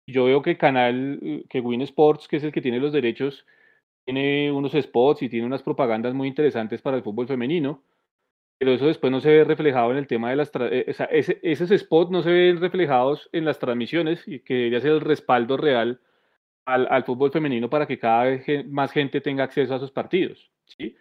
Yo 0.06 0.26
veo 0.26 0.42
que 0.42 0.56
canal, 0.56 1.44
que 1.48 1.60
Win 1.60 1.82
Sports, 1.82 2.28
que 2.28 2.36
es 2.36 2.44
el 2.44 2.52
que 2.52 2.62
tiene 2.62 2.78
los 2.78 2.92
derechos, 2.92 3.44
tiene 4.04 4.52
unos 4.52 4.72
spots 4.72 5.22
y 5.22 5.28
tiene 5.28 5.46
unas 5.46 5.64
propagandas 5.64 6.14
muy 6.14 6.28
interesantes 6.28 6.80
para 6.80 6.96
el 6.96 7.02
fútbol 7.02 7.26
femenino, 7.26 7.82
pero 8.58 8.72
eso 8.72 8.86
después 8.86 9.10
no 9.10 9.20
se 9.20 9.30
ve 9.30 9.44
reflejado 9.44 9.90
en 9.90 9.98
el 9.98 10.06
tema 10.06 10.30
de 10.30 10.36
las... 10.36 10.50
Eh, 10.54 10.86
o 10.88 10.92
sea, 10.92 11.06
esos 11.06 11.70
spots 11.70 12.10
no 12.10 12.22
se 12.22 12.30
ven 12.30 12.60
reflejados 12.60 13.28
en 13.32 13.44
las 13.44 13.58
transmisiones 13.58 14.26
y 14.28 14.38
que 14.40 14.54
debería 14.54 14.80
ser 14.80 14.92
el 14.92 15.00
respaldo 15.00 15.56
real 15.56 16.00
al, 16.64 16.86
al 16.88 17.04
fútbol 17.04 17.32
femenino 17.32 17.68
para 17.68 17.86
que 17.86 17.98
cada 17.98 18.24
vez 18.24 18.66
más 18.66 18.92
gente 18.92 19.20
tenga 19.20 19.44
acceso 19.44 19.74
a 19.74 19.76
esos 19.78 19.90
partidos. 19.90 20.50
¿sí? 20.66 20.96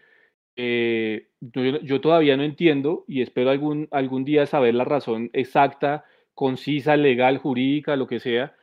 Eh, 0.57 1.27
yo, 1.41 1.79
yo, 1.81 2.01
todavía 2.01 2.37
no 2.37 2.43
entiendo 2.43 3.03
y 3.07 3.21
espero 3.21 3.49
algún, 3.49 3.87
algún 3.91 4.23
día 4.23 4.45
saber 4.45 4.73
la 4.75 4.85
razón 4.85 5.29
exacta, 5.33 6.05
concisa, 6.33 6.95
legal, 6.95 7.37
jurídica, 7.39 7.95
lo 7.95 8.07
que 8.07 8.19
sea, 8.19 8.55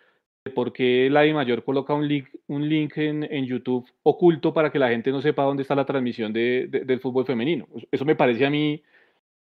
por 0.55 0.73
qué 0.73 1.09
la 1.11 1.27
I 1.27 1.33
Mayor 1.33 1.65
coloca 1.65 1.95
un 1.95 2.09
link, 2.09 2.29
un 2.49 2.69
link 2.69 2.97
en, 2.97 3.23
en, 3.25 3.47
YouTube 3.47 3.87
oculto 4.03 4.53
para 4.53 4.71
que 4.71 4.79
la 4.79 4.89
gente 4.89 5.13
no 5.13 5.21
sepa 5.21 5.45
dónde 5.45 5.63
está 5.63 5.75
la 5.75 5.85
transmisión 5.85 6.33
de, 6.33 6.67
del 6.69 7.01
fútbol 7.01 7.25
femenino. 7.25 7.69
Eso 7.91 8.05
me 8.05 8.17
parece 8.17 8.47
a 8.47 8.51
mí 8.51 8.83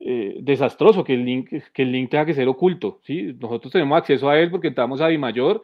eh, 0.00 0.38
desastroso, 0.40 1.04
que 1.04 1.14
el, 1.14 1.24
link, 1.24 1.48
que 1.72 1.82
el 1.82 1.92
link 1.92 2.10
tenga 2.10 2.26
que 2.26 2.34
ser 2.34 2.48
oculto. 2.48 3.00
¿sí? 3.04 3.34
Nosotros 3.40 3.72
tenemos 3.72 3.96
acceso 3.96 4.28
a 4.28 4.38
él 4.38 4.50
porque 4.50 4.68
estamos 4.68 5.00
a 5.00 5.08
Di 5.08 5.16
Mayor. 5.16 5.62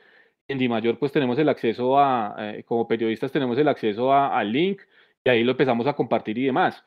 En 0.49 0.59
Di 0.59 0.69
Mayor 0.69 0.99
pues 0.99 1.13
tenemos 1.13 1.39
el 1.39 1.49
acceso 1.49 1.99
a, 1.99 2.37
eh, 2.39 2.65
como 2.65 2.89
periodistas 2.89 3.33
tenemos 3.33 3.59
el 3.59 3.69
acceso 3.69 4.13
al 4.15 4.51
link 4.53 4.81
y 5.29 5.31
ahí 5.31 5.45
lo 5.45 5.53
empezamos 5.53 5.87
a 5.87 5.95
compartir 5.95 6.39
y 6.39 6.47
demás. 6.47 6.85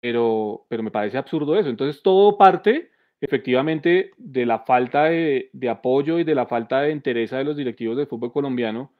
Pero, 0.00 0.66
pero 0.68 0.82
me 0.82 0.90
parece 0.90 1.18
absurdo 1.18 1.58
eso. 1.58 1.70
Entonces 1.70 2.02
todo 2.02 2.36
parte 2.36 2.90
efectivamente 3.20 4.10
de 4.18 4.46
la 4.46 4.60
falta 4.60 5.04
de, 5.04 5.50
apoyo 5.70 6.18
y 6.18 6.24
de 6.24 6.34
la 6.34 6.46
falta 6.46 6.82
de 6.82 6.92
interés 6.92 7.30
de 7.30 7.44
los 7.44 7.56
directivos 7.56 7.96
del 7.96 8.06
fútbol 8.06 8.32
colombiano 8.32 8.92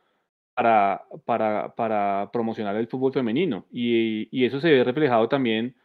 para, 0.55 1.05
para, 1.27 1.75
para 1.75 2.31
promocionar 2.33 2.77
el 2.77 2.89
fútbol 2.89 3.13
femenino. 3.13 3.67
Y, 3.71 4.29
y, 4.31 4.47
eso 4.47 4.61
se 4.61 4.71
ve 4.71 4.85
reflejado 4.85 5.29
también 5.29 5.77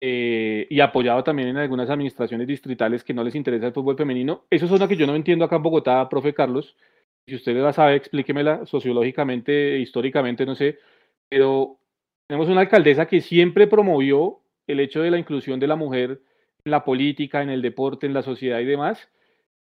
eh, 0.00 0.66
y 0.70 0.80
apoyado 0.80 1.24
también 1.24 1.48
en 1.48 1.56
algunas 1.56 1.90
administraciones 1.90 2.46
distritales 2.46 3.04
que 3.04 3.14
no 3.14 3.24
les 3.24 3.34
interesa 3.34 3.68
el 3.68 3.72
fútbol 3.72 3.96
femenino. 3.96 4.44
Eso 4.50 4.66
es 4.66 4.72
una 4.72 4.88
que 4.88 4.96
yo 4.96 5.06
no 5.06 5.16
entiendo 5.16 5.44
acá 5.44 5.56
en 5.56 5.62
Bogotá, 5.62 6.08
profe 6.08 6.34
Carlos. 6.34 6.76
Si 7.26 7.34
usted 7.34 7.56
la 7.56 7.72
sabe, 7.72 7.96
explíquemela 7.96 8.66
sociológicamente, 8.66 9.78
históricamente, 9.78 10.46
no 10.46 10.54
sé. 10.54 10.78
Pero 11.28 11.78
tenemos 12.28 12.48
una 12.48 12.60
alcaldesa 12.60 13.06
que 13.06 13.22
siempre 13.22 13.66
promovió 13.66 14.40
el 14.66 14.80
hecho 14.80 15.00
de 15.00 15.10
la 15.10 15.18
inclusión 15.18 15.58
de 15.58 15.66
la 15.66 15.76
mujer 15.76 16.20
en 16.64 16.70
la 16.70 16.84
política, 16.84 17.42
en 17.42 17.48
el 17.48 17.62
deporte, 17.62 18.06
en 18.06 18.12
la 18.12 18.22
sociedad 18.22 18.60
y 18.60 18.66
demás. 18.66 19.08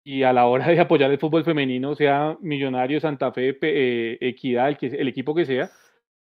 Y 0.04 0.24
a 0.24 0.32
la 0.32 0.46
hora 0.46 0.68
de 0.68 0.80
apoyar 0.80 1.10
el 1.10 1.18
fútbol 1.18 1.44
femenino, 1.44 1.94
sea 1.94 2.36
Millonario, 2.40 3.00
Santa 3.00 3.32
Fe, 3.32 3.56
eh, 3.62 4.18
Equidad, 4.20 4.68
el, 4.68 4.76
que, 4.76 4.86
el 4.86 5.06
equipo 5.06 5.34
que 5.34 5.46
sea, 5.46 5.70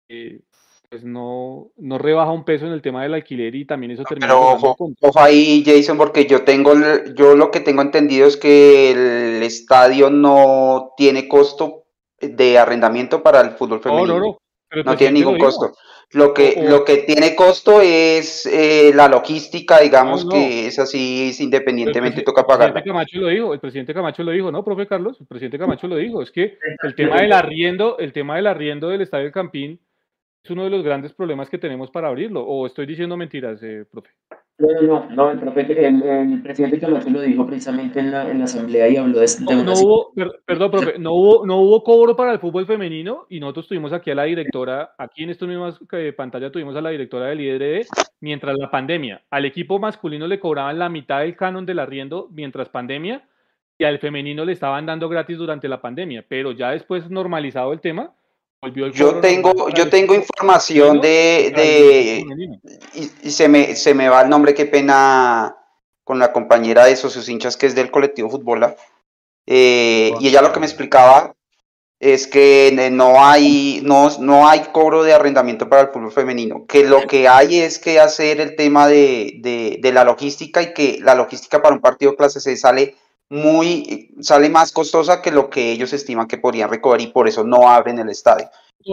eh, 0.09 0.41
pues 0.89 1.03
no, 1.03 1.71
no 1.77 1.97
rebaja 1.97 2.31
un 2.31 2.45
peso 2.45 2.67
en 2.67 2.73
el 2.73 2.81
tema 2.81 3.01
del 3.01 3.15
alquiler 3.15 3.55
y 3.55 3.65
también 3.65 3.93
eso 3.93 4.03
termina. 4.03 4.27
Pero 4.27 4.41
ojo, 4.41 4.75
ojo, 4.99 5.19
ahí, 5.19 5.63
Jason, 5.65 5.97
porque 5.97 6.27
yo 6.27 6.43
tengo, 6.43 6.73
yo 7.15 7.35
lo 7.35 7.49
que 7.49 7.61
tengo 7.61 7.81
entendido 7.81 8.27
es 8.27 8.37
que 8.37 8.91
el 8.91 9.41
estadio 9.41 10.11
no 10.11 10.91
tiene 10.97 11.27
costo 11.27 11.85
de 12.19 12.59
arrendamiento 12.59 13.23
para 13.23 13.41
el 13.41 13.51
fútbol 13.51 13.79
femenino. 13.79 14.07
No, 14.07 14.19
no, 14.19 14.25
no 14.25 14.40
tiene 14.97 15.19
ningún 15.19 15.37
costo. 15.37 15.73
Lo 16.13 16.33
que, 16.33 16.61
lo 16.61 16.83
que 16.83 16.97
tiene 16.97 17.35
costo 17.35 17.79
es 17.81 18.45
eh, 18.45 18.91
la 18.93 19.07
logística, 19.07 19.79
digamos 19.79 20.27
que 20.27 20.67
es 20.67 20.77
así, 20.77 21.31
independientemente 21.39 22.21
toca 22.21 22.45
pagar. 22.45 22.67
El 22.67 22.73
presidente 22.73 22.89
Camacho 22.89 23.19
lo 23.19 23.27
dijo, 23.27 23.53
el 23.53 23.59
presidente 23.61 23.93
Camacho 23.93 24.23
lo 24.23 24.31
dijo, 24.31 24.51
¿no, 24.51 24.63
profe 24.63 24.87
Carlos? 24.87 25.17
El 25.21 25.27
presidente 25.27 25.57
Camacho 25.57 25.87
lo 25.87 25.95
dijo, 25.95 26.21
es 26.21 26.31
que 26.31 26.57
el 26.83 26.95
tema 26.95 27.21
del 27.21 27.31
arriendo, 27.31 27.97
el 27.97 28.11
tema 28.11 28.35
del 28.35 28.47
arriendo 28.47 28.89
del 28.89 29.01
Estadio 29.01 29.23
del 29.23 29.33
Campín 29.33 29.79
es 30.43 30.51
uno 30.51 30.65
de 30.65 30.69
los 30.69 30.83
grandes 30.83 31.13
problemas 31.13 31.49
que 31.49 31.57
tenemos 31.57 31.91
para 31.91 32.09
abrirlo, 32.09 32.43
o 32.43 32.67
estoy 32.67 32.85
diciendo 32.85 33.15
mentiras, 33.15 33.61
eh, 33.63 33.85
profe. 33.89 34.09
No, 34.57 34.81
no, 34.81 35.09
no, 35.09 35.31
el, 35.31 35.39
profe, 35.39 35.61
el, 35.87 36.41
presidente 36.43 36.79
Camacho 36.79 37.09
lo 37.09 37.21
dijo 37.21 37.47
precisamente 37.47 37.99
en 37.99 38.11
la, 38.11 38.29
en 38.29 38.37
la 38.37 38.45
asamblea 38.45 38.87
y 38.89 38.95
habló 38.95 39.19
de, 39.19 39.25
no, 39.39 39.63
no 39.63 39.73
hubo, 39.73 40.13
Perdón, 40.45 40.69
profe, 40.69 40.99
no 40.99 41.13
hubo, 41.13 41.45
no 41.47 41.57
hubo 41.61 41.83
cobro 41.83 42.15
para 42.15 42.33
el 42.33 42.39
fútbol 42.39 42.67
femenino 42.67 43.25
y 43.27 43.39
nosotros 43.39 43.67
tuvimos 43.67 43.91
aquí 43.91 44.11
a 44.11 44.15
la 44.15 44.25
directora, 44.25 44.93
aquí 44.99 45.23
en 45.23 45.31
esta 45.31 45.47
misma 45.47 45.75
eh, 45.93 46.13
pantalla 46.13 46.51
tuvimos 46.51 46.75
a 46.75 46.81
la 46.81 46.91
directora 46.91 47.27
del 47.27 47.41
IDRE 47.41 47.87
mientras 48.19 48.55
la 48.55 48.69
pandemia. 48.69 49.23
Al 49.31 49.45
equipo 49.45 49.79
masculino 49.79 50.27
le 50.27 50.39
cobraban 50.39 50.77
la 50.77 50.89
mitad 50.89 51.21
del 51.21 51.35
canon 51.35 51.65
del 51.65 51.79
arriendo 51.79 52.27
mientras 52.31 52.69
pandemia 52.69 53.27
y 53.79 53.83
al 53.83 53.97
femenino 53.97 54.45
le 54.45 54.53
estaban 54.53 54.85
dando 54.85 55.09
gratis 55.09 55.39
durante 55.39 55.67
la 55.67 55.81
pandemia, 55.81 56.23
pero 56.27 56.51
ya 56.51 56.69
después 56.69 57.09
normalizado 57.09 57.73
el 57.73 57.81
tema, 57.81 58.13
yo 58.93 59.19
tengo, 59.19 59.69
yo 59.69 59.89
tengo 59.89 60.13
información 60.13 61.01
de, 61.01 61.51
de 61.55 62.25
y, 62.93 63.31
se, 63.31 63.47
me, 63.47 63.75
se 63.75 63.95
me 63.95 64.07
va 64.07 64.21
el 64.21 64.29
nombre, 64.29 64.53
qué 64.53 64.65
pena 64.65 65.57
con 66.03 66.19
la 66.19 66.31
compañera 66.31 66.85
de 66.85 66.95
socios 66.95 67.27
hinchas 67.27 67.57
que 67.57 67.65
es 67.65 67.73
del 67.73 67.89
colectivo 67.89 68.29
Fútbola. 68.29 68.75
Eh, 69.47 70.13
y 70.19 70.27
ella 70.27 70.43
lo 70.43 70.53
que 70.53 70.59
me 70.59 70.67
explicaba 70.67 71.35
es 71.99 72.27
que 72.27 72.89
no 72.91 73.23
hay, 73.23 73.81
no, 73.83 74.09
no 74.19 74.47
hay 74.47 74.59
cobro 74.71 75.03
de 75.03 75.13
arrendamiento 75.13 75.67
para 75.67 75.83
el 75.83 75.87
fútbol 75.89 76.11
femenino, 76.11 76.65
que 76.67 76.83
lo 76.83 77.07
que 77.07 77.27
hay 77.27 77.59
es 77.59 77.79
que 77.79 77.99
hacer 77.99 78.41
el 78.41 78.55
tema 78.55 78.87
de, 78.87 79.37
de, 79.39 79.77
de 79.81 79.91
la 79.91 80.03
logística 80.03 80.61
y 80.61 80.73
que 80.73 80.99
la 81.01 81.15
logística 81.15 81.61
para 81.61 81.75
un 81.75 81.81
partido 81.81 82.15
clase 82.15 82.39
C 82.39 82.57
sale 82.57 82.95
muy, 83.31 84.13
sale 84.19 84.49
más 84.49 84.73
costosa 84.73 85.21
que 85.21 85.31
lo 85.31 85.49
que 85.49 85.71
ellos 85.71 85.93
estiman 85.93 86.27
que 86.27 86.37
podrían 86.37 86.69
recoger 86.69 86.99
y 86.99 87.07
por 87.07 87.29
eso 87.29 87.45
no 87.45 87.69
abren 87.69 87.97
el 87.97 88.09
estadio. 88.09 88.49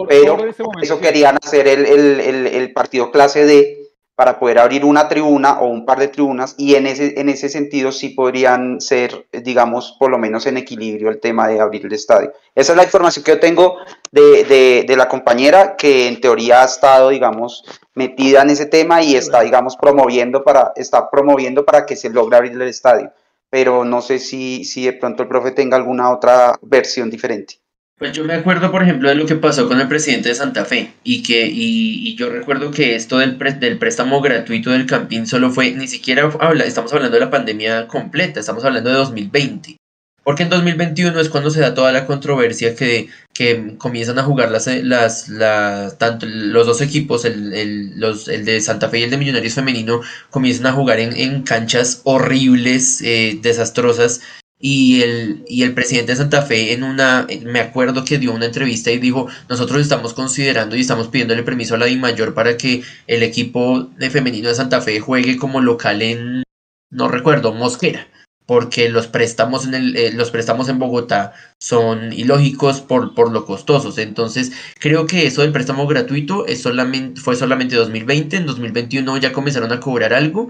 Pero 0.07 0.37
por 0.37 0.81
eso 0.81 0.99
querían 1.01 1.37
hacer 1.43 1.67
el, 1.67 1.85
el, 1.85 2.47
el, 2.47 2.71
partido 2.71 3.11
clase 3.11 3.45
D 3.45 3.75
para 4.15 4.39
poder 4.39 4.59
abrir 4.59 4.85
una 4.85 5.09
tribuna 5.09 5.59
o 5.59 5.67
un 5.67 5.85
par 5.85 5.99
de 5.99 6.07
tribunas 6.07 6.55
y 6.57 6.75
en 6.75 6.87
ese, 6.87 7.19
en 7.19 7.27
ese 7.27 7.49
sentido 7.49 7.91
sí 7.91 8.09
podrían 8.09 8.79
ser, 8.79 9.27
digamos, 9.33 9.97
por 9.99 10.09
lo 10.09 10.17
menos 10.17 10.45
en 10.45 10.55
equilibrio 10.55 11.09
el 11.09 11.19
tema 11.19 11.49
de 11.49 11.59
abrir 11.59 11.85
el 11.85 11.91
estadio. 11.91 12.31
Esa 12.55 12.71
es 12.71 12.77
la 12.77 12.83
información 12.83 13.25
que 13.25 13.31
yo 13.31 13.39
tengo 13.41 13.75
de, 14.11 14.45
de, 14.45 14.85
de 14.87 14.95
la 14.95 15.09
compañera 15.09 15.75
que 15.75 16.07
en 16.07 16.21
teoría 16.21 16.61
ha 16.61 16.65
estado, 16.65 17.09
digamos, 17.09 17.65
metida 17.93 18.43
en 18.43 18.51
ese 18.51 18.67
tema 18.67 19.01
y 19.01 19.15
está, 19.15 19.41
digamos, 19.41 19.75
promoviendo 19.75 20.45
para, 20.45 20.71
está 20.77 21.09
promoviendo 21.09 21.65
para 21.65 21.85
que 21.85 21.97
se 21.97 22.09
logre 22.09 22.37
abrir 22.37 22.53
el 22.53 22.61
estadio 22.61 23.11
pero 23.49 23.85
no 23.85 24.01
sé 24.01 24.19
si, 24.19 24.63
si 24.63 24.85
de 24.85 24.93
pronto 24.93 25.23
el 25.23 25.29
profe 25.29 25.51
tenga 25.51 25.77
alguna 25.77 26.11
otra 26.11 26.57
versión 26.61 27.09
diferente. 27.09 27.55
Pues 27.99 28.13
yo 28.13 28.23
me 28.23 28.33
acuerdo, 28.33 28.71
por 28.71 28.81
ejemplo, 28.81 29.09
de 29.09 29.15
lo 29.15 29.25
que 29.25 29.35
pasó 29.35 29.67
con 29.67 29.81
el 29.81 29.89
presidente 29.89 30.29
de 30.29 30.35
Santa 30.35 30.63
Fe 30.63 30.93
y 31.03 31.21
que 31.21 31.47
y, 31.51 32.15
yo 32.15 32.29
recuerdo 32.29 32.71
que 32.71 32.95
esto 32.95 33.17
del, 33.17 33.37
del 33.59 33.77
préstamo 33.77 34.21
gratuito 34.21 34.71
del 34.71 34.85
Campín 34.85 35.27
solo 35.27 35.51
fue, 35.51 35.71
ni 35.71 35.87
siquiera 35.87 36.31
habla, 36.39 36.63
estamos 36.63 36.93
hablando 36.93 37.15
de 37.15 37.25
la 37.25 37.29
pandemia 37.29 37.87
completa, 37.87 38.39
estamos 38.39 38.63
hablando 38.63 38.89
de 38.89 38.95
2020. 38.95 39.78
Porque 40.23 40.43
en 40.43 40.49
2021 40.49 41.19
es 41.19 41.29
cuando 41.29 41.49
se 41.49 41.61
da 41.61 41.73
toda 41.73 41.91
la 41.91 42.05
controversia 42.05 42.75
que, 42.75 43.09
que 43.33 43.75
comienzan 43.77 44.19
a 44.19 44.23
jugar 44.23 44.51
las, 44.51 44.67
las, 44.67 45.29
las 45.29 45.97
tanto 45.97 46.25
los 46.25 46.67
dos 46.67 46.81
equipos, 46.81 47.25
el, 47.25 47.53
el, 47.53 47.99
los, 47.99 48.27
el 48.27 48.45
de 48.45 48.59
Santa 48.61 48.89
Fe 48.89 48.99
y 48.99 49.03
el 49.03 49.09
de 49.09 49.17
Millonarios 49.17 49.53
Femenino, 49.53 50.01
comienzan 50.29 50.67
a 50.67 50.73
jugar 50.73 50.99
en, 50.99 51.15
en 51.15 51.43
canchas 51.43 52.01
horribles, 52.03 53.01
eh, 53.01 53.39
desastrosas. 53.41 54.21
Y 54.61 55.01
el, 55.03 55.45
y 55.47 55.63
el 55.63 55.73
presidente 55.73 56.11
de 56.11 56.17
Santa 56.17 56.41
Fe 56.41 56.73
en 56.73 56.83
una, 56.83 57.25
me 57.45 57.61
acuerdo 57.61 58.03
que 58.03 58.17
dio 58.17 58.33
una 58.33 58.45
entrevista 58.45 58.91
y 58.91 58.99
dijo, 58.99 59.29
nosotros 59.47 59.79
estamos 59.79 60.13
considerando 60.13 60.75
y 60.75 60.81
estamos 60.81 61.07
pidiéndole 61.07 61.43
permiso 61.43 61.75
a 61.75 61.77
la 61.77 61.85
DIMAYOR 61.85 62.33
para 62.33 62.57
que 62.57 62.83
el 63.07 63.23
equipo 63.23 63.89
de 63.97 64.09
femenino 64.09 64.49
de 64.49 64.55
Santa 64.55 64.81
Fe 64.81 64.99
juegue 64.99 65.37
como 65.37 65.61
local 65.61 66.01
en, 66.01 66.43
no 66.91 67.07
recuerdo, 67.07 67.53
Mosquera 67.53 68.05
porque 68.49 68.89
los 68.89 69.05
préstamos 69.05 69.67
en, 69.67 69.75
el, 69.75 69.95
eh, 69.95 70.11
los 70.11 70.31
préstamos 70.31 70.69
en 70.69 70.79
Bogotá 70.79 71.33
son 71.59 72.11
ilógicos 72.11 72.81
por, 72.81 73.13
por 73.13 73.31
lo 73.31 73.45
costosos. 73.45 73.99
Entonces, 73.99 74.51
creo 74.79 75.05
que 75.05 75.27
eso 75.27 75.43
del 75.43 75.51
préstamo 75.51 75.85
gratuito 75.85 76.47
es 76.47 76.59
solamente, 76.59 77.21
fue 77.21 77.35
solamente 77.35 77.75
2020, 77.75 78.37
en 78.37 78.47
2021 78.47 79.17
ya 79.17 79.33
comenzaron 79.33 79.71
a 79.71 79.79
cobrar 79.79 80.15
algo 80.15 80.49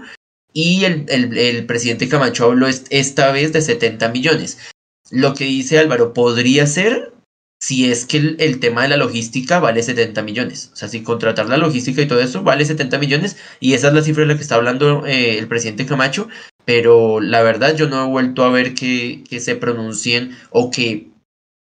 y 0.54 0.86
el, 0.86 1.04
el 1.10 1.66
presidente 1.66 2.08
Camacho 2.08 2.46
habló 2.46 2.68
esta 2.68 3.32
vez 3.32 3.52
de 3.52 3.60
70 3.60 4.08
millones. 4.08 4.56
Lo 5.10 5.34
que 5.34 5.44
dice 5.44 5.78
Álvaro 5.78 6.14
podría 6.14 6.66
ser 6.66 7.12
si 7.62 7.90
es 7.90 8.06
que 8.06 8.16
el, 8.38 8.60
tema 8.60 8.82
de 8.82 8.88
la 8.88 8.96
logística 8.96 9.60
vale 9.60 9.82
70 9.82 10.22
millones. 10.22 10.70
O 10.72 10.76
sea, 10.76 10.88
si 10.88 11.02
contratar 11.02 11.48
la 11.48 11.58
logística 11.58 12.00
y 12.00 12.08
todo 12.08 12.20
eso 12.20 12.42
vale 12.42 12.64
70 12.64 12.98
millones 12.98 13.36
y 13.60 13.74
esa 13.74 13.88
es 13.88 13.94
la 13.94 14.02
cifra 14.02 14.22
de 14.22 14.28
la 14.28 14.36
que 14.36 14.42
está 14.42 14.54
hablando 14.54 15.04
eh, 15.06 15.38
el 15.38 15.46
presidente 15.46 15.84
Camacho, 15.84 16.28
pero 16.70 17.18
la 17.20 17.42
verdad 17.42 17.74
yo 17.74 17.88
no 17.88 18.04
he 18.04 18.06
vuelto 18.06 18.44
a 18.44 18.48
ver 18.48 18.74
que, 18.74 19.24
que 19.28 19.40
se 19.40 19.56
pronuncien 19.56 20.36
o 20.50 20.70
que 20.70 21.08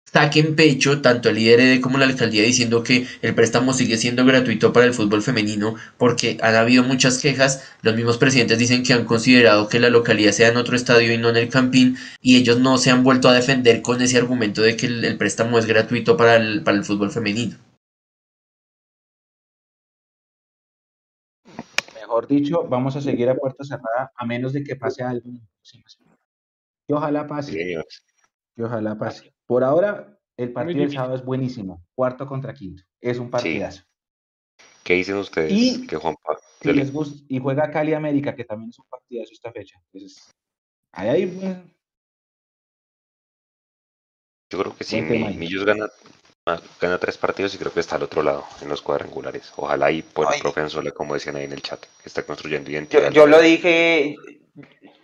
saquen 0.06 0.56
pecho 0.56 1.02
tanto 1.02 1.28
el 1.28 1.36
líder 1.36 1.82
como 1.82 1.98
la 1.98 2.06
alcaldía 2.06 2.44
diciendo 2.44 2.84
que 2.84 3.06
el 3.22 3.36
préstamo 3.36 3.74
sigue 3.74 3.98
siendo 3.98 4.24
gratuito 4.24 4.72
para 4.72 4.86
el 4.86 4.94
fútbol 4.94 5.22
femenino 5.22 5.76
porque 5.98 6.38
han 6.42 6.56
habido 6.56 6.86
muchas 6.86 7.18
quejas, 7.18 7.66
los 7.82 7.98
mismos 7.98 8.18
presidentes 8.18 8.58
dicen 8.58 8.84
que 8.84 8.94
han 8.94 9.04
considerado 9.04 9.68
que 9.68 9.82
la 9.82 9.90
localidad 9.90 10.32
sea 10.32 10.48
en 10.48 10.56
otro 10.56 10.78
estadio 10.78 11.12
y 11.12 11.18
no 11.18 11.28
en 11.28 11.36
el 11.36 11.50
Campín 11.50 11.98
y 12.22 12.38
ellos 12.38 12.62
no 12.62 12.78
se 12.78 12.90
han 12.90 13.04
vuelto 13.04 13.28
a 13.28 13.34
defender 13.34 13.82
con 13.82 14.02
ese 14.02 14.18
argumento 14.18 14.62
de 14.62 14.78
que 14.78 14.86
el, 14.86 15.18
préstamo 15.18 15.60
es 15.60 15.66
gratuito 15.66 16.16
para 16.16 16.38
el, 16.38 16.64
para 16.64 16.78
el 16.78 16.86
fútbol 16.86 17.12
femenino. 17.12 17.58
Mejor 22.14 22.28
dicho, 22.28 22.68
vamos 22.70 22.96
a 22.96 23.02
seguir 23.02 23.28
a 23.28 23.36
puerta 23.36 23.64
cerrada 23.64 24.12
a 24.16 24.26
menos 24.28 24.54
de 24.54 24.64
que 24.64 24.76
pase 24.76 25.02
algo. 25.02 25.32
Y 26.88 26.94
ojalá 26.94 27.26
pase. 27.26 27.76
Y 28.56 28.62
ojalá 28.62 28.96
pase. 28.96 29.34
Por 29.48 29.64
ahora, 29.64 30.20
el 30.38 30.54
partido 30.54 30.82
del 30.82 30.92
sábado 30.92 31.16
es 31.16 31.26
buenísimo. 31.26 31.84
Cuarto 31.96 32.28
contra 32.28 32.54
quinto. 32.54 32.84
Es 33.02 33.18
un 33.18 33.32
partidazo. 33.32 33.82
¿Qué 34.84 34.94
dicen 34.94 35.16
ustedes? 35.16 35.52
Y, 35.52 35.88
que 35.88 35.96
Juan 35.96 36.16
y 37.30 37.40
juega 37.40 37.72
Cali 37.72 37.96
América, 37.96 38.36
que 38.36 38.46
también 38.46 38.70
es 38.70 38.78
un 38.78 38.86
partidazo 38.86 39.32
esta 39.32 39.52
fecha. 39.52 39.82
Entonces, 39.92 40.32
ahí 40.92 41.26
pues, 41.26 41.58
Yo 44.52 44.60
creo 44.60 44.76
que 44.76 44.84
sí, 44.84 45.02
Millos 45.02 45.66
gana, 45.66 45.88
gana 46.82 46.98
tres 46.98 47.18
partidos 47.18 47.56
y 47.56 47.58
creo 47.58 47.72
que 47.72 47.80
está 47.80 47.96
al 47.96 48.04
otro 48.04 48.22
lado, 48.22 48.44
en 48.62 48.70
los 48.70 48.82
cuadrangulares. 48.82 49.54
Ojalá 49.56 49.92
y 49.92 50.02
por 50.02 50.34
el 50.34 50.42
profe 50.42 50.92
como 50.92 51.14
decían 51.14 51.38
ahí 51.38 51.46
en 51.46 51.54
el 51.54 51.62
chat, 51.62 51.80
que 51.80 52.06
está 52.06 52.24
construyendo 52.24 52.70
identidad. 52.70 53.12
Yo, 53.12 53.22
yo 53.22 53.28
lo 53.28 53.40
dije, 53.40 54.18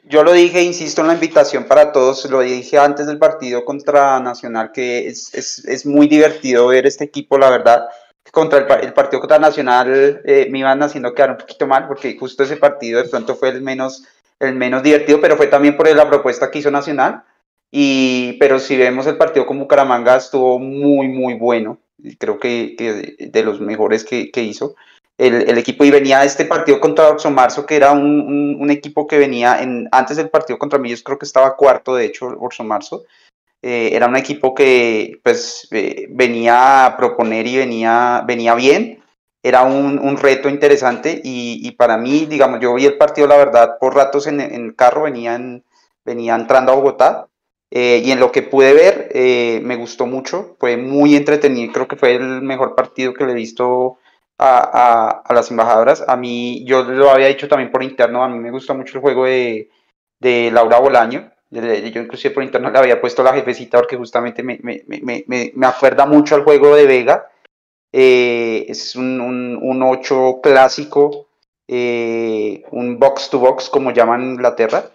yo 0.04 0.24
lo 0.24 0.34
dije, 0.34 0.62
insisto 0.62 1.02
en 1.02 1.08
la 1.08 1.14
invitación 1.14 1.64
para 1.64 1.92
todos, 1.92 2.30
lo 2.30 2.42
dije 2.42 2.78
antes 2.78 3.08
del 3.08 3.18
partido 3.18 3.64
contra 3.64 4.20
Nacional, 4.20 4.72
que 4.74 5.08
es, 5.08 5.34
es, 5.34 5.66
es 5.66 5.86
muy 5.86 6.08
divertido 6.08 6.68
ver 6.68 6.86
este 6.86 7.06
equipo, 7.06 7.38
la 7.38 7.50
verdad. 7.50 7.88
Contra 8.32 8.60
el, 8.60 8.94
partido 8.94 9.22
contra 9.22 9.40
Nacional 9.40 10.22
eh, 10.26 10.48
me 10.52 10.60
iban 10.60 10.84
haciendo 10.84 11.14
quedar 11.14 11.32
un 11.32 11.38
poquito 11.38 11.66
mal, 11.66 11.88
porque 11.88 12.18
justo 12.20 12.44
ese 12.44 12.58
partido 12.58 13.02
de 13.02 13.10
pronto 13.10 13.36
fue 13.36 13.50
el 13.50 13.62
menos, 13.62 14.04
el 14.40 14.56
menos 14.56 14.84
divertido, 14.84 15.22
pero 15.22 15.38
fue 15.38 15.48
también 15.48 15.78
por 15.78 15.88
la 15.88 16.08
propuesta 16.08 16.52
que 16.52 16.60
hizo 16.60 16.70
Nacional. 16.70 17.24
Y, 17.72 18.34
pero 18.40 18.60
si 18.60 18.78
vemos 18.78 19.06
el 19.08 19.18
partido 19.18 19.46
con 19.46 19.60
Bucaramanga, 19.60 20.16
estuvo 20.18 20.60
muy, 20.60 21.08
muy 21.08 21.36
bueno. 21.36 21.80
Creo 22.18 22.40
que, 22.40 22.76
que 22.78 23.16
de 23.20 23.44
los 23.44 23.60
mejores 23.60 24.04
que, 24.04 24.32
que 24.32 24.44
hizo 24.44 24.76
el, 25.20 25.58
equipo 25.58 25.84
y 25.84 25.92
venía 25.92 26.24
este 26.24 26.46
partido 26.46 26.80
contra 26.80 27.10
Oxo 27.10 27.30
Marzo, 27.30 27.66
que 27.66 27.76
era 27.76 27.92
un, 27.92 28.70
equipo 28.72 29.06
que 29.06 29.18
venía 29.18 29.62
en, 29.62 29.90
antes 29.92 30.16
del 30.16 30.30
partido 30.30 30.58
contra 30.58 30.80
Millos, 30.80 31.04
creo 31.04 31.20
que 31.20 31.26
estaba 31.26 31.58
cuarto, 31.58 31.96
de 31.96 32.06
hecho, 32.06 32.28
Oxo 32.40 32.64
Marzo. 32.64 33.04
Eh, 33.62 33.90
era 33.92 34.08
un 34.08 34.16
equipo 34.16 34.56
que 34.56 35.20
pues 35.22 35.68
eh, 35.72 36.08
venía 36.10 36.86
a 36.86 36.96
proponer 36.96 37.46
y 37.48 37.58
venía, 37.58 38.24
venía 38.26 38.56
bien. 38.56 39.04
Era 39.44 39.64
un, 39.64 40.18
reto 40.18 40.50
interesante 40.50 41.22
y, 41.24 41.72
para 41.72 41.98
mí, 41.98 42.26
digamos, 42.26 42.60
yo 42.60 42.74
vi 42.74 42.86
el 42.86 42.98
partido, 42.98 43.28
la 43.28 43.38
verdad, 43.38 43.78
por 43.80 43.96
ratos 43.96 44.28
en, 44.28 44.40
el 44.42 44.76
carro, 44.76 45.04
venían, 45.04 45.64
venía 46.06 46.36
entrando 46.36 46.72
a 46.72 46.76
Bogotá 46.76 47.28
eh, 47.72 48.02
y 48.04 48.12
en 48.12 48.20
lo 48.20 48.32
que 48.32 48.42
pude 48.42 48.74
ver 48.74 49.62
me 49.64 49.76
gustó 49.76 50.06
mucho, 50.06 50.56
fue 50.60 50.78
muy 50.78 51.16
entretenido, 51.16 51.72
creo 51.72 51.88
que 51.88 51.96
fue 51.96 52.16
el 52.16 52.42
mejor 52.42 52.76
partido 52.76 53.14
que 53.14 53.26
le 53.26 53.34
he 53.34 53.36
visto 53.36 53.98
a, 54.40 55.22
a, 55.26 55.34
las 55.34 55.52
embajadoras. 55.52 56.04
A 56.08 56.16
mí, 56.16 56.64
yo 56.66 56.84
lo 56.84 57.12
había 57.12 57.28
dicho 57.28 57.48
también 57.48 57.72
por 57.72 57.84
interno, 57.84 58.24
a 58.24 58.30
mí 58.30 58.40
me 58.40 58.52
gusta 58.52 58.74
mucho 58.74 58.98
el 58.98 59.02
juego 59.02 59.26
de, 59.26 59.70
de 60.20 60.50
Laura 60.52 60.80
Bolaño. 60.80 61.32
Yo 61.52 62.02
inclusive 62.02 62.34
por 62.34 62.44
interno 62.44 62.70
le 62.70 62.78
había 62.78 63.02
puesto 63.02 63.24
la 63.24 63.34
jefecita 63.34 63.80
porque 63.80 63.98
justamente 63.98 64.44
me, 64.44 64.60
me, 64.62 64.84
me, 64.88 65.26
me 65.28 65.68
acuerda 65.68 66.06
mucho 66.06 66.36
al 66.36 66.44
juego 66.44 66.76
de 66.76 66.86
Vega. 66.86 67.28
Eh, 67.92 68.66
es 68.70 68.96
un, 68.96 69.20
un, 69.20 69.58
un 69.62 69.82
8 69.82 70.42
clásico, 70.44 71.28
eh, 71.68 72.64
un 72.72 73.00
box 73.00 73.32
to 73.32 73.40
box 73.40 73.68
como 73.70 73.92
llaman 73.92 74.22
Inglaterra, 74.22 74.92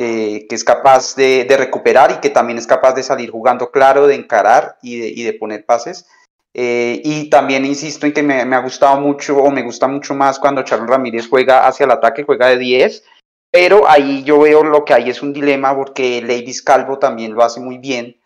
eh, 0.00 0.46
que 0.48 0.54
es 0.54 0.62
capaz 0.62 1.16
de, 1.16 1.44
recuperar 1.58 2.12
y 2.12 2.20
que 2.20 2.30
también 2.30 2.56
es 2.56 2.68
capaz 2.68 2.92
de 2.92 3.02
salir 3.02 3.32
jugando 3.32 3.72
claro, 3.72 4.06
de 4.06 4.14
encarar 4.14 4.78
y 4.80 5.24
de, 5.24 5.32
poner 5.32 5.66
pases. 5.66 6.06
Eh, 6.54 7.02
y 7.02 7.28
también 7.30 7.64
insisto 7.64 8.06
en 8.06 8.12
que 8.12 8.22
me, 8.22 8.42
ha 8.42 8.60
gustado 8.60 9.00
mucho 9.00 9.36
o 9.38 9.50
me 9.50 9.64
gusta 9.64 9.88
mucho 9.88 10.14
más 10.14 10.38
cuando 10.38 10.62
Charles 10.62 10.88
Ramírez 10.88 11.26
juega 11.28 11.66
hacia 11.66 11.82
el 11.82 11.90
ataque, 11.90 12.22
juega 12.22 12.46
de 12.46 12.58
10, 12.58 13.02
pero 13.50 13.90
ahí 13.90 14.22
yo 14.22 14.38
veo 14.38 14.62
lo 14.62 14.84
que 14.84 14.94
hay 14.94 15.10
es 15.10 15.20
un 15.20 15.32
dilema 15.32 15.74
porque 15.74 16.22
Ladies 16.22 16.62
Calvo 16.62 17.00
también 17.00 17.34
lo 17.34 17.42
hace 17.42 17.58
muy 17.58 17.78
bien 17.78 18.20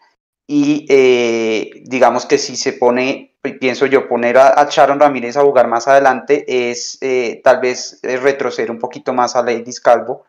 y 0.46 0.84
eh, 0.90 1.70
digamos 1.84 2.26
que 2.26 2.36
si 2.36 2.56
se 2.56 2.74
pone, 2.74 3.34
pienso 3.58 3.86
yo, 3.86 4.08
poner 4.08 4.36
a, 4.36 4.68
Sharon 4.70 5.00
Ramírez 5.00 5.38
a 5.38 5.42
jugar 5.42 5.68
más 5.68 5.88
adelante 5.88 6.44
es 6.68 7.00
tal 7.42 7.60
vez 7.60 7.98
retroceder 8.02 8.70
un 8.70 8.78
poquito 8.78 9.14
más 9.14 9.36
a 9.36 9.42
Ladies 9.42 9.80
Calvo. 9.80 10.26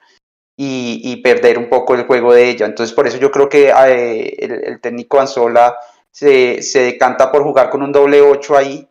Y, 0.56 1.18
perder 1.24 1.58
un 1.58 1.68
poco 1.68 1.96
el 1.96 2.06
juego 2.06 2.34
de 2.34 2.50
ella. 2.50 2.66
Entonces, 2.66 2.96
por 2.96 3.08
eso 3.08 3.18
yo 3.18 3.32
creo 3.32 3.50
que 3.50 3.70
el, 3.70 4.52
el 4.64 4.82
técnico 4.82 5.20
Anzola 5.20 5.76
se, 6.12 6.62
se 6.62 6.82
decanta 6.82 7.32
por 7.32 7.44
jugar 7.44 7.70
con 7.70 7.82
un 7.82 7.92
doble 7.92 8.22
8 8.22 8.58
ahí, 8.58 8.88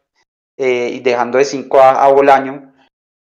eh, 0.57 0.91
y 0.95 1.01
dejando 1.01 1.39
de 1.39 1.45
5 1.45 1.81
a, 1.81 2.05
a, 2.05 2.09
Bolaño. 2.09 2.73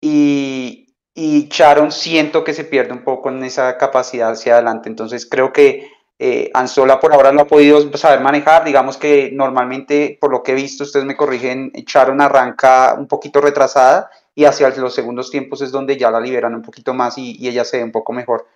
Y, 0.01 0.95
y 1.15 1.49
Charon 1.49 1.91
siento 1.91 2.45
que 2.45 2.53
se 2.53 2.65
pierde 2.65 2.93
un 2.93 3.05
poco 3.05 3.31
en 3.31 3.43
esa 3.43 3.77
capacidad 3.79 4.31
hacia 4.31 4.55
adelante. 4.55 4.89
Entonces 4.89 5.27
creo 5.29 5.53
que 5.53 5.91
eh, 6.19 6.51
Anzola 6.55 7.01
por 7.01 7.13
ahora 7.13 7.33
lo 7.33 7.43
ha 7.43 7.47
podido 7.47 7.81
saber 7.97 8.21
manejar. 8.21 8.65
Digamos 8.65 8.97
que 8.97 9.31
normalmente, 9.33 10.19
por 10.21 10.31
lo 10.31 10.43
que 10.43 10.53
he 10.53 10.55
visto, 10.55 10.85
ustedes 10.85 11.07
me 11.07 11.17
corrigen, 11.17 11.73
Charon 11.85 12.21
arranca 12.21 12.95
un 12.99 13.09
poquito 13.09 13.41
retrasada 13.41 14.11
y 14.37 14.45
hacia 14.45 14.69
los 14.69 14.95
segundos 14.95 15.31
tiempos 15.31 15.63
es 15.63 15.73
donde 15.73 15.97
ya 15.97 16.11
la 16.11 16.21
liberan 16.21 16.55
un 16.55 16.63
poquito 16.63 16.93
más 16.93 17.17
y, 17.17 17.49
ella 17.49 17.65
se 17.65 17.79
ve 17.79 17.85
un 17.85 17.91
poco 17.91 18.13
mejor. 18.13 18.47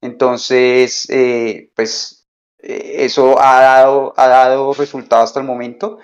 Entonces, 0.00 1.06
eh, 1.10 1.70
pues 1.76 2.26
eh, 2.58 3.04
eso 3.04 3.38
ha 3.38 3.60
dado, 3.60 4.14
ha 4.16 4.28
dado 4.28 4.72
resultado 4.72 5.22
hasta 5.22 5.40
el 5.40 5.46
momento. 5.46 5.98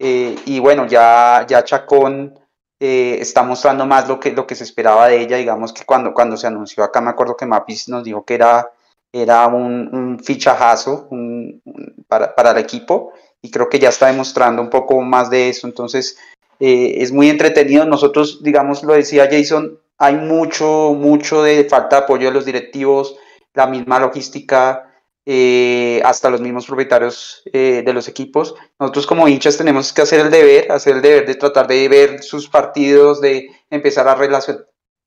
Eh, 0.00 0.34
y 0.46 0.58
bueno, 0.58 0.86
ya, 0.88 1.46
ya 1.48 1.64
Chacón 1.64 2.38
está 2.80 3.44
mostrando 3.44 3.86
más 3.86 4.08
lo 4.08 4.18
que, 4.18 4.32
lo 4.32 4.48
que 4.48 4.56
se 4.56 4.64
esperaba 4.64 5.06
de 5.06 5.20
ella. 5.20 5.36
Digamos 5.36 5.72
que 5.72 5.84
cuando, 5.84 6.12
cuando 6.12 6.36
se 6.36 6.48
anunció 6.48 6.82
acá, 6.82 7.00
me 7.00 7.10
acuerdo 7.10 7.36
que 7.36 7.46
Mapis 7.46 7.88
nos 7.88 8.02
dijo 8.02 8.24
que 8.24 8.34
era, 8.34 8.72
era 9.12 9.46
un, 9.46 9.94
un 9.94 10.18
fichajazo 10.18 11.08
para, 12.08 12.34
para, 12.34 12.50
el 12.50 12.58
equipo. 12.58 13.12
Y 13.40 13.52
creo 13.52 13.68
que 13.68 13.78
ya 13.78 13.90
está 13.90 14.08
demostrando 14.08 14.60
un 14.60 14.70
poco 14.70 15.00
más 15.02 15.30
de 15.30 15.50
eso. 15.50 15.68
Entonces, 15.68 16.16
es 16.62 17.12
muy 17.12 17.28
entretenido. 17.28 17.84
Nosotros, 17.84 18.42
digamos, 18.42 18.82
lo 18.84 18.94
decía 18.94 19.28
Jason, 19.30 19.78
hay 19.98 20.16
mucho, 20.16 20.94
mucho 20.94 21.42
de 21.42 21.64
falta 21.64 21.96
de 21.96 22.02
apoyo 22.02 22.28
de 22.28 22.34
los 22.34 22.44
directivos, 22.44 23.16
la 23.54 23.66
misma 23.66 23.98
logística 23.98 24.88
eh, 25.24 26.02
hasta 26.04 26.30
los 26.30 26.40
mismos 26.40 26.66
propietarios 26.66 27.42
eh, 27.52 27.82
de 27.84 27.92
los 27.92 28.08
equipos. 28.08 28.56
Nosotros 28.80 29.06
como 29.06 29.28
hinchas 29.28 29.56
tenemos 29.56 29.92
que 29.92 30.02
hacer 30.02 30.18
el 30.18 30.30
deber, 30.30 30.72
hacer 30.72 30.96
el 30.96 31.02
deber 31.02 31.26
de 31.26 31.36
tratar 31.36 31.68
de 31.68 31.88
ver 31.88 32.22
sus 32.24 32.48
partidos, 32.48 33.20
de 33.20 33.50
empezar 33.70 34.08
a 34.08 34.18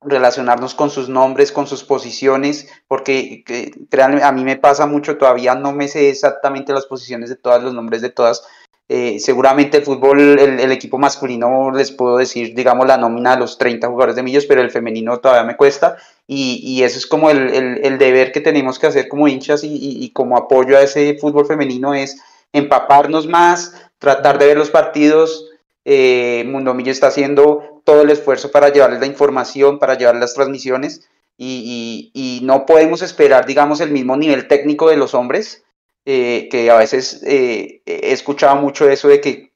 relacionarnos 0.02 0.74
con 0.74 0.90
sus 0.90 1.10
nombres, 1.10 1.52
con 1.52 1.68
sus 1.68 1.84
posiciones, 1.84 2.70
porque 2.88 3.44
créanme, 3.90 4.24
a 4.24 4.32
mí 4.32 4.46
me 4.46 4.56
pasa 4.56 4.86
mucho, 4.86 5.18
todavía 5.18 5.56
no 5.56 5.74
me 5.74 5.90
sé 5.90 6.10
exactamente 6.10 6.72
las 6.72 6.86
posiciones 6.86 7.30
de 7.30 7.36
todas, 7.36 7.62
los 7.62 7.74
nombres 7.74 8.02
de 8.02 8.10
todas. 8.10 8.48
Eh, 8.88 9.20
seguramente 9.20 9.78
el 9.78 9.84
fútbol, 9.84 10.20
el, 10.40 10.72
equipo 10.72 11.00
masculino, 11.00 11.72
les 11.72 11.92
puedo 11.92 12.18
decir, 12.18 12.54
digamos, 12.54 12.86
la 12.86 12.98
nómina 12.98 13.32
de 13.32 13.40
los 13.40 13.58
30 13.58 13.88
jugadores 13.88 14.16
de 14.16 14.22
Millos, 14.24 14.46
pero 14.46 14.62
el 14.62 14.70
femenino 14.70 15.18
todavía 15.20 15.44
me 15.44 15.58
cuesta. 15.58 15.98
Y, 16.28 16.62
y 16.64 16.84
eso 16.84 17.00
es 17.00 17.08
como 17.08 17.30
el, 17.30 17.50
el, 17.84 17.98
deber 17.98 18.32
que 18.32 18.42
tenemos 18.42 18.78
que 18.78 18.88
hacer 18.88 19.08
como 19.08 19.28
hinchas 19.28 19.62
y, 19.64 20.12
como 20.14 20.38
apoyo 20.38 20.78
a 20.78 20.82
ese 20.82 21.18
fútbol 21.20 21.48
femenino 21.48 21.94
es 21.94 22.22
empaparnos 22.54 23.28
más, 23.28 23.90
tratar 23.98 24.38
de 24.38 24.48
ver 24.48 24.58
los 24.58 24.70
partidos. 24.70 25.50
Eh, 25.84 26.44
Mundo 26.48 26.74
Millo 26.74 26.92
está 26.92 27.08
haciendo 27.08 27.82
todo 27.84 28.02
el 28.02 28.10
esfuerzo 28.10 28.52
para 28.52 28.70
llevarles 28.70 29.00
la 29.00 29.06
información, 29.08 29.80
para 29.80 29.98
llevar 29.98 30.16
las 30.16 30.34
transmisiones 30.34 31.08
y, 31.38 32.40
no 32.44 32.66
podemos 32.66 33.02
esperar, 33.02 33.46
digamos, 33.46 33.82
el 33.82 33.92
mismo 33.92 34.16
nivel 34.16 34.48
técnico 34.48 34.90
de 34.90 34.98
los 34.98 35.14
hombres, 35.14 35.64
eh, 36.06 36.48
que 36.50 36.70
a 36.70 36.78
veces 36.78 37.22
eh, 37.26 37.82
he 37.86 38.12
escuchado 38.12 38.56
mucho 38.58 38.90
eso 38.90 39.08
de 39.08 39.22
que 39.22 39.52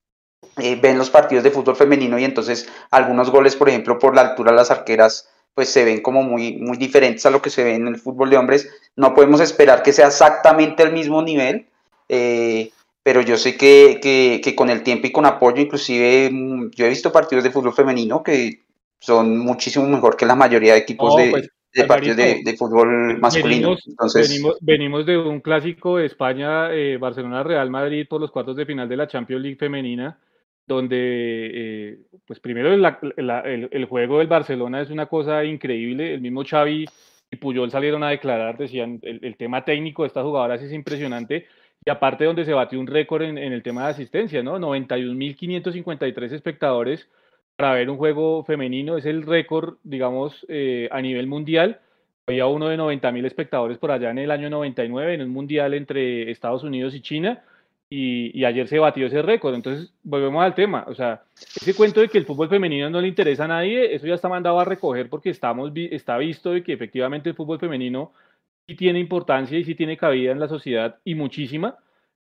ven 0.82 0.98
los 0.98 1.10
partidos 1.10 1.44
de 1.44 1.52
fútbol 1.52 1.78
femenino 1.78 2.20
y 2.20 2.26
entonces 2.26 2.68
algunos 2.92 3.30
goles, 3.30 3.56
por 3.56 3.70
ejemplo, 3.70 3.98
por 3.98 4.14
la 4.14 4.22
altura 4.22 4.52
de 4.52 4.58
las 4.58 4.72
arqueras, 4.72 5.30
pues 5.54 5.70
se 5.70 5.86
ven 5.86 6.02
como 6.02 6.24
muy, 6.24 6.58
muy 6.58 6.78
diferentes 6.78 7.26
a 7.26 7.30
lo 7.30 7.42
que 7.42 7.50
se 7.50 7.64
ve 7.64 7.76
en 7.76 7.88
el 7.88 7.98
fútbol 7.98 8.30
de 8.30 8.38
hombres. 8.38 8.70
No 8.96 9.14
podemos 9.14 9.42
esperar 9.42 9.84
que 9.84 9.94
sea 9.94 10.08
exactamente 10.08 10.84
el 10.84 10.92
mismo 10.92 11.22
nivel, 11.22 11.68
eh, 12.08 12.72
pero 13.04 13.22
yo 13.22 13.38
sé 13.38 13.56
que, 13.58 14.00
que, 14.02 14.42
que, 14.44 14.56
con 14.56 14.70
el 14.70 14.84
tiempo 14.84 15.08
y 15.08 15.12
con 15.12 15.26
apoyo, 15.26 15.62
inclusive 15.62 16.30
mm, 16.32 16.72
yo 16.72 16.86
he 16.86 16.90
visto 16.90 17.12
partidos 17.12 17.44
de 17.44 17.52
fútbol 17.52 17.74
femenino 17.74 18.24
que 18.24 18.64
son 19.00 19.38
muchísimo 19.38 19.88
mejor 19.88 20.18
que 20.18 20.26
la 20.26 20.36
mayoría 20.36 20.74
de 20.74 20.80
equipos 20.80 21.16
de, 21.16 21.30
pues, 21.30 21.50
de 21.74 21.84
partidos 21.86 22.18
de, 22.18 22.42
de, 22.44 22.58
fútbol 22.58 23.20
masculino. 23.20 23.50
Venimos, 23.50 23.88
Entonces, 23.88 24.30
venimos, 24.30 24.58
venimos, 24.62 25.06
de 25.06 25.18
un 25.18 25.40
clásico 25.40 25.98
de 25.98 26.06
España, 26.06 26.74
eh, 26.74 26.98
Barcelona-Real 26.98 27.70
Madrid 27.70 28.08
por 28.10 28.22
los 28.22 28.32
cuartos 28.32 28.56
de 28.56 28.66
final 28.66 28.90
de 28.90 28.98
la 28.98 29.08
Champions 29.08 29.42
League 29.44 29.58
femenina, 29.58 30.20
donde, 30.66 30.98
eh, 30.98 32.00
pues 32.26 32.40
primero 32.40 32.76
la, 32.76 33.00
la, 33.18 33.42
el, 33.42 33.70
el, 33.72 33.86
juego 33.86 34.20
del 34.20 34.28
Barcelona 34.28 34.82
es 34.82 34.90
una 34.90 35.06
cosa 35.06 35.44
increíble, 35.44 36.14
el 36.14 36.22
mismo 36.22 36.44
Xavi 36.44 36.86
y 37.32 37.36
Puyol 37.36 37.70
salieron 37.70 38.04
a 38.04 38.10
declarar, 38.10 38.58
decían, 38.58 39.00
el, 39.04 39.20
el 39.24 39.38
tema 39.38 39.64
técnico 39.64 40.04
de 40.04 40.08
estas 40.08 40.24
jugadoras 40.24 40.62
es 40.62 40.74
impresionante, 40.74 41.46
y 41.86 41.90
aparte 41.90 42.26
donde 42.26 42.46
se 42.46 42.54
batió 42.54 42.80
un 42.80 42.88
récord 42.88 43.22
en, 43.24 43.38
en, 43.38 43.54
el 43.54 43.64
tema 43.64 43.86
de 43.86 43.92
asistencia, 43.92 44.44
¿no? 44.44 44.58
91.553 44.60 46.34
espectadores 46.34 47.08
para 47.60 47.74
ver 47.74 47.90
un 47.90 47.98
juego 47.98 48.46
femenino, 48.46 48.96
es 48.96 49.06
el 49.06 49.24
récord, 49.24 49.80
digamos, 49.84 50.46
eh, 50.48 50.88
a 50.94 51.02
nivel 51.02 51.28
mundial. 51.28 51.82
Había 52.26 52.46
uno 52.46 52.70
de 52.70 52.78
90.000 52.78 53.26
espectadores 53.26 53.78
por 53.78 53.92
allá 53.92 54.12
en 54.12 54.18
el 54.18 54.32
año 54.32 54.50
99, 54.50 55.16
en 55.16 55.24
un 55.24 55.30
mundial 55.32 55.74
entre 55.74 56.32
Estados 56.32 56.64
Unidos 56.64 56.96
y 56.96 57.02
China, 57.02 57.44
y, 57.90 58.32
y 58.40 58.46
ayer 58.46 58.70
se 58.70 58.80
batió 58.80 59.08
ese 59.08 59.22
récord. 59.22 59.56
Entonces, 59.56 59.94
volvemos 60.04 60.42
al 60.42 60.56
tema, 60.56 60.86
o 60.88 60.96
sea, 60.96 61.24
ese 61.36 61.76
cuento 61.76 62.00
de 62.00 62.08
que 62.08 62.18
el 62.18 62.26
fútbol 62.26 62.48
femenino 62.48 62.90
no 62.90 63.02
le 63.02 63.10
interesa 63.10 63.44
a 63.44 63.50
nadie, 63.50 63.94
eso 63.94 64.08
ya 64.08 64.14
está 64.14 64.30
mandado 64.30 64.58
a 64.58 64.64
recoger 64.64 65.10
porque 65.10 65.30
estamos, 65.30 65.70
está 65.76 66.18
visto 66.18 66.52
de 66.52 66.64
que 66.64 66.72
efectivamente 66.72 67.28
el 67.28 67.36
fútbol 67.36 67.60
femenino 67.60 68.14
sí 68.70 68.76
tiene 68.78 69.00
importancia 69.00 69.60
y 69.60 69.66
sí 69.66 69.76
tiene 69.76 69.98
cabida 69.98 70.32
en 70.32 70.40
la 70.40 70.48
sociedad 70.48 71.00
y 71.04 71.14
muchísima. 71.14 71.76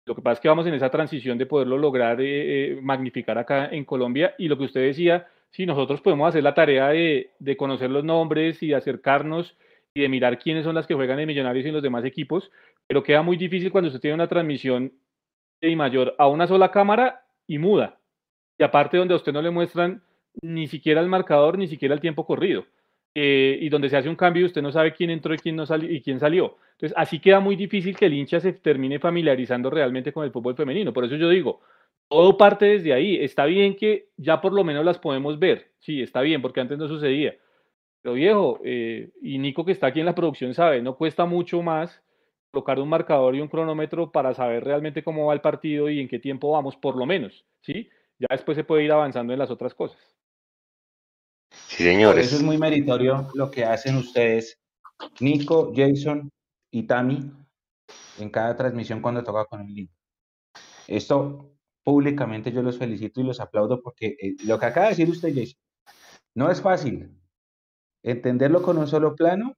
Lo 0.05 0.15
que 0.15 0.21
pasa 0.21 0.33
es 0.33 0.39
que 0.39 0.47
vamos 0.47 0.67
en 0.67 0.75
esa 0.75 0.89
transición 0.89 1.37
de 1.37 1.47
poderlo 1.47 1.77
lograr 1.77 2.21
eh, 2.21 2.73
eh, 2.73 2.79
magnificar 2.81 3.37
acá 3.37 3.67
en 3.71 3.85
Colombia 3.85 4.35
y 4.37 4.47
lo 4.47 4.57
que 4.57 4.65
usted 4.65 4.81
decía, 4.81 5.27
si 5.49 5.65
nosotros 5.65 6.01
podemos 6.01 6.29
hacer 6.29 6.43
la 6.43 6.53
tarea 6.53 6.89
de, 6.89 7.31
de, 7.39 7.57
conocer 7.57 7.89
los 7.89 8.03
nombres 8.03 8.61
y 8.61 8.67
de 8.67 8.75
acercarnos 8.75 9.57
y 9.95 10.01
de 10.01 10.09
mirar 10.09 10.37
quiénes 10.37 10.63
son 10.63 10.75
las 10.75 10.85
que 10.85 10.93
juegan 10.93 11.19
en 11.19 11.27
Millonarios 11.27 11.65
y 11.65 11.69
en 11.69 11.73
los 11.73 11.83
demás 11.83 12.05
equipos, 12.05 12.51
pero 12.85 13.01
queda 13.01 13.23
muy 13.23 13.35
difícil 13.35 13.71
cuando 13.71 13.87
usted 13.87 14.01
tiene 14.01 14.13
una 14.13 14.27
transmisión 14.27 14.93
de 15.59 15.75
mayor 15.75 16.13
a 16.19 16.27
una 16.27 16.45
sola 16.45 16.69
cámara 16.69 17.25
y 17.47 17.57
muda. 17.57 17.97
Y 18.59 18.63
aparte 18.63 18.97
donde 18.97 19.15
a 19.15 19.17
usted 19.17 19.33
no 19.33 19.41
le 19.41 19.49
muestran 19.49 20.03
ni 20.41 20.67
siquiera 20.67 21.01
el 21.01 21.07
marcador, 21.07 21.57
ni 21.57 21.67
siquiera 21.67 21.95
el 21.95 22.01
tiempo 22.01 22.25
corrido 22.27 22.65
eh, 23.17 23.57
y 23.61 23.69
donde 23.69 23.89
se 23.89 23.95
hace 23.95 24.09
un 24.09 24.17
cambio 24.17 24.43
y 24.43 24.45
usted 24.45 24.61
no 24.61 24.73
sabe 24.73 24.91
quién 24.93 25.09
entró 25.09 25.33
y 25.33 25.37
quién, 25.37 25.55
no 25.55 25.65
salió, 25.65 25.89
y 25.89 26.01
quién 26.01 26.19
salió. 26.19 26.57
Entonces, 26.73 26.93
así 26.97 27.19
queda 27.19 27.39
muy 27.39 27.55
difícil 27.55 27.95
que 27.95 28.07
el 28.07 28.13
hincha 28.13 28.41
se 28.41 28.51
termine 28.51 28.99
familiarizando 28.99 29.69
realmente 29.69 30.11
con 30.11 30.25
el 30.25 30.31
fútbol 30.31 30.55
femenino. 30.55 30.91
Por 30.91 31.05
eso 31.05 31.15
yo 31.15 31.29
digo, 31.29 31.61
todo 32.09 32.37
parte 32.37 32.65
desde 32.65 32.91
ahí. 32.93 33.15
Está 33.23 33.45
bien 33.45 33.77
que 33.77 34.09
ya 34.17 34.41
por 34.41 34.51
lo 34.51 34.65
menos 34.65 34.83
las 34.83 34.99
podemos 34.99 35.39
ver. 35.39 35.71
Sí, 35.79 36.01
está 36.01 36.19
bien, 36.21 36.41
porque 36.41 36.59
antes 36.59 36.77
no 36.77 36.89
sucedía. 36.89 37.35
Pero 38.01 38.15
viejo, 38.15 38.59
eh, 38.65 39.09
y 39.21 39.37
Nico 39.37 39.65
que 39.65 39.71
está 39.71 39.87
aquí 39.87 40.01
en 40.01 40.05
la 40.05 40.13
producción 40.13 40.53
sabe, 40.53 40.81
no 40.81 40.97
cuesta 40.97 41.25
mucho 41.25 41.61
más 41.61 42.03
colocar 42.51 42.79
un 42.79 42.89
marcador 42.89 43.35
y 43.35 43.41
un 43.41 43.47
cronómetro 43.47 44.11
para 44.11 44.33
saber 44.33 44.63
realmente 44.63 45.03
cómo 45.03 45.25
va 45.25 45.33
el 45.33 45.41
partido 45.41 45.89
y 45.89 45.99
en 45.99 46.07
qué 46.07 46.19
tiempo 46.19 46.51
vamos, 46.51 46.75
por 46.75 46.97
lo 46.97 47.05
menos. 47.05 47.45
¿sí? 47.61 47.89
Ya 48.19 48.27
después 48.29 48.55
se 48.57 48.63
puede 48.63 48.83
ir 48.83 48.91
avanzando 48.91 49.33
en 49.33 49.39
las 49.39 49.51
otras 49.51 49.73
cosas. 49.73 49.97
Sí, 51.67 51.83
señores. 51.83 52.27
Eso 52.27 52.37
es 52.37 52.43
muy 52.43 52.57
meritorio 52.57 53.29
lo 53.33 53.51
que 53.51 53.65
hacen 53.65 53.97
ustedes, 53.97 54.59
Nico, 55.19 55.73
Jason 55.75 56.31
y 56.71 56.83
Tami, 56.83 57.31
en 58.19 58.29
cada 58.29 58.55
transmisión 58.55 59.01
cuando 59.01 59.23
toca 59.23 59.45
con 59.45 59.61
el 59.61 59.73
link. 59.73 59.91
Esto 60.87 61.51
públicamente 61.83 62.51
yo 62.51 62.61
los 62.61 62.77
felicito 62.77 63.21
y 63.21 63.23
los 63.23 63.39
aplaudo 63.39 63.81
porque 63.81 64.17
eh, 64.19 64.35
lo 64.45 64.57
que 64.59 64.65
acaba 64.65 64.87
de 64.87 64.91
decir 64.91 65.09
usted, 65.09 65.29
Jason, 65.29 65.59
no 66.33 66.51
es 66.51 66.61
fácil. 66.61 67.11
Entenderlo 68.03 68.61
con 68.61 68.77
un 68.77 68.87
solo 68.87 69.15
plano 69.15 69.55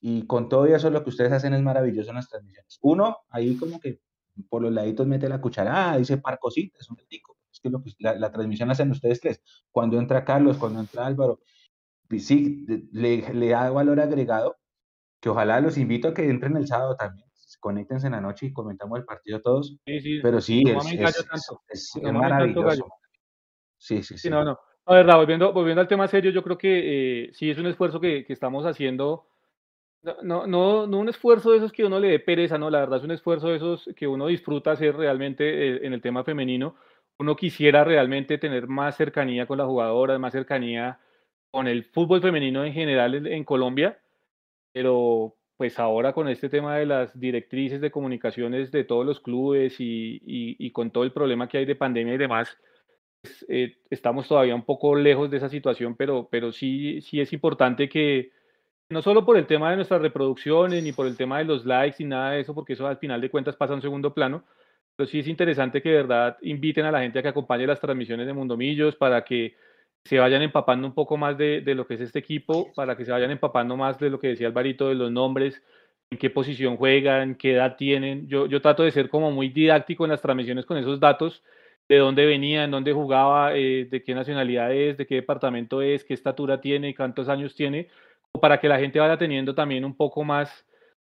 y 0.00 0.26
con 0.26 0.48
todo 0.48 0.66
eso 0.66 0.90
lo 0.90 1.02
que 1.02 1.10
ustedes 1.10 1.32
hacen 1.32 1.54
es 1.54 1.62
maravilloso 1.62 2.10
en 2.10 2.16
las 2.16 2.28
transmisiones. 2.28 2.78
Uno, 2.82 3.18
ahí 3.30 3.56
como 3.56 3.80
que 3.80 4.00
por 4.48 4.62
los 4.62 4.72
laditos 4.72 5.06
mete 5.06 5.28
la 5.28 5.40
cucharada, 5.40 5.96
dice 5.96 6.18
par 6.18 6.38
cositas, 6.38 6.88
un 6.90 6.96
tico 7.08 7.37
es 7.58 7.62
que, 7.62 7.70
lo 7.70 7.82
que 7.82 7.90
la, 7.98 8.14
la, 8.14 8.30
transmisión 8.30 8.68
la 8.68 8.72
hacen 8.72 8.90
ustedes 8.90 9.20
tres. 9.20 9.42
Cuando 9.70 9.98
entra 9.98 10.24
Carlos, 10.24 10.56
cuando 10.56 10.80
entra 10.80 11.06
Álvaro, 11.06 11.40
sí, 12.18 12.64
le, 12.92 13.32
le 13.34 13.48
da 13.48 13.70
valor 13.70 14.00
agregado, 14.00 14.56
que 15.20 15.28
ojalá 15.28 15.60
los 15.60 15.76
invito 15.78 16.08
a 16.08 16.14
que 16.14 16.28
entren 16.28 16.56
el 16.56 16.66
sábado 16.66 16.96
también. 16.96 17.26
Conéctense 17.60 18.06
en 18.06 18.12
la 18.12 18.20
noche 18.20 18.46
y 18.46 18.52
comentamos 18.52 19.00
el 19.00 19.04
partido 19.04 19.40
todos. 19.40 19.76
Sí, 19.84 20.00
sí. 20.00 20.20
Pero 20.22 20.40
sí, 20.40 20.62
no 20.62 20.78
es, 20.78 20.92
es, 20.92 21.26
es, 21.68 21.96
es 21.96 22.02
no 22.02 22.12
maravilloso. 22.12 22.86
Sí, 23.76 24.02
sí, 24.02 24.14
sí. 24.14 24.18
sí 24.18 24.30
no, 24.30 24.44
no. 24.44 24.58
A 24.84 24.94
ver, 24.94 25.06
volviendo, 25.06 25.52
volviendo 25.52 25.80
al 25.80 25.88
tema 25.88 26.08
serio, 26.08 26.30
yo 26.30 26.42
creo 26.42 26.56
que 26.56 27.24
eh, 27.24 27.30
sí 27.32 27.50
es 27.50 27.58
un 27.58 27.66
esfuerzo 27.66 28.00
que, 28.00 28.24
que 28.24 28.32
estamos 28.32 28.64
haciendo. 28.64 29.26
No, 30.22 30.46
no, 30.46 30.86
no 30.86 30.98
un 30.98 31.08
esfuerzo 31.08 31.50
de 31.50 31.58
esos 31.58 31.72
que 31.72 31.84
uno 31.84 31.98
le 31.98 32.08
dé 32.08 32.20
pereza, 32.20 32.56
no, 32.56 32.70
la 32.70 32.80
verdad 32.80 32.98
es 32.98 33.04
un 33.04 33.10
esfuerzo 33.10 33.48
de 33.48 33.56
esos 33.56 33.90
que 33.96 34.06
uno 34.06 34.28
disfruta 34.28 34.70
hacer 34.70 34.96
realmente 34.96 35.44
eh, 35.44 35.80
en 35.82 35.92
el 35.92 36.00
tema 36.00 36.22
femenino, 36.22 36.76
uno 37.18 37.36
quisiera 37.36 37.84
realmente 37.84 38.38
tener 38.38 38.68
más 38.68 38.96
cercanía 38.96 39.46
con 39.46 39.58
las 39.58 39.66
jugadoras, 39.66 40.20
más 40.20 40.32
cercanía 40.32 40.98
con 41.50 41.66
el 41.66 41.84
fútbol 41.84 42.20
femenino 42.20 42.64
en 42.64 42.72
general 42.72 43.26
en, 43.26 43.44
Colombia, 43.44 43.98
pero 44.72 45.34
pues 45.56 45.78
ahora 45.78 46.12
con 46.12 46.28
este 46.28 46.48
tema 46.48 46.76
de 46.76 46.86
las 46.86 47.18
directrices 47.18 47.80
de 47.80 47.90
comunicaciones 47.90 48.70
de 48.70 48.84
todos 48.84 49.04
los 49.04 49.20
clubes 49.20 49.80
y, 49.80 50.20
y, 50.24 50.56
y 50.58 50.70
con 50.70 50.90
todo 50.90 51.04
el 51.04 51.12
problema 51.12 51.48
que 51.48 51.58
hay 51.58 51.64
de 51.64 51.74
pandemia 51.74 52.14
y 52.14 52.18
demás, 52.18 52.56
pues, 53.22 53.44
eh, 53.48 53.76
estamos 53.90 54.28
todavía 54.28 54.54
un 54.54 54.64
poco 54.64 54.94
lejos 54.94 55.30
de 55.30 55.38
esa 55.38 55.48
situación, 55.48 55.96
pero, 55.96 56.28
pero 56.30 56.52
sí, 56.52 57.00
sí 57.02 57.20
es 57.20 57.32
importante 57.32 57.88
que 57.88 58.30
no 58.90 59.02
solo 59.02 59.24
por 59.24 59.36
el 59.36 59.46
tema 59.46 59.70
de 59.70 59.76
nuestras 59.76 60.00
reproducciones, 60.00 60.82
ni 60.82 60.92
por 60.92 61.06
el 61.06 61.16
tema 61.16 61.38
de 61.38 61.44
los 61.44 61.66
likes, 61.66 61.96
ni 61.98 62.06
nada 62.06 62.32
de 62.32 62.40
eso, 62.40 62.54
porque 62.54 62.74
eso 62.74 62.86
al 62.86 62.98
final 62.98 63.20
de 63.20 63.30
cuentas 63.30 63.56
pasa 63.56 63.72
a 63.72 63.76
un 63.76 63.82
segundo 63.82 64.14
plano, 64.14 64.44
pero 64.98 65.08
sí 65.08 65.20
es 65.20 65.28
interesante 65.28 65.80
que 65.80 65.90
de 65.90 65.96
verdad 65.98 66.36
inviten 66.42 66.84
a 66.84 66.90
la 66.90 67.00
gente 67.02 67.20
a 67.20 67.22
que 67.22 67.28
acompañe 67.28 67.64
las 67.68 67.78
transmisiones 67.78 68.26
de 68.26 68.32
Mundomillos 68.32 68.96
para 68.96 69.22
que 69.22 69.54
se 70.04 70.18
vayan 70.18 70.42
empapando 70.42 70.88
un 70.88 70.92
poco 70.92 71.16
más 71.16 71.38
de, 71.38 71.60
de, 71.60 71.76
lo 71.76 71.86
que 71.86 71.94
es 71.94 72.00
este 72.00 72.18
equipo, 72.18 72.72
para 72.74 72.96
que 72.96 73.04
se 73.04 73.12
vayan 73.12 73.30
empapando 73.30 73.76
más 73.76 73.96
de 74.00 74.10
lo 74.10 74.18
que 74.18 74.26
decía 74.26 74.48
Alvarito, 74.48 74.88
de 74.88 74.96
los 74.96 75.12
nombres, 75.12 75.62
en 76.10 76.18
qué 76.18 76.30
posición 76.30 76.76
juegan, 76.76 77.36
qué 77.36 77.52
edad 77.52 77.76
tienen. 77.76 78.26
Yo, 78.26 78.46
yo 78.46 78.60
trato 78.60 78.82
de 78.82 78.90
ser 78.90 79.08
como 79.08 79.30
muy 79.30 79.50
didáctico 79.50 80.04
en 80.04 80.10
las 80.10 80.20
transmisiones 80.20 80.66
con 80.66 80.76
esos 80.78 80.98
datos, 80.98 81.44
de 81.88 81.98
dónde 81.98 82.26
venía, 82.26 82.64
en 82.64 82.72
dónde 82.72 82.92
jugaba, 82.92 83.54
eh, 83.54 83.86
de 83.88 84.02
qué 84.02 84.16
nacionalidad 84.16 84.74
es, 84.74 84.96
de 84.96 85.06
qué 85.06 85.14
departamento 85.14 85.80
es, 85.80 86.02
qué 86.02 86.14
estatura 86.14 86.60
tiene, 86.60 86.92
cuántos 86.96 87.28
años 87.28 87.54
tiene, 87.54 87.86
para 88.40 88.58
que 88.58 88.66
la 88.66 88.80
gente 88.80 88.98
vaya 88.98 89.16
teniendo 89.16 89.54
también 89.54 89.84
un 89.84 89.94
poco 89.96 90.24
más 90.24 90.66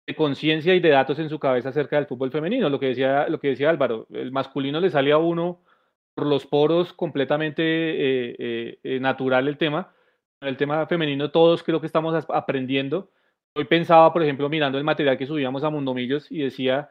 de 0.07 0.15
conciencia 0.15 0.75
y 0.75 0.81
de 0.81 0.91
datos 0.91 1.19
en 1.19 1.29
su 1.29 1.39
cabeza 1.39 1.71
acerca 1.71 1.97
del 1.97 2.07
fútbol 2.07 2.31
femenino. 2.31 2.69
Lo 2.69 2.79
que 2.79 2.87
decía, 2.87 3.29
lo 3.29 3.41
que 3.41 3.49
decía 3.49 3.71
Álvaro, 3.71 4.07
el 4.13 4.33
masculino 4.33 4.81
le 4.81 4.91
sale 4.91 5.13
a 5.13 5.19
uno 5.19 5.63
por 6.15 6.27
los 6.27 6.47
poros 6.47 6.93
completamente 6.93 7.63
eh, 7.65 8.79
eh, 8.83 9.01
natural 9.01 9.49
el 9.49 9.59
tema. 9.59 9.93
El 10.41 10.57
tema 10.57 10.87
femenino 10.87 11.31
todos 11.31 11.63
creo 11.63 11.81
que 11.81 11.87
estamos 11.87 12.25
aprendiendo. 12.29 13.11
Hoy 13.57 13.65
pensaba, 13.65 14.13
por 14.13 14.23
ejemplo, 14.23 14.49
mirando 14.49 14.79
el 14.79 14.85
material 14.85 15.17
que 15.17 15.27
subíamos 15.27 15.65
a 15.65 15.71
Mundomillos 15.71 16.31
y 16.31 16.39
decía, 16.43 16.91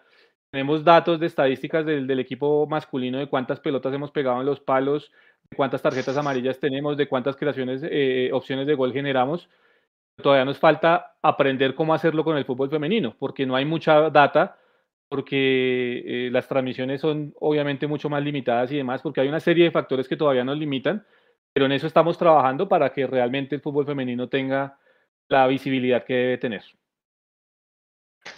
tenemos 0.52 0.84
datos 0.84 1.20
de 1.20 1.28
estadísticas 1.28 1.86
del, 1.86 2.08
del 2.08 2.20
equipo 2.20 2.66
masculino 2.68 3.20
de 3.20 3.28
cuántas 3.28 3.60
pelotas 3.60 3.94
hemos 3.94 4.12
pegado 4.12 4.40
en 4.40 4.46
los 4.46 4.60
palos, 4.60 5.12
de 5.50 5.56
cuántas 5.56 5.82
tarjetas 5.82 6.18
amarillas 6.18 6.60
tenemos, 6.60 6.98
de 6.98 7.08
cuántas 7.08 7.36
creaciones, 7.36 7.82
eh, 7.84 8.30
opciones 8.34 8.66
de 8.66 8.76
gol 8.76 8.94
generamos 8.94 9.50
todavía 10.22 10.46
nos 10.46 10.60
falta 10.60 11.16
aprender 11.22 11.76
cómo 11.76 11.94
hacerlo 11.94 12.24
con 12.24 12.38
el 12.38 12.46
fútbol 12.46 12.70
femenino, 12.70 13.16
porque 13.18 13.46
no 13.46 13.56
hay 13.56 13.66
mucha 13.66 14.10
data, 14.10 14.58
porque 15.10 16.04
eh, 16.06 16.30
las 16.32 16.48
transmisiones 16.48 17.02
son 17.02 17.34
obviamente 17.40 17.88
mucho 17.88 18.10
más 18.10 18.24
limitadas 18.24 18.72
y 18.72 18.78
demás, 18.78 19.02
porque 19.02 19.22
hay 19.22 19.28
una 19.28 19.40
serie 19.40 19.66
de 19.66 19.72
factores 19.72 20.08
que 20.08 20.18
todavía 20.18 20.44
nos 20.44 20.58
limitan, 20.58 21.06
pero 21.54 21.66
en 21.66 21.72
eso 21.72 21.88
estamos 21.88 22.18
trabajando 22.18 22.68
para 22.68 22.92
que 22.92 23.08
realmente 23.08 23.56
el 23.56 23.62
fútbol 23.62 23.86
femenino 23.86 24.28
tenga 24.30 24.78
la 25.30 25.48
visibilidad 25.48 26.04
que 26.04 26.14
debe 26.14 26.38
tener. 26.38 26.64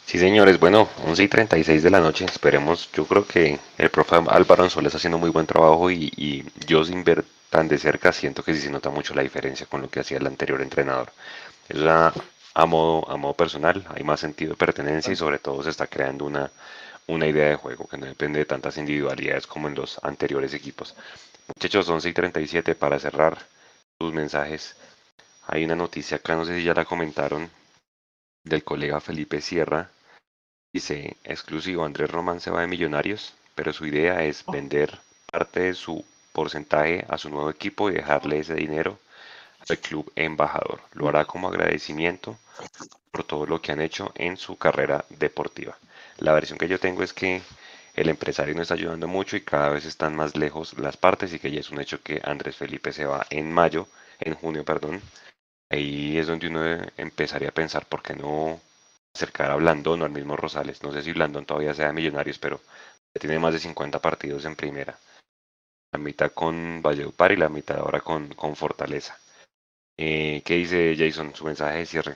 Sí, 0.03 0.17
señores, 0.17 0.59
bueno, 0.59 0.87
11 1.05 1.23
y 1.23 1.27
36 1.27 1.83
de 1.83 1.91
la 1.91 1.99
noche, 1.99 2.25
esperemos, 2.25 2.91
yo 2.91 3.05
creo 3.05 3.25
que 3.25 3.59
el 3.77 3.89
profe 3.89 4.15
Álvaro 4.29 4.63
Anzola 4.63 4.87
está 4.87 4.97
haciendo 4.97 5.17
muy 5.17 5.29
buen 5.29 5.45
trabajo 5.45 5.91
y, 5.91 6.11
y 6.15 6.43
yo 6.65 6.83
sin 6.83 7.03
ver 7.03 7.23
tan 7.49 7.67
de 7.67 7.77
cerca 7.77 8.11
siento 8.11 8.43
que 8.43 8.53
sí 8.53 8.61
se 8.61 8.71
nota 8.71 8.89
mucho 8.89 9.13
la 9.13 9.21
diferencia 9.21 9.65
con 9.67 9.81
lo 9.81 9.89
que 9.89 9.99
hacía 9.99 10.17
el 10.17 10.27
anterior 10.27 10.61
entrenador. 10.61 11.11
Es 11.67 11.77
una, 11.77 12.13
a, 12.53 12.65
modo, 12.65 13.09
a 13.09 13.17
modo 13.17 13.33
personal, 13.33 13.85
hay 13.89 14.03
más 14.03 14.19
sentido 14.19 14.51
de 14.51 14.57
pertenencia 14.57 15.11
y 15.11 15.15
sobre 15.15 15.39
todo 15.39 15.63
se 15.63 15.71
está 15.71 15.87
creando 15.87 16.25
una, 16.25 16.51
una 17.07 17.27
idea 17.27 17.49
de 17.49 17.55
juego 17.55 17.87
que 17.87 17.97
no 17.97 18.05
depende 18.05 18.39
de 18.39 18.45
tantas 18.45 18.77
individualidades 18.77 19.47
como 19.47 19.67
en 19.67 19.75
los 19.75 19.99
anteriores 20.03 20.53
equipos. 20.53 20.95
Muchachos, 21.47 21.89
11 21.89 22.09
y 22.09 22.13
37 22.13 22.75
para 22.75 22.99
cerrar 22.99 23.37
sus 23.99 24.13
mensajes. 24.13 24.75
hay 25.47 25.63
una 25.65 25.75
noticia 25.75 26.17
acá, 26.17 26.35
no 26.35 26.45
sé 26.45 26.57
si 26.57 26.63
ya 26.63 26.73
la 26.73 26.85
comentaron, 26.85 27.49
del 28.43 28.63
colega 28.63 29.01
Felipe 29.01 29.41
Sierra. 29.41 29.89
Dice, 30.73 31.17
exclusivo, 31.23 31.85
Andrés 31.85 32.11
Román 32.11 32.39
se 32.41 32.51
va 32.51 32.61
de 32.61 32.67
Millonarios, 32.67 33.33
pero 33.55 33.73
su 33.73 33.85
idea 33.85 34.23
es 34.23 34.45
vender 34.45 34.99
parte 35.31 35.61
de 35.61 35.73
su 35.73 36.05
porcentaje 36.31 37.05
a 37.09 37.17
su 37.17 37.29
nuevo 37.29 37.49
equipo 37.49 37.89
y 37.89 37.93
dejarle 37.93 38.39
ese 38.39 38.55
dinero 38.55 38.99
al 39.69 39.79
club 39.79 40.11
embajador. 40.15 40.81
Lo 40.93 41.07
hará 41.07 41.25
como 41.25 41.47
agradecimiento 41.47 42.37
por 43.11 43.23
todo 43.23 43.45
lo 43.45 43.61
que 43.61 43.71
han 43.71 43.81
hecho 43.81 44.11
en 44.15 44.37
su 44.37 44.57
carrera 44.57 45.05
deportiva. 45.09 45.77
La 46.17 46.33
versión 46.33 46.57
que 46.57 46.67
yo 46.67 46.79
tengo 46.79 47.03
es 47.03 47.13
que 47.13 47.41
el 47.95 48.09
empresario 48.09 48.53
no 48.55 48.61
está 48.61 48.73
ayudando 48.73 49.07
mucho 49.07 49.37
y 49.37 49.41
cada 49.41 49.69
vez 49.69 49.85
están 49.85 50.15
más 50.15 50.35
lejos 50.35 50.77
las 50.77 50.97
partes 50.97 51.33
y 51.33 51.39
que 51.39 51.51
ya 51.51 51.61
es 51.61 51.71
un 51.71 51.79
hecho 51.79 52.01
que 52.01 52.21
Andrés 52.23 52.57
Felipe 52.57 52.91
se 52.91 53.05
va 53.05 53.25
en 53.29 53.51
mayo, 53.51 53.87
en 54.19 54.33
junio, 54.35 54.65
perdón. 54.65 55.01
Ahí 55.69 56.17
es 56.17 56.27
donde 56.27 56.47
uno 56.47 56.61
empezaría 56.97 57.49
a 57.49 57.53
pensar 57.53 57.85
por 57.85 58.01
qué 58.01 58.13
no 58.13 58.59
acercar 59.13 59.51
a 59.51 59.55
Blandón 59.55 60.01
o 60.01 60.05
al 60.05 60.11
mismo 60.11 60.35
Rosales. 60.35 60.83
No 60.83 60.91
sé 60.91 61.01
si 61.01 61.13
Blandón 61.13 61.45
todavía 61.45 61.73
sea 61.73 61.87
de 61.87 61.93
Millonarios, 61.93 62.37
pero 62.37 62.59
ya 63.13 63.19
tiene 63.19 63.39
más 63.39 63.53
de 63.53 63.59
50 63.59 63.99
partidos 63.99 64.45
en 64.45 64.55
primera. 64.55 64.97
La 65.93 65.99
mitad 65.99 66.31
con 66.33 66.81
Valledupar 66.81 67.31
y 67.31 67.37
la 67.37 67.49
mitad 67.49 67.77
ahora 67.77 68.01
con, 68.01 68.27
con 68.33 68.55
Fortaleza. 68.57 69.17
Eh, 69.97 70.41
¿Qué 70.45 70.55
dice 70.55 70.95
Jason? 70.97 71.33
Su 71.33 71.45
mensaje 71.45 71.79
de 71.79 71.85
cierre. 71.85 72.15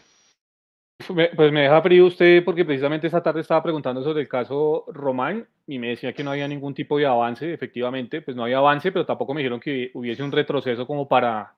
Pues 1.08 1.52
me 1.54 1.62
deja 1.62 1.82
frío 1.82 2.06
usted 2.06 2.44
porque 2.44 2.66
precisamente 2.66 3.08
esta 3.08 3.24
tarde 3.24 3.40
estaba 3.40 3.64
preguntando 3.64 4.04
sobre 4.04 4.22
el 4.22 4.28
caso 4.28 4.84
Román 4.90 5.48
y 5.66 5.80
me 5.80 5.90
decía 5.90 6.12
que 6.12 6.26
no 6.26 6.32
había 6.32 6.48
ningún 6.48 6.74
tipo 6.74 6.98
de 6.98 7.06
avance, 7.06 7.54
efectivamente, 7.54 8.22
pues 8.22 8.36
no 8.36 8.44
había 8.44 8.58
avance, 8.58 8.92
pero 8.92 9.06
tampoco 9.06 9.34
me 9.34 9.40
dijeron 9.40 9.62
que 9.62 9.92
hubiese 9.94 10.24
un 10.24 10.32
retroceso 10.32 10.86
como 10.86 11.08
para 11.08 11.54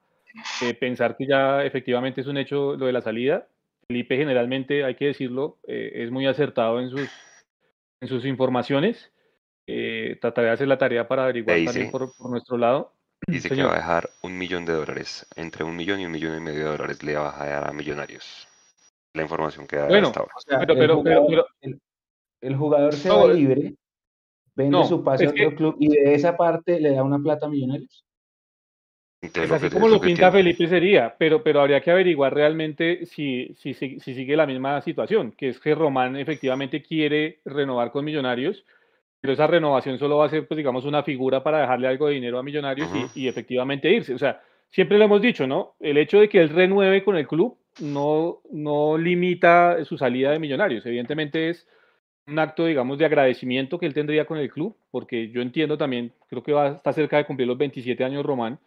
eh, 0.62 0.76
pensar 0.76 1.18
que 1.18 1.26
ya 1.26 1.64
efectivamente 1.66 2.22
es 2.22 2.28
un 2.28 2.38
hecho 2.38 2.76
lo 2.76 2.86
de 2.86 2.94
la 2.94 3.02
salida. 3.02 3.48
Felipe 3.88 4.16
generalmente, 4.16 4.84
hay 4.84 4.96
que 4.96 5.08
decirlo, 5.08 5.58
eh, 5.68 5.92
es 5.96 6.12
muy 6.12 6.28
acertado 6.28 6.80
en 6.80 6.90
sus, 6.90 7.10
en 8.00 8.08
sus 8.08 8.26
informaciones. 8.26 9.12
Eh, 9.68 10.18
trataré 10.22 10.48
de 10.48 10.54
hacer 10.54 10.68
la 10.68 10.78
tarea 10.78 11.08
para 11.08 11.24
averiguar 11.24 11.64
también 11.66 11.92
por, 11.92 12.10
nuestro 12.30 12.58
lado. 12.58 12.94
Dice 13.28 13.50
que 13.50 13.64
va 13.64 13.74
a 13.74 13.78
dejar 13.78 14.10
un 14.24 14.38
millón 14.38 14.66
de 14.66 14.74
dólares, 14.74 15.28
entre 15.36 15.64
un 15.64 15.76
millón 15.76 16.00
y 16.00 16.06
un 16.06 16.12
millón 16.12 16.38
y 16.38 16.42
medio 16.42 16.66
de 16.66 16.72
dólares 16.72 17.04
le 17.04 17.16
va 17.16 17.40
a 17.40 17.46
dejar 17.46 17.70
a 17.70 17.74
Millonarios. 17.74 18.48
La 19.14 19.24
información 19.24 19.68
que 19.68 19.76
da 19.76 19.88
bueno, 19.88 20.08
hasta 20.08 20.56
ahora. 20.56 20.68
pero, 20.68 20.84
el, 20.84 20.92
jugador, 20.94 21.48
el, 22.42 22.56
jugador 22.56 22.94
se 22.94 23.10
va 23.10 23.28
libre, 23.28 23.76
vende 24.56 24.86
su 24.86 25.04
pase 25.04 25.26
a 25.26 25.30
otro 25.30 25.56
club 25.56 25.76
y 25.80 25.90
de 25.90 26.14
esa 26.16 26.36
parte 26.36 26.80
le 26.80 26.94
da 26.94 27.04
una 27.04 27.20
plata 27.20 27.46
a 27.46 27.50
Millonarios. 27.50 28.04
Pues 29.22 29.52
así 29.52 29.70
como 29.70 29.88
lo 29.88 30.02
pinta 30.02 30.32
Felipe 30.32 30.68
sería, 30.68 31.16
pero, 31.16 31.44
pero 31.44 31.62
habría 31.62 31.80
que 31.82 31.92
averiguar 31.92 32.34
realmente 32.34 33.06
si, 33.06 33.54
si, 33.54 33.76
si, 33.76 34.00
sigue 34.00 34.36
la 34.36 34.48
misma 34.48 34.82
situación, 34.82 35.32
que 35.34 35.50
es 35.50 35.60
que 35.60 35.76
Román 35.76 36.16
efectivamente 36.16 36.82
quiere 36.82 37.40
renovar 37.46 37.92
con 37.92 38.04
Millonarios, 38.04 38.66
pero 39.22 39.34
esa 39.34 39.46
renovación 39.46 40.00
solo 40.00 40.18
va 40.18 40.26
a 40.26 40.30
ser, 40.30 40.48
pues 40.48 40.58
digamos, 40.58 40.84
una 40.84 41.04
figura 41.04 41.44
para 41.44 41.62
dejarle 41.62 41.88
algo 41.88 42.08
de 42.08 42.16
dinero 42.16 42.40
a 42.40 42.44
Millonarios 42.44 42.90
y, 43.14 43.28
efectivamente 43.28 43.92
irse. 43.92 44.16
O 44.16 44.18
sea, 44.18 44.42
siempre 44.72 44.98
lo 44.98 45.06
hemos 45.06 45.22
dicho, 45.22 45.46
¿no? 45.46 45.76
El 45.80 45.98
hecho 45.98 46.20
de 46.20 46.28
que 46.28 46.42
él 46.42 46.50
renueve 46.50 47.04
con 47.04 47.16
el 47.16 47.28
club 47.28 47.56
no, 47.80 48.42
no 48.52 48.98
limita 48.98 49.86
su 49.86 49.96
salida 49.96 50.32
de 50.32 50.40
Millonarios. 50.40 50.84
Evidentemente 50.88 51.50
es 51.50 51.68
un 52.26 52.40
acto, 52.40 52.66
digamos, 52.66 52.98
de 52.98 53.06
agradecimiento 53.06 53.78
que 53.78 53.86
él 53.86 53.94
tendría 53.94 54.26
con 54.26 54.40
el 54.40 54.50
club, 54.50 54.76
porque 54.90 55.30
yo 55.30 55.44
entiendo 55.44 55.78
también, 55.78 56.14
creo 56.28 56.42
que 56.42 56.54
va, 56.54 56.70
está 56.70 56.92
cerca 56.92 57.18
de 57.18 57.26
cumplir 57.26 57.48
los 57.48 57.58
27 57.60 58.04
años 58.04 58.26
Román 58.26 58.60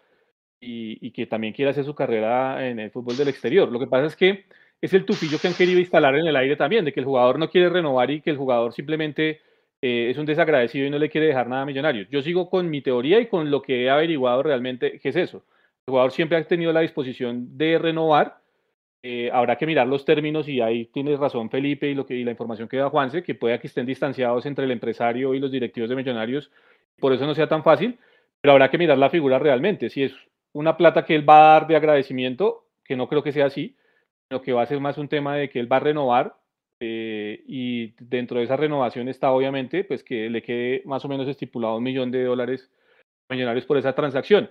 y, 0.61 1.11
que 1.11 1.27
también 1.27 1.53
quiere 1.53 1.73
hacer 1.73 1.85
su 1.85 1.95
carrera 1.95 2.67
en 2.69 2.79
el 2.79 2.91
fútbol 2.93 3.17
del 3.17 3.29
exterior. 3.29 3.71
Lo 3.71 3.81
que 3.81 3.87
pasa 3.87 4.07
es 4.07 4.17
que 4.17 4.45
es 4.81 4.95
el 4.95 5.05
tufillo 5.05 5.39
que 5.39 5.49
han 5.49 5.55
querido 5.55 5.81
instalar 5.81 6.15
en 6.17 6.27
el 6.27 6.37
aire 6.37 6.57
también, 6.57 6.85
de 6.85 6.93
que 6.93 7.01
el 7.01 7.07
jugador 7.07 7.39
no 7.39 7.51
quiere 7.51 7.69
renovar 7.69 8.11
y 8.11 8.21
que 8.21 8.31
el 8.31 8.37
jugador 8.37 8.73
simplemente 8.73 9.41
eh, 9.87 10.09
es 10.09 10.17
un 10.17 10.25
desagradecido 10.25 10.87
y 10.87 10.91
no 10.91 10.99
le 10.99 11.11
quiere 11.11 11.27
dejar 11.27 11.47
nada 11.47 11.61
a 11.61 11.67
Millonarios. 11.67 12.09
Yo 12.09 12.23
sigo 12.23 12.49
con 12.49 12.71
mi 12.71 12.81
teoría 12.81 13.21
y 13.21 13.27
con 13.27 13.51
lo 13.51 13.61
que 13.61 13.85
he 13.85 13.91
averiguado 13.91 14.43
realmente, 14.43 14.99
¿qué 14.99 15.11
es 15.11 15.17
eso? 15.17 15.45
El 15.87 15.91
jugador 15.91 16.11
siempre 16.11 16.39
ha 16.39 16.45
tenido 16.45 16.73
la 16.73 16.81
disposición 16.81 17.59
de 17.59 17.79
renovar. 17.79 18.39
Eh, 19.03 19.29
habrá 19.31 19.59
que 19.59 19.67
mirar 19.67 19.87
los 19.87 20.07
términos 20.07 20.49
y 20.49 20.63
ahí 20.63 20.87
tienes 20.87 21.19
razón 21.19 21.51
Felipe 21.51 21.87
y, 21.87 21.95
lo 21.95 22.07
que, 22.07 22.15
y 22.15 22.25
la 22.25 22.31
información 22.31 22.67
que 22.67 22.79
da 22.79 22.89
Juanse, 22.89 23.23
que 23.23 23.35
puede 23.35 23.61
que 23.61 23.67
estén 23.67 23.85
distanciados 23.85 24.47
entre 24.47 24.65
el 24.65 24.71
empresario 24.71 25.35
y 25.35 25.39
los 25.39 25.53
directivos 25.53 25.91
de 25.91 25.97
Millonarios, 25.97 26.51
por 26.99 27.13
eso 27.13 27.27
no 27.27 27.35
sea 27.35 27.47
tan 27.47 27.63
fácil, 27.63 27.99
pero 28.41 28.53
habrá 28.53 28.71
que 28.71 28.79
mirar 28.79 28.97
la 28.97 29.11
figura 29.11 29.39
realmente, 29.39 29.91
si 29.91 30.05
es 30.05 30.15
una 30.55 30.79
plata 30.79 31.05
que 31.05 31.15
él 31.15 31.29
va 31.29 31.37
a 31.37 31.61
dar 31.61 31.67
de 31.67 31.77
agradecimiento, 31.77 32.65
que 32.87 32.97
no 32.97 33.07
creo 33.07 33.23
que 33.23 33.33
sea 33.33 33.45
así, 33.45 33.77
sino 34.31 34.41
que 34.41 34.55
va 34.55 34.63
a 34.63 34.67
ser 34.67 34.81
más 34.81 34.97
un 34.97 35.09
tema 35.09 35.37
de 35.37 35.51
que 35.51 35.61
él 35.61 35.71
va 35.71 35.77
a 35.77 35.81
renovar 35.81 36.37
eh, 36.87 37.43
y 37.47 37.95
dentro 37.99 38.39
de 38.39 38.45
esa 38.45 38.57
renovación 38.57 39.09
está 39.09 39.31
obviamente 39.33 39.85
pues 39.85 40.05
que 40.05 40.29
le 40.29 40.43
quede 40.43 40.83
más 40.85 41.03
o 41.05 41.09
menos 41.09 41.27
estipulado 41.27 41.79
un 41.79 41.83
millón 41.83 42.11
de 42.11 42.25
dólares 42.25 42.71
millonarios 43.31 43.65
por 43.65 43.79
esa 43.79 43.95
transacción. 43.95 44.51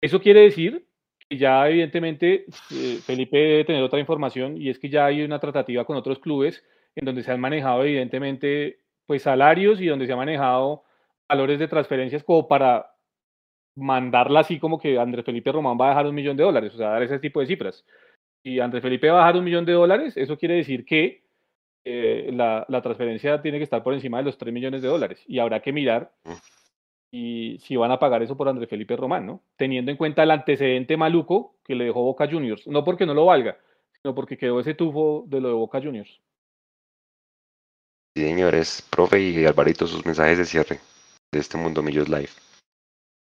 Eso 0.00 0.20
quiere 0.20 0.40
decir 0.40 0.86
que 1.28 1.36
ya 1.36 1.68
evidentemente 1.68 2.46
eh, 2.72 2.98
Felipe 3.04 3.38
debe 3.38 3.64
tener 3.64 3.82
otra 3.82 4.00
información 4.00 4.60
y 4.60 4.70
es 4.70 4.78
que 4.80 4.88
ya 4.88 5.06
hay 5.06 5.22
una 5.22 5.38
tratativa 5.38 5.84
con 5.84 5.96
otros 5.96 6.18
clubes 6.18 6.64
en 6.96 7.04
donde 7.04 7.22
se 7.22 7.30
han 7.30 7.40
manejado 7.40 7.84
evidentemente 7.84 8.80
pues 9.06 9.22
salarios 9.22 9.80
y 9.80 9.86
donde 9.86 10.06
se 10.06 10.12
han 10.12 10.18
manejado 10.18 10.82
valores 11.28 11.60
de 11.60 11.68
transferencias 11.68 12.24
como 12.24 12.48
para 12.48 12.90
mandarla 13.76 14.40
así 14.40 14.58
como 14.58 14.80
que 14.80 14.98
Andrés 14.98 15.24
Felipe 15.24 15.52
Román 15.52 15.78
va 15.80 15.86
a 15.86 15.90
dejar 15.90 16.06
un 16.06 16.14
millón 16.16 16.36
de 16.36 16.42
dólares, 16.42 16.74
o 16.74 16.76
sea, 16.76 16.88
dar 16.90 17.02
ese 17.04 17.20
tipo 17.20 17.38
de 17.38 17.46
cifras. 17.46 17.84
Y 18.42 18.58
Andrés 18.58 18.82
Felipe 18.82 19.10
va 19.10 19.18
a 19.18 19.26
dejar 19.26 19.38
un 19.38 19.44
millón 19.44 19.64
de 19.64 19.72
dólares, 19.72 20.16
eso 20.16 20.36
quiere 20.36 20.54
decir 20.54 20.84
que 20.84 21.27
eh, 21.84 22.30
la, 22.32 22.64
la, 22.68 22.82
transferencia 22.82 23.40
tiene 23.40 23.58
que 23.58 23.64
estar 23.64 23.82
por 23.82 23.94
encima 23.94 24.18
de 24.18 24.24
los 24.24 24.38
3 24.38 24.52
millones 24.52 24.82
de 24.82 24.88
dólares. 24.88 25.22
Y 25.26 25.38
habrá 25.38 25.60
que 25.60 25.72
mirar 25.72 26.12
y 27.10 27.58
si 27.60 27.76
van 27.76 27.90
a 27.90 27.98
pagar 27.98 28.22
eso 28.22 28.36
por 28.36 28.48
Andrés 28.48 28.68
Felipe 28.68 28.96
Román, 28.96 29.26
¿no? 29.26 29.42
Teniendo 29.56 29.90
en 29.90 29.96
cuenta 29.96 30.22
el 30.22 30.30
antecedente 30.30 30.96
maluco 30.96 31.56
que 31.64 31.74
le 31.74 31.84
dejó 31.84 32.02
Boca 32.02 32.28
Juniors. 32.30 32.66
No 32.66 32.84
porque 32.84 33.06
no 33.06 33.14
lo 33.14 33.24
valga, 33.24 33.58
sino 34.02 34.14
porque 34.14 34.36
quedó 34.36 34.60
ese 34.60 34.74
tufo 34.74 35.24
de 35.26 35.40
lo 35.40 35.48
de 35.48 35.54
Boca 35.54 35.80
Juniors. 35.80 36.20
Sí, 38.14 38.24
señores, 38.24 38.86
profe 38.90 39.20
y 39.20 39.46
Alvarito, 39.46 39.86
sus 39.86 40.04
mensajes 40.04 40.38
de 40.38 40.44
cierre 40.44 40.80
de 41.32 41.40
este 41.40 41.56
Mundo 41.56 41.82
Millos 41.82 42.08
Live. 42.08 42.30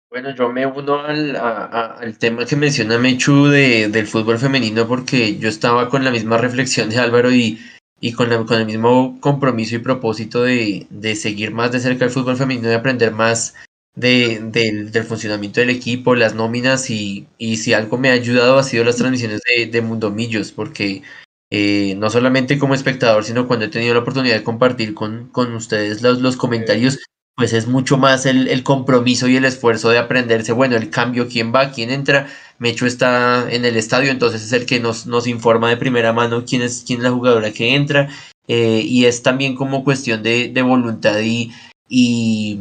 Bueno, 0.09 0.35
yo 0.35 0.51
me 0.51 0.65
uno 0.65 0.99
al, 0.99 1.37
al 1.37 2.17
tema 2.17 2.45
que 2.45 2.57
menciona 2.57 2.97
Mechu 2.97 3.47
de, 3.47 3.87
del 3.87 4.07
fútbol 4.07 4.39
femenino 4.39 4.85
porque 4.85 5.37
yo 5.37 5.47
estaba 5.47 5.87
con 5.87 6.03
la 6.03 6.11
misma 6.11 6.37
reflexión 6.37 6.89
de 6.89 6.99
Álvaro 6.99 7.31
y, 7.31 7.61
y 8.01 8.13
con, 8.13 8.45
con 8.45 8.59
el 8.59 8.65
mismo 8.65 9.17
compromiso 9.21 9.75
y 9.75 9.79
propósito 9.79 10.41
de, 10.43 10.87
de, 10.89 11.15
seguir 11.15 11.51
más 11.51 11.71
de 11.71 11.79
cerca 11.79 12.03
el 12.03 12.11
fútbol 12.11 12.35
femenino 12.35 12.69
y 12.69 12.73
aprender 12.73 13.13
más 13.13 13.53
de, 13.95 14.39
del 14.41 15.03
funcionamiento 15.03 15.59
del 15.61 15.69
equipo, 15.69 16.15
las 16.15 16.33
nóminas 16.33 16.89
y, 16.89 17.27
y, 17.37 17.57
si 17.57 17.73
algo 17.73 17.97
me 17.97 18.09
ha 18.09 18.13
ayudado 18.13 18.57
ha 18.57 18.63
sido 18.63 18.83
las 18.83 18.97
transmisiones 18.97 19.41
de, 19.47 19.67
de 19.67 19.81
Mundo 19.81 20.09
Millos 20.09 20.51
porque 20.51 21.03
eh, 21.51 21.95
no 21.97 22.09
solamente 22.09 22.57
como 22.57 22.73
espectador, 22.73 23.23
sino 23.23 23.47
cuando 23.47 23.65
he 23.65 23.69
tenido 23.69 23.93
la 23.93 23.99
oportunidad 23.99 24.35
de 24.35 24.43
compartir 24.43 24.95
con, 24.95 25.29
con 25.29 25.53
ustedes 25.53 26.01
los, 26.01 26.21
los 26.21 26.37
comentarios 26.37 26.99
pues 27.35 27.53
es 27.53 27.67
mucho 27.67 27.97
más 27.97 28.25
el, 28.25 28.47
el, 28.47 28.63
compromiso 28.63 29.27
y 29.27 29.35
el 29.35 29.45
esfuerzo 29.45 29.89
de 29.89 29.97
aprenderse, 29.97 30.51
bueno, 30.51 30.75
el 30.75 30.89
cambio, 30.89 31.27
quién 31.27 31.53
va, 31.53 31.71
quién 31.71 31.89
entra. 31.89 32.27
Mecho 32.59 32.85
está 32.85 33.51
en 33.51 33.65
el 33.65 33.77
estadio, 33.77 34.11
entonces 34.11 34.43
es 34.43 34.53
el 34.53 34.65
que 34.65 34.79
nos, 34.79 35.07
nos 35.07 35.25
informa 35.27 35.69
de 35.69 35.77
primera 35.77 36.13
mano 36.13 36.45
quién 36.45 36.61
es, 36.61 36.83
quién 36.85 36.99
es 36.99 37.03
la 37.03 37.11
jugadora 37.11 37.51
que 37.51 37.73
entra. 37.73 38.09
Eh, 38.47 38.81
y 38.85 39.05
es 39.05 39.23
también 39.23 39.55
como 39.55 39.83
cuestión 39.83 40.21
de, 40.23 40.49
de 40.49 40.61
voluntad 40.61 41.19
y, 41.21 41.51
y, 41.89 42.59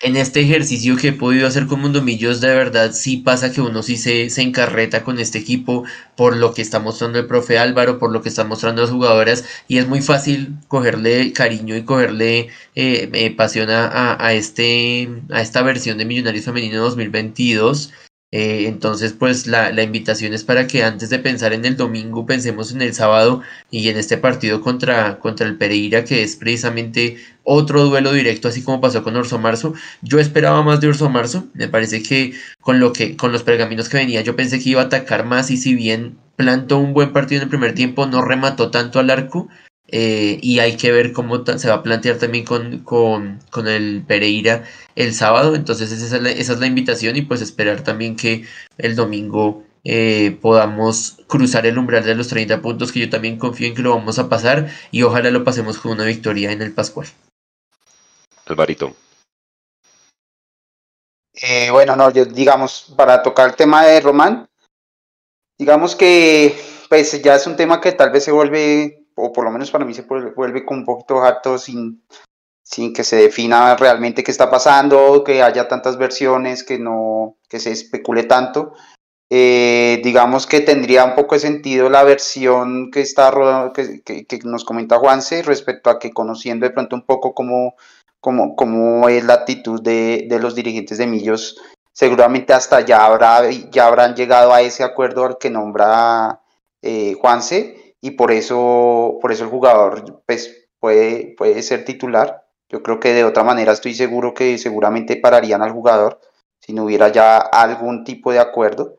en 0.00 0.16
este 0.16 0.40
ejercicio 0.40 0.96
que 0.96 1.08
he 1.08 1.12
podido 1.12 1.46
hacer 1.46 1.66
con 1.66 1.80
Mundomillos, 1.80 2.40
de 2.40 2.54
verdad 2.54 2.92
sí 2.92 3.16
pasa 3.16 3.52
que 3.52 3.60
uno 3.60 3.82
sí 3.82 3.96
se, 3.96 4.30
se 4.30 4.42
encarreta 4.42 5.02
con 5.02 5.18
este 5.18 5.38
equipo 5.38 5.84
por 6.16 6.36
lo 6.36 6.54
que 6.54 6.62
está 6.62 6.78
mostrando 6.78 7.18
el 7.18 7.26
profe 7.26 7.58
Álvaro, 7.58 7.98
por 7.98 8.12
lo 8.12 8.22
que 8.22 8.28
están 8.28 8.48
mostrando 8.48 8.82
las 8.82 8.90
jugadoras, 8.90 9.44
y 9.66 9.78
es 9.78 9.88
muy 9.88 10.00
fácil 10.00 10.54
cogerle 10.68 11.32
cariño 11.32 11.76
y 11.76 11.84
cogerle 11.84 12.48
eh, 12.76 13.10
eh 13.12 13.34
pasión 13.36 13.70
a, 13.70 14.16
a, 14.24 14.32
este, 14.34 15.08
a 15.30 15.40
esta 15.42 15.62
versión 15.62 15.98
de 15.98 16.04
Millonarios 16.04 16.44
Femenino 16.44 16.80
2022. 16.80 17.92
Eh, 18.30 18.66
entonces, 18.66 19.14
pues 19.14 19.46
la, 19.46 19.72
la, 19.72 19.82
invitación 19.82 20.34
es 20.34 20.44
para 20.44 20.66
que 20.66 20.84
antes 20.84 21.08
de 21.08 21.18
pensar 21.18 21.54
en 21.54 21.64
el 21.64 21.78
domingo, 21.78 22.26
pensemos 22.26 22.72
en 22.72 22.82
el 22.82 22.92
sábado 22.92 23.42
y 23.70 23.88
en 23.88 23.96
este 23.96 24.18
partido 24.18 24.60
contra, 24.60 25.18
contra 25.18 25.46
el 25.46 25.56
Pereira, 25.56 26.04
que 26.04 26.22
es 26.22 26.36
precisamente 26.36 27.16
otro 27.42 27.84
duelo 27.86 28.12
directo, 28.12 28.48
así 28.48 28.62
como 28.62 28.82
pasó 28.82 29.02
con 29.02 29.16
Orso 29.16 29.38
Marzo. 29.38 29.72
Yo 30.02 30.20
esperaba 30.20 30.62
más 30.62 30.80
de 30.80 30.88
Orso 30.88 31.08
Marzo, 31.08 31.46
me 31.54 31.68
parece 31.68 32.02
que 32.02 32.34
con, 32.60 32.80
lo 32.80 32.92
que 32.92 33.16
con 33.16 33.32
los 33.32 33.44
pergaminos 33.44 33.88
que 33.88 33.96
venía, 33.96 34.20
yo 34.20 34.36
pensé 34.36 34.58
que 34.60 34.70
iba 34.70 34.82
a 34.82 34.86
atacar 34.86 35.24
más 35.24 35.50
y 35.50 35.56
si 35.56 35.74
bien 35.74 36.18
plantó 36.36 36.78
un 36.78 36.92
buen 36.92 37.14
partido 37.14 37.40
en 37.40 37.44
el 37.44 37.48
primer 37.48 37.74
tiempo, 37.74 38.04
no 38.06 38.20
remató 38.22 38.70
tanto 38.70 39.00
al 39.00 39.08
arco. 39.08 39.48
Eh, 39.90 40.38
y 40.42 40.58
hay 40.58 40.76
que 40.76 40.92
ver 40.92 41.12
cómo 41.12 41.44
se 41.46 41.68
va 41.68 41.76
a 41.76 41.82
plantear 41.82 42.18
también 42.18 42.44
con, 42.44 42.80
con, 42.80 43.40
con 43.50 43.68
el 43.68 44.04
Pereira 44.06 44.64
el 44.96 45.14
sábado. 45.14 45.54
Entonces 45.54 45.90
esa 45.92 46.16
es, 46.16 46.22
la, 46.22 46.30
esa 46.30 46.52
es, 46.52 46.60
la, 46.60 46.66
invitación 46.66 47.16
y 47.16 47.22
pues 47.22 47.40
esperar 47.40 47.82
también 47.82 48.14
que 48.16 48.44
el 48.76 48.96
domingo 48.96 49.64
eh, 49.84 50.36
podamos 50.42 51.18
cruzar 51.26 51.64
el 51.64 51.78
umbral 51.78 52.04
de 52.04 52.14
los 52.14 52.28
30 52.28 52.60
puntos, 52.60 52.92
que 52.92 53.00
yo 53.00 53.10
también 53.10 53.38
confío 53.38 53.66
en 53.66 53.74
que 53.74 53.82
lo 53.82 53.94
vamos 53.94 54.18
a 54.18 54.28
pasar 54.28 54.68
y 54.90 55.02
ojalá 55.02 55.30
lo 55.30 55.44
pasemos 55.44 55.78
con 55.78 55.92
una 55.92 56.04
victoria 56.04 56.52
en 56.52 56.60
el 56.60 56.72
Pascual. 56.72 57.08
Alvarito. 58.46 58.94
Eh, 61.40 61.70
bueno, 61.70 61.96
no, 61.96 62.10
yo 62.10 62.24
digamos, 62.24 62.92
para 62.96 63.22
tocar 63.22 63.50
el 63.50 63.56
tema 63.56 63.86
de 63.86 64.00
Román, 64.00 64.48
digamos 65.56 65.94
que 65.94 66.54
pues 66.88 67.22
ya 67.22 67.36
es 67.36 67.46
un 67.46 67.56
tema 67.56 67.80
que 67.80 67.92
tal 67.92 68.10
vez 68.10 68.24
se 68.24 68.32
vuelve, 68.32 68.97
o 69.18 69.32
por 69.32 69.44
lo 69.44 69.50
menos 69.50 69.70
para 69.70 69.84
mí 69.84 69.94
se 69.94 70.02
vuelve 70.02 70.64
con 70.64 70.78
un 70.78 70.84
poquito 70.84 71.22
harto 71.22 71.58
sin, 71.58 72.02
sin 72.62 72.92
que 72.92 73.04
se 73.04 73.16
defina 73.16 73.76
realmente 73.76 74.22
qué 74.22 74.30
está 74.30 74.50
pasando, 74.50 75.24
que 75.24 75.42
haya 75.42 75.68
tantas 75.68 75.96
versiones, 75.96 76.62
que 76.62 76.78
no, 76.78 77.36
que 77.48 77.60
se 77.60 77.72
especule 77.72 78.24
tanto. 78.24 78.74
Eh, 79.30 80.00
digamos 80.02 80.46
que 80.46 80.60
tendría 80.60 81.04
un 81.04 81.14
poco 81.14 81.34
de 81.34 81.40
sentido 81.40 81.90
la 81.90 82.02
versión 82.02 82.90
que 82.90 83.02
está 83.02 83.72
que, 83.74 84.02
que, 84.02 84.38
nos 84.44 84.64
comenta 84.64 84.98
Juanse 84.98 85.42
respecto 85.42 85.90
a 85.90 85.98
que 85.98 86.12
conociendo 86.12 86.64
de 86.64 86.72
pronto 86.72 86.96
un 86.96 87.02
poco 87.02 87.34
cómo, 87.34 87.74
cómo, 88.20 88.56
cómo 88.56 89.08
es 89.08 89.24
la 89.24 89.34
actitud 89.34 89.82
de, 89.82 90.26
de, 90.30 90.38
los 90.38 90.54
dirigentes 90.54 90.96
de 90.96 91.06
Millos, 91.06 91.60
seguramente 91.92 92.54
hasta 92.54 92.80
ya, 92.80 93.04
habrá, 93.04 93.50
ya 93.50 93.86
habrán 93.86 94.14
llegado 94.14 94.54
a 94.54 94.62
ese 94.62 94.82
acuerdo 94.82 95.24
al 95.26 95.38
que 95.38 95.50
nombra 95.50 96.40
eh, 96.80 97.14
Juanse 97.20 97.87
y 98.00 98.12
por 98.12 98.32
eso, 98.32 99.18
por 99.20 99.32
eso 99.32 99.44
el 99.44 99.50
jugador 99.50 100.22
pues, 100.26 100.68
puede, 100.78 101.34
puede 101.36 101.62
ser 101.62 101.84
titular. 101.84 102.44
Yo 102.68 102.82
creo 102.82 103.00
que 103.00 103.12
de 103.12 103.24
otra 103.24 103.44
manera 103.44 103.72
estoy 103.72 103.94
seguro 103.94 104.34
que 104.34 104.58
seguramente 104.58 105.16
pararían 105.16 105.62
al 105.62 105.72
jugador 105.72 106.20
si 106.60 106.72
no 106.72 106.84
hubiera 106.84 107.08
ya 107.08 107.38
algún 107.38 108.04
tipo 108.04 108.32
de 108.32 108.40
acuerdo. 108.40 108.98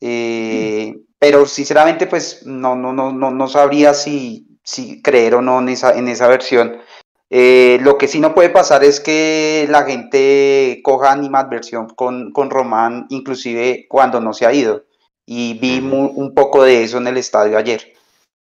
Eh, 0.00 0.96
pero 1.18 1.46
sinceramente, 1.46 2.06
pues 2.06 2.46
no, 2.46 2.76
no, 2.76 2.92
no, 2.92 3.12
no, 3.12 3.30
no 3.30 3.48
sabría 3.48 3.94
si, 3.94 4.58
si 4.62 5.02
creer 5.02 5.34
o 5.34 5.42
no 5.42 5.58
en 5.60 5.70
esa, 5.70 5.96
en 5.96 6.08
esa 6.08 6.28
versión. 6.28 6.80
Eh, 7.28 7.78
lo 7.82 7.96
que 7.96 8.08
sí 8.08 8.18
no 8.20 8.34
puede 8.34 8.50
pasar 8.50 8.82
es 8.82 9.00
que 9.00 9.66
la 9.68 9.84
gente 9.84 10.80
coja 10.82 11.12
animadversión 11.12 11.88
con, 11.88 12.32
con 12.32 12.50
Román, 12.50 13.06
inclusive 13.10 13.86
cuando 13.88 14.20
no 14.20 14.32
se 14.32 14.46
ha 14.46 14.52
ido. 14.52 14.84
Y 15.26 15.54
vi 15.54 15.78
un 15.78 16.34
poco 16.34 16.64
de 16.64 16.82
eso 16.82 16.98
en 16.98 17.06
el 17.06 17.16
estadio 17.16 17.56
ayer. 17.56 17.92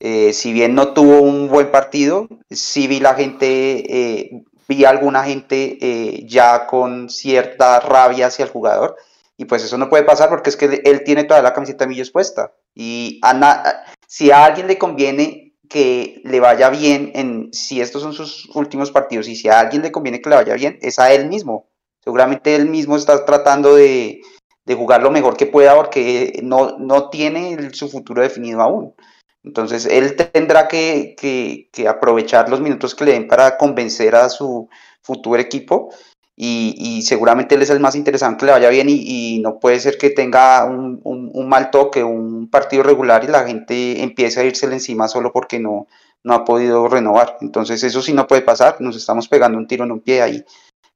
Eh, 0.01 0.33
si 0.33 0.53
bien 0.53 0.75
no 0.75 0.95
tuvo 0.95 1.21
un 1.21 1.49
buen 1.49 1.71
partido, 1.71 2.27
sí 2.51 2.89
vi 2.89 3.01
la 3.01 3.15
gente, 3.15 4.45
vi 4.67 4.85
alguna 4.85 5.25
gente 5.25 6.25
ya 6.27 6.67
con 6.67 7.11
cierta 7.11 7.81
rabia 7.81 8.27
hacia 8.27 8.47
el 8.47 8.51
jugador 8.51 8.97
y 9.41 9.47
pues 9.47 9.65
eso 9.65 9.79
no 9.79 9.89
puede 9.89 10.05
pasar 10.05 10.29
porque 10.29 10.51
es 10.51 10.57
que 10.59 10.83
él 10.85 11.03
tiene 11.03 11.25
toda 11.25 11.41
la 11.41 11.55
camiseta 11.55 11.85
de 11.85 11.89
Millos 11.89 12.11
puesta. 12.11 12.53
Y 12.75 13.19
a 13.23 13.85
si 14.07 14.31
a 14.31 14.45
alguien 14.45 14.67
le 14.67 14.77
conviene 14.77 15.55
que 15.67 16.21
le 16.25 16.41
vaya 16.41 16.69
bien 16.69 17.11
en 17.15 17.49
si 17.51 17.81
estos 17.81 18.03
son 18.03 18.13
sus 18.13 18.51
últimos 18.55 18.91
partidos 18.91 19.29
y 19.29 19.37
si 19.37 19.49
a 19.49 19.59
alguien 19.59 19.81
le 19.81 19.93
conviene 19.93 20.21
que 20.21 20.29
le 20.29 20.37
vaya 20.37 20.53
bien, 20.53 20.79
es 20.83 20.99
a 20.99 21.15
él 21.15 21.27
mismo. 21.27 21.71
Seguramente 22.05 22.55
él 22.55 22.69
mismo 22.69 22.97
está 22.97 23.25
tratando 23.25 23.77
de, 23.77 24.21
de 24.67 24.75
jugar 24.75 25.03
lo 25.03 25.11
mejor 25.11 25.39
que 25.39 25.47
pueda 25.47 25.75
porque 25.75 26.39
no, 26.43 26.77
no 26.79 27.09
tiene 27.09 27.73
su 27.73 27.89
futuro 27.89 28.21
definido 28.21 28.61
aún. 28.61 28.95
Entonces 29.43 29.87
él 29.87 30.17
tendrá 30.17 30.69
que, 30.69 31.17
que, 31.17 31.89
aprovechar 31.89 32.49
los 32.51 32.61
minutos 32.61 32.95
que 32.95 33.05
le 33.07 33.13
den 33.13 33.29
para 33.29 33.57
convencer 33.57 34.15
a 34.15 34.29
su 34.29 34.69
futuro 35.03 35.41
equipo 35.41 35.91
y, 36.37 37.03
seguramente 37.03 37.55
él 37.55 37.63
es 37.63 37.71
el 37.71 37.81
más 37.81 37.95
interesante 37.95 38.41
que 38.41 38.47
le 38.47 38.53
vaya 38.53 38.71
bien 38.71 38.89
y, 38.89 39.41
no 39.41 39.59
puede 39.59 39.81
ser 39.81 39.99
que 39.99 40.11
tenga 40.11 40.65
un, 40.65 41.01
un, 41.05 41.49
mal 41.49 41.71
toque, 41.71 42.05
un 42.05 42.49
partido 42.51 42.83
regular 42.83 43.25
y 43.25 43.29
la 43.29 43.47
gente 43.47 44.03
empiece 44.03 44.41
a 44.41 44.45
irse 44.45 44.67
encima 44.67 45.09
solo 45.09 45.33
porque 45.33 45.59
no, 45.59 45.87
no 46.23 46.35
ha 46.35 46.45
podido 46.45 46.89
renovar. 46.89 47.37
Entonces 47.41 47.83
eso 47.83 48.03
sí 48.03 48.13
no 48.13 48.27
puede 48.27 48.43
pasar, 48.43 48.77
nos 48.81 48.97
estamos 48.97 49.29
pegando 49.29 49.59
un 49.59 49.67
tiro 49.67 49.85
en 49.85 49.93
un 49.93 50.01
pie 50.01 50.23
ahí. 50.23 50.45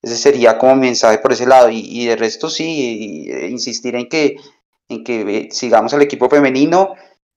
Ese 0.03 0.17
sería 0.17 0.59
como 0.59 0.77
mensaje 0.77 1.19
por 1.19 1.33
ese 1.33 1.47
lado 1.47 1.71
y, 1.71 2.07
de 2.07 2.17
resto 2.17 2.51
sí, 2.51 3.27
insistir 3.49 3.97
en 3.97 4.09
que, 4.09 4.37
en 4.89 5.03
que 5.03 5.21
eh, 5.23 5.49
sigamos 5.51 5.95
al 5.95 6.03
equipo 6.03 6.29
femenino 6.29 6.95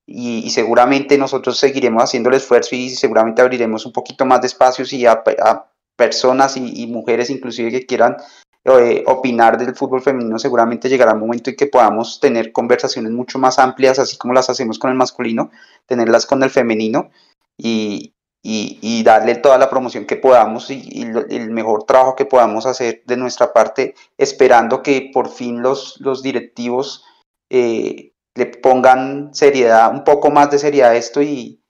y, 0.08 0.50
seguramente 0.50 1.18
nosotros 1.18 1.60
seguiremos 1.60 2.02
haciendo 2.02 2.30
el 2.30 2.36
esfuerzo 2.36 2.76
y 2.76 2.90
seguramente 2.90 3.42
abriremos 3.42 3.86
un 3.86 3.92
poquito 3.92 4.26
más 4.26 4.40
de 4.40 4.48
espacios 4.48 4.94
y 4.94 5.06
a, 5.06 5.22
a 5.44 5.70
personas 5.98 6.56
y, 6.56 6.88
mujeres 6.88 7.30
inclusive 7.30 7.72
que 7.72 7.86
quieran 7.86 8.16
eh, 8.64 9.04
opinar 9.06 9.58
del 9.58 9.76
fútbol 9.76 10.02
femenino, 10.02 10.40
seguramente 10.40 10.90
llegará 10.90 11.14
un 11.14 11.20
momento 11.20 11.50
en 11.50 11.56
que 11.56 11.68
podamos 11.68 12.20
tener 12.20 12.52
conversaciones 12.52 13.12
mucho 13.12 13.38
más 13.40 13.60
amplias, 13.60 14.00
así 14.00 14.18
como 14.18 14.34
las 14.34 14.50
hacemos 14.50 14.80
con 14.80 14.92
el 14.92 14.98
masculino, 14.98 15.52
tenerlas 15.86 16.26
con 16.26 16.42
el 16.44 16.50
femenino 16.50 17.10
y, 17.58 18.14
y, 18.44 19.04
darle 19.04 19.36
toda 19.36 19.58
la 19.58 19.70
promoción 19.70 20.06
que 20.06 20.16
podamos 20.16 20.70
y, 20.70 21.02
el 21.30 21.50
mejor 21.52 21.84
trabajo 21.84 22.16
que 22.16 22.26
podamos 22.26 22.66
hacer 22.66 23.04
de 23.06 23.18
nuestra 23.18 23.52
parte, 23.52 23.96
esperando 24.18 24.84
que 24.84 25.12
por 25.14 25.30
fin 25.30 25.62
los, 25.62 26.00
los 26.00 26.22
directivos 26.22 27.04
eh, 27.50 28.12
le 28.38 28.46
pongan 28.46 29.34
seriedad, 29.34 29.92
un 29.92 30.04
poco 30.04 30.30
más 30.32 30.50
de 30.52 30.60
seriedad 30.60 30.92
a 30.92 30.96
esto 30.96 31.22
y, 31.22 31.64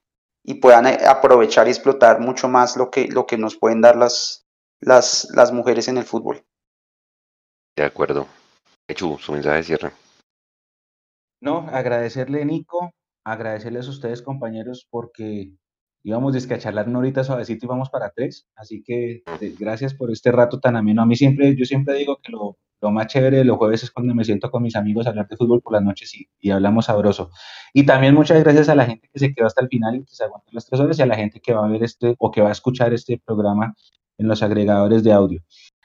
y 0.43 0.55
puedan 0.55 0.87
eh, 0.87 0.99
aprovechar 1.07 1.67
y 1.67 1.71
explotar 1.71 2.19
mucho 2.19 2.47
más 2.47 2.77
lo 2.77 2.91
que, 2.91 3.07
lo 3.07 3.25
que 3.25 3.37
nos 3.37 3.57
pueden 3.57 3.81
dar 3.81 3.95
las, 3.95 4.45
las, 4.79 5.27
las 5.33 5.51
mujeres 5.51 5.87
en 5.87 5.97
el 5.97 6.03
fútbol. 6.03 6.45
De 7.75 7.83
acuerdo. 7.83 8.27
Hecho, 8.87 9.17
su 9.17 9.33
mensaje 9.33 9.57
de 9.57 9.63
cierre. 9.63 9.91
No, 11.41 11.67
agradecerle, 11.69 12.45
Nico, 12.45 12.91
agradecerles 13.23 13.87
a 13.87 13.91
ustedes, 13.91 14.21
compañeros, 14.21 14.87
porque 14.89 15.51
íbamos 16.07 16.35
a 16.35 16.57
charlar 16.57 16.87
una 16.87 16.99
horita 16.99 17.23
suavecito 17.23 17.65
y 17.65 17.69
vamos 17.69 17.89
para 17.89 18.11
tres. 18.11 18.47
Así 18.55 18.81
que 18.81 19.23
eh, 19.41 19.55
gracias 19.59 19.93
por 19.93 20.09
este 20.09 20.31
rato 20.31 20.59
tan 20.59 20.75
ameno. 20.77 21.01
A 21.01 21.05
mí 21.05 21.15
siempre, 21.15 21.55
yo 21.55 21.65
siempre 21.65 21.95
digo 21.95 22.17
que 22.23 22.31
lo, 22.31 22.57
lo 22.81 22.91
más 22.91 23.07
chévere 23.07 23.37
de 23.37 23.43
los 23.43 23.57
jueves 23.57 23.83
es 23.83 23.91
cuando 23.91 24.15
me 24.15 24.23
siento 24.23 24.49
con 24.49 24.63
mis 24.63 24.75
amigos 24.77 25.05
a 25.05 25.09
hablar 25.09 25.27
de 25.27 25.35
fútbol 25.35 25.61
por 25.61 25.73
las 25.73 25.83
noches 25.83 26.15
y, 26.15 26.29
y, 26.39 26.51
hablamos 26.51 26.85
sabroso. 26.85 27.31
Y 27.73 27.85
también 27.85 28.13
muchas 28.15 28.41
gracias 28.41 28.69
a 28.69 28.75
la 28.75 28.85
gente 28.85 29.09
que 29.11 29.19
se 29.19 29.33
quedó 29.33 29.47
hasta 29.47 29.61
el 29.61 29.67
final 29.67 29.97
y 29.97 30.05
que 30.05 30.15
se 30.15 30.23
aguantó 30.23 30.49
las 30.53 30.65
tres 30.65 30.79
horas 30.79 30.97
y 30.97 31.01
a 31.01 31.07
la 31.07 31.15
gente 31.15 31.41
que 31.41 31.53
va 31.53 31.65
a 31.65 31.69
ver 31.69 31.83
este 31.83 32.15
o 32.19 32.31
que 32.31 32.41
va 32.41 32.49
a 32.49 32.53
escuchar 32.53 32.93
este 32.93 33.21
programa 33.23 33.75
en 34.17 34.27
los 34.27 34.41
agregadores 34.41 35.03
de 35.03 35.11
audio. 35.11 35.41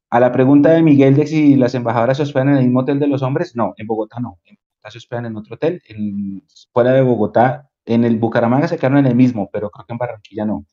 A 0.08 0.20
la 0.20 0.30
pregunta 0.30 0.70
de 0.70 0.82
Miguel 0.82 1.16
de 1.16 1.26
si 1.26 1.56
las 1.56 1.74
embajadoras 1.74 2.18
se 2.18 2.22
hospedan 2.22 2.50
en 2.50 2.56
el 2.58 2.64
mismo 2.64 2.80
hotel 2.80 3.00
de 3.00 3.08
los 3.08 3.22
hombres, 3.22 3.56
no, 3.56 3.74
en 3.76 3.86
Bogotá 3.88 4.20
no. 4.20 4.38
En 4.44 4.56
Bogotá 4.56 4.90
se 4.90 4.98
hospedan 4.98 5.26
en 5.26 5.36
otro 5.36 5.56
hotel. 5.56 5.82
En, 5.88 6.44
fuera 6.72 6.92
de 6.92 7.02
Bogotá, 7.02 7.71
en 7.86 8.04
el 8.04 8.18
Bucaramanga 8.18 8.68
se 8.68 8.76
quedaron 8.76 8.98
en 8.98 9.06
el 9.06 9.14
mismo, 9.16 9.48
pero 9.52 9.70
creo 9.70 9.86
que 9.86 9.92
en 9.92 9.98
Barranquilla 9.98 10.44
no. 10.46 10.66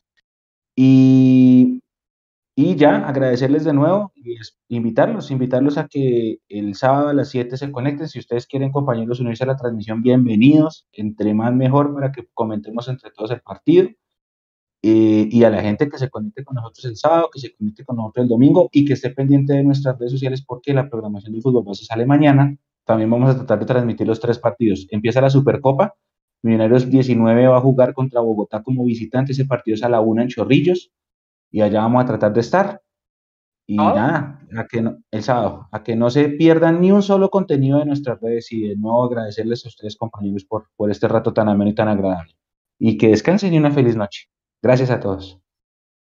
Y 0.76 1.82
y 2.62 2.76
ya, 2.76 3.08
agradecerles 3.08 3.64
de 3.64 3.72
nuevo 3.72 4.12
y 4.16 4.36
invitarlos, 4.68 5.32
invitarlos 5.32 5.78
a 5.78 5.88
que 5.88 6.40
el 6.50 6.76
sábado 6.76 7.08
a 7.08 7.14
las 7.14 7.30
7 7.30 7.56
se 7.56 7.72
conecten. 7.72 8.10
Si 8.10 8.20
ustedes 8.20 8.48
quieren, 8.48 8.74
compañeros, 8.74 9.22
unirse 9.22 9.46
a 9.46 9.48
la 9.48 9.56
transmisión, 9.56 10.02
bienvenidos. 10.04 10.86
Entre 10.92 11.34
más 11.34 11.54
mejor 11.54 11.94
para 11.94 12.12
que 12.12 12.28
comentemos 12.34 12.90
entre 12.90 13.12
todos 13.12 13.32
el 13.32 13.40
partido. 13.40 13.88
Eh, 14.82 15.30
y 15.32 15.44
a 15.46 15.50
la 15.50 15.62
gente 15.62 15.88
que 15.88 15.98
se 15.98 16.10
conecte 16.10 16.44
con 16.44 16.56
nosotros 16.56 16.84
el 16.84 16.98
sábado, 16.98 17.30
que 17.32 17.40
se 17.40 17.56
conecte 17.56 17.86
con 17.86 17.96
nosotros 17.96 18.24
el 18.24 18.30
domingo 18.30 18.68
y 18.74 18.84
que 18.84 18.92
esté 18.92 19.12
pendiente 19.12 19.54
de 19.54 19.64
nuestras 19.64 19.98
redes 19.98 20.12
sociales 20.12 20.44
porque 20.46 20.74
la 20.74 20.90
programación 20.90 21.32
del 21.32 21.42
fútbol 21.42 21.64
base 21.64 21.86
sale 21.86 22.06
mañana. 22.06 22.58
También 22.84 23.10
vamos 23.10 23.30
a 23.30 23.36
tratar 23.38 23.60
de 23.60 23.68
transmitir 23.68 24.06
los 24.06 24.20
tres 24.20 24.38
partidos. 24.38 24.86
Empieza 24.90 25.22
la 25.22 25.30
Supercopa. 25.30 25.96
Millonarios 26.42 26.90
19 26.90 27.48
va 27.48 27.58
a 27.58 27.62
jugar 27.62 27.94
contra 27.94 28.22
Bogotá 28.22 28.64
como 28.64 28.86
visitante. 28.86 29.34
Ese 29.34 29.46
partido 29.46 29.76
es 29.76 29.84
a 29.84 29.90
la 29.90 30.00
una 30.00 30.24
en 30.24 30.30
Chorrillos 30.30 30.92
y 31.52 31.62
allá 31.62 31.82
vamos 31.82 32.04
a 32.04 32.08
tratar 32.08 32.34
de 32.34 32.40
estar. 32.40 32.82
Y 33.66 33.78
nada, 33.78 34.42
a 34.58 34.66
que 34.66 34.82
no, 34.82 34.98
el 35.12 35.22
sábado, 35.22 35.68
a 35.72 35.84
que 35.84 35.96
no 35.96 36.10
se 36.10 36.30
pierdan 36.30 36.82
ni 36.82 36.92
un 36.92 37.04
solo 37.04 37.30
contenido 37.30 37.78
de 37.78 37.86
nuestras 37.86 38.20
redes 38.20 38.52
y 38.52 38.70
de 38.70 38.76
nuevo 38.76 39.04
agradecerles 39.04 39.64
a 39.64 39.68
ustedes 39.68 39.96
compañeros 39.96 40.44
por, 40.44 40.70
por 40.76 40.90
este 40.90 41.08
rato 41.08 41.34
tan 41.34 41.50
ameno 41.50 41.70
y 41.70 41.76
tan 41.76 41.88
agradable. 41.88 42.36
Y 42.80 42.98
que 42.98 43.10
descansen 43.10 43.54
y 43.54 43.60
una 43.60 43.70
feliz 43.70 43.96
noche. 43.96 44.28
Gracias 44.64 44.90
a 44.90 45.00
todos. 45.00 45.40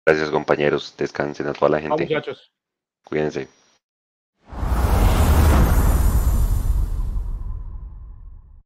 Gracias 0.06 0.30
compañeros, 0.30 0.96
descansen 0.98 1.48
a 1.48 1.54
toda 1.54 1.72
la 1.72 1.82
gente. 1.82 2.08
Cuídense. 3.04 3.50